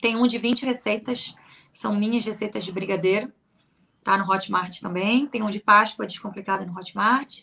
Tem 0.00 0.16
um 0.16 0.26
de 0.26 0.38
20 0.38 0.64
receitas, 0.64 1.34
são 1.72 1.94
minhas 1.94 2.24
receitas 2.24 2.64
de 2.64 2.72
brigadeiro. 2.72 3.32
Tá 4.04 4.18
no 4.18 4.30
Hotmart 4.30 4.78
também. 4.80 5.26
Tem 5.26 5.42
um 5.42 5.50
de 5.50 5.58
Páscoa 5.58 6.06
descomplicada 6.06 6.66
no 6.66 6.78
Hotmart. 6.78 7.42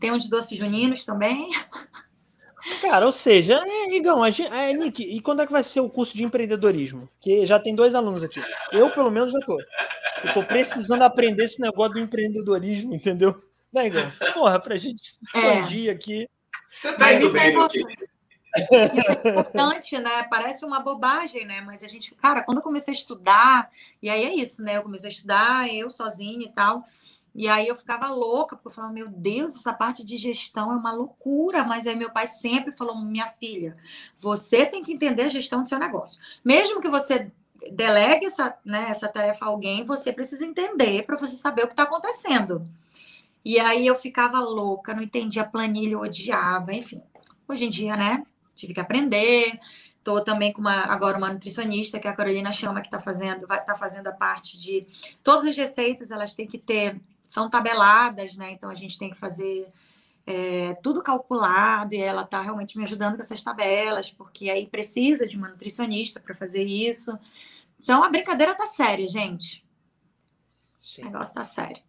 Tem 0.00 0.10
um 0.10 0.18
de 0.18 0.30
doces 0.30 0.58
juninos 0.58 1.04
também. 1.04 1.50
Cara, 2.80 3.06
ou 3.06 3.12
seja, 3.12 3.62
é, 3.64 3.94
Igão, 3.94 4.22
a 4.22 4.30
gente, 4.30 4.52
é, 4.52 4.72
Nick, 4.72 5.02
e 5.02 5.20
quando 5.20 5.42
é 5.42 5.46
que 5.46 5.52
vai 5.52 5.62
ser 5.62 5.80
o 5.80 5.88
curso 5.88 6.16
de 6.16 6.24
empreendedorismo? 6.24 7.08
Que 7.20 7.46
já 7.46 7.58
tem 7.58 7.74
dois 7.74 7.94
alunos 7.94 8.24
aqui. 8.24 8.42
Eu, 8.72 8.90
pelo 8.90 9.10
menos, 9.10 9.32
já 9.32 9.38
tô. 9.40 9.60
Eu 10.24 10.34
tô 10.34 10.42
precisando 10.42 11.02
aprender 11.02 11.44
esse 11.44 11.60
negócio 11.60 11.94
do 11.94 12.00
empreendedorismo, 12.00 12.94
entendeu? 12.94 13.40
Né, 13.72 13.86
Igão? 13.86 14.10
Porra, 14.34 14.58
pra 14.58 14.76
gente 14.76 15.00
expandir 15.00 15.88
é. 15.88 15.92
aqui. 15.92 16.28
Você 16.68 16.92
tá 16.94 17.12
indo 17.12 17.32
bem, 17.32 17.42
é 17.42 18.17
isso 18.60 19.10
é 19.10 19.30
importante, 19.30 19.98
né? 19.98 20.22
Parece 20.24 20.64
uma 20.64 20.80
bobagem, 20.80 21.44
né? 21.44 21.60
Mas 21.60 21.82
a 21.82 21.88
gente, 21.88 22.14
cara, 22.14 22.42
quando 22.42 22.58
eu 22.58 22.62
comecei 22.62 22.92
a 22.92 22.96
estudar, 22.96 23.70
e 24.02 24.08
aí 24.08 24.24
é 24.24 24.34
isso, 24.34 24.62
né? 24.62 24.76
Eu 24.76 24.82
comecei 24.82 25.08
a 25.10 25.12
estudar, 25.12 25.72
eu 25.72 25.90
sozinha 25.90 26.46
e 26.46 26.52
tal. 26.52 26.84
E 27.34 27.46
aí 27.46 27.68
eu 27.68 27.76
ficava 27.76 28.08
louca, 28.08 28.56
porque 28.56 28.68
eu 28.68 28.72
falava, 28.72 28.92
meu 28.92 29.08
Deus, 29.08 29.54
essa 29.54 29.72
parte 29.72 30.04
de 30.04 30.16
gestão 30.16 30.72
é 30.72 30.76
uma 30.76 30.92
loucura. 30.92 31.62
Mas 31.64 31.86
aí 31.86 31.94
meu 31.94 32.10
pai 32.10 32.26
sempre 32.26 32.72
falou, 32.72 32.96
minha 32.96 33.26
filha, 33.26 33.76
você 34.16 34.66
tem 34.66 34.82
que 34.82 34.92
entender 34.92 35.22
a 35.22 35.28
gestão 35.28 35.62
do 35.62 35.68
seu 35.68 35.78
negócio. 35.78 36.18
Mesmo 36.44 36.80
que 36.80 36.88
você 36.88 37.30
delegue 37.72 38.26
essa, 38.26 38.56
né, 38.64 38.86
essa 38.88 39.08
tarefa 39.08 39.44
a 39.44 39.48
alguém, 39.48 39.84
você 39.84 40.12
precisa 40.12 40.46
entender 40.46 41.04
para 41.04 41.16
você 41.16 41.36
saber 41.36 41.62
o 41.64 41.66
que 41.66 41.72
está 41.72 41.84
acontecendo. 41.84 42.66
E 43.44 43.58
aí 43.58 43.86
eu 43.86 43.94
ficava 43.94 44.40
louca, 44.40 44.94
não 44.94 45.02
entendia 45.02 45.42
a 45.42 45.48
planilha, 45.48 45.94
eu 45.94 46.00
odiava, 46.00 46.74
enfim. 46.74 47.02
Hoje 47.46 47.64
em 47.64 47.70
dia, 47.70 47.96
né, 47.96 48.24
tive 48.58 48.74
que 48.74 48.80
aprender. 48.80 49.58
Estou 49.98 50.22
também 50.22 50.52
com 50.52 50.60
uma, 50.60 50.84
agora 50.84 51.18
uma 51.18 51.32
nutricionista, 51.32 51.98
que 51.98 52.06
é 52.06 52.10
a 52.10 52.14
Carolina 52.14 52.50
Chama, 52.50 52.80
que 52.80 52.86
está 52.86 52.98
fazendo, 52.98 53.46
vai 53.46 53.62
tá 53.64 53.74
fazendo 53.74 54.08
a 54.08 54.12
parte 54.12 54.58
de 54.58 54.86
todas 55.22 55.46
as 55.46 55.56
receitas, 55.56 56.10
elas 56.10 56.34
têm 56.34 56.46
que 56.46 56.58
ter, 56.58 57.00
são 57.26 57.48
tabeladas, 57.50 58.36
né? 58.36 58.50
Então 58.52 58.70
a 58.70 58.74
gente 58.74 58.98
tem 58.98 59.10
que 59.10 59.18
fazer 59.18 59.68
é, 60.26 60.74
tudo 60.82 61.02
calculado 61.02 61.94
e 61.94 62.00
ela 62.00 62.22
está 62.22 62.40
realmente 62.40 62.76
me 62.78 62.84
ajudando 62.84 63.16
com 63.16 63.22
essas 63.22 63.42
tabelas, 63.42 64.10
porque 64.10 64.50
aí 64.50 64.66
precisa 64.66 65.26
de 65.26 65.36
uma 65.36 65.48
nutricionista 65.48 66.20
para 66.20 66.34
fazer 66.34 66.64
isso. 66.64 67.18
Então 67.80 68.02
a 68.02 68.08
brincadeira 68.08 68.54
tá 68.54 68.66
séria, 68.66 69.06
gente. 69.06 69.64
Sim. 70.80 71.02
O 71.02 71.04
negócio 71.06 71.34
tá 71.34 71.44
sério. 71.44 71.82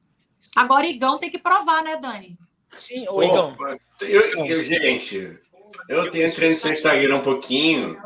Agora 0.56 0.86
Igão 0.86 1.18
tem 1.20 1.30
que 1.30 1.40
provar, 1.40 1.84
né, 1.84 1.98
Dani? 1.98 2.38
Sim, 2.78 3.08
o 3.10 3.24
Igão. 3.24 3.56
Eu, 4.02 4.46
eu, 4.46 4.62
gente, 4.62 5.40
eu 5.88 6.10
tenho 6.10 6.28
entrei 6.28 6.50
no 6.50 6.56
seu 6.56 6.72
Instagram 6.72 7.18
um 7.18 7.24
pouquinho. 7.24 8.02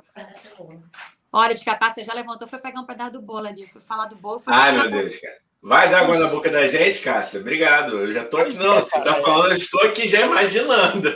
Olha, 1.31 1.55
de 1.55 1.67
a 1.67 1.75
Cássia 1.75 2.03
já 2.03 2.13
levantou, 2.13 2.47
foi 2.47 2.59
pegar 2.59 2.79
um 2.79 2.85
pedaço 2.85 3.13
do 3.13 3.21
bolo 3.21 3.47
ali. 3.47 3.65
Foi 3.65 3.81
falar 3.81 4.05
do 4.05 4.15
bolo. 4.15 4.41
Ai, 4.45 4.71
meu 4.71 4.91
Deus, 4.91 5.17
cara. 5.17 5.43
Vai 5.65 5.89
dar 5.89 6.01
água 6.01 6.19
na 6.19 6.27
boca 6.27 6.49
da 6.49 6.67
gente, 6.67 6.99
Cássia? 7.01 7.39
Obrigado. 7.39 7.97
Eu 7.97 8.11
já 8.11 8.25
tô 8.25 8.35
aqui. 8.35 8.53
Não, 8.55 8.75
você 8.75 8.99
tá 9.01 9.15
falando, 9.15 9.51
eu 9.51 9.57
estou 9.57 9.81
aqui 9.81 10.09
já 10.09 10.21
imaginando. 10.21 11.09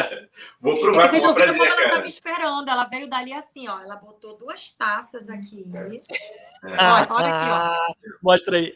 Vou 0.58 0.72
é 0.72 0.80
provar 0.80 1.14
é 1.14 1.20
com 1.20 1.26
o 1.28 1.34
prazer, 1.34 1.58
como 1.58 1.70
ela 1.70 1.90
tá 1.90 2.00
me 2.00 2.08
esperando. 2.08 2.68
Ela 2.68 2.86
veio 2.86 3.08
dali 3.10 3.34
assim, 3.34 3.68
ó. 3.68 3.78
Ela 3.80 3.96
botou 3.96 4.38
duas 4.38 4.72
taças 4.72 5.28
aqui. 5.28 5.66
É. 5.74 6.66
Olha, 6.66 7.06
olha 7.10 7.28
aqui, 7.28 7.50
ó. 7.50 8.10
Mostra 8.22 8.56
aí. 8.56 8.74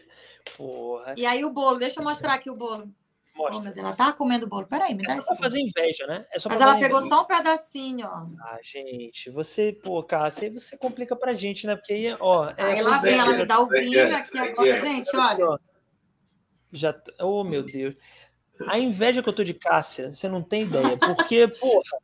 Porra. 0.59 1.15
E 1.17 1.25
aí 1.25 1.43
o 1.43 1.51
bolo, 1.51 1.79
deixa 1.79 2.01
eu 2.01 2.05
mostrar 2.05 2.35
aqui 2.35 2.51
o 2.51 2.55
bolo. 2.55 2.87
Mostra. 3.35 3.59
Oh, 3.59 3.63
meu 3.63 3.75
Deus, 3.75 3.87
ela 3.87 3.97
tá 3.97 4.13
comendo 4.13 4.47
bolo. 4.47 4.67
Peraí, 4.67 4.95
me 4.95 5.03
é 5.03 5.09
dá 5.09 5.17
É 5.17 5.21
só 5.21 5.35
pra 5.35 5.45
fazer 5.45 5.61
inveja, 5.61 6.07
né? 6.07 6.25
É 6.33 6.39
só 6.39 6.49
Mas 6.49 6.61
ela 6.61 6.75
pegou 6.79 6.99
inveja. 6.99 7.15
só 7.15 7.23
um 7.23 7.27
pedacinho, 7.27 8.07
ó. 8.07 8.27
Ah, 8.41 8.59
gente, 8.63 9.29
você, 9.31 9.73
pô, 9.73 10.03
Cássia, 10.05 10.53
você 10.53 10.77
complica 10.77 11.17
pra 11.17 11.35
gente, 11.35 11.67
né? 11.67 11.75
Porque 11.75 11.93
aí, 11.93 12.17
ó. 12.21 12.51
É, 12.57 12.63
aí 12.63 12.83
lá 12.83 12.99
vem, 12.99 13.19
ela 13.19 13.37
me 13.37 13.45
dá 13.45 13.59
o 13.59 13.67
vinho 13.67 14.17
aqui 14.17 14.39
agora. 14.39 14.81
Gente, 14.81 15.17
olha. 15.17 15.59
Já. 16.73 16.95
Oh, 17.21 17.43
meu 17.43 17.65
Deus. 17.65 17.97
A 18.69 18.79
inveja 18.79 19.23
que 19.23 19.29
eu 19.29 19.33
tô 19.33 19.43
de 19.43 19.55
Cássia, 19.55 20.15
você 20.15 20.29
não 20.29 20.43
tem 20.43 20.63
ideia. 20.63 20.97
Porque, 20.97 21.49
porra. 21.49 21.99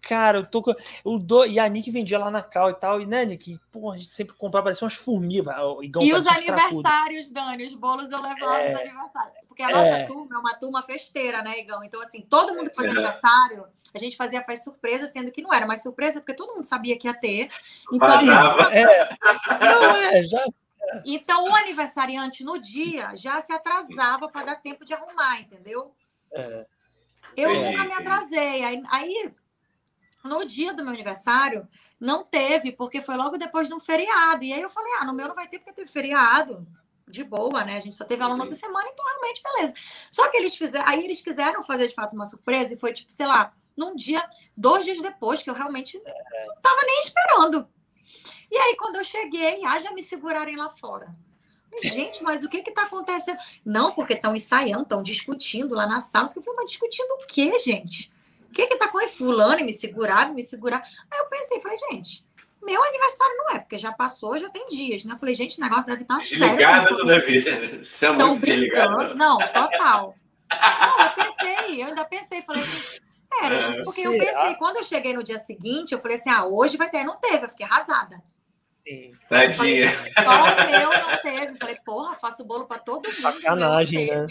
Cara, 0.00 0.38
eu 0.38 0.46
tô 0.46 0.62
com. 0.62 0.74
O 1.04 1.18
do... 1.18 1.44
E 1.44 1.58
a 1.58 1.68
Nick 1.68 1.90
vendia 1.90 2.18
lá 2.18 2.30
na 2.30 2.42
Cal 2.42 2.70
e 2.70 2.74
tal. 2.74 3.00
E, 3.00 3.06
né, 3.06 3.24
Nick? 3.24 3.58
Porra, 3.70 3.94
a 3.94 3.98
gente 3.98 4.10
sempre 4.10 4.34
comprava, 4.34 4.64
parecia 4.64 4.84
umas 4.84 4.94
formigas. 4.94 5.54
E 6.00 6.12
os 6.14 6.26
aniversários, 6.26 7.30
Dani, 7.30 7.66
os 7.66 7.74
bolos 7.74 8.10
eu 8.10 8.20
levava 8.20 8.60
é... 8.60 8.74
os 8.74 8.80
aniversários. 8.80 9.34
Porque 9.48 9.62
a 9.62 9.70
nossa 9.70 9.88
é... 9.88 10.06
turma 10.06 10.36
é 10.36 10.38
uma 10.38 10.54
turma 10.54 10.82
festeira, 10.82 11.42
né, 11.42 11.58
Igão? 11.58 11.82
Então, 11.82 12.00
assim, 12.00 12.22
todo 12.22 12.54
mundo 12.54 12.70
que 12.70 12.76
fazia 12.76 12.92
é. 12.92 12.94
aniversário, 12.94 13.66
a 13.92 13.98
gente 13.98 14.16
fazia 14.16 14.44
faz 14.44 14.62
surpresa, 14.62 15.06
sendo 15.06 15.32
que 15.32 15.42
não 15.42 15.52
era 15.52 15.66
mais 15.66 15.82
surpresa, 15.82 16.20
porque 16.20 16.34
todo 16.34 16.54
mundo 16.54 16.64
sabia 16.64 16.96
que 16.96 17.08
ia 17.08 17.14
ter. 17.14 17.48
Então, 17.92 18.08
pessoa... 18.08 18.72
é. 18.74 19.08
Não, 19.60 19.96
é, 19.96 20.22
já. 20.22 20.44
Então, 21.04 21.48
o 21.48 21.54
aniversariante 21.54 22.44
no 22.44 22.58
dia 22.58 23.14
já 23.14 23.38
se 23.38 23.52
atrasava 23.52 24.28
para 24.28 24.46
dar 24.46 24.56
tempo 24.56 24.84
de 24.84 24.94
arrumar, 24.94 25.40
entendeu? 25.40 25.92
É. 26.32 26.66
Eu 27.36 27.54
nunca 27.54 27.84
me 27.84 27.94
atrasei. 27.94 28.64
Aí, 28.64 28.82
aí 28.90 29.32
no 30.24 30.44
dia 30.44 30.72
do 30.72 30.82
meu 30.82 30.92
aniversário, 30.92 31.68
não 31.98 32.24
teve, 32.24 32.72
porque 32.72 33.00
foi 33.00 33.16
logo 33.16 33.36
depois 33.36 33.68
de 33.68 33.74
um 33.74 33.80
feriado. 33.80 34.44
E 34.44 34.52
aí 34.52 34.60
eu 34.60 34.70
falei, 34.70 34.92
ah, 35.00 35.04
no 35.04 35.12
meu 35.12 35.28
não 35.28 35.34
vai 35.34 35.48
ter 35.48 35.58
porque 35.58 35.72
teve 35.72 35.90
feriado. 35.90 36.66
De 37.06 37.24
boa, 37.24 37.64
né? 37.64 37.76
A 37.78 37.80
gente 37.80 37.96
só 37.96 38.04
teve 38.04 38.22
aula 38.22 38.36
na 38.36 38.42
outra 38.42 38.58
semana, 38.58 38.86
então 38.92 39.04
realmente 39.04 39.42
beleza. 39.42 39.72
Só 40.10 40.28
que 40.28 40.36
eles 40.36 40.54
fizeram, 40.54 40.86
aí 40.86 41.02
eles 41.02 41.22
quiseram 41.22 41.62
fazer 41.62 41.88
de 41.88 41.94
fato 41.94 42.12
uma 42.12 42.26
surpresa 42.26 42.74
e 42.74 42.76
foi 42.76 42.92
tipo, 42.92 43.10
sei 43.10 43.26
lá, 43.26 43.54
num 43.74 43.96
dia, 43.96 44.22
dois 44.54 44.84
dias 44.84 45.00
depois, 45.00 45.42
que 45.42 45.48
eu 45.48 45.54
realmente 45.54 45.96
não 45.96 46.60
tava 46.60 46.82
nem 46.84 46.98
esperando. 46.98 47.66
E 48.50 48.56
aí, 48.56 48.76
quando 48.76 48.96
eu 48.96 49.04
cheguei, 49.04 49.64
haja 49.64 49.90
me 49.92 50.02
segurarem 50.02 50.56
lá 50.56 50.68
fora. 50.68 51.14
Gente, 51.82 52.22
mas 52.22 52.42
o 52.42 52.48
que 52.48 52.62
que 52.62 52.72
tá 52.72 52.82
acontecendo? 52.82 53.38
Não, 53.64 53.92
porque 53.92 54.14
estão 54.14 54.34
ensaiando, 54.34 54.82
estão 54.82 55.02
discutindo 55.02 55.74
lá 55.74 55.86
na 55.86 56.00
sala. 56.00 56.26
Eu 56.34 56.42
falei, 56.42 56.56
mas 56.56 56.70
discutindo 56.70 57.10
o 57.12 57.26
quê, 57.26 57.58
gente? 57.58 58.10
O 58.48 58.52
que 58.52 58.66
que 58.66 58.76
tá 58.76 58.88
com 58.88 59.06
fulano 59.08 59.64
me 59.64 59.72
segurar, 59.72 60.32
me 60.32 60.42
segurar? 60.42 60.82
Aí 61.10 61.18
eu 61.18 61.26
pensei, 61.26 61.60
falei, 61.60 61.78
gente, 61.90 62.26
meu 62.62 62.82
aniversário 62.82 63.36
não 63.36 63.50
é, 63.50 63.58
porque 63.58 63.78
já 63.78 63.92
passou, 63.92 64.38
já 64.38 64.48
tem 64.48 64.66
dias, 64.66 65.04
né? 65.04 65.14
Eu 65.14 65.18
falei, 65.18 65.34
gente, 65.34 65.58
o 65.58 65.62
negócio 65.62 65.86
deve 65.86 66.02
estar 66.02 66.16
tá 66.16 66.22
desligada 66.22 66.88
toda 66.88 67.24
vida. 67.24 67.82
Você 67.82 68.06
é 68.06 68.12
muito 68.12 68.40
desligada. 68.40 69.14
Não, 69.14 69.38
total. 69.38 70.14
Não, 70.50 71.04
eu 71.04 71.10
pensei, 71.14 71.82
eu 71.82 71.86
ainda 71.88 72.04
pensei, 72.04 72.42
falei 72.42 72.62
assim, 72.62 72.98
era, 73.42 73.56
é, 73.56 73.82
porque 73.82 74.00
eu 74.00 74.12
pensei, 74.12 74.54
quando 74.54 74.76
eu 74.76 74.82
cheguei 74.82 75.12
no 75.12 75.22
dia 75.22 75.38
seguinte, 75.38 75.92
eu 75.92 76.00
falei 76.00 76.16
assim, 76.16 76.30
ah, 76.30 76.46
hoje 76.46 76.76
vai 76.76 76.90
ter, 76.90 77.04
não 77.04 77.16
teve, 77.18 77.44
eu 77.44 77.48
fiquei 77.50 77.66
arrasada. 77.66 78.22
Sim. 78.88 79.12
Tadinha. 79.28 79.92
Só 79.92 80.22
o 80.22 80.70
meu 80.70 80.90
não 80.90 81.22
teve. 81.22 81.58
Falei, 81.58 81.76
porra, 81.84 82.14
faço 82.14 82.42
bolo 82.42 82.64
para 82.66 82.78
todo 82.78 83.04
mundo. 83.04 83.14
Sacanagem, 83.14 84.06
né? 84.06 84.26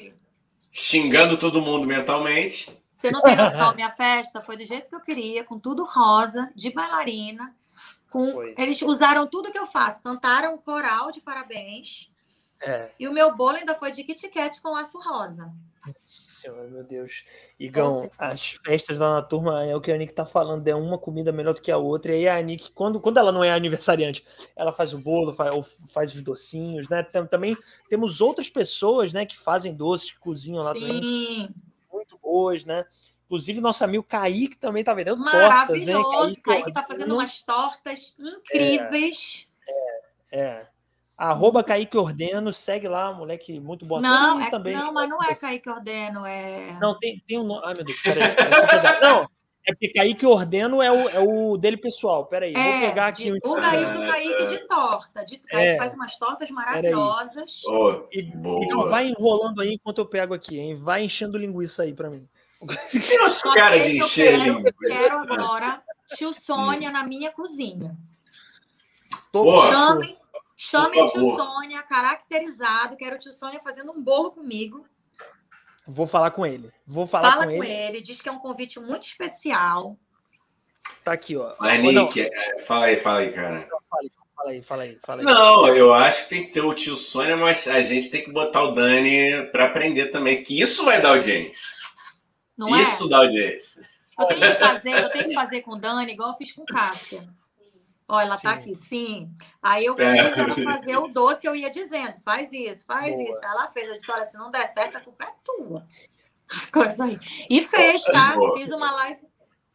Xingando 0.72 1.38
todo 1.38 1.62
mundo 1.62 1.86
mentalmente. 1.86 2.76
Você 2.98 3.12
não 3.12 3.22
tem 3.22 3.36
noção, 3.36 3.74
minha 3.76 3.92
festa 3.92 4.42
foi 4.42 4.58
do 4.58 4.66
jeito 4.66 4.90
que 4.90 4.96
eu 4.96 5.02
queria, 5.02 5.44
com 5.44 5.60
tudo 5.60 5.84
rosa, 5.84 6.52
de 6.56 6.72
bailarina. 6.72 7.56
Com... 8.10 8.42
Eles 8.58 8.82
usaram 8.82 9.28
tudo 9.28 9.52
que 9.52 9.60
eu 9.60 9.68
faço, 9.68 10.02
cantaram 10.02 10.56
um 10.56 10.58
coral 10.58 11.12
de 11.12 11.22
parabéns. 11.22 12.10
É. 12.60 12.90
E 13.00 13.08
o 13.08 13.14
meu 13.14 13.36
bolo 13.36 13.58
ainda 13.58 13.76
foi 13.76 13.92
de 13.92 14.04
Kit 14.04 14.28
Kat 14.30 14.60
com 14.62 14.72
laço 14.72 15.00
rosa. 15.00 15.54
Senhora, 16.06 16.68
meu 16.68 16.84
Deus. 16.84 17.24
Igão, 17.60 18.10
as 18.18 18.60
festas 18.66 18.98
lá 18.98 19.14
na 19.14 19.22
turma 19.22 19.64
é 19.64 19.76
o 19.76 19.80
que 19.80 19.92
a 19.92 19.98
Nick 19.98 20.12
tá 20.12 20.26
falando, 20.26 20.68
é 20.68 20.76
uma 20.76 20.98
comida 20.98 21.32
melhor 21.32 21.54
do 21.54 21.62
que 21.62 21.72
a 21.72 21.78
outra. 21.78 22.14
E 22.14 22.28
aí 22.28 22.40
a 22.40 22.42
Nick, 22.42 22.72
quando, 22.72 23.00
quando 23.00 23.20
ela 23.20 23.32
não 23.32 23.44
é 23.44 23.52
aniversariante, 23.52 24.26
ela 24.56 24.72
faz 24.72 24.94
o 24.94 24.98
bolo, 24.98 25.34
faz, 25.34 25.78
faz 25.90 26.14
os 26.14 26.22
docinhos, 26.22 26.90
né? 26.90 27.04
Também 27.04 27.56
temos 27.90 28.20
outras 28.20 28.50
pessoas, 28.50 29.14
né, 29.14 29.26
que 29.26 29.38
fazem 29.38 29.74
doces, 29.74 30.12
que 30.12 30.20
cozinham 30.20 30.64
lá 30.64 30.74
Sim. 30.74 30.80
também 30.80 31.56
depois, 32.28 32.66
né? 32.66 32.86
Inclusive, 33.26 33.62
nosso 33.62 33.84
amigo 33.84 34.04
Kaique 34.04 34.58
também 34.58 34.84
tá 34.84 34.94
vendendo 34.94 35.24
tortas, 35.24 35.88
hein? 35.88 35.96
Maravilhoso. 35.96 36.42
Kaique 36.42 36.72
tá 36.72 36.84
fazendo 36.84 37.14
umas 37.14 37.42
tortas 37.42 38.16
incríveis. 38.20 39.48
É, 40.32 40.40
é. 40.40 40.68
Arroba 41.18 41.64
Kaique 41.64 41.98
Ordeno, 41.98 42.54
segue 42.54 42.88
lá, 42.88 43.12
moleque 43.12 43.60
muito 43.60 43.86
bom. 43.86 44.00
Não, 44.00 44.40
é, 44.40 44.52
também, 44.52 44.76
não, 44.76 44.94
mas 44.94 45.10
não 45.10 45.22
é 45.24 45.34
Kaique 45.34 45.70
Ordeno, 45.70 46.26
é. 46.26 46.78
Não, 46.80 46.98
tem, 47.00 47.22
tem 47.28 47.40
um 47.40 47.44
nome. 47.44 47.64
Ai, 47.66 47.74
meu 47.74 47.86
Deus, 47.86 48.02
peraí. 48.02 48.36
não, 49.02 49.28
é 49.68 49.74
porque 49.74 49.90
Kaique 49.90 50.26
Ordeno 50.26 50.82
é 50.82 50.90
o, 50.90 51.10
é 51.10 51.20
o 51.20 51.58
dele 51.58 51.76
pessoal. 51.76 52.26
Peraí, 52.26 52.54
é, 52.56 52.72
vou 52.72 52.88
pegar 52.88 53.08
aqui. 53.08 53.30
De, 53.30 53.38
o 53.44 53.56
Kaique 53.56 53.92
do 53.92 54.00
Kaique 54.00 54.46
de 54.46 54.58
torta. 54.60 55.26
De, 55.26 55.38
Kaique 55.40 55.68
é. 55.68 55.78
faz 55.78 55.94
umas 55.94 56.18
tortas 56.18 56.50
maravilhosas. 56.50 57.64
Oh, 57.66 58.08
e, 58.10 58.32
então 58.64 58.88
vai 58.88 59.10
enrolando 59.10 59.62
aí 59.62 59.74
enquanto 59.74 59.98
eu 59.98 60.06
pego 60.06 60.34
aqui, 60.34 60.58
hein? 60.58 60.74
Vai 60.74 61.04
enchendo 61.04 61.38
linguiça 61.38 61.84
aí 61.84 61.94
para 61.94 62.10
mim. 62.10 62.26
Tem 62.92 63.26
os 63.26 63.42
cara 63.42 63.78
de 63.78 63.98
encher 63.98 64.40
linguiça. 64.40 64.74
Eu 64.82 64.90
quero 64.90 65.18
agora 65.18 65.84
tio 66.16 66.34
Sônia 66.34 66.90
hum. 66.90 66.94
na 66.94 67.04
minha 67.04 67.30
cozinha. 67.32 67.98
Chame, 69.70 70.18
chame 70.56 71.02
a 71.02 71.08
tio 71.08 71.36
Sônia, 71.36 71.84
caracterizado. 71.84 72.96
Quero 72.96 73.18
o 73.18 73.20
tio 73.20 73.34
Sônia 73.34 73.60
fazendo 73.62 73.92
um 73.92 74.02
bolo 74.02 74.32
comigo. 74.32 74.86
Vou 75.88 76.06
falar 76.06 76.32
com 76.32 76.46
ele. 76.46 76.70
Vou 76.86 77.08
falar 77.08 77.32
Fala 77.32 77.46
com, 77.46 77.58
com 77.58 77.64
ele. 77.64 77.74
ele. 77.74 78.02
Diz 78.02 78.22
que 78.22 78.28
é 78.28 78.32
um 78.32 78.40
convite 78.40 78.80
muito 78.80 79.04
especial. 79.04 79.98
Tá 81.04 81.14
aqui, 81.14 81.38
ó. 81.38 81.56
Mas, 81.60 81.82
Nick, 81.82 82.22
é, 82.22 82.60
fala 82.60 82.86
aí, 82.88 82.98
fala 82.98 83.20
aí, 83.20 83.32
cara. 83.32 83.68
Fala 83.90 84.02
aí, 84.02 84.12
fala 84.36 84.50
aí, 84.52 84.62
fala 84.62 84.84
aí, 84.84 85.00
fala 85.02 85.22
aí. 85.22 85.26
Não, 85.26 85.68
eu 85.76 85.94
acho 85.94 86.24
que 86.24 86.30
tem 86.30 86.46
que 86.46 86.52
ter 86.52 86.62
o 86.62 86.74
tio 86.74 86.98
Sônia, 86.98 87.38
mas 87.38 87.68
a 87.68 87.82
gente 87.82 88.10
tem 88.10 88.24
que 88.24 88.32
botar 88.32 88.64
o 88.64 88.72
Dani 88.72 89.48
para 89.52 89.66
aprender 89.66 90.08
também, 90.08 90.44
que 90.44 90.60
isso 90.60 90.84
vai 90.84 91.02
dar 91.02 91.10
audiência. 91.10 91.76
Não 92.58 92.76
é? 92.76 92.82
isso 92.82 93.06
é? 93.06 93.10
dá 93.10 93.18
audiência. 93.20 93.82
Eu 94.20 94.26
tenho 94.26 94.42
que 94.42 94.56
fazer, 94.60 95.04
eu 95.04 95.10
tenho 95.10 95.26
que 95.26 95.34
fazer 95.34 95.62
com 95.62 95.72
o 95.72 95.80
Dani, 95.80 96.12
igual 96.12 96.32
eu 96.32 96.38
fiz 96.38 96.52
com 96.52 96.64
o 96.64 96.66
Cássio. 96.66 97.22
Ó, 98.08 98.22
ela 98.22 98.32
tá 98.32 98.38
sim. 98.38 98.44
tá 98.44 98.54
aqui, 98.54 98.74
sim. 98.74 99.32
Aí 99.62 99.86
eu 99.86 99.96
fiz 99.96 100.06
é. 100.06 100.40
ela 100.40 100.56
fazer 100.74 100.98
o 100.98 101.08
doce, 101.08 101.46
eu 101.46 101.56
ia 101.56 101.70
dizendo, 101.70 102.18
faz 102.22 102.54
isso, 102.54 102.86
faz 102.86 103.16
Boa. 103.16 103.30
isso. 103.30 103.40
Ela 103.44 103.68
fez, 103.72 103.90
eu 103.90 103.98
disse, 103.98 104.12
olha, 104.12 104.24
se 104.24 104.38
não 104.38 104.50
der 104.50 104.66
certo, 104.66 104.96
a 104.96 105.02
culpa 105.02 105.26
é 105.26 105.34
tua. 105.44 105.86
Coisa 106.72 107.04
aí. 107.04 107.20
E 107.50 107.62
fez, 107.62 108.02
tá? 108.04 108.36
Boa. 108.36 108.58
Fiz 108.58 108.72
uma 108.72 108.92
live, 108.92 109.20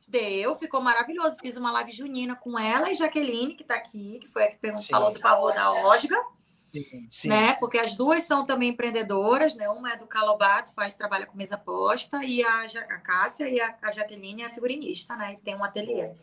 deu, 0.09 0.54
ficou 0.56 0.80
maravilhoso. 0.80 1.36
Fiz 1.40 1.59
uma 1.59 1.70
live 1.72 1.92
junina 1.92 2.34
com 2.34 2.59
ela 2.59 2.90
e 2.90 2.94
Jaqueline, 2.94 3.54
que 3.54 3.64
tá 3.64 3.74
aqui, 3.74 4.18
que 4.20 4.28
foi 4.28 4.44
a 4.44 4.50
que 4.50 4.56
perguntou, 4.56 4.86
falou 4.86 5.12
do 5.12 5.20
pavor 5.20 5.54
da 5.54 5.70
Osga. 5.70 6.16
Sim, 6.72 7.06
sim. 7.10 7.28
Né? 7.28 7.52
Porque 7.54 7.78
as 7.78 7.94
duas 7.94 8.22
são 8.22 8.46
também 8.46 8.70
empreendedoras, 8.70 9.54
né? 9.54 9.68
Uma 9.68 9.92
é 9.92 9.96
do 9.98 10.06
Calobato, 10.06 10.72
faz 10.72 10.94
trabalha 10.94 11.26
com 11.26 11.36
mesa 11.36 11.59
posta, 11.59 12.24
e 12.24 12.42
a, 12.42 12.62
a 12.62 12.98
Cássia 12.98 13.46
e 13.46 13.60
a, 13.60 13.76
a 13.82 13.90
Jaqueline 13.90 14.40
é 14.40 14.46
a 14.46 14.50
figurinista, 14.50 15.14
né? 15.14 15.34
E 15.34 15.36
tem 15.36 15.54
um 15.54 15.62
ateliê. 15.62 16.06
Uhum. 16.06 16.16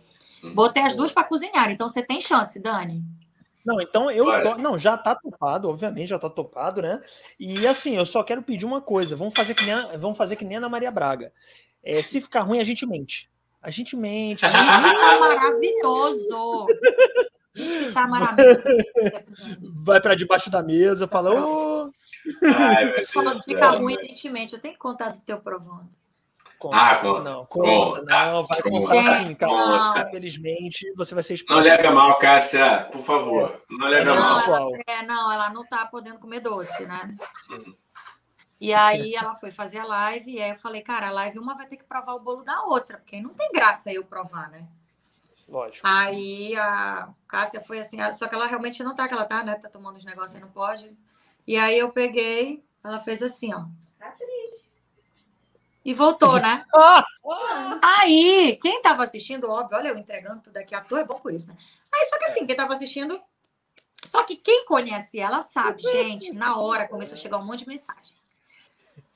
Botei 0.53 0.83
as 0.83 0.95
duas 0.95 1.11
para 1.11 1.23
cozinhar, 1.23 1.69
então 1.69 1.87
você 1.89 2.01
tem 2.01 2.21
chance, 2.21 2.61
Dani. 2.61 3.03
Não, 3.65 3.81
então 3.81 4.09
eu 4.09 4.25
to... 4.25 4.57
não, 4.57 4.77
já 4.77 4.97
tá 4.97 5.13
topado, 5.13 5.69
obviamente 5.69 6.07
já 6.07 6.17
tá 6.17 6.29
topado, 6.29 6.81
né? 6.81 7.01
E 7.39 7.67
assim, 7.67 7.95
eu 7.95 8.05
só 8.05 8.23
quero 8.23 8.41
pedir 8.41 8.65
uma 8.65 8.81
coisa, 8.81 9.15
vamos 9.15 9.35
fazer 9.35 9.53
que 9.53 9.63
nem 9.63 9.73
a, 9.73 9.97
vamos 9.97 10.17
fazer 10.17 10.35
que 10.35 10.45
nem 10.45 10.57
a 10.57 10.59
Ana 10.59 10.69
Maria 10.69 10.89
Braga. 10.89 11.31
É, 11.83 12.01
se 12.01 12.19
ficar 12.21 12.41
ruim, 12.41 12.59
a 12.59 12.63
gente 12.63 12.85
mente. 12.85 13.29
A 13.61 13.69
gente 13.69 13.95
mente. 13.95 14.45
A 14.45 14.47
gente... 14.49 14.65
tá 14.65 15.19
maravilhoso. 15.19 16.67
Tá 17.93 18.07
maravilhoso. 18.07 18.63
Vai 19.75 20.01
para 20.01 20.15
debaixo 20.15 20.49
da 20.49 20.63
mesa, 20.63 21.07
fala, 21.07 21.33
ô. 21.33 21.91
Ai, 22.43 23.05
se 23.05 23.45
ficar 23.45 23.71
ruim, 23.71 23.97
a 23.97 24.01
gente 24.01 24.29
mente. 24.29 24.53
Eu 24.53 24.59
tenho 24.59 24.73
que 24.73 24.79
contar 24.79 25.09
do 25.09 25.21
teu 25.21 25.39
provando. 25.39 25.89
Conta, 26.59 26.77
ah, 26.77 26.95
conta. 26.99 27.21
Não, 27.21 27.45
conta, 27.45 27.99
conta 28.01 28.25
não, 28.25 28.45
vai 28.45 28.61
contar 28.61 29.23
sim, 29.23 29.33
cara. 29.35 30.07
Infelizmente, 30.09 30.93
você 30.93 31.13
vai 31.13 31.23
ser 31.23 31.35
exposto. 31.35 31.57
Não 31.57 31.63
leve 31.63 31.89
mal, 31.89 32.19
Cássia, 32.19 32.89
por 32.91 33.01
favor. 33.01 33.63
Não 33.69 33.87
leve 33.87 34.03
não, 34.03 34.15
mal. 34.15 34.75
Ela, 34.75 34.83
é, 34.85 35.03
não, 35.03 35.31
ela 35.31 35.49
não 35.51 35.65
tá 35.65 35.85
podendo 35.85 36.19
comer 36.19 36.41
doce, 36.41 36.85
né? 36.85 37.15
Sim. 37.43 37.77
E 38.59 38.73
aí 38.73 39.15
ela 39.15 39.35
foi 39.35 39.51
fazer 39.51 39.79
a 39.79 39.85
live, 39.85 40.33
e 40.33 40.41
aí 40.41 40.49
eu 40.49 40.55
falei, 40.57 40.81
cara, 40.81 41.07
a 41.07 41.11
live 41.11 41.39
uma 41.39 41.55
vai 41.55 41.65
ter 41.65 41.77
que 41.77 41.85
provar 41.85 42.13
o 42.15 42.19
bolo 42.19 42.43
da 42.43 42.61
outra, 42.63 42.97
porque 42.97 43.21
não 43.21 43.29
tem 43.29 43.49
graça 43.53 43.89
eu 43.93 44.03
provar, 44.03 44.49
né? 44.49 44.67
Lógico. 45.47 45.87
Aí 45.87 46.57
a 46.57 47.07
Cássia 47.25 47.61
foi 47.61 47.79
assim, 47.79 47.99
só 48.11 48.27
que 48.27 48.35
ela 48.35 48.47
realmente 48.47 48.83
não 48.83 48.93
tá, 48.93 49.07
que 49.07 49.13
ela 49.13 49.23
tá, 49.23 49.43
né? 49.43 49.55
Tá 49.55 49.69
tomando 49.69 49.95
os 49.95 50.03
negócios 50.03 50.37
e 50.37 50.41
não 50.41 50.49
pode. 50.49 50.91
E 51.47 51.55
aí 51.55 51.79
eu 51.79 51.89
peguei, 51.89 52.61
ela 52.83 52.99
fez 52.99 53.23
assim, 53.23 53.53
ó. 53.53 53.63
E 55.89 55.93
voltou, 55.93 56.39
né? 56.39 56.63
Aí, 57.81 58.59
quem 58.61 58.79
tava 58.79 59.01
assistindo, 59.01 59.49
óbvio, 59.49 59.75
olha 59.75 59.87
eu 59.87 59.97
entregando 59.97 60.39
tudo 60.39 60.55
aqui, 60.57 60.75
ator 60.75 60.99
é 60.99 61.03
bom 61.03 61.15
por 61.15 61.33
isso, 61.33 61.49
né? 61.49 61.57
Aí, 61.91 62.05
só 62.05 62.19
que 62.19 62.25
assim, 62.25 62.45
quem 62.45 62.55
tava 62.55 62.75
assistindo. 62.75 63.19
Só 64.05 64.21
que 64.21 64.35
quem 64.35 64.65
conhece 64.65 65.19
ela 65.19 65.41
sabe, 65.41 65.81
gente, 65.81 66.31
na 66.31 66.59
hora 66.59 66.87
começou 66.87 67.15
a 67.15 67.17
chegar 67.17 67.39
um 67.39 67.43
monte 67.43 67.61
de 67.61 67.69
mensagem. 67.69 68.15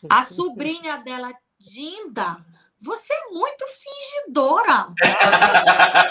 A 0.10 0.24
sobrinha 0.24 0.98
dela, 0.98 1.32
Dinda, 1.60 2.44
você 2.82 3.14
é 3.14 3.30
muito 3.30 3.64
fingidora. 3.68 4.88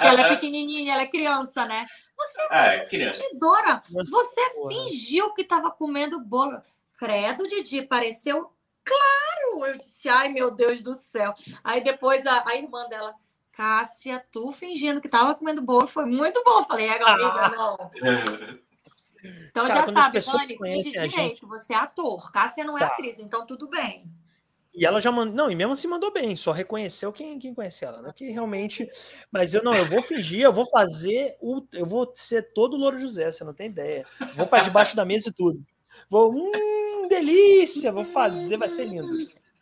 ela 0.00 0.20
é 0.20 0.28
pequenininha, 0.28 0.92
ela 0.92 1.02
é 1.02 1.06
criança, 1.08 1.66
né? 1.66 1.86
Você 2.16 2.40
é 2.40 2.46
ah, 2.50 2.68
muito 2.68 2.82
é, 2.82 3.12
fingidora. 3.12 3.82
Você 3.90 4.40
fingiu 4.68 5.34
que 5.34 5.42
estava 5.42 5.72
comendo 5.72 6.20
bolo. 6.20 6.62
Credo, 6.96 7.48
Didi, 7.48 7.82
pareceu 7.82 8.52
Claro! 8.84 9.66
Eu 9.66 9.78
disse, 9.78 10.08
ai 10.08 10.28
meu 10.28 10.50
Deus 10.50 10.82
do 10.82 10.92
céu. 10.94 11.34
Aí 11.62 11.82
depois 11.82 12.26
a, 12.26 12.48
a 12.48 12.56
irmã 12.56 12.88
dela, 12.88 13.14
Cássia, 13.52 14.24
tu 14.32 14.50
fingindo 14.50 15.00
que 15.00 15.08
tava 15.08 15.34
comendo 15.34 15.62
bolo, 15.62 15.86
foi 15.86 16.06
muito 16.06 16.42
bom. 16.44 16.64
falei, 16.64 16.86
é, 16.86 17.02
amiga, 17.02 17.28
ah. 17.28 17.50
não. 17.50 17.90
Então 19.50 19.66
Cara, 19.68 19.86
já 19.86 19.92
sabe, 19.92 20.20
Dani, 20.20 20.58
finge 20.58 20.90
direito, 20.90 21.10
gente... 21.10 21.46
você 21.46 21.74
é 21.74 21.76
ator. 21.76 22.32
Cássia 22.32 22.64
não 22.64 22.76
é 22.76 22.80
tá. 22.80 22.86
atriz, 22.88 23.20
então 23.20 23.46
tudo 23.46 23.68
bem. 23.68 24.10
E 24.74 24.86
ela 24.86 25.00
já 25.00 25.12
mandou. 25.12 25.34
Não, 25.34 25.50
e 25.50 25.54
mesmo 25.54 25.74
assim 25.74 25.86
mandou 25.86 26.10
bem, 26.10 26.34
só 26.34 26.50
reconheceu 26.50 27.12
quem, 27.12 27.38
quem 27.38 27.54
conhece 27.54 27.84
ela, 27.84 28.00
né? 28.00 28.10
Que 28.16 28.30
realmente. 28.30 28.88
Mas 29.30 29.52
eu 29.52 29.62
não, 29.62 29.74
eu 29.74 29.84
vou 29.84 30.02
fingir, 30.02 30.40
eu 30.40 30.52
vou 30.52 30.64
fazer 30.64 31.36
o. 31.40 31.62
Eu 31.72 31.84
vou 31.84 32.10
ser 32.14 32.52
todo 32.54 32.74
o 32.74 32.78
Louro 32.78 32.98
José, 32.98 33.30
você 33.30 33.44
não 33.44 33.52
tem 33.52 33.66
ideia. 33.66 34.06
Vou 34.34 34.46
para 34.46 34.64
debaixo 34.64 34.96
da 34.96 35.04
mesa 35.04 35.28
e 35.28 35.32
tudo. 35.32 35.62
Vou. 36.12 36.30
Hum, 36.30 37.08
delícia, 37.08 37.90
vou 37.90 38.04
fazer, 38.04 38.58
vai 38.58 38.68
ser 38.68 38.84
lindo. 38.84 39.16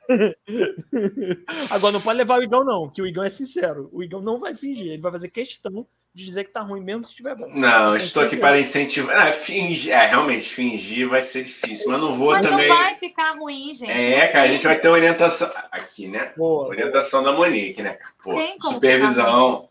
Agora 1.71 1.93
não 1.93 2.01
pode 2.01 2.19
levar 2.19 2.41
o 2.41 2.43
Igão, 2.43 2.65
não, 2.65 2.91
que 2.91 3.01
o 3.01 3.07
Igão 3.07 3.23
é 3.23 3.31
sincero. 3.31 3.89
O 3.93 4.03
Igão 4.03 4.21
não 4.21 4.41
vai 4.41 4.57
fingir, 4.57 4.89
ele 4.89 5.01
vai 5.01 5.13
fazer 5.13 5.29
questão 5.29 5.87
de 6.13 6.25
dizer 6.25 6.43
que 6.43 6.51
tá 6.51 6.61
ruim, 6.61 6.83
mesmo 6.83 7.05
se 7.05 7.13
estiver 7.13 7.37
bom. 7.37 7.47
Não, 7.55 7.95
estou 7.95 8.25
aqui 8.25 8.37
para 8.37 8.59
incentivar. 8.59 9.29
É, 9.29 9.31
fingir, 9.31 9.93
é, 9.93 10.07
realmente, 10.09 10.49
fingir 10.49 11.09
vai 11.09 11.23
ser 11.23 11.45
difícil, 11.45 11.89
mas 11.89 12.01
não 12.01 12.17
vou 12.17 12.33
mas 12.33 12.45
também. 12.45 12.67
Não 12.67 12.77
vai 12.79 12.97
ficar 12.97 13.39
ruim, 13.39 13.73
gente. 13.73 13.93
É, 13.93 14.27
cara, 14.27 14.47
a 14.47 14.49
gente 14.49 14.65
vai 14.65 14.77
ter 14.77 14.89
orientação. 14.89 15.49
Aqui, 15.71 16.09
né? 16.09 16.33
Boa, 16.37 16.67
orientação 16.67 17.23
da 17.23 17.31
Monique, 17.31 17.81
né? 17.81 17.97
Pô, 18.25 18.35
supervisão. 18.61 19.70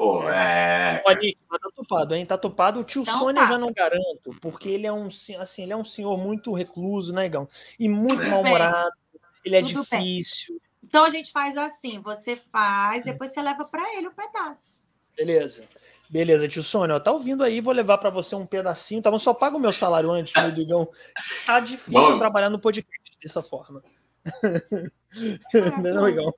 Pô, 0.00 0.26
é. 0.30 1.02
Ó, 1.06 1.12
Nick, 1.12 1.36
tá 1.46 1.70
topado, 1.76 2.14
hein? 2.14 2.24
Tá 2.24 2.38
topado. 2.38 2.80
O 2.80 2.84
tio 2.84 3.02
então, 3.02 3.18
Sônia 3.18 3.42
tá. 3.42 3.48
já 3.48 3.58
não 3.58 3.70
garanto, 3.70 4.34
porque 4.40 4.70
ele 4.70 4.86
é 4.86 4.92
um 4.92 5.08
assim, 5.38 5.62
ele 5.62 5.74
é 5.74 5.76
um 5.76 5.84
senhor 5.84 6.16
muito 6.16 6.54
recluso, 6.54 7.12
né, 7.12 7.26
Igão? 7.26 7.46
E 7.78 7.86
muito 7.86 8.22
é. 8.22 8.28
mal-humorado. 8.30 8.96
Ele 9.44 9.56
é 9.56 9.60
Tudo 9.60 9.82
difícil. 9.82 10.54
Bem. 10.54 10.62
Então 10.84 11.04
a 11.04 11.10
gente 11.10 11.30
faz 11.30 11.54
assim: 11.54 12.00
você 12.00 12.34
faz, 12.34 13.04
depois 13.04 13.30
você 13.30 13.42
leva 13.42 13.66
para 13.66 13.94
ele 13.94 14.08
um 14.08 14.14
pedaço. 14.14 14.80
Beleza. 15.14 15.68
Beleza, 16.08 16.48
tio 16.48 16.62
Sônia, 16.62 16.96
ó, 16.96 16.98
tá 16.98 17.12
ouvindo 17.12 17.44
aí, 17.44 17.60
vou 17.60 17.74
levar 17.74 17.98
para 17.98 18.08
você 18.08 18.34
um 18.34 18.46
pedacinho, 18.46 19.02
tá? 19.02 19.10
Mas 19.10 19.20
só 19.20 19.34
paga 19.34 19.58
o 19.58 19.60
meu 19.60 19.72
salário 19.72 20.10
antes, 20.10 20.32
meu 20.32 20.50
Digão. 20.50 20.88
Tá 21.44 21.60
difícil 21.60 21.92
Bom. 21.92 22.18
trabalhar 22.18 22.48
no 22.48 22.58
podcast 22.58 23.18
dessa 23.22 23.42
forma. 23.42 23.82
não, 25.92 26.08
Igão. 26.08 26.32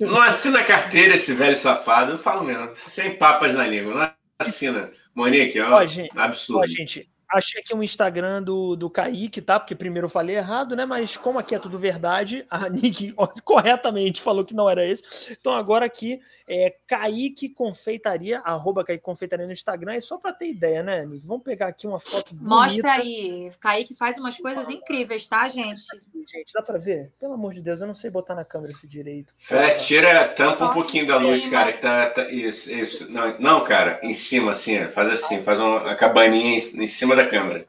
Não 0.00 0.20
assina 0.20 0.60
a 0.60 0.64
carteira 0.64 1.14
esse 1.14 1.32
velho 1.32 1.56
safado. 1.56 2.12
Eu 2.12 2.18
falo 2.18 2.44
mesmo, 2.44 2.74
sem 2.74 3.16
papas 3.16 3.54
na 3.54 3.66
língua. 3.66 3.94
Não 3.94 4.12
assina. 4.38 4.90
Monique, 5.14 5.58
é 5.58 5.66
um 5.66 5.72
ó, 5.72 5.84
gente, 5.84 6.18
absurdo. 6.18 6.62
Ó, 6.62 6.66
gente, 6.66 7.08
achei 7.32 7.60
aqui 7.60 7.74
um 7.74 7.82
Instagram 7.82 8.42
do, 8.42 8.76
do 8.76 8.90
Kaique, 8.90 9.40
tá? 9.40 9.58
Porque 9.58 9.74
primeiro 9.74 10.06
eu 10.06 10.10
falei 10.10 10.36
errado, 10.36 10.76
né? 10.76 10.84
Mas 10.84 11.16
como 11.16 11.38
aqui 11.38 11.54
é 11.54 11.58
tudo 11.58 11.78
verdade, 11.78 12.44
a 12.50 12.68
Nick 12.70 13.14
corretamente 13.44 14.20
falou 14.20 14.44
que 14.44 14.54
não 14.54 14.68
era 14.68 14.86
esse. 14.86 15.02
Então 15.30 15.52
agora 15.52 15.86
aqui 15.86 16.20
é 16.48 16.74
Kaique 16.86 17.48
Confeitaria, 17.48 18.40
arroba 18.40 18.84
Kaique 18.84 19.02
Confeitaria 19.02 19.46
no 19.46 19.52
Instagram. 19.52 19.94
É 19.94 20.00
só 20.00 20.18
para 20.18 20.32
ter 20.32 20.48
ideia, 20.48 20.82
né, 20.82 21.04
Nick? 21.04 21.26
Vamos 21.26 21.42
pegar 21.42 21.68
aqui 21.68 21.86
uma 21.86 22.00
foto 22.00 22.34
Mostra 22.34 22.92
aí. 22.92 23.52
Kaique 23.60 23.94
faz 23.94 24.18
umas 24.18 24.36
coisas 24.38 24.68
incríveis, 24.68 25.26
tá, 25.26 25.48
gente? 25.48 25.82
Gente, 26.30 26.52
dá 26.52 26.62
para 26.62 26.78
ver? 26.78 27.12
Pelo 27.18 27.34
amor 27.34 27.52
de 27.52 27.60
Deus, 27.60 27.80
eu 27.80 27.86
não 27.86 27.94
sei 27.94 28.10
botar 28.10 28.34
na 28.34 28.44
câmera 28.44 28.72
isso 28.72 28.86
direito. 28.86 29.34
É, 29.50 29.70
tira, 29.74 30.28
tampa 30.28 30.66
um 30.66 30.72
pouquinho 30.72 31.06
da 31.06 31.16
luz, 31.16 31.46
cara, 31.48 31.72
que 31.72 31.80
tá, 31.80 32.10
tá, 32.10 32.30
isso, 32.30 32.72
isso. 32.72 33.10
Não, 33.10 33.38
não, 33.38 33.64
cara, 33.64 33.98
em 34.02 34.14
cima 34.14 34.52
assim, 34.52 34.84
faz 34.88 35.08
assim, 35.08 35.42
faz 35.42 35.58
uma 35.58 35.94
cabaninha 35.94 36.56
em, 36.56 36.82
em 36.82 36.86
cima 36.86 37.16
da 37.16 37.21
da 37.22 37.30
câmera. 37.30 37.66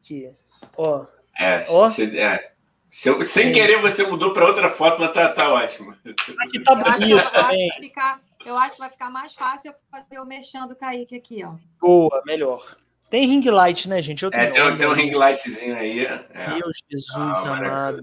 Aqui. 0.00 0.30
Ó. 0.76 1.06
É, 1.38 1.64
Ó. 1.68 1.86
É. 1.86 2.52
Se, 2.90 3.22
sem 3.22 3.52
querer, 3.52 3.80
você 3.82 4.06
mudou 4.06 4.32
para 4.32 4.46
outra 4.46 4.70
foto, 4.70 5.00
mas 5.00 5.12
tá, 5.12 5.30
tá 5.32 5.52
ótimo. 5.52 5.94
Aqui 6.40 6.60
tá 6.60 6.74
bonito 6.74 7.30
também. 7.30 7.70
Ficar, 7.78 8.20
eu 8.46 8.56
acho 8.56 8.74
que 8.74 8.80
vai 8.80 8.90
ficar 8.90 9.10
mais 9.10 9.34
fácil 9.34 9.70
eu 9.70 9.74
fazer 9.90 10.18
o 10.18 10.24
mexendo 10.24 10.68
do 10.68 10.76
Kaique 10.76 11.14
aqui, 11.14 11.44
ó. 11.44 11.54
Boa, 11.80 12.22
melhor. 12.24 12.76
Tem 13.10 13.26
ring 13.26 13.48
light, 13.50 13.88
né, 13.88 14.00
gente? 14.02 14.22
Eu 14.22 14.30
é, 14.32 14.46
tem, 14.46 14.76
tem 14.76 14.86
um 14.86 14.92
ring 14.92 15.10
lightzinho 15.12 15.76
aí. 15.76 16.04
É. 16.04 16.26
Deus, 16.58 16.78
Jesus 16.90 17.14
ah, 17.16 17.56
amado. 17.56 18.02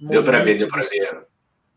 Deu 0.00 0.24
para 0.24 0.40
ver, 0.40 0.56
deu 0.56 0.68
para 0.68 0.82
ver. 0.82 1.26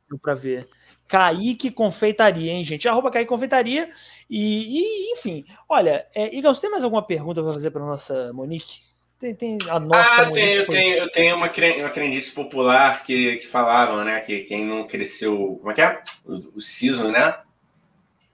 Deu 0.10 0.20
para 0.20 0.34
ver. 0.36 0.68
Kaique 1.14 1.69
Confeitaria, 1.69 2.52
hein, 2.52 2.64
gente? 2.64 2.90
Arroba 2.90 3.11
Kaique 3.11 3.30
Confeitaria. 3.30 3.88
E, 4.27 4.80
e 4.80 5.11
enfim, 5.11 5.45
olha, 5.69 6.07
é, 6.15 6.35
Igor, 6.35 6.56
você 6.56 6.61
tem 6.61 6.72
mais 6.72 6.84
alguma 6.84 7.06
pergunta 7.06 7.44
para 7.44 7.53
fazer 7.53 7.69
para 7.69 7.85
nossa 7.85 8.34
Monique? 8.34 8.81
Tem, 9.19 9.35
tem 9.35 9.57
a 9.69 9.80
nossa. 9.80 10.23
Ah, 10.23 10.31
tem, 10.31 10.53
eu, 10.56 10.68
tenho, 10.68 10.98
eu 10.98 11.11
tenho 11.11 11.35
uma, 11.35 11.45
uma 11.45 11.90
crendice 11.91 12.31
popular 12.31 13.03
que, 13.03 13.35
que 13.35 13.45
falavam, 13.45 14.03
né? 14.03 14.22
Que 14.22 14.40
quem 14.40 14.65
não 14.65 14.88
cresceu. 14.88 15.60
Como 15.60 15.69
é 15.69 15.76
que 15.76 15.81
é? 15.81 16.02
O, 16.26 16.57
o 16.57 16.60
siso, 16.60 17.07
né? 17.07 17.38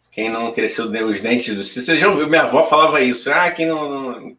Quem 0.10 0.30
não 0.30 0.54
cresceu 0.54 0.86
os 0.86 1.20
dentes 1.20 1.54
do 1.54 1.64
siso. 1.64 1.86
Você 1.86 1.98
já 1.98 2.08
ouviu? 2.08 2.30
Minha 2.30 2.44
avó 2.44 2.64
falava 2.64 3.02
isso. 3.02 3.30
Ah, 3.30 3.52
quem 3.52 3.66
não. 3.66 3.90
não 3.90 4.38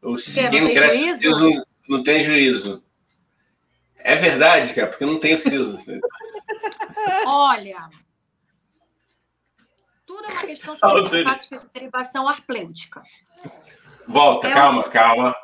o, 0.00 0.16
quem, 0.16 0.48
quem 0.48 0.60
não, 0.62 0.68
não 0.68 0.74
cresce 0.74 0.96
juízo? 0.96 1.28
o 1.28 1.36
siso 1.36 1.66
não 1.86 2.02
tem 2.02 2.20
juízo. 2.24 2.82
É 3.98 4.16
verdade, 4.16 4.72
cara, 4.72 4.88
porque 4.88 5.04
eu 5.04 5.08
não 5.08 5.20
tenho 5.20 5.36
siso. 5.36 5.76
Olha, 7.26 7.88
tudo 10.06 10.24
é 10.26 10.32
uma 10.32 10.42
questão 10.42 10.74
simpática 10.74 11.58
de 11.58 11.68
derivação 11.70 12.28
arplêutica. 12.28 13.02
Volta, 14.06 14.48
é 14.48 14.52
calma, 14.52 14.80
o... 14.80 14.90
calma. 14.90 15.36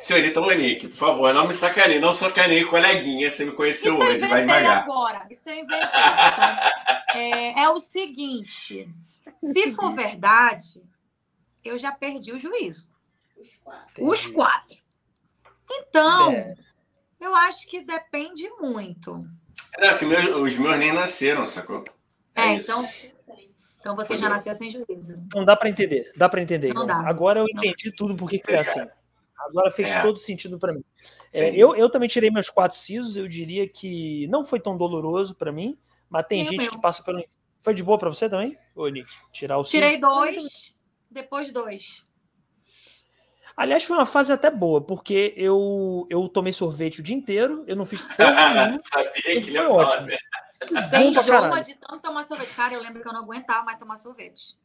Senhorita 0.00 0.40
Monique, 0.40 0.88
por 0.88 0.96
favor, 0.96 1.32
não 1.32 1.46
me 1.46 1.54
sacaneie, 1.54 2.00
não 2.00 2.12
sacaneie 2.12 2.64
coleguinha, 2.64 3.30
você 3.30 3.44
me 3.44 3.52
conheceu 3.52 3.94
Isso 3.94 4.02
hoje, 4.02 4.26
vai 4.26 4.40
devagar. 4.40 4.78
agora, 4.78 5.26
isso 5.30 5.48
eu 5.48 5.54
inventei. 5.54 5.78
Então, 5.78 7.20
é, 7.20 7.62
é 7.62 7.68
o 7.68 7.78
seguinte, 7.78 8.92
se 9.36 9.72
for 9.72 9.94
verdade, 9.94 10.82
eu 11.64 11.78
já 11.78 11.92
perdi 11.92 12.32
o 12.32 12.38
juízo. 12.38 12.90
Os 13.36 13.56
quatro. 13.62 14.04
Os 14.04 14.26
quatro. 14.26 14.78
Então, 15.70 16.32
é. 16.32 16.54
eu 17.20 17.32
acho 17.36 17.68
que 17.68 17.80
depende 17.80 18.50
muito. 18.60 19.24
É, 19.78 19.94
que 19.94 20.04
meus, 20.04 20.24
os 20.36 20.56
meus 20.56 20.78
nem 20.78 20.92
nasceram, 20.92 21.46
sacou? 21.46 21.84
É, 22.34 22.42
é 22.42 22.52
então. 22.54 22.86
Então 23.78 23.94
você 23.94 24.16
já 24.16 24.28
nasceu 24.28 24.52
sem 24.54 24.70
juízo. 24.70 25.22
Não 25.34 25.44
dá 25.44 25.56
para 25.56 25.68
entender, 25.68 26.12
dá 26.16 26.28
para 26.28 26.42
entender. 26.42 26.74
Não 26.74 26.84
dá. 26.84 26.96
Agora 27.08 27.40
eu 27.40 27.44
entendi 27.44 27.92
tudo 27.92 28.14
por 28.16 28.28
que, 28.28 28.38
que 28.38 28.54
é 28.54 28.58
assim. 28.58 28.84
Agora 29.38 29.70
fez 29.70 29.88
é. 29.88 30.02
todo 30.02 30.18
sentido 30.18 30.58
para 30.58 30.72
mim. 30.72 30.84
É, 31.32 31.50
eu, 31.54 31.76
eu 31.76 31.88
também 31.88 32.08
tirei 32.08 32.30
meus 32.30 32.50
quatro 32.50 32.76
sisos, 32.76 33.16
eu 33.16 33.28
diria 33.28 33.68
que 33.68 34.26
não 34.28 34.44
foi 34.44 34.58
tão 34.58 34.76
doloroso 34.76 35.34
para 35.34 35.52
mim, 35.52 35.78
mas 36.10 36.26
tem 36.26 36.44
gente 36.44 36.56
meu. 36.56 36.70
que 36.70 36.80
passa 36.80 37.02
pelo. 37.02 37.22
Foi 37.60 37.72
de 37.72 37.82
boa 37.82 37.98
para 37.98 38.08
você 38.08 38.28
também, 38.28 38.58
ô 38.74 38.88
Nick? 38.88 39.08
Tirar 39.32 39.58
o 39.58 39.62
Tirei 39.62 39.90
siso? 39.90 40.00
dois, 40.00 40.74
depois 41.10 41.52
dois. 41.52 42.04
Aliás, 43.58 43.82
foi 43.82 43.96
uma 43.96 44.06
fase 44.06 44.32
até 44.32 44.52
boa, 44.52 44.80
porque 44.80 45.34
eu, 45.36 46.06
eu 46.08 46.28
tomei 46.28 46.52
sorvete 46.52 47.00
o 47.00 47.02
dia 47.02 47.16
inteiro, 47.16 47.64
eu 47.66 47.74
não 47.74 47.84
fiz 47.84 48.00
porra 48.02 48.72
Sabia 48.80 49.12
que 49.12 49.30
ele 49.30 49.50
ia 49.50 49.66
falar, 49.66 50.02
né? 50.02 50.16
Tem 50.92 51.12
jogo 51.12 51.60
de 51.64 51.74
tanto 51.74 51.98
tomar 51.98 52.22
sorvete. 52.22 52.54
Cara, 52.54 52.74
eu 52.74 52.80
lembro 52.80 53.02
que 53.02 53.08
eu 53.08 53.12
não 53.12 53.22
aguentava 53.22 53.64
mais 53.64 53.76
tomar 53.76 53.96
sorvete. 53.96 54.56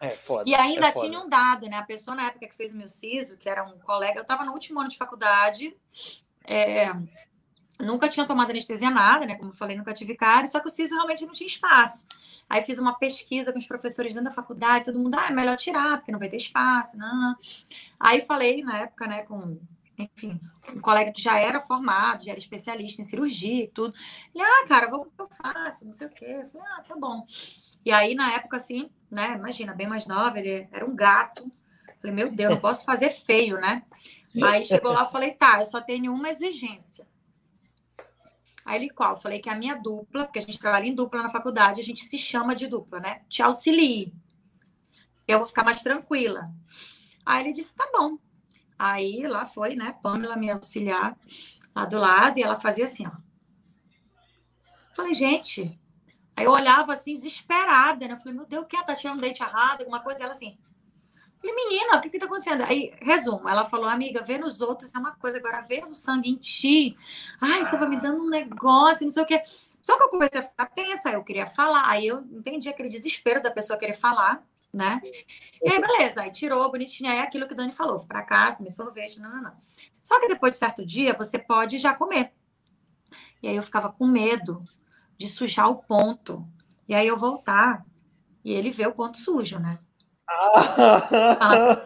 É, 0.00 0.10
foda. 0.10 0.50
E 0.50 0.54
ainda 0.56 0.88
é 0.88 0.92
tinha 0.92 1.20
um 1.20 1.28
dado, 1.28 1.68
né? 1.68 1.76
A 1.76 1.84
pessoa 1.84 2.16
na 2.16 2.26
época 2.26 2.48
que 2.48 2.54
fez 2.56 2.72
o 2.72 2.76
meu 2.76 2.88
SISO, 2.88 3.36
que 3.38 3.48
era 3.48 3.62
um 3.62 3.78
colega, 3.78 4.18
eu 4.18 4.22
estava 4.22 4.44
no 4.44 4.52
último 4.52 4.80
ano 4.80 4.88
de 4.88 4.96
faculdade, 4.96 5.72
é, 6.44 6.90
nunca 7.80 8.08
tinha 8.08 8.26
tomado 8.26 8.50
anestesia 8.50 8.90
nada, 8.90 9.26
né? 9.26 9.36
Como 9.36 9.50
eu 9.50 9.54
falei, 9.54 9.76
nunca 9.76 9.92
tive 9.92 10.14
cara, 10.14 10.46
só 10.46 10.60
que 10.60 10.66
o 10.66 10.70
SISO 10.70 10.94
realmente 10.94 11.24
não 11.24 11.32
tinha 11.32 11.46
espaço. 11.46 12.06
Aí 12.48 12.62
fiz 12.62 12.78
uma 12.78 12.94
pesquisa 12.94 13.52
com 13.52 13.58
os 13.58 13.66
professores 13.66 14.14
dentro 14.14 14.28
da 14.28 14.34
faculdade, 14.34 14.86
todo 14.86 14.98
mundo, 14.98 15.14
ah, 15.14 15.28
é 15.28 15.30
melhor 15.30 15.56
tirar, 15.56 15.98
porque 15.98 16.10
não 16.10 16.18
vai 16.18 16.28
ter 16.28 16.36
espaço, 16.36 16.96
não. 16.96 17.36
Aí 17.98 18.20
falei 18.20 18.62
na 18.62 18.78
época, 18.78 19.06
né, 19.06 19.22
com, 19.22 19.58
enfim, 19.96 20.40
um 20.74 20.80
colega 20.80 21.12
que 21.12 21.22
já 21.22 21.38
era 21.38 21.60
formado, 21.60 22.24
já 22.24 22.32
era 22.32 22.38
especialista 22.38 23.02
em 23.02 23.04
cirurgia 23.04 23.64
e 23.64 23.68
tudo. 23.68 23.94
E, 24.34 24.40
ah, 24.40 24.66
cara, 24.66 24.90
vou 24.90 25.04
que 25.04 25.10
eu 25.18 25.28
faço, 25.28 25.84
não 25.84 25.92
sei 25.92 26.06
o 26.06 26.10
quê. 26.10 26.24
Eu 26.24 26.50
falei, 26.50 26.66
ah, 26.72 26.82
tá 26.86 26.96
bom. 26.96 27.24
E 27.84 27.92
aí, 27.92 28.14
na 28.14 28.32
época, 28.32 28.56
assim, 28.56 28.90
né, 29.10 29.34
imagina, 29.36 29.74
bem 29.74 29.86
mais 29.86 30.06
nova, 30.06 30.38
ele 30.38 30.68
era 30.72 30.84
um 30.84 30.94
gato. 30.94 31.50
falei, 32.00 32.14
meu 32.14 32.30
Deus, 32.30 32.50
não 32.50 32.60
posso 32.60 32.84
fazer 32.84 33.10
feio, 33.10 33.56
né? 33.60 33.82
Aí 34.42 34.64
chegou 34.64 34.92
lá, 34.92 35.02
eu 35.02 35.10
falei, 35.10 35.32
tá, 35.32 35.58
eu 35.58 35.64
só 35.64 35.80
tenho 35.80 36.14
uma 36.14 36.28
exigência. 36.28 37.06
Aí 38.70 38.76
ele, 38.76 38.88
qual? 38.88 39.20
Falei 39.20 39.40
que 39.40 39.50
a 39.50 39.56
minha 39.56 39.74
dupla, 39.74 40.26
porque 40.26 40.38
a 40.38 40.42
gente 40.42 40.56
trabalha 40.56 40.86
em 40.86 40.94
dupla 40.94 41.24
na 41.24 41.28
faculdade, 41.28 41.80
a 41.80 41.84
gente 41.84 42.04
se 42.04 42.16
chama 42.16 42.54
de 42.54 42.68
dupla, 42.68 43.00
né? 43.00 43.22
Te 43.28 43.42
auxilie. 43.42 44.14
Eu 45.26 45.38
vou 45.38 45.48
ficar 45.48 45.64
mais 45.64 45.82
tranquila. 45.82 46.52
Aí 47.26 47.42
ele 47.42 47.52
disse, 47.52 47.74
tá 47.74 47.90
bom. 47.92 48.16
Aí 48.78 49.26
lá 49.26 49.44
foi, 49.44 49.74
né? 49.74 49.96
Pamela 50.00 50.36
me 50.36 50.48
auxiliar 50.48 51.18
lá 51.74 51.84
do 51.84 51.98
lado 51.98 52.38
e 52.38 52.44
ela 52.44 52.60
fazia 52.60 52.84
assim, 52.84 53.08
ó. 53.08 53.10
Falei, 54.94 55.14
gente. 55.14 55.76
Aí 56.36 56.44
eu 56.44 56.52
olhava 56.52 56.92
assim, 56.92 57.14
desesperada, 57.14 58.06
né? 58.06 58.14
Eu 58.14 58.18
falei, 58.18 58.34
meu 58.34 58.46
Deus, 58.46 58.62
o 58.62 58.68
que? 58.68 58.80
Tá 58.84 58.94
tirando 58.94 59.20
dente 59.20 59.42
errado, 59.42 59.80
alguma 59.80 59.98
coisa? 59.98 60.20
E 60.20 60.22
ela 60.22 60.32
assim. 60.32 60.56
Falei, 61.40 61.56
menina, 61.56 61.96
o 61.96 62.00
que 62.02 62.10
que 62.10 62.18
tá 62.18 62.26
acontecendo? 62.26 62.62
Aí, 62.62 62.92
resumo, 63.00 63.48
ela 63.48 63.64
falou, 63.64 63.88
amiga, 63.88 64.22
ver 64.22 64.38
nos 64.38 64.60
outros 64.60 64.92
é 64.94 64.98
uma 64.98 65.16
coisa, 65.16 65.38
agora 65.38 65.62
ver 65.62 65.84
o 65.86 65.94
sangue 65.94 66.28
em 66.28 66.36
ti. 66.36 66.96
Ai, 67.40 67.68
tava 67.70 67.88
me 67.88 67.98
dando 67.98 68.22
um 68.22 68.28
negócio, 68.28 69.04
não 69.04 69.10
sei 69.10 69.22
o 69.22 69.26
quê. 69.26 69.42
Só 69.80 69.96
que 69.96 70.02
eu 70.04 70.10
comecei 70.10 70.40
a 70.40 70.44
ficar 70.44 70.66
tensa, 70.66 71.10
eu 71.10 71.24
queria 71.24 71.46
falar. 71.46 71.88
Aí 71.88 72.06
eu 72.06 72.18
entendi 72.20 72.68
aquele 72.68 72.90
desespero 72.90 73.42
da 73.42 73.50
pessoa 73.50 73.78
querer 73.78 73.94
falar, 73.94 74.44
né? 74.70 75.00
E 75.62 75.70
aí, 75.70 75.80
beleza, 75.80 76.20
aí 76.20 76.30
tirou, 76.30 76.70
bonitinha. 76.70 77.14
É 77.14 77.20
aquilo 77.20 77.46
que 77.46 77.54
o 77.54 77.56
Dani 77.56 77.72
falou, 77.72 78.00
pra 78.00 78.22
casa, 78.22 78.56
comi 78.56 78.70
sorvete, 78.70 79.18
não, 79.18 79.30
não, 79.30 79.42
não. 79.42 79.56
Só 80.02 80.20
que 80.20 80.28
depois 80.28 80.52
de 80.52 80.58
certo 80.58 80.84
dia, 80.84 81.14
você 81.16 81.38
pode 81.38 81.78
já 81.78 81.94
comer. 81.94 82.32
E 83.42 83.48
aí 83.48 83.56
eu 83.56 83.62
ficava 83.62 83.90
com 83.90 84.06
medo 84.06 84.62
de 85.16 85.26
sujar 85.26 85.70
o 85.70 85.76
ponto. 85.76 86.46
E 86.86 86.94
aí 86.94 87.06
eu 87.06 87.16
voltar 87.16 87.86
e 88.44 88.52
ele 88.52 88.70
vê 88.70 88.86
o 88.86 88.92
ponto 88.92 89.16
sujo, 89.16 89.58
né? 89.58 89.78
Fala, 91.38 91.82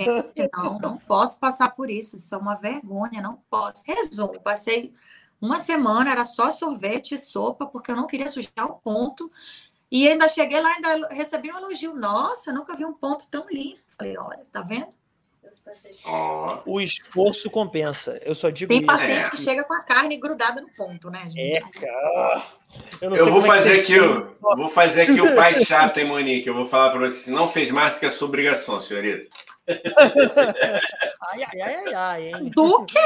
não, 0.53 0.79
não 0.79 0.97
posso 0.99 1.39
passar 1.39 1.71
por 1.75 1.89
isso, 1.91 2.17
isso 2.17 2.35
é 2.35 2.39
uma 2.39 2.55
vergonha, 2.55 3.23
não 3.23 3.37
posso. 3.51 3.83
Resumo, 3.85 4.41
passei 4.41 4.93
uma 5.41 5.59
semana, 5.59 6.11
era 6.11 6.25
só 6.25 6.51
sorvete 6.51 7.15
e 7.15 7.19
sopa, 7.19 7.67
porque 7.67 7.91
eu 7.91 7.97
não 7.97 8.07
queria 8.07 8.29
sujar 8.29 8.67
o 8.67 8.75
ponto. 8.75 9.31
E 9.91 10.09
ainda 10.09 10.29
cheguei 10.29 10.61
lá, 10.61 10.75
ainda 10.75 11.09
recebi 11.09 11.53
um 11.53 11.57
elogio. 11.57 11.95
Nossa, 11.95 12.53
nunca 12.53 12.75
vi 12.75 12.85
um 12.85 12.93
ponto 12.93 13.29
tão 13.31 13.47
limpo. 13.49 13.81
Falei, 13.97 14.17
olha, 14.19 14.45
tá 14.51 14.61
vendo? 14.61 14.89
O 16.67 16.81
esforço 16.81 17.51
compensa. 17.51 18.21
Eu 18.23 18.35
só 18.35 18.51
digo 18.51 18.69
Tem 18.69 18.79
isso. 18.79 18.87
paciente 18.87 19.27
é. 19.27 19.31
que 19.31 19.37
chega 19.39 19.65
com 19.65 19.73
a 19.73 19.81
carne 19.81 20.17
grudada 20.19 20.61
no 20.61 20.69
ponto, 20.71 21.11
né, 21.11 21.21
gente? 21.29 21.57
É, 21.57 21.61
cara. 21.61 22.43
Eu, 23.01 23.15
eu 23.15 23.31
vou 23.31 23.43
é 23.43 23.47
fazer 23.47 23.81
aqui 23.81 23.99
o, 23.99 24.37
vou 24.41 24.69
fazer 24.69 25.03
aqui 25.03 25.21
o 25.21 25.35
pai 25.35 25.55
chato, 25.65 25.99
hein, 25.99 26.07
Monique? 26.07 26.47
Eu 26.47 26.55
vou 26.55 26.67
falar 26.67 26.91
para 26.91 27.01
você. 27.01 27.31
Não 27.31 27.49
fez 27.49 27.71
mais 27.71 27.95
do 27.95 28.01
que 28.01 28.07
a 28.07 28.11
sua 28.11 28.29
obrigação, 28.29 28.79
senhorita. 28.79 29.31
ai, 29.67 31.43
ai, 31.43 31.61
ai, 31.63 31.95
ai, 31.95 32.29
hein? 32.29 32.51
Do 32.55 32.85
quê? 32.85 32.99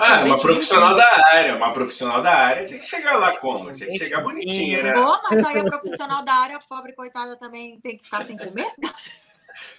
Ah, 0.00 0.22
uma 0.24 0.38
profissional 0.38 0.94
da 0.94 1.26
área, 1.26 1.56
uma 1.56 1.72
profissional 1.72 2.22
da 2.22 2.32
área 2.32 2.64
tinha 2.64 2.78
que 2.78 2.86
chegar 2.86 3.16
lá 3.16 3.36
como? 3.38 3.72
Tinha 3.72 3.90
que 3.90 3.98
chegar 3.98 4.20
bonitinha, 4.20 4.82
né? 4.82 4.92
Pô, 4.92 5.18
mas 5.28 5.44
aí 5.44 5.58
a 5.58 5.64
profissional 5.64 6.24
da 6.24 6.34
área, 6.34 6.58
pobre 6.68 6.92
coitada, 6.92 7.36
também 7.36 7.80
tem 7.80 7.96
que 7.96 8.04
ficar 8.04 8.24
sem 8.24 8.36
comer? 8.36 8.70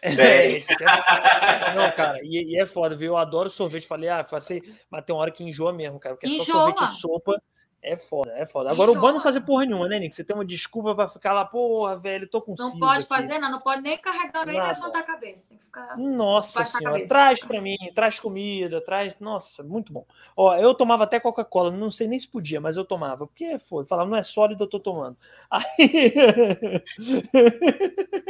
É, 0.02 0.12
é, 0.12 0.60
não, 1.76 1.92
cara, 1.92 2.20
e, 2.24 2.56
e, 2.56 2.60
é 2.60 2.66
foda, 2.66 2.96
viu? 2.96 3.14
Eu 3.14 3.18
adoro 3.18 3.50
sorvete. 3.50 3.88
Falei, 3.88 4.10
ah, 4.10 4.24
passei, 4.24 4.62
mas 4.90 5.04
tem 5.04 5.16
uma 5.16 5.22
hora 5.22 5.32
que 5.32 5.44
enjoa 5.44 5.74
mesmo, 5.74 6.00
cara, 6.00 6.16
porque 6.16 6.28
é 6.28 6.38
só 6.40 6.46
sorvete 6.46 6.84
e 6.84 6.88
sopa. 6.88 7.42
É 7.82 7.96
foda, 7.96 8.32
é 8.34 8.46
foda. 8.46 8.70
Agora 8.70 8.92
enjoa. 8.92 8.98
o 8.98 9.02
bom 9.02 9.10
é 9.10 9.14
não 9.14 9.22
fazer 9.22 9.40
porra 9.42 9.66
nenhuma, 9.66 9.88
né, 9.88 10.00
Nick? 10.00 10.14
Você 10.14 10.24
tem 10.24 10.36
uma 10.36 10.44
desculpa 10.44 10.94
pra 10.94 11.08
ficar 11.08 11.32
lá, 11.32 11.46
porra, 11.46 11.98
velho, 11.98 12.28
tô 12.28 12.42
com 12.42 12.54
Não 12.58 12.78
pode 12.78 13.00
aqui. 13.00 13.08
fazer, 13.08 13.40
não, 13.40 13.50
não 13.50 13.62
pode 13.62 13.82
nem 13.82 13.98
carregar 13.98 14.46
nem 14.46 14.62
levantar 14.62 15.00
a 15.00 15.04
cabeça. 15.04 15.56
Ficar... 15.58 15.98
Nossa 15.98 16.64
senhora, 16.66 17.06
traz 17.08 17.42
pra 17.42 17.62
mim, 17.62 17.78
traz 17.96 18.20
comida, 18.20 18.82
traz. 18.82 19.16
Nossa, 19.20 19.64
muito 19.64 19.94
bom. 19.94 20.06
Ó, 20.36 20.54
eu 20.58 20.74
tomava 20.74 21.06
até 21.06 21.22
Coca-Cola, 21.22 21.72
não 21.72 21.90
sei 21.90 22.08
nem 22.08 22.20
se 22.20 22.28
podia, 22.28 22.60
mas 22.60 22.76
eu 22.76 22.84
tomava, 22.84 23.26
porque 23.26 23.58
foi, 23.60 23.86
falava, 23.86 24.10
não 24.10 24.18
é 24.18 24.24
sólido, 24.24 24.66
eu 24.66 24.68
tô 24.68 24.80
tomando. 24.80 25.16
Aí. 25.50 26.84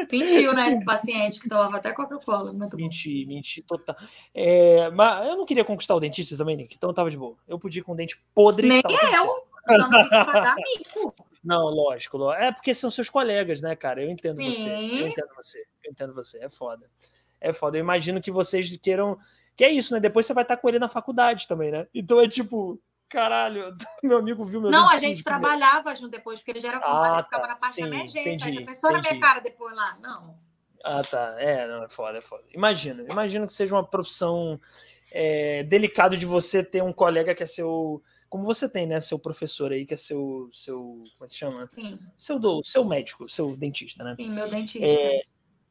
Sentiu, 0.09 0.53
né, 0.53 0.69
esse 0.69 0.85
paciente 0.85 1.39
que 1.39 1.49
tomava 1.49 1.77
até 1.77 1.91
Coca-Cola. 1.91 2.53
Menti, 2.73 3.25
menti, 3.25 3.63
total. 3.63 3.95
É, 4.33 4.91
mas 4.91 5.27
eu 5.27 5.35
não 5.35 5.45
queria 5.45 5.65
conquistar 5.65 5.95
o 5.95 5.99
dentista 5.99 6.37
também, 6.37 6.55
Nick, 6.55 6.75
então 6.75 6.93
tava 6.93 7.09
de 7.09 7.17
boa. 7.17 7.35
Eu 7.47 7.57
podia 7.57 7.79
ir 7.79 7.83
com 7.83 7.93
o 7.93 7.95
dente 7.95 8.21
podre. 8.35 8.67
Nem 8.67 8.83
eu. 9.15 9.48
Só 9.69 9.77
não 9.89 10.09
pagar 10.25 10.55
mico. 10.55 11.15
Não, 11.43 11.63
lógico, 11.67 12.17
lógico. 12.17 12.43
É 12.43 12.51
porque 12.51 12.75
são 12.75 12.91
seus 12.91 13.09
colegas, 13.09 13.61
né, 13.61 13.75
cara? 13.75 14.03
Eu 14.03 14.09
entendo 14.09 14.37
Sim. 14.37 14.53
você. 14.53 14.69
Eu 14.69 15.07
entendo 15.07 15.29
você. 15.35 15.59
Eu 15.83 15.91
entendo 15.91 16.13
você. 16.13 16.43
É 16.43 16.49
foda. 16.49 16.89
É 17.39 17.53
foda. 17.53 17.77
Eu 17.77 17.81
imagino 17.81 18.21
que 18.21 18.31
vocês 18.31 18.75
queiram. 18.81 19.17
Que 19.55 19.63
é 19.63 19.69
isso, 19.69 19.93
né? 19.93 19.99
Depois 19.99 20.25
você 20.25 20.33
vai 20.33 20.43
estar 20.43 20.57
com 20.57 20.67
ele 20.69 20.79
na 20.79 20.87
faculdade 20.89 21.47
também, 21.47 21.71
né? 21.71 21.87
Então 21.93 22.19
é 22.19 22.27
tipo. 22.27 22.81
Caralho, 23.07 23.75
meu 24.03 24.19
amigo 24.19 24.45
viu 24.45 24.61
meu 24.61 24.69
Não, 24.69 24.87
a 24.87 24.99
gente 24.99 25.23
trabalhava 25.23 25.95
junto 25.95 26.09
depois, 26.11 26.39
porque 26.39 26.51
ele 26.51 26.61
já 26.61 26.67
era 26.69 26.79
formado, 26.79 27.05
Ah, 27.05 27.13
ele 27.15 27.23
ficava 27.23 27.41
tá. 27.41 27.47
na 27.47 27.55
parte 27.55 27.73
Sim, 27.73 27.81
da 27.81 27.87
emergência. 27.87 28.35
entendi, 28.35 28.59
já 28.59 28.65
pensou 28.65 28.91
na 28.91 28.99
minha 28.99 29.09
entendi. 29.09 29.21
cara 29.21 29.39
depois 29.39 29.75
lá? 29.75 29.97
Não. 29.99 30.37
Ah, 30.83 31.01
tá. 31.01 31.35
É, 31.39 31.67
não, 31.67 31.83
é 31.83 31.89
foda, 31.89 32.19
é 32.19 32.21
foda. 32.21 32.43
Imagina, 32.53 33.03
imagino 33.09 33.47
que 33.47 33.53
seja 33.55 33.73
uma 33.73 33.83
profissão 33.83 34.61
é, 35.11 35.63
delicado 35.63 36.15
de 36.15 36.25
você 36.25 36.63
ter 36.63 36.83
um 36.83 36.93
colega 36.93 37.33
que 37.33 37.41
é 37.41 37.47
seu. 37.47 38.01
Como 38.29 38.43
você 38.45 38.69
tem, 38.69 38.85
né? 38.85 38.99
Seu 38.99 39.17
professor 39.17 39.71
aí, 39.71 39.85
que 39.85 39.93
é 39.93 39.97
seu. 39.97 40.49
seu 40.51 40.77
como 40.77 41.23
é 41.23 41.25
que 41.25 41.33
se 41.33 41.39
chama? 41.39 41.67
Sim, 41.69 41.97
Seu, 42.17 42.37
do, 42.37 42.63
seu 42.63 42.85
médico, 42.85 43.27
seu 43.27 43.55
dentista, 43.57 44.03
né? 44.03 44.15
sim, 44.15 44.29
meu 44.29 44.47
dentista. 44.47 44.85
É, 44.85 45.21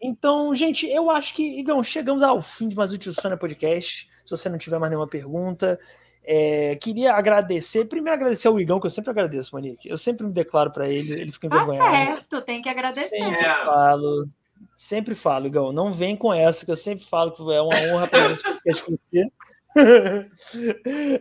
então, 0.01 0.55
gente, 0.55 0.87
eu 0.87 1.11
acho 1.11 1.35
que, 1.35 1.59
Igão, 1.59 1.83
chegamos 1.83 2.23
ao 2.23 2.41
fim 2.43 2.69
de 2.69 2.77
mais 2.77 2.93
um 2.93 2.97
Tio 2.97 3.13
Sônia 3.13 3.37
Podcast. 3.37 4.09
Se 4.25 4.31
você 4.31 4.49
não 4.49 4.59
tiver 4.59 4.79
mais 4.79 4.91
nenhuma 4.91 5.09
pergunta, 5.09 5.79
é, 6.25 6.77
queria 6.77 7.15
agradecer. 7.15 7.85
Primeiro, 7.87 8.15
agradecer 8.17 8.49
ao 8.49 8.61
Igão, 8.61 8.79
que 8.81 8.87
eu 8.87 8.91
sempre 8.91 9.11
agradeço, 9.11 9.55
Monique. 9.55 9.89
Eu 9.89 9.97
sempre 9.97 10.27
me 10.27 10.33
declaro 10.33 10.71
para 10.73 10.89
ele, 10.89 11.13
ele 11.13 11.33
fica 11.33 11.49
Tá 11.49 11.57
envergonhado. 11.57 11.91
certo, 11.97 12.43
tem 12.43 12.61
que 12.61 12.69
agradecer. 12.69 13.09
Sempre 13.09 13.45
É. 13.45 13.65
falo, 13.65 14.29
sempre 14.77 15.15
falo, 15.15 15.47
Igão, 15.47 15.73
não 15.73 15.93
vem 15.93 16.17
com 16.17 16.33
essa, 16.35 16.65
que 16.65 16.71
eu 16.71 16.77
sempre 16.77 17.05
falo 17.07 17.33
que 17.33 17.43
é 17.53 17.61
uma 17.63 17.75
honra 17.95 18.07
para 18.09 18.29
você. 18.29 18.43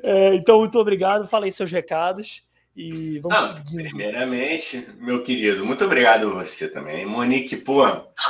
É, 0.04 0.36
então, 0.36 0.60
muito 0.60 0.80
obrigado. 0.80 1.28
Fala 1.28 1.46
aí 1.46 1.52
seus 1.52 1.72
recados 1.72 2.44
e 2.76 3.20
vamos 3.20 3.38
Não, 3.42 3.58
seguindo. 3.58 3.90
primeiramente, 3.90 4.88
meu 5.00 5.24
querido, 5.24 5.66
muito 5.66 5.84
obrigado 5.84 6.28
a 6.28 6.34
você 6.34 6.70
também. 6.70 7.06
Monique, 7.06 7.58
pô, 7.58 7.84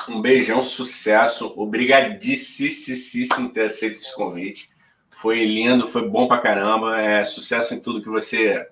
um 0.10 0.22
beijão, 0.22 0.64
sucesso. 0.64 1.54
Obrigadíssimo 1.56 3.50
ter 3.50 3.64
aceito 3.64 3.96
esse 3.96 4.16
convite. 4.16 4.70
Foi 5.10 5.44
lindo, 5.44 5.88
foi 5.88 6.08
bom 6.08 6.28
pra 6.28 6.38
caramba. 6.38 7.00
É, 7.00 7.24
sucesso 7.24 7.74
em 7.74 7.80
tudo 7.80 8.02
que 8.02 8.10
você 8.10 8.66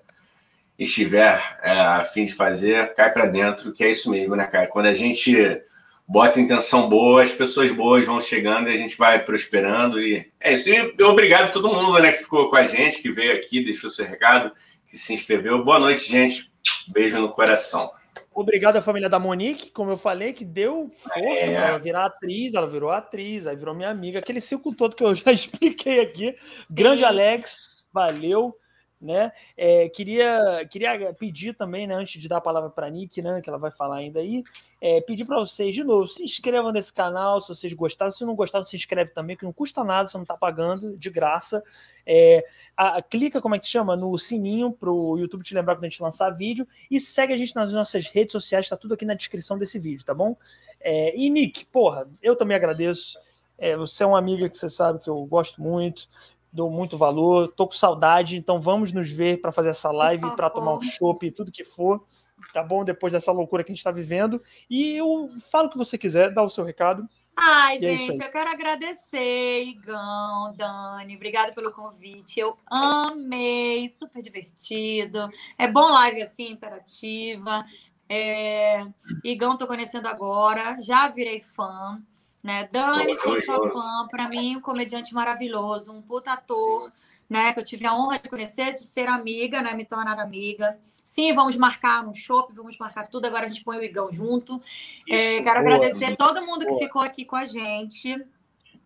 estiver 0.78 1.58
é, 1.62 1.72
a 1.72 2.04
fim 2.04 2.24
de 2.24 2.34
fazer. 2.34 2.94
Cai 2.94 3.12
pra 3.12 3.26
dentro, 3.26 3.72
que 3.72 3.84
é 3.84 3.90
isso 3.90 4.10
mesmo, 4.10 4.34
né, 4.36 4.46
cara? 4.46 4.66
Quando 4.66 4.86
a 4.86 4.94
gente 4.94 5.60
bota 6.06 6.40
intenção 6.40 6.88
boa, 6.88 7.22
as 7.22 7.32
pessoas 7.32 7.70
boas 7.70 8.04
vão 8.04 8.20
chegando 8.20 8.68
e 8.68 8.74
a 8.74 8.76
gente 8.76 8.96
vai 8.96 9.24
prosperando. 9.24 10.00
E 10.00 10.30
é 10.40 10.52
isso. 10.52 10.68
E 10.70 11.02
obrigado 11.02 11.46
a 11.46 11.50
todo 11.50 11.72
mundo 11.72 11.98
né, 11.98 12.12
que 12.12 12.18
ficou 12.22 12.48
com 12.48 12.56
a 12.56 12.64
gente, 12.64 13.02
que 13.02 13.10
veio 13.10 13.34
aqui, 13.34 13.64
deixou 13.64 13.90
seu 13.90 14.04
recado 14.04 14.52
que 14.86 14.96
se 14.96 15.12
inscreveu. 15.12 15.64
Boa 15.64 15.78
noite, 15.80 16.08
gente. 16.08 16.50
Beijo 16.88 17.18
no 17.18 17.30
coração. 17.30 17.90
Obrigado 18.32 18.76
à 18.76 18.82
família 18.82 19.08
da 19.08 19.18
Monique, 19.18 19.70
como 19.70 19.90
eu 19.90 19.96
falei, 19.96 20.32
que 20.34 20.44
deu 20.44 20.90
força 20.94 21.18
É. 21.18 21.54
para 21.54 21.68
ela 21.68 21.78
virar 21.78 22.04
atriz. 22.04 22.54
Ela 22.54 22.68
virou 22.68 22.90
atriz, 22.90 23.46
aí 23.46 23.56
virou 23.56 23.74
minha 23.74 23.88
amiga. 23.88 24.18
Aquele 24.18 24.40
ciclo 24.40 24.74
todo 24.74 24.94
que 24.94 25.02
eu 25.02 25.14
já 25.16 25.32
expliquei 25.32 26.00
aqui. 26.00 26.36
Grande. 26.70 27.02
Alex, 27.04 27.88
valeu. 27.92 28.54
Né? 28.98 29.30
É, 29.58 29.90
queria, 29.90 30.66
queria 30.70 31.12
pedir 31.12 31.54
também, 31.54 31.86
né, 31.86 31.94
antes 31.94 32.18
de 32.20 32.26
dar 32.26 32.38
a 32.38 32.40
palavra 32.40 32.70
para 32.70 32.86
a 32.86 32.90
Nick, 32.90 33.20
né, 33.20 33.42
que 33.42 33.48
ela 33.48 33.58
vai 33.58 33.70
falar 33.70 33.96
ainda 33.96 34.20
aí, 34.20 34.42
é, 34.80 35.02
pedir 35.02 35.26
para 35.26 35.38
vocês 35.38 35.74
de 35.74 35.84
novo, 35.84 36.06
se 36.06 36.24
inscrevam 36.24 36.72
nesse 36.72 36.94
canal, 36.94 37.42
se 37.42 37.48
vocês 37.48 37.74
gostaram. 37.74 38.10
Se 38.10 38.24
não 38.24 38.34
gostaram, 38.34 38.64
se 38.64 38.74
inscreve 38.74 39.10
também, 39.10 39.36
que 39.36 39.44
não 39.44 39.52
custa 39.52 39.84
nada, 39.84 40.08
você 40.08 40.16
não 40.16 40.22
está 40.22 40.34
pagando, 40.34 40.96
de 40.96 41.10
graça. 41.10 41.62
É, 42.06 42.42
a- 42.74 42.96
a- 42.96 43.02
clica, 43.02 43.38
como 43.38 43.54
é 43.54 43.58
que 43.58 43.66
se 43.66 43.70
chama? 43.70 43.94
No 43.96 44.16
sininho 44.16 44.72
para 44.72 44.90
o 44.90 45.18
YouTube 45.18 45.44
te 45.44 45.54
lembrar 45.54 45.74
quando 45.76 45.84
a 45.84 45.88
gente 45.90 46.02
lançar 46.02 46.30
vídeo 46.30 46.66
e 46.90 46.98
segue 46.98 47.34
a 47.34 47.36
gente 47.36 47.54
nas 47.54 47.70
nossas 47.74 48.08
redes 48.08 48.32
sociais, 48.32 48.66
tá 48.66 48.78
tudo 48.78 48.94
aqui 48.94 49.04
na 49.04 49.14
descrição 49.14 49.58
desse 49.58 49.78
vídeo, 49.78 50.06
tá 50.06 50.14
bom? 50.14 50.34
É, 50.80 51.14
e 51.14 51.28
Nick, 51.28 51.66
porra, 51.66 52.08
eu 52.22 52.34
também 52.34 52.56
agradeço. 52.56 53.18
É, 53.58 53.76
você 53.76 54.04
é 54.04 54.06
uma 54.06 54.18
amiga 54.18 54.48
que 54.48 54.56
você 54.56 54.68
sabe 54.68 55.00
que 55.00 55.08
eu 55.08 55.24
gosto 55.26 55.60
muito, 55.60 56.08
dou 56.56 56.70
muito 56.70 56.96
valor, 56.96 57.48
tô 57.48 57.66
com 57.66 57.74
saudade, 57.74 58.36
então 58.36 58.58
vamos 58.58 58.90
nos 58.90 59.10
ver 59.10 59.40
para 59.40 59.52
fazer 59.52 59.70
essa 59.70 59.92
live, 59.92 60.34
para 60.34 60.48
tomar 60.48 60.74
um 60.74 60.80
chopp 60.80 61.24
e 61.24 61.30
tudo 61.30 61.52
que 61.52 61.62
for, 61.62 62.04
tá 62.52 62.62
bom? 62.62 62.82
Depois 62.82 63.12
dessa 63.12 63.30
loucura 63.30 63.62
que 63.62 63.70
a 63.70 63.74
gente 63.74 63.80
está 63.80 63.90
vivendo. 63.90 64.42
E 64.68 64.96
eu 64.96 65.28
falo 65.52 65.68
o 65.68 65.70
que 65.70 65.76
você 65.76 65.98
quiser, 65.98 66.32
dá 66.32 66.42
o 66.42 66.48
seu 66.48 66.64
recado. 66.64 67.06
Ai, 67.36 67.76
E 67.78 67.84
é 67.84 67.96
gente, 67.98 68.22
eu 68.22 68.30
quero 68.30 68.48
agradecer, 68.48 69.64
Igão, 69.64 70.54
Dani, 70.56 71.14
obrigado 71.14 71.54
pelo 71.54 71.70
convite. 71.70 72.40
Eu 72.40 72.56
amei, 72.66 73.86
super 73.88 74.22
divertido. 74.22 75.28
É 75.58 75.68
bom 75.68 75.90
live 75.90 76.22
assim, 76.22 76.50
interativa. 76.50 77.66
É... 78.08 78.86
Igão, 79.22 79.58
tô 79.58 79.66
conhecendo 79.66 80.08
agora, 80.08 80.80
já 80.80 81.08
virei 81.08 81.42
fã. 81.42 82.00
Né? 82.46 82.68
Dani, 82.70 83.18
sou 83.18 83.42
sua 83.42 83.70
fã. 83.70 84.06
Para 84.08 84.28
mim, 84.28 84.56
um 84.56 84.60
comediante 84.60 85.12
maravilhoso, 85.12 85.92
um 85.92 86.00
puta 86.00 86.32
ator, 86.32 86.92
né? 87.28 87.52
Que 87.52 87.58
eu 87.58 87.64
tive 87.64 87.84
a 87.84 87.92
honra 87.92 88.20
de 88.20 88.28
conhecer, 88.28 88.72
de 88.72 88.82
ser 88.82 89.08
amiga, 89.08 89.60
né? 89.60 89.74
Me 89.74 89.84
tornar 89.84 90.20
amiga. 90.20 90.78
Sim, 91.02 91.34
vamos 91.34 91.56
marcar 91.56 92.06
um 92.06 92.14
shopping, 92.14 92.54
vamos 92.54 92.78
marcar 92.78 93.08
tudo. 93.08 93.26
Agora 93.26 93.46
a 93.46 93.48
gente 93.48 93.64
põe 93.64 93.78
o 93.78 93.82
Igão 93.82 94.12
junto. 94.12 94.62
É, 95.10 95.34
Isso. 95.34 95.42
quero 95.42 95.60
boa, 95.60 95.74
agradecer 95.74 96.16
todo 96.16 96.40
mundo 96.46 96.60
que 96.60 96.70
boa. 96.70 96.78
ficou 96.78 97.02
aqui 97.02 97.24
com 97.24 97.34
a 97.34 97.44
gente. 97.44 98.14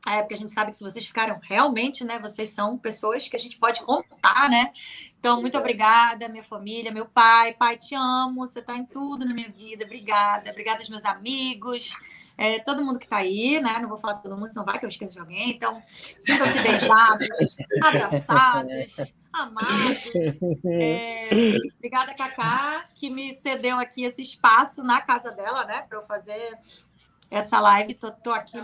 É, 0.08 0.22
porque 0.22 0.32
a 0.32 0.38
gente 0.38 0.50
sabe 0.50 0.70
que 0.70 0.78
se 0.78 0.82
vocês 0.82 1.04
ficaram 1.04 1.38
realmente, 1.42 2.02
né? 2.02 2.18
Vocês 2.18 2.48
são 2.48 2.78
pessoas 2.78 3.28
que 3.28 3.36
a 3.36 3.38
gente 3.38 3.58
pode 3.58 3.82
contar, 3.82 4.48
né? 4.48 4.72
Então, 5.18 5.38
muito 5.38 5.58
obrigada, 5.58 6.30
minha 6.30 6.42
família, 6.42 6.90
meu 6.90 7.04
pai. 7.04 7.52
Pai, 7.52 7.76
te 7.76 7.94
amo, 7.94 8.46
você 8.46 8.62
tá 8.62 8.74
em 8.74 8.86
tudo 8.86 9.26
na 9.26 9.34
minha 9.34 9.50
vida. 9.50 9.84
Obrigada. 9.84 10.50
Obrigada 10.50 10.80
aos 10.80 10.88
meus 10.88 11.04
amigos, 11.04 11.94
é, 12.40 12.58
todo 12.58 12.82
mundo 12.82 12.98
que 12.98 13.06
tá 13.06 13.18
aí, 13.18 13.60
né? 13.60 13.78
Não 13.82 13.88
vou 13.90 13.98
falar 13.98 14.14
todo 14.14 14.34
mundo, 14.34 14.48
senão 14.48 14.64
vai 14.64 14.78
que 14.78 14.86
eu 14.86 14.88
esqueço 14.88 15.12
de 15.12 15.20
alguém. 15.20 15.50
Então, 15.50 15.82
sintam-se 16.18 16.58
beijados, 16.62 17.28
abraçados, 17.84 19.12
amados. 19.30 20.10
É, 20.64 21.28
obrigada, 21.76 22.14
Cacá, 22.14 22.86
que 22.94 23.10
me 23.10 23.34
cedeu 23.34 23.78
aqui 23.78 24.04
esse 24.04 24.22
espaço 24.22 24.82
na 24.82 25.02
casa 25.02 25.30
dela, 25.32 25.66
né? 25.66 25.84
Para 25.86 25.98
eu 25.98 26.02
fazer 26.04 26.56
essa 27.30 27.60
live. 27.60 27.92
Tô, 27.92 28.10
tô 28.10 28.32
aqui. 28.32 28.58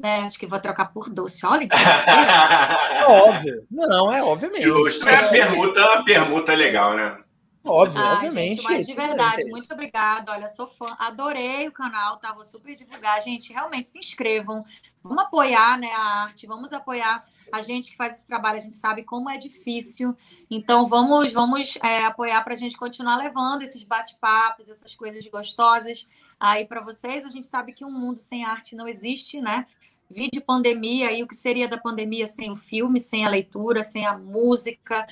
Né, 0.00 0.20
acho 0.20 0.38
que 0.38 0.46
vou 0.46 0.58
trocar 0.58 0.86
por 0.86 1.10
doce. 1.10 1.44
Olha, 1.44 1.68
que. 1.68 1.76
É 2.96 3.04
óbvio. 3.04 3.66
Não, 3.70 4.10
é 4.10 4.22
obviamente. 4.22 4.62
Justo. 4.62 5.06
É 5.06 5.14
a 5.14 5.28
permuta, 5.28 5.78
uma 5.78 6.04
permuta 6.06 6.54
legal, 6.54 6.94
né? 6.94 7.18
Óbvio, 7.68 8.00
Ai, 8.00 8.14
obviamente. 8.14 8.56
gente, 8.56 8.64
mas 8.64 8.86
de 8.86 8.94
verdade, 8.94 9.44
muito 9.44 9.72
obrigada. 9.72 10.32
Olha, 10.32 10.48
sou 10.48 10.66
fã, 10.66 10.96
adorei 10.98 11.68
o 11.68 11.72
canal, 11.72 12.16
tá? 12.16 12.32
Vou 12.32 12.44
super 12.44 12.74
divulgar. 12.74 13.22
Gente, 13.22 13.52
realmente 13.52 13.86
se 13.86 13.98
inscrevam. 13.98 14.64
Vamos 15.02 15.22
apoiar 15.22 15.78
né, 15.78 15.90
a 15.92 16.24
arte, 16.24 16.46
vamos 16.46 16.72
apoiar 16.72 17.24
a 17.52 17.62
gente 17.62 17.90
que 17.90 17.96
faz 17.96 18.14
esse 18.14 18.26
trabalho. 18.26 18.58
A 18.58 18.62
gente 18.62 18.76
sabe 18.76 19.02
como 19.02 19.28
é 19.28 19.36
difícil. 19.36 20.16
Então, 20.50 20.86
vamos, 20.86 21.32
vamos 21.32 21.76
é, 21.82 22.04
apoiar 22.04 22.42
para 22.42 22.54
a 22.54 22.56
gente 22.56 22.76
continuar 22.76 23.16
levando 23.16 23.62
esses 23.62 23.82
bate-papos, 23.82 24.70
essas 24.70 24.94
coisas 24.94 25.26
gostosas 25.26 26.06
aí 26.40 26.66
para 26.66 26.80
vocês. 26.80 27.24
A 27.24 27.28
gente 27.28 27.46
sabe 27.46 27.72
que 27.72 27.84
um 27.84 27.92
mundo 27.92 28.18
sem 28.18 28.44
arte 28.44 28.74
não 28.74 28.88
existe, 28.88 29.40
né? 29.40 29.66
Vídeo 30.10 30.40
pandemia, 30.40 31.12
e 31.12 31.22
o 31.22 31.28
que 31.28 31.36
seria 31.36 31.68
da 31.68 31.76
pandemia 31.76 32.26
sem 32.26 32.50
o 32.50 32.56
filme, 32.56 32.98
sem 32.98 33.26
a 33.26 33.28
leitura, 33.28 33.82
sem 33.82 34.06
a 34.06 34.16
música, 34.16 35.06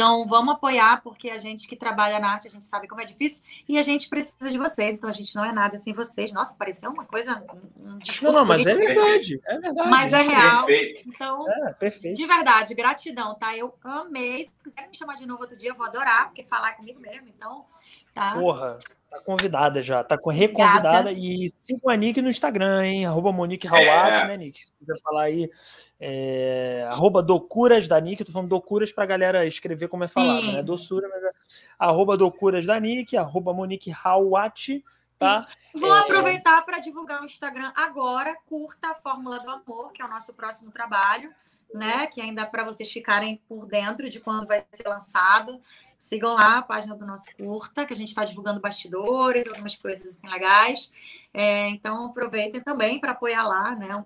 então, 0.00 0.26
vamos 0.26 0.54
apoiar, 0.54 1.02
porque 1.02 1.28
a 1.28 1.36
gente 1.36 1.68
que 1.68 1.76
trabalha 1.76 2.18
na 2.18 2.30
arte, 2.32 2.48
a 2.48 2.50
gente 2.50 2.64
sabe 2.64 2.88
como 2.88 3.02
é 3.02 3.04
difícil 3.04 3.44
e 3.68 3.78
a 3.78 3.82
gente 3.82 4.08
precisa 4.08 4.50
de 4.50 4.56
vocês. 4.56 4.96
Então, 4.96 5.10
a 5.10 5.12
gente 5.12 5.36
não 5.36 5.44
é 5.44 5.52
nada 5.52 5.76
sem 5.76 5.92
vocês. 5.92 6.32
Nossa, 6.32 6.56
pareceu 6.56 6.90
uma 6.90 7.04
coisa, 7.04 7.44
um 7.78 7.98
discurso 7.98 8.32
Não, 8.32 8.40
não, 8.40 8.46
mas 8.46 8.64
é 8.64 8.74
verdade. 8.74 9.38
É 9.44 9.58
verdade. 9.58 9.90
Mas 9.90 10.12
é 10.14 10.22
real. 10.22 10.64
Perfeito. 10.64 11.06
Então, 11.06 11.50
É, 11.50 11.72
perfeito. 11.74 12.16
de 12.16 12.26
verdade, 12.26 12.74
gratidão, 12.74 13.34
tá? 13.34 13.54
Eu 13.54 13.74
amei. 13.84 14.44
Se 14.44 14.64
quiser 14.64 14.88
me 14.88 14.96
chamar 14.96 15.16
de 15.16 15.26
novo 15.26 15.42
outro 15.42 15.54
dia, 15.54 15.68
eu 15.68 15.74
vou 15.74 15.84
adorar, 15.84 16.28
porque 16.28 16.44
falar 16.44 16.70
é 16.70 16.72
comigo 16.72 16.98
mesmo. 16.98 17.28
Então, 17.28 17.66
tá? 18.14 18.32
Porra, 18.32 18.78
tá 19.10 19.18
convidada 19.20 19.82
já, 19.82 20.02
tá 20.04 20.16
reconvidada. 20.30 21.10
E 21.12 21.48
sigam 21.58 21.90
a 21.90 21.96
Nick 21.96 22.22
no 22.22 22.30
Instagram, 22.30 22.84
hein? 22.84 23.06
Arroba 23.06 23.32
Monique 23.32 23.66
Hawat, 23.66 24.24
É. 24.24 24.26
né, 24.28 24.36
Nick? 24.36 24.64
Se 24.64 24.72
quiser 24.78 24.98
falar 25.02 25.22
aí, 25.24 25.50
é, 25.98 26.86
arroba 26.90 27.22
Docuras 27.22 27.86
da 27.88 28.00
Nick, 28.00 28.20
eu 28.20 28.26
tô 28.26 28.32
falando 28.32 28.48
Docuras 28.48 28.92
pra 28.92 29.04
galera 29.04 29.44
escrever 29.44 29.88
como 29.88 30.04
é 30.04 30.08
falado, 30.08 30.42
Sim. 30.42 30.52
né? 30.52 30.62
Doçura, 30.62 31.08
mas 31.08 31.22
é 31.22 31.30
arroba 31.78 32.16
Docuras 32.16 32.64
da 32.64 32.78
Nick, 32.78 33.16
arroba 33.16 33.52
Monique 33.52 33.92
Hawat, 34.04 34.82
tá? 35.18 35.34
Isso. 35.36 35.48
Vou 35.74 35.94
É. 35.94 36.00
aproveitar 36.00 36.62
para 36.62 36.78
divulgar 36.78 37.20
o 37.20 37.24
Instagram 37.24 37.72
agora. 37.76 38.34
Curta 38.48 38.88
a 38.90 38.94
Fórmula 38.94 39.40
do 39.40 39.50
Amor, 39.50 39.92
que 39.92 40.00
é 40.02 40.04
o 40.04 40.08
nosso 40.08 40.32
próximo 40.34 40.70
trabalho, 40.70 41.30
né? 41.74 42.06
Que 42.06 42.20
ainda 42.20 42.46
para 42.46 42.64
vocês 42.64 42.90
ficarem 42.90 43.40
por 43.48 43.66
dentro 43.66 44.08
de 44.08 44.20
quando 44.20 44.46
vai 44.46 44.64
ser 44.72 44.88
lançado. 44.88 45.60
Sigam 45.98 46.34
lá 46.34 46.58
a 46.58 46.62
página 46.62 46.94
do 46.96 47.06
nosso 47.06 47.26
curta, 47.36 47.84
que 47.84 47.92
a 47.92 47.96
gente 47.96 48.08
está 48.08 48.24
divulgando 48.24 48.60
bastidores, 48.60 49.46
algumas 49.46 49.76
coisas 49.76 50.06
assim 50.06 50.28
legais. 50.28 50.90
É, 51.32 51.68
então 51.68 52.06
aproveitem 52.06 52.60
também 52.60 52.98
para 52.98 53.12
apoiar 53.12 53.46
lá, 53.46 53.74
né? 53.74 54.04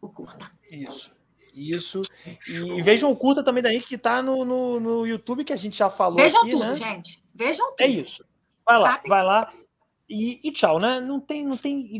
O, 0.00 0.08
curta. 0.08 0.50
Isso. 0.70 1.12
Isso. 1.52 2.02
E 2.46 2.80
vejam 2.82 3.10
o 3.10 3.16
curta 3.16 3.42
também 3.42 3.62
da 3.62 3.70
Nick 3.70 3.86
que 3.88 3.98
tá 3.98 4.22
no, 4.22 4.44
no, 4.44 4.78
no 4.78 5.06
YouTube, 5.06 5.44
que 5.44 5.52
a 5.52 5.56
gente 5.56 5.76
já 5.76 5.90
falou 5.90 6.16
Vejam 6.16 6.40
aqui, 6.40 6.50
tudo, 6.52 6.64
né? 6.64 6.74
gente. 6.74 7.22
Vejam 7.34 7.70
tudo. 7.70 7.80
É 7.80 7.86
isso. 7.88 8.24
Vai 8.64 8.78
lá, 8.78 8.98
Tá? 8.98 9.02
vai 9.08 9.24
lá. 9.24 9.52
E, 10.08 10.40
e 10.42 10.52
tchau, 10.52 10.78
né? 10.78 11.00
Não 11.00 11.20
tem, 11.20 11.44
não 11.44 11.56
tem. 11.56 11.94